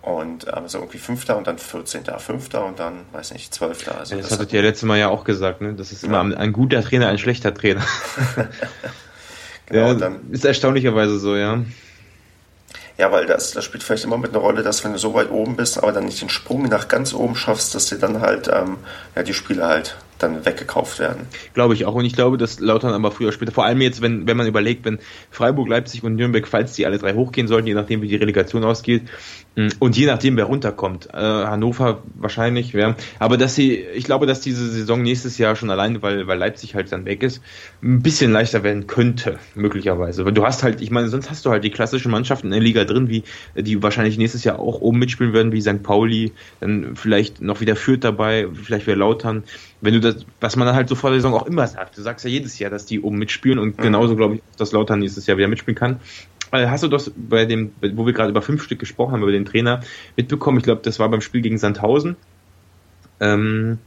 Und 0.00 0.48
ähm, 0.48 0.66
so 0.66 0.78
irgendwie 0.78 0.98
Fünfter 0.98 1.36
und 1.36 1.46
dann 1.46 1.58
14. 1.58 2.02
Fünfter 2.18 2.64
und 2.64 2.80
dann, 2.80 3.02
weiß 3.12 3.32
nicht, 3.34 3.54
Zwölfter. 3.54 3.98
Also 3.98 4.16
das, 4.16 4.30
das 4.30 4.38
hattet 4.38 4.52
ihr 4.52 4.60
ja 4.60 4.66
letztes 4.66 4.84
Mal 4.84 4.98
ja 4.98 5.08
auch 5.08 5.22
gesagt, 5.22 5.60
ne? 5.60 5.74
Das 5.74 5.92
ist 5.92 6.02
immer 6.02 6.28
ja. 6.28 6.36
ein 6.38 6.52
guter 6.52 6.82
Trainer, 6.82 7.06
ein 7.06 7.18
schlechter 7.18 7.54
Trainer. 7.54 7.82
genau, 9.66 9.86
ja, 9.86 9.94
dann, 9.94 10.32
ist 10.32 10.44
erstaunlicherweise 10.44 11.20
so, 11.20 11.36
ja. 11.36 11.62
Ja, 13.02 13.10
weil 13.10 13.26
das, 13.26 13.50
das 13.50 13.64
spielt 13.64 13.82
vielleicht 13.82 14.04
immer 14.04 14.16
mit 14.16 14.30
einer 14.30 14.38
Rolle, 14.38 14.62
dass 14.62 14.84
wenn 14.84 14.92
du 14.92 14.98
so 14.98 15.12
weit 15.12 15.28
oben 15.28 15.56
bist, 15.56 15.76
aber 15.76 15.90
dann 15.90 16.04
nicht 16.04 16.22
den 16.22 16.28
Sprung 16.28 16.62
nach 16.68 16.86
ganz 16.86 17.12
oben 17.14 17.34
schaffst, 17.34 17.74
dass 17.74 17.86
dir 17.86 17.98
dann 17.98 18.20
halt 18.20 18.46
ähm, 18.46 18.76
ja, 19.16 19.24
die 19.24 19.34
Spiele 19.34 19.66
halt 19.66 19.96
dann 20.22 20.44
weggekauft 20.44 20.98
werden. 20.98 21.26
Glaube 21.54 21.74
ich 21.74 21.84
auch. 21.84 21.94
Und 21.94 22.04
ich 22.04 22.14
glaube, 22.14 22.36
dass 22.36 22.60
Lautern 22.60 22.92
aber 22.92 23.10
früher 23.10 23.28
oder 23.28 23.34
später, 23.34 23.52
vor 23.52 23.64
allem 23.64 23.80
jetzt, 23.80 24.02
wenn, 24.02 24.26
wenn 24.26 24.36
man 24.36 24.46
überlegt, 24.46 24.84
wenn 24.84 24.98
Freiburg, 25.30 25.68
Leipzig 25.68 26.02
und 26.04 26.16
Nürnberg, 26.16 26.46
falls 26.46 26.74
die 26.74 26.86
alle 26.86 26.98
drei 26.98 27.14
hochgehen 27.14 27.48
sollten, 27.48 27.66
je 27.66 27.74
nachdem 27.74 28.02
wie 28.02 28.08
die 28.08 28.16
Relegation 28.16 28.64
ausgeht, 28.64 29.02
mm, 29.56 29.68
und 29.78 29.96
je 29.96 30.06
nachdem, 30.06 30.36
wer 30.36 30.44
runterkommt, 30.44 31.08
äh, 31.12 31.16
Hannover 31.18 32.02
wahrscheinlich, 32.14 32.72
ja. 32.72 32.96
Aber 33.18 33.36
dass 33.36 33.54
sie, 33.54 33.84
ich 33.94 34.04
glaube, 34.04 34.26
dass 34.26 34.40
diese 34.40 34.68
Saison 34.70 35.02
nächstes 35.02 35.38
Jahr 35.38 35.56
schon 35.56 35.70
allein, 35.70 36.02
weil, 36.02 36.26
weil 36.26 36.38
Leipzig 36.38 36.74
halt 36.74 36.92
dann 36.92 37.04
weg 37.04 37.22
ist, 37.22 37.42
ein 37.82 38.02
bisschen 38.02 38.32
leichter 38.32 38.62
werden 38.62 38.86
könnte, 38.86 39.38
möglicherweise. 39.54 40.24
Weil 40.24 40.32
du 40.32 40.44
hast 40.44 40.62
halt, 40.62 40.80
ich 40.80 40.90
meine, 40.90 41.08
sonst 41.08 41.30
hast 41.30 41.44
du 41.44 41.50
halt 41.50 41.64
die 41.64 41.70
klassischen 41.70 42.10
Mannschaften 42.10 42.48
in 42.48 42.52
der 42.52 42.60
Liga 42.60 42.84
drin, 42.84 43.08
wie, 43.08 43.24
die 43.56 43.82
wahrscheinlich 43.82 44.18
nächstes 44.18 44.44
Jahr 44.44 44.58
auch 44.58 44.80
oben 44.80 44.98
mitspielen 44.98 45.32
werden, 45.32 45.52
wie 45.52 45.60
St. 45.60 45.82
Pauli, 45.82 46.32
dann 46.60 46.96
vielleicht 46.96 47.40
noch 47.40 47.60
wieder 47.60 47.76
Führt 47.76 48.04
dabei, 48.04 48.48
vielleicht 48.52 48.86
wäre 48.86 48.98
Lautern 48.98 49.44
wenn 49.82 49.94
du 49.94 50.00
das, 50.00 50.24
was 50.40 50.56
man 50.56 50.66
dann 50.66 50.76
halt 50.76 50.88
so 50.88 50.94
vor 50.94 51.10
der 51.10 51.20
Saison 51.20 51.34
auch 51.34 51.46
immer 51.46 51.66
sagt, 51.66 51.98
du 51.98 52.02
sagst 52.02 52.24
ja 52.24 52.30
jedes 52.30 52.58
Jahr, 52.58 52.70
dass 52.70 52.86
die 52.86 53.00
oben 53.00 53.18
mitspielen 53.18 53.58
und 53.58 53.76
mhm. 53.76 53.82
genauso 53.82 54.16
glaube 54.16 54.36
ich, 54.36 54.42
dass 54.56 54.72
Lautern 54.72 55.00
nächstes 55.00 55.26
Jahr 55.26 55.36
wieder 55.36 55.48
mitspielen 55.48 55.76
kann. 55.76 56.00
Äh, 56.52 56.68
hast 56.68 56.84
du 56.84 56.88
das 56.88 57.10
bei 57.16 57.44
dem, 57.44 57.72
wo 57.94 58.06
wir 58.06 58.12
gerade 58.12 58.30
über 58.30 58.42
fünf 58.42 58.62
Stück 58.62 58.78
gesprochen 58.78 59.12
haben, 59.12 59.22
über 59.22 59.32
den 59.32 59.44
Trainer 59.44 59.80
mitbekommen? 60.16 60.58
Ich 60.58 60.64
glaube, 60.64 60.82
das 60.84 61.00
war 61.00 61.08
beim 61.08 61.20
Spiel 61.20 61.42
gegen 61.42 61.58
Sandhausen. 61.58 62.16
Ähm, 63.18 63.78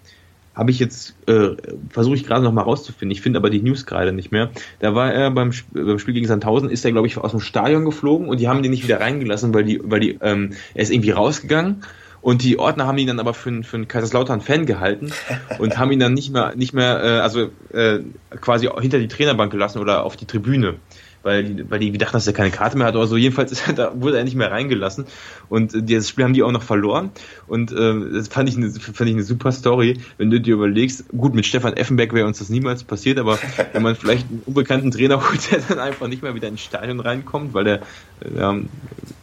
habe 0.54 0.72
ich 0.72 0.80
jetzt, 0.80 1.16
äh, 1.28 1.50
versuche 1.90 2.16
ich 2.16 2.26
gerade 2.26 2.44
noch 2.44 2.54
mal 2.54 2.62
rauszufinden. 2.62 3.12
Ich 3.12 3.22
finde 3.22 3.40
aber 3.40 3.50
die 3.50 3.62
News 3.62 3.86
gerade 3.86 4.12
nicht 4.12 4.32
mehr. 4.32 4.52
Da 4.80 4.96
war 4.96 5.14
er 5.14 5.32
beim, 5.32 5.52
beim 5.74 6.00
Spiel 6.00 6.14
gegen 6.14 6.28
Sandhausen, 6.28 6.70
ist 6.70 6.84
er, 6.84 6.92
glaube 6.92 7.08
ich, 7.08 7.18
aus 7.18 7.32
dem 7.32 7.40
Stadion 7.40 7.86
geflogen 7.86 8.28
und 8.28 8.40
die 8.40 8.48
haben 8.48 8.64
den 8.64 8.72
nicht 8.72 8.84
wieder 8.84 9.00
reingelassen, 9.00 9.54
weil 9.54 9.64
die, 9.64 9.80
weil 9.84 10.00
die, 10.00 10.18
ähm, 10.22 10.54
er 10.74 10.84
ist 10.84 10.92
irgendwie 10.92 11.12
rausgegangen 11.12 11.84
und 12.26 12.42
die 12.42 12.58
Ordner 12.58 12.88
haben 12.88 12.98
ihn 12.98 13.06
dann 13.06 13.20
aber 13.20 13.36
für, 13.36 13.62
für 13.62 13.78
einen 13.78 13.88
Kaiserslautern-Fan 13.88 14.66
gehalten 14.66 15.12
und 15.60 15.78
haben 15.78 15.92
ihn 15.92 16.00
dann 16.00 16.16
nicht 16.16 16.34
mehr, 16.34 16.56
nicht 16.56 16.74
mehr, 16.74 17.04
äh, 17.04 17.20
also 17.20 17.52
äh, 17.72 18.00
quasi 18.42 18.68
hinter 18.80 18.98
die 18.98 19.08
Trainerbank 19.08 19.52
gelassen 19.52 19.78
oder 19.78 20.04
auf 20.04 20.18
die 20.18 20.26
Tribüne. 20.26 20.78
Weil 21.22 21.44
die, 21.44 21.70
weil 21.70 21.78
die 21.78 21.96
dachten, 21.96 22.14
dass 22.14 22.26
er 22.26 22.34
keine 22.34 22.50
Karte 22.50 22.80
mehr 22.80 22.88
hat 22.88 22.96
oder 22.96 23.06
so. 23.06 23.16
Jedenfalls 23.16 23.52
ist 23.52 23.68
er, 23.68 23.74
da 23.74 24.02
wurde 24.02 24.18
er 24.18 24.24
nicht 24.24 24.36
mehr 24.36 24.50
reingelassen. 24.50 25.06
Und 25.50 25.76
äh, 25.76 25.84
dieses 25.84 26.10
Spiel 26.10 26.24
haben 26.24 26.34
die 26.34 26.42
auch 26.42 26.52
noch 26.52 26.64
verloren. 26.64 27.12
Und 27.46 27.72
äh, 27.72 27.94
das 28.16 28.28
fand 28.28 28.50
ich, 28.50 28.58
eine, 28.58 28.72
fand 28.72 29.08
ich 29.08 29.16
eine 29.16 29.24
super 29.24 29.52
Story, 29.52 30.00
wenn 30.18 30.32
du 30.32 30.42
dir 30.42 30.56
überlegst, 30.56 31.08
gut, 31.10 31.36
mit 31.36 31.46
Stefan 31.46 31.78
Effenberg 31.78 32.12
wäre 32.12 32.26
uns 32.26 32.40
das 32.40 32.50
niemals 32.50 32.84
passiert, 32.84 33.20
aber 33.20 33.38
wenn 33.74 33.84
man 33.84 33.96
vielleicht 33.96 34.28
einen 34.32 34.42
unbekannten 34.48 34.90
Trainer 34.90 35.22
holt, 35.30 35.52
der 35.52 35.60
dann 35.60 35.78
einfach 35.78 36.08
nicht 36.08 36.24
mehr 36.24 36.34
wieder 36.34 36.48
ins 36.48 36.62
Stadion 36.62 37.02
reinkommt, 37.02 37.54
weil 37.54 37.66
der 37.66 37.82
äh, 38.22 38.42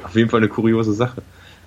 auf 0.05 0.15
jeden 0.15 0.31
Fall 0.31 0.39
eine 0.39 0.49
kuriose 0.49 0.93
Sache 0.93 1.21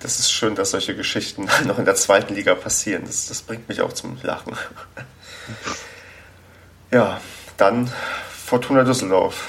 das 0.06 0.20
ist 0.20 0.30
schön, 0.30 0.54
dass 0.54 0.70
solche 0.70 0.94
Geschichten 0.94 1.48
noch 1.64 1.80
in 1.80 1.84
der 1.84 1.96
zweiten 1.96 2.34
Liga 2.34 2.54
passieren. 2.54 3.02
Das, 3.06 3.26
das 3.26 3.42
bringt 3.42 3.68
mich 3.68 3.80
auch 3.80 3.92
zum 3.92 4.16
Lachen. 4.22 4.56
ja, 6.92 7.20
dann 7.56 7.90
Fortuna 8.30 8.84
Düsseldorf. 8.84 9.48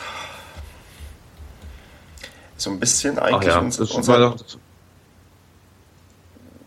So 2.57 2.71
ein 2.71 2.79
bisschen 2.79 3.19
eigentlich 3.19 3.53
ja, 3.53 3.59
uns, 3.59 3.79
unser 3.79 4.35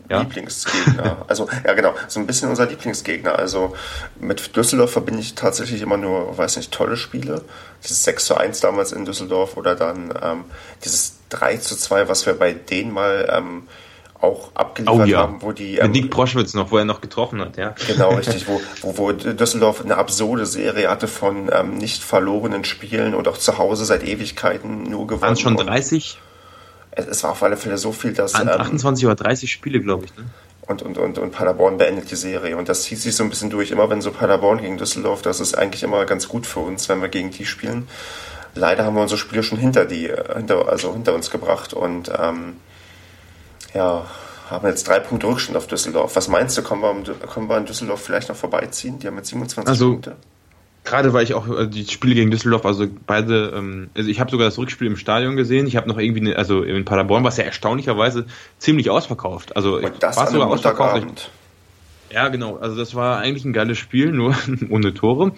ja? 0.09 0.21
Lieblingsgegner. 0.21 1.17
Also, 1.27 1.49
ja 1.65 1.73
genau, 1.73 1.93
so 2.07 2.21
ein 2.21 2.27
bisschen 2.27 2.49
unser 2.49 2.67
Lieblingsgegner. 2.67 3.37
Also 3.37 3.75
mit 4.21 4.55
Düsseldorf 4.55 4.91
verbinde 4.91 5.19
ich 5.19 5.35
tatsächlich 5.35 5.81
immer 5.81 5.97
nur, 5.97 6.37
weiß 6.37 6.55
nicht, 6.55 6.71
tolle 6.71 6.95
Spiele. 6.95 7.43
Dieses 7.83 8.05
6 8.05 8.25
zu 8.25 8.37
1 8.37 8.61
damals 8.61 8.93
in 8.93 9.03
Düsseldorf 9.03 9.57
oder 9.57 9.75
dann 9.75 10.17
ähm, 10.21 10.45
dieses 10.85 11.20
3 11.31 11.57
zu 11.57 11.75
2, 11.75 12.07
was 12.07 12.25
wir 12.25 12.33
bei 12.33 12.53
denen 12.53 12.91
mal 12.91 13.27
ähm, 13.35 13.63
auch 14.21 14.51
abgeliefert 14.53 14.99
oh, 14.99 15.03
ja. 15.05 15.19
haben, 15.19 15.41
wo 15.41 15.51
die. 15.51 15.77
Ähm, 15.77 15.91
Nick 15.91 16.11
Proschwitz 16.11 16.53
noch, 16.53 16.71
wo 16.71 16.77
er 16.77 16.85
noch 16.85 17.01
getroffen 17.01 17.41
hat, 17.41 17.57
ja. 17.57 17.73
Genau, 17.87 18.09
richtig, 18.15 18.47
wo, 18.47 18.61
wo, 18.81 18.97
wo 18.97 19.11
Düsseldorf 19.11 19.83
eine 19.83 19.97
absurde 19.97 20.45
Serie 20.45 20.89
hatte 20.89 21.07
von 21.07 21.49
ähm, 21.51 21.77
nicht 21.77 22.03
verlorenen 22.03 22.63
Spielen 22.63 23.15
und 23.15 23.27
auch 23.27 23.37
zu 23.37 23.57
Hause 23.57 23.85
seit 23.85 24.03
Ewigkeiten 24.03 24.83
nur 24.83 25.07
gewonnen. 25.07 25.21
Waren 25.21 25.33
es 25.33 25.41
schon 25.41 25.57
30? 25.57 26.19
Es, 26.91 27.07
es, 27.07 27.23
war 27.23 27.31
auf 27.31 27.43
alle 27.43 27.57
Fälle 27.57 27.77
so 27.77 27.91
viel, 27.91 28.13
dass. 28.13 28.39
Ähm, 28.39 28.49
28 28.49 29.05
oder 29.05 29.15
30 29.15 29.51
Spiele, 29.51 29.79
glaube 29.79 30.05
ich, 30.05 30.15
ne? 30.15 30.25
Und, 30.67 30.83
und, 30.83 30.97
und, 30.97 31.17
und 31.17 31.31
Paderborn 31.31 31.77
beendet 31.77 32.11
die 32.11 32.15
Serie. 32.15 32.55
Und 32.55 32.69
das 32.69 32.83
zieht 32.83 32.99
sich 32.99 33.15
so 33.15 33.23
ein 33.23 33.29
bisschen 33.29 33.49
durch. 33.49 33.71
Immer 33.71 33.89
wenn 33.89 34.01
so 34.01 34.11
Paderborn 34.11 34.61
gegen 34.61 34.77
Düsseldorf, 34.77 35.21
das 35.21 35.39
ist 35.39 35.57
eigentlich 35.57 35.83
immer 35.83 36.05
ganz 36.05 36.27
gut 36.27 36.45
für 36.45 36.59
uns, 36.59 36.87
wenn 36.87 37.01
wir 37.01 37.09
gegen 37.09 37.31
die 37.31 37.45
spielen. 37.45 37.87
Leider 38.55 38.85
haben 38.85 38.95
wir 38.95 39.01
unsere 39.01 39.17
Spiele 39.17 39.43
schon 39.43 39.57
hinter 39.57 39.85
die, 39.85 40.11
hinter, 40.35 40.67
also 40.67 40.93
hinter 40.93 41.13
uns 41.13 41.31
gebracht 41.31 41.73
und 41.73 42.11
ähm, 42.17 42.57
ja, 43.73 44.05
haben 44.49 44.67
jetzt 44.67 44.87
drei 44.87 44.99
Punkte 44.99 45.27
Rückstand 45.27 45.57
auf 45.57 45.67
Düsseldorf. 45.67 46.15
Was 46.15 46.27
meinst 46.27 46.57
du, 46.57 46.61
können 46.61 46.81
wir, 46.81 47.13
können 47.27 47.49
wir 47.49 47.57
in 47.57 47.65
Düsseldorf 47.65 48.01
vielleicht 48.01 48.29
noch 48.29 48.35
vorbeiziehen? 48.35 48.99
Die 48.99 49.07
haben 49.07 49.15
jetzt 49.15 49.29
27 49.29 49.69
also, 49.69 49.91
Punkte. 49.91 50.15
Gerade 50.83 51.13
weil 51.13 51.23
ich 51.23 51.35
auch 51.35 51.47
äh, 51.47 51.67
die 51.67 51.85
Spiele 51.85 52.15
gegen 52.15 52.31
Düsseldorf, 52.31 52.65
also 52.65 52.87
beide, 53.05 53.53
ähm, 53.55 53.89
also 53.95 54.09
ich 54.09 54.19
habe 54.19 54.31
sogar 54.31 54.47
das 54.47 54.57
Rückspiel 54.57 54.87
im 54.87 54.95
Stadion 54.95 55.35
gesehen. 55.35 55.67
Ich 55.67 55.77
habe 55.77 55.87
noch 55.87 55.97
irgendwie, 55.97 56.21
eine, 56.21 56.35
also 56.35 56.63
in 56.63 56.83
Paderborn 56.85 57.23
war 57.23 57.29
es 57.29 57.37
ja 57.37 57.43
erstaunlicherweise 57.43 58.25
ziemlich 58.57 58.89
ausverkauft. 58.89 59.55
Also 59.55 59.77
Und 59.77 59.93
das 60.01 60.17
war 60.17 60.27
sogar 60.27 60.47
ausverkauft. 60.47 61.31
Ja, 62.11 62.27
genau. 62.27 62.57
Also 62.57 62.75
das 62.75 62.93
war 62.95 63.19
eigentlich 63.19 63.45
ein 63.45 63.53
geiles 63.53 63.77
Spiel, 63.77 64.11
nur 64.11 64.35
ohne 64.69 64.93
Tore. 64.93 65.33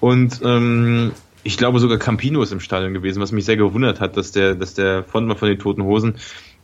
Und 0.00 0.40
ähm, 0.44 1.12
ich 1.48 1.56
glaube 1.56 1.80
sogar 1.80 1.96
Campino 1.96 2.42
ist 2.42 2.52
im 2.52 2.60
Stadion 2.60 2.92
gewesen, 2.92 3.22
was 3.22 3.32
mich 3.32 3.46
sehr 3.46 3.56
gewundert 3.56 4.00
hat, 4.00 4.18
dass 4.18 4.32
der, 4.32 4.54
dass 4.54 4.74
der 4.74 5.02
Frontmann 5.02 5.38
von 5.38 5.48
den 5.48 5.58
Toten 5.58 5.82
Hosen 5.82 6.16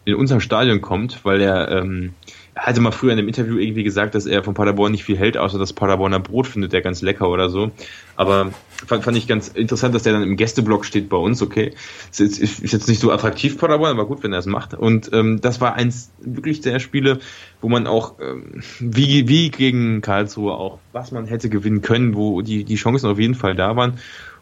in 0.05 0.15
unserem 0.15 0.41
Stadion 0.41 0.83
kommt, 0.83 1.25
weil 1.25 1.41
er, 1.41 1.71
ähm, 1.71 2.13
er 2.55 2.67
hatte 2.67 2.83
mal 2.83 2.91
früher 2.91 3.15
in 3.15 3.19
einem 3.19 3.29
Interview 3.29 3.57
irgendwie 3.57 3.83
gesagt, 3.83 4.15
dass 4.15 4.27
er 4.27 4.45
von 4.45 4.53
Paderborn 4.53 4.93
nicht 4.93 5.05
viel 5.05 5.17
hält, 5.17 5.39
außer 5.39 5.59
das 5.59 5.73
Paderborner 5.73 6.21
Brot 6.21 6.47
findet 6.47 6.75
er 6.75 6.83
ganz 6.83 7.01
lecker 7.01 7.31
oder 7.31 7.49
so. 7.49 7.71
Aber 8.15 8.53
fand, 8.87 9.05
fand 9.05 9.17
ich 9.17 9.27
ganz 9.27 9.49
interessant, 9.49 9.95
dass 9.95 10.03
der 10.03 10.13
dann 10.13 10.23
im 10.23 10.37
Gästeblock 10.37 10.85
steht 10.85 11.09
bei 11.09 11.17
uns, 11.17 11.41
okay. 11.41 11.73
Ist, 12.11 12.21
ist, 12.21 12.63
ist 12.63 12.73
jetzt 12.75 12.87
nicht 12.87 13.01
so 13.01 13.11
attraktiv 13.11 13.57
Paderborn, 13.57 13.93
aber 13.93 14.05
gut, 14.05 14.23
wenn 14.23 14.35
er 14.35 14.41
es 14.41 14.47
macht. 14.47 14.75
Und 14.75 15.09
ähm, 15.15 15.41
das 15.41 15.63
war 15.63 15.77
eins 15.77 16.13
wirklich 16.21 16.61
der 16.61 16.79
Spiele, 16.79 17.21
wo 17.63 17.71
man 17.71 17.87
auch, 17.87 18.17
ähm, 18.21 18.63
wie, 18.81 19.29
wie 19.29 19.49
gegen 19.49 20.03
Karlsruhe 20.03 20.53
auch, 20.53 20.79
was 20.93 21.11
man 21.11 21.25
hätte 21.25 21.49
gewinnen 21.49 21.81
können, 21.81 22.15
wo 22.15 22.43
die, 22.43 22.65
die 22.65 22.77
Chancen 22.77 23.09
auf 23.09 23.19
jeden 23.19 23.35
Fall 23.35 23.55
da 23.55 23.77
waren. 23.77 23.95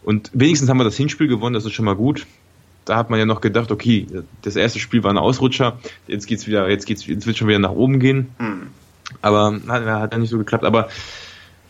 Und 0.04 0.30
wenigstens 0.32 0.68
haben 0.68 0.78
wir 0.78 0.84
das 0.84 0.96
Hinspiel 0.96 1.28
gewonnen, 1.28 1.54
das 1.54 1.64
ist 1.64 1.72
schon 1.72 1.84
mal 1.84 1.96
gut 1.96 2.26
da 2.84 2.96
hat 2.96 3.10
man 3.10 3.18
ja 3.18 3.26
noch 3.26 3.40
gedacht, 3.40 3.70
okay, 3.70 4.06
das 4.42 4.56
erste 4.56 4.78
Spiel 4.78 5.02
war 5.02 5.10
ein 5.10 5.18
Ausrutscher, 5.18 5.78
jetzt 6.06 6.26
geht's 6.26 6.46
wieder, 6.46 6.68
jetzt 6.68 6.86
geht's, 6.86 7.06
jetzt 7.06 7.26
wird 7.26 7.36
schon 7.36 7.48
wieder 7.48 7.58
nach 7.58 7.70
oben 7.70 8.00
gehen. 8.00 8.34
Mhm. 8.38 8.68
Aber 9.20 9.60
hat, 9.68 9.84
hat 9.84 10.12
ja 10.12 10.18
nicht 10.18 10.30
so 10.30 10.38
geklappt. 10.38 10.64
Aber 10.64 10.88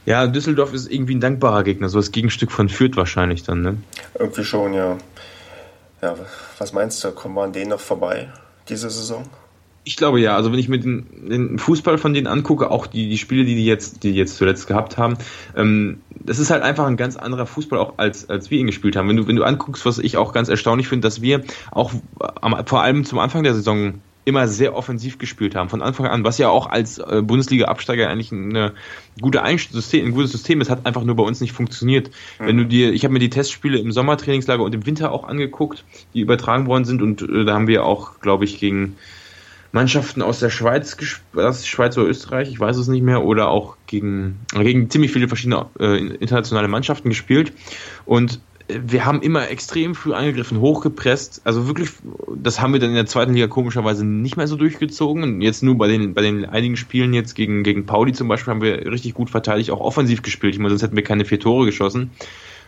ja, 0.07 0.27
Düsseldorf 0.27 0.73
ist 0.73 0.91
irgendwie 0.91 1.15
ein 1.15 1.21
dankbarer 1.21 1.65
Gegner, 1.65 1.89
so 1.89 1.99
das 1.99 2.13
Gegenstück 2.13 2.51
von 2.51 2.69
Fürth 2.69 2.97
wahrscheinlich 2.97 3.43
dann, 3.43 3.63
ne? 3.63 3.77
Irgendwie 4.19 4.45
schon, 4.45 4.75
ja. 4.75 4.97
Ja, 6.01 6.17
was 6.59 6.73
meinst 6.73 7.05
du, 7.05 7.13
kommen 7.13 7.35
wir 7.35 7.43
an 7.43 7.53
denen 7.53 7.71
noch 7.71 7.81
vorbei, 7.81 8.33
diese 8.69 8.91
Saison? 8.91 9.29
Ich 9.85 9.97
glaube 9.97 10.21
ja, 10.21 10.37
also 10.37 10.53
wenn 10.53 10.61
ich 10.61 10.69
mir 10.69 10.79
den, 10.79 11.29
den 11.29 11.59
Fußball 11.59 11.99
von 11.99 12.15
denen 12.15 12.29
angucke, 12.29 12.71
auch 12.71 12.87
die, 12.87 13.09
die 13.09 13.19
Spiele, 13.19 13.45
die 13.45 13.57
die 13.57 13.67
jetzt, 13.67 14.05
die, 14.05 14.13
die 14.13 14.19
jetzt 14.19 14.37
zuletzt 14.37 14.69
gehabt 14.69 14.97
haben, 14.97 15.17
ähm, 15.57 16.01
das 16.21 16.39
ist 16.39 16.51
halt 16.51 16.63
einfach 16.63 16.87
ein 16.87 16.97
ganz 16.97 17.17
anderer 17.17 17.47
Fußball 17.47 17.79
auch 17.79 17.95
als, 17.97 18.31
als 18.31 18.51
wir 18.51 18.59
ihn 18.59 18.69
gespielt 18.69 18.95
haben. 18.95 19.09
Wenn 19.09 19.17
du, 19.17 19.27
wenn 19.27 19.37
du 19.37 19.43
anguckst, 19.43 19.85
was 19.85 19.99
ich 19.99 20.17
auch 20.17 20.33
ganz 20.33 20.49
erstaunlich 20.49 20.87
finde, 20.87 21.07
dass 21.07 21.21
wir 21.21 21.43
auch 21.73 21.93
am, 22.41 22.65
vor 22.67 22.83
allem 22.83 23.05
zum 23.05 23.19
Anfang 23.19 23.43
der 23.43 23.55
Saison 23.55 23.95
immer 24.25 24.47
sehr 24.47 24.77
offensiv 24.77 25.19
gespielt 25.19 25.57
haben, 25.57 25.69
von 25.69 25.83
Anfang 25.83 26.07
an, 26.07 26.25
was 26.25 26.39
ja 26.39 26.49
auch 26.49 26.71
als 26.71 26.99
äh, 26.99 27.23
Bundesliga-Absteiger 27.23 28.09
eigentlich 28.09 28.31
eine 28.31 28.73
gute 29.21 29.43
System, 29.73 30.07
ein 30.07 30.13
gutes 30.13 30.31
System 30.31 30.61
ist, 30.61 30.71
hat 30.71 30.87
einfach 30.87 31.03
nur 31.03 31.17
bei 31.17 31.25
uns 31.25 31.41
nicht 31.41 31.53
funktioniert. 31.53 32.11
Mhm. 32.39 32.47
Wenn 32.47 32.57
du 32.59 32.67
dir, 32.67 32.93
ich 32.93 33.05
habe 33.05 33.13
mir 33.13 33.19
die 33.19 33.31
Testspiele 33.31 33.79
im 33.79 33.91
Sommertrainingslager 33.91 34.63
und 34.63 34.75
im 34.75 34.87
Winter 34.87 35.11
auch 35.11 35.25
angeguckt, 35.25 35.85
die 36.15 36.21
übertragen 36.21 36.67
worden 36.67 36.85
sind 36.85 37.03
und 37.03 37.23
äh, 37.23 37.45
da 37.45 37.55
haben 37.55 37.67
wir 37.67 37.85
auch, 37.85 38.21
glaube 38.21 38.45
ich, 38.45 38.61
gegen 38.61 38.97
Mannschaften 39.73 40.23
aus 40.23 40.39
der 40.39 40.51
Schweiz, 40.51 40.97
das 41.35 41.67
Schweiz 41.67 41.97
oder 41.97 42.09
Österreich, 42.09 42.51
ich 42.51 42.61
weiß 42.61 42.77
es 42.77 42.89
nicht 42.89 43.03
mehr, 43.03 43.25
oder 43.25 43.49
auch 43.49 43.77
gegen, 43.87 44.41
gegen 44.53 44.91
ziemlich 44.91 45.13
viele 45.13 45.29
verschiedene 45.29 45.67
äh, 45.81 45.99
internationale 45.99 46.69
Mannschaften 46.69 47.09
gespielt. 47.09 47.53
Und 48.05 48.41
wir 48.69 49.05
haben 49.05 49.23
immer 49.23 49.51
extrem 49.51 49.95
früh 49.95 50.13
angegriffen, 50.13 50.61
hochgepresst. 50.61 51.43
Also 51.45 51.67
wirklich, 51.67 51.91
das 52.37 52.61
haben 52.61 52.73
wir 52.73 52.81
dann 52.81 52.91
in 52.91 52.97
der 52.97 53.07
zweiten 53.07 53.35
Liga 53.35 53.47
komischerweise 53.47 54.05
nicht 54.05 54.37
mehr 54.37 54.47
so 54.47 54.57
durchgezogen. 54.57 55.23
Und 55.23 55.41
jetzt 55.41 55.63
nur 55.63 55.77
bei 55.77 55.89
den, 55.89 56.15
bei 56.15 56.23
den 56.23 56.45
einigen 56.45 56.77
Spielen 56.77 57.13
jetzt 57.13 57.35
gegen, 57.35 57.63
gegen 57.63 57.87
Pauli 57.87 58.13
zum 58.13 58.29
Beispiel 58.29 58.53
haben 58.53 58.63
wir 58.63 58.91
richtig 58.91 59.15
gut 59.15 59.31
verteidigt, 59.31 59.71
auch 59.71 59.81
offensiv 59.81 60.23
gespielt. 60.23 60.55
Ich 60.55 60.59
meine, 60.59 60.71
sonst 60.71 60.83
hätten 60.83 60.97
wir 60.97 61.05
keine 61.05 61.25
vier 61.25 61.41
Tore 61.41 61.67
geschossen. 61.67 62.11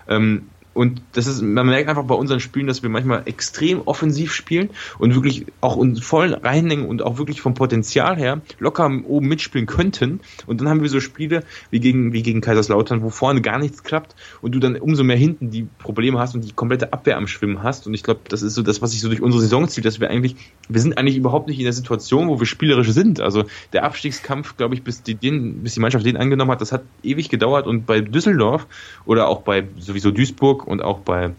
Ähm, 0.08 0.48
und 0.74 1.00
das 1.12 1.26
ist, 1.26 1.40
man 1.40 1.66
merkt 1.66 1.88
einfach 1.88 2.04
bei 2.04 2.14
unseren 2.14 2.40
Spielen, 2.40 2.66
dass 2.66 2.82
wir 2.82 2.90
manchmal 2.90 3.22
extrem 3.26 3.82
offensiv 3.86 4.32
spielen 4.34 4.70
und 4.98 5.14
wirklich 5.14 5.46
auch 5.60 5.76
uns 5.76 6.00
voll 6.00 6.34
reinhängen 6.34 6.86
und 6.86 7.02
auch 7.02 7.16
wirklich 7.16 7.40
vom 7.40 7.54
Potenzial 7.54 8.16
her 8.16 8.42
locker 8.58 8.90
oben 9.06 9.28
mitspielen 9.28 9.66
könnten. 9.66 10.20
Und 10.46 10.60
dann 10.60 10.68
haben 10.68 10.82
wir 10.82 10.88
so 10.88 11.00
Spiele 11.00 11.44
wie 11.70 11.80
gegen, 11.80 12.12
wie 12.12 12.22
gegen 12.22 12.40
Kaiserslautern, 12.40 13.02
wo 13.02 13.10
vorne 13.10 13.40
gar 13.40 13.58
nichts 13.58 13.84
klappt 13.84 14.16
und 14.42 14.54
du 14.54 14.58
dann 14.58 14.76
umso 14.76 15.04
mehr 15.04 15.16
hinten 15.16 15.50
die 15.50 15.66
Probleme 15.78 16.18
hast 16.18 16.34
und 16.34 16.44
die 16.44 16.52
komplette 16.52 16.92
Abwehr 16.92 17.16
am 17.16 17.28
Schwimmen 17.28 17.62
hast. 17.62 17.86
Und 17.86 17.94
ich 17.94 18.02
glaube, 18.02 18.20
das 18.28 18.42
ist 18.42 18.54
so 18.54 18.62
das, 18.62 18.82
was 18.82 18.90
sich 18.90 19.00
so 19.00 19.08
durch 19.08 19.22
unsere 19.22 19.42
Saison 19.42 19.68
zieht, 19.68 19.84
dass 19.84 20.00
wir 20.00 20.10
eigentlich, 20.10 20.34
wir 20.68 20.80
sind 20.80 20.98
eigentlich 20.98 21.16
überhaupt 21.16 21.46
nicht 21.46 21.58
in 21.58 21.64
der 21.64 21.72
Situation, 21.72 22.28
wo 22.28 22.40
wir 22.40 22.46
spielerisch 22.46 22.90
sind. 22.90 23.20
Also 23.20 23.44
der 23.72 23.84
Abstiegskampf, 23.84 24.56
glaube 24.56 24.74
ich, 24.74 24.82
bis 24.82 25.04
die, 25.04 25.14
den, 25.14 25.62
bis 25.62 25.74
die 25.74 25.80
Mannschaft 25.80 26.04
den 26.04 26.16
angenommen 26.16 26.50
hat, 26.50 26.60
das 26.60 26.72
hat 26.72 26.82
ewig 27.04 27.28
gedauert 27.28 27.68
und 27.68 27.86
bei 27.86 28.00
Düsseldorf 28.00 28.66
oder 29.04 29.28
auch 29.28 29.42
bei 29.42 29.68
sowieso 29.78 30.10
Duisburg 30.10 30.63
und 30.64 30.82
auch 30.82 31.00
bei 31.00 31.32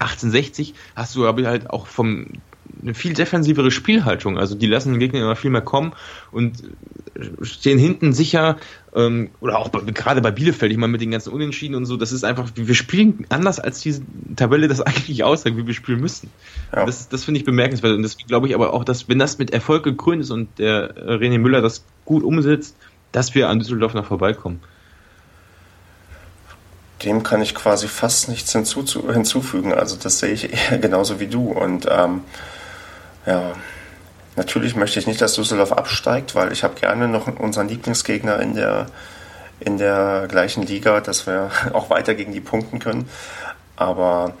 1860 0.00 0.74
hast 0.96 1.14
du 1.16 1.26
aber 1.26 1.46
halt 1.46 1.70
auch 1.70 1.86
vom 1.86 2.26
eine 2.82 2.94
viel 2.94 3.12
defensivere 3.12 3.70
Spielhaltung. 3.70 4.38
Also 4.38 4.54
die 4.54 4.66
lassen 4.66 4.92
den 4.92 5.00
Gegner 5.00 5.20
immer 5.20 5.36
viel 5.36 5.50
mehr 5.50 5.60
kommen 5.60 5.92
und 6.30 6.62
stehen 7.42 7.78
hinten 7.78 8.12
sicher. 8.12 8.56
Ähm, 8.94 9.30
oder 9.40 9.58
auch 9.58 9.68
bei, 9.68 9.80
gerade 9.80 10.20
bei 10.20 10.30
Bielefeld, 10.30 10.72
ich 10.72 10.78
meine 10.78 10.92
mit 10.92 11.00
den 11.00 11.10
ganzen 11.10 11.32
Unentschieden 11.32 11.74
und 11.74 11.84
so, 11.84 11.96
das 11.96 12.12
ist 12.12 12.24
einfach, 12.24 12.50
wir 12.54 12.74
spielen 12.74 13.26
anders 13.28 13.60
als 13.60 13.80
diese 13.80 14.02
Tabelle 14.36 14.68
das 14.68 14.80
eigentlich 14.80 15.22
aussagt, 15.24 15.56
wie 15.56 15.66
wir 15.66 15.74
spielen 15.74 16.00
müssen. 16.00 16.30
Ja. 16.74 16.86
Das, 16.86 17.08
das 17.08 17.24
finde 17.24 17.40
ich 17.40 17.44
bemerkenswert 17.44 17.94
und 17.94 18.02
deswegen 18.02 18.28
glaube 18.28 18.48
ich 18.48 18.54
aber 18.54 18.72
auch, 18.72 18.84
dass 18.84 19.08
wenn 19.08 19.18
das 19.18 19.38
mit 19.38 19.52
Erfolg 19.52 19.84
gekrönt 19.84 20.22
ist 20.22 20.30
und 20.30 20.58
der 20.58 20.94
René 20.94 21.38
Müller 21.38 21.60
das 21.60 21.84
gut 22.04 22.22
umsetzt, 22.22 22.76
dass 23.12 23.34
wir 23.34 23.48
an 23.48 23.58
Düsseldorf 23.58 23.94
noch 23.94 24.06
vorbeikommen 24.06 24.60
dem 27.04 27.22
kann 27.22 27.42
ich 27.42 27.54
quasi 27.54 27.88
fast 27.88 28.28
nichts 28.28 28.52
hinzufügen. 28.52 29.72
Also 29.72 29.96
das 29.96 30.18
sehe 30.18 30.32
ich 30.32 30.52
eher 30.52 30.78
genauso 30.80 31.20
wie 31.20 31.26
du. 31.26 31.52
Und 31.52 31.86
ähm, 31.90 32.22
ja, 33.26 33.52
natürlich 34.36 34.76
möchte 34.76 34.98
ich 34.98 35.06
nicht, 35.06 35.20
dass 35.20 35.34
Düsseldorf 35.34 35.72
absteigt, 35.72 36.34
weil 36.34 36.52
ich 36.52 36.62
habe 36.62 36.74
gerne 36.78 37.08
noch 37.08 37.26
unseren 37.38 37.68
Lieblingsgegner 37.68 38.40
in 38.40 38.54
der, 38.54 38.86
in 39.60 39.78
der 39.78 40.26
gleichen 40.28 40.62
Liga, 40.62 41.00
dass 41.00 41.26
wir 41.26 41.50
auch 41.72 41.90
weiter 41.90 42.14
gegen 42.14 42.32
die 42.32 42.40
punkten 42.40 42.78
können. 42.78 43.08
Aber 43.76 44.34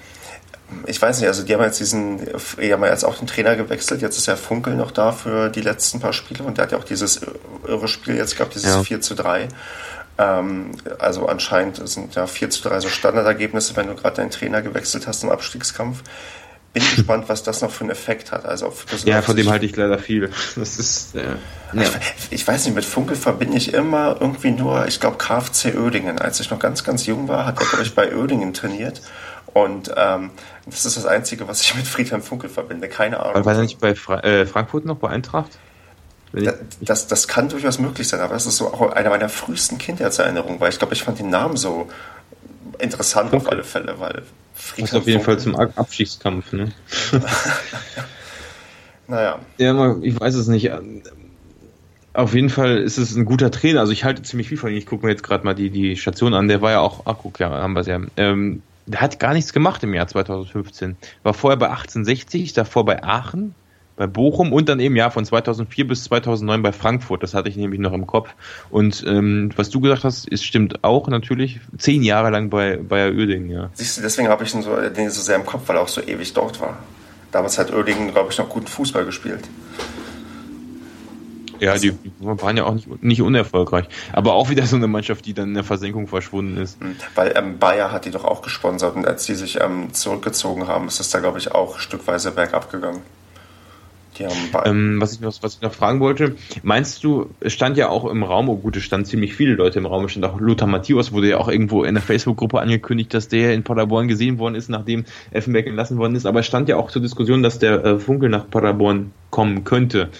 ich 0.86 1.00
weiß 1.00 1.18
nicht, 1.18 1.28
also 1.28 1.42
die 1.42 1.52
haben 1.54 1.62
jetzt 1.62 1.80
diesen, 1.80 2.18
die 2.60 2.72
haben 2.72 2.84
jetzt 2.84 3.04
auch 3.04 3.16
den 3.16 3.26
Trainer 3.26 3.56
gewechselt, 3.56 4.02
jetzt 4.02 4.18
ist 4.18 4.26
ja 4.26 4.36
Funkel 4.36 4.76
noch 4.76 4.92
da 4.92 5.10
für 5.10 5.48
die 5.48 5.62
letzten 5.62 5.98
paar 5.98 6.12
Spiele 6.12 6.44
und 6.44 6.58
der 6.58 6.64
hat 6.64 6.72
ja 6.72 6.78
auch 6.78 6.84
dieses 6.84 7.22
irre 7.66 7.88
Spiel 7.88 8.16
jetzt 8.16 8.36
gehabt, 8.36 8.54
dieses 8.54 8.74
ja. 8.74 8.82
4 8.82 9.00
zu 9.00 9.14
3. 9.14 9.48
Ähm, 10.20 10.72
also 10.98 11.26
anscheinend 11.26 11.88
sind 11.88 12.14
ja 12.14 12.26
4 12.26 12.50
zu 12.50 12.68
3 12.68 12.80
so 12.80 12.88
Standardergebnisse, 12.88 13.74
wenn 13.76 13.86
du 13.86 13.94
gerade 13.94 14.16
deinen 14.16 14.30
Trainer 14.30 14.60
gewechselt 14.60 15.06
hast 15.06 15.24
im 15.24 15.30
Abstiegskampf. 15.30 16.02
Bin 16.74 16.82
gespannt, 16.94 17.28
was 17.28 17.42
das 17.42 17.62
noch 17.62 17.70
für 17.70 17.82
einen 17.82 17.90
Effekt 17.90 18.30
hat. 18.30 18.44
Also 18.44 18.72
ja, 19.04 19.22
von 19.22 19.34
dem 19.34 19.48
halte 19.48 19.64
ich 19.64 19.74
leider 19.74 19.98
viel. 19.98 20.30
Das 20.56 20.78
ist, 20.78 21.16
äh, 21.16 21.24
ja. 21.72 21.82
ich, 21.82 22.32
ich, 22.32 22.46
weiß 22.46 22.66
nicht, 22.66 22.74
mit 22.74 22.84
Funkel 22.84 23.16
verbinde 23.16 23.56
ich 23.56 23.72
immer 23.72 24.18
irgendwie 24.20 24.50
nur, 24.50 24.86
ich 24.86 25.00
glaube, 25.00 25.16
KfC 25.16 25.76
Oedingen. 25.78 26.18
Als 26.18 26.38
ich 26.38 26.50
noch 26.50 26.58
ganz, 26.58 26.84
ganz 26.84 27.06
jung 27.06 27.26
war, 27.28 27.46
hat 27.46 27.58
er, 27.58 27.66
glaube 27.66 27.82
ich, 27.82 27.94
bei 27.94 28.14
Oedingen 28.14 28.52
trainiert. 28.52 29.00
Und 29.54 29.90
ähm, 29.96 30.30
das 30.66 30.84
ist 30.84 30.96
das 30.96 31.06
Einzige, 31.06 31.48
was 31.48 31.62
ich 31.62 31.74
mit 31.74 31.86
Friedhelm 31.86 32.22
Funkel 32.22 32.50
verbinde. 32.50 32.88
Keine 32.88 33.20
Ahnung. 33.20 33.44
War 33.44 33.54
er 33.54 33.62
nicht 33.62 33.80
bei 33.80 33.94
Fra 33.94 34.20
äh, 34.20 34.44
Frankfurt 34.46 34.84
noch, 34.84 34.96
bei 34.96 35.08
Eintracht? 35.08 35.58
Das, 36.32 36.54
das, 36.80 37.06
das, 37.08 37.28
kann 37.28 37.48
durchaus 37.48 37.78
möglich 37.78 38.06
sein, 38.06 38.20
aber 38.20 38.34
das 38.34 38.46
ist 38.46 38.58
so 38.58 38.68
auch 38.68 38.92
eine 38.92 39.08
meiner 39.08 39.28
frühesten 39.28 39.78
Kindheitserinnerungen, 39.78 40.60
weil 40.60 40.70
ich 40.70 40.78
glaube, 40.78 40.94
ich 40.94 41.02
fand 41.02 41.18
den 41.18 41.30
Namen 41.30 41.56
so 41.56 41.88
interessant 42.78 43.32
auf 43.34 43.50
alle 43.50 43.64
Fälle, 43.64 43.98
weil 43.98 44.22
ist 44.76 44.94
auf 44.94 45.06
jeden 45.06 45.22
Fall 45.22 45.38
zum 45.38 45.56
Abschiedskampf, 45.56 46.52
ne? 46.52 46.72
naja. 49.08 49.38
Ja, 49.58 49.96
ich 50.02 50.20
weiß 50.20 50.34
es 50.34 50.48
nicht. 50.48 50.70
Auf 52.12 52.34
jeden 52.34 52.50
Fall 52.50 52.78
ist 52.78 52.98
es 52.98 53.16
ein 53.16 53.24
guter 53.24 53.50
Trainer. 53.50 53.80
Also 53.80 53.92
ich 53.92 54.04
halte 54.04 54.22
ziemlich 54.22 54.48
viel 54.48 54.58
von 54.58 54.70
ihm. 54.70 54.76
Ich 54.76 54.86
gucke 54.86 55.06
mir 55.06 55.12
jetzt 55.12 55.22
gerade 55.22 55.44
mal 55.44 55.54
die, 55.54 55.70
die 55.70 55.96
Station 55.96 56.34
an. 56.34 56.48
Der 56.48 56.60
war 56.60 56.72
ja 56.72 56.80
auch, 56.80 57.02
ach 57.06 57.16
guck, 57.22 57.38
ja, 57.38 57.50
haben 57.50 57.72
wir 57.72 57.80
es 57.80 57.86
ja. 57.86 58.00
Ähm, 58.16 58.62
der 58.86 59.00
hat 59.00 59.20
gar 59.20 59.32
nichts 59.32 59.52
gemacht 59.52 59.82
im 59.82 59.94
Jahr 59.94 60.08
2015. 60.08 60.96
War 61.22 61.34
vorher 61.34 61.56
bei 61.56 61.68
1860, 61.68 62.52
davor 62.52 62.84
bei 62.84 63.02
Aachen, 63.04 63.54
bei 64.00 64.06
Bochum 64.06 64.54
und 64.54 64.70
dann 64.70 64.80
eben 64.80 64.96
ja 64.96 65.10
von 65.10 65.26
2004 65.26 65.86
bis 65.86 66.04
2009 66.04 66.62
bei 66.62 66.72
Frankfurt. 66.72 67.22
Das 67.22 67.34
hatte 67.34 67.50
ich 67.50 67.56
nämlich 67.56 67.78
noch 67.80 67.92
im 67.92 68.06
Kopf. 68.06 68.30
Und 68.70 69.04
ähm, 69.06 69.50
was 69.56 69.68
du 69.68 69.78
gesagt 69.78 70.04
hast, 70.04 70.26
ist 70.26 70.42
stimmt 70.42 70.82
auch 70.84 71.06
natürlich. 71.08 71.60
Zehn 71.76 72.02
Jahre 72.02 72.30
lang 72.30 72.48
bei 72.48 72.78
Bayer 72.78 73.12
Oerding, 73.14 73.50
ja. 73.50 73.68
Siehst 73.74 73.98
du, 73.98 74.00
deswegen 74.00 74.28
habe 74.28 74.42
ich 74.42 74.54
ihn 74.54 74.62
so, 74.62 74.74
den 74.74 75.10
so 75.10 75.20
sehr 75.20 75.36
im 75.36 75.44
Kopf, 75.44 75.64
weil 75.66 75.76
er 75.76 75.82
auch 75.82 75.88
so 75.88 76.00
ewig 76.00 76.32
dort 76.32 76.62
war. 76.62 76.78
Damals 77.30 77.58
hat 77.58 77.74
Oerding, 77.74 78.12
glaube 78.12 78.32
ich, 78.32 78.38
noch 78.38 78.48
guten 78.48 78.68
Fußball 78.68 79.04
gespielt. 79.04 79.46
Ja, 81.58 81.76
die 81.76 81.92
waren 82.20 82.56
ja 82.56 82.64
auch 82.64 82.72
nicht, 82.72 83.02
nicht 83.02 83.20
unerfolgreich. 83.20 83.84
Aber 84.14 84.32
auch 84.32 84.48
wieder 84.48 84.64
so 84.64 84.76
eine 84.76 84.86
Mannschaft, 84.86 85.26
die 85.26 85.34
dann 85.34 85.48
in 85.48 85.54
der 85.56 85.64
Versenkung 85.64 86.06
verschwunden 86.06 86.56
ist. 86.56 86.80
Hm, 86.80 86.96
weil 87.14 87.34
ähm, 87.36 87.58
Bayer 87.58 87.92
hat 87.92 88.06
die 88.06 88.10
doch 88.10 88.24
auch 88.24 88.40
gesponsert 88.40 88.96
und 88.96 89.06
als 89.06 89.26
die 89.26 89.34
sich 89.34 89.60
ähm, 89.60 89.92
zurückgezogen 89.92 90.68
haben, 90.68 90.88
ist 90.88 91.00
es 91.00 91.10
da, 91.10 91.20
glaube 91.20 91.36
ich, 91.36 91.52
auch 91.52 91.78
stückweise 91.78 92.30
bergab 92.30 92.72
gegangen. 92.72 93.02
Ähm, 94.64 95.00
was, 95.00 95.14
ich 95.14 95.20
noch, 95.20 95.34
was 95.42 95.54
ich 95.56 95.62
noch 95.62 95.72
fragen 95.72 96.00
wollte, 96.00 96.36
meinst 96.62 97.02
du, 97.04 97.30
es 97.40 97.52
stand 97.52 97.76
ja 97.76 97.88
auch 97.88 98.04
im 98.04 98.22
Raum, 98.22 98.48
oh 98.48 98.56
gut, 98.56 98.76
es 98.76 98.82
standen 98.82 99.06
ziemlich 99.06 99.34
viele 99.34 99.54
Leute 99.54 99.78
im 99.78 99.86
Raum, 99.86 100.04
es 100.04 100.12
stand 100.12 100.24
auch 100.26 100.40
Lothar 100.40 100.68
Matthäus, 100.68 101.12
wurde 101.12 101.30
ja 101.30 101.38
auch 101.38 101.48
irgendwo 101.48 101.84
in 101.84 101.94
der 101.94 102.02
Facebook-Gruppe 102.02 102.60
angekündigt, 102.60 103.14
dass 103.14 103.28
der 103.28 103.54
in 103.54 103.62
Paderborn 103.62 104.08
gesehen 104.08 104.38
worden 104.38 104.54
ist, 104.54 104.68
nachdem 104.68 105.04
Effenberg 105.30 105.66
entlassen 105.66 105.98
worden 105.98 106.14
ist, 106.14 106.26
aber 106.26 106.40
es 106.40 106.46
stand 106.46 106.68
ja 106.68 106.76
auch 106.76 106.90
zur 106.90 107.02
Diskussion, 107.02 107.42
dass 107.42 107.58
der 107.58 107.84
äh, 107.84 107.98
Funkel 107.98 108.28
nach 108.28 108.48
Paderborn 108.48 109.12
kommen 109.30 109.64
könnte. 109.64 110.10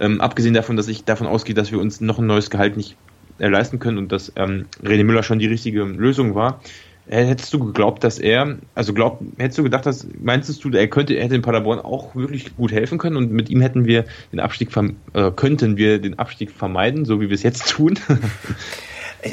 Ähm, 0.00 0.20
abgesehen 0.20 0.54
davon, 0.54 0.76
dass 0.76 0.88
ich 0.88 1.04
davon 1.04 1.26
ausgehe, 1.26 1.54
dass 1.54 1.70
wir 1.70 1.78
uns 1.78 2.00
noch 2.00 2.18
ein 2.18 2.26
neues 2.26 2.50
Gehalt 2.50 2.76
nicht 2.76 2.96
äh, 3.38 3.48
leisten 3.48 3.78
können 3.78 3.98
und 3.98 4.12
dass 4.12 4.32
ähm, 4.36 4.66
René 4.82 5.04
Müller 5.04 5.22
schon 5.22 5.38
die 5.38 5.46
richtige 5.46 5.84
Lösung 5.84 6.34
war, 6.34 6.60
Hättest 7.06 7.52
du 7.52 7.58
geglaubt, 7.58 8.02
dass 8.02 8.18
er, 8.18 8.56
also 8.74 8.94
glaub, 8.94 9.20
hättest 9.36 9.58
du 9.58 9.62
gedacht, 9.62 9.84
dass, 9.84 10.06
meinst 10.18 10.64
du, 10.64 10.70
er 10.70 10.88
könnte, 10.88 11.14
er 11.14 11.24
hätte 11.24 11.34
in 11.34 11.42
Paderborn 11.42 11.78
auch 11.78 12.14
wirklich 12.14 12.56
gut 12.56 12.72
helfen 12.72 12.96
können 12.96 13.16
und 13.16 13.30
mit 13.30 13.50
ihm 13.50 13.60
hätten 13.60 13.84
wir 13.84 14.06
den 14.32 14.40
Abstieg, 14.40 14.70
äh, 15.12 15.30
könnten 15.32 15.76
wir 15.76 15.98
den 16.00 16.18
Abstieg 16.18 16.50
vermeiden, 16.50 17.04
so 17.04 17.20
wie 17.20 17.28
wir 17.28 17.34
es 17.34 17.42
jetzt 17.42 17.68
tun? 17.68 17.98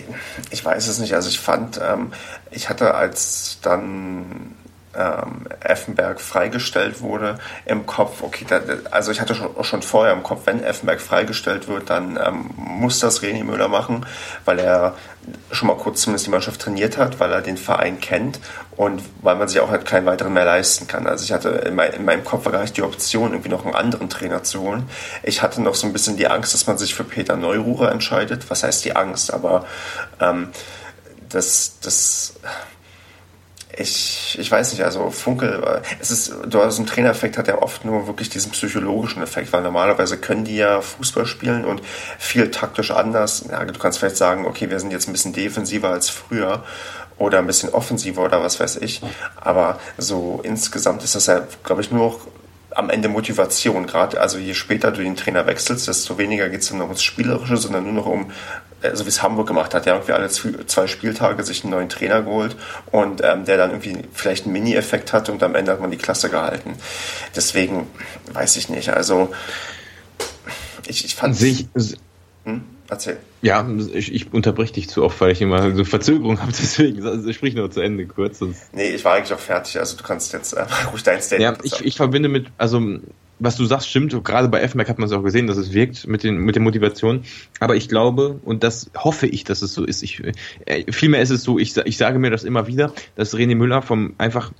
ich, 0.52 0.66
weiß 0.66 0.88
es 0.88 1.00
nicht. 1.00 1.14
Also 1.14 1.30
ich 1.30 1.40
fand, 1.40 1.80
ähm, 1.82 2.12
ich 2.52 2.70
hatte 2.70 2.94
als 2.94 3.60
dann 3.62 4.54
ähm, 4.98 5.48
Effenberg 5.62 6.20
freigestellt 6.20 7.02
wurde, 7.02 7.40
im 7.66 7.86
Kopf, 7.86 8.22
okay, 8.22 8.46
da, 8.48 8.62
also 8.92 9.12
ich 9.12 9.22
hatte 9.22 9.36
schon, 9.36 9.64
schon 9.64 9.82
vorher 9.82 10.14
im 10.14 10.24
Kopf, 10.24 10.42
wenn 10.46 10.64
Effenberg 10.64 11.02
freigestellt 11.02 11.68
wird, 11.68 11.90
dann 11.90 12.20
ähm, 12.24 12.50
muss 12.56 13.00
das 13.00 13.22
René 13.22 13.44
Müller 13.44 13.68
machen, 13.68 14.06
weil 14.46 14.60
er 14.60 14.96
schon 15.52 15.68
mal 15.68 15.78
kurz 15.78 16.02
zumindest 16.02 16.26
die 16.26 16.32
Mannschaft 16.32 16.62
trainiert 16.62 16.98
hat, 16.98 17.20
weil 17.20 17.32
er 17.32 17.42
den 17.42 17.58
Verein 17.58 18.00
kennt 18.00 18.40
und 18.76 19.02
weil 19.22 19.36
man 19.36 19.48
sich 19.48 19.60
auch 19.60 19.70
halt 19.70 19.86
keinen 19.86 20.06
weiteren 20.06 20.34
mehr 20.34 20.46
leisten 20.46 20.88
kann. 20.88 21.06
Also 21.06 21.24
ich 21.24 21.32
hatte 21.32 21.50
in, 21.50 21.76
mein, 21.76 21.94
in 21.94 22.06
meinem 22.06 22.24
Kopf 22.24 22.46
war 22.46 22.52
gar 22.52 22.62
nicht 22.62 22.76
die 22.78 22.82
Option, 22.82 23.32
irgendwie 23.32 23.50
noch 23.50 23.66
einen 23.66 23.76
anderen 23.76 24.10
Trainer 24.10 24.44
zu 24.44 24.62
holen. 24.62 24.90
Ich 25.24 25.42
hatte 25.42 25.62
noch 25.62 25.76
so 25.76 25.86
ein 25.86 25.94
bisschen 25.94 26.18
die 26.18 26.28
Angst, 26.28 26.54
dass 26.54 26.66
man 26.68 26.78
sich 26.78 26.96
für 26.96 27.04
Peter 27.04 27.36
Neururer 27.38 27.92
entscheidet. 27.92 28.50
Was 28.50 28.64
heißt 28.64 28.84
die 28.84 28.96
Angst? 28.96 29.34
Aber 29.34 29.66
ähm, 30.20 30.50
das, 31.30 31.80
das 31.82 32.34
ich, 33.78 34.38
ich 34.40 34.52
weiß 34.52 34.74
nicht, 34.74 34.84
also 34.84 35.10
Funkel, 35.12 35.64
äh, 35.64 35.82
es 36.00 36.12
ist, 36.12 36.34
du 36.46 36.62
hast 36.62 36.78
einen 36.78 36.88
Trainereffekt 36.88 37.38
hat 37.38 37.48
ja 37.48 37.62
oft 37.62 37.86
nur 37.86 38.08
wirklich 38.08 38.30
diesen 38.30 38.52
psychologischen 38.52 39.22
Effekt, 39.22 39.54
weil 39.54 39.62
normalerweise 39.62 40.18
können 40.18 40.44
die 40.44 40.58
ja 40.58 40.82
Fußball 40.82 41.26
spielen 41.26 41.66
und 41.66 41.82
viel 42.20 42.52
taktisch 42.52 42.92
anders. 42.92 43.46
Ja, 43.50 43.64
du 43.64 43.80
kannst 43.80 44.00
vielleicht 44.00 44.18
sagen, 44.18 44.46
okay, 44.46 44.70
wir 44.70 44.80
sind 44.80 44.92
jetzt 44.92 45.08
ein 45.08 45.14
bisschen 45.14 45.34
defensiver 45.34 45.90
als 45.90 46.10
früher 46.10 46.64
oder 47.18 47.40
ein 47.40 47.48
bisschen 47.48 47.70
offensiver 47.70 48.24
oder 48.24 48.42
was 48.42 48.60
weiß 48.60 48.78
ich. 48.78 49.02
Aber 49.36 49.80
so 49.98 50.42
insgesamt 50.44 51.04
ist 51.04 51.16
das 51.16 51.28
ja, 51.28 51.42
glaube 51.64 51.82
ich, 51.82 51.92
nur 51.92 52.20
am 52.72 52.90
Ende 52.90 53.10
Motivation. 53.10 53.86
Gerade 53.86 54.20
also 54.20 54.38
je 54.38 54.54
später 54.54 54.92
du 54.92 55.02
den 55.02 55.16
Trainer 55.16 55.46
wechselst, 55.46 55.88
desto 55.88 56.18
weniger 56.18 56.50
geht 56.50 56.62
es 56.62 56.70
dann 56.70 56.80
noch 56.80 56.86
ums 56.86 57.04
Spielerische, 57.04 57.58
sondern 57.58 57.84
nur 57.84 57.94
noch 57.94 58.06
um 58.06 58.32
so 58.94 59.06
wie 59.06 59.10
es 59.10 59.22
Hamburg 59.22 59.48
gemacht 59.48 59.74
hat, 59.74 59.86
ja, 59.86 59.94
irgendwie 59.94 60.14
alle 60.14 60.30
zwei 60.30 60.88
Spieltage 60.88 61.44
sich 61.44 61.64
einen 61.64 61.72
neuen 61.72 61.90
Trainer 61.90 62.22
geholt 62.24 62.56
und 62.92 63.22
ähm, 63.24 63.46
der 63.46 63.58
dann 63.58 63.72
irgendwie 63.72 63.98
vielleicht 64.14 64.46
einen 64.46 64.54
Mini-Effekt 64.54 65.14
hatte 65.14 65.32
und 65.32 65.44
am 65.44 65.56
Ende 65.56 65.72
hat 65.72 65.82
man 65.82 65.92
die 65.92 65.98
Klasse 65.98 66.30
gehalten. 66.30 66.74
Deswegen 67.36 67.88
weiß 68.34 68.58
ich 68.58 68.70
nicht. 68.70 68.90
Also 68.90 69.32
ich, 70.88 71.06
ich 71.06 71.16
fand 71.16 71.36
sich. 71.36 71.68
Hm? 72.44 72.64
Erzähl. 72.92 73.18
Ja, 73.42 73.66
ich, 73.94 74.14
ich 74.14 74.34
unterbreche 74.34 74.74
dich 74.74 74.90
zu 74.90 75.04
oft, 75.04 75.22
weil 75.22 75.32
ich 75.32 75.42
immer 75.42 75.74
so 75.74 75.86
Verzögerung 75.86 76.42
habe, 76.42 76.52
deswegen 76.60 77.06
also 77.08 77.32
sprich 77.32 77.56
nur 77.56 77.72
zu 77.72 77.80
Ende 77.80 78.06
kurz. 78.06 78.40
Sonst. 78.40 78.74
Nee, 78.74 78.90
ich 78.90 79.06
war 79.06 79.14
eigentlich 79.14 79.34
auch 79.34 79.40
fertig, 79.40 79.80
also 79.80 79.96
du 79.96 80.04
kannst 80.04 80.34
jetzt 80.34 80.52
äh, 80.52 80.66
ruhig 80.92 81.02
dein 81.02 81.22
Statement 81.22 81.58
Ja, 81.58 81.64
ich, 81.64 81.86
ich 81.86 81.96
verbinde 81.96 82.28
mit, 82.28 82.48
also 82.58 82.82
was 83.42 83.56
du 83.56 83.66
sagst, 83.66 83.90
stimmt. 83.90 84.12
Gerade 84.24 84.48
bei 84.48 84.66
FMAC 84.68 84.88
hat 84.88 85.00
man 85.00 85.08
es 85.08 85.14
auch 85.14 85.24
gesehen, 85.24 85.48
dass 85.48 85.58
es 85.58 85.74
wirkt 85.74 86.08
mit, 86.08 86.24
den, 86.24 86.38
mit 86.38 86.56
der 86.56 86.62
Motivation. 86.62 87.24
Aber 87.60 87.76
ich 87.76 87.90
glaube, 87.90 88.40
und 88.46 88.64
das 88.64 88.92
hoffe 88.96 89.28
ich, 89.28 89.44
dass 89.44 89.62
es 89.64 89.74
so 89.74 89.84
ist. 89.84 90.04
Ich, 90.04 90.22
äh, 90.66 90.92
vielmehr 90.92 91.22
ist 91.22 91.32
es 91.32 91.44
so, 91.44 91.58
ich, 91.58 91.76
ich 91.76 91.98
sage 91.98 92.20
mir 92.20 92.30
das 92.30 92.44
immer 92.44 92.68
wieder, 92.68 92.94
dass 93.16 93.36
René 93.36 93.56
Müller 93.56 93.82
vom 93.82 94.14
einfach 94.20 94.52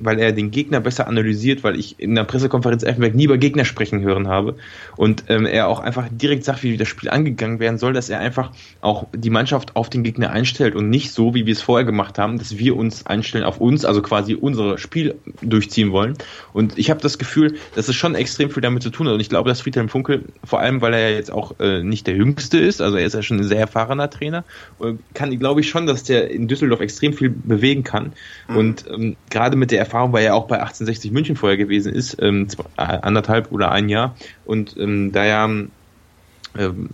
weil 0.00 0.18
er 0.18 0.32
den 0.32 0.50
Gegner 0.50 0.80
besser 0.80 1.06
analysiert, 1.06 1.62
weil 1.64 1.78
ich 1.78 1.98
in 1.98 2.14
der 2.14 2.24
Pressekonferenz 2.24 2.82
Effenberg 2.82 3.14
nie 3.14 3.24
über 3.24 3.38
Gegner 3.38 3.64
sprechen 3.64 4.00
hören 4.00 4.28
habe 4.28 4.56
und 4.96 5.24
ähm, 5.28 5.46
er 5.46 5.68
auch 5.68 5.80
einfach 5.80 6.08
direkt 6.10 6.44
sagt, 6.44 6.62
wie 6.62 6.76
das 6.76 6.88
Spiel 6.88 7.10
angegangen 7.10 7.60
werden 7.60 7.78
soll, 7.78 7.92
dass 7.92 8.08
er 8.08 8.20
einfach 8.20 8.52
auch 8.80 9.06
die 9.14 9.30
Mannschaft 9.30 9.76
auf 9.76 9.90
den 9.90 10.02
Gegner 10.02 10.30
einstellt 10.30 10.74
und 10.74 10.90
nicht 10.90 11.12
so, 11.12 11.34
wie 11.34 11.46
wir 11.46 11.52
es 11.52 11.62
vorher 11.62 11.84
gemacht 11.84 12.18
haben, 12.18 12.38
dass 12.38 12.58
wir 12.58 12.76
uns 12.76 13.06
einstellen 13.06 13.44
auf 13.44 13.60
uns, 13.60 13.84
also 13.84 14.02
quasi 14.02 14.34
unser 14.34 14.78
Spiel 14.78 15.16
durchziehen 15.42 15.92
wollen. 15.92 16.14
Und 16.52 16.78
ich 16.78 16.90
habe 16.90 17.00
das 17.00 17.18
Gefühl, 17.18 17.58
dass 17.74 17.88
es 17.88 17.96
schon 17.96 18.14
extrem 18.14 18.50
viel 18.50 18.62
damit 18.62 18.82
zu 18.82 18.90
tun 18.90 19.06
hat 19.06 19.14
und 19.14 19.20
ich 19.20 19.28
glaube, 19.28 19.48
dass 19.48 19.60
Friedhelm 19.60 19.88
Funkel, 19.88 20.24
vor 20.44 20.60
allem 20.60 20.80
weil 20.80 20.94
er 20.94 21.10
ja 21.10 21.16
jetzt 21.16 21.30
auch 21.30 21.58
äh, 21.60 21.82
nicht 21.82 22.06
der 22.06 22.14
Jüngste 22.14 22.58
ist, 22.58 22.80
also 22.80 22.96
er 22.96 23.06
ist 23.06 23.14
ja 23.14 23.22
schon 23.22 23.38
ein 23.38 23.44
sehr 23.44 23.60
erfahrener 23.60 24.10
Trainer, 24.10 24.44
äh, 24.80 24.94
kann, 25.14 25.36
glaube 25.38 25.60
ich 25.60 25.68
schon, 25.68 25.86
dass 25.86 26.04
der 26.04 26.30
in 26.30 26.48
Düsseldorf 26.48 26.80
extrem 26.80 27.12
viel 27.12 27.30
bewegen 27.30 27.82
kann 27.82 28.12
mhm. 28.48 28.56
und 28.56 28.84
ähm, 28.90 29.16
gerade 29.30 29.56
mit 29.56 29.70
der 29.70 29.80
Erfahrung, 29.90 30.12
weil 30.12 30.24
er 30.24 30.34
auch 30.34 30.46
bei 30.46 30.56
1860 30.56 31.10
München 31.10 31.36
vorher 31.36 31.56
gewesen 31.56 31.92
ist, 31.92 32.16
ähm, 32.20 32.48
zwei, 32.48 32.64
äh, 32.76 32.98
anderthalb 33.02 33.50
oder 33.52 33.72
ein 33.72 33.88
Jahr. 33.88 34.14
Und 34.44 34.76
ähm, 34.78 35.12
da 35.12 35.24
ja 35.24 35.44
ähm, 36.58 36.90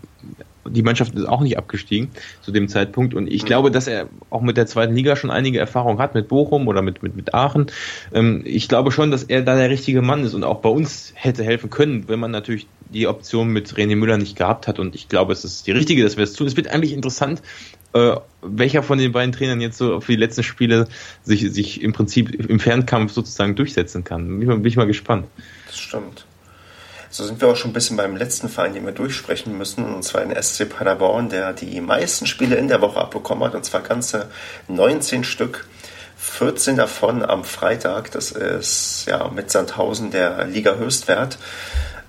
die 0.68 0.82
Mannschaft 0.82 1.14
ist 1.14 1.28
auch 1.28 1.40
nicht 1.40 1.59
abgestiegen 1.59 2.10
zu 2.40 2.52
dem 2.52 2.68
Zeitpunkt. 2.68 3.14
Und 3.14 3.28
ich 3.28 3.44
glaube, 3.44 3.70
dass 3.70 3.86
er 3.86 4.09
auch 4.31 4.40
mit 4.40 4.56
der 4.56 4.66
zweiten 4.66 4.94
Liga 4.94 5.16
schon 5.16 5.31
einige 5.31 5.59
Erfahrungen 5.59 5.98
hat, 5.98 6.14
mit 6.14 6.28
Bochum 6.28 6.68
oder 6.68 6.82
mit, 6.82 7.02
mit, 7.02 7.16
mit 7.16 7.35
Aachen. 7.35 7.66
Ähm, 8.12 8.43
ich 8.44 8.68
glaube 8.68 8.93
schon, 8.93 9.10
dass 9.10 9.23
er 9.23 9.43
da 9.43 9.56
der 9.56 9.70
richtige 9.70 10.02
Mann 10.02 10.24
ist 10.24 10.35
und 10.35 10.44
auch 10.44 10.60
bei 10.60 10.68
uns 10.68 11.12
hätte 11.14 11.44
helfen 11.44 11.70
können, 11.70 12.09
wenn 12.09 12.18
man 12.18 12.31
natürlich 12.31 12.66
die 12.93 13.06
Option 13.06 13.48
mit 13.48 13.74
René 13.74 13.97
Müller 13.97 14.16
nicht 14.16 14.36
gehabt 14.36 14.68
hat. 14.68 14.78
Und 14.78 14.94
ich 14.94 15.09
glaube, 15.09 15.32
es 15.32 15.44
ist 15.44 15.66
die 15.66 15.73
richtige, 15.73 16.02
dass 16.02 16.16
wir 16.16 16.24
es 16.24 16.35
tun. 16.35 16.47
Es 16.47 16.56
wird 16.56 16.68
eigentlich 16.68 16.93
interessant, 16.93 17.43
äh, 17.97 18.20
welcher 18.43 18.82
von 18.82 18.98
den 18.98 19.12
beiden 19.12 19.32
Trainern 19.32 19.60
jetzt 19.60 19.78
so 19.78 20.01
für 20.01 20.12
die 20.12 20.18
letzten 20.18 20.43
Spiele 20.43 20.89
sich, 21.24 21.51
sich 21.52 21.82
im 21.82 21.93
Prinzip 21.93 22.48
im 22.48 22.60
Fernkampf 22.60 23.12
sozusagen 23.12 23.56
durchsetzen 23.56 24.05
kann. 24.05 24.27
Bin 24.28 24.43
ich 24.43 24.48
mal, 24.48 24.56
bin 24.56 24.66
ich 24.66 24.77
mal 24.77 24.86
gespannt. 24.86 25.27
Das 25.66 25.78
stimmt. 25.78 26.27
So 27.10 27.24
sind 27.24 27.40
wir 27.40 27.48
auch 27.48 27.56
schon 27.56 27.70
ein 27.70 27.74
bisschen 27.74 27.97
beim 27.97 28.16
letzten 28.16 28.48
Verein, 28.48 28.74
den 28.74 28.85
wir 28.85 28.93
durchsprechen 28.93 29.56
müssen, 29.56 29.85
und 29.85 30.02
zwar 30.02 30.24
den 30.24 30.40
SC 30.43 30.68
Paderborn, 30.68 31.31
der 31.31 31.52
die 31.52 31.81
meisten 31.81 32.27
Spiele 32.27 32.56
in 32.56 32.68
der 32.68 32.82
Woche 32.82 33.01
abbekommen 33.01 33.44
hat, 33.44 33.55
und 33.55 33.64
zwar 33.64 33.81
ganze 33.81 34.28
19 34.68 35.24
Stück. 35.24 35.66
14 36.18 36.77
davon 36.77 37.23
am 37.23 37.44
Freitag, 37.44 38.10
das 38.10 38.32
ist 38.32 39.06
ja 39.06 39.28
mit 39.28 39.51
Sandhausen 39.51 40.10
der 40.10 40.47
Liga-Höchstwert 40.47 41.39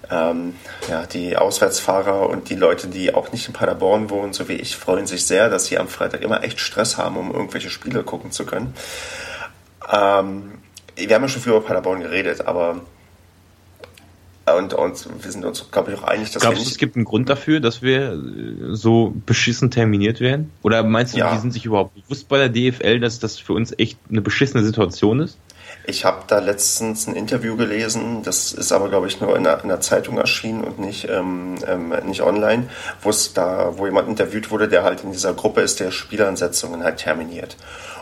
ähm, 0.10 0.56
ja, 0.90 1.06
die 1.06 1.38
Auswärtsfahrer 1.38 2.30
und 2.30 2.50
die 2.50 2.56
Leute, 2.56 2.88
die 2.88 3.14
auch 3.14 3.32
nicht 3.32 3.48
in 3.48 3.54
Paderborn 3.54 4.10
wohnen, 4.10 4.34
so 4.34 4.48
wie 4.48 4.54
ich, 4.54 4.78
freuen 4.78 5.08
sich 5.08 5.26
sehr, 5.26 5.50
dass 5.50 5.66
sie 5.66 5.78
am 5.78 5.88
Freitag 5.88 6.22
immer 6.22 6.44
echt 6.44 6.60
Stress 6.60 6.98
haben, 6.98 7.18
um 7.18 7.34
irgendwelche 7.34 7.70
Spiele 7.70 8.04
gucken 8.04 8.32
zu 8.32 8.46
können. 8.46 8.74
Ähm, 9.92 10.52
wir 10.96 11.16
haben 11.16 11.22
ja 11.22 11.28
schon 11.28 11.42
viel 11.42 11.52
über 11.52 11.62
Paderborn 11.62 12.02
geredet, 12.02 12.48
aber 12.48 12.82
und, 14.56 14.74
und 14.74 15.24
wir 15.24 15.32
sind 15.32 15.44
uns, 15.44 15.70
glaube 15.72 15.92
ich, 15.92 16.00
auch 16.00 16.04
einig, 16.04 16.32
dass 16.32 16.42
Glaubst 16.42 16.66
du, 16.66 16.70
es 16.70 16.78
gibt 16.78 16.96
einen 16.96 17.04
Grund 17.04 17.28
dafür, 17.28 17.60
dass 17.60 17.82
wir 17.82 18.18
so 18.70 19.14
beschissen 19.26 19.72
terminiert 19.72 20.22
werden? 20.22 20.52
Oder 20.64 20.84
meinst 20.84 21.14
du, 21.14 21.18
ja. 21.18 21.34
die 21.34 21.40
sind 21.40 21.52
sich 21.52 21.66
überhaupt 21.66 21.96
bewusst 21.96 22.30
bei 22.30 22.48
der 22.48 22.50
DFL, 22.50 23.02
dass 23.02 23.20
das 23.20 23.38
für 23.38 23.52
uns 23.52 23.74
echt 23.78 24.00
eine 24.10 24.22
beschissene 24.22 24.64
Situation 24.64 25.20
ist? 25.20 25.38
Ich 25.90 26.04
habe 26.04 26.26
da 26.28 26.40
letztens 26.40 27.08
ein 27.08 27.16
Interview 27.16 27.56
gelesen, 27.56 28.22
das 28.22 28.52
ist 28.52 28.74
aber, 28.74 28.90
glaube 28.90 29.08
ich, 29.08 29.22
nur 29.22 29.38
in 29.38 29.46
der, 29.46 29.64
in 29.64 29.70
der, 29.70 29.80
Zeitung 29.80 30.18
erschienen 30.18 30.66
und 30.66 30.80
nicht, 30.80 31.08
ähm, 31.10 31.56
ähm, 31.66 31.94
nicht 32.06 32.22
online, 32.22 32.70
wo 33.02 33.10
es 33.10 33.32
da, 33.32 33.72
wo 33.78 33.86
jemand 33.86 34.10
interviewt 34.10 34.52
wurde, 34.52 34.68
der 34.68 34.84
halt 34.84 35.06
in 35.06 35.14
dieser 35.14 35.34
Gruppe 35.34 35.62
ist, 35.62 35.80
der 35.80 35.92
Spielansetzungen 35.92 36.84
halt 36.84 36.98
terminiert. 36.98 37.56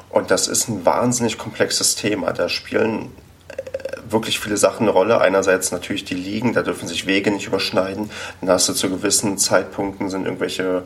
Und 0.09 0.31
das 0.31 0.47
ist 0.47 0.67
ein 0.67 0.83
wahnsinnig 0.83 1.37
komplexes 1.37 1.93
Thema. 1.93 2.33
Da 2.33 2.49
spielen 2.49 3.11
äh, 3.49 4.11
wirklich 4.11 4.39
viele 4.39 4.57
Sachen 4.57 4.87
eine 4.87 4.91
Rolle. 4.91 5.21
Einerseits 5.21 5.71
natürlich 5.71 6.05
die 6.05 6.15
Ligen, 6.15 6.53
da 6.53 6.63
dürfen 6.63 6.87
sich 6.87 7.05
Wege 7.05 7.29
nicht 7.29 7.45
überschneiden. 7.45 8.09
Dann 8.41 8.49
hast 8.49 8.67
du 8.67 8.73
zu 8.73 8.89
gewissen 8.89 9.37
Zeitpunkten 9.37 10.09
sind 10.09 10.25
irgendwelche 10.25 10.85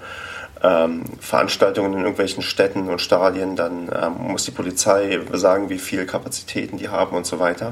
ähm, 0.63 1.03
Veranstaltungen 1.19 1.93
in 1.93 1.99
irgendwelchen 1.99 2.43
Städten 2.43 2.87
und 2.89 3.01
Stadien, 3.01 3.55
dann 3.55 3.89
ähm, 3.93 4.31
muss 4.31 4.45
die 4.45 4.51
Polizei 4.51 5.19
sagen, 5.33 5.69
wie 5.69 5.79
viele 5.79 6.05
Kapazitäten 6.05 6.77
die 6.77 6.89
haben 6.89 7.15
und 7.15 7.25
so 7.25 7.39
weiter. 7.39 7.71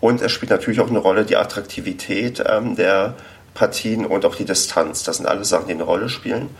Und 0.00 0.22
es 0.22 0.32
spielt 0.32 0.50
natürlich 0.50 0.80
auch 0.80 0.90
eine 0.90 0.98
Rolle 0.98 1.24
die 1.24 1.36
Attraktivität 1.36 2.42
ähm, 2.46 2.76
der 2.76 3.14
Partien 3.54 4.06
und 4.06 4.24
auch 4.24 4.34
die 4.34 4.44
Distanz. 4.44 5.04
Das 5.04 5.18
sind 5.18 5.26
alles 5.26 5.48
Sachen, 5.48 5.66
die 5.66 5.74
eine 5.74 5.82
Rolle 5.82 6.08
spielen. 6.08 6.50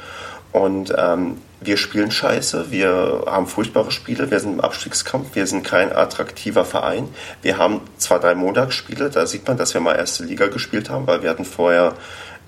Und 0.53 0.93
ähm, 0.99 1.39
wir 1.63 1.79
spielen 1.79 2.11
scheiße, 2.11 2.71
wir 2.71 3.25
haben 3.27 3.47
furchtbare 3.47 3.91
Spiele, 3.91 4.31
wir 4.31 4.39
sind 4.39 4.55
im 4.55 4.61
Abstiegskampf, 4.61 5.35
wir 5.35 5.47
sind 5.47 5.65
kein 5.65 5.91
attraktiver 5.97 6.67
Verein. 6.67 7.09
Wir 7.41 7.57
haben 7.57 7.81
zwar 7.97 8.21
drei 8.21 8.35
Montagsspiele, 8.35 9.09
da 9.09 9.27
sieht 9.27 9.49
man, 9.49 9.57
dass 9.57 9.73
wir 9.73 9.81
mal 9.81 9.95
erste 9.95 10.25
Liga 10.25 10.49
gespielt 10.49 10.91
haben, 10.91 11.07
weil 11.07 11.23
wir 11.23 11.31
hatten 11.31 11.47
vorher 11.47 11.95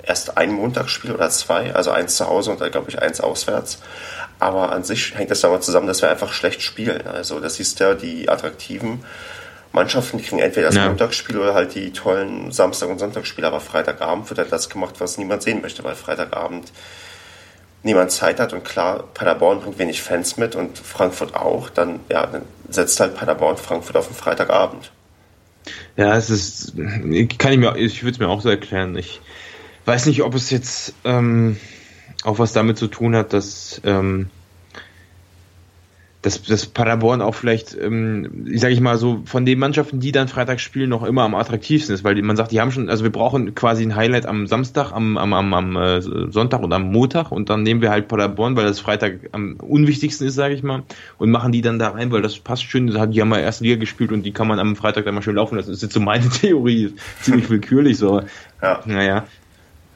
erst 0.06 0.36
ein 0.36 0.52
Montagsspiel 0.52 1.12
oder 1.12 1.30
zwei, 1.30 1.74
also 1.74 1.90
eins 1.90 2.16
zu 2.16 2.26
Hause 2.26 2.50
und 2.50 2.60
dann 2.60 2.70
glaube 2.70 2.90
ich 2.90 3.00
eins 3.00 3.20
auswärts. 3.20 3.80
Aber 4.38 4.72
an 4.72 4.84
sich 4.84 5.14
hängt 5.16 5.30
das 5.30 5.40
damit 5.40 5.62
zusammen, 5.62 5.86
dass 5.86 6.02
wir 6.02 6.10
einfach 6.10 6.32
schlecht 6.32 6.62
spielen. 6.62 7.06
Also 7.06 7.40
das 7.40 7.60
ist 7.60 7.80
ja 7.80 7.94
die 7.94 8.28
attraktiven 8.28 9.04
Mannschaften 9.74 10.22
kriegen 10.22 10.38
entweder 10.38 10.68
das 10.68 10.76
ja. 10.76 10.86
Montagsspiel 10.86 11.36
oder 11.36 11.54
halt 11.54 11.74
die 11.74 11.92
tollen 11.92 12.52
Samstag- 12.52 12.88
und 12.88 13.00
Sonntagsspiele, 13.00 13.46
aber 13.46 13.58
Freitagabend 13.58 14.30
wird 14.30 14.38
halt 14.38 14.52
das 14.52 14.70
gemacht, 14.70 14.94
was 14.98 15.18
niemand 15.18 15.42
sehen 15.42 15.60
möchte, 15.62 15.82
weil 15.82 15.96
Freitagabend 15.96 16.70
niemand 17.82 18.12
Zeit 18.12 18.38
hat 18.38 18.52
und 18.52 18.64
klar, 18.64 19.04
Paderborn 19.14 19.60
bringt 19.60 19.78
wenig 19.78 20.00
Fans 20.00 20.36
mit 20.36 20.54
und 20.54 20.78
Frankfurt 20.78 21.34
auch, 21.34 21.70
dann, 21.70 22.00
ja, 22.08 22.24
dann 22.24 22.42
setzt 22.68 23.00
halt 23.00 23.16
Paderborn 23.16 23.56
Frankfurt 23.56 23.96
auf 23.96 24.06
den 24.06 24.16
Freitagabend. 24.16 24.92
Ja, 25.96 26.16
es 26.16 26.30
ist, 26.30 26.74
kann 26.76 27.52
ich 27.52 27.58
mir, 27.58 27.76
ich 27.76 28.02
würde 28.02 28.12
es 28.12 28.18
mir 28.18 28.28
auch 28.28 28.42
so 28.42 28.50
erklären. 28.50 28.96
Ich 28.96 29.20
weiß 29.84 30.06
nicht, 30.06 30.22
ob 30.22 30.34
es 30.34 30.50
jetzt 30.50 30.94
ähm, 31.04 31.56
auch 32.24 32.38
was 32.38 32.52
damit 32.52 32.78
zu 32.78 32.86
tun 32.86 33.14
hat, 33.14 33.32
dass 33.32 33.80
ähm, 33.84 34.28
dass, 36.24 36.42
dass 36.42 36.64
Paderborn 36.64 37.20
auch 37.20 37.34
vielleicht, 37.34 37.76
ähm, 37.78 38.46
sage 38.56 38.72
ich 38.72 38.80
mal 38.80 38.96
so, 38.96 39.20
von 39.26 39.44
den 39.44 39.58
Mannschaften, 39.58 40.00
die 40.00 40.10
dann 40.10 40.26
Freitag 40.26 40.58
spielen, 40.58 40.88
noch 40.88 41.02
immer 41.02 41.22
am 41.22 41.34
attraktivsten 41.34 41.94
ist, 41.94 42.02
weil 42.02 42.20
man 42.22 42.36
sagt, 42.36 42.50
die 42.50 42.62
haben 42.62 42.72
schon, 42.72 42.88
also 42.88 43.04
wir 43.04 43.12
brauchen 43.12 43.54
quasi 43.54 43.82
ein 43.84 43.94
Highlight 43.94 44.24
am 44.24 44.46
Samstag, 44.46 44.92
am, 44.92 45.18
am, 45.18 45.34
am, 45.34 45.52
am 45.52 45.76
äh, 45.76 46.00
Sonntag 46.00 46.62
und 46.62 46.72
am 46.72 46.90
Montag 46.90 47.30
und 47.30 47.50
dann 47.50 47.62
nehmen 47.62 47.82
wir 47.82 47.90
halt 47.90 48.08
Paderborn, 48.08 48.56
weil 48.56 48.64
das 48.64 48.80
Freitag 48.80 49.20
am 49.32 49.56
unwichtigsten 49.56 50.26
ist, 50.26 50.34
sage 50.34 50.54
ich 50.54 50.62
mal, 50.62 50.84
und 51.18 51.30
machen 51.30 51.52
die 51.52 51.60
dann 51.60 51.78
da 51.78 51.90
rein, 51.90 52.10
weil 52.10 52.22
das 52.22 52.38
passt 52.38 52.64
schön, 52.64 52.86
die 52.86 53.20
haben 53.20 53.28
mal 53.28 53.40
erste 53.40 53.64
Liga 53.64 53.76
gespielt 53.76 54.10
und 54.10 54.22
die 54.22 54.32
kann 54.32 54.48
man 54.48 54.58
am 54.58 54.76
Freitag 54.76 55.04
dann 55.04 55.14
mal 55.14 55.22
schön 55.22 55.36
laufen 55.36 55.56
lassen. 55.56 55.68
Das 55.68 55.76
ist 55.76 55.82
jetzt 55.82 55.92
so 55.92 56.00
meine 56.00 56.28
Theorie, 56.30 56.94
ziemlich 57.20 57.50
willkürlich 57.50 57.98
so. 57.98 58.22
Ja. 58.62 58.80
Naja. 58.86 59.24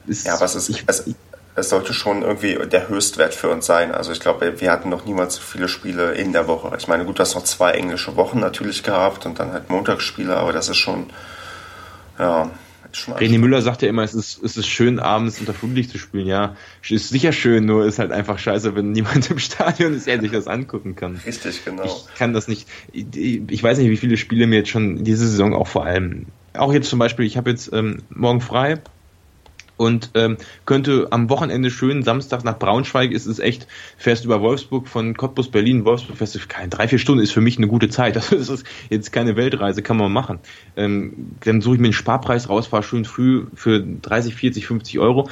Ist, 0.08 0.26
ja, 0.26 0.40
was 0.40 0.54
ist, 0.54 0.68
ich, 0.68 0.84
also, 0.86 1.14
es 1.58 1.68
sollte 1.68 1.92
schon 1.92 2.22
irgendwie 2.22 2.58
der 2.70 2.88
Höchstwert 2.88 3.34
für 3.34 3.48
uns 3.48 3.66
sein. 3.66 3.92
Also 3.92 4.12
ich 4.12 4.20
glaube, 4.20 4.60
wir 4.60 4.70
hatten 4.70 4.88
noch 4.88 5.04
niemals 5.04 5.34
so 5.34 5.42
viele 5.42 5.68
Spiele 5.68 6.12
in 6.12 6.32
der 6.32 6.46
Woche. 6.46 6.74
Ich 6.78 6.88
meine, 6.88 7.04
gut, 7.04 7.18
du 7.18 7.22
hast 7.22 7.34
noch 7.34 7.44
zwei 7.44 7.72
englische 7.72 8.16
Wochen 8.16 8.38
natürlich 8.38 8.82
gehabt 8.82 9.26
und 9.26 9.38
dann 9.38 9.52
halt 9.52 9.68
Montagsspiele, 9.68 10.36
aber 10.36 10.52
das 10.52 10.68
ist 10.68 10.76
schon, 10.76 11.06
ja, 12.18 12.50
schon 12.92 13.14
René 13.14 13.38
Müller 13.38 13.60
sagt 13.60 13.82
ja 13.82 13.88
immer, 13.88 14.02
es 14.02 14.14
ist, 14.14 14.42
es 14.42 14.56
ist 14.56 14.66
schön, 14.66 14.98
abends 14.98 15.40
unter 15.40 15.52
Flutlicht 15.52 15.90
zu 15.90 15.98
spielen. 15.98 16.26
Ja, 16.26 16.56
ist 16.88 17.08
sicher 17.08 17.32
schön, 17.32 17.66
nur 17.66 17.84
ist 17.84 17.98
halt 17.98 18.12
einfach 18.12 18.38
scheiße, 18.38 18.74
wenn 18.74 18.92
niemand 18.92 19.30
im 19.30 19.38
Stadion 19.38 19.94
ist, 19.94 20.06
der 20.06 20.20
sich 20.20 20.30
das 20.30 20.46
angucken 20.46 20.96
kann. 20.96 21.20
Richtig, 21.26 21.64
genau. 21.64 21.84
Ich 21.84 22.14
kann 22.16 22.32
das 22.32 22.48
nicht. 22.48 22.68
Ich 22.92 23.62
weiß 23.62 23.78
nicht, 23.78 23.90
wie 23.90 23.96
viele 23.96 24.16
Spiele 24.16 24.46
mir 24.46 24.56
jetzt 24.56 24.70
schon 24.70 25.04
diese 25.04 25.28
Saison 25.28 25.54
auch 25.54 25.66
vor 25.66 25.84
allem. 25.84 26.26
Auch 26.54 26.72
jetzt 26.72 26.88
zum 26.88 26.98
Beispiel, 26.98 27.26
ich 27.26 27.36
habe 27.36 27.50
jetzt 27.50 27.72
ähm, 27.72 28.02
morgen 28.10 28.40
frei 28.40 28.80
und 29.78 30.10
ähm, 30.14 30.36
könnte 30.66 31.08
am 31.10 31.30
Wochenende 31.30 31.70
schön, 31.70 32.02
Samstag 32.02 32.44
nach 32.44 32.58
Braunschweig 32.58 33.12
ist 33.12 33.26
es 33.26 33.38
echt, 33.38 33.66
fährst 33.96 34.26
über 34.26 34.42
Wolfsburg 34.42 34.88
von 34.88 35.16
Cottbus, 35.16 35.50
Berlin, 35.50 35.86
Wolfsburg, 35.86 36.18
fährst 36.18 36.48
keine 36.48 36.68
drei, 36.68 36.88
vier 36.88 36.98
Stunden 36.98 37.22
ist 37.22 37.32
für 37.32 37.40
mich 37.40 37.56
eine 37.56 37.68
gute 37.68 37.88
Zeit. 37.88 38.18
Das 38.38 38.48
ist 38.50 38.66
jetzt 38.90 39.12
keine 39.12 39.36
Weltreise, 39.36 39.82
kann 39.82 39.96
man 39.96 40.12
machen. 40.12 40.40
Ähm, 40.76 41.32
dann 41.40 41.60
suche 41.60 41.76
ich 41.76 41.80
mir 41.80 41.86
einen 41.86 41.92
Sparpreis 41.92 42.48
raus, 42.48 42.66
fahre 42.66 42.82
schön 42.82 43.04
früh 43.04 43.46
für 43.54 43.80
30, 43.80 44.34
40, 44.34 44.66
50 44.66 44.98
Euro 44.98 45.28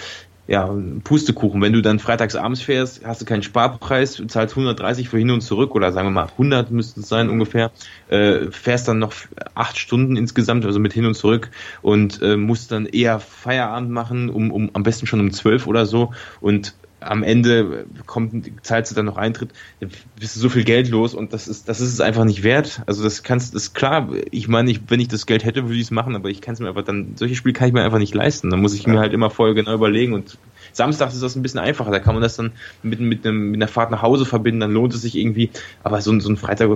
ja, 0.46 0.72
Pustekuchen. 1.02 1.60
Wenn 1.60 1.72
du 1.72 1.82
dann 1.82 1.98
freitags 1.98 2.36
abends 2.36 2.62
fährst, 2.62 3.04
hast 3.04 3.20
du 3.20 3.24
keinen 3.24 3.42
Sparpreis, 3.42 4.22
zahlst 4.28 4.56
130 4.56 5.08
für 5.08 5.18
hin 5.18 5.30
und 5.30 5.40
zurück 5.40 5.74
oder 5.74 5.92
sagen 5.92 6.08
wir 6.08 6.12
mal 6.12 6.28
100 6.32 6.70
müsste 6.70 7.00
es 7.00 7.08
sein 7.08 7.28
ungefähr, 7.28 7.72
äh, 8.08 8.50
fährst 8.50 8.88
dann 8.88 8.98
noch 8.98 9.12
acht 9.54 9.78
Stunden 9.78 10.16
insgesamt, 10.16 10.64
also 10.64 10.78
mit 10.78 10.92
hin 10.92 11.06
und 11.06 11.14
zurück 11.14 11.50
und 11.82 12.22
äh, 12.22 12.36
musst 12.36 12.70
dann 12.72 12.86
eher 12.86 13.18
Feierabend 13.18 13.90
machen, 13.90 14.28
um, 14.28 14.50
um 14.50 14.70
am 14.72 14.82
besten 14.82 15.06
schon 15.06 15.20
um 15.20 15.32
zwölf 15.32 15.66
oder 15.66 15.86
so 15.86 16.12
und 16.40 16.74
am 17.06 17.22
Ende 17.22 17.86
kommt, 18.06 18.50
zahlst 18.62 18.90
du 18.90 18.94
dann 18.94 19.06
noch 19.06 19.16
Eintritt, 19.16 19.50
bist 20.18 20.36
du 20.36 20.40
so 20.40 20.48
viel 20.48 20.64
Geld 20.64 20.88
los 20.88 21.14
und 21.14 21.32
das 21.32 21.48
ist, 21.48 21.68
das 21.68 21.80
ist 21.80 21.92
es 21.92 22.00
einfach 22.00 22.24
nicht 22.24 22.42
wert. 22.42 22.82
Also 22.86 23.02
das 23.02 23.22
kannst, 23.22 23.54
das 23.54 23.64
ist 23.64 23.74
klar, 23.74 24.08
ich 24.30 24.48
meine, 24.48 24.70
ich, 24.70 24.80
wenn 24.88 25.00
ich 25.00 25.08
das 25.08 25.26
Geld 25.26 25.44
hätte, 25.44 25.64
würde 25.64 25.76
ich 25.76 25.82
es 25.82 25.90
machen, 25.90 26.14
aber 26.14 26.28
ich 26.28 26.40
kann 26.40 26.54
es 26.54 26.60
mir 26.60 26.68
einfach 26.68 26.84
dann, 26.84 27.14
solche 27.16 27.34
Spiele 27.34 27.52
kann 27.52 27.68
ich 27.68 27.74
mir 27.74 27.82
einfach 27.82 27.98
nicht 27.98 28.14
leisten. 28.14 28.50
Da 28.50 28.56
muss 28.56 28.74
ich 28.74 28.86
mir 28.86 28.98
halt 28.98 29.12
immer 29.12 29.30
vorher 29.30 29.54
genau 29.54 29.74
überlegen 29.74 30.12
und 30.12 30.38
Samstags 30.72 31.14
ist 31.14 31.22
das 31.22 31.36
ein 31.36 31.42
bisschen 31.42 31.60
einfacher, 31.60 31.90
da 31.90 32.00
kann 32.00 32.14
man 32.14 32.22
das 32.22 32.36
dann 32.36 32.52
mit, 32.82 33.00
mit, 33.00 33.26
einem, 33.26 33.50
mit 33.50 33.62
einer 33.62 33.68
Fahrt 33.68 33.90
nach 33.90 34.02
Hause 34.02 34.26
verbinden, 34.26 34.60
dann 34.60 34.72
lohnt 34.72 34.92
es 34.94 35.02
sich 35.02 35.16
irgendwie, 35.16 35.50
aber 35.82 36.00
so, 36.02 36.18
so 36.20 36.28
ein 36.28 36.36
Freitag, 36.36 36.70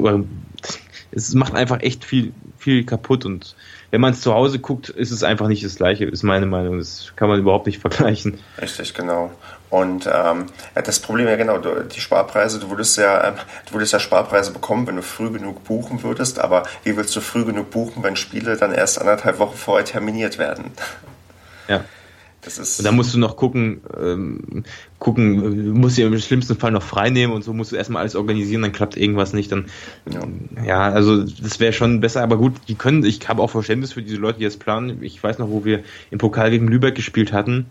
es 1.13 1.35
macht 1.35 1.55
einfach 1.55 1.81
echt 1.81 2.05
viel, 2.05 2.33
viel 2.57 2.85
kaputt 2.85 3.27
und 3.27 3.55
wenn 3.91 4.01
man 4.01 4.13
es 4.13 4.21
zu 4.21 4.33
Hause 4.33 4.59
guckt, 4.59 4.89
ist 4.89 5.11
es 5.11 5.25
einfach 5.25 5.49
nicht 5.49 5.65
das 5.65 5.77
Gleiche, 5.77 6.05
ist 6.05 6.23
meine 6.23 6.47
Meinung. 6.47 6.79
Das 6.79 7.13
kann 7.17 7.29
man 7.29 7.41
überhaupt 7.41 7.67
nicht 7.67 7.81
vergleichen. 7.81 8.39
Richtig, 8.61 8.95
genau. 8.95 9.33
Und 9.71 10.11
ähm, 10.13 10.47
das 10.75 10.99
Problem 10.99 11.29
ja 11.29 11.37
genau, 11.37 11.59
du, 11.59 11.85
die 11.85 12.01
Sparpreise, 12.01 12.59
du 12.59 12.71
würdest 12.71 12.99
ja, 12.99 13.29
ähm, 13.29 13.35
du 13.67 13.75
würdest 13.75 13.93
ja 13.93 14.01
Sparpreise 14.01 14.53
bekommen, 14.53 14.87
wenn 14.89 14.97
du 14.97 15.03
früh 15.03 15.31
genug 15.31 15.63
buchen 15.63 16.03
würdest, 16.03 16.41
aber 16.41 16.65
wie 16.83 16.97
willst 16.97 17.15
du 17.15 17.21
früh 17.21 17.45
genug 17.45 17.71
buchen, 17.71 18.03
wenn 18.03 18.17
Spiele 18.17 18.57
dann 18.57 18.75
erst 18.75 19.01
anderthalb 19.01 19.39
Wochen 19.39 19.57
vorher 19.57 19.85
terminiert 19.85 20.39
werden? 20.39 20.73
Ja. 21.69 21.85
Das 22.43 22.57
ist 22.57 22.79
und 22.79 22.87
da 22.87 22.93
musst 22.93 23.13
du 23.13 23.19
noch 23.19 23.37
gucken, 23.37 23.83
ähm, 24.03 24.65
gucken, 24.99 25.73
musst 25.73 25.99
dir 25.99 26.07
im 26.07 26.19
schlimmsten 26.19 26.57
Fall 26.57 26.71
noch 26.71 26.83
frei 26.83 27.11
nehmen 27.11 27.35
und 27.35 27.45
so 27.45 27.53
musst 27.53 27.71
du 27.71 27.77
erstmal 27.77 28.01
alles 28.01 28.17
organisieren, 28.17 28.63
dann 28.63 28.73
klappt 28.73 28.97
irgendwas 28.97 29.35
nicht, 29.35 29.53
dann 29.53 29.67
ja, 30.11 30.21
ja 30.65 30.81
also 30.91 31.23
das 31.23 31.61
wäre 31.61 31.75
schon 31.75 32.01
besser, 32.01 32.23
aber 32.23 32.39
gut, 32.39 32.55
die 32.69 32.77
können, 32.77 33.05
ich 33.05 33.29
habe 33.29 33.43
auch 33.43 33.51
Verständnis 33.51 33.93
für 33.93 34.03
diese 34.03 34.17
Leute, 34.17 34.39
die 34.39 34.45
das 34.45 34.57
planen. 34.57 35.03
Ich 35.03 35.23
weiß 35.23 35.39
noch, 35.39 35.51
wo 35.51 35.67
wir 35.67 35.83
im 36.11 36.17
Pokal 36.17 36.51
gegen 36.51 36.67
Lübeck 36.67 36.95
gespielt 36.95 37.35
hatten 37.35 37.67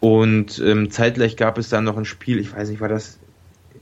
und 0.00 0.62
ähm, 0.64 0.90
zeitgleich 0.90 1.36
gab 1.36 1.58
es 1.58 1.68
dann 1.68 1.84
noch 1.84 1.96
ein 1.96 2.06
Spiel, 2.06 2.38
ich 2.38 2.54
weiß 2.54 2.70
nicht, 2.70 2.80
war 2.80 2.88
das, 2.88 3.18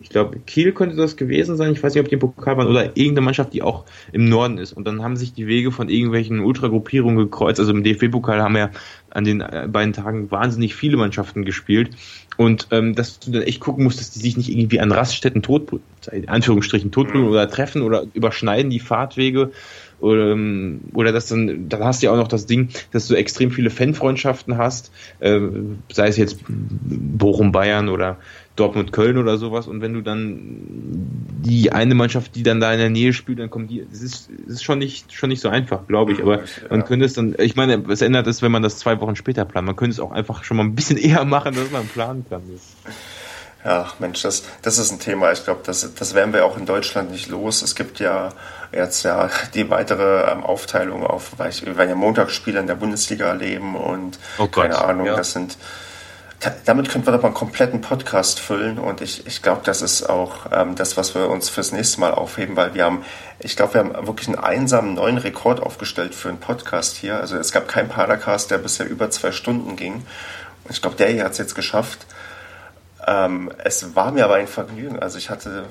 ich 0.01 0.11
glaube, 0.11 0.39
Kiel 0.41 0.73
könnte 0.73 0.97
das 0.97 1.17
gewesen 1.17 1.57
sein, 1.57 1.73
ich 1.73 1.83
weiß 1.83 1.95
nicht, 1.95 2.03
ob 2.03 2.09
die 2.09 2.15
im 2.15 2.21
Pokal 2.21 2.57
waren, 2.57 2.67
oder 2.67 2.97
irgendeine 2.97 3.23
Mannschaft, 3.23 3.53
die 3.53 3.63
auch 3.63 3.85
im 4.13 4.29
Norden 4.29 4.59
ist. 4.59 4.73
Und 4.73 4.87
dann 4.87 5.03
haben 5.03 5.17
sich 5.17 5.33
die 5.33 5.47
Wege 5.47 5.71
von 5.71 5.89
irgendwelchen 5.89 6.41
Ultragruppierungen 6.41 7.19
gekreuzt. 7.19 7.61
Also 7.61 7.73
im 7.73 7.85
DFB-Pokal 7.85 8.43
haben 8.43 8.57
ja 8.57 8.71
an 9.11 9.25
den 9.25 9.41
äh, 9.41 9.69
beiden 9.71 9.93
Tagen 9.93 10.31
wahnsinnig 10.31 10.75
viele 10.75 10.97
Mannschaften 10.97 11.45
gespielt. 11.45 11.91
Und 12.37 12.69
ähm, 12.71 12.95
dass 12.95 13.19
du 13.19 13.33
dann 13.33 13.43
echt 13.43 13.61
gucken 13.61 13.83
musst, 13.83 13.99
dass 14.01 14.11
die 14.11 14.21
sich 14.21 14.37
nicht 14.37 14.49
irgendwie 14.49 14.81
an 14.81 14.93
Raststätten 14.93 15.43
tot, 15.43 15.81
in 16.13 16.29
Anführungsstrichen 16.29 16.93
totprügeln 16.93 17.29
oder 17.29 17.49
treffen 17.49 17.83
oder 17.83 18.07
überschneiden 18.15 18.71
die 18.71 18.81
Fahrtwege 18.81 19.51
oder, 20.01 20.33
ähm, 20.33 20.81
oder 20.95 21.13
dass 21.13 21.27
dann, 21.27 21.69
dann 21.69 21.85
hast 21.85 22.03
du 22.03 22.07
ja 22.07 22.13
auch 22.13 22.17
noch 22.17 22.29
das 22.29 22.47
Ding, 22.47 22.69
dass 22.93 23.09
du 23.09 23.15
extrem 23.15 23.51
viele 23.51 23.71
Fanfreundschaften 23.71 24.57
hast, 24.57 24.93
äh, 25.21 25.41
sei 25.93 26.09
es 26.09 26.17
jetzt 26.17 26.39
Bochum, 26.49 27.53
Bayern 27.53 27.89
oder 27.89 28.19
Dortmund, 28.59 28.93
Köln 28.93 29.19
oder 29.19 29.39
sowas. 29.39 29.69
Und 29.69 29.81
wenn 29.81 29.93
du 29.93 30.01
dann 30.01 30.47
die 31.45 31.73
eine 31.73 31.95
Mannschaft, 31.95 32.35
die 32.35 32.43
dann 32.43 32.61
da 32.61 32.73
in 32.73 32.79
der 32.79 32.91
Nähe 32.91 33.13
spielt, 33.13 33.39
dann 33.39 33.51
kommt 33.51 33.71
die, 33.71 33.87
es 33.93 34.03
ist, 34.03 34.31
ist 34.47 34.65
schon 34.65 34.79
nicht, 34.79 35.13
schon 35.13 35.29
nicht 35.29 35.41
so 35.41 35.49
einfach, 35.49 35.87
glaube 35.87 36.13
ich. 36.13 36.21
Aber 36.21 36.41
man 36.69 36.85
könnte 36.85 37.05
es 37.05 37.15
dann, 37.15 37.37
ich 37.39 37.57
meine, 37.57 37.83
es 37.89 38.03
ändert 38.03 38.27
es, 38.27 38.43
wenn 38.43 38.53
man 38.53 38.63
das 38.63 38.79
zwei 38.79 39.01
Wochen 39.01 39.17
später 39.17 39.45
plant. 39.45 39.67
Man 39.67 39.77
könnte 39.77 39.93
es 39.93 40.01
auch 40.01 40.11
einfach 40.11 40.45
schon 40.45 40.57
mal 40.57 40.65
ein 40.65 40.75
bisschen 40.75 40.97
eher 40.99 41.25
machen, 41.25 41.55
dass 41.55 41.71
man 41.71 41.87
planen 41.87 42.25
kann. 42.29 42.43
Ja, 43.65 43.93
Mensch, 43.99 44.23
das, 44.23 44.45
das 44.63 44.79
ist 44.79 44.91
ein 44.91 44.99
Thema. 44.99 45.33
Ich 45.33 45.45
glaube, 45.45 45.61
das, 45.65 45.95
das 45.95 46.15
werden 46.15 46.33
wir 46.33 46.45
auch 46.45 46.57
in 46.57 46.67
Deutschland 46.67 47.11
nicht 47.11 47.29
los. 47.29 47.63
Es 47.63 47.75
gibt 47.75 48.01
ja 48.01 48.31
jetzt 48.73 49.03
ja 49.03 49.31
die 49.55 49.71
weitere 49.71 50.31
ähm, 50.31 50.45
Aufteilung 50.45 51.07
auf, 51.07 51.33
weil 51.39 51.51
ich, 51.51 51.65
wir 51.65 51.77
werden 51.77 51.91
ja 51.91 51.95
Montagsspiele 51.95 52.61
in 52.61 52.67
der 52.67 52.75
Bundesliga 52.75 53.27
erleben 53.27 53.77
und 53.77 54.19
oh 54.39 54.47
keine 54.47 54.79
Ahnung, 54.79 55.07
ja. 55.07 55.17
das 55.17 55.33
sind 55.33 55.57
damit 56.65 56.89
könnten 56.89 57.07
wir 57.07 57.13
doch 57.13 57.23
mal 57.23 57.29
einen 57.29 57.35
kompletten 57.35 57.81
Podcast 57.81 58.39
füllen 58.39 58.79
und 58.79 59.01
ich, 59.01 59.27
ich 59.27 59.43
glaube, 59.43 59.63
das 59.65 59.83
ist 59.83 60.09
auch 60.09 60.47
ähm, 60.53 60.77
das, 60.77 60.97
was 60.97 61.15
wir 61.15 61.29
uns 61.29 61.49
fürs 61.49 61.73
nächste 61.73 62.01
Mal 62.01 62.13
aufheben, 62.13 62.55
weil 62.55 62.75
wir 62.75 62.85
haben, 62.85 63.05
ich 63.41 63.57
glaube, 63.57 63.75
wir 63.75 63.81
haben 63.81 64.07
wirklich 64.07 64.29
einen 64.29 64.39
einsamen 64.39 64.95
neuen 64.95 65.19
Rekord 65.19 65.61
aufgestellt 65.61 66.15
für 66.15 66.29
einen 66.29 66.39
Podcast 66.39 66.97
hier. 66.97 67.19
Also 67.19 67.37
es 67.37 67.51
gab 67.51 67.67
keinen 67.67 67.89
Padercast, 67.89 68.53
der 68.53 68.59
bisher 68.59 68.89
über 68.89 69.11
zwei 69.11 69.33
Stunden 69.33 69.75
ging. 69.75 69.95
Und 69.95 70.71
ich 70.71 70.81
glaube, 70.81 70.97
der 70.97 71.09
hier 71.09 71.25
hat 71.25 71.33
es 71.33 71.39
jetzt 71.39 71.57
geschafft. 71.57 72.07
Ähm, 73.05 73.51
es 73.65 73.97
war 73.97 74.13
mir 74.13 74.25
aber 74.25 74.35
ein 74.37 74.47
Vergnügen. 74.47 75.01
Also 75.01 75.19
ich 75.19 75.31
hatte, 75.31 75.65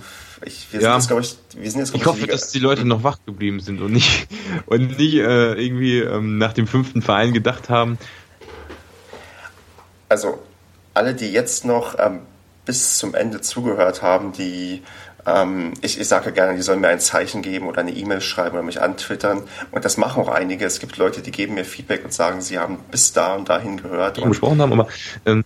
ich, 0.46 0.68
wir 0.72 0.82
sind 0.82 0.94
jetzt, 0.94 1.08
glaube 1.08 1.22
ich, 1.24 1.38
wir 1.56 1.72
sind 1.72 1.80
jetzt, 1.82 1.96
ich 1.96 2.06
hoffe, 2.06 2.28
dass 2.28 2.50
die 2.52 2.60
Leute 2.60 2.86
noch 2.86 3.04
wach 3.04 3.20
geblieben 3.26 3.60
sind 3.60 3.82
und 3.82 3.92
nicht, 3.92 4.28
und 4.66 4.98
nicht 4.98 5.16
äh, 5.16 5.54
irgendwie 5.54 6.00
ähm, 6.00 6.38
nach 6.38 6.54
dem 6.54 6.68
fünften 6.68 7.02
Verein 7.02 7.34
gedacht 7.34 7.70
haben. 7.70 7.98
Also 10.10 10.42
alle, 10.94 11.14
die 11.14 11.32
jetzt 11.32 11.66
noch 11.66 11.96
ähm, 12.00 12.22
bis 12.66 12.98
zum 12.98 13.16
Ende 13.16 13.42
zugehört 13.42 14.02
haben, 14.02 14.34
die 14.34 14.82
ähm, 15.28 15.74
ich, 15.82 16.00
ich 16.00 16.08
sage 16.08 16.32
gerne, 16.32 16.56
die 16.56 16.62
sollen 16.62 16.80
mir 16.80 16.88
ein 16.88 17.02
Zeichen 17.02 17.42
geben 17.42 17.68
oder 17.68 17.82
eine 17.82 17.92
E-Mail 17.92 18.22
schreiben 18.22 18.56
oder 18.56 18.64
mich 18.64 18.82
antwittern. 18.82 19.44
Und 19.72 19.84
das 19.84 19.98
machen 19.98 20.24
auch 20.24 20.30
einige. 20.30 20.66
Es 20.66 20.80
gibt 20.80 20.98
Leute, 20.98 21.22
die 21.22 21.32
geben 21.32 21.56
mir 21.56 21.66
Feedback 21.66 22.06
und 22.06 22.14
sagen, 22.14 22.42
sie 22.42 22.58
haben 22.58 22.80
bis 22.90 23.12
da 23.12 23.36
und 23.36 23.50
dahin 23.50 23.78
gehört. 23.82 24.18
Die 24.18 24.22
gesprochen 24.22 24.62
haben, 24.62 24.72
aber 24.72 24.88
ähm, 25.26 25.44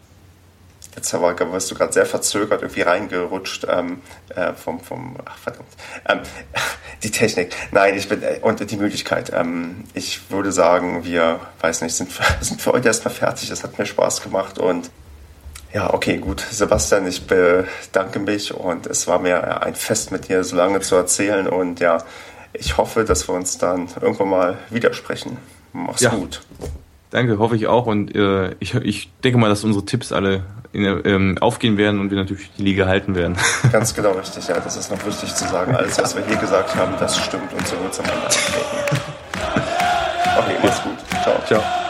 Jetzt 0.95 1.13
aber 1.13 1.35
warst 1.51 1.71
du 1.71 1.75
gerade 1.75 1.93
sehr 1.93 2.05
verzögert 2.05 2.61
irgendwie 2.61 2.81
reingerutscht 2.81 3.65
ähm, 3.69 4.01
äh, 4.35 4.53
vom, 4.53 4.81
vom, 4.81 5.15
ach 5.23 5.37
verdammt, 5.37 5.69
ähm, 6.07 6.19
die 7.03 7.11
Technik. 7.11 7.55
Nein, 7.71 7.95
ich 7.95 8.09
bin, 8.09 8.21
äh, 8.21 8.39
und 8.41 8.69
die 8.69 8.77
Müdigkeit. 8.77 9.31
Ähm, 9.33 9.85
ich 9.93 10.29
würde 10.29 10.51
sagen, 10.51 11.05
wir, 11.05 11.39
weiß 11.61 11.81
nicht, 11.81 11.95
sind, 11.95 12.11
sind 12.41 12.61
für 12.61 12.73
heute 12.73 12.89
erstmal 12.89 13.13
fertig. 13.13 13.49
Es 13.49 13.63
hat 13.63 13.79
mir 13.79 13.85
Spaß 13.85 14.21
gemacht 14.21 14.59
und 14.59 14.91
ja, 15.73 15.93
okay, 15.93 16.17
gut. 16.17 16.41
Sebastian, 16.41 17.07
ich 17.07 17.25
bedanke 17.25 18.19
mich 18.19 18.53
und 18.53 18.87
es 18.87 19.07
war 19.07 19.19
mir 19.19 19.61
ein 19.63 19.75
Fest 19.75 20.11
mit 20.11 20.27
dir 20.27 20.43
so 20.43 20.57
lange 20.57 20.81
zu 20.81 20.95
erzählen 20.95 21.47
und 21.47 21.79
ja, 21.79 22.03
ich 22.51 22.75
hoffe, 22.75 23.05
dass 23.05 23.29
wir 23.29 23.35
uns 23.35 23.57
dann 23.57 23.87
irgendwann 24.01 24.29
mal 24.29 24.57
widersprechen. 24.69 25.37
Mach's 25.71 26.01
ja. 26.01 26.09
gut. 26.09 26.41
Danke, 27.11 27.39
hoffe 27.39 27.55
ich 27.55 27.67
auch 27.67 27.85
und 27.85 28.13
äh, 28.15 28.55
ich, 28.59 28.75
ich 28.75 29.11
denke 29.23 29.37
mal, 29.37 29.49
dass 29.49 29.63
unsere 29.63 29.85
Tipps 29.85 30.11
alle 30.11 30.43
in, 30.73 31.01
ähm, 31.05 31.37
aufgehen 31.39 31.77
werden 31.77 31.99
und 31.99 32.11
wir 32.11 32.17
natürlich 32.17 32.51
die 32.57 32.63
Liga 32.63 32.85
halten 32.85 33.15
werden. 33.15 33.35
Ganz 33.71 33.93
genau 33.93 34.11
richtig, 34.11 34.47
ja, 34.47 34.59
das 34.59 34.77
ist 34.77 34.91
noch 34.91 35.05
wichtig 35.05 35.33
zu 35.33 35.47
sagen. 35.47 35.75
Alles, 35.75 35.97
was 35.97 36.15
wir 36.15 36.25
hier 36.25 36.37
gesagt 36.37 36.75
haben, 36.75 36.93
das 36.99 37.17
stimmt 37.17 37.51
und 37.53 37.67
so 37.67 37.79
wird 37.81 37.93
es 37.93 37.99
am 37.99 38.05
Ende. 38.05 38.27
Okay, 40.37 40.55
mach's 40.63 40.81
gut. 40.81 40.97
Ciao. 41.23 41.35
Ciao. 41.45 41.80